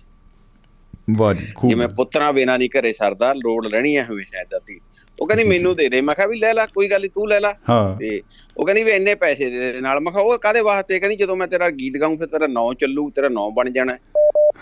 ਵਾਹ 1.11 1.33
ਜੀ 1.33 1.45
ਖੂਬ। 1.55 1.69
ਜਿਵੇਂ 1.69 1.87
ਪੁੱਤਰਾਂ 1.87 2.31
ਬਿਨਾ 2.33 2.57
ਨਹੀਂ 2.57 2.69
ਘਰੇ 2.69 2.93
ਸਰਦਾ 2.93 3.33
ਲੋੜ 3.33 3.65
ਲੈਣੀ 3.67 3.95
ਹੈ 3.97 4.05
ਹਮੇਸ਼ਾ 4.11 4.41
ਏਦਾਂ 4.41 4.59
ਦੀ। 4.67 4.79
ਉਹ 5.19 5.27
ਕਹਿੰਦੀ 5.27 5.43
ਮੈਨੂੰ 5.43 5.75
ਦੇ 5.75 5.89
ਦੇ। 5.89 6.01
ਮੈਂ 6.01 6.15
ਕਿਹਾ 6.15 6.27
ਵੀ 6.27 6.37
ਲੈ 6.37 6.53
ਲੈ 6.53 6.65
ਕੋਈ 6.65 6.87
ਗੱਲ 6.87 7.01
ਨਹੀਂ 7.01 7.11
ਤੂੰ 7.15 7.29
ਲੈ 7.29 7.39
ਲੈ। 7.39 7.53
ਹਾਂ। 7.69 7.99
ਤੇ 7.99 8.21
ਉਹ 8.57 8.65
ਕਹਿੰਦੀ 8.65 8.83
ਵੀ 8.83 8.91
ਇੰਨੇ 8.91 9.15
ਪੈਸੇ 9.15 9.49
ਦੇ 9.49 9.73
ਦੇ 9.73 9.81
ਨਾਲ। 9.81 9.99
ਮੈਂ 9.99 10.11
ਕਿਹਾ 10.11 10.23
ਉਹ 10.23 10.37
ਕਾਦੇ 10.39 10.61
ਵਾਸਤੇ? 10.61 10.99
ਕਹਿੰਦੀ 10.99 11.15
ਜਦੋਂ 11.17 11.35
ਮੈਂ 11.35 11.47
ਤੇਰਾ 11.47 11.69
ਗੀਤ 11.69 11.97
ਗਾਉਂ 11.97 12.17
ਫਿਰ 12.17 12.27
ਤੇਰਾ 12.27 12.47
ਨਾਂ 12.47 12.73
ਚੱਲੂ 12.73 13.09
ਤੇਰਾ 13.09 13.27
ਨਾਂ 13.27 13.51
ਬਣ 13.51 13.69
ਜਾਣਾ। 13.69 13.97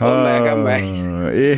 ਮੈਂ 0.03 0.41
ਕਿਹਾ 0.41 0.55
ਮੈਂ 0.55 0.80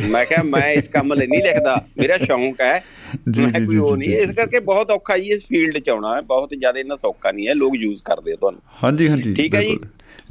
ਮੈਂ 0.08 0.24
ਕਿਹਾ 0.24 0.42
ਮੈਂ 0.42 0.72
ਇਸ 0.72 0.88
ਕੰਮ 0.88 1.14
ਲਈ 1.14 1.26
ਨਹੀਂ 1.26 1.42
ਲਿਖਦਾ। 1.42 1.86
ਮੇਰਾ 1.98 2.16
ਸ਼ੌਂਕ 2.16 2.60
ਹੈ। 2.60 2.84
ਜੀ 3.30 3.44
ਜੀ 3.44 3.64
ਜੀ 3.64 3.96
ਨਹੀਂ। 3.96 4.16
ਇਸ 4.16 4.30
ਕਰਕੇ 4.30 4.60
ਬਹੁਤ 4.60 4.90
ਔਖਾ 4.90 5.18
ਜੀ 5.18 5.28
ਇਸ 5.28 5.44
ਫੀਲਡ 5.44 5.78
'ਚ 5.78 5.88
ਆਉਣਾ। 5.88 6.16
ਹੈ 6.16 6.20
ਬਹੁਤ 6.20 6.50
ਜ਼ਿਆਦਾ 6.50 6.80
ਇੰਨਾ 6.80 6.96
ਸੌਖਾ 6.96 7.32
ਨਹੀਂ 7.32 7.48
ਹੈ। 7.48 7.54
ਲੋਕ 7.54 7.70
ਯੂਜ਼ 7.76 8.02
ਕਰਦੇ 8.02 8.32
ਆ 8.32 8.36
ਤੁਹਾਨੂੰ। 8.36 8.60
ਹਾਂਜੀ 8.84 9.08
ਹਾਂਜੀ 9.08 9.34
ਠੀਕ 9.34 9.54
ਹੈ 9.54 9.60
ਜੀ। 9.60 9.78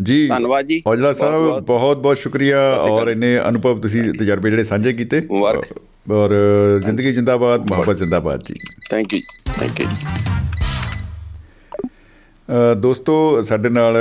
ਜੀ 0.03 0.27
ਧੰਨਵਾਦ 0.27 0.65
ਜੀ 0.65 0.81
ਔਜਲਾ 0.87 1.13
ਸਾਹਿਬ। 1.13 1.59
ਬਹੁਤ 1.59 1.97
ਬਹੁਤ 1.97 2.17
ਸ਼ੁਕਰੀਆ 2.17 2.73
ਔਰ। 2.75 3.07
ਇੰਨੇ 3.07 3.39
ਅਨੁਭਵ 3.49 3.79
ਤੁਸੀਂ 3.79 4.13
ਤਜਰਬੇ 4.19 4.49
ਜਿਹੜੇ 4.49 4.63
ਸਾਂਝੇ 4.63 4.93
ਕੀਤੇ। 4.93 5.21
ਔਰ 6.11 6.29
ਜ਼ਿੰਦਗੀ 6.85 7.11
ਜਿੰਦਾਬਾਦ 7.11 7.67
ਮੁਹੱਬਤ 7.67 7.97
ਜਿੰਦਾਬਾਦ 7.97 8.43
ਜੀ 8.43 8.55
ਥੈਂਕ 8.91 9.13
ਯੂ 9.13 9.19
ਥੈਂਕ 9.59 9.79
ਯੂ 9.79 9.87
ਦੋਸਤੋ 12.77 13.41
ਸਾਡੇ 13.41 13.69
ਨਾਲ 13.69 13.97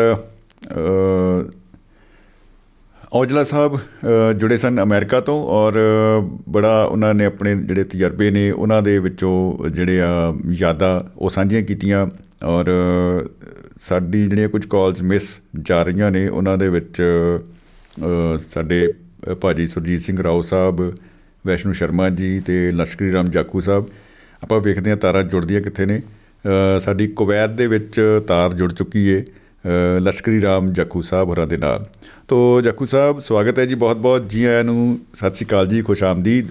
ਔਜਲਾ 3.15 3.45
ਸਾਹਿਬ 3.45 3.77
ਅ, 3.77 4.32
ਜੁੜੇ 4.32 4.57
ਸਨ 4.57 4.82
ਅਮਰੀਕਾ 4.82 5.20
ਤੋਂ 5.20 5.43
ਔਰ 5.49 5.74
ਬੜਾ 6.49 6.85
ਉਹਨਾਂ 6.85 7.15
ਨੇ 7.15 7.24
ਆਪਣੇ 7.24 7.55
ਜਿਹੜੇ 7.55 7.85
ਤਜਰਬੇ 7.85 8.31
ਨੇ 8.31 8.51
ਉਹਨਾਂ 8.51 8.82
ਦੇ 8.82 8.99
ਵਿੱਚੋਂ 8.99 9.69
ਜਿਹੜੇ 9.69 10.01
ਆ 10.01 10.35
ਯਾਦਾਂ 10.51 11.01
ਉਹ 11.16 11.31
ਸਾਂਝੀਆਂ 11.31 11.62
ਕੀਤੀਆਂ 11.62 12.07
ਔਰ 12.45 12.65
ਸਾਡੀ 13.81 14.23
ਜਿਹੜੀਆਂ 14.28 14.49
ਕੁਝ 14.49 14.66
ਕਾਲਸ 14.66 15.03
ਮਿਸ 15.03 15.41
ਜਾ 15.61 15.82
ਰਹੀਆਂ 15.82 16.11
ਨੇ 16.11 16.28
ਉਹਨਾਂ 16.28 16.59
ਦੇ 16.59 16.69
ਵਿੱਚ 16.69 17.03
ਅ, 17.03 18.36
ਸਾਡੇ 18.55 18.93
ਭਾਜੀ 19.41 19.66
ਸੁਰਜੀਤ 19.66 20.01
ਸਿੰਘ 20.01 20.23
ਰਾਓ 20.23 20.43
ਸਾਹਿਬ 20.43 20.93
ਵੈਸ਼ਨੂ 21.47 21.73
ਸ਼ਰਮਾ 21.73 22.11
ਜੀ 22.11 22.41
ਤੇ 22.41 22.70
ਲਸ਼ਕਰੀ 22.70 23.12
ਰਾਮ 23.12 23.28
ਜਾਕੂ 23.28 23.61
ਸਾਹਿਬ 23.61 23.86
ਆਪਾਂ 24.43 24.61
ਵੇਖਦੇ 24.61 24.91
ਹਾਂ 24.91 24.97
ਤਾਰਾਂ 24.97 25.23
ਜੁੜਦੀਆਂ 25.23 25.61
ਕਿੱਥੇ 25.61 25.86
ਨੇ। 25.86 25.99
ਅ, 25.99 26.78
ਸਾਡੀ 26.81 27.07
ਕੁਵੈਤ 27.07 27.51
ਦੇ 27.51 27.66
ਵਿੱਚ 27.66 28.20
ਤਾਰ 28.27 28.53
ਜੁੜ 28.55 28.73
ਚੁੱਕੀ 28.73 29.07
ਏ। 29.09 29.20
ਅ, 29.20 29.24
ਲਸ਼ਕਰੀ 30.01 30.41
ਰਾਮ 30.43 30.73
ਜਾਕੂ 30.73 31.03
ਸਾਹਿਬ 31.03 31.28
ਹੋਰਾਂ 31.28 31.47
ਦੇ 31.47 31.57
ਨਾਲ। 31.57 31.86
ਤੋ 32.28 32.61
ਜਾਕੂ 32.62 32.86
ਸਾਹਿਬ 32.86 33.20
ਸਵਾਗਤ 33.20 33.59
ਹੈ 33.59 33.65
ਜੀ 33.66 33.74
ਬਹੁਤ 33.74 33.97
ਬਹੁਤ। 33.97 34.28
ਜੀ 34.31 34.45
ਆਇਆਂ 34.45 34.65
ਨੂੰ 34.65 34.99
ਸਤਿ 35.15 35.35
ਸ਼੍ਰੀ 35.35 35.47
ਅਕਾਲ 35.47 35.66
ਜੀ 35.69 35.82
ਖੁਸ਼ 35.82 36.03
ਆਮਦੀਦ। 36.05 36.51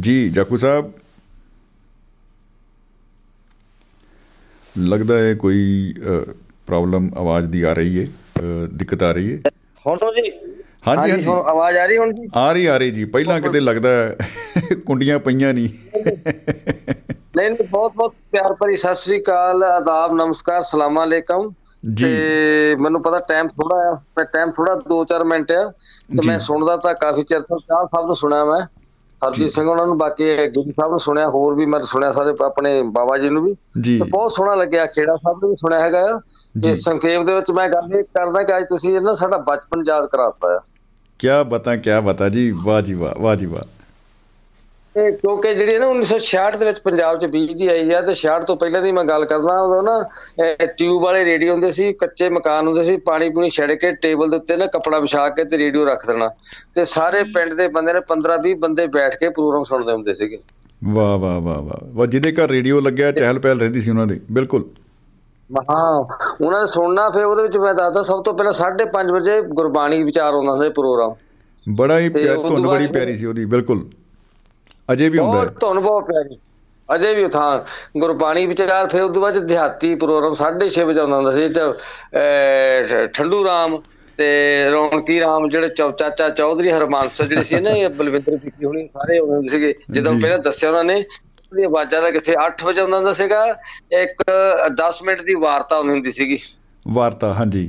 ਜੀ 0.00 0.28
ਜਾਕੂ 0.30 0.56
ਸਾਹਿਬ। 0.56 0.92
ਲੱਗਦਾ 4.74 5.18
ਹੈ 5.18 5.34
ਕੋਈ 5.34 5.94
ਪ੍ਰੋਬਲਮ 6.66 7.10
ਆਵਾਜ਼ 7.16 7.48
ਦੀ 7.48 7.62
ਆ 7.62 7.72
ਰਹੀ 7.72 7.98
ਹੈ 7.98 8.06
ਦਿੱਕਤ 8.72 9.02
ਆ 9.02 9.12
ਰਹੀ 9.12 9.32
ਹੈ 9.32 9.50
ਹੁਣ 9.84 9.98
ਤੋਂ 9.98 10.12
ਜੀ। 10.14 10.30
ਹਾਂਜੀ 10.86 11.10
ਹਾਂਜੀ 11.10 11.26
ਹੁਣ 11.26 11.38
ਆਵਾਜ਼ 11.48 11.76
ਆ 11.76 11.84
ਰਹੀ 11.86 11.96
ਹੁਣ 11.98 12.12
ਜੀ। 12.14 12.28
ਆ 12.36 12.50
ਰਹੀ 12.52 12.66
ਆ 12.66 12.76
ਰਹੀ 12.78 12.90
ਜੀ। 12.90 13.04
ਪਹਿਲਾਂ 13.06 13.40
ਕਿਤੇ 13.40 13.60
ਲੱਗਦਾ 13.60 13.90
ਕੁੰਡੀਆਂ 14.86 15.18
ਪਈਆਂ 15.18 15.52
ਨਹੀਂ। 15.54 15.68
ਨਹੀਂ 17.36 17.50
ਨਹੀਂ 17.50 17.68
ਬਹੁਤ 17.68 17.92
ਬਹੁਤ 17.96 18.14
ਪਿਆਰ 18.32 18.54
ਭਰੀ 18.54 18.76
ਸਤਿ 18.76 18.94
ਸ੍ਰੀ 18.94 19.20
ਅਕਾਲ 19.20 19.64
ਆਦਾਬ 19.64 20.14
ਨਮਸਕਾਰ 20.14 20.62
ਸਲਾਮ 20.62 21.04
ਅਲੈਕਮ। 21.04 21.50
ਤੇ 22.02 22.76
ਮੈਨੂੰ 22.80 23.02
ਪਤਾ 23.02 23.18
ਟਾਈਮ 23.18 23.48
ਥੋੜਾ 23.48 23.76
ਆ 23.76 23.94
ਤੇ 23.94 24.24
ਟਾਈਮ 24.24 24.50
ਥੋੜਾ 24.50 24.74
2-4 24.74 25.24
ਮਿੰਟ 25.24 25.52
ਆ 25.52 25.68
ਤੇ। 25.68 26.26
ਮੈਂ 26.26 26.38
ਸੁਣਦਾ 26.38 26.76
ਤਾਂ 26.76 26.94
ਕਾਫੀ 26.94 27.22
ਚਿਰ 27.22 27.40
ਤੋਂ 27.40 27.58
ਚਾਹ 27.58 27.86
ਸਾਹਿਬ 27.86 28.06
ਨੂੰ 28.06 28.16
ਸੁਣਿਆ 28.16 28.44
ਮੈਂ 28.44 28.60
ਹਰਜੀਤ 29.26 29.50
ਸਿੰਘ 29.50 29.68
ਉਹਨਾਂ 29.68 29.86
ਨੂੰ 29.86 29.98
ਬਾਕੀ 29.98 30.36
ਗੁਰੂ 30.36 30.70
ਸਾਹਿਬ 30.70 30.90
ਨੂੰ 30.90 30.98
ਸੁਣਿਆ 30.98 31.28
ਹੋਰ 31.28 31.54
ਵੀ 31.54 31.66
ਮੈਂ 31.66 31.82
ਸੁਣਿਆ 31.82 32.12
ਸਾਰੇ 32.12 32.44
ਆਪਣੇ 32.44 32.82
ਬਾਬਾ 32.82 33.18
ਜੀ 33.18 33.28
ਨੂੰ 33.28 33.44
ਵੀ। 33.44 33.54
ਤੇ 33.98 34.10
ਬਹੁਤ 34.10 34.32
ਸੋਹਣਾ 34.32 34.54
ਲੱਗਿਆ 34.54 34.86
ਖੇੜਾ 34.86 35.16
ਸਾਹਿਬ 35.16 35.38
ਨੂੰ 35.42 35.50
ਵੀ 35.50 35.56
ਸੁਣਿਆ 35.56 35.80
ਹੈਗਾ। 35.80 36.00
ਆ। 36.00 36.20
ਤੇ 36.64 36.74
ਸੰਖੇਪ 36.74 37.22
ਦੇ 37.22 37.34
ਵਿੱਚ 37.34 37.50
ਮੈਂ 37.50 37.68
ਗੱਲ 37.68 37.98
ਇਹ 37.98 38.04
ਕਰਦਾ 38.04 38.42
ਕਿ 38.42 38.56
ਅੱਜ 38.56 38.64
ਤੁਸੀਂ 38.64 38.96
ਇਹ 38.96 39.00
ਨਾ 39.00 39.14
ਸਾਡਾ 39.14 39.36
ਬਚਪਨ 39.36 39.82
ਯਾਦ 39.88 40.06
ਕਰਾਤਾ 40.06 40.56
ਆ। 40.56 40.60
ਕਿਆ 41.18 41.42
ਬਤਾ 41.42 41.76
ਕਿਆ 41.76 42.00
ਬਤਾ 42.00 42.28
ਜੀ 42.28 42.54
ਵਾਹ 42.64 42.82
ਜੀ 42.82 42.94
ਵਾਹ 42.94 43.22
ਵਾਹ 43.22 43.36
ਜੀ 43.36 43.46
ਵਾਹ। 43.46 43.73
ਕਿਉਂਕਿ 44.96 45.54
ਜਿਹੜੀ 45.54 45.78
ਨਾ 45.78 45.86
1966 45.86 46.58
ਦੇ 46.58 46.66
ਵਿੱਚ 46.66 46.78
ਪੰਜਾਬ 46.80 47.18
'ਚ 47.18 47.26
ਬਿਜਲੀ 47.26 47.66
ਆਈ 47.68 47.90
ਆ 47.90 48.00
ਤੇ 48.00 48.14
66 48.14 48.44
ਤੋਂ 48.46 48.56
ਪਹਿਲਾਂ 48.56 48.82
ਦੀ 48.82 48.92
ਮੈਂ 48.92 49.04
ਗੱਲ 49.04 49.24
ਕਰਦਾ 49.24 49.60
ਉਦੋਂ 49.60 49.82
ਨਾ 49.82 49.94
ਟਿਊਬ 50.78 51.02
ਵਾਲੇ 51.02 51.24
ਰੇਡੀਓ 51.24 51.52
ਹੁੰਦੇ 51.52 51.70
ਸੀ 51.70 51.92
ਕੱਚੇ 51.92 52.28
ਮਕਾਨ 52.28 52.68
ਹੁੰਦੇ 52.68 52.84
ਸੀ 52.84 52.96
ਪਾਣੀ 52.96 53.28
ਪੂਣੀ 53.28 53.50
ਛੱਡ 53.50 53.72
ਕੇ 53.72 53.92
ਟੇਬਲ 53.92 54.30
ਦੇ 54.30 54.36
ਉੱਤੇ 54.36 54.56
ਨਾ 54.56 54.66
ਕੱਪੜਾ 54.66 54.98
ਵਿਛਾ 54.98 55.28
ਕੇ 55.28 55.44
ਤੇ 55.44 55.58
ਰੇਡੀਓ 55.58 55.84
ਰੱਖ 55.84 56.06
ਦੇਣਾ। 56.06 56.28
ਤੇ 56.74 56.84
ਸਾਰੇ 56.84 57.22
ਪਿੰਡ 57.34 57.54
ਦੇ 57.54 57.68
ਬੰਦੇ 57.68 57.92
ਨੇ 57.92 58.00
15 58.08 58.38
20 58.38 58.54
ਬੰਦੇ 58.58 58.86
ਬੈਠ 58.86 59.14
ਕੇ 59.14 59.28
ਪ੍ਰੋਗਰਾਮ 59.28 59.64
ਸੁਣਦੇ 59.64 59.92
ਹੁੰਦੇ 59.92 60.14
ਸੀਗੇ। 60.14 60.38
ਵਾਹ 60.84 61.18
ਵਾਹ 61.18 61.40
ਵਾਹ 61.40 61.60
ਵਾਹ। 61.62 62.06
ਜਿਹਦੇ 62.06 62.32
ਘਰ 62.32 62.48
ਰੇਡੀਓ 62.48 62.80
ਲੱਗਿਆ 62.80 63.12
ਚਹਿਲ 63.12 63.38
ਪਹਿਲ 63.38 63.60
ਰਹਿੰਦੀ 63.60 63.80
ਸੀ 63.80 63.90
ਉਹਨਾਂ 63.90 64.06
ਦੀ 64.06 64.20
ਬਿਲਕੁਲ। 64.32 64.64
ਹਾਂ 65.70 65.98
ਉਹਨਾਂ 66.40 66.60
ਨੇ 66.60 66.66
ਸੁਣਨਾ 66.66 67.08
ਫਿਰ 67.10 67.24
ਉਹਦੇ 67.24 67.42
ਵਿੱਚ 67.42 67.56
ਮੈਂ 67.56 67.74
ਦੱਸਦਾ 67.74 68.02
ਸਭ 68.02 68.22
ਤੋਂ 68.22 68.34
ਪਹਿਲਾਂ 68.34 68.52
5:30 68.52 69.10
ਵਜੇ 69.10 69.40
ਗੁਰਬਾਣੀ 69.42 70.02
ਵਿਚਾਰ 70.02 70.34
ਆਉਂਦਾ 70.34 70.62
ਸੀ 70.62 70.68
ਪ੍ਰੋਗਰਾਮ 70.68 71.14
ਬੜਾ 71.66 71.98
ਹੀ 71.98 72.08
ਪਿਆਰ 72.08 72.36
ਧੁਨ 72.36 72.66
ਬੜੀ 72.66 72.86
ਪਿਆਰੀ 72.86 73.16
ਸੀ 73.16 73.26
ਉਹਦੀ 73.26 73.44
ਬਿਲਕੁਲ। 73.44 73.84
ਅਜੇ 74.88 75.08
ਵੀ 75.08 75.18
ਹੁੰਦਾ 75.18 75.40
ਹੈ। 75.40 75.44
ਧੁਨ 75.60 75.80
ਬਹੁਤ 75.80 76.04
ਪਿਆਰੀ 76.04 76.38
ਅਜੇ 76.88 77.14
ਵੀ 77.14 77.28
ਥਾਂ 77.28 77.50
ਗੁਰਬਾਣੀ 77.98 78.46
ਵਿਚਾਰ 78.46 78.88
ਫਿਰ 78.88 79.02
ਉਦੋਂ 79.02 79.22
ਬਾਅਦ 79.22 79.38
ਦਿਹਾਤੀ 79.46 79.94
ਪ੍ਰੋਗਰਾਮ 79.94 80.34
6:30 80.34 80.84
ਵਜੇ 80.84 81.00
ਆਉਂਦਾ 81.00 81.16
ਹੁੰਦਾ 81.16 81.30
ਸੀ। 81.30 81.48
ਤੇ 81.48 83.06
ਠੰਡੂ 83.06 83.44
ਰਾਮ 83.44 83.80
ਤੇ 84.18 84.26
ਰੌਣਕੀ 84.72 85.20
ਰਾਮ 85.20 85.48
ਜਿਹੜੇ 85.48 85.68
ਚਾਚਾ 85.68 86.28
ਚੌਧਰੀ 86.30 86.70
ਹਰਮਾਨਸ 86.70 87.20
ਜਿਹੜੇ 87.22 87.44
ਸੀ 87.44 87.60
ਨਾ 87.60 87.70
ਇਹ 87.70 87.88
ਬਲਵਿੰਦਰ 87.88 88.36
ਪਿੱਕੀ 88.36 88.64
ਹੁਣੀ 88.64 88.86
ਸਾਰੇ 88.86 89.18
ਹੁੰਦੇ 89.18 89.48
ਸੀਗੇ। 89.50 89.74
ਜਦੋਂ। 89.90 90.12
ਪਹਿਲਾਂ 90.20 90.38
ਦੱਸਿਆ 90.38 90.68
ਉਹਨਾਂ 90.68 90.84
ਨੇ 90.84 90.94
ਉਹਦੀ 90.94 91.64
ਆਵਾਜ਼ਾਂ 91.64 92.02
ਦਾ 92.02 92.10
ਕਿੱਥੇ 92.10 92.34
8 92.42 92.64
ਵਜੇ 92.64 92.80
ਆਉਂਦਾ 92.80 92.96
ਹੁੰਦਾ 92.96 93.12
ਸੀਗਾ 93.12 93.44
ਇੱਕ 93.92 94.22
10 94.74 95.02
ਮਿੰਟ 95.02 95.22
ਦੀ 95.22 95.34
ਵਾਰਤਾ 95.34 95.78
ਹੁੰਦੀ 95.78 95.92
ਹੁੰਦੀ 95.92 96.12
ਸੀਗੀ। 96.12 96.38
ਵਾਰਤਾ 96.88 97.32
ਹਾਂਜੀ। 97.32 97.68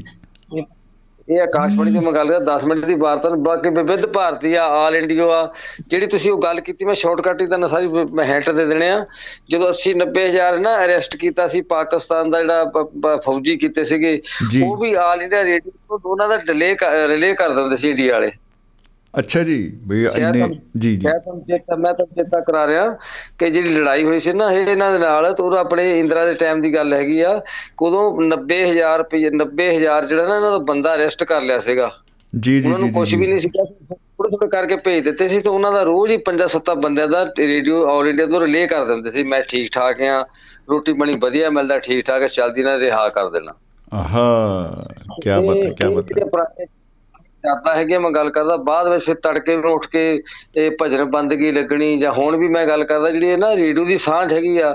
ਇਹ 1.29 1.39
ਆਕਾਸ਼ਵਾਣੀ 1.41 1.93
ਤੋਂ 1.93 2.01
ਮੈਂ 2.01 2.11
ਗੱਲ 2.13 2.27
ਕਰਦਾ 2.27 2.57
10 2.57 2.65
ਮਿੰਟ 2.67 2.85
ਦੀ 2.85 2.95
ਵਾਰਤਾ 2.95 3.29
ਨੂੰ 3.29 3.43
ਬਾਕੀ 3.43 3.69
ਵਿਵਿਧ 3.69 4.05
ਭਾਰਤੀ 4.05 4.53
ਆ 4.53 4.63
ਆਲ 4.63 4.95
ਇੰਡੀਆ 4.95 5.25
ਆ 5.25 5.53
ਜਿਹੜੀ 5.87 6.07
ਤੁਸੀਂ 6.07 6.31
ਉਹ 6.31 6.41
ਗੱਲ 6.41 6.59
ਕੀਤੀ 6.61 6.85
ਮੈਂ 6.85 6.95
ਸ਼ਾਰਟਕਟ 6.95 7.41
ਹੀ 7.41 7.47
ਤੁਹਾਨੂੰ 7.47 7.69
ਸਾਰੀ 7.69 7.87
ਮੈਂ 8.13 8.25
ਹਿੰਟ 8.25 8.49
ਦੇ 8.49 8.65
ਦੇਣੇ 8.65 8.89
ਆ 8.89 9.05
ਜਦੋਂ 9.49 9.71
80 9.71 9.93
90 9.97 10.25
ਹਜ਼ਾਰ 10.27 10.57
ਨਾ 10.59 10.75
ਅਰੈਸਟ 10.85 11.15
ਕੀਤਾ 11.15 11.47
ਸੀ 11.47 11.61
ਪਾਕਿਸਤਾਨ 11.61 12.29
ਦਾ 12.29 12.41
ਜਿਹੜਾ 12.41 13.17
ਫੌਜੀ 13.17 13.57
ਕੀਤੇ 13.57 13.83
ਸੀਗੇ। 13.83 14.21
ਉਹ 14.63 14.77
ਵੀ 14.77 14.93
ਆਲ 14.93 15.21
ਇੰਡੀਆ 15.21 15.43
ਰੇਡੀਓ 15.43 15.71
ਤੋਂ 15.89 15.99
ਦੋਨਾਂ 15.99 16.29
ਦਾ 16.29 16.37
ਡਿਲੇ 16.37 16.75
ਰਿਲੇ 17.07 17.33
ਕਰ 17.35 17.49
ਦਿੰਦੇ 17.49 17.75
ਸੀ 17.75 17.89
ਇੰਡੀਆ 17.89 18.13
ਵਾਲੇ 18.13 18.31
ਅੱਛਾ 19.19 19.43
ਜੀ 19.43 19.55
ਇੰਨੇ 19.63 20.31
ਤੁਹਾਨੂੰ- 20.31 20.57
ਜੀ 20.77 20.95
ਜੀ। 20.95 21.07
ਮੈਂ 21.07 21.19
ਤੁਹਾਨੂੰ 21.19 21.43
ਚੇਤਾ 21.43 21.75
ਮੈਂ 21.75 21.93
ਤੁਹਾਨੂੰ 21.93 22.15
ਚੇਤਾ 22.15 22.39
ਕਰਾ 22.39 22.67
ਰਿਹਾ 22.67 22.97
ਕਿ 23.39 23.49
ਜਿਹੜੀ 23.49 23.73
ਲੜਾਈ 23.75 24.03
ਹੋਈ 24.03 24.19
ਸੀ 24.19 24.33
ਨਾ 24.33 24.51
ਇਹ 24.51 24.67
ਇਹਨਾਂ 24.67 24.91
ਦੇ 24.91 24.97
ਨਾਲ 24.99 25.33
ਤੇ 25.33 25.43
ਉਹ 25.43 25.55
ਆਪਣੇ 25.57 25.99
ਇੰਦਰਾ 25.99 26.25
ਦੇ 26.25 26.33
ਟਾਈਮ 26.33 26.61
ਦੀ 26.61 26.73
ਗੱਲ 26.75 26.93
ਹੈਗੀ 26.93 27.21
ਆ। 27.21 27.41
ਉਦੋਂ 27.81 28.21
90000 28.21 28.97
ਰੁਪਏ 28.97 29.29
90000 29.29 30.05
ਜਿਹੜਾ 30.05 30.27
ਨਾ 30.27 30.35
ਇਹਨਾਂ 30.35 30.51
ਦਾ 30.51 30.57
ਬੰਦਾ 30.57 30.95
ਅਰੈਸਟ 30.95 31.23
ਕਰ 31.23 31.41
ਲਿਆ 31.41 31.59
ਸੀਗਾ। 31.59 31.91
ਜੀ 32.39 32.59
ਜੀ 32.59 32.65
ਉਹਨਾਂ 32.65 32.79
ਨੂੰ 32.79 32.87
ਜੀ 32.89 32.93
ਕੁਝ 32.93 33.15
ਵੀ 33.15 33.27
ਨਹੀਂ 33.27 33.37
ਸੀਗਾ। 33.39 33.63
ਥੋੜੇ 33.95 34.29
ਥੋੜੇ 34.29 34.47
ਕਰਕੇ 34.47 34.75
ਭੇਜ 34.75 35.03
ਦਿੱਤੇ 35.03 35.27
ਸੀ 35.27 35.39
ਤੇ 35.39 35.49
ਉਹਨਾਂ 35.49 35.71
ਦਾ 35.71 35.83
ਰੋਜ਼ 35.83 36.11
ਹੀ 36.11 36.17
ਪੰਜਾਂ 36.17 36.47
ਸੱਤਾਂ 36.47 36.75
ਬੰਦਿਆਂ 36.75 37.07
ਦਾ 37.07 37.23
ਰੇਡੀਓ 37.39 37.85
ਆਲ 37.89 38.07
ਇੰਡੀਆ 38.07 38.25
ਤੋਂ 38.25 38.39
ਰਿਲੇ 38.41 38.67
ਕਰ 38.67 38.85
ਦਿੰਦੇ 38.85 39.09
ਸੀ। 39.09 39.23
ਮੈਂ 39.23 39.41
ਠੀਕ 39.41 39.71
ਠਾਕ 39.71 40.01
ਆ 40.01 40.25
ਰੋਟੀ 40.69 40.93
ਬਣੀ 40.93 41.13
ਵਧੀਆ 41.21 41.49
ਮਿਲਦਾ 41.49 41.79
ਠੀਕ 41.79 42.05
ਠਾਕ 42.05 42.23
ਆ, 42.23 42.27
ਚੱਲਦੀ 42.27 42.63
ਨਾ 42.63 42.77
ਰਿਹਾ 42.79 43.09
ਕਰ 43.09 43.29
ਦੇਣਾ। 43.29 43.53
ਆਹਾ 43.93 44.85
ਕੀ 45.23 45.29
ਬਾਤ 45.29 45.63
ਹੈ 45.63 45.69
ਕੀ 45.69 46.23
ਬਾਤ 46.23 46.59
ਹੈ। 46.59 46.65
ਕਰਦਾ 47.45 47.75
ਹੈਗੇ 47.75 47.97
ਮੈਂ 47.97 48.11
ਗੱਲ 48.11 48.29
ਕਰਦਾ 48.29 48.55
ਬਾਅਦ 48.65 48.87
ਵਿੱਚ 48.87 49.03
ਫਿਰ 49.05 49.15
ਤੜਕੇ 49.15 49.55
ਨੂੰ 49.57 49.71
ਉੱਠ 49.71 49.85
ਕੇ 49.87 50.01
ਇਹ 50.57 50.69
ਭਜਨ 50.81 51.03
ਬੰਦਗੀ 51.11 51.51
ਲੱਗਣੀ 51.51 51.97
ਜਾਂ 51.99 52.11
ਹੁਣ 52.13 52.35
ਵੀ 52.37 52.47
ਮੈਂ 52.47 52.65
ਗੱਲ 52.67 52.83
ਕਰਦਾ 52.83 53.09
ਜਿਹੜੀ 53.11 53.27
ਇਹ 53.27 53.37
ਨਾ 53.37 53.53
ਰੇਡੀਓ 53.55 53.83
ਦੀ 53.85 53.97
ਸਾਂਝ 53.97 54.31
ਹੈਗੀ 54.33 54.57
ਆ। 54.59 54.73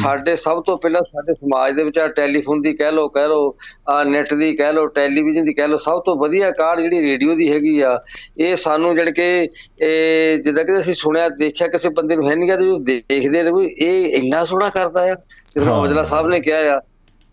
ਸਾਡੇ 0.00 0.34
ਸਭ 0.36 0.62
ਤੋਂ 0.62 0.76
ਪਹਿਲਾਂ 0.76 1.00
ਸਾਡੇ 1.02 1.34
ਸਮਾਜ 1.34 1.74
ਦੇ 1.76 1.84
ਵਿੱਚ 1.84 1.98
ਆ 1.98 2.06
ਟੈਲੀਫੋਨ 2.16 2.60
ਦੀ 2.62 2.72
ਕਹਿ 2.72 2.92
ਲਓ 2.92 3.08
ਕਹਿ 3.08 3.28
ਲਓ 3.28 3.54
ਆ 3.90 4.02
ਨੈਟ 4.04 4.34
ਦੀ 4.34 4.52
ਕਹਿ 4.56 4.72
ਲਓ 4.72 4.86
ਟੈਲੀਵਿਜ਼ਨ 4.94 5.44
ਦੀ 5.44 5.52
ਕਹਿ 5.54 5.68
ਲਓ 5.68 5.76
ਸਭ 5.76 6.00
ਤੋਂ 6.06 6.16
ਵਧੀਆ 6.16 6.50
ਕਾਢ 6.50 6.80
ਜਿਹੜੀ 6.80 7.00
ਰੇਡੀਓ 7.02 7.34
ਦੀ 7.34 7.50
ਹੈਗੀ 7.52 7.80
ਆ 7.80 7.98
ਇਹ 8.38 8.54
ਸਾਨੂੰ 8.56 8.94
ਜਣ 8.96 9.10
ਕੇ 9.10 9.28
ਇਹ 9.42 10.38
ਜਿੱਦਾਂ 10.38 10.64
ਕਿ 10.64 10.78
ਅਸੀਂ 10.78 10.94
ਸੁਣਿਆ 10.94 11.28
ਦੇਖਿਆ 11.38 11.68
ਕਿਸੇ 11.68 11.88
ਬੰਦੇ 11.96 12.16
ਨੂੰ 12.16 12.28
ਹੈ 12.30 12.34
ਨਹੀਂ 12.36 12.48
ਜਦੋਂ 12.50 12.78
ਦੇਖਦੇ 12.80 13.42
ਨੇ 13.42 13.50
ਵੀ 13.50 13.66
ਇਹ 13.78 14.16
ਇੰਨਾ 14.18 14.44
ਸੋਹਣਾ 14.44 14.68
ਕਰਦਾ 14.70 15.02
ਆ 15.02 15.14
ਜਿਵੇਂ। 15.14 15.68
ਔਜਲਾ 15.68 16.02
ਸਾਹਿਬ 16.04 16.28
ਨੇ 16.28 16.40
ਕਿਹਾ 16.40 16.58
ਆ 16.76 16.80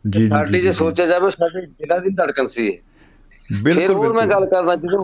ਜੀ 0.05 0.19
ਜੀ 0.19 0.27
ਸਾਡੀ 0.27 0.59
ਜੀ, 0.61 0.71
ਸੋਚਿਆ 0.71 1.05
ਜਾਵੇ 1.05 1.29
ਸਾਡੇ 1.29 1.61
ਦਿਲਾਂ 1.61 1.99
ਦੀ 2.01 2.09
ਧੜਕਨ 2.15 2.47
ਸੀ 2.47 2.67
ਇਹ 2.67 2.77
ਫਿਰ 3.47 3.61
ਬਿਲਕੁਲ 3.63 3.95
ਹੋਰ 3.95 4.13
ਮੈਂ 4.13 4.27
ਗੱਲ 4.27 4.45
ਕਰਦਾ 4.45 4.75
ਜਦੋਂ 4.75 5.03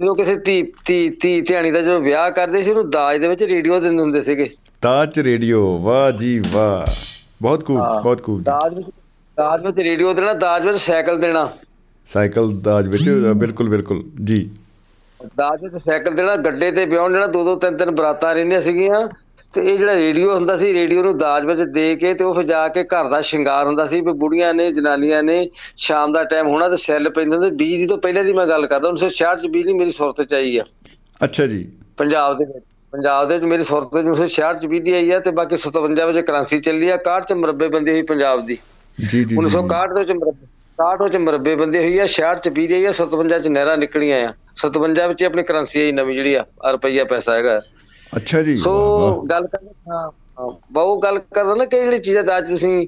ਜਦੋਂ 0.00 0.16
ਕਿਸੇ 0.16 0.36
ਧੀ 0.36 0.62
ਧੀ 0.84 1.10
ਧੀ 1.10 1.40
ਧਿਆਣੀ 1.40 1.70
ਦਾ 1.70 1.80
ਜਦੋਂ 1.82 2.00
ਵਿਆਹ 2.00 2.30
ਕਰਦੇ 2.30 2.62
ਸੀ 2.62 2.70
ਉਹਨੂੰ 2.70 2.90
ਦਾਜ 2.90 3.20
ਦੇ 3.20 3.28
ਵਿੱਚ 3.28 3.42
ਰੇਡੀਓ 3.42 3.80
ਦਿੰਦੇ 3.80 4.02
ਹੁੰਦੇ 4.02 4.22
ਸੀਗੇ। 4.22 4.50
ਤਾਜ 4.80 5.18
ਰੇਡੀਓ 5.18 5.78
ਵਾਹ 5.78 6.10
ਜੀ 6.10 6.42
ਵਾਹ। 6.52 6.92
ਬਹੁਤ 7.42 7.70
ਹਾਂ। 7.70 8.02
ਬਹੁਤ 8.02 8.22
ਜੀ। 8.28 8.42
ਦਾਜ 8.42 8.74
ਵਿੱਚ 8.74 8.88
ਦਾਜ 9.36 9.66
ਵਿੱਚ 9.66 9.78
ਰੇਡੀਓ 9.78 10.12
ਦੇਣਾ 10.12 10.32
ਦਾਜ 10.32 10.66
ਵਿੱਚ 10.66 10.78
ਸਾਈਕਲ 10.78 11.18
ਦੇਣਾ। 11.18 11.52
ਸਾਈਕਲ 12.06 12.52
ਦਾਜ 12.60 12.88
ਵਿੱਚ 12.88 13.10
ਬਿਲਕੁਲ 13.36 13.68
ਬਿਲਕੁਲ 13.68 14.02
ਜੀ। 14.24 14.50
ਦਾਜ 15.36 15.64
ਵਿੱਚ 15.64 15.84
ਸਾਈਕਲ 15.84 16.14
ਦੇਣਾ 16.14 16.36
ਗੱਡੇ 16.36 16.70
ਤੇ 16.70 16.84
ਵਿਆਹਣ 16.84 17.12
ਜਿਹੜਾ 17.12 17.26
ਦੋ 17.26 17.44
ਦੋ 17.44 17.56
ਤਿੰਨ 17.56 17.76
ਤਿੰਨ 17.76 17.90
ਬਰਾਤਾਂ 17.90 18.34
ਰਹਿੰਦੀਆਂ 18.34 18.62
ਸੀਗੀਆਂ। 18.62 19.08
ਤੇ 19.54 19.60
ਇਹ 19.62 19.76
ਜਿਹੜਾ 19.78 19.94
ਰੇਡੀਓ 19.94 20.34
ਹੁੰਦਾ 20.34 20.56
ਸੀ 20.56 20.72
ਰੇਡੀਓ 20.72 21.02
ਨੂੰ 21.02 21.16
ਦਾਜ 21.18 21.44
ਵਿੱਚ 21.44 21.60
ਦੇ 21.70 21.94
ਕੇ 21.96 22.12
ਤੇ 22.14 22.24
ਉਹ 22.24 22.34
ਫਿਰ 22.34 22.44
ਜਾ 22.44 22.66
ਕੇ 22.68 22.84
ਘਰ 22.84 23.08
ਦਾ 23.08 23.20
ਸ਼ਿੰਗਾਰ 23.20 23.66
ਹੁੰਦਾ 23.66 23.84
ਸੀ 23.84 24.00
ਵੀ 24.00 24.12
ਬੁੜੀਆਂ 24.12 24.52
ਨੇ 24.54 24.70
ਜਨਾਨੀਆਂ 24.72 25.22
ਨੇ 25.22 25.36
ਸ਼ਾਮ 25.76 26.12
ਦਾ 26.12 26.22
ਟਾਈਮ 26.24 26.46
ਹੋਣਾ 26.46 26.68
ਤੇ 26.68 26.76
ਸੈੱਲ 26.76 27.10
ਪੈਂਦੇ 27.10 27.36
ਹੁੰਦੇ 27.36 27.50
ਬਿਜਲੀ 27.50 27.86
ਤੋਂ 27.86 27.98
ਪਹਿਲੇ 27.98 28.22
ਦੀ 28.22 28.32
ਮੈਂ 28.32 28.46
ਗੱਲ 28.46 28.66
ਕਰਦਾ 28.66 28.90
1966 28.90 29.34
ਚ 29.42 29.50
ਬਿਜਲੀ 29.52 29.72
ਮੇਰੀ 29.72 29.92
ਸੁਰਤ 29.92 30.22
ਚ 30.22 30.34
ਆਈ 30.34 30.56
ਆ। 30.58 30.64
ਅੱਛਾ 31.24 31.46
ਜੀ। 31.46 31.60
ਪੰਜਾਬ 31.96 32.38
ਦੇ 32.38 32.44
ਵਿੱਚ 32.44 32.64
ਪੰਜਾਬ 32.92 33.28
ਦੇ 33.28 33.34
ਵਿੱਚ 33.34 33.44
ਮੇਰੀ 33.44 33.64
ਸੁਰਤ 33.64 33.94
ਵਿੱਚ 33.94 34.08
1966 34.08 34.58
ਚ 34.62 34.66
ਬਿਜਲੀ 34.66 34.92
ਆਈ 34.92 35.10
ਆ 35.10 35.20
ਤੇ 35.20 35.30
ਬਾਕੀ 35.38 35.60
57 35.62 36.06
ਵਿੱਚ 36.06 36.26
ਕ੍ਰਾਂਤੀ 36.26 36.58
ਚੱਲੀ 36.58 36.88
ਆ 36.88 36.98
61 36.98 37.28
ਚ 37.28 37.38
ਮਰਬੇ 37.44 37.68
ਬੰਦੀ 37.68 37.92
ਹੋਈ 37.92 38.02
ਪੰਜਾਬ 38.10 38.44
ਦੀ। 38.46 38.58
ਜੀ 38.98 39.06
ਜੀ 39.08 39.24
ਜੀ 39.24 39.36
1961 39.36 39.94
ਦੇ 39.94 40.00
ਵਿੱਚ 40.00 40.12
ਮਰਬੇ 40.12 40.50
61 40.78 41.04
ਵਿੱਚ 41.04 41.16
ਮਰਬੇ 41.26 41.54
ਬੰਦੀ 41.54 41.78
ਹੋਈ 41.78 41.98
ਆ 41.98 42.08
66 42.16 42.42
ਚ 42.44 42.52
ਬਿਜਲੀ 42.58 42.80
ਆਈ 42.80 42.84
ਆ 42.84 42.96
57 42.98 43.38
ਚ 43.38 43.54
ਨਹਿਰਾਂ 43.56 43.76
ਨਿਕਲੀਆਂ 43.76 44.20
ਆ। 44.24 44.34
57 44.62 45.08
ਵਿੱਚ 45.08 45.24
ਆਪਣੀ 45.24 45.42
ਕਰੰਸੀ 45.42 45.82
ਆਈ 45.82 45.92
ਨਵੀਂ 45.92 46.14
ਜਿਹੜੀ 46.14 46.34
ਆ 46.34 46.70
ਰੁਪਈਆ 46.70 47.04
ਪੈਸਾ 47.04 47.34
ਹੈਗਾ। 47.34 47.56
ਅੱਛਾ 48.16 48.42
ਜੀ। 48.42 48.56
ਸੋ। 48.56 48.74
ਗੱਲ 49.30 49.46
ਕਰਦਾ 49.46 49.70
ਹਾਂ 49.90 50.10
ਬਹੁ 50.72 50.96
ਗੱਲ 50.98 51.18
ਕਰਦਾ 51.34 51.54
ਨਾ 51.54 51.64
ਕਿ 51.64 51.80
ਜਿਹੜੀ 51.80 51.98
ਚੀਜ਼ਾਂ 51.98 52.22
ਦਾ 52.24 52.40
ਤੁਸੀਂ 52.40 52.86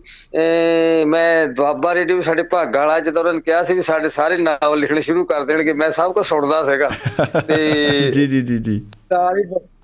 ਮੈਂ 1.06 1.46
ਦੁਆਬਾ 1.46 1.94
ਰੇਡੀਓ 1.94 2.20
ਸਾਡੇ 2.20 2.42
ਭਾਗਾ 2.42 2.80
ਵਾਲਾ 2.80 2.98
ਜਦੋਂ 3.00 3.22
ਉਹਨਾਂ 3.22 3.34
ਨੇ 3.34 3.40
ਕਿਹਾ 3.40 3.62
ਸੀ 3.62 3.74
ਵੀ 3.74 3.80
ਸਾਡੇ 3.80 4.08
ਸਾਰੇ 4.08 4.36
ਨਾਵਲ 4.36 4.78
ਲਿਖਣੇ 4.80 5.00
ਸ਼ੁਰੂ 5.00 5.24
ਕਰ 5.24 5.44
ਦੇਣਗੇ 5.44 5.72
ਮੈਂ 5.72 5.90
ਸਭ 5.90 6.12
ਕੁਝ 6.12 6.26
ਸੁਣਦਾ 6.26 6.62
ਸੀਗਾ। 6.64 6.88
ਤੇ 7.48 8.10
ਜੀ 8.14 8.26
ਜੀ 8.26 8.40
ਜੀ 8.40 8.58
ਜੀ। 8.58 8.78
ਸਾਰੀ 9.12 9.42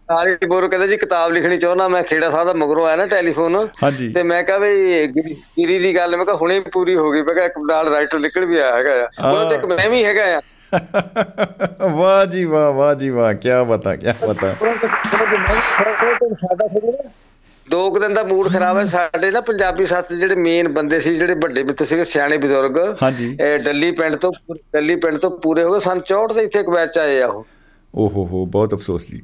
ਸਾਰੀ 0.09 0.47
ਬੋਰ 0.47 0.69
ਕਹਿੰਦਾ 0.69 0.86
ਜੀ 0.86 0.97
ਕਿਤਾਬ 0.97 1.32
ਲਿਖਣੀ 1.32 1.56
ਚਾਹੁੰਦਾ 1.56 1.89
ਮੈਂ 1.89 2.02
ਖੇੜਾ 2.02 2.31
ਸਾਹਿਬ 2.31 2.47
ਦਾ 2.47 2.52
ਮਗਰੋਂ 2.52 2.86
ਆਇਆ 2.86 2.97
ਨਾ 2.97 3.06
ਟੈਲੀਫੋਨ। 3.06 3.69
ਤੇ 4.14 4.23
ਮੈਂ 4.23 4.43
ਕਿਹਾ 4.43 4.59
ਵੀ 4.59 5.06
ਗਿਰੀ 5.59 5.78
ਦੀ 5.78 5.97
ਗੱਲ 5.97 6.16
ਮੈਂ 6.16 6.24
ਕਿਹਾ 6.24 6.36
ਹੁਣੇ 6.36 6.60
ਪੂਰੀ 6.73 6.97
ਹੋ 6.97 7.10
ਗਈ। 7.10 7.23
ਮੈਂ 7.23 7.35
ਕਿਹਾ 7.35 7.47
ਇੱਕ 7.47 7.59
ਨਾਲ 7.70 7.89
ਰਾਈਟਰ 7.89 8.19
ਨਿਕਲ 8.19 8.44
ਵੀ 8.44 8.59
ਆਇਆ 8.59 8.77
ਹੈਗਾ 8.77 8.94
ਆ। 8.94 9.31
ਉਹਨਾਂ 9.32 9.48
ਤੇ 9.51 9.55
ਇੱਕ 9.55 9.64
ਮੈਂ 9.64 9.89
ਵੀ 9.90 10.05
ਹੈਗਾ 10.05 10.24
ਆ। 10.36 10.40
ਵਾਹ 11.93 12.27
ਜੀ 12.27 12.44
ਵਾਹ 12.44 12.73
ਵਾਹ 12.73 12.94
ਜੀ 12.94 13.11
ਵਾਹ 13.11 13.35
ਕੀ 13.35 13.49
ਬਤਾ 13.69 13.97
ਕੀ 13.97 14.07
ਬਤਾ। 14.27 14.55
ਦੋ 17.70 17.90
ਕੁ 17.90 17.99
ਦਿਨ 17.99 18.15
ਦਾ 18.15 18.23
ਮੂਡ 18.23 18.49
ਖਰਾਬ 18.49 18.78
ਹੈ। 18.78 18.85
ਸਾਡੇ 18.85 19.31
ਨਾ 19.31 19.40
ਪੰਜਾਬੀ 19.40 19.86
ਸਾਥੀ 19.86 20.16
ਜਿਹੜੇ 20.16 20.35
ਮੇਨ 20.35 20.69
ਬੰਦੇ 20.69 21.01
ਸੀ 21.01 21.15
ਜਿਹੜੇ 21.15 21.35
ਵੱਡੇ 21.35 21.62
ਮਿੱਤਰ 21.62 21.85
ਸੀਗੇ 21.85 22.05
ਸਿਆਣੇ 22.05 22.36
ਬਜ਼ੁਰਗ 22.36 22.97
ਹਾਂਜੀ। 23.03 23.36
ਇਹ 23.43 23.59
ਡੱਲੀ 23.59 23.90
ਪਿੰਡ 23.90 24.16
ਤੋਂ 24.16 24.32
ਡੱਲੀ 24.73 24.97
ਪਿੰਡ 24.97 25.19
ਤੋਂ 25.19 25.31
ਪੂਰੇ 25.31 25.65
ਹੋ 25.65 25.73
ਗਏ। 25.73 25.78
ਸਨ 25.78 26.01
64 26.01 26.35
ਦੇ 26.35 26.43
ਇੱਥੇ 26.43 26.62
ਕਵੈਚ 26.62 26.99
ਆਏ 26.99 27.23
ਆ 27.23 27.27
ਉਹ। 27.27 27.47
ਓਹੋ 27.94 28.27
ਹੋ 28.27 28.47
ਬਹੁਤ 28.47 28.74
ਅਫਸੋਸ 28.74 29.07
ਜੀ। 29.09 29.23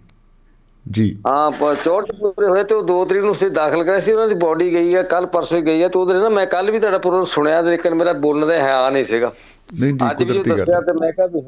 ਜੀ। 0.91 1.19
ਹਾਂ 1.27 1.51
ਪ- 1.51 1.77
64 1.85 2.12
ਪੂਰੇ 2.20 2.47
ਹੋਏ 2.49 2.65
ਤੇ 2.65 2.75
ਉਹ 2.75 2.83
2 2.83 3.05
ਤਰੀਕ 3.05 3.23
ਨੂੰ 3.23 3.33
ਅਸੀਂ 3.33 3.51
ਦਾਖਲ 3.51 3.85
ਕਰਾਇਆ 3.85 4.01
ਸੀ। 4.01 4.12
ਉਹਨਾਂ 4.12 4.29
ਦੀ 4.29 4.35
ਬੋਡੀ 4.35 4.73
ਗਈ 4.73 4.95
ਆ 4.95 5.03
ਕੱਲ 5.03 5.27
ਪਰਸੋਂ 5.27 5.61
ਗਈ 5.61 5.83
ਆ। 5.83 5.89
ਤੇ 5.89 5.99
ਉਹਦੇ 5.99 6.15
ਨਾ 6.15 6.29
ਮੈਂ 6.29 6.47
ਕੱਲ 6.47 6.70
ਵੀ 6.70 6.79
ਤੁਹਾਡਾ 6.79 6.99
ਪ੍ਰੋਗਰਾਮ 6.99 7.25
ਸੁਣਿਆ 7.25 7.61
ਲੇਕਿਨ 7.61 7.95
ਮੇਰਾ 7.95 8.12
ਬੋਲਣ 8.12 8.47
ਦਾ 8.47 8.55
ਹਿਆ 8.55 8.91
ਨਹੀਂ 8.91 9.05
ਸੀਗਾ। 9.05 9.33
ਨਹੀਂ 9.69 9.93
ਜੀ 9.93 9.99
ਕੁਦਰਤੀ 10.15 10.51
ਗੱਲ 10.51 10.82
ਤੇ 10.82 10.93
ਮੈਂ 11.01 11.12
ਕਿਹਾ 11.12 11.27
ਵੀ 11.27 11.40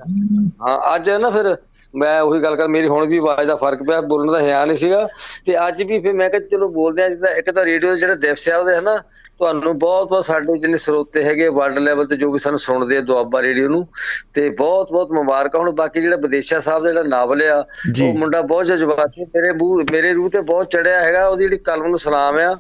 ਹਾਂ 0.63 0.95
ਅੱਜ 0.95 1.11
ਨਾ 1.11 1.31
ਫਿਰ 1.31 1.57
ਮੈਂ 1.95 2.21
ਉਹੀ 2.23 2.41
ਗੱਲ 2.41 2.57
ਕਰ 2.57 2.69
ਮੇਰੀ 2.69 2.89
ਹੁਣ 2.89 3.07
ਵੀ 3.07 3.19
ਆਵਾਜ਼ 3.19 3.49
ਦਾ 3.49 3.55
ਫ਼ਰਕ 3.57 3.83
ਪਿਆ 3.83 4.01
ਬੋਲਣ 4.01 4.33
ਦਾ 4.33 4.41
ਹਿਆ 4.41 4.65
ਨਹੀਂ 4.65 4.77
ਸੀਗਾ 4.77 5.09
ਤੇ 5.47 5.57
ਅੱਜ 5.69 5.83
ਵੀ 5.83 5.99
ਫਿਰ 6.01 6.13
ਮੈਂ 6.13 6.29
ਕਿਹਾ 6.31 6.41
ਚਲੋ 6.51 6.69
ਬੋਲਦੇ 6.69 7.03
ਆ 7.03 7.09
ਜਿੱਦਾਂ 7.09 7.33
ਇੱਕ 7.35 7.51
ਤਾਂ 7.51 7.65
ਰੇਡੀਓ 7.65 7.97
ਜਿਹੜਾ 7.97 8.15
ਦਿਵਸ 8.15 8.49
ਆ 8.49 8.57
ਉਹਦੇ 8.59 8.77
ਹਨਾ 8.77 8.97
ਤੁਹਾਨੂੰ 9.39 9.79
ਬਹੁਤ 9.79 10.09
ਬਹੁਤ 10.09 10.25
ਸਾਡੇ 10.25 10.57
ਜਿੰਨੇ 10.57 10.79
ਸਰੋਤੇ 10.79 11.25
ਹੈਗੇ 11.25 11.49
ਵਰਲਡ 11.49 11.79
ਲੈਵਲ 11.79 12.07
ਤੇ 12.07 12.17
ਜੋ 12.17 12.31
ਵੀ 12.33 12.39
ਸਾਨੂੰ 12.39 12.59
ਸੁਣਦੇ 12.59 12.97
ਆ 12.97 13.01
ਦੁਆਬਾ 13.01 13.43
ਰੇਡੀਓ 13.43 13.69
ਨੂੰ 13.69 13.87
ਤੇ 14.35 14.49
ਬਹੁਤ 14.51 14.93
ਬਹੁਤ 14.93 15.13
ਮੁਬਾਰਕਾਂ 15.13 15.61
ਹੁਣ 15.61 15.71
ਬਾਕੀ 15.71 16.01
ਜਿਹੜਾ 16.01 16.17
ਵਿਦੇਸ਼ਾ 16.17 16.61
ਸਾਹਿਬ 16.61 16.83
ਦਾ 16.85 16.91
ਜਿਹੜਾ 16.91 17.03
ਨਾਵਲ 17.03 17.43
ਆ। 17.43 17.59
ਉਹ 18.03 18.19
ਮੁੰਡਾ 18.19 18.41
ਬਹੁਤ 18.43 18.67
ਜਜ਼ਬਾਤੀ। 18.67 19.25
ਮੇਰੇ 19.25 19.53
ਮੂੰਹ 19.53 19.83
ਮੇਰੇ 19.93 20.13
ਰੂਹ 20.13 20.31
ਤੇ 20.31 20.41
ਬਹੁਤ 20.41 20.71
ਚੜਿਆ 20.71 21.01
ਹੈਗਾ 21.01 21.27
ਉਹਦੀ 21.29 21.43
ਜਿਹੜੀ 21.45 21.59
ਕਲਮ 21.59 21.87
ਨੂੰ 21.87 21.99
ਸਲਾਮ 21.99 22.39
ਆ 22.39 22.55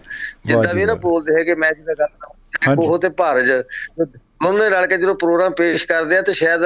ਜਿੱਦਾਂ 0.46 0.74
ਵੀ 0.74 0.84
ਨਾ। 0.84 0.94
ਬੋਲਦੇ 0.94 1.34
ਹੈਗੇ 1.40 1.54
ਮੈਂ 1.54 1.70
ਜਿਹਦਾ 1.72 1.94
ਗੱਲ। 1.94 2.76
ਉਹ 2.78 2.98
ਤੇ 2.98 3.08
ਭਾਰਜ 3.08 3.52
ਉਹਨੇ 4.46 4.70
ਰਲ 4.70 4.86
ਕੇ 4.86 4.96
ਜਦੋਂ 4.96 5.14
ਪ੍ਰੋਗਰਾਮ 5.14 5.52
ਪੇਸ਼ 5.52 5.86
ਕਰਦੇ 5.86 6.18
ਆ 6.18 6.22
ਤੇ 6.22 6.32
ਸ਼ਾਇਦ 6.32 6.60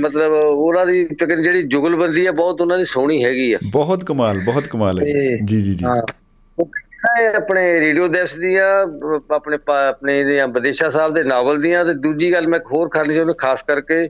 ਮਤਲਬ 0.00 0.32
ਉਹਨਾਂ 0.32 0.86
ਦੀ 0.86 1.04
ਤਕਰੀਬਨ 1.04 1.42
ਜਿਹੜੀ 1.42 1.62
ਜੁਗਲਬੰਦੀ 1.62 2.26
ਆ 2.26 2.32
ਬਹੁਤ 2.32 2.60
ਉਹਨਾਂ 2.60 2.78
ਦੀ 2.78 2.84
ਸੋਹਣੀ 2.84 3.24
ਹੈਗੀ 3.24 3.52
ਆ। 3.52 3.58
ਬਹੁਤ 3.72 4.04
ਕਮਾਲ 4.04 4.38
ਬਹੁਤ 4.44 4.68
ਕਮਾਲ 4.68 5.00
ਹੈ 5.00 5.04
ਜੀ। 5.04 5.38
ਜੀ 5.44 5.62
ਜੀ 5.62 5.84
ਹਾਂ। 5.84 5.96
ਆਪਣੇ 7.36 7.80
ਰੇਡੀਓ 7.80 8.08
ਦਿਵਸ 8.08 8.34
ਦੀਆਂ 8.34 8.86
ਆਪਣੇ 9.34 9.58
ਆਪਣੇ 9.88 10.24
ਦੀਆਂ 10.24 10.48
ਵਿਦੇਸ਼ਾ 10.48 10.88
ਸਾਹਿਬ 10.88 11.14
ਦੇ 11.14 11.22
ਨਾਵਲ 11.22 11.60
ਦੀਆਂ 11.60 11.84
ਤੇ 11.84 11.94
ਦੂਜੀ 11.94 12.32
ਗੱਲ 12.32 12.48
ਮੈਂ 12.48 12.58
ਹੋਰ 12.72 12.88
ਕਰਨੀ 12.88 13.14
ਚਾਹੁੰਦਾ 13.14 13.34
ਖਾਸ 13.38 13.62
ਕਰਕੇ 13.62 14.08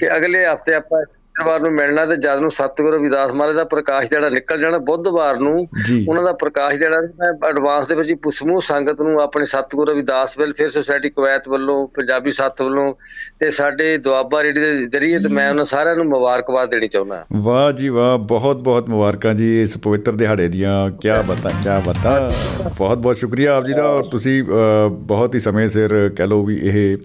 ਕਿ 0.00 0.16
ਅਗਲੇ 0.16 0.46
ਹਫ਼ਤੇ 0.46 0.74
ਆਪਾਂ 0.74 1.04
ਸ਼ੁੱਕਰਵਾਰ 1.36 1.60
ਨੂੰ 1.60 1.72
ਮਿਲਣਾ 1.72 2.04
ਤੇ 2.06 2.16
ਜਦ 2.16 2.40
ਨੂੰ 2.40 2.50
ਸਤਿਗੁਰੂ 2.50 2.98
ਵਿਦਾਸ 3.02 3.30
ਮਹਾਰਾਜ 3.30 3.56
ਦਾ 3.56 3.64
ਪ੍ਰਕਾਸ਼ 3.64 4.08
ਜਿਹੜਾ 4.10 4.28
ਨਿਕਲ 4.28 4.58
ਜਾਣਾ 4.58 4.78
ਬੁੱਧਵਾਰ 4.78 5.36
ਨੂੰ 5.36 5.66
ਉਹਨਾਂ 6.08 6.22
ਦਾ 6.22 6.32
ਪ੍ਰਕਾਸ਼ 6.32 6.76
ਜਿਹੜਾ 6.76 7.00
ਮੈਂ 7.18 7.32
ਐਡਵਾਂਸ 7.48 7.88
ਦੇ 7.88 7.94
ਵਿੱਚ 7.94 8.10
ਹੀ 8.10 8.16
ਸਮੂਹ 8.30 8.60
ਸੰਗਤ 8.60 9.00
ਨੂੰ 9.00 9.20
ਆਪਣੇ 9.20 9.44
ਸਤਿਗੁਰੂ 9.44 9.90
ਰਵਿਦਾਸ 9.92 10.38
ਵੈਲਫੇਅਰ 10.38 10.70
ਸੁਸਾਇਟੀ 10.70 11.10
ਕੁਵੈਤ 11.10 11.48
ਵੱਲੋਂ 11.48 11.76
ਪੰਜਾਬੀ 11.88 12.30
ਸੱਤ 12.30 12.62
ਵੱਲੋਂ 12.62 12.94
ਤੇ 13.40 13.50
ਸਾਡੇ 13.50 13.96
ਦੁਆਬਾ 13.98 14.42
ਰੇਡੀ 14.42 14.60
ਦੇ 14.60 14.86
ਜ਼ਰੀਏ 14.86 15.18
ਤੇ 15.18 15.32
ਮੈਂ 15.34 15.48
ਉਹਨਾਂ 15.50 15.64
ਸਾਰਿਆਂ 15.64 15.96
ਨੂੰ 15.96 16.06
ਮੁਬਾਰਕਬਾਦ 16.06 16.70
ਦੇਣੀ 16.70 16.88
ਚਾਹੁੰਦਾ। 16.88 17.24
ਵਾਹ 17.32 17.72
ਜੀ 17.72 17.88
ਵਾਹ 17.88 18.16
ਬਹੁਤ 18.18 18.60
ਬਹੁਤ 18.60 18.88
ਮੁਬਾਰਕਾਂ 18.88 19.34
ਜੀ 19.34 19.62
ਇਸ 19.62 19.76
ਪਵਿੱਤਰ 19.78 20.12
ਦਿਹਾੜੇ 20.12 20.48
ਦੀਆਂ 20.48 20.74
ਕੀ 20.90 21.10
ਬਤਾ 21.28 21.48
ਕੀ 21.48 21.68
ਬਤਾ। 21.88 22.32
ਬਹੁਤ 22.78 22.98
ਬਹੁਤ 22.98 23.16
ਸ਼ੁਕਰੀਆ 23.16 23.56
ਆਪ 23.56 23.66
ਜੀ 23.66 23.72
ਦਾ 23.72 23.88
ਔਰ 23.88 24.04
ਤੁਸੀਂ 24.04 24.42
ਬਹੁਤ 24.90 25.34
ਹੀ 25.34 25.40
ਸਮੇਂ 25.40 25.68
ਸਿਰ 25.68 26.10
ਕਹਿ 26.16 26.26
ਲਓ 26.26 26.44
ਵੀ 26.44 26.58
ਇਹ 26.62 26.96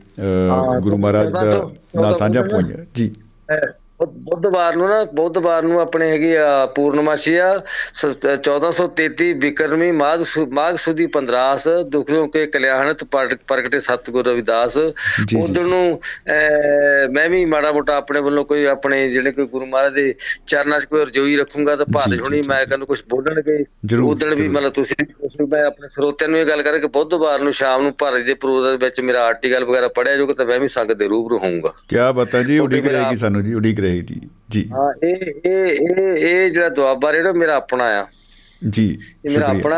ਗੁਰੂ 0.81 0.97
ਮਹਾਰਾਜ 0.97 1.31
ਦਾ 1.31 1.69
ਨਾਲ 2.01 2.15
ਸਾਂਝਾ 2.15 2.41
ਪੋਈਆਂ 2.41 2.85
ਜੀ। 2.95 3.11
ਬੁੱਧਵਾਰ 4.05 4.75
ਨੂੰ 4.75 4.89
ਨਾ 4.89 5.03
ਬੁੱਧਵਾਰ 5.03 5.63
ਨੂੰ 5.63 5.81
ਆਪਣੇ 5.81 6.09
ਹੈਗੀ 6.11 6.33
ਆ 6.35 6.65
ਪੂਰਨਮਾਸ਼ੀ 6.65 7.35
ਆ 7.35 7.57
ਸ- 7.93 8.05
1433 8.05 9.33
ਵਿਕਰਮੀ 9.33 9.91
ਮਾਘ 9.91 10.17
ਮਾਘ 10.51 10.75
ਸੁਦੀ 10.75 11.07
15 11.07 11.67
ਦੁਖਿਓ 11.83 12.27
ਕੇ 12.27 12.45
ਕਲਿਆਣਤ 12.45 13.03
ਪ੍ਰਗ- 13.03 13.37
ਪ੍ਰਗਟੇ 13.47 13.79
ਸਤਿਗੁਰ 13.79 14.25
ਰਵਿਦਾਸ। 14.25 14.77
ਜੀ, 15.25 15.41
ਉਦੋਂ 15.41 15.63
ਨੂੰ 15.63 15.99
ਮੈਂ 17.11 17.29
ਵੀ 17.29 17.45
ਮਾੜਾ 17.45 17.71
ਮੋਟਾ 17.71 17.95
ਆਪਣੇ 17.95 18.21
ਵੱਲੋਂ 18.21 18.45
ਕੋਈ 18.45 18.65
ਆਪਣੇ 18.65 19.09
ਜਿਹੜੇ 19.09 19.31
ਕੋਈ 19.31 19.45
ਗੁਰੂ 19.45 19.65
ਮਹਾਰਾਜ 19.65 19.93
ਦੇ 19.93 20.15
ਚਰਨਾਂ 20.47 20.79
'ਚ 20.79 20.85
ਕੋਈ 20.85 21.05
ਰਜੋਈ 21.05 21.35
ਰੱਖੂੰਗਾ 21.37 21.75
ਤਾਂ 21.75 21.85
ਜੀ, 21.85 21.91
ਜੀ, 22.17 22.19
ਹੋਣੀ 22.19 22.41
ਜੀ, 22.41 22.47
ਮੈਂ 22.49 22.65
ਕਹਿੰਦਾ 22.65 22.85
ਕੁਝ 22.85 23.01
ਬੋਲਣਗੇ 23.09 23.65
ਉਦੋਂ 24.03 24.29
ਵੀ। 24.29 24.47
ਮਤਲਬ 24.47 24.73
ਤੁਸੀਂ 24.73 24.95
ਮੈਂ 25.47 25.63
ਆਪਣੇ 25.65 25.87
ਸਰੋਤਿਆਂ 25.91 26.29
ਨੂੰ 26.29 26.39
ਇਹ 26.39 26.45
ਗੱਲ 26.45 26.61
ਕਰਾਂ 26.61 26.79
ਕਿ 26.79 26.87
ਬੁੱਧਵਾਰ 26.87 27.39
ਨੂੰ 27.39 27.53
ਸ਼ਾਮ 27.53 27.81
ਨੂੰ 27.81 27.93
ਭਾਰਤ 27.99 28.23
ਦੇ 28.23 28.33
ਪ੍ਰੋਗਰਾਮ 28.33 28.77
ਵਿੱਚ 28.77 29.01
ਮੇਰਾ 29.01 29.23
ਆਰਟੀਕਲ 29.25 29.65
ਵਗੈਰਾ 29.65 29.87
ਪੜਿਆ 29.87 30.17
ਜਾਊਗਾ 30.17 30.33
ਤਾਂ 30.33 30.45
ਮੈਂ 30.45 30.59
ਵੀ 30.59 30.67
ਸੰਗਤ 30.67 30.93
ਦੇ 30.93 31.07
ਰੂਬਰੂ 31.07 31.37
ਹੋਊਂਗਾ। 31.37 31.73
ਕੀ 31.87 31.95
ਬਤਾ 32.15 32.43
ਜੀ 32.43 32.59
ਉਡੀਕ 32.59 32.87
ਰਹੇਗੀ 32.87 33.15
ਸਾਨੂੰ 33.15 33.43
ਜੀ 33.43 33.53
ਉਡੀਕ 33.53 33.79
ਰਹੇਗੀ 33.91 34.13
ਜੀ 34.13 34.29
ਜੀ। 34.49 34.67
ਹਾਂ 34.71 34.91
ਇਹ 35.03 35.25
ਇਹ 35.45 35.65
ਇਹ 35.65 36.15
ਇਹ 36.15 36.49
ਜਿਹੜਾ 36.51 36.69
ਦੁਆਬਾ 36.69 37.11
ਰੇਡੀਓ 37.13 37.33
ਮੇਰਾ 37.33 37.55
ਆਪਣਾ 37.55 37.85
ਆ। 37.99 38.05
ਜੀ 38.61 38.83
ਮੇਰਾ 39.25 39.47
ਆਪਣਾ 39.47 39.75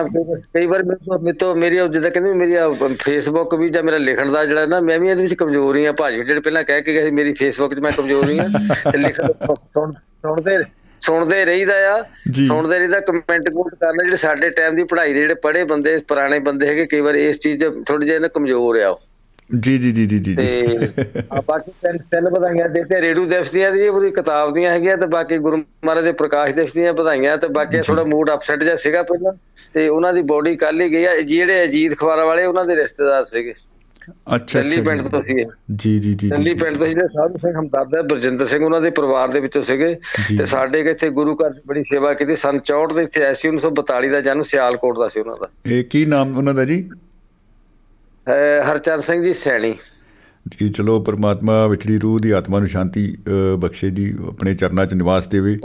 ਕਈ 0.53 0.65
ਵਾਰ 0.65 0.83
ਮੇਰੇ 0.83 1.33
ਤੋਂ 1.33 1.53
ਮੇਰੀ 1.55 1.75
ਜਿੱਦਾਂ 1.75 2.09
ਕਹਿੰਦੇ 2.11 2.33
ਮੇਰੀ 2.33 2.55
ਫੇਸਬੁੱਕ 3.03 3.53
ਵੀ 3.55 3.69
ਜਾਂ 3.69 3.83
ਮੇਰਾ 3.83 3.97
ਲਿਖਣ 3.97 4.31
ਦਾ 4.31 4.45
ਜਿਹੜਾ 4.45 4.65
ਨਾ 4.65 4.79
ਮੈਂ 4.79 4.99
ਵੀ 4.99 5.09
ਇਹਦੇ 5.09 5.21
ਵਿੱਚ 5.21 5.33
ਕਮਜ਼ੋਰੀ 5.33 5.85
ਆ। 5.85 5.91
ਭਾਜੀ 5.91 6.23
ਜਿਹੜੇ 6.23 6.39
ਪਹਿਲਾਂ 6.39 6.63
ਕਹਿ 6.63 6.81
ਕੇ 6.81 6.93
ਗਏ 6.93 7.11
ਮੇਰੀ 7.11 7.33
ਫੇਸਬੁੱਕ 7.33 7.73
'ਚ 7.73 7.79
ਮੈਂ 7.79 7.91
ਕਮਜ਼ੋਰੀ 7.91 8.39
ਆ। 8.39 8.47
ਤੇ 8.91 8.97
ਲਿਖਣ 8.97 9.27
ਸੁਣਦੇ 10.25 10.57
ਸੁਣਦੇ 10.97 11.45
ਰਹੀਦਾ 11.45 11.73
ਆ। 11.91 12.01
ਸੁਣਦੇ 12.47 12.79
ਰਹੀਦਾ 12.79 12.99
ਕਮੈਂਟ 12.99 13.49
ਕੋਟ 13.49 13.73
ਕਰਨਾ 13.75 14.03
ਜਿਹੜੇ 14.03 14.17
ਸਾਡੇ 14.17 14.49
ਟਾਈਮ 14.49 14.75
ਦੀ 14.75 14.83
ਪੜ੍ਹਾਈ 14.83 15.13
ਦੇ 15.13 15.21
ਜਿਹੜੇ 15.21 15.33
ਪੜ੍ਹੇ 15.33 15.63
ਬੰਦੇ 15.63 15.95
ਪੁਰਾਣੇ 16.07 16.39
ਬੰਦੇ 16.39 16.67
ਹੈਗੇ 16.67 16.85
ਕਈ 16.85 17.01
ਵਾਰ 17.01 17.15
ਇਸ 17.15 17.39
ਚੀਜ਼ 17.39 17.59
'ਚ 17.59 17.71
ਥੋੜੀ 17.87 18.07
ਜਿਹੀ 18.07 18.19
ਨਾ 18.19 18.27
ਕਮਜ਼ੋਰ 18.27 18.79
ਆ 18.79 18.89
ਜੀ 18.91 19.12
ਜੀ 19.59 19.77
ਜੀ 19.77 19.91
ਜੀ 19.91 20.05
ਜੀ 20.05 20.35
ਤੇ 20.35 20.67
ਆ 21.31 21.41
ਬਾਕੀ 21.47 21.71
ਤਿੰਨ 21.81 22.29
ਵਧਾਈਆਂ 22.29 22.69
ਦਿੱਤੇ 22.69 23.01
ਰੇਡੂ 23.01 23.25
ਦਿਵਸ 23.25 23.49
ਦੀਆਂ 23.49 23.71
ਦੀ 23.71 23.89
ਪੂਰੀ 23.91 24.11
ਕਿਤਾਬ 24.11 24.53
ਦੀਆਂ 24.53 24.71
ਹੈਗੀਆਂ 24.71 24.97
ਤੇ 24.97 25.07
ਬਾਕੀ 25.07 25.37
ਗੁਰੂ 25.37 25.57
ਮਹਾਰਾਜ 25.57 26.03
ਦੇ 26.03 26.11
ਪ੍ਰਕਾਸ਼ 26.11 26.53
ਦਿਵਸ 26.53 26.71
ਦੀਆਂ 26.71 26.93
ਵਧਾਈਆਂ 26.93 27.37
ਤੇ 27.37 27.47
ਬਾਕੀ 27.47 27.77
ਥੋੜਾ 27.77 28.03
ਮੂਡ 28.03 28.31
ਅਪਸੈਟ 28.33 28.63
ਜਿਹਾ 28.63 28.75
ਸੀਗਾ 28.75 29.03
ਪਹਿਲਾਂ 29.03 29.33
ਤੇ 29.73 29.87
ਉਹਨਾਂ 29.89 30.13
ਦੀ 30.13 30.21
ਬੋਡੀ 30.21 30.55
ਕੱਲ 30.55 30.81
ਹੀ 30.81 30.91
ਗਈ 30.91 31.05
ਆ 31.05 31.15
ਜਿਹੜੇ 31.15 31.63
ਅਜੀਤ 31.63 31.97
ਖਵਾਰਾ 31.97 32.25
ਵਾਲੇ 32.25 32.45
ਉਹਨਾਂ 32.45 32.65
ਦੇ 32.65 32.75
ਰਿਸ਼ਤੇਦਾਰ 32.75 33.23
ਸੀਗੇ। 33.23 33.53
ਅੱਛਾ 34.35 34.61
ਦਿੱਲੀ 34.61 34.81
ਪਿੰਡ 34.81 35.07
ਤੋਂ 35.07 35.21
ਸੀ 35.21 35.33
ਜੀ 35.75 35.99
ਜੀ 35.99 36.13
ਜੀ 36.13 36.29
ਦਿੱਲੀ 36.29 36.51
ਪਿੰਡ 36.51 36.77
ਤੋਂ 36.77 36.87
ਜਿਹੜੇ 36.87 37.07
ਸਾਧੂ 37.07 37.37
ਸਿੰਘ 37.37 37.59
ਹਮਦਰਦ 37.59 38.07
ਬਰਜਿੰਦਰ 38.07 38.45
ਸਿੰਘ 38.45 38.65
ਉਹਨਾਂ 38.65 38.81
ਦੇ 38.81 38.89
ਪਰਿਵਾਰ 38.89 39.27
ਦੇ 39.27 39.39
ਵਿੱਚੋਂ 39.39 39.61
ਸੀਗੇ। 39.61 39.95
ਤੇ 40.37 40.45
ਸਾਡੇ 40.45 40.79
ਇੱਥੇ 40.79 41.09
ਗੁਰੂ 41.09 41.35
ਘਰ 41.35 41.51
ਬੜੀ 41.67 41.83
ਸੇਵਾ 41.83 42.13
ਕੀਤੀ 42.13 42.35
ਸਨ 42.35 42.59
64 42.71 42.95
ਦੇ 42.95 43.03
ਇੱਥੇ 43.03 43.21
ਐਸੀ 43.21 43.49
1942 43.49 44.11
ਦਾ 44.11 44.21
ਜਨਮ 44.21 44.41
ਸਿਆਲਕੋਟ 44.41 44.97
ਦਾ 44.97 45.09
ਸੀ 45.09 45.19
ਉਹਨਾਂ 45.19 45.35
ਦਾ। 45.39 45.49
ਇਹ 45.65 45.83
ਕੀ 45.83 46.05
ਨਾਮ 46.05 46.37
ਉਹਨਾਂ 46.37 46.53
ਦਾ 46.53 46.65
ਜੀ? 46.65 46.89
ਹਰਚਰਨ 48.71 49.01
ਸਿੰਘ 49.01 49.23
ਜੀ 49.23 49.33
ਸੈਣੀ। 49.33 49.73
ਜੀ 50.61 50.69
ਚਲੋ 50.69 50.99
ਪਰਮਾਤਮਾ 50.99 51.67
ਵਿਚੜੀ 51.67 51.97
ਰੂਹ 51.97 52.19
ਦੀ 52.19 52.31
ਆਤਮਾ 52.31 52.59
ਨੂੰ 52.59 52.67
ਸ਼ਾਂਤੀ 52.67 53.17
ਬਖਸ਼ੇ 53.57 53.89
ਜੀ 53.89 54.17
ਆਪਣੇ 54.27 54.55
ਚਰਨਾਂ 54.55 54.85
'ਚ 54.85 54.93
ਨਿਵਾਸ 54.93 55.27
ਦੇਵੇ। 55.27 55.59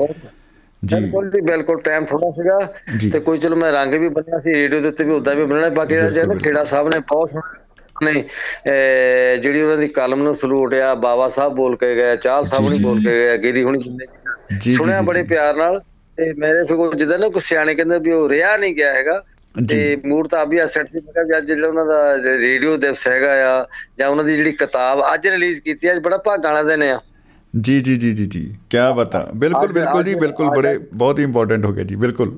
ਜੀ। 0.86 1.00
ਬਿਲਕੁਲ 1.00 1.30
ਜੀ 1.30 1.40
ਬਿਲਕੁਲ 1.40 1.80
ਟਾਈਮ 1.80 2.04
ਥੋੜਾ 2.04 2.30
ਸੀਗਾ 2.30 2.72
ਤੇ 3.12 3.20
ਕੋਈ 3.20 3.38
ਚਲੋ 3.38 3.56
ਮੈਂ 3.56 3.72
ਰੰਗ 3.72 3.94
ਵੀ 3.94 4.08
ਬੰਨਿਆ 4.08 4.38
ਸੀ 4.38 4.52
ਰੇਡੀਓ 4.52 4.80
ਦੇ 4.80 4.88
ਉੱਤੇ 4.88 5.04
ਵੀ 5.04 5.10
ਉਦਾਂ 5.10 5.34
ਵੀ 5.34 5.44
ਬੰਨਣਾ 5.44 5.68
ਬਾਕੀ 5.68 5.94
ਜਿਹੜਾ 5.94 6.34
ਖੇੜਾ 6.34 6.64
ਸਾਹਿਬ 6.64 6.88
ਨੇ 6.88 6.98
ਬਹੁਤ 6.98 7.30
ਨੇ 8.02 8.24
ਜਿਹੜੀ 9.42 9.62
ਉਹਨਾਂ 9.62 9.76
ਦੀ 9.76 9.88
ਕਲਮ 9.88 10.22
ਨੂੰ 10.22 10.34
ਸਲੂਟ 10.34 10.74
ਆ 10.74 10.94
ਬਾਬਾ 10.94 11.28
ਸਾਹਿਬ 11.28 11.54
ਬੋਲ 11.54 11.76
ਕੇ 11.76 11.94
ਗਏ 11.94 12.16
ਚਾਲ 12.16 12.44
ਸਾਹਿਬ 12.44 12.70
ਨੇ 12.70 12.76
ਬੋਲ 12.82 12.98
ਕੇ 12.98 13.12
ਗਏ 13.12 13.38
ਗਿਰੀ 13.38 13.62
ਹੁਣੀ 13.62 13.78
ਜਿੰਨੇ 13.78 14.74
ਸੁਣਿਆ 14.74 15.02
ਬੜੇ 15.02 15.22
ਪਿਆਰ 15.22 15.56
ਨਾਲ 15.56 15.80
ਤੇ 16.16 16.32
ਮੇਰੇ 16.32 16.64
ਫਿਰ 16.64 16.76
ਕੋਈ 16.76 16.98
ਜਿੱਦਾਂ 16.98 17.18
ਨਾ 17.18 17.28
ਕੋਈ 17.28 17.40
ਸਿਆਣੇ 17.40 17.74
ਕਹਿੰਦੇ 17.74 17.98
ਵੀ 17.98 18.12
ਉਹ 18.12 18.28
ਰਿਆ 18.28 18.56
ਨਹੀਂ 18.56 18.74
ਗਿਆ 18.74 18.92
ਹੈਗਾ 18.92 19.24
ਤੇ 19.70 19.96
ਮੂਡ 20.06 20.28
ਤਾਂ 20.28 20.46
ਵੀ 20.46 20.64
ਅਸੈਟ 20.64 20.86
ਸੀ 20.86 20.98
ਮੈਂ 21.04 21.40
ਜਿਹੜਾ 21.40 21.68
ਉਹਨਾਂ 21.68 21.86
ਦਾ 21.86 22.14
ਰੇਡੀਓ 22.16 22.76
ਦਿਵਸ 22.76 23.08
ਹੈਗਾ 23.08 23.60
ਆ 23.60 23.66
ਜਾਂ 23.98 24.08
ਉਹਨਾਂ 24.08 24.24
ਦੀ 24.24 24.36
ਜਿਹੜੀ 24.36 24.52
ਕਿਤਾਬ 24.52 25.02
ਅੱਜ 25.14 25.28
ਰਿਲੀਜ਼ 25.28 25.60
ਕੀਤੀ 25.60 25.92
ਅੱਜ 25.92 25.98
ਬੜਾ 25.98 26.16
ਭਾਗਾਂ 26.16 26.52
ਵਾਲਾ 26.52 26.70
ਦਿਨ 26.70 26.82
ਆ। 26.82 27.00
ਜੀ 27.60 27.80
ਜੀ 27.80 27.96
ਜੀ 27.96 28.12
ਜੀ 28.12 28.26
ਜੀ। 28.26 28.54
ਕੀ 28.70 28.76
ਬਤਾ। 28.96 29.30
ਬਿਲਕੁਲ 29.36 29.72
ਬਿਲਕੁਲ 29.72 30.04
ਜੀ 30.04 30.14
ਬਿਲਕੁਲ 30.14 30.48
ਬੜੇ 30.48 30.78
ਬਹੁਤ 30.94 31.18
ਹੀ 31.18 31.24
ਇੰਪੋਰਟੈਂਟ 31.24 31.64
ਹੋ 31.64 31.72
ਗਿਆ 31.72 31.84
ਜੀ 31.84 31.94
ਬਿਲਕੁਲ। 31.94 32.36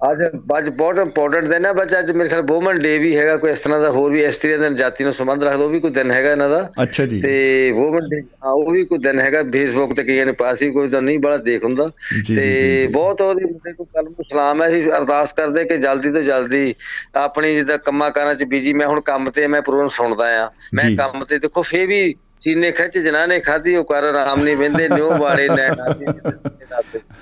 ਅੱਜ 0.00 0.18
ਅੱਜ 0.58 0.68
ਬਹੁਤ 0.70 0.98
ਇੰਪੋਰਟੈਂਟ 0.98 1.46
ਦਿਨ 1.48 1.66
ਹੈ 1.66 1.72
ਬੱਚਾ 1.72 1.98
ਅੱਜ 1.98 2.10
ਮੇਰੇ 2.12 2.28
ਖਿਆਲ 2.28 2.42
ਵੂਮਨ 2.42 2.78
ਡੇ 2.80 2.96
ਵੀ 2.98 3.16
ਹੈਗਾ 3.16 3.36
ਕੋਈ 3.36 3.50
ਇਸ 3.50 3.60
ਤਰ੍ਹਾਂ 3.60 3.78
ਦਾ 3.80 3.90
ਹੋਰ 3.90 4.10
ਵੀ 4.10 4.22
ਇਸਤਰੀ 4.24 4.56
ਦੇ 4.56 4.68
ਜਾਤੀ 4.70 5.04
ਨੂੰ 5.04 5.12
ਸੰਬੰਧ 5.12 5.42
ਰੱਖਦਾ 5.44 5.64
ਉਹ 5.64 5.68
ਵੀ 5.70 5.80
ਕੋਈ 5.80 5.90
ਦਿਨ 5.90 6.10
ਹੈਗਾ 6.10 6.30
ਇਹਨਾਂ 6.30 6.48
ਦਾ। 6.48 6.58
ਅੱਛਾ 6.82 7.06
ਜੀ। 7.06 7.20
ਤੇ 7.22 7.70
ਵੂਮਨ 7.72 8.08
ਡੇ 8.08 8.20
ਹਾਂ 8.44 8.52
ਉਹ 8.54 8.70
ਵੀ 8.72 8.84
ਕੋਈ 8.84 8.98
ਦਿਨ 8.98 9.20
ਹੈਗਾ 9.20 9.42
ਫੇਸਬੁੱਕ 9.52 9.94
ਤੇ 9.96 10.04
ਕਈਆਂ 10.04 10.26
ਨੇ 10.26 10.32
ਪਾਸੀ 10.32 10.70
ਕੋਈ 10.70 10.88
ਤਾਂ 10.88 11.00
ਨਹੀਂ 11.02 11.18
ਬੜਾ 11.18 11.36
ਦੇਖ 11.38 11.64
ਹੁੰਦਾ। 11.64 11.86
ਤੇ 12.28 12.86
ਬਹੁਤ 12.92 13.20
ਉਹਦੇ 13.20 13.44
ਮੁੰਡੇ 13.44 13.72
ਕੋ 13.72 13.84
ਕਲਮ 13.86 14.08
ਨੂੰ 14.08 14.24
ਸਲਾਮ 14.24 14.62
ਹੈ 14.62 14.68
ਅਸੀਂ 14.68 14.82
ਅਰਦਾਸ 14.92 15.32
ਕਰਦੇ 15.32 15.64
ਕਿ 15.64 15.78
ਜਲਦੀ 15.78 16.12
ਤੋਂ 16.12 16.22
ਜਲਦੀ 16.22 16.74
ਆਪਣੀ 17.16 17.54
ਜਿੱਦਾਂ 17.54 17.78
ਕੰਮਾਂ 17.78 18.10
ਕਾਰਾਂ 18.10 18.34
'ਚ 18.34 18.44
ਬੀਜੀ 18.44 18.72
ਮੈਂ 18.72 18.86
ਹੁਣ 18.86 19.00
ਕੰਮ 19.06 19.30
ਤੇ 19.30 19.46
ਮੈਂ 19.46 19.62
ਪ੍ਰੋਗਰਾਮ 19.62 19.88
ਸੁਣਦਾ 19.96 20.28
ਆ। 20.42 20.50
ਮੈਂ 20.74 20.94
ਕੰਮ 20.96 21.24
ਤੇ 21.24 21.38
ਦੇਖੋ 21.38 21.62
ਫੇ 21.62 21.84
ਵੀ 21.86 22.12
ਸੀਨੇ 22.42 22.70
ਖਿੱਚ 22.72 22.98
ਜਨਾ 22.98 23.24
ਨੇ 23.26 23.38
ਖਾਦੀ 23.40 23.74
ਉਹ 23.76 23.84
ਕਰ 23.84 24.04
ਆਰਾਮ 24.04 24.42
ਨਹੀਂ 24.44 24.56
ਵੰਦੇ 24.56 24.88
ਨਿਉ 24.88 25.10
ਵਾਲੇ 25.18 25.48
ਨੇ 25.48 25.68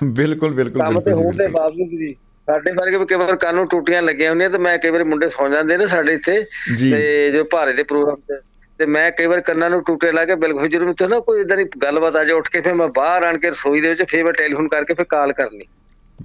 ਬਿਲਕੁਲ 0.04 0.52
ਬਿਲਕੁਲ 0.54 0.80
ਕੰਮ 0.80 1.00
ਤੇ 1.00 1.12
ਹੋਣ 1.12 1.36
ਦੇ 1.36 1.46
ਬਾਵਜੂਦ 1.48 1.88
ਵੀ 1.90 2.14
ਸਾਡੇ 2.46 2.72
ਵਰਗੇ 2.72 2.96
ਵੀ 2.96 3.06
ਕਈ 3.06 3.16
ਵਾਰ 3.16 3.36
ਕੰਨ 3.36 3.54
ਨੂੰ 3.54 3.66
ਟੂਟੀਆਂ 3.68 4.02
ਲੱਗੀਆਂ 4.02 4.30
ਹੁੰਦੀਆਂ 4.30 4.50
ਤੇ 4.50 4.58
ਮੈਂ 4.58 4.78
ਕਈ 4.78 4.90
ਵਾਰ 4.90 5.04
ਮੁੰਡੇ 5.04 5.28
ਸੌ 5.28 5.48
ਜਾਂਦੇ 5.48 5.76
ਨੇ 5.76 5.86
ਸਾਡੇ 5.86 6.14
ਇੱਥੇ 6.14 6.46
ਤੇ 6.78 7.30
ਜੋ 7.30 7.44
ਭਾਰੇ 7.44 7.72
ਦੇ 7.72 7.82
ਪ੍ਰੋਗਰਾਮ 7.82 8.16
ਤੇ। 8.16 8.34
ਤੇ 8.78 8.86
ਮੈਂ 8.86 9.10
ਕਈ 9.10 9.26
ਵਾਰ 9.26 9.40
ਕੰਨਾਂ 9.40 9.70
ਨੂੰ 9.70 9.84
ਟੂਟੇ 9.84 10.10
ਲਾ 10.10 10.24
ਕੇ 10.24 10.34
ਬਿਲਕੁਲ 10.34 10.68
ਜਦੋਂ 10.68 10.86
ਮੈਨੂੰ 10.86 11.08
ਨਾ 11.08 11.20
ਕੋਈ 11.20 11.40
ਇਦਾਂ 11.40 11.56
ਦੀ 11.56 11.64
ਗੱਲਬਾਤ 11.64 12.16
ਆ 12.16 12.24
ਜਾ 12.24 12.36
ਉੱਠ 12.36 12.48
ਕੇ 12.48 12.60
ਫਿਰ 12.60 12.74
ਮੈਂ 12.74 12.88
ਬਾਹਰ 12.88 13.22
ਆਣ 13.22 13.38
ਕੇ 13.38 13.50
ਰਸੋਈ 13.50 13.80
ਦੇ 13.80 13.88
ਵਿੱਚ 13.88 14.02
ਫੇਰ 14.02 14.24
ਮੈਂ 14.24 14.32
ਟੈਲੀਫੋਨ 14.32 14.68
ਕਰਕੇ 14.68 14.94
ਫਿਰ 14.94 15.04
ਕਾਲ 15.04 15.32
ਕਰਨੀ। 15.32 15.64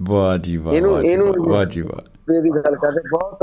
ਵਾਹ 0.02 0.38
ਜੀ 0.38 0.56
ਵਾਹ 0.56 0.74
ਇਹਨੂੰ 0.74 1.04
ਇਹਨੂੰ 1.04 1.34
ਵਾਹ 1.38 1.64
ਜੀ 1.64 1.80
ਵਾਹ। 1.80 2.34
ਇਹਦੀ 2.36 2.50
ਗੱਲ 2.50 2.74
ਕਰਦੇ 2.74 3.00
ਬਹੁਤ 3.10 3.38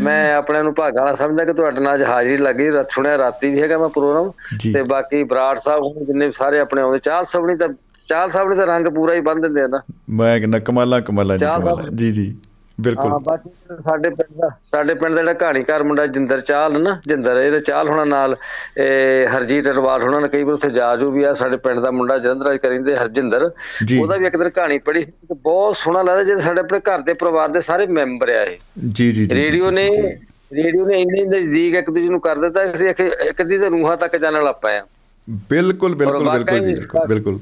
ਮੈਂ 0.00 0.34
ਆਪਣੇ 0.34 0.62
ਨੂੰ 0.62 0.74
ਭਾਗਾ 0.74 1.04
ਵਾਲਾ 1.04 1.14
ਸਮਝਦਾ 1.14 1.44
ਕਿ 1.44 1.52
ਤੁਹਾਡੇ 1.52 1.80
ਨਾਲ 1.80 1.94
ਅੱਜ 1.94 2.02
ਹਾਜ਼ਰੀ 2.02 2.36
ਲੱਗੀ 2.36 2.70
ਸੁਣਿਆ 2.90 3.18
ਰਾਤੀ 3.18 3.50
ਵੀ 3.50 3.62
ਹੈਗਾ 3.62 3.78
ਮੈਂ 3.78 3.88
ਪ੍ਰੋਗਰਾਮ। 3.88 4.30
ਤੇ 4.74 4.82
ਬਾਕੀ 4.82 5.22
ਬਰਾੜ 5.22 5.56
ਸਾਹਿਬ 5.56 6.04
ਜਿੰਨੇ 6.06 6.30
ਸਾਰੇ 6.30 6.58
ਆਪਣੇ 6.58 6.82
ਆਉਂਦੇ 6.82 6.98
ਚਾਲ 6.98 7.24
ਸਭਣੀ 7.24 7.56
ਤਾਂ 7.56 7.68
ਚਾਲ 8.08 8.30
ਸਾਹਿਬ 8.30 8.48
ਨੇ 8.48 8.56
ਤਾਂ 8.56 8.66
ਰੰਗ 8.66 8.86
ਪੂਰਾ 8.94 9.14
ਹੀ 9.14 9.20
ਬੰਨ 9.20 9.40
ਦਿੰਦੇ 9.40 9.60
ਆ 9.60 9.66
ਨਾ। 9.70 9.80
ਮੈਂ 10.18 10.38
ਕਹਿੰਦਾ 10.38 10.58
ਕਮਾਲਾ 10.58 11.00
ਕਮਾਲਾ 11.00 11.36
ਜੀ 11.36 12.10
ਜੀ 12.10 12.34
ਬਿਲਕੁਲ। 12.78 13.10
ਹਾਂ 13.12 13.18
ਬਾਕੀ 13.26 13.50
ਸਾਡੇ 13.84 14.10
ਪਿੰਡ 14.10 14.38
ਦਾ 14.40 14.48
ਸਾਡੇ 14.64 14.94
ਪਿੰਡ 14.94 15.14
ਦਾ 15.14 15.20
ਜਿਹੜਾ 15.20 15.32
ਕਹਾਣੀਕਾਰ 15.32 15.82
ਮੁੰਡਾ 15.82 16.06
ਜਿੰਦਰ 16.06 16.40
ਚਾਲ 16.40 16.80
ਨਾ 16.82 16.96
ਜਿੰਦਰ 17.06 17.36
ਇਹਦੇ 17.36 17.58
ਚਾਲ 17.58 17.88
ਹੋਣਾ 17.88 18.04
ਨਾਲ 18.04 18.34
ਇਹ 18.84 19.26
ਹਰਜੀਤ 19.36 19.68
ਅਰਵਾਲ 19.70 20.02
ਹੋਣਾ 20.02 20.20
ਨੇ 20.20 20.28
ਕਈ 20.28 20.42
ਵਾਰ 20.44 20.54
ਉੱਥੇ 20.54 20.70
ਜਾ 20.70 20.94
ਜੂ 20.96 21.10
ਵੀ 21.10 21.24
ਆ 21.24 21.32
ਸਾਡੇ 21.32 21.56
ਪਿੰਡ 21.66 21.80
ਦਾ 21.80 21.90
ਮੁੰਡਾ 21.90 22.16
ਜਲੰਧਰ 22.18 22.56
ਕਰਿੰਦੇ 22.58 22.96
ਹਰਜਿੰਦਰ। 22.96 23.44
ਉਹਦਾ 24.00 24.16
ਵੀ 24.16 24.26
ਇੱਕ 24.26 24.36
ਦਿਨ 24.36 24.48
ਕਹਾਣੀ 24.48 24.78
ਪੜ੍ਹੀ 24.78 25.02
ਸੀ 25.02 25.10
ਤੇ 25.28 25.34
ਬਹੁਤ 25.34 25.76
ਸੋਹਣਾ 25.76 26.02
ਲੱਗਦਾ 26.02 26.24
ਜੇ 26.24 26.40
ਸਾਡੇ 26.40 26.60
ਆਪਣੇ 26.60 26.80
ਘਰ 26.90 27.02
ਦੇ 27.02 27.12
ਪਰਿਵਾਰ 27.14 27.48
ਦੇ 27.48 27.60
ਸਾਰੇ 27.60 27.86
ਮੈਂਬਰ 27.98 28.34
ਆ 28.34 28.42
ਇਹ। 28.42 28.58
ਜੀ 28.90 29.10
ਜੀ 29.12 29.28
ਰੇਡੀਓ 29.34 29.70
ਨੇ 29.70 29.88
ਰੇਡੀਓ 30.54 30.86
ਨੇ 30.86 31.00
ਇੰਨੇ 31.02 31.24
ਨਜ਼ਦੀਕ 31.28 31.74
ਇੱਕ 31.74 31.90
ਦੂਜੇ 31.90 32.08
ਨੂੰ 32.08 32.20
ਕਰ 32.20 32.38
ਦਿੱਤਾ 32.38 32.64
ਅਸੀਂ 32.64 32.88
ਇੱਕ 32.88 33.42
ਦੀ 33.42 33.58
ਤੇ 33.58 33.68
ਰੂਹਾਂ 33.68 33.96
ਤੱਕ 33.96 34.16
ਜਾਣ 34.16 34.42
ਲੱਗ 34.44 34.54
ਪਏ 34.62 34.76
ਆ। 34.78 34.84
ਬਿਲਕੁਲ 35.50 35.94
ਬਿਲਕੁਲ 35.94 36.30
ਬਿਲਕੁਲ 36.30 36.60
ਜੀ 36.60 36.74
ਬਿਲਕੁਲ। 37.08 37.38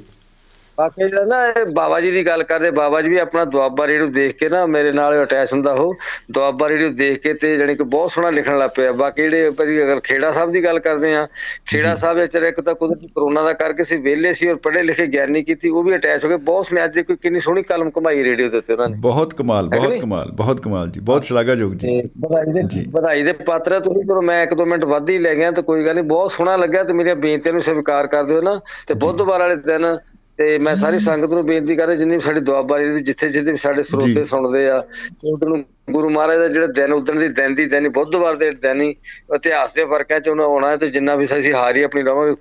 ਬਾਕੀ 0.83 1.03
ਜਿਹੜਾ 1.03 1.25
ਨਾ 1.25 1.65
ਬਾਬਾ 1.75 2.01
ਜੀ 2.01 2.11
ਦੀ 2.11 2.25
ਗੱਲ 2.27 2.43
ਕਰਦੇ 2.45 2.71
ਬਾਬਾ 2.77 3.01
ਜੀ 3.03 3.09
ਵੀ 3.09 3.19
ਆਪਣਾ 3.19 3.45
ਦੁਆਬਾ 3.51 3.87
ਰੇਡੀਓ 3.87 4.07
ਦੇਖ 4.13 4.33
ਕੇ 4.37 4.49
ਨਾ 4.49 4.65
ਮੇਰੇ 4.67 4.93
ਨਾਲ 4.93 5.23
ਅਟੈਚ 5.23 5.53
ਹੁੰਦਾ 5.53 5.73
ਉਹ 5.73 5.95
ਦੁਆਬਾ 6.33 6.69
ਰੇਡੀਓ 6.69 6.89
ਦੇਖ 6.93 7.21
ਕੇ 7.23 7.35
ਤੇ 7.35 7.57
ਜਾਨੀ 7.57 7.75
ਕਿ 7.77 7.85
ਬਹੁਤ 7.93 8.11
ਸੋਹਣਾ 8.11 8.31
ਲਿਖਣ 8.31 8.59
ਲੱਗ 8.59 8.71
ਪਿਆ। 8.77 8.93
ਬਾਕੀ 8.93 9.23
ਜਿਹੜੇ 9.23 9.51
ਭਾਜੀ 9.59 9.83
ਅਗਰ 9.83 10.01
ਖੇੜਾ 10.05 10.33
ਸਾਹਿਬ 10.33 10.53
ਦੀ 10.53 10.65
ਗੱਲ 10.65 10.79
ਕਰਦੇ 10.79 11.15
ਆ 11.15 11.27
ਖੇੜਾ 11.71 11.95
ਸਾਹਿਬ 11.95 12.19
ਵਿੱਚ 12.19 12.35
ਇੱਕ 12.49 12.61
ਤਾਂ 12.61 12.75
ਕੁਦਰਤੀ 12.75 13.07
ਕਰੋਨਾ 13.09 13.43
ਦਾ 13.43 13.53
ਕਰਕੇ 13.53 13.85
ਸੀ 13.85 13.97
ਵਿਹਲੇ 14.03 14.33
ਸੀ 14.33 14.49
ਔਰ 14.49 14.57
ਪੜ੍ਹੇ 14.65 14.83
ਲਿਖੇ 14.83 15.07
ਗਿਆਨੀ 15.07 15.43
ਕੀਤੀ 15.43 15.69
ਉਹ 15.69 15.83
ਵੀ 15.85 15.95
ਅਟੈਚ 15.97 16.25
ਹੋ 16.25 16.31
ਗਏ। 16.31 16.37
ਬਹੁਤ 16.51 16.67
ਸੋਹਣੇ 16.67 16.85
ਅੱਜ 16.85 16.99
ਕੋਈ 17.01 17.17
ਕਿੰਨੀ 17.23 17.41
ਸੋਹਣੀ 17.41 17.63
ਕਲਮ 17.63 17.91
ਕਮਾਈ 17.91 18.25
ਰੇਡੀਓ 18.25 18.49
ਦੇ 18.51 18.59
ਉੱਤੇ 18.59 18.73
ਉਹਨਾਂ 18.73 18.89
ਨੇ। 18.89 18.97
ਬਹੁਤ 19.01 19.35
ਕਮਾਲ 19.35 19.69
ਬਹੁਤ 19.69 19.99
ਕਮਾਲ 20.01 20.33
ਬਹੁਤ 20.35 20.61
ਕਮਾਲ 20.61 20.91
ਜੀ 20.91 21.01
ਬਹੁਤ 21.01 21.25
ਸ਼ਲਾਘਾਯੋਗ 21.25 21.73
ਜੀ। 21.75 22.01
ਵਧਾਈ 22.21 22.53
ਦੇ 22.53 22.85
ਵਧਾਈ 22.95 23.23
ਦੇ 23.23 23.33
ਪਾਤਰ 23.47 23.79
ਤੁਸੀਂ 23.81 24.05
ਕਰੋ 24.09 24.23
ਮੈਂ 24.23 24.43
ਇੱਕ 24.43 24.55
ਦੋ 24.55 24.67
ਮਿੰਟ 24.67 24.85
ਵੱਧ 24.85 25.11
ਹੀ 25.11 25.19
ਲੈ 25.19 25.35
ਗਿਆ 25.35 25.51
ਤਾਂ 25.51 25.63
ਕੋਈ 25.63 25.85
ਗੱਲ 25.87 25.95
ਨਹੀਂ 25.95 26.05
ਬਹੁਤ 26.05 26.31
ਸੋਹਣਾ 26.31 26.57
ਲੱਗਿਆ 26.57 26.83
ਤੇ 26.85 26.93
ਮੇਰੀਆਂ 26.93 27.17
ਬੇਨਤੀਆਂ 27.17 27.53
ਨੂੰ 27.53 27.63
ਸਵੀਕਾਰ 27.63 28.07
ਕਰ 28.07 28.25
ਦਿਓ 28.25 28.41
ਨਾ। 28.43 28.61
ਤੇ 28.87 28.95
ਬੁੱਧਵਾਰ 28.95 29.41
ਵਾਲੇ 29.41 29.57
ਦਿਨ 29.57 29.97
ਤੇ 30.43 30.57
ਮੈਂ 30.59 30.75
ਸਾਰੀ 30.75 30.99
ਸੰਗਤ 30.99 31.31
ਨੂੰ 31.31 31.45
ਬੇਨਤੀ 31.47 31.75
ਕਰ 31.77 31.87
ਰਿਹਾ 31.87 31.97
ਜਿੰਨੀ 31.97 32.19
ਸਾਡੀ 32.21 32.41
ਦੁਆਬਾਰੀ 32.41 32.89
ਦੀ 32.91 33.01
ਜਿੱਥੇ 33.01 33.29
ਜਿੱਥੇ 33.29 33.55
ਸਾਡੇ 33.57 33.83
ਸਰੋਤੇ 33.83 34.25
ਸੁਣਦੇ 34.25 34.67
ਆ 34.69 34.83
ਉਹਨਾਂ 35.25 35.49
ਨੂੰ 35.49 35.65
ਗੁਰੂ 35.91 36.09
ਮਹਾਰਾਜ 36.09 36.39
ਦਾ 36.39 36.49
ਜਿਹੜਾ 36.49 36.67
ਦਿਨ 36.67 36.93
ਉਦਣ 36.93 37.19
ਦੀ 37.19 37.29
ਦਿਨ 37.29 37.55
ਦੀ 37.55 37.65
ਦਿਨ 37.65 37.89
ਬੁੱਧਵਾਰ 37.89 38.37
ਦੇ 38.37 38.51
ਦਿਨ 38.63 38.81
ਹੀ 38.83 38.89
ਇਤਿਹਾਸ 39.35 39.75
ਦੇ 39.75 39.85
ਫਰਕਾਂ 39.85 40.19
ਚ 40.21 40.29
ਉਹਨਾਂ 40.29 40.45
ਆਉਣਾ 40.45 40.75
ਤੇ 40.77 40.89
ਜਿੰਨਾ 40.89 41.15
ਵੀ 41.17 41.25
ਅਸੀਂ 41.39 41.53
ਹਾਰੀ 41.55 41.83
ਆਪਣੀ 41.83 42.03
ਰਵਾਂਗੇ 42.03 42.35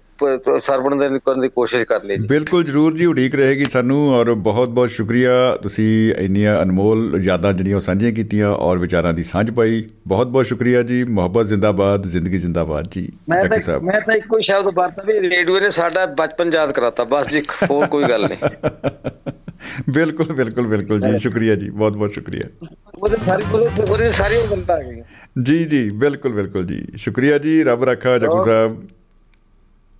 ਸਰਵਣ 0.59 0.95
ਦੇ 0.95 1.19
ਕਰਨ 1.25 1.41
ਦੀ 1.41 1.49
ਕੋਸ਼ਿਸ਼ 1.49 1.83
ਕਰ 1.83 2.03
ਲਈ 2.03 2.17
ਜੀ। 2.17 2.27
ਬਿਲਕੁਲ 2.27 2.63
ਜਰੂਰ 2.63 2.95
ਜੀ 2.95 3.05
ਉਡੀਕ 3.05 3.35
ਰਹੇਗੀ 3.35 3.65
ਸਾਨੂੰ 3.65 3.97
ਔਰ 4.13 4.33
ਬਹੁਤ 4.33 4.69
ਬਹੁਤ 4.69 4.89
ਸ਼ੁਕਰੀਆ। 4.89 5.55
ਤੁਸੀਂ 5.55 6.13
ਇੰਨੀਆਂ 6.17 6.61
ਅਨਮੋਲ 6.63 7.19
ਯਾਦਾਂ 7.23 7.53
ਜਿਹੜੀਆਂ 7.53 7.75
ਉਹ 7.75 7.81
ਸਾਂਝੀਆਂ 7.81 8.11
ਕੀਤੀਆਂ 8.11 8.49
ਔਰ 8.49 8.77
ਵਿਚਾਰਾਂ 8.77 9.13
ਦੀ 9.13 9.23
ਸਾਂਝ 9.23 9.51
ਪਾਈ। 9.51 9.83
ਬਹੁਤ 10.07 10.27
ਬਹੁਤ 10.27 10.45
ਸ਼ੁਕਰੀਆ 10.45 10.83
ਜੀ 10.83 11.03
ਮੁਹੱਬਤ 11.03 11.45
ਜ਼ਿੰਦਾਬਾਦ 11.45 12.07
ਜ਼ਿੰਦਗੀ 12.07 12.37
ਜ਼ਿੰਦਾਬਾਦ 12.37 12.87
ਜੀ 12.91 13.07
ਮੈਂ 13.29 13.43
ਤਾਂ 13.45 13.79
ਮੈਂ 13.79 14.01
ਤਾਂ 14.01 14.15
ਇੱਕੋ 14.15 14.39
ਸ਼ਬਦ 14.39 14.73
ਵਰਤਾ 14.75 15.03
ਵੀ 15.03 15.13
ਰੇਡੀਓ 15.13 15.59
ਨੇ 15.59 15.69
ਸਾਡਾ 15.69 16.05
ਬਚਪਨ 16.05 16.53
ਯਾਦ 16.53 16.71
ਕਰਾਤਾ 16.71 17.03
ਬਸ 17.03 17.27
ਜੀ 17.27 17.41
ਹੋਰ 17.71 17.87
ਕੋਈ 17.87 18.03
ਗੱਲ 18.03 18.27
ਨਹੀਂ। 18.27 18.49
ਬਿਲਕੁਲ 19.89 20.25
ਬਿਲਕੁਲ 20.25 20.67
ਬਿਲਕੁਲ 20.67 21.01
ਜੀ 21.01 21.17
ਸ਼ੁਕਰੀਆ 21.17 21.55
ਜੀ 21.55 21.69
ਬਹੁਤ 21.69 21.93
ਬਹੁਤ 21.93 22.11
ਸ਼ੁਕਰੀਆ। 22.11 22.67
ਉਹਦੇ 22.99 23.17
ਸਾਰੀ 23.25 23.43
ਉਹਦੇ 23.91 24.11
ਸਾਰੀ 24.11 24.35
ਗੱਲਾਂ 24.51 24.77
ਆ 24.77 24.81
ਗਈਆਂ 24.81 25.43
ਜੀ 25.43 25.63
ਜੀ 25.65 25.89
ਬਿਲਕੁਲ 25.89 26.31
ਬਿਲਕੁਲ 26.31 26.65
ਜੀ 26.65 26.85
ਸ਼ੁਕਰੀਆ 26.95 27.37
ਜੀ 27.37 27.63
ਰੱਬ 27.63 27.83
ਰੱਖਾ 27.83 28.17
ਜਗੂ 28.17 28.43
ਸਾਹਿਬ। 28.45 28.81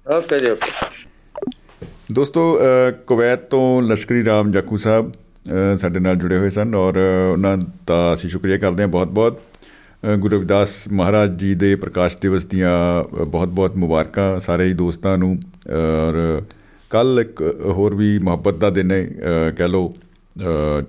ਓਕੇ 0.05 0.37
ਜੀ 0.39 0.51
ਓਕੇ 0.51 0.71
ਦੋਸਤੋ 2.13 2.41
ਕੁਵੈਤ 3.07 3.41
ਤੋਂ 3.49 3.81
ਲਸ਼ਕਰੀ 3.81 4.23
ਰਾਮ 4.25 4.51
ਜਾਕੂ 4.51 4.77
ਸਾਹਿਬ 4.77 5.11
ਸਾਡੇ 5.81 5.99
ਨਾਲ 5.99 6.15
ਜੁੜੇ 6.15 6.37
ਹੋਏ 6.37 6.49
ਸਨ 6.49 6.75
ਔਰ 6.75 6.97
ਉਹਨਾਂ 7.31 7.57
ਦਾ 7.87 8.13
ਅਸੀਂ 8.13 8.29
ਸ਼ੁਕਰੀਆ 8.29 8.57
ਕਰਦੇ 8.57 8.83
ਹਾਂ 8.83 8.89
ਬਹੁਤ-ਬਹੁਤ। 8.89 9.39
ਗੁਰੂ 10.19 10.35
ਰਵਿਦਾਸ 10.35 10.73
ਮਹਾਰਾਜ 10.91 11.37
ਜੀ 11.39 11.53
ਦੇ 11.55 11.75
ਪ੍ਰਕਾਸ਼ 11.75 12.17
ਦਿਵਸ 12.21 12.45
ਦੀਆਂ 12.45 12.73
ਬਹੁਤ-ਬਹੁਤ 13.25 13.75
ਮੁਬਾਰਕਾਂ 13.77 14.39
ਸਾਰੇ 14.39 14.67
ਹੀ 14.67 14.73
ਦੋਸਤਾਂ 14.73 15.17
ਨੂੰ। 15.17 15.31
ਔਰ 15.69 16.41
ਕੱਲ 16.91 17.19
ਇੱਕ 17.21 17.41
ਹੋਰ 17.65 17.95
ਵੀ 17.95 18.17
ਮੁਹੱਬਤ 18.19 18.55
ਦਾ 18.55 18.69
ਦਿਨ 18.69 18.91
ਹੈ 18.91 19.51
ਕਹਿ 19.57 19.67
ਲਓ 19.67 19.93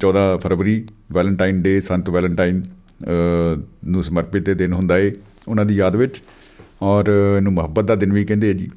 14 0.00 0.36
ਫਰਵਰੀ, 0.42 0.84
ਵੈਲੈਂਟਾਈਨ 1.12 1.62
ਡੇ, 1.62 1.80
ਸੰਤ 1.80 2.10
ਵੈਲੈਂਟਾਈਨ 2.10 2.62
ਨੂੰ 3.84 4.02
ਸਮਰਪਿਤ 4.02 4.48
ਇਹ 4.48 4.54
ਦਿਨ 4.54 4.72
ਹੁੰਦਾ 4.72 4.96
ਹੈ, 4.96 5.12
ਉਹਨਾਂ 5.48 5.64
ਦੀ 5.64 5.76
ਯਾਦ 5.76 5.96
ਵਿੱਚ। 5.96 6.22
ਔਰ 6.82 7.08
ਇਹਨੂੰ 7.36 7.52
ਮੁਹੱਬਤ 7.52 7.84
ਦਾ 7.84 7.94
ਦਿਨ 7.94 8.12
ਵੀ 8.12 8.24
ਕਹਿੰਦੇ 8.24 8.50
ਆ 8.50 8.52
ਜੀ। 8.52 8.70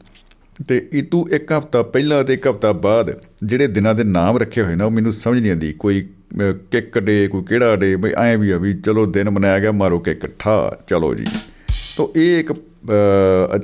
ਤੇ 0.67 0.87
ਇਹ 0.93 1.03
ਤੂੰ 1.03 1.27
ਇੱਕ 1.31 1.51
ਹਫ਼ਤਾ 1.51 1.81
ਪਹਿਲਾਂ 1.83 2.23
ਤੇ 2.23 2.33
ਇੱਕ 2.33 2.47
ਹਫ਼ਤਾ 2.47 2.71
ਬਾਅਦ 2.71 3.11
ਜਿਹੜੇ 3.43 3.67
ਦਿਨਾਂ 3.67 3.93
ਦੇ 3.95 4.03
ਨਾਮ 4.03 4.37
ਰੱਖੇ 4.37 4.61
ਹੋਏ 4.61 4.75
ਨਾ, 4.75 4.85
ਉਹ 4.85 4.91
ਮੈਨੂੰ 4.91 5.13
ਸਮਝ 5.13 5.39
ਨਹੀਂ 5.39 5.51
ਆਉਂਦੀ। 5.51 5.71
ਕੋਈ 5.73 6.07
ਕਿੱਕ 6.71 6.99
ਡੇ, 6.99 7.27
ਕੋਈ 7.27 7.43
ਕਿਹੜਾ 7.43 7.75
ਡੇ, 7.75 7.95
ਬਈ 7.95 8.11
ਐ 8.17 8.35
ਵੀ 8.37 8.51
ਆ 8.51 8.57
ਵੀ 8.57 8.73
ਚਲੋ 8.75 9.05
ਦਿਨ 9.05 9.29
ਮਨਾਇਆ 9.29 9.59
ਗਿਆ, 9.59 9.71
ਮਾਰੋ 9.71 9.99
ਕਿ 9.99 10.11
ਇਕੱਠਾ 10.11 10.77
ਚਲੋ 10.87 11.13
ਜੀ। 11.15 11.25
ਤੋਂ 11.97 12.07
ਇਹ 12.15 12.39
ਇੱਕ 12.39 12.53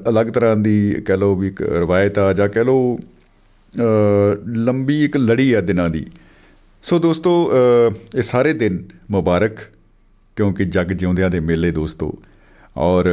ਅਲੱਗ 0.10 0.28
ਤਰ੍ਹਾਂ 0.28 0.56
ਦੀ 0.58 1.02
ਕਹ 1.06 1.14
ਲਓ 1.14 1.36
ਵੀ 1.36 1.48
ਇੱਕ 1.48 1.62
ਰਵਾਇਤ 1.62 2.20
ਆ 2.20 2.32
ਜਾਂ 2.34 2.48
ਕਹ 2.50 2.60
ਲਓ 2.60 2.98
ਲੰਬੀ 4.58 5.04
ਇੱਕ 5.06 5.18
ਲੜੀ 5.18 5.52
ਆ 5.54 5.62
ਦਿਨਾਂ 5.62 5.90
ਦੀ। 5.90 6.06
ਸੋ 6.84 7.00
ਦੋਸਤੋ 7.00 7.52
ਇਹ 8.16 8.22
ਸਾਰੇ 8.22 8.54
ਦਿਨ 8.54 8.84
ਮੁਬਾਰਕ, 9.12 9.60
ਕਿਉਂਕਿ 10.38 10.66
ਜਗ 10.66 10.92
ਜਿਉਂਦਿਆਂ 10.94 11.30
ਦੇ 11.30 11.40
ਮੇਲੇ 11.40 11.72
ਦੋਸਤੋ। 11.72 12.14
ਔਰ 12.78 13.10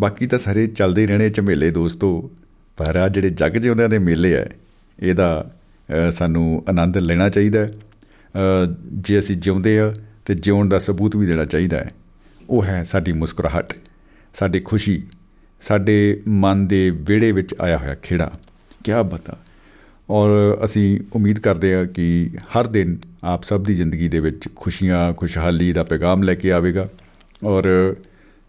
ਬਾਕੀ 0.00 0.26
ਤਾਂ 0.26 0.38
ਸਾਰੇ 0.38 0.66
ਚੱਲਦੇ 0.66 1.06
ਰਹਿਣੇ 1.06 1.28
ਝਮੇਲੇ 1.30 1.70
ਦੋਸਤੋ। 1.70 2.30
ਪਰ 2.78 2.96
ਆ 2.96 3.08
ਜਿਹੜੇ 3.08 3.30
ਜਗ 3.30 3.56
ਜਿਉਂਦਿਆਂ 3.56 3.88
ਦੇ 3.88 3.98
ਮੇਲੇ 3.98 4.36
ਆ, 4.36 4.44
ਇਹਦਾ 4.98 5.50
ਸਾਨੂੰ 6.12 6.64
ਆਨੰਦ 6.68 6.96
ਲੈਣਾ 6.98 7.28
ਚਾਹੀਦਾ 7.28 7.66
ਜੇ 8.84 9.18
ਅਸੀਂ 9.18 9.36
ਜਿਉਂਦੇ 9.36 9.78
ਆ, 9.78 9.92
ਤੇ 10.24 10.34
ਜਿਉਣ 10.34 10.68
ਦਾ 10.68 10.78
ਸਬੂਤ 10.78 11.16
ਵੀ 11.16 11.26
ਦੇਣਾ 11.26 11.44
ਚਾਹੀਦਾ 11.44 11.78
ਹੈ। 11.78 11.90
ਉਹ 12.50 12.64
ਹੈ 12.64 12.82
ਸਾਡੀ 12.84 13.12
ਮੁਸਕਰਾਹਟ, 13.12 13.74
ਸਾਡੀ 14.34 14.60
ਖੁਸ਼ੀ, 14.60 15.02
ਸਾਡੇ 15.62 16.20
ਮਨ 16.28 16.66
ਦੇ 16.66 16.88
ਵਿੜੇ 16.90 17.32
ਵਿੱਚ 17.32 17.54
ਆਇਆ 17.60 17.78
ਹੋਇਆ 17.78 17.94
ਖੇੜਾ। 18.02 18.30
ਕੀ 18.84 18.92
ਬਤਾ। 19.10 19.36
ਔਰ 20.10 20.30
ਅਸੀਂ 20.64 21.00
ਉਮੀਦ 21.14 21.38
ਕਰਦੇ 21.38 21.74
ਹਾਂ 21.74 21.84
ਕਿ 21.86 22.30
ਹਰ 22.52 22.66
ਦਿਨ 22.66 22.96
ਆਪ 23.24 23.42
ਸਭ 23.42 23.64
ਦੀ 23.64 23.74
ਜ਼ਿੰਦਗੀ 23.74 24.08
ਦੇ 24.08 24.20
ਵਿੱਚ 24.20 24.48
ਖੁਸ਼ੀਆਂ, 24.56 25.12
ਖੁਸ਼ਹਾਲੀ 25.12 25.72
ਦਾ 25.72 25.82
ਪੈਗਾਮ 25.84 26.22
ਲੈ 26.22 26.34
ਕੇ 26.34 26.52
ਆਵੇਗਾ। 26.52 26.88
ਔਰ 27.46 27.94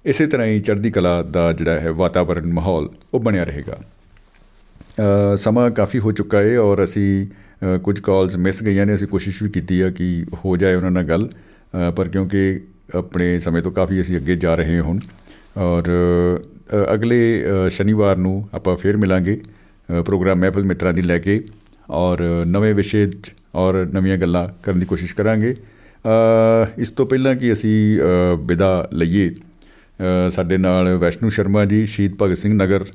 ਇਸੇ 0.06 0.28
ਤਰ੍ਹਾਂ 0.28 0.48
ਹੀ 0.48 0.60
ਚੜ੍ਹਦੀ 0.60 0.92
ਕਲਾ 0.92 1.22
ਦਾ 1.24 1.52
ਜਿਹੜਾ 1.54 1.80
ਹੈ 1.80 1.92
ਵਾਤਾਵਰਣ 1.94 2.54
ਮਾਹੌਲ, 2.54 2.90
ਉਹ 3.14 3.20
ਬਣਿਆ 3.20 3.44
ਰਹੇਗਾ। 3.44 3.80
ਸਮਾਂ 5.38 5.70
ਕਾਫੀ 5.72 6.00
ਹੋ 6.00 6.12
ਚੁੱਕਾ 6.12 6.40
ਹੈ 6.40 6.58
ਔਰ 6.60 6.84
ਅਸੀਂ 6.84 7.28
ਕੁਝ 7.84 8.00
ਕਾਲਸ 8.00 8.36
ਮਿਸ 8.36 8.64
ਗਈਆਂ 8.64 8.86
ਨੇ, 8.86 8.96
ਅਸੀਂ 8.96 9.08
ਕੋਸ਼ਿਸ਼ 9.08 9.42
ਵੀ 9.44 9.50
ਕੀਤੀ 9.50 9.80
ਆ 9.82 9.90
ਕਿ 9.90 10.26
ਹੋ 10.46 10.56
ਜਾਏ 10.58 10.76
ਉਹਨਾਂ 10.76 10.92
ਨਾਲ 10.92 11.04
ਗੱਲ 11.04 11.30
ਪਰ 11.96 12.10
ਕਿਉਂਕਿ 12.10 12.62
ਆਪਣੇ 12.96 13.38
ਸਮੇਂ 13.40 13.62
ਤੋਂ 13.62 13.72
ਕਾਫੀ 13.72 14.02
ਅਸੀਂ 14.02 14.18
ਅੱਗੇ 14.18 14.36
ਜਾ 14.36 14.56
ਰਹੇ 14.56 14.76
ਹਾਂ 14.76 14.84
ਹੁਣ 14.84 15.00
ਔਰ 15.58 15.90
ਅਗਲੇ 16.94 17.20
ਸ਼ਨੀਵਾਰ 17.72 18.18
ਨੂੰ 18.18 18.44
ਆਪਾਂ 18.54 18.76
ਫੇਰ 18.78 18.98
ਮਿਲਾਂਗੇ 18.98 19.40
ਪ੍ਰੋਗਰਾਮ 20.06 20.40
ਮਹਿਫਲ 20.40 20.64
ਮਿੱਤਰਾਂ 20.64 20.94
ਦੀ 20.94 21.02
ਲੈ 21.02 21.18
ਕੇ 21.18 21.42
ਔਰ 21.90 22.22
ਨਵੇਂ 22.48 22.74
ਵਿਸ਼ੇ 22.74 23.08
ਔਰ 23.56 23.86
ਨਵੀਆਂ 23.94 24.18
ਗੱਲਾਂ 24.18 24.48
ਕਰਨ 24.64 24.80
ਦੀ 24.80 24.86
ਕੋਸ਼ਿਸ਼ 24.86 25.16
ਕਰਾਂਗੇ। 25.16 25.56
ਇਸ 26.78 26.90
ਤੋਂ 26.90 27.06
ਪਹਿਲਾਂ 27.06 27.36
ਕਿ 27.36 27.52
ਅਸੀਂ 27.54 28.00
ਵਿਦਾ 28.48 28.90
ਲਈਏ 28.94 29.32
ਸਾਡੇ 30.32 30.58
ਨਾਲ 30.58 30.90
ਵੈਸ਼ਨੂ 30.98 31.30
ਸ਼ਰਮਾ 31.30 31.66
ਜੀ, 31.66 31.86
ਸ਼ਹੀਦ 31.86 32.16
ਭਗਤ 32.22 32.38
ਸਿੰਘ 32.38 32.54
ਨਗਰ 32.54 32.86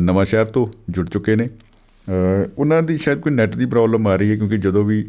ਨਵਾਂ 0.00 0.24
ਸ਼ਹਿਰ 0.24 0.46
ਤੋਂ 0.46 0.66
ਜੁੜ 0.90 1.08
ਚੁੱਕੇ 1.08 1.36
ਨੇ। 1.36 1.48
ਉਹਨਾਂ 2.58 2.82
ਦੀ 2.82 2.96
ਸ਼ਾਇਦ 2.96 3.20
ਕੋਈ 3.20 3.32
ਨੈਟ 3.32 3.56
ਦੀ 3.56 3.66
ਪ੍ਰੋਬਲਮ 3.66 4.06
ਆ 4.06 4.16
ਰਹੀ 4.16 4.30
ਹੈ 4.30 4.36
ਕਿਉਂਕਿ 4.36 4.58
ਜਦੋਂ 4.58 4.84
ਵੀ 4.84 5.04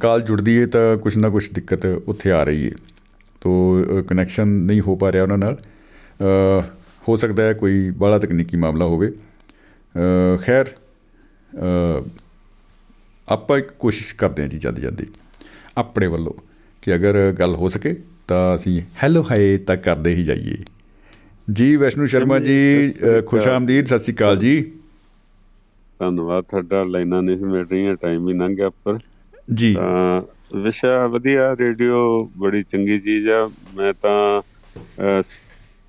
ਕਾਲ 0.00 0.20
ਜੁੜਦੀ 0.20 0.58
ਹੈ 0.60 0.66
ਤਾਂ 0.66 0.96
ਕੁਝ 0.96 1.16
ਨਾ 1.16 1.28
ਕੁਝ 1.28 1.48
ਦਿੱਕਤ 1.52 1.86
ਉੱਥੇ 2.06 2.30
ਆ 2.30 2.42
ਰਹੀ 2.42 2.66
ਹੈ 2.66 2.70
ਤੋਂ 3.40 4.02
ਕਨੈਕਸ਼ਨ 4.02 4.48
ਨਹੀਂ 4.48 4.80
ਹੋ 4.80 4.96
ਪਾ 4.96 5.12
ਰਿਹਾ 5.12 5.22
ਉਹਨਾਂ 5.22 5.38
ਨਾਲ। 5.38 5.56
ਹੋ 7.08 7.16
ਸਕਦਾ 7.16 7.42
ਹੈ 7.42 7.52
ਕੋਈ 7.52 7.90
ਬੜਾ 7.90 8.18
ਤਕਨੀਕੀ 8.18 8.56
ਮਾਮਲਾ 8.56 8.84
ਹੋਵੇ। 8.84 9.12
ਖੈਰ 10.42 10.66
ਆਪਾਂ 13.28 13.58
ਇੱਕ 13.58 13.70
ਕੋਸ਼ਿਸ਼ 13.78 14.14
ਕਰਦੇ 14.14 14.42
ਹਾਂ 14.42 14.48
ਜੀ 14.48 14.58
ਜਦ 14.58 14.78
ਜਲਦੀ 14.78 15.06
ਆਪਣੇ 15.76 16.06
ਵੱਲੋਂ 16.06 16.32
ਕਿ 16.82 16.94
ਅਗਰ 16.94 17.34
ਗੱਲ 17.38 17.54
ਹੋ 17.54 17.68
ਸਕੇ 17.68 17.96
ਤਾਂ 18.28 18.54
ਅਸੀਂ 18.54 18.80
ਹੈਲੋ 19.02 19.22
ਹਾਏ 19.30 19.56
ਤੱਕ 19.58 19.82
ਕਰਦੇ 19.82 20.14
ਹੀ 20.14 20.24
ਜਾਈਏ। 20.24 20.56
ਜੀ 21.48 21.74
ਵੈਸ਼ਨੂ 21.76 22.06
ਸ਼ਰਮਾ 22.06 22.38
ਜੀ 22.38 22.92
ਖੁਸ਼ 23.26 23.48
ਆਮਦੀਦ 23.48 23.86
ਸਤਿ 23.86 23.98
ਸ੍ਰੀ 23.98 24.14
ਅਕਾਲ 24.14 24.36
ਜੀ। 24.38 24.60
ਧੰਨਵਾਦ 26.00 26.44
ਤੁਹਾਡਾ 26.44 26.82
ਲਾਈਨਾਂ 26.84 27.22
ਨਹੀਂ 27.22 27.36
ਮਿਲ 27.36 27.66
ਰਹੀਆਂ 27.70 27.94
ਟਾਈਮ 27.96 28.26
ਵੀ 28.26 28.32
ਲੰਘ 28.32 28.54
ਗਿਆ 28.56 28.70
ਪਰ 28.84 28.98
ਜੀ। 29.54 29.74
ਵਿਸ਼ਾ 30.62 31.06
ਵਧੀਆ 31.06 31.54
ਰੇਡੀਓ 31.60 32.00
ਬੜੀ 32.38 32.62
ਚੰਗੀ 32.62 32.98
ਚੀਜ਼ 33.00 33.28
ਆ। 33.28 33.48
ਮੈਂ 33.76 33.92
ਤਾਂ 34.02 34.42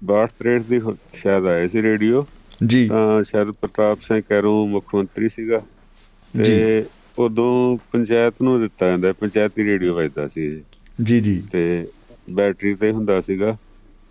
62 0.02 0.60
ਦੀ 0.70 0.80
ਸ਼ਾਇਦ 1.14 1.46
ਆਏ 1.46 1.68
ਸੀ 1.68 1.82
ਰੇਡੀਓ। 1.82 2.26
ਜੀ। 2.66 2.88
ਤਾਂ 2.90 3.24
ਸ਼ਾਇਦ 3.24 3.52
ਪ੍ਰਤਾਪ 3.52 4.02
ਸਿੰਘ 4.02 4.22
ਕੈਰੋਂ 4.30 4.68
ਮੁੱਖ 4.68 4.96
ਮੰਤਰੀ 4.96 5.30
ਸੀਗਾ। 5.30 5.62
ਤੇ 6.34 6.86
ਉਦੋਂ 7.20 7.78
ਪੰਚਾਇਤ 7.92 8.42
ਨੂੰ 8.42 8.60
ਦਿੱਤਾ 8.62 8.90
ਜਾਂਦਾ 8.90 9.14
ਪੰਚਾਇਤੀ 9.14 9.64
ਰੇਡੀਓ 9.64 9.94
ਵੱਜਦਾ 9.96 10.28
ਸੀ। 10.28 10.50
ਜੀ 11.04 11.20
ਜੀ। 11.20 11.42
ਤੇ 11.52 11.88
ਬੈਟਰੀ 12.32 12.74
ਤੇ 12.76 12.92
ਹੁੰਦਾ 12.92 13.22
ਸੀਗਾ। 13.22 13.58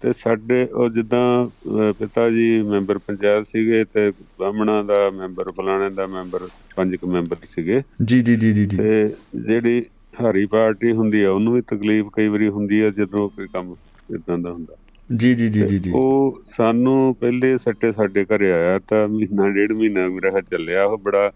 ਤੇ 0.04 0.12
ਸਾਡੇ 0.12 0.64
ਉਹ 0.64 0.88
ਜਿੱਦਾਂ 0.90 1.92
ਪਿਤਾ 1.98 2.28
ਜੀ 2.30 2.46
ਮੈਂਬਰ 2.62 2.98
ਪੰਚਾਇਤ 2.98 3.46
ਸੀਗੇ 3.46 3.84
ਤੇ 3.84 4.10
ਬਾਹਮਣਾ 4.40 4.82
ਦਾ 4.82 4.98
ਮੈਂਬਰ 5.10 5.50
ਫਲਾਣੇ 5.50 5.88
ਦਾ 5.90 6.06
ਮੈਂਬਰ 6.06 6.40
ਪੰਜ 6.76 6.94
ਕੁ 6.96 7.06
ਮੈਂਬਰ 7.06 7.36
ਸੀਗੇ। 7.54 7.80
ਜੀ 8.04 8.20
ਜੀ 8.20 8.36
ਜੀ 8.36 8.52
ਜੀ 8.52 8.66
ਤੇ 8.66 9.08
ਜਿਹੜੀ 9.36 9.84
ਹਰੀ 10.20 10.44
ਪਾਰਟੀ 10.46 10.92
ਹੁੰਦੀ 10.92 11.22
ਆ 11.22 11.30
ਉਹਨੂੰ 11.30 11.54
ਵੀ 11.54 11.60
ਤਕਲੀਫ 11.60 12.08
ਕਈ 12.16 12.28
ਵਾਰੀ 12.28 12.48
ਹੁੰਦੀ 12.48 12.80
ਆ 12.80 12.90
ਜਦੋਂ 12.90 13.28
ਕੋਈ 13.28 13.46
ਕੰਮ 13.52 13.74
ਇਦਾਂ 14.14 14.38
ਦਾ 14.38 14.52
ਹੁੰਦਾ। 14.52 14.76
ਜੀ 15.16 15.34
ਜੀ 15.34 15.48
ਜੀ 15.48 15.78
ਜੀ 15.78 15.90
ਉਹ 15.94 16.42
ਸਾਨੂੰ 16.48 17.14
ਪਹਿਲੇ 17.20 17.56
ਸੱਟੇ 17.58 17.92
ਸਾਡੇ 17.92 18.24
ਘਰੇ 18.24 18.52
ਆਇਆ 18.52 18.78
ਤਾਂ 18.88 19.06
ਮਹੀਨਾ 19.08 19.48
ਡੇਢ 19.48 19.72
ਮਹੀਨਾ 19.72 20.08
ਮੇਰਾ 20.08 20.40
ਚੱਲਿਆ। 20.40 20.84
ਉਹ 20.84 20.98
ਬੜਾ 20.98 21.30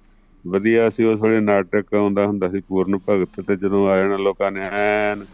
ਵਧੀਆ 0.45 0.91
ਸੀ 0.91 1.05
ਉਸ 1.05 1.21
ਵੇਲੇ 1.23 1.41
ਨਾਟਕ 1.41 1.95
ਆਉਂਦਾ 1.95 2.27
ਹੁੰਦਾ 2.27 2.49
ਸੀ 2.49 2.61
ਪੂਰਨ 2.69 2.99
ਭਗਤ 3.09 3.41
ਤੇ 3.41 3.57
ਜਦੋਂ 3.57 3.89
ਆ 3.89 3.97
ਜਾਣਾ 3.97 4.17
ਲੋਕਾਂ 4.17 4.51
ਨੇ 4.53 4.69
ਐਨ 4.73 5.25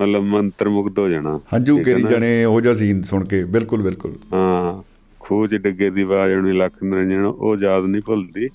ਮਤਲਬ 0.00 0.22
ਮੰਤਰ 0.22 0.68
ਮੁਗਧ 0.68 0.98
ਹੋ 0.98 1.08
ਜਾਣਾ। 1.08 1.40
ਹੰਝੂ 1.54 1.78
ਕਰੀ 1.82 2.02
ਜਾਣੇ 2.02 2.44
ਉਹ 2.44 2.60
ਜਿਹਾ 2.60 2.74
ਸੀਨ 2.74 3.02
ਸੁਣ 3.02 3.24
ਕੇ 3.24 3.44
ਬਿਲਕੁਲ 3.44 3.82
ਬਿਲਕੁਲ। 3.82 4.14
ਹਾਂ 4.32 4.82
ਖੋਜ 5.20 5.54
ਡੱਗੇ 5.54 5.90
ਦੀ 5.90 6.02
ਆਵਾਜ਼ 6.02 6.32
ਉਹਨੇ 6.34 6.52
ਲੱਖ 6.52 6.82
ਨਰੰਜਨ 6.84 7.24
ਉਹ 7.24 7.56
ਯਾਦ 7.56 7.84
ਨਹੀਂ 7.84 8.02
ਭੁੱਲਦੀ। 8.02 8.48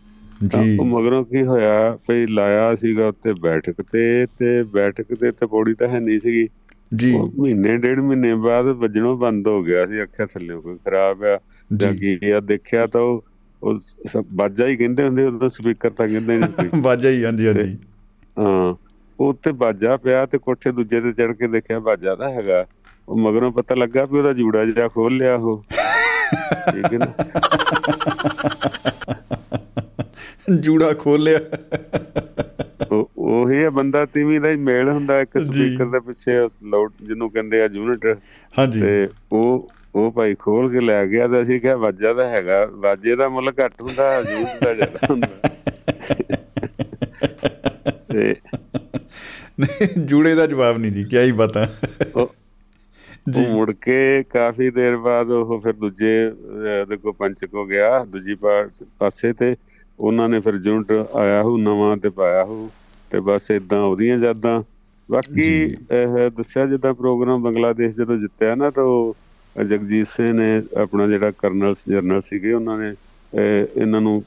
ਜੀ। 0.46 0.78
ਉਹ 0.78 0.86
ਮਗਰੋਂ 0.86 1.26
ਕੀ 1.26 1.44
ਹੋਇਆ 1.44 1.98
ਭਈ 2.08 2.26
ਲਾਇਆ 2.26 2.76
ਸੀਗਾ 2.76 3.08
ਉੱਤੇ 3.08 3.34
ਬੈਠਕ 3.34 3.82
ਤੇ 3.82 4.26
ਤੇ 4.40 4.64
ਬੈਠਕ 4.64 5.14
ਤੇ 5.16 5.32
ਤੇ 5.32 5.46
ਪੌੜੀ 5.46 5.74
ਤਾਂ 5.74 5.88
ਹੈ 5.88 6.00
ਨਹੀਂ 6.00 6.20
ਸੀਗੀ। 6.20 6.48
ਜੀ। 6.96 7.18
ਮਹੀਨੇ 7.40 7.78
ਡੇਢ 7.78 8.00
ਮਹੀਨੇ 8.00 8.34
ਬਾਅਦ 8.34 8.66
ਵੱਜਣੋਂ 8.66 9.18
ਬੰਦ 9.18 9.48
ਹੋ 9.48 9.64
ਗਿਆ 9.64 9.86
ਸੀ 9.86 10.04
ਅੱਖਾਂ 10.04 10.28
ਥੱਲੇ 10.28 10.56
ਕੋਈ 10.56 10.78
ਖਰਾਬ 10.86 11.24
ਆ 11.24 11.40
ਜਾਂ 11.74 11.94
ਕੀ 11.94 12.32
ਆ 12.32 12.40
ਦੇਖਿਆ 12.40 12.88
ਤਾਂ 12.88 13.02
ਉਹ 13.02 13.24
ਉਹ 13.62 13.80
ਬਾਜਾ 14.34 14.68
ਹੀ 14.68 14.76
ਕਹਿੰਦੇ 14.78 15.04
ਹੁੰਦੇ 15.04 15.26
ਉਦੋਂ 15.26 15.50
ਸਪੀਕਰ 15.50 15.90
ਤਾਂ 15.90 16.08
ਕਹਿੰਦੇ 16.08 16.38
ਨਹੀਂ 16.38 16.82
ਬਾਜਾ 16.82 17.10
ਹੀ 17.10 17.24
ਹਾਂਜੀ 17.24 17.48
ਹਾਂਜੀ। 17.48 17.78
ਹਾਂ। 18.40 18.76
ਉਹ 19.20 19.38
ਤੇ 19.44 19.52
ਬਾਜਾ 19.52 19.98
ਪਿਆ 19.98 20.26
ਤੇ 20.26 20.38
ਕੋਠੇ 20.38 20.72
ਦੂਜੇ 20.72 21.02
ਤੇ 21.02 21.14
ਚੜ 21.14 21.32
ਕੇ 21.32 21.48
ਦੇਖਿਆ 21.48 21.80
ਬਾਜਾ 21.80 22.16
ਤਾਂ 22.16 22.30
ਹੈਗਾ। 22.30 22.66
ਉਹ 23.10 23.20
ਮਗਰੋਂ 23.20 23.52
ਪਤਾ 23.52 23.76
ਲੱਗਾ 23.76 24.06
ਵੀ 24.06 24.18
ਉਹਦਾ 24.18 24.34
ਜੂੜਾ 24.34 24.66
ਜਿਹਾ 24.66 24.88
ਖੋਲ 24.88 25.18
ਲਿਆ 25.18 25.36
ਉਹ। 25.36 25.64
ਠੀਕ 26.72 26.94
ਹੈ 26.94 26.98
ਨਾ? 26.98 27.08
ਜੂੜਾ 30.56 30.94
ਖੋਲ 30.94 31.24
ਲਿਆ। 31.24 31.40
ਉਹੀ 33.18 33.64
ਹੈ 33.64 33.70
ਬੰਦਾ 33.70 34.06
ਤੀਵੀਂ 34.06 34.42
ਦਾ 34.42 34.50
ਹੀ 34.50 34.56
ਮੇਲ 34.56 34.90
ਹੁੰਦਾ 34.90 35.22
ਇੱਕ 35.22 35.38
ਸਪੀਕਰ 35.38 35.86
ਦੇ 35.86 36.00
ਪਿੱਛੇ 36.00 36.50
ਲਾਊਡ 36.70 36.92
ਜਿਹਨੂੰ 37.04 37.32
ਕਹਿੰਦੇ 37.32 37.62
ਆ 37.62 37.70
ਯੂਨਿਟ। 37.74 38.18
ਹਾਂਜੀ। 38.60 38.82
ਤੇ 38.82 39.10
ਉਹ 39.32 39.70
ਉਹ 39.96 40.12
ਭਾਈ 40.12 40.36
ਖੋਲ 40.36 40.72
ਕੇ 40.72 40.80
ਲੈ 40.80 41.06
ਗਿਆ 41.06 41.28
ਤਾਂ 41.28 41.44
ਅਸੀਂ 41.44 41.62
ਕਿਹਾ 41.62 41.76
ਵਾਜਾ 41.76 42.14
ਦਾ 42.14 42.28
ਹੈਗਾ 42.28 42.68
ਵਾਜੇ 42.72 43.16
ਦਾ 43.16 43.30
ਮੁੱਲ 43.30 43.54
ਘੱਟ 43.66 43.82
ਹੁੰਦਾ 43.82 44.20
ਯੂਨਿਟ 44.20 44.64
ਦਾ 44.64 44.74
ਜ਼ਿਆਦਾ 44.74 45.00
ਹੁੰਦਾ। 45.10 45.28
ਤੇ 48.14 48.36
ਜੂੜੇ 50.06 50.36
ਦਾ 50.36 50.46
ਜਵਾਬ 50.48 50.78
ਨਹੀਂ 50.78 50.92
ਜੀ 50.92 51.04
ਕੀ 51.04 51.18
ਹੀ 51.18 51.32
ਪਤਾ 51.32 51.66
ਜੀ। 53.30 53.46
ਮੁੜ 53.46 53.72
ਕੇ 53.82 54.24
ਕਾਫੀ 54.24 54.70
ਦੇਰ 54.70 54.98
ਬਾਅਦ 54.98 55.30
ਉਹ 55.32 55.60
ਫਿਰ 55.62 55.74
ਦੂਜੇ 55.74 56.30
ਦੇਖੋ 56.90 57.12
ਪੰਚਕ 57.12 57.54
ਹੋ 57.54 57.66
ਗਿਆ 57.66 58.04
ਦੂਜੀ 58.06 58.36
ਪਾਸੇ 59.00 59.34
ਤੇ 59.34 59.56
ਉਹਨਾਂ 60.00 60.30
ਨੇ 60.30 60.40
ਫਿਰ 60.40 60.60
ਯੂਨਿਟ 60.64 60.92
ਆਇਆ 60.92 61.42
ਹੋ 61.44 61.58
ਨਵਾਂ 61.58 61.98
ਤੇ 61.98 62.10
ਪਾਇਆ 62.10 62.44
ਹੋ 62.44 62.70
ਤੇ 63.12 63.20
ਬਸ 63.20 63.52
ਇਦਾਂ 63.52 63.82
ਉਹਦੀਆਂ 63.82 64.18
ਯਾਦਾਂ। 64.18 64.62
ਬਾਕੀ 65.10 65.48
ਇਹ 65.64 66.30
ਦੱਸਿਆ 66.38 66.66
ਜਿੱਦਾਂ 66.66 66.94
ਪ੍ਰੋਗਰਾਮ 66.94 67.42
ਬੰਗਲਾਦੇਸ਼ 67.42 67.96
ਜਦੋਂ 67.96 68.18
ਜਿੱਤਿਆ 68.18 68.56
ਨਾ 68.56 68.70
ਤਾਂ 68.70 69.64
ਜਗਜੀਤ 69.64 70.08
ਸਿੰਘ 70.08 70.32
ਨੇ 70.34 70.62
ਆਪਣਾ 70.82 71.08
ਜਿਹੜਾ 71.08 71.32
ਕਰਨਲ 71.32 71.76
ਜਨਰਲ 71.90 72.22
ਸੀਗੇ 72.22 72.54
ਉਹਨਾਂ 72.54 72.78
ਨੇ 72.78 72.94
ਇਹਨਾਂ 73.78 74.02
ਨੂੰ 74.02 74.24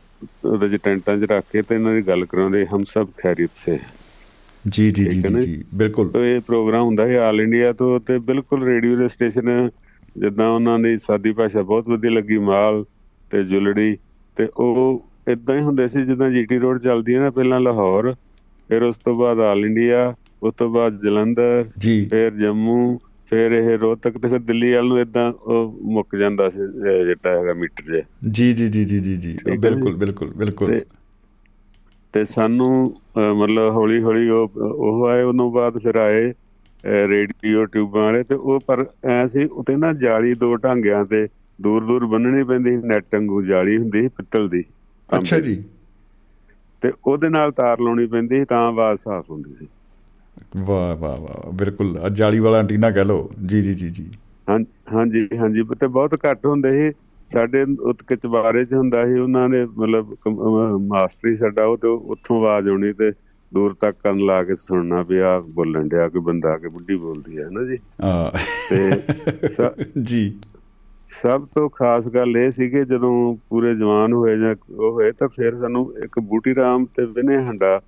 ਰੈਜੀਟੈਂਟਾਂ 0.63 1.19
'ਚ 1.19 1.31
ਰੱਖ 1.31 1.45
ਕੇ 1.53 1.63
ਤੇ 1.63 1.75
ਇਹਨਾਂ 1.75 1.95
ਦੀ 1.95 2.03
ਗੱਲ 2.03 2.25
ਕਰਾਉਂਦੇ 2.25 2.67
ਹਮ 2.67 2.85
ਸਭ 2.85 3.09
ਖੈਰੀਅਤ 3.19 3.51
ਸੇ। 3.65 3.79
ਜੀ 4.67 4.91
ਜੀ 4.91 5.05
ਜੀ 5.05 5.23
ਜੀ 5.41 5.65
ਬਿਲਕੁਲ। 5.75 6.11
ਇਹ 6.17 6.41
ਪ੍ਰੋਗਰਾਮ 6.41 6.85
ਹੁੰਦਾ 6.87 7.07
ਹੈ 7.07 7.19
ਆਲ 7.19 7.41
ਇੰਡੀਆ 7.41 7.73
ਤੋਂ 7.73 8.01
ਤੇ 8.01 8.19
ਬਿਲਕੁਲ 8.19 8.65
ਰੇਡੀਓ 8.65 8.97
ਦੇ 8.97 9.09
ਸਟੇਸ਼ਨ 9.09 9.71
ਜਿੱਦਾਂ 10.19 10.49
ਉਹਨਾਂ 10.49 10.79
ਦੀ 10.79 10.99
ਸਾਦੀ 10.99 11.33
ਭਾਸ਼ਾ 11.33 11.63
ਬਹੁਤ 11.63 11.89
ਵਧੀਆ 11.89 12.11
ਲੱਗੀ 12.11 12.39
ਮਾਲ 12.39 12.85
ਤੇ 13.31 13.43
ਜੁਲੜੀ 13.45 13.97
ਤੇ 14.37 14.49
ਉਹ 14.57 15.05
ਇਦਾਂ 15.29 15.57
ਹੀ 15.57 15.61
ਹੁੰਦੇ 15.63 15.89
ਸੀ 15.89 16.05
ਜਿੱਦਾਂ 16.05 16.31
ਜੀਟੀ 16.31 16.59
ਰੋਡ 16.59 16.79
ਚੱਲਦੀ 16.79 17.15
ਹੈ 17.15 17.21
ਨਾ 17.21 17.31
ਪਹਿਲਾਂ 17.31 17.61
ਲਾਹੌਰ 17.61 18.15
ਫਿਰ 18.71 18.83
ਉਸ 18.83 18.99
ਤੋਂ 18.99 19.15
ਬਾਅਦ 19.15 19.41
ਆਲ 19.41 19.65
ਇੰਡੀਆ 19.65 20.15
ਉਸ 20.43 20.55
ਤੋਂ 20.55 20.69
ਬਾਅਦ 20.71 21.01
ਜਲੰਧਰ 21.03 21.65
ਫਿਰ 22.11 22.31
ਜੰਮੂ 22.31 22.99
ਫਿਰ 23.31 23.53
ਇਹ 23.53 23.79
ਰੋਹਤਕ 23.79 24.19
ਤੇ 24.19 24.29
ਫਿਰ 24.29 24.39
ਦਿੱਲੀ 24.39 24.73
ਵੱਲ 24.73 24.87
ਨੂੰ 24.89 25.01
ਇਦਾਂ 25.01 25.33
ਉਹ 25.33 25.79
ਮੁੱਕ 25.83 26.17
ਜਾਂਦਾ 26.17 26.51
ਸੀ 26.51 26.59
ਜਿਹੜਾ 27.07 27.39
ਹੈਗਾ 27.39 27.53
ਮੀਟਰ 27.53 27.95
ਜੇ 27.95 28.03
ਜੀ 28.31 28.53
ਜੀ 28.53 28.85
ਜੀ 28.85 28.99
ਜੀ 29.01 29.17
ਜੀ। 29.17 29.37
ਬਿਲਕੁਲ 29.59 29.95
ਬਿਲਕੁਲ 29.97 30.33
ਬਿਲਕੁਲ। 30.33 30.69
ਤੇ 32.15 32.25
ਸਾਨੂੰ 32.27 32.71
ਮਤਲਬ 33.19 33.73
ਹੌਲੀ 33.73 34.03
ਹੌਲੀ 34.03 34.29
ਉਹ 34.31 34.61
ਉਹ 34.65 35.07
ਆਏ 35.09 35.23
ਉਹਨੋਂ 35.23 35.51
ਬਾਅਦ 35.53 35.79
ਫਿਰ 35.79 35.97
ਆਏ 35.99 36.33
ਰੇਡੀਓ 37.09 37.65
ਟਿਊਬਾਂ 37.67 38.03
ਵਾਲੇ 38.03 38.23
ਤੇ 38.25 38.35
ਉਹ 38.35 38.61
ਪਰ 38.63 38.85
ਐ 39.11 39.27
ਸੀ 39.29 39.45
ਉਤੇ 39.53 39.77
ਨਾ 39.77 39.93
ਜਾਲੀ 40.01 40.35
ਦੋ 40.37 40.55
ਢਾਂਗਿਆਂ 40.59 41.05
ਤੇ 41.07 41.27
ਦੂਰ 41.59 41.85
ਦੂਰ 41.85 42.07
ਬੰਨਣੀ 42.07 42.45
ਪੈਂਦੀ 42.45 42.77
ਨੈਟ 42.85 43.15
ਵਾਂਗੂ 43.15 43.43
ਜਾਲੀ 43.45 43.77
ਹੁੰਦੀ 43.79 44.03
ਸੀ 44.03 44.09
ਪਿੱਤਲ 44.11 44.49
ਦੀ 44.49 44.65
ਅੱਛਾ 45.09 45.39
ਜੀ। 45.41 45.57
ਤੇ 46.83 46.91
ਉਹਦੇ 47.03 47.29
ਨਾਲ 47.29 47.53
ਤਾਰ 47.53 47.81
ਲਾਉਣੀ 47.81 48.07
ਪੈਂਦੀ 48.07 48.45
ਤਾਂ 48.45 48.59
ਆਵਾਜ਼ 48.69 49.01
ਸਾਫ਼ 49.01 49.31
ਹੁੰਦੀ 49.31 49.55
ਸੀ। 49.55 49.69
ਵਾਹ 50.59 50.95
ਵਾਹ 50.97 51.17
ਵਾਹ 51.19 51.51
ਬਿਲਕੁਲ 51.55 51.99
ਜਾਲੀ 52.13 52.39
ਵਾਲਾ 52.41 52.59
ਐਂਟੀਨਾ 52.59 52.91
ਕਹ 52.91 53.05
ਲਓ। 53.05 53.29
ਜੀ 53.45 53.63
ਜੀ 53.63 53.75
ਜੀ 53.75 53.91
ਜੀ। 53.91 54.11
ਹਾਂ 54.49 54.59
ਹਾਂਜੀ 54.93 55.27
ਹਾਂਜੀ 55.39 55.63
ਤੇ 55.73 55.87
ਬਹੁਤ 55.89 56.15
ਘੱਟ 56.25 56.47
ਹੁੰਦੇ 56.47 56.73
ਸੀ। 56.73 56.95
ਸਾਡੇ 57.29 57.65
ਉਤਕਚ 57.81 58.27
ਬਾਰੇ 58.27 58.65
ਚ 58.65 58.75
ਹੁੰਦਾ 58.75 59.05
ਸੀ 59.07 59.19
ਉਹਨਾਂ 59.19 59.49
ਨੇ 59.49 59.65
ਮਤਲਬ 59.67 60.15
ਮਾਸਟਰੀ 60.89 61.37
ਸਾਡਾ 61.37 61.65
ਉਹ 61.65 61.77
ਤੇ 61.77 61.89
ਉੱਥੋਂ 61.89 62.37
ਆਵਾਜ਼ 62.37 62.69
ਆਉਣੀ 62.69 62.93
ਤੇ 62.93 63.13
ਦੂਰ 63.53 63.75
ਤੱਕ 63.81 63.97
ਕੰਨ 64.05 64.19
ਲਾ 64.19 64.43
ਕੇ 64.45 64.55
ਸੁਣਨਾ 64.55 65.03
ਵੀ 65.03 65.19
ਆ 65.19 65.39
ਬੋਲਣ 65.51 65.89
ਡਿਆ 65.89 66.09
ਕੋਈ 66.09 66.21
ਬੰਦਾ 66.21 66.53
ਆ 66.53 66.59
ਕੇ 66.59 66.69
ਬੁੱਢੀ 66.69 66.97
ਬੋਲਦੀ 66.97 67.39
ਹੈ 67.39 67.49
ਨਾ 67.51 67.63
ਜੀ? 67.63 67.79
ਹਾਂ। 68.03 68.31
ਤੇ 68.71 70.01
ਜੀ। 70.03 70.33
ਸਭ 71.09 71.47
ਤੋਂ 71.55 71.69
ਖਾਸ 71.69 72.09
ਗੱਲ 72.09 72.37
ਇਹ 72.37 72.51
ਸੀ 72.53 72.69
ਕਿ 72.71 72.85
ਜਦੋਂ 72.85 73.13
ਪੂਰੇ 73.51 73.75
ਜਵਾਨ 73.75 74.13
ਹੋਏ 74.13 74.37
ਜਾਂ 74.39 74.55
ਉਹ 74.71 74.93
ਹੋਏ 74.93 75.13
ਤਾਂ 75.13 75.29
ਫਿਰ 75.29 75.55
ਸਾਨੂੰ 75.61 75.93
ਇੱਕ 76.05 76.19
ਬੂਟੀ 76.21 76.55
ਰਾਮ 76.55 76.85
ਤੇ 76.97 77.05
ਵਿਨੇ 77.07 77.39
ਹੰਡਾ 77.39 77.81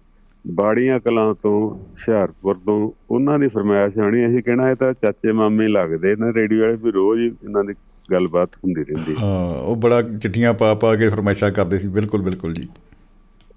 ਬਾੜੀਆਂ 0.44 0.98
ਕਲਾਂ 1.00 1.34
ਤੋਂ 1.34 1.52
ਹੁਸ਼ਿਆਰਪੁਰ 1.70 2.56
ਤੋਂ 2.56 2.92
ਉਹਨਾਂ 3.10 3.38
ਦੀ 3.38 3.48
ਫਰਮਾਇਸ਼ 3.48 3.98
ਆਣੀ 3.98 4.26
ਅਸੀਂ 4.26 4.42
ਕਹਿਣਾ 4.42 4.70
ਇਹ 4.70 4.76
ਤਾਂ 4.76 4.92
ਚਾਚੇ 4.94 5.32
ਮਾਮੇ 5.32 5.68
ਲੱਗਦੇ 5.68 6.14
ਨੇ 6.16 6.32
ਰੇਡੀਓ 6.32 6.60
ਵਾਲੇ 6.60 6.76
ਵੀ 6.76 6.90
ਰੋਜ਼ 6.90 7.22
ਇਹਨਾਂ 7.22 7.64
ਦੀ 7.64 7.74
ਗੱਲਬਾਤ 8.12 8.56
ਹੁੰਦੀ 8.56 8.84
ਰਹਿੰਦੀ 8.84 9.14
ਹਾਂ। 9.18 9.50
ਉਹ 9.50 9.76
ਬੜਾ 9.76 10.02
ਚਿੱਠੀਆਂ 10.02 10.54
ਪਾ 10.54 10.74
ਪਾ 10.74 10.96
ਕੇ 10.96 11.08
ਫਰਮਾਇਸ਼ਾਂ 11.08 11.50
ਕਰਦੇ 11.50 11.78
ਸੀ 11.78 11.88
ਬਿਲਕੁਲ 11.88 12.22
ਬਿਲਕੁਲ 12.22 12.54
ਜੀ। 12.54 12.68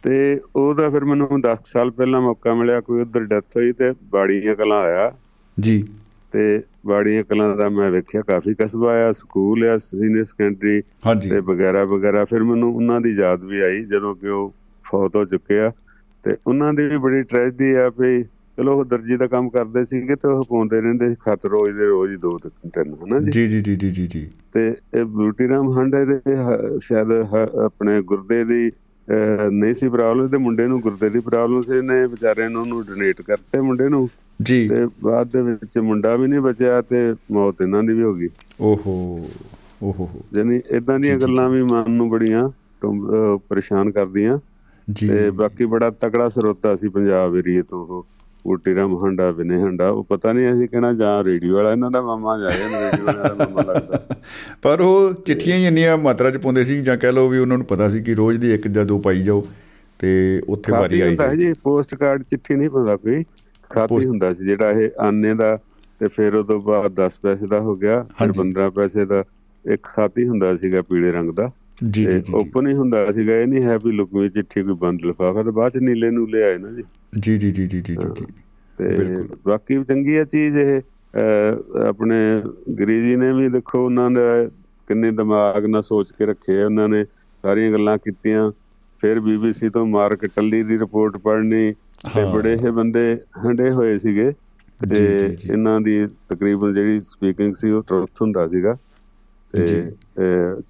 ਤੇ 0.04 0.42
ਉਹਦਾ 0.56 0.90
ਫਿਰ 0.90 1.06
ਮੈਨੂੰ 1.06 1.42
10 1.42 1.58
ਸਾਲ 1.66 1.92
ਪਹਿਲਾਂ 1.92 2.22
ਮੌਕਾ 2.22 2.54
ਮਿਲਿਆ 2.54 2.82
ਕੋਈ 2.82 3.02
ਉਧਰ 3.02 3.24
ਡੈਥ 3.26 3.44
ਹੋਈ 3.58 3.72
ਤੇ 3.72 3.92
ਬਾੜੀਆਂ 4.04 4.56
ਕਲਾਂ 4.56 4.82
ਆਇਆ। 4.82 5.14
ਜੀ। 5.60 5.88
ਤੇ 6.32 6.64
ਬਾੜੀਆਂ 6.86 7.24
ਕਲਾਂ 7.24 7.58
ਦਾ 7.58 7.70
ਮੈਂ 7.70 7.92
ਵੇਖਿਆ 7.92 8.22
ਕਾਫੀ 8.22 8.54
ਕਸਬਾ 8.54 9.10
ਆ 9.10 9.12
ਸਕੂਲ 9.12 9.66
ਆ 9.66 9.78
ਸੀਨੀਅਰ 9.78 10.26
ਸੈਕੰਡਰੀ 10.26 10.82
ਤੇ 11.30 11.40
ਵਗੈਰਾ 11.40 11.86
ਵਗੈਰਾ। 11.86 12.26
ਫਿਰ 12.26 12.44
ਮੈਨੂੰ 12.44 12.76
ਉਹਨਾਂ 12.76 13.02
ਦੀ 13.02 13.10
ਯਾਦ 13.10 13.44
ਵੀ 13.44 13.62
ਆਈ 13.62 13.86
ਜਦੋਂ 13.86 14.16
ਕਿ 14.16 14.28
ਉਹ 14.28 14.54
ਫੌਤ 14.86 15.16
ਹੋ 15.16 15.26
ਚੁੱਕੇ 15.26 15.60
ਆ। 15.60 15.72
ਤੇ 16.24 16.36
ਉਹਨਾਂ 16.48 16.74
ਦੀ 16.74 16.88
ਵੀ 16.88 16.98
ਬੜੀ 16.98 17.24
ਟ੍ਰੈਜਡੀ 17.24 17.74
ਆ 17.74 17.92
ਵੀ 18.00 18.26
ਚਲੋ 18.58 18.80
ਉਹ 18.80 18.86
ਦਰਜੀ 18.86 19.18
ਦਾ 19.18 19.28
ਕੰਮ 19.28 19.50
ਕਰਦੇ 19.50 19.86
ਸੀਗੇ 19.86 20.16
ਤੇ 20.16 20.28
ਉਹ 20.28 20.44
ਪਾਉਂਦੇ 20.44 20.82
ਰਹਿੰਦੇ 20.82 21.10
ਸੀ 21.10 21.16
ਖਤ 21.16 21.46
ਰੋਜ਼ 21.46 21.78
ਦੇ 21.78 21.86
ਰੋਜ਼ 21.86 22.18
ਦੋ 22.18 22.38
ਤਿੰਨ 22.38 22.94
ਹਨਾ 23.04 23.20
ਜੀ? 23.20 23.32
ਜੀ 23.32 23.48
ਜੀ 23.48 23.76
ਜੀ 23.76 23.92
ਜੀ 23.92 24.08
ਜੀ 24.08 24.30
ਤੇ 24.54 24.68
ਇਹ 24.94 25.06
ਬਿਊਟੀ 25.06 25.48
ਰਾਮ 25.48 25.70
ਹੰਡੇ 25.72 26.06
ਦੇ 26.06 26.20
ਸ਼ਾਇਦ 26.80 27.12
ਆਪਣੇ 27.66 28.02
ਗੁਰਦੇ 28.02 28.44
ਦੀ 28.44 28.72
ਨਹੀਂ 29.52 29.74
ਸੀ 29.74 29.90
ਪ੍ਰੋਬਲਮ 29.90 30.28
ਤੇ 30.28 30.38
ਮੁੰਡੇ 30.38 30.68
ਨੂੰ 30.68 30.82
ਗੁਰਦੇ 30.82 31.10
ਦੀ 31.10 31.20
ਪ੍ਰੋਬਲਮ 31.20 31.62
ਸੀ 31.62 31.82
ਨੇ 31.82 32.06
ਵਿਚਾਰੇ 32.08 32.48
ਨੂੰ 32.50 32.62
ਉਹਨੂੰ 32.62 32.84
ਡੋਨੇਟ 32.86 33.22
ਕਰਤੇ 33.22 33.62
ਮੁੰਡੇ 33.62 33.90
ਨੂੰ। 33.90 34.10
ਜੀ। 34.42 34.68
ਤੇ 34.70 34.88
ਬਾਅਦ 35.04 35.28
ਦੇ 35.28 35.42
ਵਿੱਚ 35.42 35.78
ਮੁੰਡਾ 35.78 36.16
ਵੀ 36.16 36.28
ਨਹੀਂ 36.28 36.40
ਬਚਿਆ 36.40 36.82
ਤੇ 36.82 37.16
ਮੌਤ 37.32 37.62
ਇਹਨਾਂ 37.62 37.84
ਦੀ 37.84 37.94
ਵੀ 37.94 38.04
ਹੋ 38.04 38.14
ਗਈ। 38.14 38.30
ਓਹੋ 38.62 38.94
ਓਹੋ 39.84 40.10
ਯਾਨੀ 40.34 40.62
ਇਦਾਂ 40.72 41.00
ਦੀਆਂ 41.00 41.18
ਗੱਲਾਂ 41.18 41.50
ਵੀ 41.50 41.64
ਮਨ 41.64 41.92
ਨੂੰ 41.92 42.10
ਬੜੀਆਂ 42.10 42.50
ਪਰੇਸ਼ਾਨ 43.50 43.92
ਕਰਦੀਆਂ। 43.92 44.40
ਤੇ 45.00 45.32
ਬਾਕੀ 45.32 45.66
ਬੜਾ 45.66 45.90
ਤਕੜਾ 45.90 46.30
ਸਰੋਤਾ 46.30 46.76
ਸੀ 46.76 46.90
ਪੰਜਾਬ 46.90 47.36
ਏਰੀਏ 47.36 47.62
ਤੋਂ 47.62 47.86
ਉਹ। 47.88 48.06
ਬੂਟੀ 48.48 48.76
ਰਾਮ 48.76 49.06
ਹੰਡਾ 49.06 49.32
ਬਿਨੇ 49.32 49.62
ਹੰਡਾ 49.62 49.90
ਉਹ 49.90 50.04
ਪਤਾ 50.04 50.34
ਨਹੀਂ 50.34 50.54
ਅਸੀਂ 50.54 50.68
ਕਹਿਣਾ 50.68 50.94
ਜਾਂ 50.94 51.24
ਰੇਡੀਓ 51.24 51.56
ਵਾਲਾ 51.56 51.72
ਇਹਨਾਂ 51.72 51.92
ਦਾ 51.92 52.02
ਮਾਮਾ 52.02 52.40
ਜਾਂ 52.40 52.52
ਰੇਡੀਓ 52.52 53.06
ਵਾਲਾ 53.06 53.34
ਦਾ 53.34 53.48
ਮਾਮਾ 53.50 53.74
ਲੱਗਦਾ। 53.74 54.06
ਪਰ 54.62 54.82
ਉਹ 54.82 55.14
ਚਿੱਠੀਆਂ 55.14 55.58
ਹੀ 55.58 55.66
ਇੰਨੀਆਂ 55.66 55.98
ਮਾਤਰਾ 55.98 56.32
ਚ 56.32 56.38
ਪਾਉਂਦੇ 56.38 56.64
ਸੀ 56.64 56.82
ਜਾਂ 56.82 56.98
ਕਹਿ 56.98 57.12
ਲਓ 57.12 57.30
ਵੀ 57.30 57.38
ਉਹਨਾਂ 57.40 57.58
ਨੂੰ 57.58 57.66
ਪਤਾ 57.66 57.88
ਸੀ 57.88 58.02
ਕਿ 58.04 58.16
ਰੋਜ਼ 58.16 58.40
ਦੀ 58.40 58.54
ਇੱਕ 58.54 58.68
ਜਾਂ 58.68 58.86
ਦੋ 58.86 59.00
ਪਾਈ 59.00 59.24
ਜਾਓ 59.24 59.48
ਤੇ 60.00 60.42
ਉੱਥੇ 60.48 60.72
ਵਾਰੀ 60.72 61.02
ਆਈ 61.02 61.10
ਹੁੰਦਾ 61.10 61.36
ਜੀ 61.36 61.54
ਪੋਸਟ 61.64 61.96
ਕਾਰਡ 61.96 62.24
ਚਿੱਠੀ 62.24 62.56
ਨਹੀਂ 62.56 62.70
ਪਾਉਂਦਾ 62.70 62.96
ਕੋਈ 62.96 63.24
ਖਾਤੀ 63.70 64.06
ਹੁੰਦਾ 64.06 64.34
ਸੀ 64.34 64.46
ਜਿਹੜਾ 64.46 64.70
ਇਹ 64.70 64.90
ਆਨੇ 65.00 65.34
ਦਾ 65.34 65.60
ਤੇ 66.00 66.08
ਫਿਰ 66.08 66.36
ਉਹ 66.36 66.44
ਤੋਂ 66.44 66.62
ਬਾਅਦ 66.62 66.92
10 67.02 67.20
ਪੈਸੇ 67.22 67.48
ਦਾ 67.48 67.60
ਹੋ 67.60 67.76
ਗਿਆ 67.76 68.06
ਫਿਰ 68.18 68.32
15 68.40 68.70
ਪੈਸੇ 68.76 69.06
ਦਾ 69.06 69.24
ਇੱਕ 69.74 69.84
ਖਾਤੀ 69.84 70.28
ਹੁੰਦਾ 70.28 70.58
ਸੀਗਾ 70.58 70.82
ਪੀਲੇ 70.82 71.12
ਰੰਗ 71.12 71.32
ਦਾ। 71.32 71.52
ਜੀ 71.92 72.06
ਜੀ 72.06 72.20
ਜੀ 72.20 72.34
ਓਪਨ 72.34 72.68
ਹੀ 72.68 72.74
ਹੁੰਦਾ 72.74 73.12
ਸੀਗਾ 73.12 73.38
ਇਹ 73.38 73.48
ਨਹੀਂ 73.48 73.64
ਹੈ 73.64 73.78
ਵੀ 73.78 73.92
ਲੁਕਵੀਂ 73.92 74.30
ਚਿੱਠੀ 74.30 74.64
ਕੋਈ 74.64 74.74
ਬੰਦ 74.74 75.06
ਲਿਫਾਫਾ 75.06 75.44
ਤੇ 75.44 75.52
ਬਾਅਦ 75.52 75.72
ਚ 75.72 75.78
ਨੀਲੇ 75.78 76.10
ਨੂੰ 76.12 76.30
ਲਿਆਏ 76.30 76.58
ਨਾ 76.58 76.68
ਜੀ। 76.68 76.84
ਜੀ 77.20 77.38
ਜੀ 77.38 77.52
ਜੀ 77.52 77.68
ਜੀ 77.68 77.82
ਜੀ 77.82 77.96
ਜੀ 77.96 78.26
ਤੇ 78.78 79.24
ਬਾਕੀ 79.46 79.84
ਚੰਗੀ 79.84 80.16
ਆ 80.18 80.24
ਚੀਜ਼ 80.24 80.58
ਇਹ 80.58 80.82
ਆਪਣੇ 81.88 82.16
ਗਰੀਜੀ 82.80 83.16
ਨੇ 83.16 83.34
ਵੀ 83.34 83.50
ਦੇਖੋ 83.50 83.86
ਉਹਨਾਂ 83.86 84.12
ਦਾ 84.12 84.50
ਕਿੰਨੇ 84.88 85.12
ਦਿਮਾਗ 85.12 85.66
ਨਾਲ 85.66 85.84
ਸੋਚ 85.84 86.12
ਕੇ 86.12 86.26
ਰੱਖੇ 86.26 86.64
ਉਹਨਾਂ 86.64 86.90
ਨੇ 86.90 87.06
ਸਾਰੀਆਂ 87.44 87.72
ਗੱਲਾਂ 87.72 87.98
ਕੀਤੀਆਂ। 87.98 88.52
ਫਿਰ 89.02 89.20
ਬੀਬੀਸੀ 89.20 89.70
ਤੋਂ 89.70 89.86
ਮਾਰਕ 89.86 90.26
ਟੱਲੀ 90.26 90.64
ਦੀ 90.64 90.80
ਰਿਪੋਰਟ 90.80 91.18
ਪੜ੍ਹਨੀ 91.18 91.74
ਤੇ 92.16 92.34
ਬੜੇ 92.34 92.54
ਇਹ 92.54 92.72
ਬੰਦੇ 92.72 93.18
ਹੰਡੇ 93.46 93.70
ਹੋਏ 93.72 94.00
ਸੀਗੇ। 94.00 94.34
ਤੇ 94.80 95.38
ਇਹਨਾਂ 95.54 95.82
ਦੀ 95.82 96.08
ਤਕਰੀਬਨ 96.30 96.74
ਜਿਹੜੀ 96.74 97.02
ਸਪੀਕਿੰਗ 97.06 97.56
ਸੀ 97.56 97.72
ਉਹ 97.72 97.84
ਟਰੁੱਥ 97.84 98.22
ਹੁੰਦਾ 98.22 98.48
ਸੀਗਾ। 98.48 98.78
ਤੇ 99.58 99.92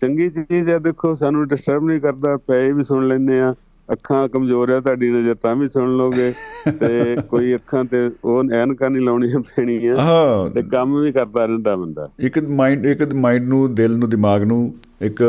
ਚੰਗੀ 0.01 0.29
ਚੀਜ਼ 0.29 0.69
ਹੈ 0.69 0.79
ਦੇਖੋ 0.79 1.15
ਸਾਨੂੰ 1.15 1.47
ਡਿਸਟਰਬ 1.47 1.83
ਨਹੀਂ 1.83 2.01
ਕਰਦਾ 2.01 2.37
ਪਏ 2.37 2.71
ਵੀ 2.71 2.83
ਸੁਣ 2.83 3.07
ਲੈਂਦੇ 3.07 3.39
ਆ 3.41 3.55
ਅੱਖਾਂ 3.91 4.29
ਕਮਜ਼ੋਰ 4.29 4.69
ਆ 4.69 4.79
ਤੁਹਾਡੀ 4.79 5.09
ਨਜ਼ਰ 5.09 5.35
ਤਾਂ 5.35 5.55
ਵੀ 5.55 5.69
ਸੁਣ 5.69 5.97
ਲੋਗੇ 5.97 6.33
ਤੇ 6.79 7.17
ਕੋਈ 7.29 7.55
ਅੱਖਾਂ 7.55 7.85
ਤੇ 7.85 8.11
ਉਹ 8.25 8.43
ਐਨਕਾਂ 8.53 8.89
ਨਹੀਂ 8.89 9.05
ਲਾਉਣੀਆਂ 9.05 9.39
ਪੈਣੀਆਂ। 9.39 9.97
ਹਾਂ। 9.97 10.49
ਤੇ 10.49 10.61
ਕੰਮ 10.61 11.01
ਵੀ 11.01 11.11
ਕਰਦਾ 11.11 11.45
ਰਹਿੰਦਾ 11.45 11.75
ਬੰਦਾ। 11.75 12.09
ਇੱਕ 12.19 12.39
ਮਾਈਂਡ 12.39 12.85
ਇੱਕ 12.85 13.13
ਮਾਈਂਡ 13.13 13.47
ਨੂੰ 13.47 13.75
ਦਿਲ 13.75 13.97
ਨੂੰ 13.97 14.09
ਦਿਮਾਗ 14.09 14.43
ਨੂੰ 14.43 14.75
ਇੱਕ 15.01 15.23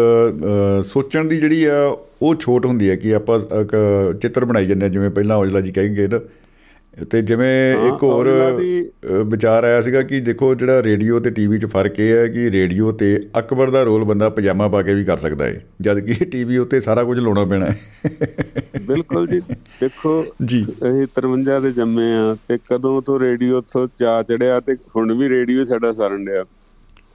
ਸੋਚਣ 0.84 1.24
ਦੀ 1.24 1.40
ਜਿਹੜੀ 1.40 1.64
ਆ 1.64 1.96
ਉਹ 2.22 2.34
ਛੋਟ 2.34 2.66
ਹੁੰਦੀ 2.66 2.90
ਹੈ 2.90 2.96
ਕਿ 2.96 3.14
ਆਪਾਂ 3.14 3.40
ਚਿੱਤਰ 4.14 4.44
ਬਣਾਈ 4.44 4.66
ਜਾਂਦੇ 4.66 4.88
ਜਿਵੇਂ 4.88 5.10
ਪਹਿਲਾਂ 5.10 5.36
ਔਜਲਾ 5.36 5.60
ਜੀ 5.60 5.72
ਕਹਿ 5.72 5.88
ਗਏ 5.88 6.08
ਨਾ 6.08 6.20
ਤੇ 7.10 7.20
ਜਿਵੇਂ 7.22 7.74
ਇੱਕ 7.88 8.02
ਹੋਰ 8.02 8.28
ਵਿਚਾਰ 9.24 9.64
ਆਇਆ 9.64 9.80
ਸੀਗਾ 9.80 10.02
ਕਿ 10.02 10.20
ਦੇਖੋ 10.20 10.54
ਜਿਹੜਾ 10.54 10.82
ਰੇਡੀਓ 10.82 11.18
ਤੇ 11.20 11.30
ਟੀਵੀ 11.30 11.58
'ਚ 11.58 11.66
ਫ਼ਰਕ 11.66 11.98
ਇਹ 12.00 12.12
ਹੈ 12.12 12.26
ਕਿ 12.28 12.50
ਰੇਡੀਓ 12.50 12.92
ਤੇ 12.92 13.08
ਅਕਬਰ 13.38 13.70
ਦਾ 13.70 13.82
ਰੋਲ 13.82 14.04
ਬੰਦਾ 14.04 14.28
ਪਜਾਮਾ 14.28 14.68
ਪਾ 14.68 14.82
ਕੇ 14.82 14.94
ਵੀ 14.94 15.04
ਕਰ 15.04 15.16
ਸਕਦਾ 15.16 15.44
ਹੈ 15.44 15.64
ਜਦ 15.80 16.00
ਕਿ 16.00 16.24
ਟੀਵੀ 16.32 16.58
ਉੱਤੇ 16.58 16.80
ਸਾਰਾ 16.80 17.04
ਕੁਝ 17.04 17.18
ਲਾਉਣਾ 17.18 17.44
ਪੈਣਾ 17.44 17.66
ਹੈ 17.66 17.76
ਬਿਲਕੁਲ 18.86 19.26
ਜੀ। 19.26 19.40
ਦੇਖੋ 19.80 20.12
ਜੀ। 20.44 20.62
ਅਸੀਂ 20.62 21.06
53 21.16 21.60
ਦੇ 21.60 21.72
ਜੰਮੇ 21.72 22.12
ਆ 22.14 22.36
ਤੇ 22.48 22.58
ਕਦੋਂ 22.70 23.00
ਤੋਂ 23.02 23.18
ਰੇਡੀਓ 23.20 23.60
ਤੋਂ 23.72 23.86
ਚਾ 23.98 24.22
ਚੜਿਆ 24.22 24.60
ਤੇ 24.60 24.76
ਹੁਣ 24.96 25.12
ਵੀ 25.12 25.28
ਰੇਡੀਓ 25.28 25.64
ਸਾਡਾ 25.64 25.92
ਸਰਨ 25.92 26.24
ਡਿਆ। 26.24 26.44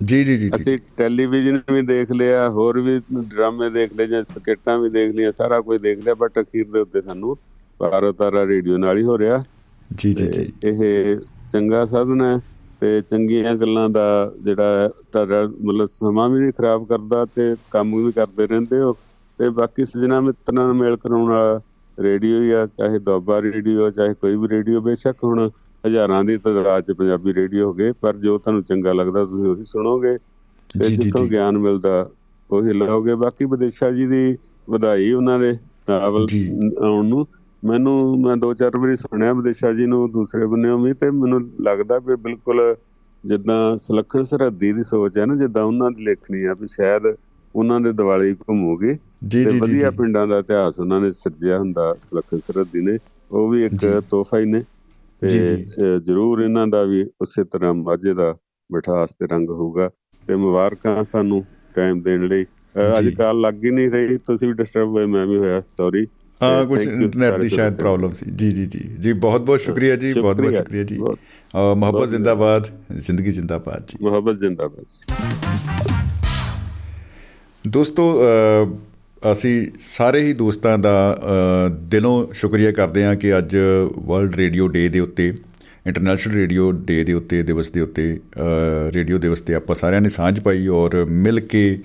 ਜੀ 0.04 0.24
ਜੀ 0.24 0.38
ਜੀ 0.38 0.50
ਅਸੀਂ 0.56 0.78
ਟੈਲੀਵਿਜ਼ਨ 0.98 1.60
ਵੀ 1.74 1.82
ਦੇਖ 1.82 2.12
ਲਿਆ 2.12 2.50
ਹੋਰ 2.50 2.80
ਵੀ 2.80 3.00
ਡਰਾਮੇ 3.14 3.70
ਦੇਖ 3.70 3.94
ਲਏ 3.94 4.08
ਜਾਂ 4.08 4.24
ਸਕੇਟਾਂ 4.24 4.78
ਵੀ 4.80 4.90
ਦੇਖ 4.90 5.16
ਲਈਆਂ 5.16 5.32
ਸਾਰਾ 5.32 5.60
ਕੁਝ 5.62 5.80
ਦੇਖ 5.82 6.04
ਲਿਆ 6.04 6.14
ਬਟ 6.16 6.40
ਅਖੀਰ 6.40 6.66
ਦੇ 6.66 6.80
ਉੱਤੇ 6.80 7.02
ਸਾਨੂੰ 7.02 7.38
ਭਾਰਤ 7.80 8.16
ਤਾਰਾ 8.16 8.46
ਰੇਡੀਓ 8.46 8.78
ਨਾਲ 8.78 8.98
ਹੀ 8.98 9.04
ਹੋ 9.04 9.18
ਰਿਹਾ। 9.18 9.44
ਜੀ 9.90 10.14
ਜੀ 10.14 10.28
ਜੀ। 10.28 10.52
ਇਹ 10.64 11.18
ਚੰਗਾ 11.52 11.86
ਸਾਧਨ 11.86 12.22
ਹੈ 12.22 12.40
ਤੇ 12.82 13.02
ਚੰਗੀਆਂ 13.02 13.56
ਗੱਲਾਂ 13.56 13.90
ਦਾ 13.90 14.06
ਜਿਹੜਾ 14.44 14.88
ਤੁਹਾਡਾ 15.12 15.42
ਮਤਲਬ 15.48 15.88
ਸਮਾਂ 15.92 16.30
ਵੀ 16.30 16.40
ਨਹੀਂ 16.40 16.52
ਖਰਾਬ 16.54 16.86
ਕਰਦਾ 16.88 17.26
ਤੇ 17.36 17.56
ਕੰਮ 17.72 17.96
ਵੀ 17.96 18.12
ਕਰਦੇ 18.12 18.48
ਰਹਿੰਦੇ 18.48 18.80
ਹੋ। 18.82 18.96
ਤੇ 19.40 19.50
ਬਾਕੀ 19.50 19.86
ਸਜਣਾ 19.86 20.20
ਮਿੱਤਰਾਂ 20.22 20.54
ਨਾਲ 20.56 20.74
ਮੇਲ 20.74 20.96
ਕਰਾਉਣ 20.98 21.30
ਵਾਲਾ 21.30 21.60
ਰੇਡੀਓ 21.98 22.44
ਜਾਂ 22.44 22.66
ਚਾਹੇ 22.70 23.00
ਦੁਆਬਾ 23.00 23.42
ਰੇਡੀਓ 23.42 23.90
ਚਾਹੇ 23.92 24.14
ਕੋਈ 24.14 24.36
ਵੀ 24.36 24.48
ਰੇਡੀਓ। 24.48 24.82
ਬੇਸ਼ੱਕ 24.82 25.24
ਹੁਣ 25.24 25.50
ਹਜ਼ਾਰਾਂ 25.84 26.24
ਦੀ 26.24 26.38
ਤਾਦਾਦ 26.38 26.84
'ਚ 26.84 26.92
ਪੰਜਾਬੀ 26.92 27.34
ਰੇਡੀਓ 27.34 27.66
ਹੋ 27.68 27.74
ਗਏ 27.74 27.92
ਪਰ 28.02 28.16
ਜੋ 28.18 28.38
ਤੁਹਾਨੂੰ 28.38 28.64
ਚੰਗਾ 28.64 28.94
ਲੱਗਦਾ 28.94 29.24
ਤੁਸੀਂ 29.26 29.46
ਉਹੀ 29.46 29.64
ਸੁਣੋਗੇ। 29.66 30.18
ਤੇ 30.70 30.90
ਜਿੱਥੋਂ 30.90 31.26
ਗਿਆਨ 31.28 31.58
ਮਿਲਦਾ 31.58 32.10
ਉਹੀ 32.50 32.74
ਲਾਓਗੇ। 32.74 33.16
ਬਾਕੀ 33.16 33.46
ਵਿਦੇਸ਼ਾ 33.46 33.92
ਜੀ 33.92 34.06
ਦੀ 34.08 34.38
ਵਧਾਈ 34.68 35.12
ਉਹਨਾਂ 35.14 35.40
ਦੇ 35.40 35.52
ਨਾਵਲ 35.90 36.28
ਆਉਣ 36.80 37.06
ਨੂੰ। 37.06 37.26
ਮੈਨੂੰ 37.64 37.94
ਮੈਂ 38.20 38.36
ਦੋ 38.38 38.54
ਚਾਰ 38.54 38.78
ਵਾਰੀ 38.78 38.96
ਸੁਣਿਆ 38.96 39.34
ਵਿਦੇਸ਼ਾ 39.34 39.72
ਜੀ 39.74 39.86
ਨੂੰ 39.86 40.10
ਦੂਸਰੇ 40.12 40.46
ਬੰਨਿਓ 40.48 40.78
ਵੀ 40.80 40.94
ਤੇ 40.96 41.10
ਮੈਨੂੰ 41.14 41.42
ਲੱਗਦਾ 41.62 42.00
ਵੀ 42.00 42.16
ਬਿਲਕੁਲ 42.18 42.62
ਜਿੱਦਾਂ 43.24 43.78
ਸੁਲੱਖਣ 43.78 44.24
ਸਰਹੱਦੀ 44.24 44.72
ਦੀ 44.74 44.84
ਸੋਚ 44.84 45.18
ਹੈ 45.18 45.26
ਨਾ 45.26 45.36
ਜਿੱਦਾਂ 45.36 45.64
ਉਹਨਾਂ 45.64 45.90
ਦੀ 45.92 46.04
ਲਿਖਣੀ 46.04 46.44
ਆ 46.46 46.54
ਵੀ 46.54 46.68
ਸ਼ਾਇਦ 46.68 47.06
ਉਹਨਾਂ 47.56 47.80
ਦੇ 47.82 47.92
ਦਿਵਾਲੀ 47.94 48.34
ਘੁੰਮੂਗੀ। 48.36 48.98
ਤੇ 49.36 49.52
ਵਧੀਆ 49.54 49.92
ਪਿੰਡਾਂ 49.92 50.26
ਦਾ 50.28 50.38
ਇਤਿਹਾਸ 50.40 50.80
ਉਹਨਾਂ 50.80 51.00
ਨੇ 51.02 51.12
ਸਿਰਜਿਆ 51.14 51.58
ਹੁੰਦਾ 51.60 51.94
ਸੁਲੱਖਣ 52.02 52.40
ਸਰਹੱਦੀ 52.42 52.82
ਨੇ। 52.82 52.98
ਉਹ 53.32 53.50
ਵੀ 53.50 53.64
ਇੱਕ 53.66 53.86
ਤੋਹਫਾ 54.10 54.40
ਹੀ 54.40 54.46
ਨੇ। 54.46 54.64
ਤੇ 55.22 55.58
ਜ਼ਰੂਰ 56.00 56.42
ਇਹਨਾਂ 56.42 56.68
ਦਾ 56.68 56.84
ਵੀ 56.84 57.04
ਉਸੇ 57.22 57.44
ਤਰ੍ਹਾਂ 57.44 57.74
ਮਾਝੇ 57.76 58.14
ਦਾ 58.14 58.36
ਮਿਠਾਸ 58.70 59.14
ਤੇ 59.14 59.28
ਰੰਗ 59.28 59.50
ਹੋਊਗਾ। 59.52 59.90
ਤੇ 60.24 60.36
ਮੁਬਾਰਕਾਂ 60.36 61.04
ਸਾਨੂੰ 61.06 61.46
ਟਾਈਮ 61.76 62.02
ਦੇਣ 62.02 62.26
ਲਈ। 62.28 62.46
ਅੱਜ 62.98 63.10
ਕੱਲ 63.10 63.40
ਲੱਗ 63.42 63.64
ਹੀ 63.64 63.70
ਨਹੀਂ 63.72 63.90
ਰਹੀ 63.90 64.18
ਤੁਸੀਂ 64.18 64.48
ਵੀ 64.48 64.54
ਡਿਸਟਰਬ 64.54 64.90
ਹੋਏ 64.90 65.06
ਮੈਂ 65.06 65.26
ਵੀ 65.28 65.38
ਹੋਇਆ 65.38 65.60
ਸੌਰੀ 65.62 66.06
ਹਾਂ 66.44 66.66
ਕੁਝ 66.66 66.88
ਇੰਟਰਨੈਟ 66.88 67.40
ਦੀ 67.42 67.50
ਸ਼ਾਇਦ 67.50 67.74
ਪ੍ਰੋਬਲਮ 67.76 68.12
ਸੀ। 68.14 68.32
ਜੀ 68.32 68.52
ਜੀ 68.52 68.66
ਜੀ। 68.66 68.80
ਜੀ 69.00 69.14
ਬਹੁਤ 69.14 69.42
ਬਹੁਤ 69.42 69.60
ਸ਼ੁਕਰੀਆ 69.60 69.96
ਜੀ 69.96 70.14
ਬਹੁਤ 70.14 70.36
ਬਹੁਤ 70.36 70.54
ਸ਼ੁਕਰੀਆ 70.54 70.84
ਜੀ। 70.84 70.98
ਮੁਹੱਬਤ 71.76 72.10
ਜ਼ਿੰਦਾਬਾਦ 72.10 72.68
ਜ਼ਿੰਦਗੀ 72.98 73.32
ਜ਼ਿੰਦਾਬਾਦ 73.32 73.84
ਜੀ। 73.88 73.98
ਮੁਹੱਬਤ 74.02 74.40
ਜ਼ਿੰਦਾਬਾਦ 74.40 74.86
ਦੋਸਤੋ 77.70 78.14
ਅਸੀਂ 79.32 79.68
ਸਾਰੇ 79.80 80.22
ਹੀ 80.22 80.34
ਦੋਸਤਾਂ 80.34 80.78
ਦਾ 80.78 81.18
ਦਿਲੋਂ 81.70 82.34
ਸ਼ੁਕਰੀਆ 82.34 82.72
ਕਰਦੇ 82.72 83.06
ਹਾਂ 83.06 83.16
ਕਿ 83.16 83.38
ਅੱਜ 83.38 83.58
ਵਰਲਡ 83.98 84.36
ਰੇਡੀਓ 84.36 84.68
ਡੇ 84.68 84.88
ਦੇ 84.90 85.00
ਉੱਤੇ 85.00 85.34
ਇੰਟਰਨੈਸ਼ਨਲ 85.88 86.34
ਰੇਡੀਓ 86.36 86.72
ਡੇ 86.72 87.04
ਦੇ 87.04 87.14
ਉੱਤੇ 87.14 87.42
ਦਿਵਸ 87.44 87.72
ਦੇ 87.72 87.82
ਉੱਤੇ 87.82 88.20
ਰੇਡੀਓ 88.92 89.18
ਦਿਵਸ 89.18 89.42
ਤੇ 89.42 89.54
ਆਪਾਂ 89.54 89.76
ਸਾਰਿਆਂ 89.76 90.02
ਨੇ 90.02 90.10
ਸਾਂਝ 90.10 90.40
ਪਾਈ 90.40 90.68
ਔਰ 90.68 91.06
ਮਿਲ 91.06 91.40
ਕੇ 91.40 91.80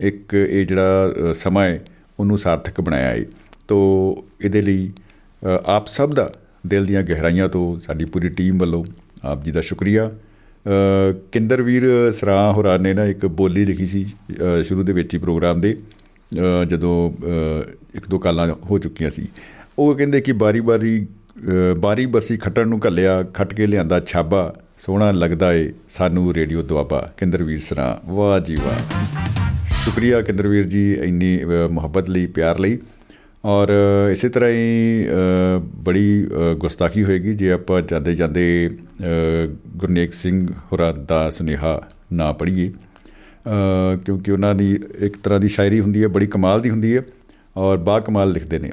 ਇੱਕ 0.00 0.34
ਇਹ 0.34 0.66
ਜਿਹੜਾ 0.66 1.12
ਸਮਾਂ 1.34 1.64
ਹੈ 1.64 1.80
ਉਹਨੂੰ 2.20 2.38
ਸਾਰਥਕ 2.38 2.80
ਬਣਾਇਆ 2.80 3.08
ਹੈ। 3.08 3.24
ਤੋ 3.70 3.80
ਇਹਦੇ 4.44 4.62
ਲਈ 4.62 4.92
ਆਪ 5.66 5.86
ਸਭ 5.86 6.14
ਦਾ 6.14 6.32
ਦਿਲ 6.66 6.84
ਦੀਆਂ 6.86 7.02
ਗਹਿਰਾਈਆਂ 7.02 7.48
ਤੋਂ 7.48 7.66
ਸਾਡੀ 7.80 8.04
ਪੂਰੀ 8.04 8.28
ਟੀਮ 8.28 8.58
ਵੱਲੋਂ 8.58 8.84
ਆਪ 9.24 9.44
ਜੀ 9.44 9.50
ਦਾ 9.50 9.60
ਸ਼ੁਕਰੀਆ। 9.60 10.10
ਕਿੰਦਰਵੀਰ 11.32 11.84
ਸਰਾ 12.12 12.52
ਹੋਰਾਂ 12.52 12.78
ਨੇ 12.78 12.94
ਨਾ 12.94 13.04
ਇੱਕ 13.04 13.26
ਬੋਲੀ 13.26 13.64
ਲਿਖੀ 13.66 13.86
ਸੀ 13.86 14.04
ਸ਼ੁਰੂ 14.64 14.82
ਦੇ 14.82 14.92
ਵਿੱਚ 14.92 15.14
ਹੀ 15.14 15.18
ਪ੍ਰੋਗਰਾਮ 15.18 15.60
ਦੇ 15.60 15.76
ਜਦੋਂ 16.68 16.94
ਇੱਕ 17.94 18.08
ਦੋ 18.08 18.18
ਕਾਲਾਂ 18.18 18.48
ਹੋ 18.70 18.78
ਚੁੱਕੀਆਂ 18.78 19.10
ਸੀ। 19.10 19.26
ਉਹ 19.78 19.94
ਕਹਿੰਦੇ 19.94 20.20
ਕਿ 20.20 20.32
ਬਾਰੀ-ਬਾਰੀ 20.32 21.06
ਬਾਰੀ 21.78 22.06
ਬਰਸੀ 22.06 22.36
ਖੱਟਣ 22.36 22.68
ਨੂੰ 22.68 22.80
ਘੱਲਿਆ, 22.86 23.22
ਖੱਟ 23.34 23.54
ਕੇ 23.54 23.66
ਲਿਆਂਦਾ 23.66 24.00
ਛਾਬਾ, 24.00 24.54
ਸੋਹਣਾ 24.78 25.10
ਲੱਗਦਾ 25.12 25.52
ਏ, 25.54 25.72
ਸਾਨੂੰ 25.90 26.32
ਰੇਡੀਓ 26.34 26.62
ਦੁਆਬਾ। 26.62 27.06
ਕਿੰਦਰਵੀਰ 27.16 27.60
ਸਰਾ 27.60 28.00
ਵਾਹ 28.06 28.40
ਜੀ 28.40 28.56
ਵਾਹ। 28.64 29.04
ਸ਼ੁਕਰੀਆ 29.84 30.20
ਕਿੰਦਰਵੀਰ 30.22 30.64
ਜੀ 30.66 30.92
ਇੰਨੀ 30.92 31.38
ਮੁਹੱਬਤ 31.70 32.08
ਲਈ, 32.10 32.26
ਪਿਆਰ 32.26 32.58
ਲਈ। 32.58 32.78
ਔਰ 33.44 33.68
ਇਸੇ 34.12 34.28
ਤਰ੍ਹਾਂ 34.28 34.50
ਹੀ 34.50 35.06
ਬੜੀ 35.84 36.26
ਗੁਸਤਾਖੀ 36.58 37.04
ਹੋਏਗੀ 37.04 37.34
ਜੇ 37.34 37.50
ਆਪਾਂ 37.52 37.80
ਜਾਂਦੇ 37.82 38.14
ਜਾਂਦੇ 38.14 38.44
ਗੁਰਨੇਕ 39.76 40.14
ਸਿੰਘ 40.14 40.46
ਹੋਰਾਂ 40.72 40.92
ਦਾ 41.08 41.28
ਸੁਨੇਹਾ 41.30 41.80
ਨਾ 42.12 42.30
ਪੜ੍ਹੀਏ। 42.32 42.72
ਕਿਉਂਕਿ 44.04 44.32
ਉਹਨਾਂ 44.32 44.54
ਦੀ 44.54 44.70
ਇੱਕ 44.98 45.16
ਤਰ੍ਹਾਂ 45.16 45.40
ਦੀ 45.40 45.48
ਸ਼ਾਇਰੀ 45.48 45.80
ਹੁੰਦੀ 45.80 46.02
ਹੈ, 46.02 46.08
ਬੜੀ 46.08 46.26
ਕਮਾਲ 46.26 46.60
ਦੀ 46.60 46.70
ਹੁੰਦੀ 46.70 46.96
ਹੈ 46.96 47.02
ਔਰ 47.56 47.76
ਬਾ 47.78 47.98
ਕਮਾਲ 48.00 48.32
ਲਿਖਦੇ 48.32 48.58
ਨੇ। 48.58 48.70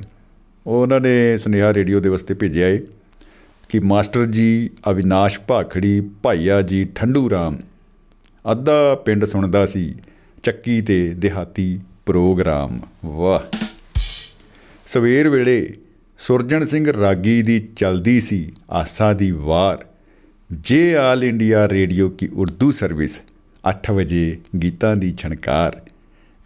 ਉਹ 0.65 0.81
ਉਹਨਾਂ 0.81 0.99
ਨੇ 0.99 1.38
ਸੁਨੇਹਾ 1.38 1.73
ਰੇਡੀਓ 1.73 1.99
ਦੇ 1.99 2.10
ਵਾਸਤੇ 2.10 2.34
ਭੇਜਿਆ 2.34 2.68
ਹੈ 2.68 2.80
ਕਿ 3.69 3.80
ਮਾਸਟਰ 3.81 4.26
ਜੀ 4.26 4.69
ਅਵਿਨਾਸ਼ 4.91 5.39
ਭਾਖੜੀ, 5.48 5.99
ਭਾਈਆ 6.23 6.61
ਜੀ 6.61 6.84
ਠੰਡੂ 6.95 7.30
ਰਾਮ, 7.30 7.57
ਅੱਧਾ 8.45 8.95
ਪਿੰਡ 9.06 9.26
ਸੁਣਦਾ 9.26 9.65
ਸੀ 9.65 9.94
ਚੱਕੀ 10.44 10.81
ਤੇ 10.81 10.99
ਦਿਹਾਤੀ 11.15 11.80
ਪ੍ਰੋਗਰਾਮ। 12.06 12.80
ਵਾਹ! 13.06 13.57
ਸਵੇਰ 14.88 15.30
ਵੇਲੇ 15.30 15.73
ਸੁਰਜਣ 16.18 16.65
ਸਿੰਘ 16.65 16.91
ਰਾਗੀ 17.01 17.41
ਦੀ 17.41 17.68
ਚਲਦੀ 17.76 18.19
ਸੀ 18.19 18.51
ਆਸਾ 18.72 19.14
ਦੀ 19.14 19.31
ਵਾਰ। 19.31 19.85
ਜੇ 20.51 20.95
ਆਲ 20.95 21.23
ਇੰਡੀਆ 21.23 21.69
ਰੇਡੀਓ 21.69 22.09
ਕੀ 22.09 22.27
ਉਰਦੂ 22.27 22.72
ਸਰਵਿਸ 22.72 23.22
8 23.69 23.93
ਵਜੇ 23.93 24.38
ਗੀਤਾਂ 24.64 24.95
ਦੀ 24.95 25.14
ਛਣਕਾਰ। 25.18 25.81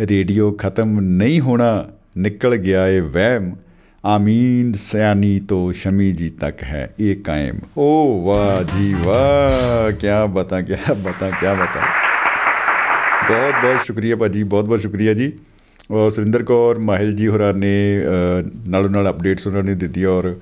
ਰੇਡੀਓ 0.02 0.52
ਖਤਮ 0.52 1.00
ਨਹੀਂ 1.00 1.40
ਹੋਣਾ, 1.40 1.90
ਨਿਕਲ 2.18 2.56
ਗਿਆ 2.56 2.88
ਏ 2.88 3.00
ਵਹਿਮ। 3.00 3.56
ਆਮੀਨ 4.06 4.74
ਸਿਆਨੀ 4.74 5.40
ਤੋਂ 5.40 5.74
ਸ਼ਮੀ 5.74 6.12
ਜੀ 6.12 6.30
ਤੱਕ 6.30 6.64
ਹੈ 6.64 6.94
ਇਹ 7.00 7.16
ਕਾਇਮ। 7.16 7.56
ਓ 7.78 8.22
ਵਾਹ 8.26 8.80
ਜੀ 8.80 8.94
ਵਾਹ 8.94 9.92
ਕੀ 9.92 10.08
ਬਤਾ 10.30 10.62
ਕੀ 10.62 10.74
ਬਤਾ 10.98 11.30
ਕੀ 11.30 11.46
ਬਤਾ। 11.46 11.82
ਬਹੁਤ 13.28 13.54
ਬਹੁਤ 13.62 13.86
ਸ਼ੁਕਰੀਆ 13.86 14.16
ਭਾਜੀ 14.16 14.44
ਬਹੁਤ 14.44 14.66
ਬਹੁਤ 14.66 14.80
ਸ਼ੁਕਰੀਆ 14.80 15.14
ਜੀ। 15.14 15.28
ਔਰ 15.28 15.51
ਸੁਰਿੰਦਰ 16.12 16.44
ਕੌਰ, 16.44 16.80
ਮਾਹਿਲ 16.80 17.16
ਜੀ 17.16 17.28
ਹੋਰਾਂ 17.28 17.54
ਨੇ 17.54 17.74
ਨਾਲੋਂ 18.68 18.90
ਨਾਲ 18.90 19.10
ਅਪਡੇਟਸ 19.10 19.48
ਉਹਨਾਂ 19.48 19.64
ਨੇ 19.64 19.74
ਦਿੱਤੀ 19.76 20.04
ਔਰ 20.06 20.36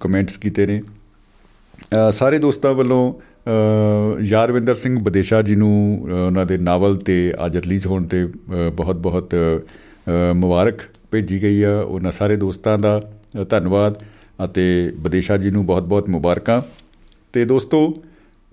ਕਮੈਂਟਸ 0.00 0.36
ਕੀਤੇ 0.36 0.66
ਨੇ। 0.66 0.82
ਸਾਰੇ 2.12 2.38
ਦੋਸਤਾਂ 2.38 2.72
ਵੱਲੋਂ 2.74 3.02
ਯਾਦਵਿੰਦਰ 4.24 4.74
ਸਿੰਘ 4.74 4.98
ਬਦੇਸ਼ਾ 4.98 5.40
ਜੀ 5.42 5.54
ਨੂੰ 5.56 6.02
ਉਹਨਾਂ 6.26 6.44
ਦੇ 6.46 6.58
ਨਾਵਲ 6.58 6.96
ਤੇ 6.96 7.34
ਅੱਜ 7.46 7.56
ਰਿਲੀਜ਼ 7.56 7.86
ਹੋਣ 7.86 8.04
ਤੇ 8.04 8.24
ਬਹੁਤ 8.76 8.96
ਬਹੁਤ 8.96 9.34
ਮੁਬਾਰਕ 10.34 10.80
ਭੇਜੀ 11.10 11.42
ਗਈ 11.42 11.62
ਆ। 11.62 11.74
ਉਹਨਾਂ 11.80 12.12
ਸਾਰੇ 12.12 12.36
ਦੋਸਤਾਂ 12.36 12.78
ਦਾ 12.78 13.00
ਧੰਨਵਾਦ 13.50 14.02
ਅਤੇ 14.44 14.92
ਬਦੇਸ਼ਾ 14.98 15.36
ਜੀ 15.36 15.50
ਨੂੰ 15.50 15.64
ਬਹੁਤ 15.66 15.82
ਬਹੁਤ 15.82 16.08
ਮੁਬਾਰਕਾਂ। 16.10 16.60
ਤੇ 17.32 17.44
ਦੋਸਤੋ, 17.44 18.02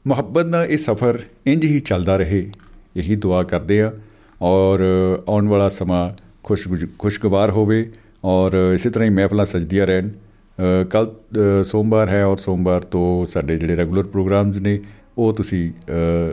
ਮੁਹੱਬਤ 0.08 0.46
ਦਾ 0.46 0.66
ਇਹ 0.66 0.78
ਸਫ਼ਰ 0.78 1.20
ਇੰਜ 1.48 1.66
ਹੀ 1.66 1.80
ਚੱਲਦਾ 1.80 2.18
ਰਹੇ। 2.18 2.50
ਇਹੀ 2.98 3.16
ਦੁਆ 3.16 3.44
ਕਰਦੇ 3.44 3.82
ਆ। 3.82 3.92
ਔਰ 4.46 4.80
ਆਉਣ 5.28 5.48
ਵਾਲਾ 5.48 5.68
ਸਮਾਂ 5.70 6.04
ਖੁਸ਼ 6.44 6.68
ਖੁਸ਼ਗਵਾਰ 7.00 7.52
ਹੋਵੇ। 7.52 7.90
ਔਰ, 8.26 8.52
ਇਸੇ 8.74 8.90
ਤਰ੍ਹਾਂ 8.90 9.10
ਹੀ 9.10 9.14
ਮਹਿਫਲਾਂ 9.14 9.46
ਸਜਦੀਆਂ 9.46 9.88
ਰਹਿਣ। 9.88 10.10
ਕੱਲ 10.90 11.12
ਸੋਮਵਾਰ 11.64 12.10
ਹੈ 12.10 12.24
ਔਰ 12.26 12.38
ਸੋਮਵਾਰ 12.38 12.82
ਤੋਂ 12.92 13.26
ਸਾਡੇ 13.26 13.58
ਜਿਹੜੇ 13.58 13.76
ਰੈਗੂਲਰ 13.76 14.04
ਪ੍ਰੋਗਰਾਮਸ 14.04 14.58
ਨੇ, 14.58 14.80
ਉਹ 15.18 15.34
ਤੁਸੀਂ 15.34 15.72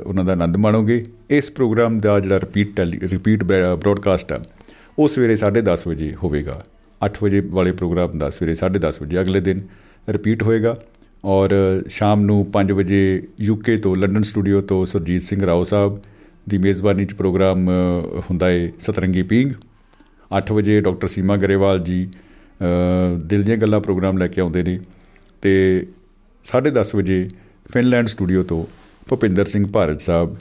ਉਹਨਾਂ 0.07 0.25
ਦਾ 0.25 0.33
ਆਨੰਦ 0.33 0.57
ਮਾਣੋਗੇ। 0.57 1.03
ਇਸ 1.31 1.51
ਪ੍ਰੋਗਰਾਮ 1.51 1.99
ਦਾ 2.01 2.19
ਜਿਹੜਾ 2.21 2.41
ਰਿਪੀਟ 2.41 2.81
ਰਿਪੀਟ 2.81 3.45
ਬ੍ਰੌਡਕਾਸਟ 3.45 4.33
ਆ, 4.33 4.41
ਉਹ 4.99 5.09
ਸਵੇਰੇ 5.09 5.37
10:30 5.37 5.87
ਵਜੇ 5.89 6.15
ਹੋਵੇਗਾ। 6.23 6.63
8 7.01 7.23
ਵਜੇ 7.23 7.41
ਵਾਲੇ 7.49 7.73
ਪ੍ਰੋਗਰਾਮ 7.73 8.19
ਦਾ 8.19 8.31
ਸਵੇਰੇ 8.31 8.55
10:30 8.55 9.03
ਵਜੇ 9.03 9.21
ਅਗਲੇ 9.21 9.41
ਦਿਨ 9.41 9.61
ਰਿਪੀਟ 10.09 10.43
ਹੋਏਗਾ। 10.43 10.77
ਔਰ, 11.25 11.51
ਸ਼ਾਮ 11.89 12.21
ਨੂੰ 12.21 12.45
5 12.53 12.73
ਵਜੇ 12.73 13.03
ਯੂਕੇ 13.41 13.77
ਤੋਂ, 13.77 13.97
ਲੰਡਨ 13.97 14.23
ਸਟੂਡੀਓ 14.23 14.61
ਤੋਂ 14.61 14.85
ਸੁਰਜੀਤ 14.87 15.23
ਸਿੰਘ 15.23 15.45
ਰਾਓ 15.47 15.65
ਸਾਹਿਬ 15.65 16.01
ਦੀ 16.49 16.59
ਮੇਜ਼ਬਾਨੀ 16.59 17.05
'ਚ 17.05 17.15
ਪ੍ਰੋਗਰਾਮ 17.15 17.69
ਹੁੰਦਾ 18.21 18.49
ਹੈ 18.49 18.71
ਸਤਰੰਗੀ 18.81 19.23
ਪਿੰਗ 19.23 19.53
8 20.31 20.55
ਵਜੇ 20.55 20.81
ਡਾਕਟਰ 20.81 21.09
ਸੀਮਾ 21.09 21.37
ਗਰੇਵਾਲ 21.37 21.79
ਜੀ 21.79 22.09
ਦਿਲ 23.27 23.43
ਦੀਆਂ 23.43 23.57
ਗੱਲਾਂ 23.57 23.81
ਪ੍ਰੋਗਰਾਮ 23.81 24.19
ਲੈ 24.19 24.29
ਕੇ 24.29 24.41
ਆਉਂਦੇ 24.41 24.63
ਨੇ 24.63 24.79
ਤੇ 25.43 25.53
10:30 26.45 26.97
ਵਜੇ 26.97 27.29
ਫਿਨਲੈਂਡ 27.73 28.07
ਸਟੂਡੀਓ 28.07 28.43
ਤੋਂ 28.43 28.65
ਭੁਪਿੰਦਰ 29.09 29.47
ਸਿੰਘ 29.47 29.67
ਭਾਰਤ 29.67 30.01
ਸਾਹਿਬ 30.01 30.37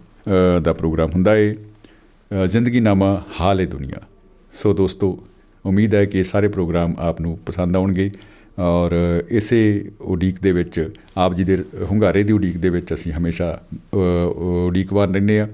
ਦਾ 0.64 0.74
ਪ੍ਰੋਗਰਾਮ 0.74 1.12
ਹੁੰਦਾ 1.12 1.36
ਹੈ 1.36 1.56
ਜ਼ਿੰਦਗੀ 2.46 2.80
ਨਾਮਾ 2.80 3.22
ਹਾਲ 3.40 3.60
ਹੈ 3.60 3.66
ਦੁਨੀਆ। 3.66 4.02
ਸੋ 4.54 4.74
ਦੋਸਤੋ, 4.74 5.18
ਉਮੀਦ 5.66 5.96
ਹੈ 5.96 6.06
ਕਿ 6.06 6.24
ਸਾਰੇ 6.24 6.48
ਪ੍ਰੋਗਰਾਮ 6.48 6.94
ਆਪ 7.00 7.22
ਨੂੰ 7.22 7.38
ਪਸੰਦ 7.46 7.76
ਆਉਣਗੇ 7.78 8.12
ਔਰ 8.60 8.92
ਇਸੇ 9.30 9.92
ਉਡੀਕ 10.02 10.40
ਦੇ 10.42 10.52
ਵਿੱਚ, 10.52 10.90
ਆਪ 11.18 11.34
ਜੀ 11.34 11.44
ਦੇ 11.44 11.58
ਹੁੰਗਾਰੇ 11.92 12.24
ਦੀ 12.24 12.34
ਉਡੀਕ 12.34 12.58
ਦੇ 12.58 12.70
ਵਿੱਚ 12.70 12.94
ਅਸੀਂ 12.94 13.12
ਹਮੇਸ਼ਾ 13.14 13.62
ਉਡੀਕਵਾਰ 13.94 15.10
ਰਹਿੰਦੇ 15.10 15.40
ਆ 15.40 15.48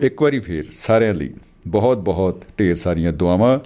ਇੱਕ 0.00 0.22
ਵਾਰੀ 0.22 0.40
ਫੇਰ 0.40 0.64
ਸਾਰਿਆਂ 0.70 1.14
ਲਈ 1.14 1.30
ਬਹੁਤ 1.66 1.98
ਬਹੁਤ 1.98 2.44
ਢੇਰ 2.60 2.76
ਸਾਰੀਆਂ 2.76 3.12
ਦੁਆਵਾਂ। 3.12 3.60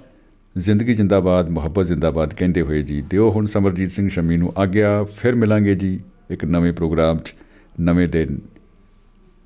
ਜ਼ਿੰਦਗੀ 0.57 0.95
ਜਿੰਦਾਬਾਦ, 0.95 1.49
ਮੁਹੱਬਤ 1.49 1.85
ਜਿੰਦਾਬਾਦ 1.85 2.33
ਕਹਿੰਦੇ 2.33 2.61
ਹੋਏ 2.61 2.81
ਜੀ। 2.81 3.01
ਦਿਓ 3.01 3.31
ਹੁਣ 3.31 3.45
ਸਮਰਜੀਤ 3.45 3.91
ਸਿੰਘ 3.91 4.09
ਸ਼ਮੀ 4.09 4.37
ਨੂੰ 4.37 4.53
ਆਗਿਆ, 4.57 5.03
ਫਿਰ 5.03 5.35
ਮਿਲਾਂਗੇ 5.35 5.75
ਜੀ 5.75 5.99
ਇੱਕ 6.29 6.45
ਨਵੇਂ 6.45 6.73
ਪ੍ਰੋਗਰਾਮ 6.73 7.17
'ਚ, 7.17 7.33
ਨਵੇਂ 7.79 8.07
ਦਿਨ। 8.07 8.39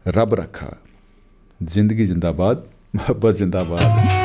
ਰੱਬ 0.07 0.34
ਰੱਖਾ। 0.34 0.72
ਜ਼ਿੰਦਗੀ 1.64 2.07
ਜਿੰਦਾਬਾਦ, 2.07 2.57
ਮੁਹੱਬਤ 2.95 3.38
ਜਿੰਦਾਬਾਦ। 3.38 4.22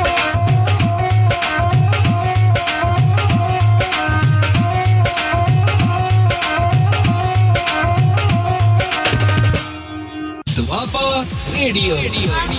Radio. 11.68 11.94
Radio. 11.96 12.57